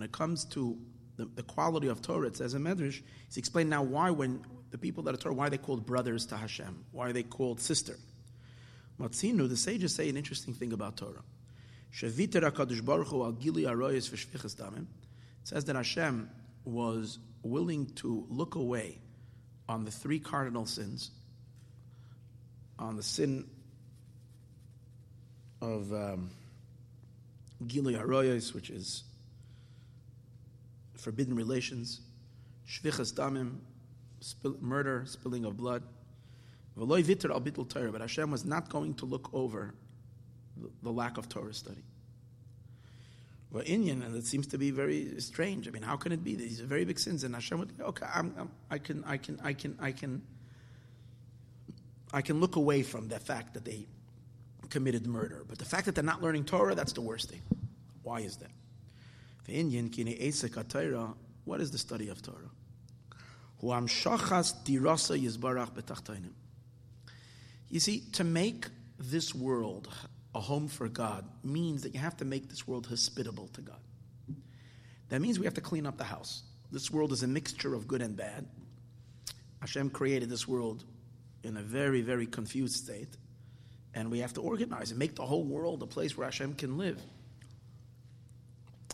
it 0.04 0.12
comes 0.14 0.46
to 0.46 0.78
the, 1.18 1.26
the, 1.26 1.44
quality 1.44 1.88
of 1.90 2.02
Torah, 2.02 2.28
it 2.28 2.38
says 2.38 2.54
in 2.54 2.64
Medrash, 2.64 3.02
he's 3.26 3.36
explained 3.36 3.70
now 3.70 3.84
why 3.84 4.12
when 4.12 4.46
the 4.72 4.78
people 4.78 5.04
that 5.04 5.14
are 5.14 5.18
Torah, 5.18 5.36
why 5.36 5.48
are 5.48 5.50
they 5.50 5.58
called 5.58 5.86
brothers 5.86 6.26
to 6.28 6.38
Hashem? 6.38 6.86
Why 6.94 7.10
are 7.10 7.14
they 7.14 7.24
called 7.24 7.60
sister? 7.60 7.98
Matzinu, 8.98 9.50
the 9.50 9.58
sages 9.58 9.94
say 9.94 10.08
an 10.08 10.16
interesting 10.16 10.54
thing 10.54 10.72
about 10.72 10.96
Torah. 10.96 11.24
Shaviter 11.94 12.50
HaKadosh 12.50 12.86
Baruch 12.86 13.08
Hu 13.08 13.24
al 13.26 13.34
Gili 13.34 13.68
Arroyes 13.68 14.10
V'Shviches 14.10 14.56
Damim. 14.56 14.84
It 14.84 14.88
says 15.44 15.66
that 15.66 15.76
Hashem 15.76 16.30
was 16.64 17.20
willing 17.43 17.88
to 17.95 18.25
look 18.30 18.56
away 18.56 18.99
on 19.69 19.85
the 19.85 19.91
three 19.91 20.19
cardinal 20.19 20.66
sins, 20.66 21.11
on 22.80 22.95
the 22.95 23.03
sin 23.03 23.45
of 25.61 25.91
um, 25.91 26.30
Gilui 27.66 27.99
Haroyos, 27.99 28.53
which 28.53 28.69
is 28.69 29.03
forbidden 30.95 31.35
relations, 31.35 32.01
Shvichas 32.67 33.14
Damim, 33.14 33.57
spill, 34.19 34.57
murder, 34.61 35.03
spilling 35.06 35.45
of 35.45 35.57
blood. 35.57 35.83
V'loy 36.77 37.03
Vitr 37.03 37.32
al 37.32 37.41
Bittul 37.41 37.67
Torah, 37.67 37.91
but 37.91 38.01
Hashem 38.01 38.30
was 38.30 38.45
not 38.45 38.69
going 38.69 38.93
to 38.95 39.06
look 39.06 39.30
over 39.33 39.74
the, 40.56 40.69
the 40.83 40.91
lack 40.91 41.17
of 41.17 41.27
Torah 41.27 41.53
study. 41.53 41.83
Well, 43.51 43.64
inyan, 43.64 44.06
and 44.06 44.16
it 44.16 44.26
seems 44.26 44.48
to 44.48 44.58
be 44.58 44.72
very 44.72 45.19
strange. 45.22 45.67
I 45.67 45.72
mean, 45.72 45.84
how 45.84 45.95
can 45.95 46.11
it 46.11 46.24
be? 46.24 46.35
These 46.35 46.61
are 46.61 46.66
very 46.66 46.84
big 46.84 47.00
sins, 47.00 47.24
and 47.24 47.34
Hashem 47.34 47.59
would 47.59 47.74
okay, 47.80 48.06
I'm, 48.14 48.34
I'm, 48.38 48.51
I 48.69 48.77
can, 48.77 49.03
I 49.06 49.17
can, 49.17 49.40
I 49.42 49.53
can, 49.53 49.77
I 49.80 49.92
can, 49.92 50.22
I 52.11 52.22
can 52.22 52.40
look 52.42 52.58
away 52.58 52.84
from 52.84 53.08
the 53.08 53.19
fact 53.19 53.53
that 53.53 53.64
they 53.64 53.88
committed 54.69 55.08
murder. 55.08 55.45
But 55.48 55.59
the 55.59 55.66
fact 55.66 55.85
that 55.85 55.95
they're 55.95 56.03
not 56.03 56.22
learning 56.22 56.45
Torah, 56.45 56.76
that's 56.76 56.93
the 56.93 57.01
worst 57.01 57.30
thing. 57.30 57.42
Why 58.03 58.19
is 58.19 58.38
that? 58.38 58.51
The 59.45 59.53
inyan, 59.64 59.93
kine 59.93 60.08
esek 60.08 61.16
What 61.45 61.61
is 61.61 61.72
the 61.72 61.77
study 61.77 62.09
of 62.09 62.22
Torah? 62.22 62.51
Huam 63.64 63.88
shachas 63.88 64.53
dirasa 64.66 65.17
yizbarach 65.22 65.72
betachtoinim. 65.72 66.34
You 67.69 67.80
see, 67.80 68.01
to 68.14 68.24
make 68.24 68.67
this 69.00 69.34
world 69.34 69.88
a 70.38 70.40
home 70.40 70.67
for 70.67 70.88
God 70.88 71.25
means 71.43 71.82
that 71.82 71.95
you 71.95 71.99
have 71.99 72.16
to 72.17 72.25
make 72.25 72.48
this 72.48 72.67
world 72.67 72.85
hospitable 72.85 73.48
to 73.53 73.61
God. 73.61 73.80
That 75.09 75.19
means 75.19 75.40
we 75.40 75.45
have 75.45 75.56
to 75.56 75.61
clean 75.61 75.88
up 75.88 75.98
the 75.98 76.03
house. 76.03 76.43
This 76.72 76.91
world 76.91 77.11
is 77.11 77.24
a 77.24 77.27
mixture 77.27 77.74
of 77.74 77.88
good 77.88 78.03
and 78.03 78.16
bad. 78.16 78.45
Hashem 79.61 79.90
created 79.90 80.30
this 80.30 80.48
world 80.48 80.83
in 81.43 81.57
a 81.57 81.61
very, 81.64 82.01
very 82.01 82.27
confused 82.27 82.75
state, 82.75 83.17
and 83.95 84.11
we 84.11 84.19
have 84.19 84.33
to 84.33 84.41
organize 84.41 84.91
and 84.91 84.99
make 84.99 85.16
the 85.16 85.25
whole 85.25 85.43
world 85.43 85.82
a 85.82 85.88
place 85.88 86.16
where 86.16 86.25
Hashem 86.25 86.53
can 86.53 86.77
live. 86.77 87.01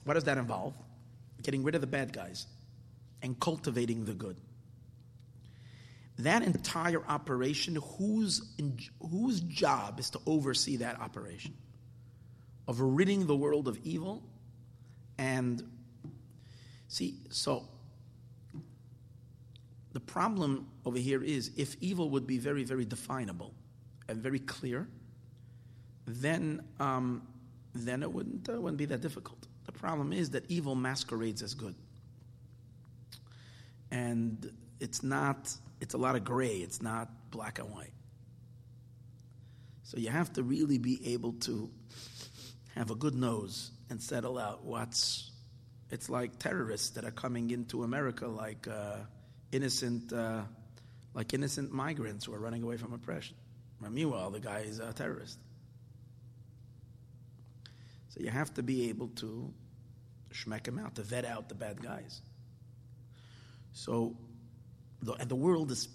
What 0.05 0.13
does 0.13 0.23
that 0.23 0.38
involve? 0.38 0.73
Getting 1.41 1.63
rid 1.63 1.75
of 1.75 1.81
the 1.81 1.88
bad 1.88 2.13
guys 2.13 2.47
and 3.22 3.38
cultivating 3.38 4.05
the 4.05 4.13
good. 4.13 4.38
That 6.19 6.43
entire 6.43 7.03
operation, 7.08 7.75
whose, 7.98 8.53
whose 9.00 9.40
job 9.42 10.00
is 10.00 10.09
to 10.11 10.19
oversee 10.25 10.77
that 10.77 11.00
operation? 11.00 11.56
Of 12.67 12.80
ridding 12.80 13.25
the 13.27 13.35
world 13.35 13.67
of 13.67 13.77
evil 13.83 14.24
and 15.17 15.64
see, 16.88 17.16
so 17.30 17.67
the 19.93 20.00
problem 20.00 20.67
over 20.85 20.98
here 20.98 21.24
is 21.24 21.51
if 21.56 21.75
evil 21.82 22.09
would 22.11 22.27
be 22.27 22.38
very, 22.38 22.64
very 22.64 22.85
definable 22.85 23.53
and 24.08 24.17
very 24.22 24.40
clear, 24.40 24.88
then, 26.06 26.64
um, 26.80 27.27
then 27.74 28.03
it 28.03 28.11
wouldn't, 28.11 28.50
uh, 28.50 28.59
wouldn't 28.59 28.77
be 28.77 28.85
that 28.85 29.01
difficult. 29.01 29.48
The 29.66 29.72
problem 29.72 30.11
is 30.11 30.32
that 30.32 30.50
evil 30.50 30.75
masquerades 30.75 31.42
as 31.42 31.53
good. 31.53 31.75
And 33.92 34.51
it's 34.80 35.03
not, 35.03 35.56
it's 35.84 35.94
a 35.94 35.98
lot 35.98 36.16
of 36.16 36.24
gray, 36.24 36.56
it's 36.56 36.82
not 36.82 37.10
black 37.30 37.60
and 37.60 37.70
white. 37.70 37.92
So 39.84 39.98
you 39.98 40.10
have 40.10 40.32
to 40.34 40.42
really 40.42 40.78
be 40.78 41.14
able 41.14 41.34
to 41.42 41.70
have 42.74 42.90
a 42.90 42.95
good 42.95 43.14
nose 43.14 43.70
and 43.90 44.02
settle 44.02 44.38
out 44.38 44.64
what's. 44.64 45.30
It's 45.92 46.10
like 46.10 46.40
terrorists 46.40 46.92
that 46.92 47.03
are 47.03 47.12
coming 47.12 47.52
into 47.52 47.84
America, 47.84 48.28
like 48.28 48.66
uh, 48.66 49.00
innocent, 49.52 50.14
uh, 50.14 50.44
like 51.14 51.34
innocent 51.34 51.74
migrants 51.74 52.26
who 52.26 52.34
are 52.34 52.40
running 52.40 52.64
away 52.64 52.78
from 52.78 52.94
oppression. 52.94 53.36
Meanwhile, 53.82 54.32
the 54.32 54.40
guy 54.40 54.60
is 54.60 54.80
a 54.80 54.94
terrorist. 54.94 55.38
So 58.08 58.22
you 58.22 58.30
have 58.30 58.53
to 58.53 58.64
be 58.64 58.90
able 58.90 59.10
to 59.18 59.53
schmeck 60.32 60.66
him 60.66 60.80
out, 60.80 60.95
to 60.95 61.02
vet 61.02 61.26
out 61.26 61.50
the 61.50 61.56
bad 61.56 61.84
guys. 61.84 62.22
So, 63.74 64.16
and 65.19 65.30
the 65.30 65.35
world 65.35 65.72
is 65.72 65.88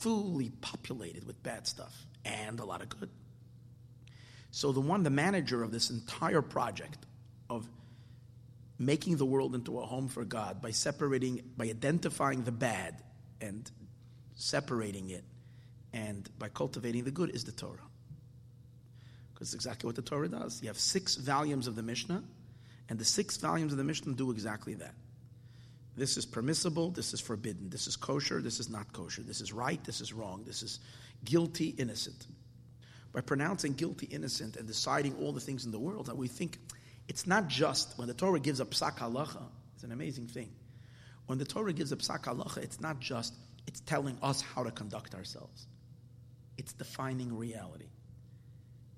fully 0.00 0.50
populated 0.60 1.26
with 1.26 1.42
bad 1.42 1.66
stuff 1.66 1.94
and 2.24 2.60
a 2.60 2.64
lot 2.64 2.82
of 2.82 2.88
good. 2.88 3.10
So 4.50 4.72
the 4.72 4.80
one, 4.80 5.02
the 5.02 5.10
manager 5.10 5.62
of 5.62 5.70
this 5.70 5.90
entire 5.90 6.42
project 6.42 7.06
of 7.48 7.66
making 8.78 9.16
the 9.16 9.24
world 9.24 9.54
into 9.54 9.78
a 9.78 9.86
home 9.86 10.08
for 10.08 10.24
God 10.24 10.60
by 10.60 10.70
separating, 10.70 11.42
by 11.56 11.66
identifying 11.66 12.42
the 12.44 12.52
bad 12.52 13.02
and 13.40 13.70
separating 14.34 15.10
it, 15.10 15.24
and 15.92 16.28
by 16.38 16.48
cultivating 16.48 17.04
the 17.04 17.10
good 17.10 17.30
is 17.30 17.44
the 17.44 17.52
Torah. 17.52 17.78
Because 19.32 19.48
it's 19.48 19.54
exactly 19.54 19.88
what 19.88 19.96
the 19.96 20.02
Torah 20.02 20.28
does. 20.28 20.62
You 20.62 20.68
have 20.68 20.78
six 20.78 21.16
volumes 21.16 21.66
of 21.66 21.76
the 21.76 21.82
Mishnah, 21.82 22.22
and 22.88 22.98
the 22.98 23.04
six 23.04 23.36
volumes 23.36 23.72
of 23.72 23.78
the 23.78 23.84
Mishnah 23.84 24.14
do 24.14 24.30
exactly 24.30 24.74
that. 24.74 24.94
This 25.96 26.18
is 26.18 26.26
permissible, 26.26 26.90
this 26.90 27.14
is 27.14 27.20
forbidden, 27.20 27.70
this 27.70 27.86
is 27.86 27.96
kosher, 27.96 28.42
this 28.42 28.60
is 28.60 28.68
not 28.68 28.92
kosher, 28.92 29.22
this 29.22 29.40
is 29.40 29.52
right, 29.52 29.82
this 29.84 30.02
is 30.02 30.12
wrong, 30.12 30.44
this 30.44 30.62
is 30.62 30.78
guilty, 31.24 31.68
innocent. 31.68 32.26
By 33.12 33.22
pronouncing 33.22 33.72
guilty, 33.72 34.06
innocent, 34.06 34.56
and 34.56 34.66
deciding 34.66 35.16
all 35.16 35.32
the 35.32 35.40
things 35.40 35.64
in 35.64 35.72
the 35.72 35.78
world, 35.78 36.06
that 36.06 36.16
we 36.16 36.28
think 36.28 36.58
it's 37.08 37.26
not 37.26 37.48
just 37.48 37.96
when 37.98 38.08
the 38.08 38.14
Torah 38.14 38.40
gives 38.40 38.60
a 38.60 38.66
psak 38.66 38.98
halacha, 38.98 39.42
it's 39.74 39.84
an 39.84 39.92
amazing 39.92 40.26
thing. 40.26 40.50
When 41.26 41.38
the 41.38 41.46
Torah 41.46 41.72
gives 41.72 41.92
a 41.92 41.96
psak 41.96 42.24
halacha, 42.24 42.58
it's 42.58 42.78
not 42.78 43.00
just, 43.00 43.34
it's 43.66 43.80
telling 43.80 44.18
us 44.22 44.42
how 44.42 44.64
to 44.64 44.70
conduct 44.70 45.14
ourselves. 45.14 45.66
It's 46.58 46.74
defining 46.74 47.36
reality. 47.36 47.88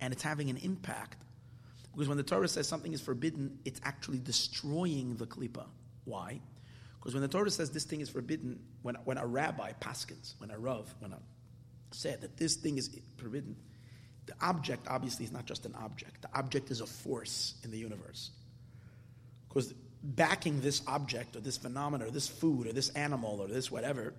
And 0.00 0.12
it's 0.12 0.22
having 0.22 0.50
an 0.50 0.56
impact. 0.56 1.16
Because 1.92 2.08
when 2.08 2.16
the 2.16 2.24
Torah 2.24 2.48
says 2.48 2.66
something 2.66 2.92
is 2.92 3.00
forbidden, 3.00 3.58
it's 3.64 3.80
actually 3.84 4.18
destroying 4.18 5.16
the 5.16 5.26
klipa. 5.26 5.66
Why? 6.04 6.40
Because 7.08 7.22
when 7.22 7.22
the 7.22 7.28
Torah 7.38 7.50
says 7.50 7.70
this 7.70 7.84
thing 7.84 8.02
is 8.02 8.10
forbidden, 8.10 8.60
when, 8.82 8.94
when 9.06 9.16
a 9.16 9.26
rabbi 9.26 9.72
paskins, 9.80 10.34
when 10.36 10.50
a 10.50 10.58
rav, 10.58 10.94
when 10.98 11.14
a 11.14 11.18
said 11.90 12.20
that 12.20 12.36
this 12.36 12.56
thing 12.56 12.76
is 12.76 13.00
forbidden, 13.16 13.56
the 14.26 14.34
object 14.42 14.86
obviously 14.90 15.24
is 15.24 15.32
not 15.32 15.46
just 15.46 15.64
an 15.64 15.74
object. 15.76 16.20
The 16.20 16.28
object 16.38 16.70
is 16.70 16.82
a 16.82 16.86
force 16.86 17.54
in 17.64 17.70
the 17.70 17.78
universe. 17.78 18.32
Because 19.48 19.72
backing 20.02 20.60
this 20.60 20.82
object 20.86 21.34
or 21.34 21.40
this 21.40 21.56
phenomenon 21.56 22.08
or 22.08 22.10
this 22.10 22.28
food 22.28 22.66
or 22.66 22.74
this 22.74 22.90
animal 22.90 23.40
or 23.40 23.48
this 23.48 23.70
whatever 23.70 24.12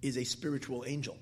is 0.00 0.16
a 0.16 0.24
spiritual 0.24 0.86
angel 0.86 1.18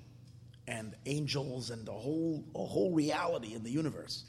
and 0.65 0.95
angels 1.07 1.71
and 1.71 1.85
a 1.89 1.91
whole, 1.91 2.45
a 2.55 2.65
whole 2.65 2.93
reality 2.93 3.53
in 3.53 3.63
the 3.63 3.71
universe. 3.71 4.23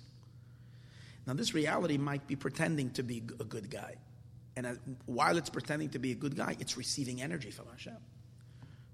Now, 1.29 1.35
this 1.35 1.55
reality 1.55 1.97
might 1.97 2.27
be 2.27 2.35
pretending 2.35 2.91
to 2.95 3.05
be 3.05 3.23
a 3.39 3.45
good 3.45 3.71
guy. 3.71 3.95
And 4.59 4.67
as, 4.67 4.81
while 5.07 5.39
it's 5.39 5.51
pretending 5.51 5.91
to 5.91 6.01
be 6.01 6.11
a 6.11 6.17
good 6.17 6.37
guy, 6.37 6.57
it's 6.59 6.77
receiving 6.77 7.23
energy 7.23 7.53
from 7.53 7.67
Hashem. 7.71 7.97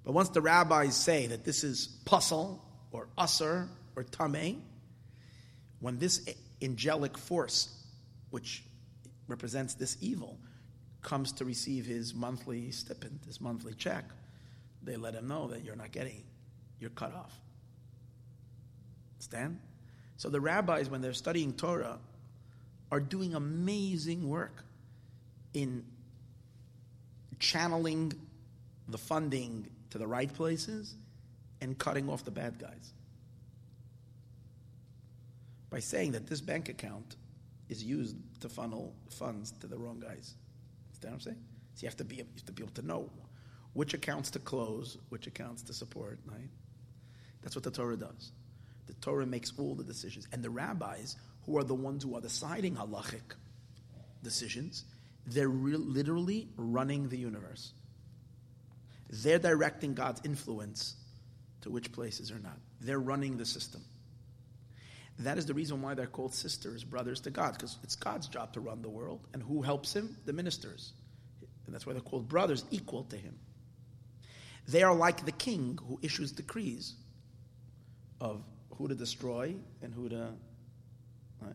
But 0.04 0.12
once 0.12 0.28
the 0.28 0.42
rabbis 0.42 0.94
say 0.94 1.28
that 1.28 1.42
this 1.42 1.64
is 1.64 1.86
pasul 2.04 2.62
or 2.92 3.08
usser 3.16 3.68
or 3.96 4.04
tameh, 4.04 4.58
when 5.80 5.98
this 5.98 6.28
angelic 6.60 7.16
force, 7.16 7.82
which 8.28 8.62
represents 9.26 9.72
this 9.72 9.96
evil, 10.02 10.38
comes 11.00 11.32
to 11.32 11.46
receive 11.46 11.86
his 11.86 12.12
monthly 12.14 12.70
stipend, 12.70 13.20
his 13.24 13.40
monthly 13.40 13.72
check, 13.72 14.04
they 14.82 14.96
let 14.96 15.14
him 15.14 15.28
know 15.28 15.48
that 15.48 15.64
you're 15.64 15.76
not 15.76 15.92
getting, 15.92 16.24
you're 16.78 16.90
cut 16.90 17.14
off. 17.14 17.32
Understand? 19.14 19.58
So 20.18 20.28
the 20.28 20.42
rabbis, 20.42 20.90
when 20.90 21.00
they're 21.00 21.14
studying 21.14 21.54
Torah, 21.54 22.00
are 22.92 23.00
doing 23.00 23.34
amazing 23.34 24.28
work 24.28 24.62
in 25.54 25.84
channeling 27.38 28.12
the 28.88 28.98
funding 28.98 29.66
to 29.90 29.98
the 29.98 30.06
right 30.06 30.32
places 30.32 30.94
and 31.60 31.78
cutting 31.78 32.10
off 32.10 32.24
the 32.24 32.30
bad 32.30 32.58
guys. 32.58 32.92
By 35.70 35.80
saying 35.80 36.12
that 36.12 36.26
this 36.26 36.40
bank 36.40 36.68
account 36.68 37.16
is 37.68 37.82
used 37.82 38.16
to 38.40 38.48
funnel 38.48 38.94
funds 39.08 39.52
to 39.60 39.66
the 39.66 39.78
wrong 39.78 40.00
guys. 40.00 40.34
Understand 40.88 41.12
what 41.12 41.12
I'm 41.12 41.20
saying? 41.20 41.44
So 41.74 41.82
you 41.82 41.88
have 41.88 41.96
to 41.96 42.04
be, 42.04 42.16
you 42.16 42.24
have 42.24 42.44
to 42.46 42.52
be 42.52 42.62
able 42.62 42.74
to 42.74 42.86
know 42.86 43.10
which 43.72 43.94
accounts 43.94 44.30
to 44.30 44.38
close, 44.38 44.98
which 45.08 45.26
accounts 45.26 45.62
to 45.62 45.72
support, 45.72 46.18
right? 46.26 46.50
That's 47.42 47.56
what 47.56 47.64
the 47.64 47.70
Torah 47.70 47.96
does. 47.96 48.32
The 48.86 48.94
Torah 48.94 49.26
makes 49.26 49.52
all 49.58 49.74
the 49.74 49.82
decisions. 49.82 50.28
And 50.32 50.42
the 50.42 50.50
rabbis, 50.50 51.16
who 51.44 51.58
are 51.58 51.64
the 51.64 51.74
ones 51.74 52.04
who 52.04 52.14
are 52.16 52.20
deciding 52.20 52.76
halachic 52.76 53.34
decisions, 54.22 54.84
they're 55.26 55.48
re- 55.48 55.76
literally 55.76 56.48
running 56.56 57.08
the 57.08 57.16
universe. 57.16 57.72
They're 59.10 59.38
directing 59.38 59.94
God's 59.94 60.20
influence 60.24 60.96
to 61.62 61.70
which 61.70 61.92
places 61.92 62.30
or 62.30 62.38
not. 62.38 62.58
They're 62.80 62.98
running 62.98 63.36
the 63.36 63.46
system. 63.46 63.82
That 65.20 65.38
is 65.38 65.46
the 65.46 65.54
reason 65.54 65.80
why 65.80 65.94
they're 65.94 66.06
called 66.06 66.34
sisters, 66.34 66.82
brothers 66.82 67.20
to 67.20 67.30
God, 67.30 67.52
because 67.52 67.78
it's 67.84 67.94
God's 67.94 68.26
job 68.26 68.52
to 68.54 68.60
run 68.60 68.82
the 68.82 68.88
world. 68.88 69.20
And 69.32 69.42
who 69.42 69.62
helps 69.62 69.94
him? 69.94 70.16
The 70.24 70.32
ministers. 70.32 70.92
And 71.66 71.74
that's 71.74 71.86
why 71.86 71.92
they're 71.92 72.02
called 72.02 72.28
brothers, 72.28 72.64
equal 72.70 73.04
to 73.04 73.16
him. 73.16 73.38
They 74.66 74.82
are 74.82 74.94
like 74.94 75.24
the 75.24 75.32
king 75.32 75.78
who 75.86 76.00
issues 76.02 76.32
decrees 76.32 76.94
of 78.20 78.42
who 78.76 78.88
to 78.88 78.94
destroy 78.94 79.54
and 79.82 79.94
who 79.94 80.08
to. 80.08 80.30
Right? 81.40 81.54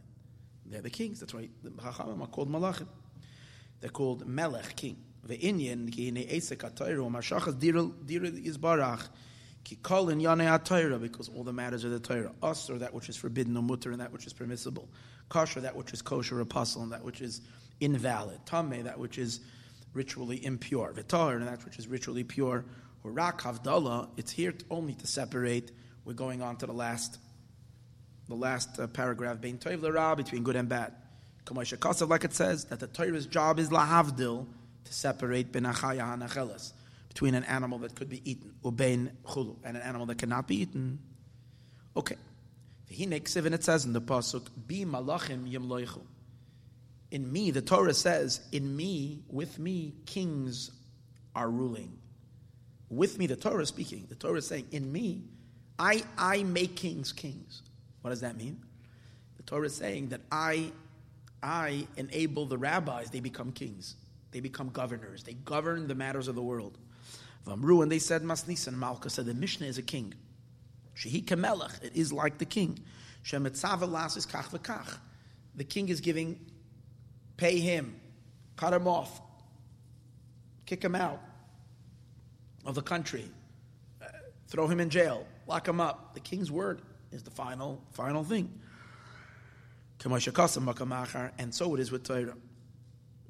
They're 0.65 0.81
the 0.81 0.89
kings. 0.89 1.19
That's 1.19 1.33
why 1.33 1.49
the 1.63 1.71
Chachamim 1.71 2.21
are 2.21 2.27
called 2.27 2.49
Malachim. 2.49 2.87
They're 3.81 3.89
called 3.89 4.27
Melech, 4.27 4.75
king. 4.75 4.97
Ve'inyan 5.27 5.91
ki 5.91 6.05
hine 6.11 6.25
esek 6.27 6.57
atayru 6.57 7.09
mashachas 7.09 7.59
diril 7.59 7.93
because 11.01 11.29
all 11.29 11.43
the 11.43 11.53
matters 11.53 11.85
are 11.85 11.89
the 11.89 11.99
Torah. 11.99 12.31
Us 12.41 12.69
or 12.69 12.79
that 12.79 12.93
which 12.93 13.09
is 13.09 13.17
forbidden 13.17 13.55
or 13.55 13.63
mutter 13.63 13.91
and 13.91 14.01
that 14.01 14.11
which 14.11 14.25
is 14.25 14.33
permissible. 14.33 14.89
Kosher 15.27 15.61
that 15.61 15.75
which 15.75 15.93
is 15.93 16.01
kosher 16.01 16.39
apostle 16.39 16.81
and 16.81 16.91
that 16.91 17.03
which 17.03 17.21
is 17.21 17.41
invalid. 17.79 18.39
Tameh 18.45 18.83
that 18.85 18.97
which 18.97 19.17
is 19.17 19.41
ritually 19.93 20.43
impure. 20.43 20.93
V'tahar 20.93 21.35
and 21.35 21.47
that 21.47 21.63
which 21.65 21.77
is 21.77 21.87
ritually 21.87 22.23
pure. 22.23 22.65
Or 23.03 23.11
rak 23.11 23.41
havdalah, 23.41 24.09
it's 24.17 24.31
here 24.31 24.53
only 24.69 24.93
to 24.95 25.07
separate. 25.07 25.71
We're 26.03 26.13
going 26.13 26.41
on 26.41 26.57
to 26.57 26.65
the 26.65 26.73
last, 26.73 27.19
the 28.27 28.35
last 28.35 28.79
uh, 28.79 28.87
paragraph. 28.87 29.39
Bein 29.39 29.57
toiv 29.57 30.17
between 30.17 30.43
good 30.43 30.55
and 30.55 30.67
bad 30.67 30.95
like 31.51 32.23
it 32.23 32.33
says, 32.33 32.65
that 32.65 32.79
the 32.79 32.87
Torah's 32.87 33.25
job 33.25 33.59
is 33.59 33.69
lahavdil 33.69 34.45
to 34.85 34.93
separate 34.93 35.51
ben 35.51 35.63
achaya 35.63 36.01
hanacheles, 36.01 36.73
between 37.07 37.35
an 37.35 37.43
animal 37.45 37.79
that 37.79 37.95
could 37.95 38.09
be 38.09 38.21
eaten, 38.29 38.53
ubein 38.63 39.11
chulu, 39.25 39.55
and 39.63 39.75
an 39.75 39.83
animal 39.83 40.05
that 40.07 40.17
cannot 40.17 40.47
be 40.47 40.61
eaten. 40.61 40.99
Okay. 41.95 42.15
And 42.91 43.13
it 43.13 43.27
says 43.63 43.85
in 43.85 43.93
the 43.93 44.01
pasuk, 44.01 44.47
"Bi 44.67 44.85
malachim 44.85 45.51
yimloichu." 45.51 46.01
In 47.11 47.31
me, 47.31 47.51
the 47.51 47.61
Torah 47.61 47.93
says, 47.93 48.41
"In 48.51 48.75
me, 48.75 49.23
with 49.27 49.59
me, 49.59 49.95
kings 50.05 50.71
are 51.35 51.49
ruling." 51.49 51.97
With 52.89 53.17
me, 53.19 53.27
the 53.27 53.35
Torah 53.35 53.61
is 53.61 53.69
speaking. 53.69 54.07
The 54.09 54.15
Torah 54.15 54.39
is 54.39 54.47
saying, 54.47 54.67
"In 54.71 54.91
me, 54.91 55.23
I 55.77 56.03
I 56.17 56.43
make 56.43 56.75
kings 56.75 57.11
kings." 57.11 57.61
What 58.01 58.09
does 58.09 58.21
that 58.21 58.37
mean? 58.37 58.63
The 59.37 59.43
Torah 59.43 59.67
is 59.67 59.75
saying 59.75 60.09
that 60.09 60.21
I 60.31 60.71
I 61.41 61.87
enable 61.97 62.45
the 62.45 62.57
rabbis; 62.57 63.09
they 63.09 63.19
become 63.19 63.51
kings, 63.51 63.95
they 64.31 64.39
become 64.39 64.69
governors, 64.69 65.23
they 65.23 65.33
govern 65.33 65.87
the 65.87 65.95
matters 65.95 66.27
of 66.27 66.35
the 66.35 66.41
world. 66.41 66.77
Vamru, 67.45 67.81
and 67.81 67.91
they 67.91 67.99
said, 67.99 68.21
Masnisan 68.23 68.73
Malka 68.73 69.09
said, 69.09 69.25
the 69.25 69.33
Mishnah 69.33 69.67
is 69.67 69.77
a 69.77 69.81
king. 69.81 70.13
Shehi 70.95 71.23
kamelech, 71.23 71.83
it 71.83 71.95
is 71.95 72.11
like 72.11 72.37
the 72.37 72.45
king. 72.45 72.79
Shemetzav 73.23 74.17
is 74.17 74.25
kach 74.25 74.49
v'kach. 74.49 74.97
The 75.55 75.63
king 75.63 75.89
is 75.89 76.01
giving, 76.01 76.39
pay 77.37 77.59
him, 77.59 77.99
cut 78.55 78.73
him 78.73 78.87
off, 78.87 79.21
kick 80.65 80.83
him 80.83 80.95
out 80.95 81.21
of 82.65 82.75
the 82.75 82.81
country, 82.81 83.25
uh, 84.01 84.05
throw 84.47 84.67
him 84.67 84.79
in 84.79 84.89
jail, 84.89 85.25
lock 85.47 85.67
him 85.67 85.79
up. 85.81 86.13
The 86.13 86.19
king's 86.19 86.51
word 86.51 86.81
is 87.11 87.23
the 87.23 87.31
final, 87.31 87.81
final 87.91 88.23
thing. 88.23 88.59
And 90.01 91.53
so 91.53 91.75
it 91.75 91.79
is 91.79 91.91
with 91.91 92.03
Torah. 92.03 92.35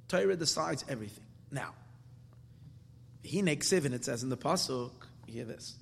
Torah 0.08 0.36
decides 0.36 0.86
everything. 0.88 1.24
Now, 1.52 1.74
he 3.24 3.42
makes 3.42 3.72
and 3.72 3.94
it 3.94 4.06
says 4.06 4.24
in 4.24 4.30
the 4.30 4.38
pasuk. 4.38 4.92
Hear 5.28 5.46
this: 5.46 5.76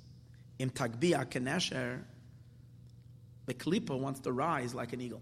Im 0.60 0.70
tagbia 0.70 1.26
kenesher, 1.26 2.02
the 3.46 3.54
klipa 3.54 3.98
wants 3.98 4.20
to 4.22 4.32
rise 4.32 4.74
like 4.76 4.94
an 4.94 5.02
eagle. 5.02 5.22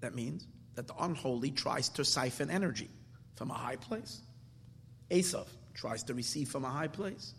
That 0.00 0.14
means 0.14 0.46
that 0.74 0.86
the 0.86 0.94
unholy 0.98 1.50
tries 1.50 1.88
to 1.90 2.04
siphon 2.04 2.50
energy 2.50 2.90
from 3.34 3.50
a 3.50 3.54
high 3.54 3.76
place. 3.76 4.20
Esav 5.10 5.46
tries 5.74 6.02
to 6.04 6.14
receive 6.14 6.48
from 6.48 6.64
a 6.64 6.70
high 6.70 6.88
place. 6.88 7.34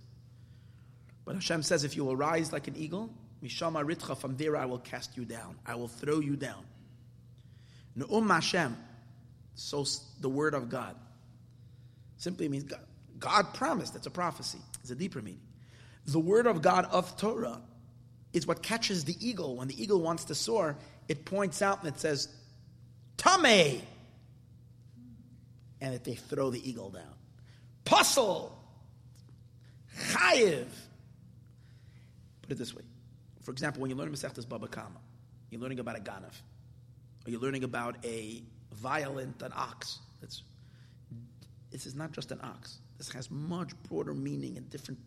But 1.25 1.35
Hashem 1.35 1.63
says, 1.63 1.83
if 1.83 1.97
you 1.97 2.05
will 2.05 2.15
rise 2.15 2.53
like 2.53 2.67
an 2.67 2.75
eagle, 2.77 3.09
Mishama 3.43 3.83
Ritcha, 3.85 4.17
from 4.17 4.37
there 4.37 4.55
I 4.55 4.65
will 4.65 4.79
cast 4.79 5.17
you 5.17 5.25
down. 5.25 5.57
I 5.65 5.75
will 5.75 5.89
throw 5.89 6.19
you 6.19 6.37
down. 6.37 6.63
Nu'um 7.97 8.29
Hashem, 8.29 8.77
so 9.55 9.83
the 10.21 10.29
word 10.29 10.53
of 10.53 10.69
God. 10.69 10.95
Simply 12.17 12.47
means 12.47 12.63
God, 12.63 12.79
God 13.17 13.53
promised, 13.53 13.93
that's 13.93 14.07
a 14.07 14.11
prophecy. 14.11 14.59
It's 14.81 14.91
a 14.91 14.95
deeper 14.95 15.21
meaning. 15.21 15.41
The 16.05 16.19
word 16.19 16.47
of 16.47 16.61
God 16.61 16.85
of 16.85 17.17
Torah 17.17 17.59
is 18.33 18.45
what 18.45 18.61
catches 18.61 19.03
the 19.03 19.15
eagle. 19.19 19.57
When 19.57 19.67
the 19.67 19.81
eagle 19.81 20.01
wants 20.01 20.25
to 20.25 20.35
soar, 20.35 20.77
it 21.07 21.25
points 21.25 21.61
out 21.61 21.83
and 21.83 21.93
it 21.93 21.99
says, 21.99 22.29
Tame! 23.17 23.81
And 25.81 25.93
that 25.93 26.03
they 26.03 26.15
throw 26.15 26.49
the 26.49 26.69
eagle 26.69 26.91
down. 26.91 27.03
Pasul! 27.83 28.51
Chayiv! 30.11 30.67
Put 32.43 32.51
it 32.51 32.57
this 32.57 32.75
way. 32.75 32.83
For 33.41 33.51
example, 33.51 33.81
when 33.81 33.89
you 33.89 33.95
learn 33.95 34.11
Masechtas 34.11 34.47
Baba 34.47 34.67
Kama, 34.67 34.99
you're 35.49 35.61
learning 35.61 35.79
about 35.79 35.97
a 35.97 35.99
ganav, 35.99 36.33
or 37.27 37.31
you're 37.31 37.41
learning 37.41 37.65
about 37.65 37.97
a 38.05 38.41
violent, 38.71 39.41
an 39.41 39.51
ox. 39.55 39.99
This 41.69 41.85
is 41.85 41.95
not 41.95 42.11
just 42.11 42.31
an 42.31 42.39
ox. 42.41 42.79
This 42.97 43.11
has 43.11 43.29
much 43.29 43.71
broader 43.83 44.13
meaning 44.13 44.57
and 44.57 44.69
different, 44.69 44.99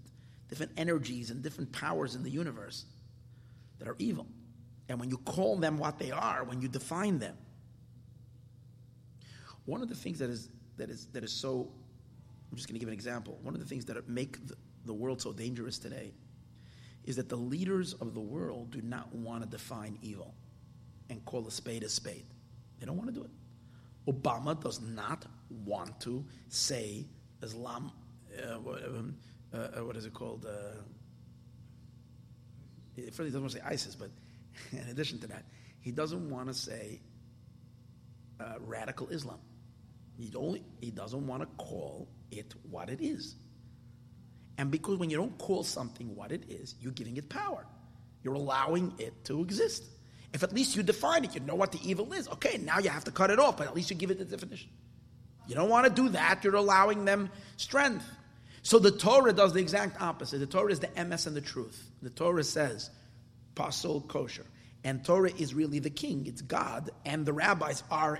different 0.48 0.72
energies 0.76 1.30
and 1.30 1.42
different 1.42 1.72
powers 1.72 2.14
in 2.14 2.22
the 2.22 2.30
universe 2.30 2.84
that 3.78 3.88
are 3.88 3.96
evil. 3.98 4.26
And 4.88 5.00
when 5.00 5.08
you 5.08 5.18
call 5.18 5.56
them 5.56 5.78
what 5.78 5.98
they 5.98 6.10
are, 6.10 6.44
when 6.44 6.60
you 6.60 6.68
define 6.68 7.18
them, 7.18 7.36
one 9.64 9.82
of 9.82 9.88
the 9.88 9.94
things 9.94 10.18
that 10.18 10.30
is 10.30 10.48
that 10.76 10.90
is 10.90 11.06
that 11.12 11.24
is 11.24 11.32
so 11.32 11.70
I'm 12.50 12.56
just 12.56 12.68
going 12.68 12.74
to 12.74 12.80
give 12.80 12.88
an 12.88 12.94
example. 12.94 13.38
One 13.42 13.54
of 13.54 13.60
the 13.60 13.66
things 13.66 13.84
that 13.86 14.08
make 14.08 14.46
the, 14.46 14.56
the 14.84 14.94
world 14.94 15.20
so 15.20 15.32
dangerous 15.32 15.78
today 15.78 16.12
is 17.04 17.16
that 17.16 17.28
the 17.28 17.36
leaders 17.36 17.94
of 17.94 18.14
the 18.14 18.20
world 18.20 18.70
do 18.70 18.82
not 18.82 19.14
want 19.14 19.42
to 19.42 19.48
define 19.48 19.98
evil 20.02 20.34
and 21.10 21.24
call 21.24 21.46
a 21.46 21.50
spade 21.50 21.82
a 21.82 21.88
spade. 21.88 22.24
They 22.78 22.86
don't 22.86 22.96
want 22.96 23.12
to 23.12 23.14
do 23.14 23.24
it. 23.24 23.30
Obama 24.10 24.60
does 24.60 24.80
not 24.80 25.26
want 25.64 26.00
to 26.00 26.24
say 26.48 27.04
Islam, 27.42 27.92
uh, 28.38 28.54
what, 28.58 28.84
um, 28.84 29.16
uh, 29.52 29.56
uh, 29.56 29.84
what 29.84 29.96
is 29.96 30.06
it 30.06 30.14
called? 30.14 30.46
Uh, 30.46 30.80
first, 32.96 33.18
he 33.18 33.24
doesn't 33.24 33.42
want 33.42 33.52
to 33.52 33.58
say 33.58 33.64
ISIS, 33.66 33.94
but 33.94 34.10
in 34.72 34.88
addition 34.88 35.18
to 35.20 35.26
that, 35.26 35.44
he 35.80 35.90
doesn't 35.90 36.30
want 36.30 36.48
to 36.48 36.54
say 36.54 37.00
uh, 38.40 38.54
radical 38.60 39.08
Islam. 39.08 39.38
He, 40.18 40.32
only, 40.36 40.62
he 40.80 40.90
doesn't 40.90 41.26
want 41.26 41.42
to 41.42 41.48
call 41.62 42.08
it 42.30 42.54
what 42.70 42.90
it 42.90 43.00
is. 43.00 43.36
And 44.58 44.70
because 44.70 44.98
when 44.98 45.08
you 45.08 45.16
don't 45.16 45.36
call 45.38 45.64
something 45.64 46.14
what 46.14 46.32
it 46.32 46.44
is, 46.50 46.74
you're 46.80 46.92
giving 46.92 47.16
it 47.16 47.28
power. 47.30 47.66
You're 48.22 48.34
allowing 48.34 48.92
it 48.98 49.24
to 49.24 49.40
exist. 49.40 49.84
If 50.32 50.42
at 50.42 50.52
least 50.52 50.76
you 50.76 50.82
define 50.82 51.24
it, 51.24 51.34
you 51.34 51.40
know 51.40 51.56
what 51.56 51.72
the 51.72 51.80
evil 51.82 52.12
is. 52.12 52.28
Okay, 52.28 52.58
now 52.58 52.78
you 52.78 52.88
have 52.90 53.04
to 53.04 53.10
cut 53.10 53.30
it 53.30 53.38
off, 53.38 53.56
but 53.56 53.66
at 53.66 53.74
least 53.74 53.90
you 53.90 53.96
give 53.96 54.10
it 54.10 54.18
the 54.18 54.24
definition. 54.24 54.70
You 55.48 55.54
don't 55.56 55.68
want 55.68 55.86
to 55.86 55.92
do 55.92 56.10
that. 56.10 56.44
You're 56.44 56.54
allowing 56.54 57.04
them 57.04 57.30
strength. 57.56 58.04
So 58.62 58.78
the 58.78 58.92
Torah 58.92 59.32
does 59.32 59.52
the 59.52 59.60
exact 59.60 60.00
opposite. 60.00 60.38
The 60.38 60.46
Torah 60.46 60.70
is 60.70 60.80
the 60.80 60.86
emes 60.88 61.26
and 61.26 61.34
the 61.34 61.40
truth. 61.40 61.90
The 62.02 62.10
Torah 62.10 62.44
says, 62.44 62.90
pasul 63.56 64.02
kosher. 64.02 64.46
And 64.84 65.04
Torah 65.04 65.32
is 65.36 65.52
really 65.52 65.78
the 65.78 65.90
king. 65.90 66.26
It's 66.26 66.42
God. 66.42 66.90
And 67.04 67.26
the 67.26 67.32
rabbis 67.32 67.82
are 67.90 68.18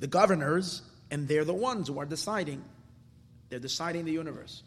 the 0.00 0.06
governors, 0.06 0.82
and 1.10 1.28
they're 1.28 1.44
the 1.44 1.54
ones 1.54 1.88
who 1.88 1.98
are 2.00 2.06
deciding. 2.06 2.64
They're 3.48 3.58
deciding 3.58 4.04
the 4.04 4.12
universe. 4.12 4.62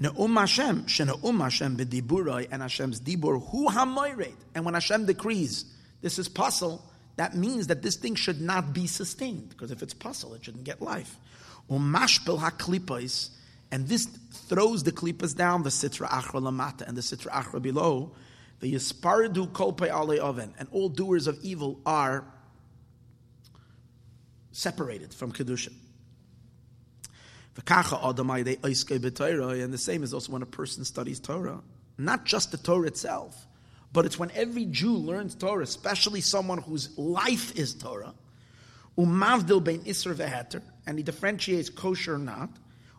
Ne'um 0.00 0.36
Hashem, 0.36 0.86
she'ne'um 0.86 1.40
Hashem 1.40 1.76
b'diburai, 1.76 2.48
and 2.50 2.62
Hashem's 2.62 3.00
dibur, 3.00 3.44
hu 3.50 3.68
hamoyret. 3.68 4.36
And 4.54 4.64
when 4.64 4.74
Hashem 4.74 5.06
decrees, 5.06 5.64
this 6.02 6.18
is 6.18 6.28
pasul, 6.28 6.80
that 7.16 7.34
means 7.34 7.66
that 7.66 7.82
this 7.82 7.96
thing 7.96 8.14
should 8.14 8.40
not 8.40 8.72
be 8.72 8.86
sustained, 8.86 9.48
because 9.48 9.72
if 9.72 9.82
it's 9.82 9.94
pasul, 9.94 10.34
it 10.34 10.44
shouldn't 10.44 10.64
get 10.64 10.80
life. 10.80 11.16
Umashpil 11.68 12.38
haklipais, 12.38 13.30
and 13.72 13.88
this 13.88 14.06
throws 14.06 14.84
the 14.84 14.92
klipas 14.92 15.36
down, 15.36 15.64
the 15.64 15.70
sitra 15.70 16.08
achra 16.08 16.40
lamata, 16.40 16.86
and 16.86 16.96
the 16.96 17.00
sitra 17.00 17.32
achra 17.32 17.60
below, 17.60 18.12
the 18.60 18.72
yispardu 18.72 19.48
kolpe 19.48 19.88
ale 19.88 20.20
oven, 20.20 20.54
and 20.58 20.68
all 20.70 20.88
doers 20.88 21.26
of 21.26 21.38
evil 21.42 21.80
are 21.84 22.24
separated 24.52 25.12
from 25.12 25.32
kedusha. 25.32 25.72
And 27.66 29.72
the 29.72 29.78
same 29.78 30.02
is 30.02 30.14
also 30.14 30.32
when 30.32 30.42
a 30.42 30.46
person 30.46 30.84
studies 30.84 31.20
Torah, 31.20 31.60
not 31.98 32.24
just 32.24 32.52
the 32.52 32.56
Torah 32.56 32.86
itself, 32.86 33.46
but 33.92 34.06
it's 34.06 34.18
when 34.18 34.30
every 34.32 34.66
Jew 34.66 34.94
learns 34.94 35.34
Torah, 35.34 35.64
especially 35.64 36.20
someone 36.20 36.58
whose 36.58 36.96
life 36.96 37.58
is 37.58 37.74
Torah, 37.74 38.14
umavdil 38.96 39.64
bein 39.64 39.80
isr 39.80 40.14
veheter, 40.14 40.62
and 40.86 40.98
he 40.98 41.02
differentiates 41.02 41.70
kosher 41.70 42.14
or 42.14 42.18
not, 42.18 42.50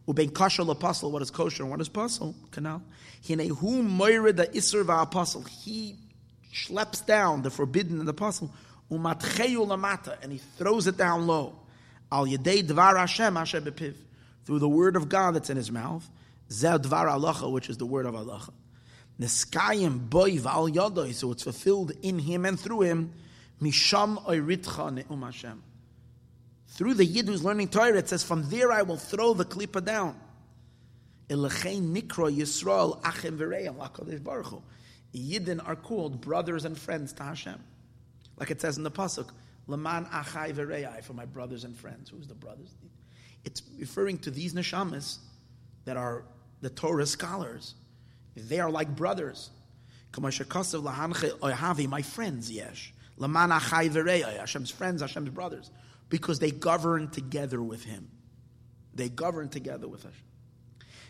ubein 0.08 0.34
kosher 0.34 0.70
apostle, 0.70 1.12
what 1.12 1.22
is 1.22 1.32
kosher 1.32 1.64
and 1.64 1.72
what 1.72 1.80
is 1.80 1.88
apostle, 1.88 2.36
canal. 2.52 2.82
Hinehu 3.24 3.84
moira 3.84 4.34
the 4.34 4.48
isr 4.48 4.82
apostle, 5.02 5.44
he 5.44 5.96
schleps 6.54 7.06
down 7.06 7.44
the 7.44 7.50
forbidden 7.50 8.00
and 8.00 8.08
the 8.08 8.12
apostle, 8.12 8.52
umatcheyu 8.92 9.66
lamata, 9.68 10.22
and 10.24 10.32
he 10.32 10.40
throws 10.58 10.88
it 10.88 10.98
down 10.98 11.28
low. 11.28 11.56
Al 12.12 12.26
yedei 12.26 12.64
dvar 12.64 12.98
Hashem 12.98 13.38
asher 13.38 13.62
bepiv, 13.62 13.94
through 14.50 14.58
the 14.58 14.68
word 14.68 14.96
of 14.96 15.10
God 15.10 15.36
that's 15.36 15.52
in 15.52 15.58
his 15.58 15.72
mouth, 15.72 16.10
zeh 16.50 16.80
dvar 16.80 17.06
alacha, 17.06 17.52
which 17.52 17.70
is 17.70 17.78
the 17.78 17.86
word 17.86 18.08
of 18.08 18.16
alacha. 18.16 18.50
Neskayim 19.22 20.10
boy 20.10 20.40
val 20.40 20.68
yodoi, 20.68 21.14
so 21.14 21.32
it's 21.32 21.44
fulfilled 21.44 21.92
in 22.02 22.18
him 22.18 22.46
and 22.46 22.60
through 22.60 22.82
him. 22.82 23.14
Misham 23.62 24.18
oiritcha 24.26 24.92
ne'um 24.92 25.24
Hashem. 25.24 25.62
Through 26.70 26.96
the 26.96 27.06
Yid 27.06 27.28
who's 27.28 27.44
learning 27.44 27.68
Torah, 27.68 27.96
it 27.96 28.10
says, 28.10 28.24
from 28.24 28.50
there 28.50 28.72
I 28.72 28.82
will 28.82 28.98
throw 28.98 29.36
the 29.36 29.46
klipa 29.46 29.86
down. 29.86 30.20
Elechein 31.30 31.96
nikro 31.96 32.36
Yisrael 32.36 33.00
achem 33.04 33.38
v'reim 33.38 33.76
lakadosh 33.76 34.24
baruch 34.24 34.48
hu. 34.48 34.64
Yidden 35.14 35.62
are 35.64 35.76
called 35.76 36.22
brothers 36.22 36.66
and 36.66 36.76
friends 36.76 37.14
to 37.14 37.22
Hashem. 37.22 37.64
Like 38.38 38.50
it 38.50 38.62
says 38.62 38.78
in 38.78 38.84
the 38.84 38.90
Pasuk, 38.90 39.30
Laman 39.68 40.06
achai 40.06 40.54
v'rei, 40.54 41.04
for 41.04 41.14
my 41.14 41.26
brothers 41.26 41.66
and 41.66 41.78
friends. 41.78 42.10
Who's 42.10 42.28
the 42.28 42.34
brothers? 42.34 42.74
It's 43.46 43.62
referring 43.78 44.20
to 44.20 44.32
these 44.32 44.54
neshamas 44.54 45.18
that 45.86 45.98
are 45.98 46.26
the 46.62 46.70
Torah 46.70 47.06
scholars 47.06 47.76
they 48.48 48.60
are 48.60 48.70
like 48.70 48.96
brothers. 48.96 49.50
My 50.18 50.32
friends, 52.02 52.52
yesh. 52.52 52.94
Oh, 53.22 53.28
Hashem's 53.28 54.72
friends, 54.72 55.02
Hashem's 55.02 55.30
brothers. 55.30 55.72
Because 56.10 56.40
they 56.40 56.52
govern 56.52 57.10
together 57.10 57.62
with 57.62 57.84
him. 57.84 58.10
They 58.96 59.10
govern 59.10 59.50
together 59.50 59.88
with 59.88 60.04
Hashem. 60.04 60.18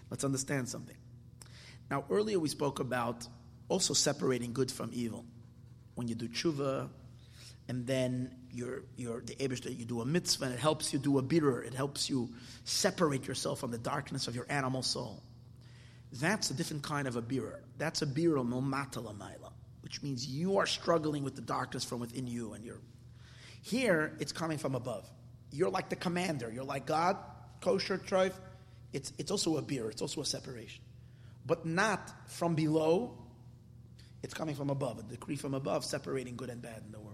Let's 0.09 0.23
understand 0.23 0.67
something. 0.67 0.97
Now, 1.89 2.05
earlier 2.09 2.39
we 2.39 2.49
spoke 2.49 2.79
about 2.79 3.27
also 3.67 3.93
separating 3.93 4.53
good 4.53 4.71
from 4.71 4.89
evil. 4.91 5.25
When 5.95 6.07
you 6.07 6.15
do 6.15 6.27
tshuva, 6.27 6.89
and 7.67 7.85
then 7.85 8.35
you're, 8.53 8.83
you're 8.95 9.21
the 9.21 9.35
Abishter, 9.35 9.75
you 9.75 9.85
do 9.85 10.01
a 10.01 10.05
mitzvah, 10.05 10.45
and 10.45 10.53
it 10.53 10.59
helps 10.59 10.93
you 10.93 10.99
do 10.99 11.17
a 11.17 11.23
birur, 11.23 11.65
it 11.65 11.73
helps 11.73 12.09
you 12.09 12.29
separate 12.63 13.27
yourself 13.27 13.59
from 13.59 13.71
the 13.71 13.77
darkness 13.77 14.27
of 14.27 14.35
your 14.35 14.45
animal 14.49 14.83
soul. 14.83 15.21
That's 16.13 16.49
a 16.49 16.53
different 16.53 16.83
kind 16.83 17.07
of 17.07 17.15
a 17.15 17.21
birur. 17.21 17.59
That's 17.77 18.01
a 18.01 18.07
birur 18.07 18.47
milmatalamayla, 18.47 19.51
which 19.81 20.01
means 20.01 20.25
you 20.25 20.57
are 20.57 20.65
struggling 20.65 21.23
with 21.23 21.35
the 21.35 21.41
darkness 21.41 21.83
from 21.83 21.99
within 21.99 22.27
you, 22.27 22.53
and 22.53 22.63
you're 22.65 22.81
here. 23.61 24.15
It's 24.19 24.31
coming 24.31 24.57
from 24.57 24.75
above. 24.75 25.09
You're 25.51 25.69
like 25.69 25.89
the 25.89 25.95
commander. 25.95 26.51
You're 26.51 26.63
like 26.63 26.85
God, 26.85 27.17
kosher 27.61 27.97
trife. 27.97 28.33
It's 28.93 29.13
it's 29.17 29.31
also 29.31 29.57
a 29.57 29.61
birur. 29.61 29.91
It's 29.91 30.01
also 30.01 30.21
a 30.21 30.25
separation, 30.25 30.83
but 31.45 31.65
not 31.65 32.11
from 32.27 32.55
below. 32.55 33.15
It's 34.21 34.33
coming 34.33 34.55
from 34.55 34.69
above, 34.69 34.99
a 34.99 35.03
decree 35.03 35.37
from 35.37 35.53
above, 35.53 35.85
separating 35.85 36.35
good 36.35 36.49
and 36.49 36.61
bad 36.61 36.83
in 36.85 36.91
the 36.91 36.99
world. 36.99 37.08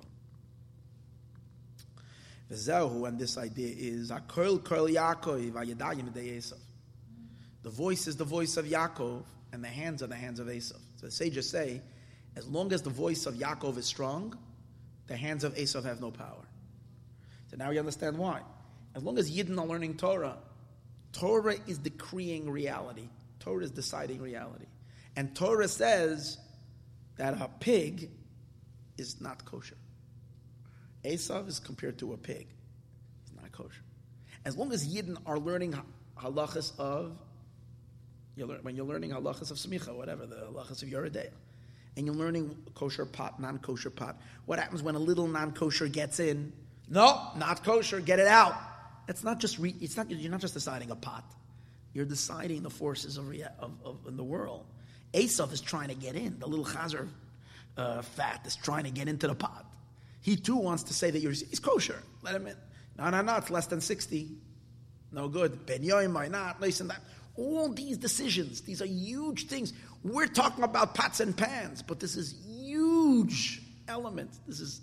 V'zehu, 2.52 3.08
and 3.08 3.18
this 3.18 3.38
idea 3.38 3.74
is 3.76 4.12
a 4.12 4.16
Akol 4.16 4.64
Kol 4.64 4.88
Yaakov 4.88 5.52
Vayadayim 5.52 6.14
Esav. 6.14 6.60
The 7.64 7.70
voice 7.70 8.08
is 8.08 8.16
the 8.16 8.26
voice 8.26 8.58
of 8.58 8.66
Yaakov, 8.66 9.24
and 9.52 9.64
the 9.64 9.68
hands 9.68 10.04
are 10.04 10.08
the 10.08 10.16
hands 10.16 10.40
of 10.40 10.48
Esav. 10.48 10.80
So 10.98 11.08
the 11.08 11.12
sages 11.12 11.50
say, 11.50 11.82
as 12.36 12.48
long 12.48 12.72
as 12.74 12.82
the 12.82 12.90
voice 12.90 13.26
of 13.26 13.36
Yaakov 13.36 13.78
is 13.78 13.86
strong, 13.86 14.38
the 15.08 15.18
hands 15.18 15.44
of 15.44 15.56
Esav 15.56 15.86
have 15.86 16.02
no 16.02 16.12
power. 16.12 16.46
So 17.50 17.58
now 17.58 17.70
we 17.70 17.80
understand 17.80 18.18
why. 18.18 18.42
As 18.94 19.04
long 19.04 19.18
as 19.18 19.32
Yidden 19.32 19.60
are 19.60 19.66
learning 19.66 19.98
Torah, 19.98 20.38
Torah 21.14 21.56
is 21.68 21.78
decreeing 21.78 22.50
reality. 22.50 23.10
Torah 23.40 23.64
is 23.64 23.72
deciding 23.72 24.22
reality. 24.22 24.66
And 25.16 25.36
Torah 25.36 25.68
says 25.68 26.38
that 27.18 27.40
a 27.42 27.50
pig 27.60 28.10
is 28.98 29.22
not 29.22 29.46
kosher. 29.46 29.78
Esav 31.06 31.48
is 31.48 31.60
compared 31.60 31.98
to 32.00 32.14
a 32.14 32.18
pig. 32.18 32.48
He's 33.24 33.42
not 33.42 33.52
kosher. 33.52 33.82
As 34.44 34.58
long 34.58 34.72
as 34.74 34.88
Yidden 34.88 35.18
are 35.26 35.40
learning 35.40 35.76
halachas 36.18 36.78
of, 36.80 37.18
you 38.36 38.46
learn, 38.46 38.60
when 38.64 38.76
you're 38.76 38.86
learning 38.86 39.12
halachas 39.12 39.52
of 39.52 39.58
smicha, 39.58 39.96
whatever, 39.96 40.26
the 40.26 40.36
halachas 40.36 40.84
of 40.84 40.90
Yoreh 40.90 41.12
De'ah, 41.12 41.30
and 41.98 42.06
you're 42.06 42.16
learning 42.16 42.56
kosher 42.74 43.06
pot, 43.06 43.40
non-kosher 43.40 43.90
pot, 43.90 44.20
what 44.46 44.60
happens 44.60 44.84
when 44.84 44.96
a 44.96 45.00
little 45.00 45.28
non-kosher 45.28 45.88
gets 45.88 46.20
in? 46.20 46.52
No, 46.90 47.32
not 47.38 47.64
kosher, 47.64 48.00
get 48.00 48.20
it 48.20 48.28
out. 48.28 48.56
It's 49.08 49.24
not 49.24 49.40
just, 49.40 49.60
re, 49.60 49.74
it's 49.80 49.96
not, 49.96 50.10
you're 50.12 50.32
not 50.32 50.42
just 50.42 50.54
deciding 50.54 50.92
a 50.92 50.96
pot. 50.96 51.24
You're 51.94 52.06
deciding 52.06 52.64
the 52.64 52.70
forces 52.70 53.18
of, 53.18 53.34
of, 53.60 53.72
of 53.86 53.98
in 54.08 54.18
the 54.18 54.24
world. 54.24 54.66
Esav 55.14 55.54
is 55.54 55.62
trying 55.62 55.88
to 55.88 55.96
get 55.96 56.16
in. 56.16 56.40
The 56.40 56.48
little 56.48 56.66
chazer 56.66 57.08
uh, 57.78 58.02
fat 58.02 58.42
is 58.46 58.56
trying 58.56 58.84
to 58.84 58.92
get 58.92 59.08
into 59.08 59.28
the 59.28 59.36
pot. 59.36 59.66
He 60.26 60.36
too 60.36 60.56
wants 60.56 60.82
to 60.86 60.94
say 60.96 61.12
that 61.12 61.20
you're, 61.20 61.34
he's 61.34 61.60
kosher. 61.60 62.02
Let 62.24 62.34
him 62.34 62.48
in. 62.48 62.56
No, 62.98 63.12
no, 63.12 63.22
no, 63.22 63.36
it's 63.36 63.52
less 63.52 63.68
than 63.68 63.80
60. 63.80 64.32
No 65.12 65.28
good. 65.28 65.68
Ben 65.68 65.84
Yoim, 65.84 66.32
not? 66.32 66.60
Listen, 66.60 66.88
that. 66.88 67.00
All 67.36 67.70
these 67.70 68.00
decisions, 68.00 68.62
these 68.62 68.82
are 68.82 68.88
huge 68.88 69.46
things. 69.46 69.74
We're 70.04 70.26
talking 70.26 70.64
about 70.64 70.96
pots 70.96 71.20
and 71.20 71.38
pans, 71.38 71.84
but 71.84 72.00
this 72.00 72.16
is 72.16 72.34
huge 72.44 73.62
element. 73.88 74.32
This 74.48 74.62
is 74.62 74.82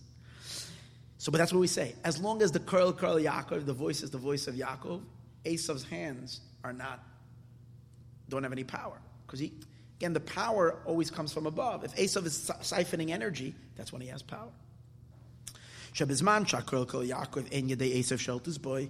so, 1.19 1.33
but 1.33 1.39
that's 1.39 1.53
what 1.53 1.59
we 1.59 1.67
say. 1.67 1.97
As 2.05 2.21
long 2.21 2.41
as 2.41 2.53
the 2.53 2.61
curl 2.61 2.93
curl 2.93 3.17
Yaakov, 3.17 3.67
the 3.67 3.73
voice 3.73 4.05
is 4.05 4.11
the 4.11 4.19
voice 4.19 4.47
of 4.47 4.55
Yaakov, 4.55 5.01
Esav's 5.45 5.83
hands 5.83 6.41
are 6.62 6.73
not 6.73 7.01
don't 8.29 8.45
have 8.45 8.53
any 8.53 8.65
power 8.65 9.01
because 9.27 9.41
he 9.41 9.53
again 9.99 10.12
the 10.12 10.21
power 10.21 10.79
always 10.85 11.11
comes 11.11 11.33
from 11.33 11.47
above. 11.47 11.83
If 11.83 11.97
Esav 11.97 12.27
is 12.27 12.49
siphoning 12.61 13.11
energy, 13.11 13.57
that's 13.77 13.93
when 13.93 14.03
he 14.03 14.09
has 14.09 14.23
power. 14.23 14.51
Shabizman 15.93 16.47
Shakrol 16.47 16.89
Kol 16.89 17.03
Yaakov 17.03 17.49
En 17.53 17.69
Yedei 17.69 17.99
Esav 17.99 18.19
Shelter's 18.19 18.59
boy. 18.59 18.89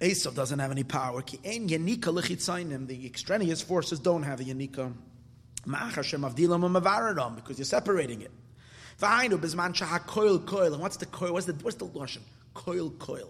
Esav 0.00 0.34
doesn't 0.34 0.58
have 0.58 0.70
any 0.70 0.84
power. 0.84 1.22
Ki 1.22 1.38
En 1.44 1.68
Yanika 1.68 2.12
Lechitzainim. 2.12 2.86
The 2.86 3.06
extraneous 3.06 3.62
forces 3.62 4.00
don't 4.00 4.24
have 4.24 4.40
a 4.40 4.44
Yanika. 4.44 4.92
Ma'achashem 5.66 6.28
Avdilam 6.28 6.80
Mavaradam 6.80 7.36
because 7.36 7.58
you're 7.58 7.64
separating 7.64 8.22
it. 8.22 8.32
V'ainu 9.00 9.38
Bizman 9.38 9.74
Shah 9.74 9.98
Koil. 10.00 10.72
And 10.72 10.80
what's 10.80 10.96
the 10.96 11.06
koil? 11.06 11.32
What's 11.32 11.46
the 11.46 11.54
what's 11.54 11.76
the 11.76 11.86
lashon? 11.86 12.22
Koil 12.54 12.92
Koil. 12.92 13.28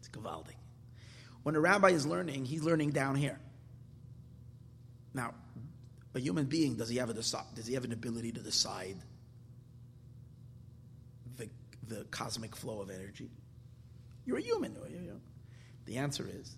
It's 0.00 0.08
gavaldi. 0.08 0.52
When 1.42 1.54
a 1.54 1.60
rabbi 1.60 1.90
is 1.90 2.04
learning, 2.04 2.44
he's 2.44 2.64
learning 2.64 2.90
down 2.90 3.14
here. 3.14 3.38
Now, 5.14 5.32
a 6.14 6.18
human 6.18 6.46
being 6.46 6.74
does 6.76 6.88
he 6.88 6.96
have 6.98 7.08
a 7.08 7.14
does 7.14 7.66
he 7.66 7.74
have 7.74 7.84
an 7.84 7.92
ability 7.92 8.32
to 8.32 8.40
decide 8.40 8.96
the 11.88 12.04
cosmic 12.10 12.54
flow 12.54 12.80
of 12.80 12.90
energy? 12.90 13.30
You're 14.24 14.38
a 14.38 14.42
human. 14.42 14.76
The 15.84 15.96
answer 15.96 16.28
is 16.28 16.56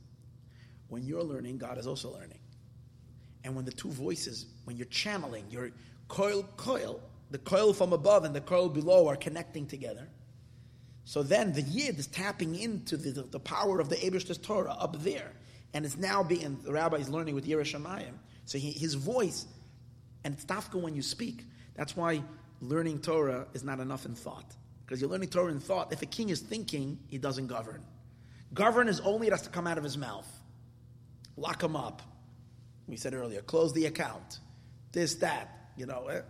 when 0.89 1.05
you're 1.05 1.23
learning, 1.23 1.59
God 1.59 1.79
is 1.79 1.87
also 1.87 2.13
learning. 2.13 2.39
And 3.45 3.55
when 3.55 3.65
the 3.65 3.73
two 3.73 3.91
voices, 3.91 4.47
when 4.65 4.77
you're 4.77 4.87
channeling, 4.87 5.45
your 5.51 5.71
coil, 6.09 6.43
coil, 6.57 7.01
the 7.31 7.39
coil 7.39 7.73
from 7.73 7.93
above 7.93 8.25
and 8.25 8.35
the 8.35 8.41
coil 8.41 8.69
below 8.69 9.07
are 9.07 9.17
connecting 9.17 9.67
together. 9.67 10.09
So 11.05 11.23
then 11.23 11.53
the 11.53 11.63
Yid 11.63 11.99
is 11.99 12.07
tapping 12.07 12.55
into 12.55 12.97
the, 12.97 13.11
the, 13.11 13.23
the 13.23 13.41
power 13.41 13.81
of 13.81 13.89
the 13.89 14.05
Abish's 14.05 14.39
Torah 14.39 14.77
up 14.79 15.03
there. 15.03 15.33
And 15.75 15.85
it's 15.85 15.97
now 15.97 16.23
being, 16.23 16.59
the 16.63 16.73
rabbi 16.73 16.97
is 16.97 17.09
learning 17.09 17.35
with 17.35 17.47
Yerushalayim. 17.47 18.15
So 18.45 18.59
he, 18.59 18.73
his 18.73 18.95
voice, 18.95 19.47
and 20.25 20.35
it's 20.35 20.45
tafka 20.45 20.81
when 20.81 20.95
you 20.95 21.03
speak. 21.03 21.45
That's 21.75 21.97
why 21.97 22.23
learning 22.61 23.01
Torah 23.01 23.47
is 23.55 23.63
not 23.63 23.79
enough 23.79 24.07
in 24.07 24.15
thought. 24.15 24.57
Because 24.89 25.03
you're 25.03 25.11
learning 25.11 25.29
Torah 25.29 25.53
in 25.53 25.61
thought. 25.61 25.93
If 25.93 26.01
a 26.01 26.07
king 26.07 26.31
is 26.31 26.41
thinking, 26.41 26.99
he 27.09 27.19
doesn't 27.19 27.49
govern. 27.49 27.83
Govern 28.55 28.89
is 28.89 29.01
only 29.01 29.27
it 29.27 29.33
has 29.33 29.43
to 29.43 29.51
come 29.51 29.67
out 29.67 29.77
of 29.77 29.85
his 29.85 29.99
mouth. 29.99 30.27
Lock 31.37 31.63
him 31.63 31.77
up. 31.77 32.01
We 32.87 32.97
said 32.97 33.13
earlier, 33.13 33.43
close 33.43 33.75
the 33.75 33.85
account. 33.85 34.39
This, 34.93 35.17
that. 35.17 35.73
You 35.77 35.85
know, 35.85 36.07
eh? 36.09 36.23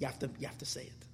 you 0.00 0.08
have 0.08 0.18
to 0.18 0.30
you 0.40 0.48
have 0.48 0.58
to 0.58 0.66
say 0.66 0.82
it. 0.82 1.06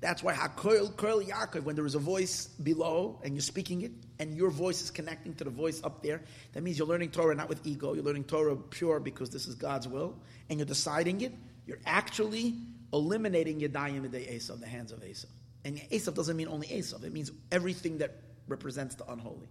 That's 0.00 0.22
why 0.22 0.34
Hakoil 0.34 0.92
Koil 0.94 1.26
Yaakov, 1.26 1.64
when 1.64 1.74
there 1.74 1.84
is 1.84 1.96
a 1.96 1.98
voice 1.98 2.46
below 2.46 3.20
and 3.24 3.34
you're 3.34 3.40
speaking 3.40 3.82
it, 3.82 3.90
and 4.20 4.36
your 4.36 4.50
voice 4.50 4.82
is 4.82 4.92
connecting 4.92 5.34
to 5.34 5.44
the 5.44 5.50
voice 5.50 5.82
up 5.82 6.00
there, 6.04 6.22
that 6.52 6.62
means 6.62 6.78
you're 6.78 6.86
learning 6.86 7.10
Torah 7.10 7.34
not 7.34 7.48
with 7.48 7.66
ego, 7.66 7.92
you're 7.94 8.04
learning 8.04 8.24
Torah 8.24 8.54
pure 8.54 9.00
because 9.00 9.30
this 9.30 9.48
is 9.48 9.56
God's 9.56 9.88
will, 9.88 10.16
and 10.48 10.60
you're 10.60 10.66
deciding 10.66 11.22
it, 11.22 11.34
you're 11.66 11.80
actually 11.84 12.54
eliminating 12.92 13.60
Yadayim 13.60 14.08
Esav, 14.08 14.60
the 14.60 14.66
hands 14.66 14.92
of 14.92 15.00
Esav. 15.00 15.26
And 15.66 15.78
Esav 15.90 16.14
doesn't 16.14 16.36
mean 16.36 16.46
only 16.46 16.68
Esav, 16.68 17.02
it 17.02 17.12
means 17.12 17.32
everything 17.50 17.98
that 17.98 18.12
represents 18.46 18.94
the 18.94 19.04
unholy. 19.10 19.48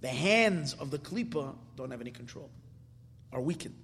The 0.00 0.08
hands 0.08 0.74
of 0.74 0.90
the 0.90 0.98
Klippa 0.98 1.54
don't 1.76 1.92
have 1.92 2.00
any 2.00 2.10
control, 2.10 2.50
are 3.32 3.40
weakened. 3.40 3.76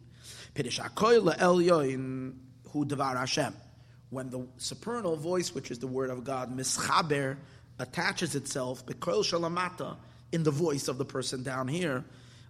When 4.10 4.31
the 4.31 4.47
supernal 4.57 5.15
voice, 5.16 5.55
which 5.55 5.70
is 5.70 5.78
the 5.78 5.86
word 5.86 6.10
of 6.10 6.24
God, 6.24 6.52
mischaber, 6.57 7.36
attaches 7.78 8.34
itself, 8.34 8.84
shalamata, 8.84 9.99
in 10.32 10.42
the 10.42 10.50
voice 10.50 10.89
of 10.89 10.99
the 10.99 11.05
person 11.05 11.44
down 11.44 11.68
here, 11.68 12.05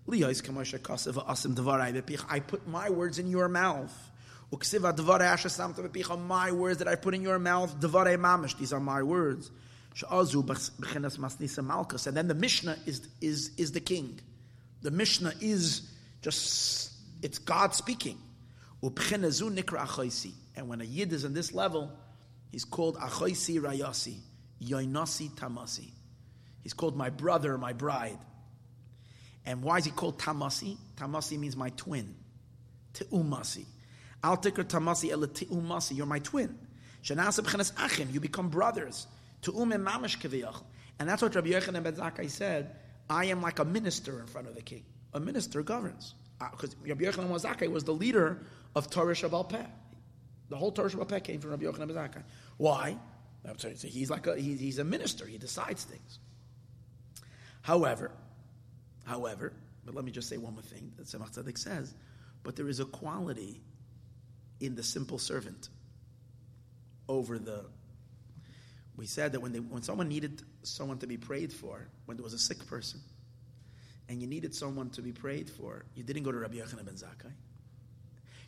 I 0.09 0.33
put 2.41 2.67
my 2.67 2.89
words 2.89 3.19
in 3.19 3.27
your 3.29 3.49
mouth. 3.49 4.11
My 4.53 6.53
words 6.53 6.79
that 6.79 6.89
I 6.89 6.95
put 6.95 7.15
in 7.15 7.23
your 7.23 7.39
mouth, 7.39 7.81
these 7.81 8.73
are 8.73 8.81
my 8.81 9.03
words. 9.03 9.51
And 10.03 12.17
then 12.17 12.29
the 12.29 12.35
Mishnah 12.35 12.77
is, 12.87 13.09
is, 13.21 13.51
is 13.57 13.73
the 13.73 13.81
king. 13.81 14.21
The 14.83 14.91
Mishnah 14.91 15.33
is 15.41 15.91
just, 16.23 16.93
it's 17.23 17.39
God 17.39 17.75
speaking. 17.75 18.19
And 18.83 20.69
when 20.69 20.81
a 20.81 20.85
Yid 20.85 21.13
is 21.13 21.25
on 21.25 21.35
this 21.35 21.55
level, 21.55 21.93
he's 22.51 22.65
called 22.65 22.97
Achoisi 22.97 23.61
Rayasi, 23.61 24.19
Yoinasi 24.63 25.31
Tamasi. 25.31 25.91
He's 26.63 26.75
called 26.75 26.97
my 26.97 27.11
brother, 27.11 27.57
my 27.59 27.73
bride. 27.73 28.19
And 29.45 29.63
why 29.63 29.79
is 29.79 29.85
he 29.85 29.91
called 29.91 30.19
Tamasi? 30.19 30.77
Tamasi 30.97 31.39
means 31.39 31.57
my 31.57 31.71
twin. 31.71 32.15
Te'umasi. 32.95 33.67
Al 34.23 34.37
tikr 34.37 34.65
tamasi 34.65 35.11
umasi. 35.47 35.97
You're 35.97 36.07
my 36.07 36.19
twin. 36.21 36.59
Shanasa 37.03 37.41
b'chenes 37.41 37.73
achim. 37.79 38.09
You 38.13 38.21
become 38.21 38.49
brothers. 38.49 39.07
To 39.43 39.53
Tu'um 39.53 39.73
mamish 39.73 40.19
keviyach. 40.19 40.63
And 40.99 41.09
that's 41.09 41.23
what 41.23 41.35
Rabbi 41.35 41.49
Yochanan 41.49 41.83
ben 41.83 41.95
Zakkai 41.95 42.31
said. 42.31 42.77
I 43.11 43.25
am 43.27 43.43
like 43.43 43.59
a 43.59 43.65
minister 43.65 44.21
in 44.21 44.27
front 44.27 44.47
of 44.47 44.55
the 44.55 44.63
king. 44.63 44.85
A 45.15 45.21
minister 45.21 45.63
governs. 45.63 46.15
Because 46.39 46.75
uh, 46.75 46.87
Rabbi 46.87 47.05
Yochanan 47.05 47.29
ben 47.29 47.39
Zakkai 47.39 47.71
was 47.71 47.85
the 47.85 47.95
leader 47.95 48.43
of 48.77 48.89
Torah 48.89 49.15
Shabbal 49.15 49.49
Peh. 49.49 49.67
The 50.49 50.57
whole 50.57 50.71
Torah 50.71 50.91
Shabbal 50.91 51.09
Peh 51.09 51.21
came 51.21 51.41
from 51.41 51.51
Rabbi 51.51 51.65
Yochanan 51.65 51.89
ben 51.89 51.97
Zakkai. 51.97 52.23
Why? 52.57 52.97
He's 53.83 54.09
like 54.09 54.29
a, 54.29 54.37
he's 54.37 54.79
a 54.79 54.85
minister. 54.85 55.27
He 55.27 55.37
decides 55.37 55.83
things. 55.83 56.21
However, 57.63 58.13
however, 59.05 59.53
But 59.85 59.95
let 59.95 60.05
me 60.05 60.13
just 60.13 60.29
say 60.29 60.37
one 60.37 60.55
more 60.55 60.63
thing 60.63 60.93
that 60.97 61.07
Tzemach 61.07 61.37
Tzedek 61.37 61.59
says. 61.59 61.95
But 62.45 62.57
there 62.57 62.69
is 62.69 62.81
a 62.81 62.85
quality 62.85 63.61
in 64.63 64.77
the 64.77 64.83
simple 64.83 65.19
servant 65.19 65.69
over 67.09 67.39
the. 67.39 67.65
We 68.97 69.07
said 69.07 69.33
that 69.33 69.41
when, 69.41 69.53
they, 69.53 69.59
when 69.59 69.83
someone 69.83 70.09
needed 70.09 70.43
someone 70.63 70.99
to 70.99 71.07
be 71.07 71.17
prayed 71.17 71.53
for, 71.53 71.89
when 72.05 72.17
there 72.17 72.25
was 72.25 72.35
a 72.35 72.39
sick 72.39 72.67
person, 72.67 73.01
and 74.09 74.21
you 74.21 74.29
needed 74.29 74.55
someone 74.55 74.91
to 74.91 75.03
be 75.03 75.13
prayed 75.13 75.51
for, 75.51 75.85
you 75.95 76.05
didn't 76.05 76.23
go 76.23 76.31
to 76.31 76.39
Rabbi 76.39 76.57
Yochanan 76.57 76.85
ben 76.85 76.95
Zakkai. 76.95 77.33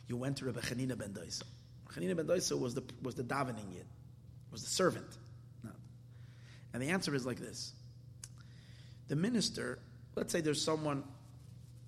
You 0.07 0.15
went 0.17 0.37
to 0.37 0.45
Rabbi 0.45 0.61
Chanina 0.61 0.97
ben 0.97 1.13
Doisa. 1.13 1.43
Chanina 1.89 2.15
ben 2.15 2.27
Doisa 2.27 2.57
was 2.57 2.75
the, 2.75 2.83
was 3.01 3.15
the 3.15 3.23
davening 3.23 3.73
yid, 3.73 3.85
was 4.51 4.63
the 4.63 4.69
servant. 4.69 5.17
No. 5.63 5.71
And 6.73 6.81
the 6.81 6.89
answer 6.89 7.13
is 7.15 7.25
like 7.25 7.39
this. 7.39 7.73
The 9.07 9.15
minister, 9.15 9.79
let's 10.15 10.31
say 10.31 10.41
there's 10.41 10.63
someone, 10.63 11.03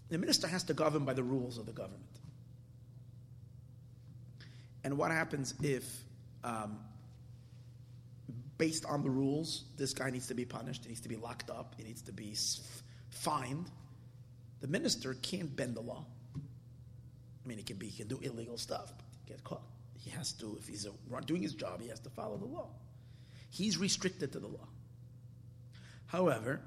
the 0.10 0.18
minister 0.18 0.48
has 0.48 0.64
to 0.64 0.74
govern 0.74 1.06
by 1.06 1.14
the 1.14 1.24
rules 1.24 1.58
of 1.58 1.66
the 1.66 1.72
government. 1.72 2.07
And 4.88 4.98
what 4.98 5.12
happens 5.12 5.54
if, 5.62 5.84
um, 6.46 6.80
based 8.58 8.86
on 8.86 9.04
the 9.04 9.10
rules, 9.10 9.66
this 9.76 9.94
guy 9.94 10.10
needs 10.10 10.28
to 10.28 10.34
be 10.34 10.46
punished, 10.46 10.84
he 10.84 10.88
needs 10.88 11.02
to 11.02 11.10
be 11.10 11.18
locked 11.18 11.50
up, 11.50 11.76
he 11.78 11.84
needs 11.84 12.02
to 12.04 12.14
be 12.14 12.34
fined? 13.10 13.70
The 14.62 14.68
minister 14.70 15.16
can't 15.16 15.54
bend 15.54 15.76
the 15.76 15.82
law. 15.82 16.06
I 16.38 16.40
mean, 17.46 17.58
he 17.58 17.66
can 17.66 17.76
be, 17.76 17.88
he 17.88 17.98
can 17.98 18.08
do 18.08 18.18
illegal 18.22 18.58
stuff, 18.58 18.94
but 18.96 19.06
get 19.26 19.44
caught. 19.44 19.64
He 20.00 20.10
has 20.12 20.32
to, 20.40 20.56
if 20.58 20.70
he's 20.70 20.86
a, 20.86 21.22
doing 21.26 21.42
his 21.42 21.54
job, 21.54 21.82
he 21.82 21.90
has 21.90 22.00
to 22.00 22.10
follow 22.10 22.38
the 22.38 22.46
law. 22.46 22.70
He's 23.50 23.78
restricted 23.78 24.32
to 24.32 24.40
the 24.40 24.48
law. 24.48 24.70
However, 26.06 26.62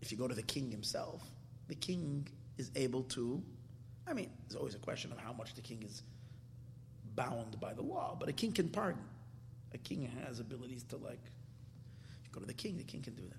if 0.00 0.10
you 0.10 0.16
go 0.16 0.26
to 0.26 0.34
the 0.34 0.42
king 0.42 0.70
himself, 0.70 1.22
the 1.68 1.74
king 1.74 2.26
is 2.56 2.70
able 2.74 3.02
to. 3.02 3.42
I 4.06 4.14
mean, 4.14 4.30
there's 4.48 4.56
always 4.56 4.74
a 4.74 4.78
question 4.78 5.12
of 5.12 5.18
how 5.18 5.34
much 5.34 5.54
the 5.54 5.60
king 5.60 5.82
is 5.82 6.02
bound 7.14 7.60
by 7.60 7.72
the 7.72 7.82
law, 7.82 8.16
but 8.18 8.28
a 8.28 8.32
king 8.32 8.52
can 8.52 8.68
pardon. 8.68 9.02
A 9.72 9.78
king 9.78 10.10
has 10.24 10.40
abilities 10.40 10.84
to 10.84 10.96
like. 10.96 11.20
Go 12.32 12.40
to 12.40 12.46
the 12.46 12.54
king, 12.54 12.76
the 12.76 12.84
king 12.84 13.02
can 13.02 13.14
do 13.14 13.22
that. 13.22 13.38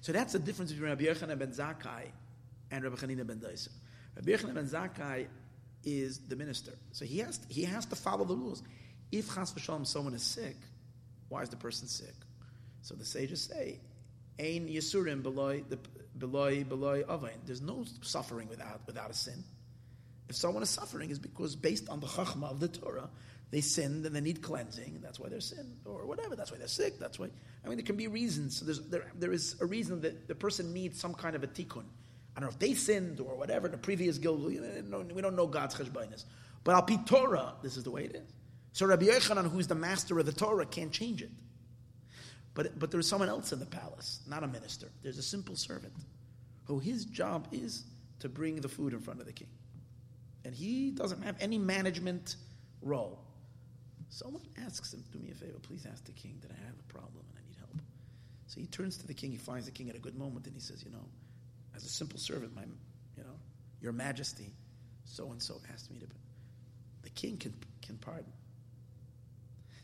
So 0.00 0.12
that's 0.12 0.32
the 0.32 0.38
difference 0.38 0.72
between 0.72 0.90
Rabbi 0.90 1.04
Yochanan 1.04 1.38
ben 1.38 1.52
Zakkai 1.52 2.10
and 2.70 2.84
Rabbi 2.84 2.96
Chanina 2.96 3.26
ben 3.26 3.38
Daisa. 3.38 3.70
Rabbi 4.16 4.32
Yochanan 4.32 4.54
ben 4.54 4.66
Zakkai 4.66 5.26
is 5.84 6.18
the 6.28 6.36
minister, 6.36 6.72
so 6.92 7.04
he 7.04 7.18
has 7.18 7.38
to, 7.38 7.48
he 7.52 7.62
has 7.62 7.86
to 7.86 7.96
follow 7.96 8.24
the 8.24 8.34
rules. 8.34 8.62
If 9.12 9.34
chas 9.34 9.52
v'shalom 9.52 9.86
someone 9.86 10.14
is 10.14 10.22
sick, 10.22 10.56
why 11.28 11.42
is 11.42 11.48
the 11.48 11.56
person 11.56 11.88
sick? 11.88 12.14
So 12.82 12.94
the 12.94 13.04
sages 13.04 13.42
say, 13.42 13.80
"Ein 14.38 14.68
yisurim 14.68 15.22
beloy 15.22 15.62
beloy 16.18 16.64
beloy 16.64 17.02
avain." 17.08 17.38
There's 17.46 17.62
no 17.62 17.84
suffering 18.02 18.48
without 18.48 18.80
without 18.86 19.10
a 19.10 19.14
sin. 19.14 19.44
If 20.28 20.36
someone 20.36 20.62
is 20.62 20.70
suffering, 20.70 21.10
is 21.10 21.18
because 21.18 21.54
based 21.54 21.88
on 21.88 22.00
the 22.00 22.06
chachma 22.06 22.50
of 22.50 22.60
the 22.60 22.68
Torah, 22.68 23.10
they 23.50 23.60
sinned 23.60 24.06
and 24.06 24.16
they 24.16 24.20
need 24.20 24.42
cleansing, 24.42 24.94
and 24.96 25.04
that's 25.04 25.20
why 25.20 25.28
they're 25.28 25.40
sinned, 25.40 25.80
or 25.84 26.06
whatever. 26.06 26.34
That's 26.34 26.50
why 26.50 26.58
they're 26.58 26.66
sick. 26.66 26.98
That's 26.98 27.18
why. 27.18 27.28
I 27.64 27.68
mean, 27.68 27.76
there 27.76 27.86
can 27.86 27.96
be 27.96 28.08
reasons. 28.08 28.56
So 28.58 28.64
there's, 28.64 28.80
there, 28.80 29.12
there 29.14 29.32
is 29.32 29.56
a 29.60 29.66
reason 29.66 30.00
that 30.00 30.28
the 30.28 30.34
person 30.34 30.72
needs 30.72 30.98
some 30.98 31.14
kind 31.14 31.36
of 31.36 31.44
a 31.44 31.46
tikkun. 31.46 31.84
I 32.36 32.40
don't 32.40 32.48
know 32.48 32.54
if 32.54 32.58
they 32.58 32.74
sinned 32.74 33.20
or 33.20 33.36
whatever, 33.36 33.68
the 33.68 33.78
previous 33.78 34.18
guild, 34.18 34.44
we 34.44 35.22
don't 35.22 35.36
know 35.36 35.46
God's 35.46 35.76
cheshbainis. 35.76 36.24
But 36.64 36.74
al 36.74 36.82
Torah, 37.04 37.54
this 37.62 37.76
is 37.76 37.84
the 37.84 37.90
way 37.90 38.04
it 38.04 38.16
is. 38.16 38.32
So 38.72 38.86
Rabbi 38.86 39.06
Yochanan, 39.06 39.48
who's 39.50 39.68
the 39.68 39.76
master 39.76 40.18
of 40.18 40.26
the 40.26 40.32
Torah, 40.32 40.66
can't 40.66 40.90
change 40.90 41.22
it. 41.22 41.30
But, 42.54 42.76
but 42.78 42.90
there's 42.90 43.06
someone 43.06 43.28
else 43.28 43.52
in 43.52 43.60
the 43.60 43.66
palace, 43.66 44.20
not 44.26 44.42
a 44.42 44.48
minister. 44.48 44.88
There's 45.02 45.18
a 45.18 45.22
simple 45.22 45.54
servant 45.54 45.94
who 46.64 46.80
his 46.80 47.04
job 47.04 47.46
is 47.52 47.84
to 48.20 48.28
bring 48.28 48.56
the 48.56 48.68
food 48.68 48.92
in 48.92 49.00
front 49.00 49.20
of 49.20 49.26
the 49.26 49.32
king. 49.32 49.48
And 50.44 50.54
he 50.54 50.90
doesn't 50.90 51.22
have 51.22 51.36
any 51.40 51.58
management 51.58 52.36
role. 52.82 53.18
Someone 54.10 54.42
asks 54.64 54.92
him, 54.92 55.02
Do 55.12 55.18
me 55.18 55.30
a 55.30 55.34
favor, 55.34 55.58
please 55.62 55.86
ask 55.90 56.04
the 56.04 56.12
king 56.12 56.38
that 56.42 56.50
I 56.50 56.66
have 56.66 56.74
a 56.78 56.92
problem 56.92 57.24
and 57.30 57.38
I 57.38 57.48
need 57.48 57.56
help. 57.58 57.80
So 58.46 58.60
he 58.60 58.66
turns 58.66 58.96
to 58.98 59.06
the 59.06 59.14
king, 59.14 59.30
he 59.30 59.38
finds 59.38 59.66
the 59.66 59.72
king 59.72 59.88
at 59.88 59.96
a 59.96 59.98
good 59.98 60.16
moment, 60.16 60.46
and 60.46 60.54
he 60.54 60.60
says, 60.60 60.84
You 60.84 60.90
know, 60.90 61.04
as 61.74 61.84
a 61.84 61.88
simple 61.88 62.18
servant, 62.18 62.54
my, 62.54 62.62
you 63.16 63.24
know, 63.24 63.36
your 63.80 63.92
majesty, 63.92 64.52
so 65.04 65.30
and 65.30 65.42
so 65.42 65.60
asked 65.72 65.90
me 65.90 65.98
to. 65.98 66.06
The 67.02 67.10
king 67.10 67.36
can, 67.36 67.54
can 67.82 67.96
pardon. 67.96 68.32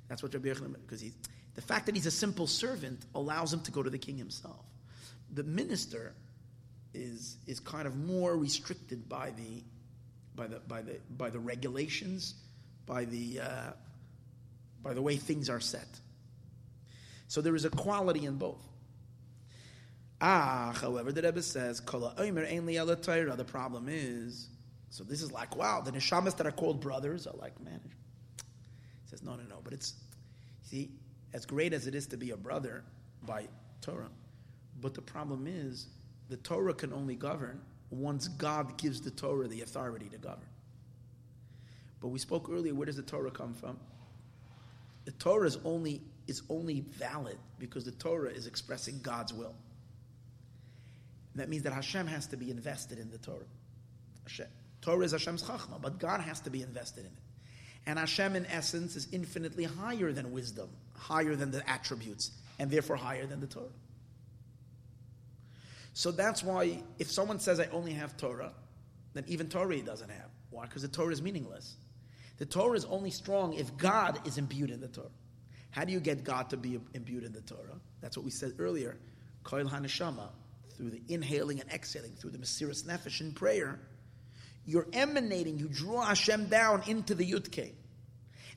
That's 0.08 0.22
what 0.22 0.34
Rabbi 0.34 0.48
Yochanan, 0.48 0.74
because 0.82 1.00
he, 1.00 1.12
the 1.54 1.60
fact 1.60 1.86
that 1.86 1.94
he's 1.94 2.06
a 2.06 2.10
simple 2.10 2.46
servant 2.46 3.04
allows 3.14 3.52
him 3.52 3.60
to 3.62 3.70
go 3.70 3.82
to 3.82 3.90
the 3.90 3.98
king 3.98 4.16
himself. 4.16 4.64
The 5.32 5.44
minister 5.44 6.14
is, 6.94 7.36
is 7.46 7.60
kind 7.60 7.86
of 7.86 7.96
more 7.96 8.36
restricted 8.36 9.08
by 9.08 9.30
the, 9.30 9.62
by 10.40 10.46
the, 10.46 10.60
by 10.60 10.80
the, 10.80 10.96
by 11.18 11.28
the 11.28 11.38
regulations, 11.38 12.34
by 12.86 13.04
the, 13.04 13.40
uh, 13.40 13.70
by 14.82 14.94
the 14.94 15.02
way 15.02 15.16
things 15.16 15.50
are 15.50 15.60
set. 15.60 16.00
So 17.28 17.42
there 17.42 17.54
is 17.54 17.66
a 17.66 17.70
quality 17.70 18.24
in 18.24 18.36
both. 18.36 18.66
Ah, 20.22 20.72
however, 20.80 21.12
the 21.12 21.20
Rebbe 21.20 21.42
says, 21.42 21.78
Kala 21.78 22.14
Omer 22.16 22.46
The 22.46 23.44
problem 23.46 23.86
is, 23.90 24.48
so 24.88 25.04
this 25.04 25.20
is 25.20 25.30
like, 25.30 25.56
wow, 25.56 25.82
the 25.82 25.92
neshamas 25.92 26.34
that 26.38 26.46
are 26.46 26.52
called 26.52 26.80
brothers 26.80 27.26
are 27.26 27.36
like 27.36 27.60
man. 27.62 27.80
He 27.84 29.10
says, 29.10 29.22
no, 29.22 29.32
no, 29.32 29.42
no, 29.42 29.60
but 29.62 29.74
it's, 29.74 29.92
see, 30.62 30.90
as 31.34 31.44
great 31.44 31.74
as 31.74 31.86
it 31.86 31.94
is 31.94 32.06
to 32.06 32.16
be 32.16 32.30
a 32.30 32.36
brother 32.36 32.82
by 33.24 33.46
Torah, 33.82 34.08
but 34.80 34.94
the 34.94 35.02
problem 35.02 35.46
is, 35.46 35.88
the 36.30 36.38
Torah 36.38 36.74
can 36.74 36.94
only 36.94 37.14
govern 37.14 37.60
once 37.90 38.28
God 38.28 38.78
gives 38.78 39.00
the 39.00 39.10
Torah 39.10 39.48
the 39.48 39.62
authority 39.62 40.08
to 40.08 40.18
govern. 40.18 40.46
But 42.00 42.08
we 42.08 42.18
spoke 42.18 42.48
earlier, 42.50 42.74
where 42.74 42.86
does 42.86 42.96
the 42.96 43.02
Torah 43.02 43.30
come 43.30 43.54
from? 43.54 43.78
The 45.04 45.12
Torah 45.12 45.46
is 45.46 45.58
only, 45.64 46.00
is 46.26 46.42
only 46.48 46.80
valid 46.80 47.38
because 47.58 47.84
the 47.84 47.92
Torah 47.92 48.30
is 48.30 48.46
expressing 48.46 49.00
God's 49.02 49.34
will. 49.34 49.54
That 51.34 51.48
means 51.48 51.62
that 51.64 51.72
Hashem 51.72 52.06
has 52.06 52.26
to 52.28 52.36
be 52.36 52.50
invested 52.50 52.98
in 52.98 53.10
the 53.10 53.18
Torah. 53.18 53.38
Hashem. 54.24 54.46
Torah 54.82 55.04
is 55.04 55.12
Hashem's 55.12 55.42
chachma, 55.42 55.80
but 55.80 55.98
God 55.98 56.20
has 56.20 56.40
to 56.40 56.50
be 56.50 56.62
invested 56.62 57.00
in 57.00 57.06
it. 57.06 57.12
And 57.86 57.98
Hashem, 57.98 58.36
in 58.36 58.46
essence, 58.46 58.96
is 58.96 59.08
infinitely 59.12 59.64
higher 59.64 60.12
than 60.12 60.32
wisdom, 60.32 60.68
higher 60.94 61.34
than 61.36 61.50
the 61.50 61.68
attributes, 61.68 62.30
and 62.58 62.70
therefore 62.70 62.96
higher 62.96 63.26
than 63.26 63.40
the 63.40 63.46
Torah. 63.46 63.66
So 65.92 66.10
that's 66.10 66.42
why 66.42 66.82
if 66.98 67.10
someone 67.10 67.40
says, 67.40 67.60
I 67.60 67.66
only 67.66 67.92
have 67.92 68.16
Torah, 68.16 68.52
then 69.14 69.24
even 69.26 69.48
Torah 69.48 69.74
he 69.74 69.82
doesn't 69.82 70.10
have. 70.10 70.30
Why? 70.50 70.64
Because 70.64 70.82
the 70.82 70.88
Torah 70.88 71.12
is 71.12 71.22
meaningless. 71.22 71.76
The 72.38 72.46
Torah 72.46 72.76
is 72.76 72.84
only 72.86 73.10
strong 73.10 73.54
if 73.54 73.76
God 73.76 74.26
is 74.26 74.38
imbued 74.38 74.70
in 74.70 74.80
the 74.80 74.88
Torah. 74.88 75.08
How 75.70 75.84
do 75.84 75.92
you 75.92 76.00
get 76.00 76.24
God 76.24 76.50
to 76.50 76.56
be 76.56 76.80
imbued 76.94 77.24
in 77.24 77.32
the 77.32 77.42
Torah? 77.42 77.78
That's 78.00 78.16
what 78.16 78.24
we 78.24 78.30
said 78.30 78.54
earlier. 78.58 78.98
Koil 79.44 79.70
HaNeshama, 79.70 80.28
through 80.76 80.90
the 80.90 81.02
inhaling 81.08 81.60
and 81.60 81.70
exhaling, 81.70 82.12
through 82.12 82.30
the 82.30 82.38
Mesiras 82.38 82.84
Nefesh 82.84 83.20
in 83.20 83.32
prayer, 83.32 83.78
you're 84.66 84.88
emanating, 84.92 85.58
you 85.58 85.68
draw 85.68 86.04
Hashem 86.04 86.46
down 86.46 86.82
into 86.86 87.14
the 87.14 87.30
Yudke. 87.30 87.72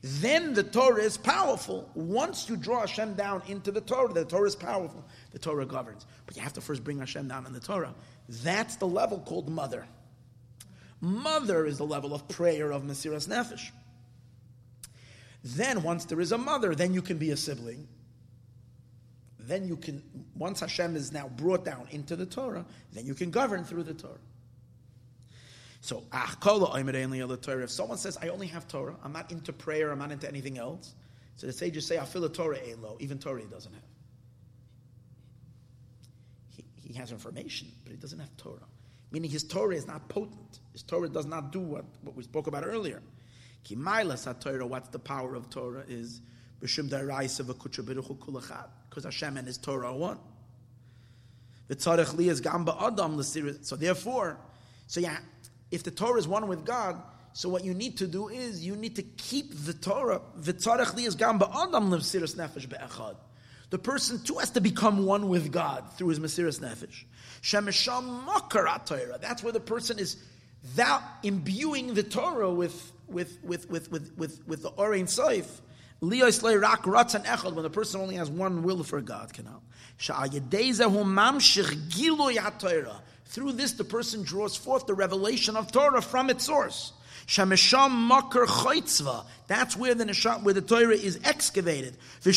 Then 0.01 0.53
the 0.53 0.63
Torah 0.63 1.01
is 1.01 1.15
powerful. 1.15 1.89
Once 1.93 2.49
you 2.49 2.57
draw 2.57 2.81
Hashem 2.81 3.13
down 3.13 3.41
into 3.47 3.71
the 3.71 3.79
Torah, 3.79 4.11
the 4.11 4.25
Torah 4.25 4.47
is 4.47 4.55
powerful. 4.55 5.05
The 5.33 5.39
Torah 5.39 5.65
governs. 5.65 6.05
But 6.25 6.35
you 6.35 6.41
have 6.41 6.53
to 6.53 6.61
first 6.61 6.83
bring 6.83 6.99
Hashem 6.99 7.27
down 7.27 7.45
in 7.45 7.53
the 7.53 7.59
Torah. 7.59 7.93
That's 8.29 8.77
the 8.77 8.87
level 8.87 9.19
called 9.19 9.49
mother. 9.49 9.85
Mother 11.01 11.65
is 11.65 11.77
the 11.77 11.85
level 11.85 12.13
of 12.13 12.27
prayer 12.29 12.71
of 12.71 12.83
Mesiras 12.83 13.27
Nefesh. 13.27 13.71
Then, 15.43 15.83
once 15.83 16.05
there 16.05 16.21
is 16.21 16.31
a 16.31 16.37
mother, 16.37 16.73
then 16.73 16.93
you 16.93 17.01
can 17.01 17.17
be 17.17 17.31
a 17.31 17.37
sibling 17.37 17.87
then 19.47 19.67
you 19.67 19.75
can, 19.75 20.01
once 20.35 20.59
Hashem 20.59 20.95
is 20.95 21.11
now 21.11 21.27
brought 21.27 21.65
down 21.65 21.87
into 21.91 22.15
the 22.15 22.25
Torah, 22.25 22.65
then 22.93 23.05
you 23.05 23.13
can 23.13 23.29
govern 23.29 23.63
through 23.63 23.83
the 23.83 23.93
Torah. 23.93 24.13
So, 25.81 26.03
ah, 26.13 26.37
Torah. 26.39 27.63
if 27.63 27.69
someone 27.69 27.97
says, 27.97 28.17
I 28.21 28.29
only 28.29 28.47
have 28.47 28.67
Torah, 28.67 28.95
I'm 29.03 29.11
not 29.11 29.31
into 29.31 29.51
prayer, 29.51 29.91
I'm 29.91 29.99
not 29.99 30.11
into 30.11 30.27
anything 30.27 30.57
else, 30.57 30.95
so 31.35 31.47
the 31.47 31.53
sages 31.53 31.85
say, 31.85 31.97
I 31.97 32.05
feel 32.05 32.23
a 32.23 32.29
Torah 32.29 32.57
lo, 32.81 32.95
even 33.01 33.19
Torah 33.19 33.41
he 33.41 33.47
doesn't 33.47 33.73
have. 33.73 33.83
He, 36.93 36.99
has 36.99 37.11
information, 37.11 37.67
but 37.83 37.91
he 37.91 37.97
doesn't 37.97 38.19
have 38.19 38.35
Torah. 38.37 38.67
Meaning 39.11 39.31
his 39.31 39.43
Torah 39.43 39.75
is 39.75 39.87
not 39.87 40.07
potent. 40.09 40.59
His 40.71 40.83
Torah 40.83 41.09
does 41.09 41.25
not 41.25 41.51
do 41.51 41.59
what, 41.59 41.85
what 42.01 42.15
we 42.15 42.23
spoke 42.23 42.47
about 42.47 42.65
earlier. 42.65 43.01
What's 43.69 44.89
the 44.89 45.01
power 45.03 45.35
of 45.35 45.49
Torah 45.49 45.83
is 45.87 46.21
because 46.59 46.77
Hashem 49.03 49.37
and 49.37 49.45
His 49.45 49.57
Torah 49.57 49.87
are 49.87 49.95
one. 49.95 50.19
So 53.61 53.75
therefore, 53.75 54.37
so 54.87 54.99
yeah, 54.99 55.17
if 55.71 55.83
the 55.83 55.91
Torah 55.91 56.19
is 56.19 56.27
one 56.27 56.47
with 56.47 56.65
God, 56.65 57.01
so 57.33 57.49
what 57.49 57.65
you 57.65 57.73
need 57.73 57.97
to 57.97 58.07
do 58.07 58.29
is 58.29 58.65
you 58.65 58.75
need 58.75 58.95
to 58.95 59.03
keep 59.03 59.53
the 59.65 59.73
Torah. 59.73 60.21
The 60.35 60.53
the 63.73 63.79
person 63.79 64.21
too 64.21 64.35
has 64.35 64.51
to 64.51 64.61
become 64.61 65.03
one 65.03 65.29
with 65.29 65.51
God 65.51 65.83
through 65.97 66.09
his 66.09 66.19
Mesiras 66.19 66.59
Nefesh. 66.59 67.05
Shemesham 67.41 68.23
Makar 68.23 68.67
Torah. 68.85 69.17
That's 69.19 69.41
where 69.41 69.51
the 69.51 69.59
person 69.59 69.97
is 69.97 70.17
that 70.75 71.01
imbuing 71.23 71.95
the 71.95 72.03
Torah 72.03 72.51
with 72.51 72.91
with 73.07 73.39
with 73.43 73.67
with 73.71 73.91
with 73.91 74.15
with, 74.15 74.47
with 74.47 74.61
the 74.61 74.69
ratzan 74.69 75.65
echad 77.25 77.55
when 77.55 77.63
the 77.63 77.71
person 77.71 77.99
only 77.99 78.13
has 78.13 78.29
one 78.29 78.61
will 78.61 78.83
for 78.83 79.01
God. 79.01 79.33
Canal. 79.33 79.63
Through 83.25 83.51
this, 83.53 83.71
the 83.71 83.83
person 83.83 84.21
draws 84.21 84.55
forth 84.55 84.85
the 84.85 84.93
revelation 84.93 85.57
of 85.57 85.71
Torah 85.71 86.03
from 86.03 86.29
its 86.29 86.45
source. 86.45 86.93
Shamesham 87.27 88.07
makar 88.07 88.45
choitzva. 88.45 89.25
That's 89.47 89.75
where 89.77 89.95
the 89.95 90.05
nesham, 90.05 90.43
where 90.43 90.53
the 90.53 90.61
Torah 90.61 90.95
is 90.95 91.19
excavated. 91.23 91.97
And 92.25 92.33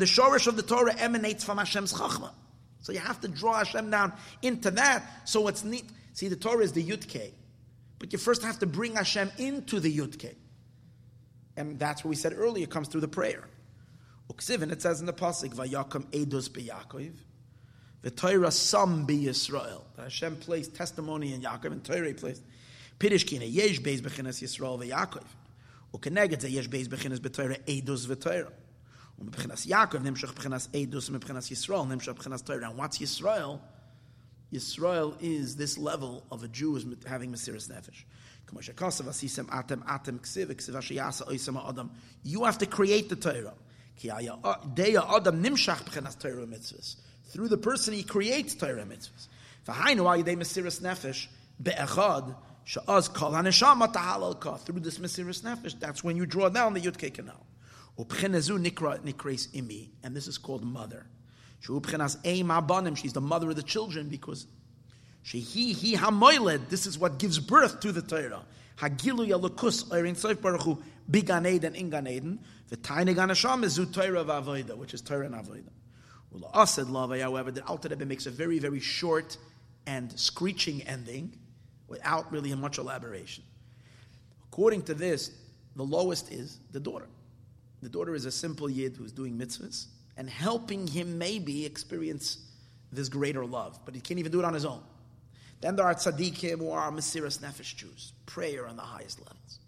the 0.00 0.06
shorish 0.06 0.46
of 0.46 0.56
the 0.56 0.62
Torah 0.62 0.94
emanates 0.94 1.44
from 1.44 1.58
Hashem's 1.58 1.92
chachma. 1.92 2.30
So 2.80 2.92
you 2.92 2.98
have 2.98 3.20
to 3.20 3.28
draw 3.28 3.58
Hashem 3.58 3.90
down 3.90 4.12
into 4.42 4.70
that. 4.72 5.02
So 5.24 5.48
it's 5.48 5.64
neat. 5.64 5.84
See, 6.14 6.28
the 6.28 6.36
Torah 6.36 6.64
is 6.64 6.72
the 6.72 6.82
Yudke. 6.82 7.32
But 7.98 8.12
you 8.12 8.18
first 8.18 8.42
have 8.42 8.58
to 8.58 8.66
bring 8.66 8.96
Hashem 8.96 9.30
into 9.38 9.78
the 9.80 9.96
Yudke. 9.96 10.34
And 11.56 11.78
that's 11.78 12.02
what 12.02 12.10
we 12.10 12.16
said 12.16 12.34
earlier, 12.36 12.64
it 12.64 12.70
comes 12.70 12.88
through 12.88 13.02
the 13.02 13.08
prayer. 13.08 13.44
Uksiv, 14.32 14.62
and 14.62 14.72
it 14.72 14.80
says 14.82 15.00
in 15.00 15.06
the 15.06 15.12
Pasuk, 15.12 15.54
Vayakam 15.54 16.06
Eidos 16.06 16.48
B'Yakov. 16.48 17.12
The 18.02 18.10
Torah 18.10 18.50
some 18.50 19.04
be 19.06 19.24
Yisrael. 19.24 19.82
That 19.96 20.02
Hashem 20.02 20.36
placed 20.36 20.74
testimony 20.74 21.32
in 21.32 21.42
Yaakov 21.42 21.72
and 21.72 21.84
Torah 21.84 22.12
placed. 22.14 22.42
Pirish 22.98 23.26
kine 23.26 23.42
yesh 23.42 23.80
beis 23.80 24.00
bechinas 24.00 24.42
Yisrael 24.42 24.78
veYaakov. 24.78 25.24
Ukeneged 25.94 26.42
ze 26.42 26.48
yesh 26.48 26.68
beis 26.68 26.88
bechinas 26.88 27.18
b'Torah 27.18 27.58
edus 27.66 28.06
v'Torah. 28.06 28.52
ומבחינת 29.20 29.66
יעקב 29.66 30.02
נמשך 30.02 30.30
מבחינת 30.30 30.68
אדוס, 30.74 31.08
ומבחינת 31.08 31.50
ישראל 31.50 31.84
נמשך 31.84 32.08
מבחינת 32.08 32.44
Torah. 32.44 32.70
And 32.70 32.76
what's 32.76 32.98
Yisrael? 32.98 33.60
Yisrael 34.52 35.16
is 35.20 35.56
this 35.56 35.78
level 35.78 36.24
of 36.30 36.42
a 36.42 36.48
Jew 36.48 36.76
is 36.76 36.84
having 37.06 37.32
Mesiras 37.32 37.70
Nefesh. 37.70 38.04
You 42.22 42.44
have 42.44 42.58
to 42.58 42.66
create 42.66 43.08
the 43.08 43.16
Torah. 43.16 43.54
Ki 43.96 44.08
haya 44.08 44.36
deya 44.74 45.16
adam 45.16 45.42
nimshach 45.42 45.84
bechinas 45.84 46.18
Torah 46.18 46.46
mitzvahs. 46.46 46.96
Through 47.32 47.48
the 47.48 47.56
person 47.56 47.94
he 47.94 48.02
creates 48.02 48.54
Torah 48.54 48.84
mitzvahs. 48.84 49.28
Through 49.64 49.74
this 54.80 54.98
Mesiras 54.98 55.42
Nefesh, 55.42 55.80
that's 55.80 56.04
when 56.04 56.16
you 56.16 56.26
draw 56.26 56.48
down 56.48 56.74
the 56.74 56.80
Yudke 56.80 57.14
canal. 57.14 57.46
And 60.02 60.16
this 60.16 60.26
is 60.28 60.38
called 60.38 60.64
mother. 60.64 61.06
She's 61.60 63.12
the 63.12 63.20
mother 63.20 63.50
of 63.50 63.56
the 63.56 63.62
children 63.62 64.08
because 64.08 64.46
she 65.22 65.40
he 65.40 65.94
hamoiled. 65.94 66.68
This 66.68 66.86
is 66.86 66.98
what 66.98 67.18
gives 67.18 67.38
birth 67.38 67.80
to 67.80 67.92
the 67.92 68.02
Torah. 68.02 68.44
Hagilu 68.78 69.28
yalukus 69.28 69.84
oirin 69.88 70.16
soif 70.16 70.40
baruch 70.40 70.62
hu 70.62 70.82
bigan 71.10 71.46
eden 71.46 71.74
in 71.74 71.90
gan 71.90 72.06
eden. 72.08 72.40
The 72.68 72.76
tiny 72.76 73.14
ganasham 73.14 73.62
is 73.64 73.74
zu 73.74 73.86
Torah 73.86 74.24
v'avoida, 74.24 74.76
which 74.76 74.92
is 74.94 75.00
Torah 75.02 75.26
and 75.26 75.34
avoida. 75.34 75.70
Well, 76.32 76.50
asad 76.54 76.88
lava, 76.88 77.20
however, 77.20 77.50
the 77.50 77.64
Alter 77.66 77.88
Rebbe 77.88 78.06
makes 78.06 78.26
a 78.26 78.30
very 78.30 78.58
very 78.58 78.80
short 78.80 79.36
and 79.86 80.18
screeching 80.18 80.82
ending, 80.82 81.36
without 81.88 82.32
really 82.32 82.54
much 82.54 82.78
elaboration. 82.78 83.44
According 84.50 84.82
to 84.82 84.94
this, 84.94 85.30
the 85.76 85.82
lowest 85.82 86.32
is 86.32 86.58
the 86.70 86.80
daughter. 86.80 87.08
The 87.82 87.88
daughter 87.88 88.14
is 88.14 88.24
a 88.24 88.30
simple 88.30 88.70
yid 88.70 88.96
who's 88.96 89.12
doing 89.12 89.36
mitzvahs 89.36 89.86
and 90.16 90.28
helping 90.28 90.86
him 90.86 91.18
maybe 91.18 91.66
experience 91.66 92.38
this 92.92 93.08
greater 93.08 93.44
love, 93.44 93.78
but 93.84 93.94
he 93.94 94.00
can't 94.00 94.20
even 94.20 94.32
do 94.32 94.38
it 94.38 94.44
on 94.44 94.54
his 94.54 94.64
own. 94.64 94.82
Then 95.60 95.76
there 95.76 95.86
are 95.86 95.94
tzaddikim 95.94 96.58
who 96.58 96.70
are 96.70 96.90
Mesiras 96.90 97.40
Nefesh 97.40 97.76
Jews, 97.76 98.12
prayer 98.26 98.66
on 98.66 98.76
the 98.76 98.82
highest 98.82 99.20
levels. 99.20 99.58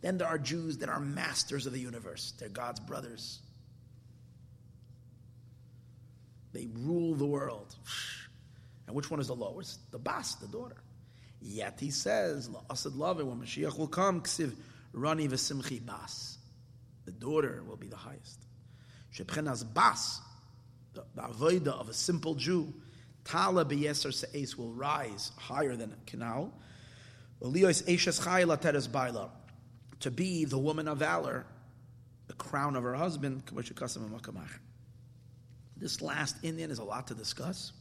Then 0.00 0.18
there 0.18 0.28
are 0.28 0.38
Jews 0.38 0.78
that 0.78 0.88
are 0.88 1.00
masters 1.00 1.66
of 1.66 1.72
the 1.72 1.80
universe. 1.80 2.34
They're 2.38 2.48
God's 2.48 2.80
brothers. 2.80 3.40
They 6.52 6.68
rule 6.74 7.14
the 7.14 7.26
world. 7.26 7.74
And 8.88 8.96
which 8.96 9.12
one 9.12 9.20
is 9.20 9.28
the 9.28 9.34
lowest? 9.34 9.92
The 9.92 9.98
bas, 9.98 10.34
the 10.34 10.48
daughter. 10.48 10.82
Yet 11.40 11.78
he 11.78 11.92
says, 11.92 12.50
Asad 12.68 12.94
love 12.94 13.18
when 13.18 13.40
Mashiach 13.40 13.78
will 13.78 13.86
come, 13.86 14.22
ksiv 14.22 14.54
rani 14.92 15.28
v'simchi 15.28 15.84
bas. 15.86 16.38
The 17.04 17.12
daughter 17.12 17.62
will 17.66 17.76
be 17.76 17.86
the 17.86 17.96
highest. 17.96 18.44
Shebchenas 19.14 19.72
bas, 19.72 20.20
the, 20.94 21.04
avoida 21.16 21.68
of 21.68 21.88
a 21.88 21.94
simple 21.94 22.34
Jew, 22.34 22.74
Tala 23.24 23.64
beyeser 23.64 24.12
se'es 24.12 24.56
will 24.56 24.72
rise 24.72 25.30
higher 25.36 25.76
than 25.76 25.94
canal. 26.06 26.52
To 30.00 30.10
be 30.10 30.44
the 30.44 30.58
woman 30.58 30.88
of 30.88 30.98
valor, 30.98 31.46
the 32.26 32.34
crown 32.34 32.76
of 32.76 32.82
her 32.82 32.94
husband. 32.94 33.42
This 35.82 36.00
last 36.00 36.40
inyan 36.42 36.70
is 36.70 36.78
a 36.78 36.84
lot 36.84 37.08
to 37.08 37.14
discuss. 37.14 37.72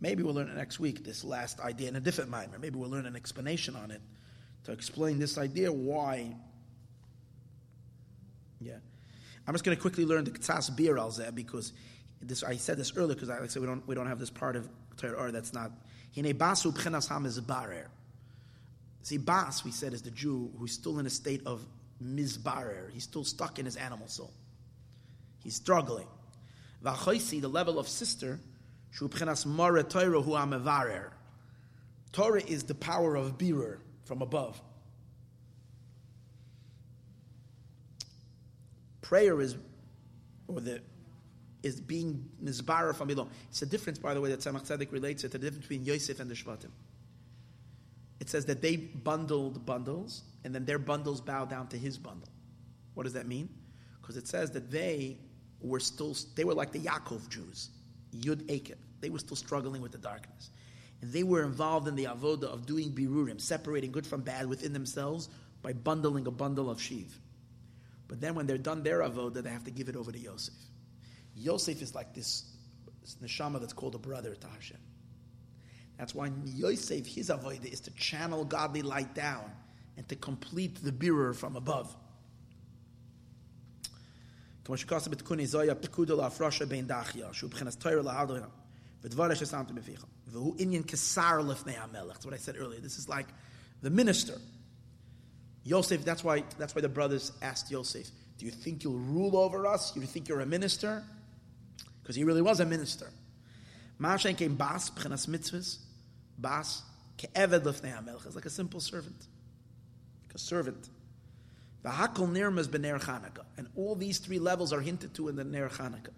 Maybe 0.00 0.22
we'll 0.22 0.34
learn 0.34 0.48
it 0.48 0.54
next 0.54 0.78
week, 0.78 1.02
this 1.04 1.24
last 1.24 1.58
idea 1.58 1.88
in 1.88 1.96
a 1.96 2.00
different 2.00 2.30
manner. 2.30 2.56
Maybe 2.60 2.78
we'll 2.78 2.88
learn 2.88 3.06
an 3.06 3.16
explanation 3.16 3.74
on 3.74 3.90
it 3.90 4.00
to 4.62 4.70
explain 4.70 5.18
this 5.18 5.38
idea 5.38 5.72
why. 5.72 6.36
Yeah. 8.60 8.76
I'm 9.44 9.54
just 9.54 9.64
going 9.64 9.76
to 9.76 9.80
quickly 9.80 10.04
learn 10.04 10.22
the 10.22 10.30
Ktsas 10.30 10.76
Bir 10.76 10.98
al 10.98 11.12
because 11.34 11.72
this 12.22 12.44
I 12.44 12.56
said 12.58 12.78
this 12.78 12.96
earlier 12.96 13.14
because 13.14 13.28
I 13.28 13.44
said 13.48 13.60
we 13.60 13.66
don't 13.66 13.86
we 13.88 13.96
don't 13.96 14.06
have 14.06 14.20
this 14.20 14.30
part 14.30 14.54
of 14.54 14.68
Torah 14.96 15.32
that's 15.32 15.52
not 15.52 15.72
hine 16.14 16.32
basu 16.36 16.70
b'chenas 16.70 17.08
hamizbarer. 17.08 17.86
See, 19.02 19.18
bas 19.18 19.64
we 19.64 19.72
said 19.72 19.92
is 19.92 20.00
the 20.00 20.12
Jew 20.12 20.52
who's 20.58 20.72
still 20.72 21.00
in 21.00 21.06
a 21.06 21.10
state 21.10 21.42
of 21.44 21.66
mizbarer. 22.00 22.92
He's 22.92 23.02
still 23.02 23.24
stuck 23.24 23.58
in 23.58 23.64
his 23.64 23.74
animal 23.74 24.06
soul. 24.06 24.32
He's 25.44 25.54
struggling. 25.54 26.08
V'achoisi 26.84 27.40
the 27.40 27.48
level 27.48 27.78
of 27.78 27.86
sister 27.86 28.40
shu 28.90 29.08
b'chenas 29.08 29.46
mara 29.46 29.84
Torah 29.84 30.20
hu 30.20 30.32
amevarer. 30.32 31.10
Torah 32.12 32.42
is 32.42 32.64
the 32.64 32.74
power 32.74 33.14
of 33.14 33.38
birur 33.38 33.78
from 34.04 34.22
above. 34.22 34.60
Prayer 39.02 39.40
is, 39.40 39.56
or 40.48 40.60
the 40.60 40.80
is 41.62 41.80
being 41.80 42.28
mizbara 42.42 42.94
from 42.94 43.08
below. 43.08 43.28
It's 43.48 43.62
a 43.62 43.66
difference, 43.66 43.98
by 43.98 44.14
the 44.14 44.20
way, 44.20 44.30
that 44.30 44.40
Tzemach 44.40 44.66
Tzedek 44.66 44.92
relates 44.92 45.24
it 45.24 45.32
to 45.32 45.38
the 45.38 45.46
difference 45.46 45.66
between 45.66 45.84
Yosef 45.84 46.20
and 46.20 46.30
the 46.30 46.34
Shvatim. 46.34 46.70
It 48.20 48.28
says 48.28 48.44
that 48.46 48.60
they 48.60 48.76
bundled 48.76 49.64
bundles, 49.66 50.22
and 50.44 50.54
then 50.54 50.66
their 50.66 50.78
bundles 50.78 51.20
bow 51.20 51.46
down 51.46 51.68
to 51.68 51.78
his 51.78 51.98
bundle. 51.98 52.28
What 52.92 53.04
does 53.04 53.14
that 53.14 53.26
mean? 53.26 53.48
Because 54.00 54.16
it 54.16 54.28
says 54.28 54.50
that 54.52 54.70
they 54.70 55.18
were 55.64 55.80
still, 55.80 56.16
they 56.36 56.44
were 56.44 56.54
like 56.54 56.72
the 56.72 56.80
Yaakov 56.80 57.28
Jews, 57.28 57.70
Yud 58.14 58.44
Akev. 58.46 58.76
They 59.00 59.10
were 59.10 59.18
still 59.18 59.36
struggling 59.36 59.82
with 59.82 59.92
the 59.92 59.98
darkness. 59.98 60.50
And 61.00 61.12
they 61.12 61.22
were 61.22 61.42
involved 61.42 61.88
in 61.88 61.96
the 61.96 62.04
avoda 62.04 62.44
of 62.44 62.66
doing 62.66 62.92
birurim, 62.92 63.40
separating 63.40 63.92
good 63.92 64.06
from 64.06 64.22
bad 64.22 64.46
within 64.46 64.72
themselves 64.72 65.28
by 65.62 65.72
bundling 65.72 66.26
a 66.26 66.30
bundle 66.30 66.70
of 66.70 66.78
sheav. 66.78 67.10
But 68.08 68.20
then 68.20 68.34
when 68.34 68.46
they're 68.46 68.58
done 68.58 68.82
their 68.82 69.00
avoda, 69.00 69.42
they 69.42 69.50
have 69.50 69.64
to 69.64 69.70
give 69.70 69.88
it 69.88 69.96
over 69.96 70.12
to 70.12 70.18
Yosef. 70.18 70.54
Yosef 71.34 71.82
is 71.82 71.94
like 71.94 72.14
this, 72.14 72.44
this 73.02 73.16
neshama 73.22 73.60
that's 73.60 73.72
called 73.72 73.94
a 73.94 73.98
brother 73.98 74.34
to 74.34 74.46
Hashem. 74.46 74.78
That's 75.98 76.14
why 76.14 76.30
Yosef, 76.44 77.06
his 77.06 77.30
avodah, 77.30 77.72
is 77.72 77.80
to 77.80 77.90
channel 77.92 78.44
godly 78.44 78.82
light 78.82 79.14
down 79.14 79.50
and 79.96 80.08
to 80.08 80.16
complete 80.16 80.82
the 80.82 80.92
birur 80.92 81.34
from 81.34 81.56
above. 81.56 81.94
That's 84.64 84.84
what 92.24 92.34
I 92.34 92.36
said 92.36 92.56
earlier. 92.58 92.80
This 92.80 92.98
is 92.98 93.08
like 93.08 93.26
the 93.82 93.90
minister. 93.90 94.34
Yosef, 95.64 96.04
that's 96.04 96.24
why, 96.24 96.44
that's 96.58 96.74
why 96.74 96.80
the 96.80 96.88
brothers 96.88 97.32
asked 97.42 97.70
Yosef, 97.70 98.08
Do 98.38 98.46
you 98.46 98.50
think 98.50 98.84
you'll 98.84 98.98
rule 98.98 99.36
over 99.36 99.66
us? 99.66 99.94
You 99.96 100.02
think 100.02 100.28
you're 100.28 100.40
a 100.40 100.46
minister? 100.46 101.02
because 102.04 102.16
he 102.16 102.24
really 102.24 102.42
was 102.42 102.60
a 102.60 102.66
minister. 102.66 103.08
Mashen 103.98 104.36
came 104.36 104.56
bas 104.56 104.90
b'chenas 104.90 105.26
mitzvahs, 105.26 105.78
bas 106.38 106.82
ke'eved 107.16 107.62
lefnei 107.62 107.96
hamelch. 107.96 108.26
It's 108.26 108.34
like 108.34 108.44
a 108.44 108.50
simple 108.50 108.78
servant, 108.78 109.26
like 110.26 110.34
a 110.34 110.38
servant. 110.38 110.90
V'hakol 111.84 112.30
nirmas 112.30 112.66
b'ner 112.66 113.00
Chanukah, 113.00 113.44
and 113.58 113.68
all 113.76 113.94
these 113.94 114.18
three 114.18 114.38
levels 114.38 114.72
are 114.72 114.80
hinted 114.80 115.14
to 115.14 115.28
in 115.28 115.36
the 115.36 115.44
ner 115.44 115.68
Chanukah. 115.68 116.14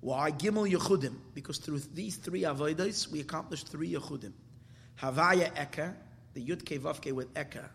Why 0.00 0.32
gimel 0.32 0.70
yechudim? 0.70 1.14
Because 1.34 1.58
through 1.58 1.78
these 1.78 2.16
three 2.16 2.42
avodas 2.42 3.10
we 3.10 3.20
accomplished 3.20 3.68
three 3.68 3.92
yechudim. 3.92 4.32
Havaya 5.00 5.50
eka, 5.54 5.94
the 6.34 6.44
yud 6.44 6.64
ke 6.64 7.14
with 7.14 7.32
eka. 7.34 7.68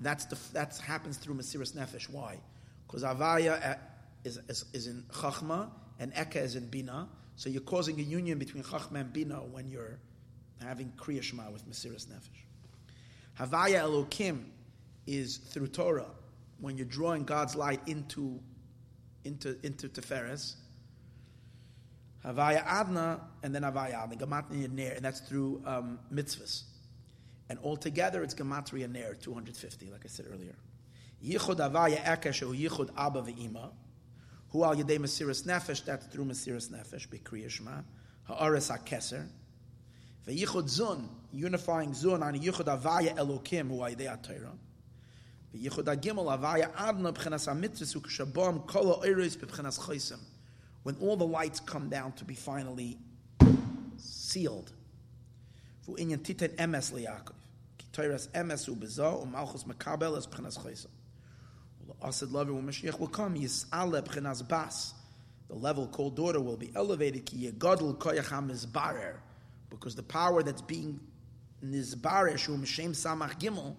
That's 0.00 0.24
the 0.26 0.38
that 0.54 0.78
happens 0.78 1.18
through 1.18 1.34
Mesiras 1.34 1.72
Nefesh. 1.72 2.08
Why? 2.08 2.38
Because 2.86 3.02
Avaya 3.02 3.72
uh, 3.72 3.74
is, 4.24 4.38
is, 4.48 4.64
is 4.72 4.86
in 4.86 5.04
Chachma 5.12 5.70
and 5.98 6.12
Eka 6.14 6.36
is 6.36 6.56
in 6.56 6.66
Bina. 6.68 7.08
So 7.36 7.50
you're 7.50 7.60
causing 7.60 7.98
a 8.00 8.02
union 8.02 8.38
between 8.38 8.62
Chachma 8.62 9.00
and 9.00 9.12
Bina 9.12 9.36
when 9.36 9.68
you're 9.68 9.98
having 10.60 10.92
Kriya 10.96 11.22
Shema 11.22 11.50
with 11.50 11.68
Mesiras 11.68 12.06
Nefesh. 12.06 12.40
Havaya 13.38 13.82
Elokim 13.82 14.44
is 15.06 15.38
through 15.38 15.68
Torah 15.68 16.10
when 16.60 16.76
you're 16.76 16.86
drawing 16.86 17.24
God's 17.24 17.56
light 17.56 17.80
into 17.86 18.40
into 19.24 19.56
into 19.64 19.88
Teferes. 19.88 20.56
Havaya 22.24 22.62
Adna 22.66 23.20
and 23.42 23.54
then 23.54 23.62
Havaya 23.62 24.04
Adna 24.04 24.16
Gematria 24.16 24.70
Ner, 24.70 24.92
and 24.92 25.04
that's 25.04 25.20
through 25.20 25.62
um, 25.66 25.98
mitzvahs. 26.12 26.64
And 27.48 27.58
altogether, 27.64 28.22
it's 28.22 28.34
Gematria 28.34 28.90
Ner, 28.90 29.14
250, 29.14 29.90
like 29.90 30.02
I 30.04 30.08
said 30.08 30.26
earlier. 30.30 30.54
Yichud 31.24 31.56
Havaya 31.56 32.02
Ekesh 32.04 32.42
Yichud 32.42 32.90
Abba 32.96 33.22
Ve'ima. 33.22 33.70
Who 34.50 34.64
al 34.64 34.76
yedei 34.76 34.98
Mesiras 34.98 35.44
Nefesh, 35.44 35.84
that's 35.84 36.06
through 36.06 36.26
Mesiras 36.26 36.70
Nefesh, 36.70 37.08
Bekriya 37.08 37.48
Shema. 37.48 37.82
Ha'ares 38.24 38.70
HaKeser. 38.70 39.26
Ve'yichud 40.26 40.64
Zun, 40.64 41.08
unifying 41.32 41.90
Zun 41.92 42.22
on 42.22 42.34
Yichud 42.34 42.66
Havaya 42.66 43.16
Elokim, 43.16 43.68
who 43.68 43.82
al 43.82 43.90
yedei 43.90 44.06
HaTorah. 44.08 44.52
When 50.82 50.96
all 51.00 51.16
the 51.16 51.26
lights 51.26 51.60
come 51.60 51.88
down 51.88 52.12
to 52.12 52.24
be 52.24 52.34
finally 52.34 52.98
sealed. 53.96 54.72
When 55.86 56.08
Mashiach 56.08 56.60
will 63.00 63.08
come. 63.08 63.34
The 65.48 65.56
level 65.56 65.86
called 65.88 66.16
daughter 66.16 66.40
will 66.40 66.56
be 66.56 66.70
elevated. 66.76 67.28
Because 69.68 69.96
the 69.96 70.02
power 70.02 70.42
that's 70.44 70.62
being 70.62 71.00
nizbarer, 71.64 72.38
shum 72.38 72.64
shem 72.64 72.92
samach 72.92 73.40
gimel, 73.40 73.74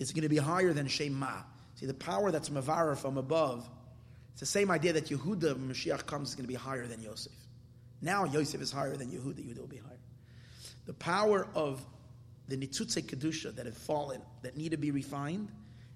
is 0.00 0.10
going 0.10 0.22
to 0.22 0.28
be 0.28 0.38
higher 0.38 0.72
than 0.72 0.88
shem 0.88 1.12
ma. 1.12 1.34
See, 1.76 1.86
the 1.86 1.94
power 1.94 2.32
that's 2.32 2.48
mavarer 2.48 2.96
from 2.96 3.16
above, 3.16 3.68
it's 4.32 4.40
the 4.40 4.46
same 4.46 4.70
idea 4.70 4.92
that 4.94 5.06
Yehuda, 5.06 5.54
when 5.54 5.68
Mashiach 5.68 6.06
comes, 6.06 6.30
is 6.30 6.34
going 6.34 6.44
to 6.44 6.48
be 6.48 6.54
higher 6.54 6.86
than 6.86 7.00
Yosef. 7.02 7.32
Now 8.02 8.24
Yosef 8.24 8.60
is 8.60 8.72
higher 8.72 8.96
than 8.96 9.10
Yehuda, 9.10 9.38
Yehuda 9.38 9.58
will 9.58 9.66
be 9.66 9.76
higher. 9.76 9.98
The 10.86 10.94
power 10.94 11.46
of 11.54 11.84
the 12.48 12.56
nitzutze 12.56 13.02
kedusha 13.04 13.54
that 13.54 13.66
have 13.66 13.76
fallen, 13.76 14.20
that 14.42 14.56
need 14.56 14.70
to 14.70 14.76
be 14.76 14.90
refined, 14.90 15.50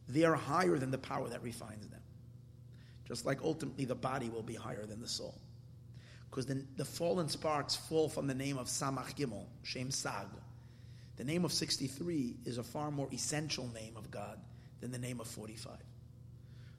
they 0.08 0.24
are 0.24 0.34
higher 0.34 0.78
than 0.78 0.90
the 0.90 0.98
power 0.98 1.28
that 1.28 1.42
refines 1.42 1.88
them. 1.88 2.00
Just 3.06 3.26
like 3.26 3.42
ultimately 3.42 3.84
the 3.84 3.94
body 3.94 4.28
will 4.28 4.42
be 4.42 4.54
higher 4.54 4.86
than 4.86 5.00
the 5.00 5.08
soul. 5.08 5.34
Because 6.30 6.46
the, 6.46 6.64
the 6.76 6.84
fallen 6.84 7.28
sparks 7.28 7.74
fall 7.74 8.08
from 8.08 8.26
the 8.26 8.34
name 8.34 8.58
of 8.58 8.66
Samach 8.66 9.14
Gimel, 9.14 9.46
Shem 9.62 9.90
Sag. 9.90 10.26
The 11.16 11.24
name 11.24 11.44
of 11.44 11.52
63 11.52 12.36
is 12.44 12.58
a 12.58 12.62
far 12.62 12.90
more 12.90 13.08
essential 13.12 13.68
name 13.72 13.96
of 13.96 14.10
God 14.10 14.38
than 14.80 14.90
the 14.90 14.98
name 14.98 15.20
of 15.20 15.26
45. 15.28 15.72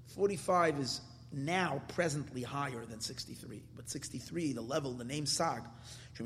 45 0.07 0.79
is 0.79 1.01
now 1.31 1.81
presently 1.89 2.43
higher 2.43 2.85
than 2.85 2.99
63. 2.99 3.63
But 3.75 3.89
63, 3.89 4.53
the 4.53 4.61
level, 4.61 4.93
the 4.93 5.03
name 5.03 5.25
Sag, 5.25 5.63
so 6.13 6.23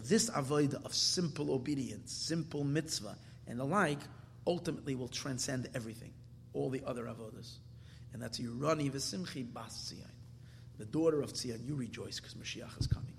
this 0.00 0.30
avoid 0.34 0.74
of 0.74 0.94
simple 0.94 1.52
obedience, 1.52 2.12
simple 2.12 2.62
mitzvah, 2.62 3.16
and 3.48 3.58
the 3.58 3.64
like, 3.64 3.98
ultimately 4.46 4.94
will 4.94 5.08
transcend 5.08 5.68
everything, 5.74 6.12
all 6.52 6.70
the 6.70 6.82
other 6.86 7.06
avodas. 7.06 7.56
And 8.12 8.22
that's 8.22 8.38
Yurani 8.38 8.88
v'simchi 8.90 9.52
bas 9.52 9.92
Tzion. 9.92 10.11
The 10.82 10.88
daughter 10.88 11.22
of 11.22 11.32
Tzion, 11.32 11.64
you 11.64 11.76
rejoice 11.76 12.18
because 12.18 12.34
Mashiach 12.34 12.80
is 12.80 12.88
coming. 12.88 13.14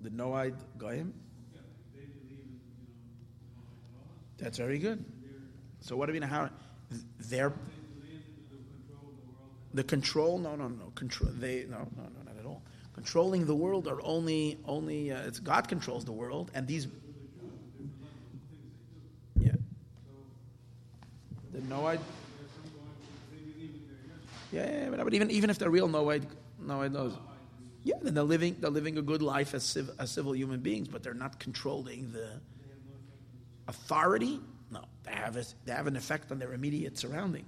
The 0.00 0.10
Noahide 0.10 0.56
Goyim? 0.78 1.14
That's 4.38 4.58
very 4.58 4.80
good. 4.80 5.04
So 5.78 5.94
what 5.94 6.06
do 6.06 6.12
we 6.12 6.18
know 6.18 6.26
how 6.26 6.50
they're 7.20 7.52
the 9.74 9.84
control? 9.84 10.38
No, 10.38 10.56
no, 10.56 10.66
no. 10.66 10.90
Control. 10.96 11.30
They 11.34 11.66
no, 11.70 11.86
no, 11.96 12.02
no. 12.02 12.17
Controlling 12.98 13.46
the 13.46 13.54
world 13.54 13.86
are 13.86 14.00
only 14.02 14.58
only 14.66 15.12
uh, 15.12 15.28
it's 15.28 15.38
God 15.38 15.68
controls 15.68 16.04
the 16.04 16.10
world, 16.10 16.50
and 16.52 16.66
these. 16.66 16.88
Yeah. 19.38 19.52
The 21.52 21.60
Noahide. 21.60 22.00
Yeah, 24.50 24.68
yeah, 24.68 24.90
but, 24.90 25.04
but 25.04 25.14
even 25.14 25.30
even 25.30 25.48
if 25.48 25.60
they're 25.60 25.70
real 25.70 25.88
Noahide, 25.88 26.26
Noahide 26.60 26.90
knows. 26.90 27.12
Yeah, 27.84 27.94
then 28.02 28.14
they're 28.14 28.24
living 28.24 28.56
they're 28.58 28.68
living 28.68 28.98
a 28.98 29.02
good 29.02 29.22
life 29.22 29.54
as, 29.54 29.62
civ, 29.62 29.90
as 30.00 30.10
civil 30.10 30.34
human 30.34 30.58
beings, 30.58 30.88
but 30.88 31.04
they're 31.04 31.14
not 31.14 31.38
controlling 31.38 32.10
the 32.10 32.40
authority. 33.68 34.40
No, 34.72 34.82
they 35.04 35.12
have 35.12 35.36
a, 35.36 35.44
they 35.66 35.72
have 35.72 35.86
an 35.86 35.94
effect 35.94 36.32
on 36.32 36.40
their 36.40 36.52
immediate 36.52 36.98
surrounding. 36.98 37.44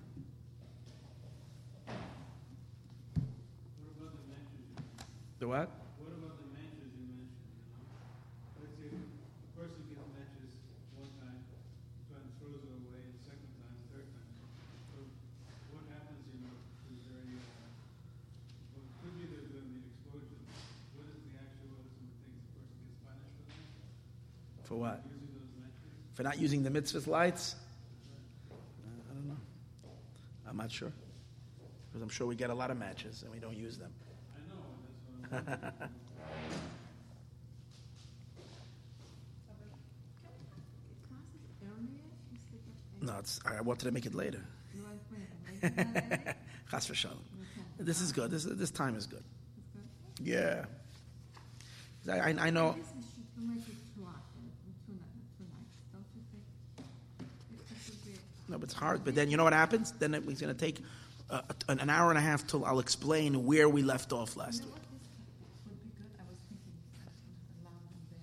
The 5.41 5.49
what? 5.49 5.73
What 5.97 6.13
about 6.21 6.37
the 6.37 6.53
matches 6.53 6.93
you 7.01 7.09
mentioned? 7.17 7.33
You 7.65 7.81
know? 7.81 8.61
Let's 8.61 8.77
say 8.77 8.93
a 8.93 9.49
person 9.57 9.81
gets 9.89 10.05
matches 10.13 10.53
one 11.01 11.09
time, 11.17 11.41
and 12.13 12.29
throws 12.37 12.61
it 12.61 12.69
away, 12.77 13.01
the 13.09 13.25
second 13.25 13.49
time, 13.57 13.73
third 13.89 14.05
time. 14.13 14.37
So 14.93 15.01
what 15.73 15.89
happens, 15.89 16.21
you 16.29 16.45
know, 16.45 16.53
is 16.93 17.09
there 17.09 17.25
a, 17.25 17.41
uh, 17.41 17.73
well, 18.77 18.85
could 19.01 19.17
be 19.17 19.33
there's 19.33 19.49
going 19.49 19.65
to 19.65 19.73
be 19.73 19.81
explosion. 19.81 20.45
What 20.93 21.09
is 21.09 21.25
the 21.25 21.33
actual, 21.41 21.73
what 21.73 21.89
are 21.89 21.97
some 21.97 22.05
of 22.13 22.21
the 22.21 22.21
things 22.21 22.45
the 22.45 22.53
person 22.61 22.77
gets 22.85 23.01
punished 23.01 23.33
for 23.33 23.49
that? 23.49 24.69
For 24.69 24.77
what? 24.77 25.01
Using 25.09 25.25
those 25.41 25.57
matches? 25.57 25.89
For 26.21 26.23
not 26.29 26.37
using 26.37 26.61
the 26.69 26.73
mitzvah 26.77 27.01
lights? 27.09 27.57
Uh, 27.57 28.61
I 29.09 29.17
don't 29.17 29.25
know. 29.33 29.41
I'm 30.45 30.61
not 30.61 30.69
sure. 30.69 30.93
Because 31.89 32.05
I'm 32.05 32.13
sure 32.13 32.29
we 32.29 32.37
get 32.37 32.53
a 32.53 32.59
lot 32.61 32.69
of 32.69 32.77
matches 32.77 33.25
and 33.25 33.33
we 33.33 33.41
don't 33.41 33.57
use 33.57 33.81
them. 33.81 33.89
I 34.37 34.45
know, 34.53 34.61
and 34.61 34.85
that's 34.85 35.01
what 35.09 35.17
I'm. 35.17 35.20
No, 43.03 43.15
it's, 43.19 43.41
I 43.47 43.61
wanted 43.63 43.87
to 43.87 43.93
make 43.93 44.07
it 44.07 44.15
later. 44.15 44.41
Chas 46.71 46.87
v'shalom. 46.89 47.17
This 47.79 48.01
is 48.01 48.13
good. 48.13 48.31
This, 48.31 48.45
this 48.45 48.71
time 48.71 48.95
is 48.95 49.07
good. 49.07 49.25
Yeah. 50.23 50.65
I, 52.11 52.19
I, 52.19 52.37
I 52.39 52.51
know. 52.51 52.77
No, 58.49 58.59
but 58.59 58.65
it's 58.65 58.75
hard. 58.75 59.05
But 59.05 59.15
then 59.15 59.31
you 59.31 59.37
know 59.37 59.45
what 59.45 59.53
happens? 59.53 59.93
Then 59.93 60.15
it- 60.15 60.25
it's 60.29 60.41
going 60.41 60.55
to 60.55 60.59
take 60.59 60.83
uh, 61.31 61.43
an 61.69 61.79
an 61.79 61.89
hour 61.91 62.09
and 62.11 62.19
a 62.19 62.21
half 62.21 62.47
till 62.47 62.65
I'll 62.65 62.81
explain 62.81 63.45
where 63.47 63.69
we 63.69 63.83
left 63.83 64.13
off 64.13 64.37
last 64.37 64.65
week. 64.65 64.75
Would 65.69 65.79
be 65.81 65.91
good, 65.97 66.11
I 66.19 66.25
was 66.29 66.39
thinking 66.49 66.75
uh, 66.99 67.63
along 67.63 67.79
there. 68.11 68.19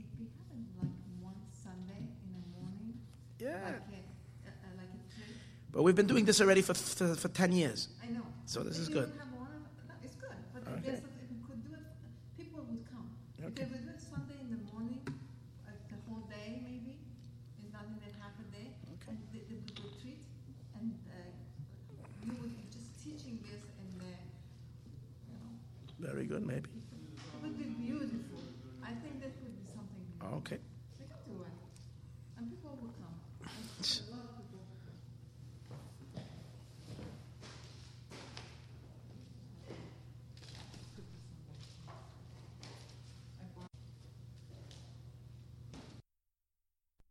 If 0.00 0.06
we 0.18 0.24
have 0.24 0.56
it 0.56 0.64
like 0.80 0.96
one 1.20 1.36
Sunday 1.52 2.00
in 2.00 2.28
the 2.32 2.40
morning, 2.56 2.96
Yeah. 3.38 3.60
like 3.60 3.84
a, 3.92 4.00
uh, 4.48 4.72
like 4.80 4.88
a 4.88 5.00
trip, 5.12 5.36
But 5.74 5.82
we've 5.82 5.96
been 5.96 6.06
doing 6.06 6.24
this 6.24 6.40
already 6.40 6.62
for, 6.62 6.72
for, 6.74 7.16
for 7.16 7.26
10 7.28 7.50
years. 7.50 7.88
I 8.00 8.06
know. 8.06 8.22
So 8.46 8.60
this 8.62 8.78
is 8.78 8.86
If 8.88 8.94
you 8.94 9.00
good. 9.00 9.10
one, 9.34 9.48
no, 9.88 9.94
it's 10.04 10.14
good, 10.14 10.30
but 10.54 10.62
Okay. 10.78 10.94
if 10.94 11.02
we 11.02 11.42
could 11.42 11.66
do 11.66 11.74
it, 11.74 11.82
people 12.38 12.62
would 12.70 12.86
come. 12.86 13.10
Okay. 13.42 13.62
If 13.66 13.72
we 13.74 13.78
do 13.82 13.90
it 13.90 13.98
Sunday 14.00 14.38
in 14.38 14.54
the 14.54 14.62
morning, 14.70 15.02
like 15.66 15.82
the 15.90 15.98
whole 16.06 16.22
day 16.30 16.62
maybe, 16.62 16.94
it's 17.58 17.72
not 17.74 17.90
even 17.90 18.14
half 18.22 18.38
a 18.38 18.46
day. 18.54 18.70
Okay. 19.02 19.10
And 19.10 19.18
they, 19.34 19.42
they 19.50 19.58
would 19.58 19.74
retreat, 19.74 20.22
and, 20.78 20.94
uh, 21.10 21.18
you 22.22 22.32
would 22.38 22.54
be 22.54 22.64
just 22.70 22.94
teaching 23.02 23.42
this 23.42 23.66
and, 23.82 23.98
uh, 23.98 24.14
you 25.26 25.34
know, 25.42 25.50
Very 25.98 26.24
good, 26.24 26.46
maybe. 26.46 26.70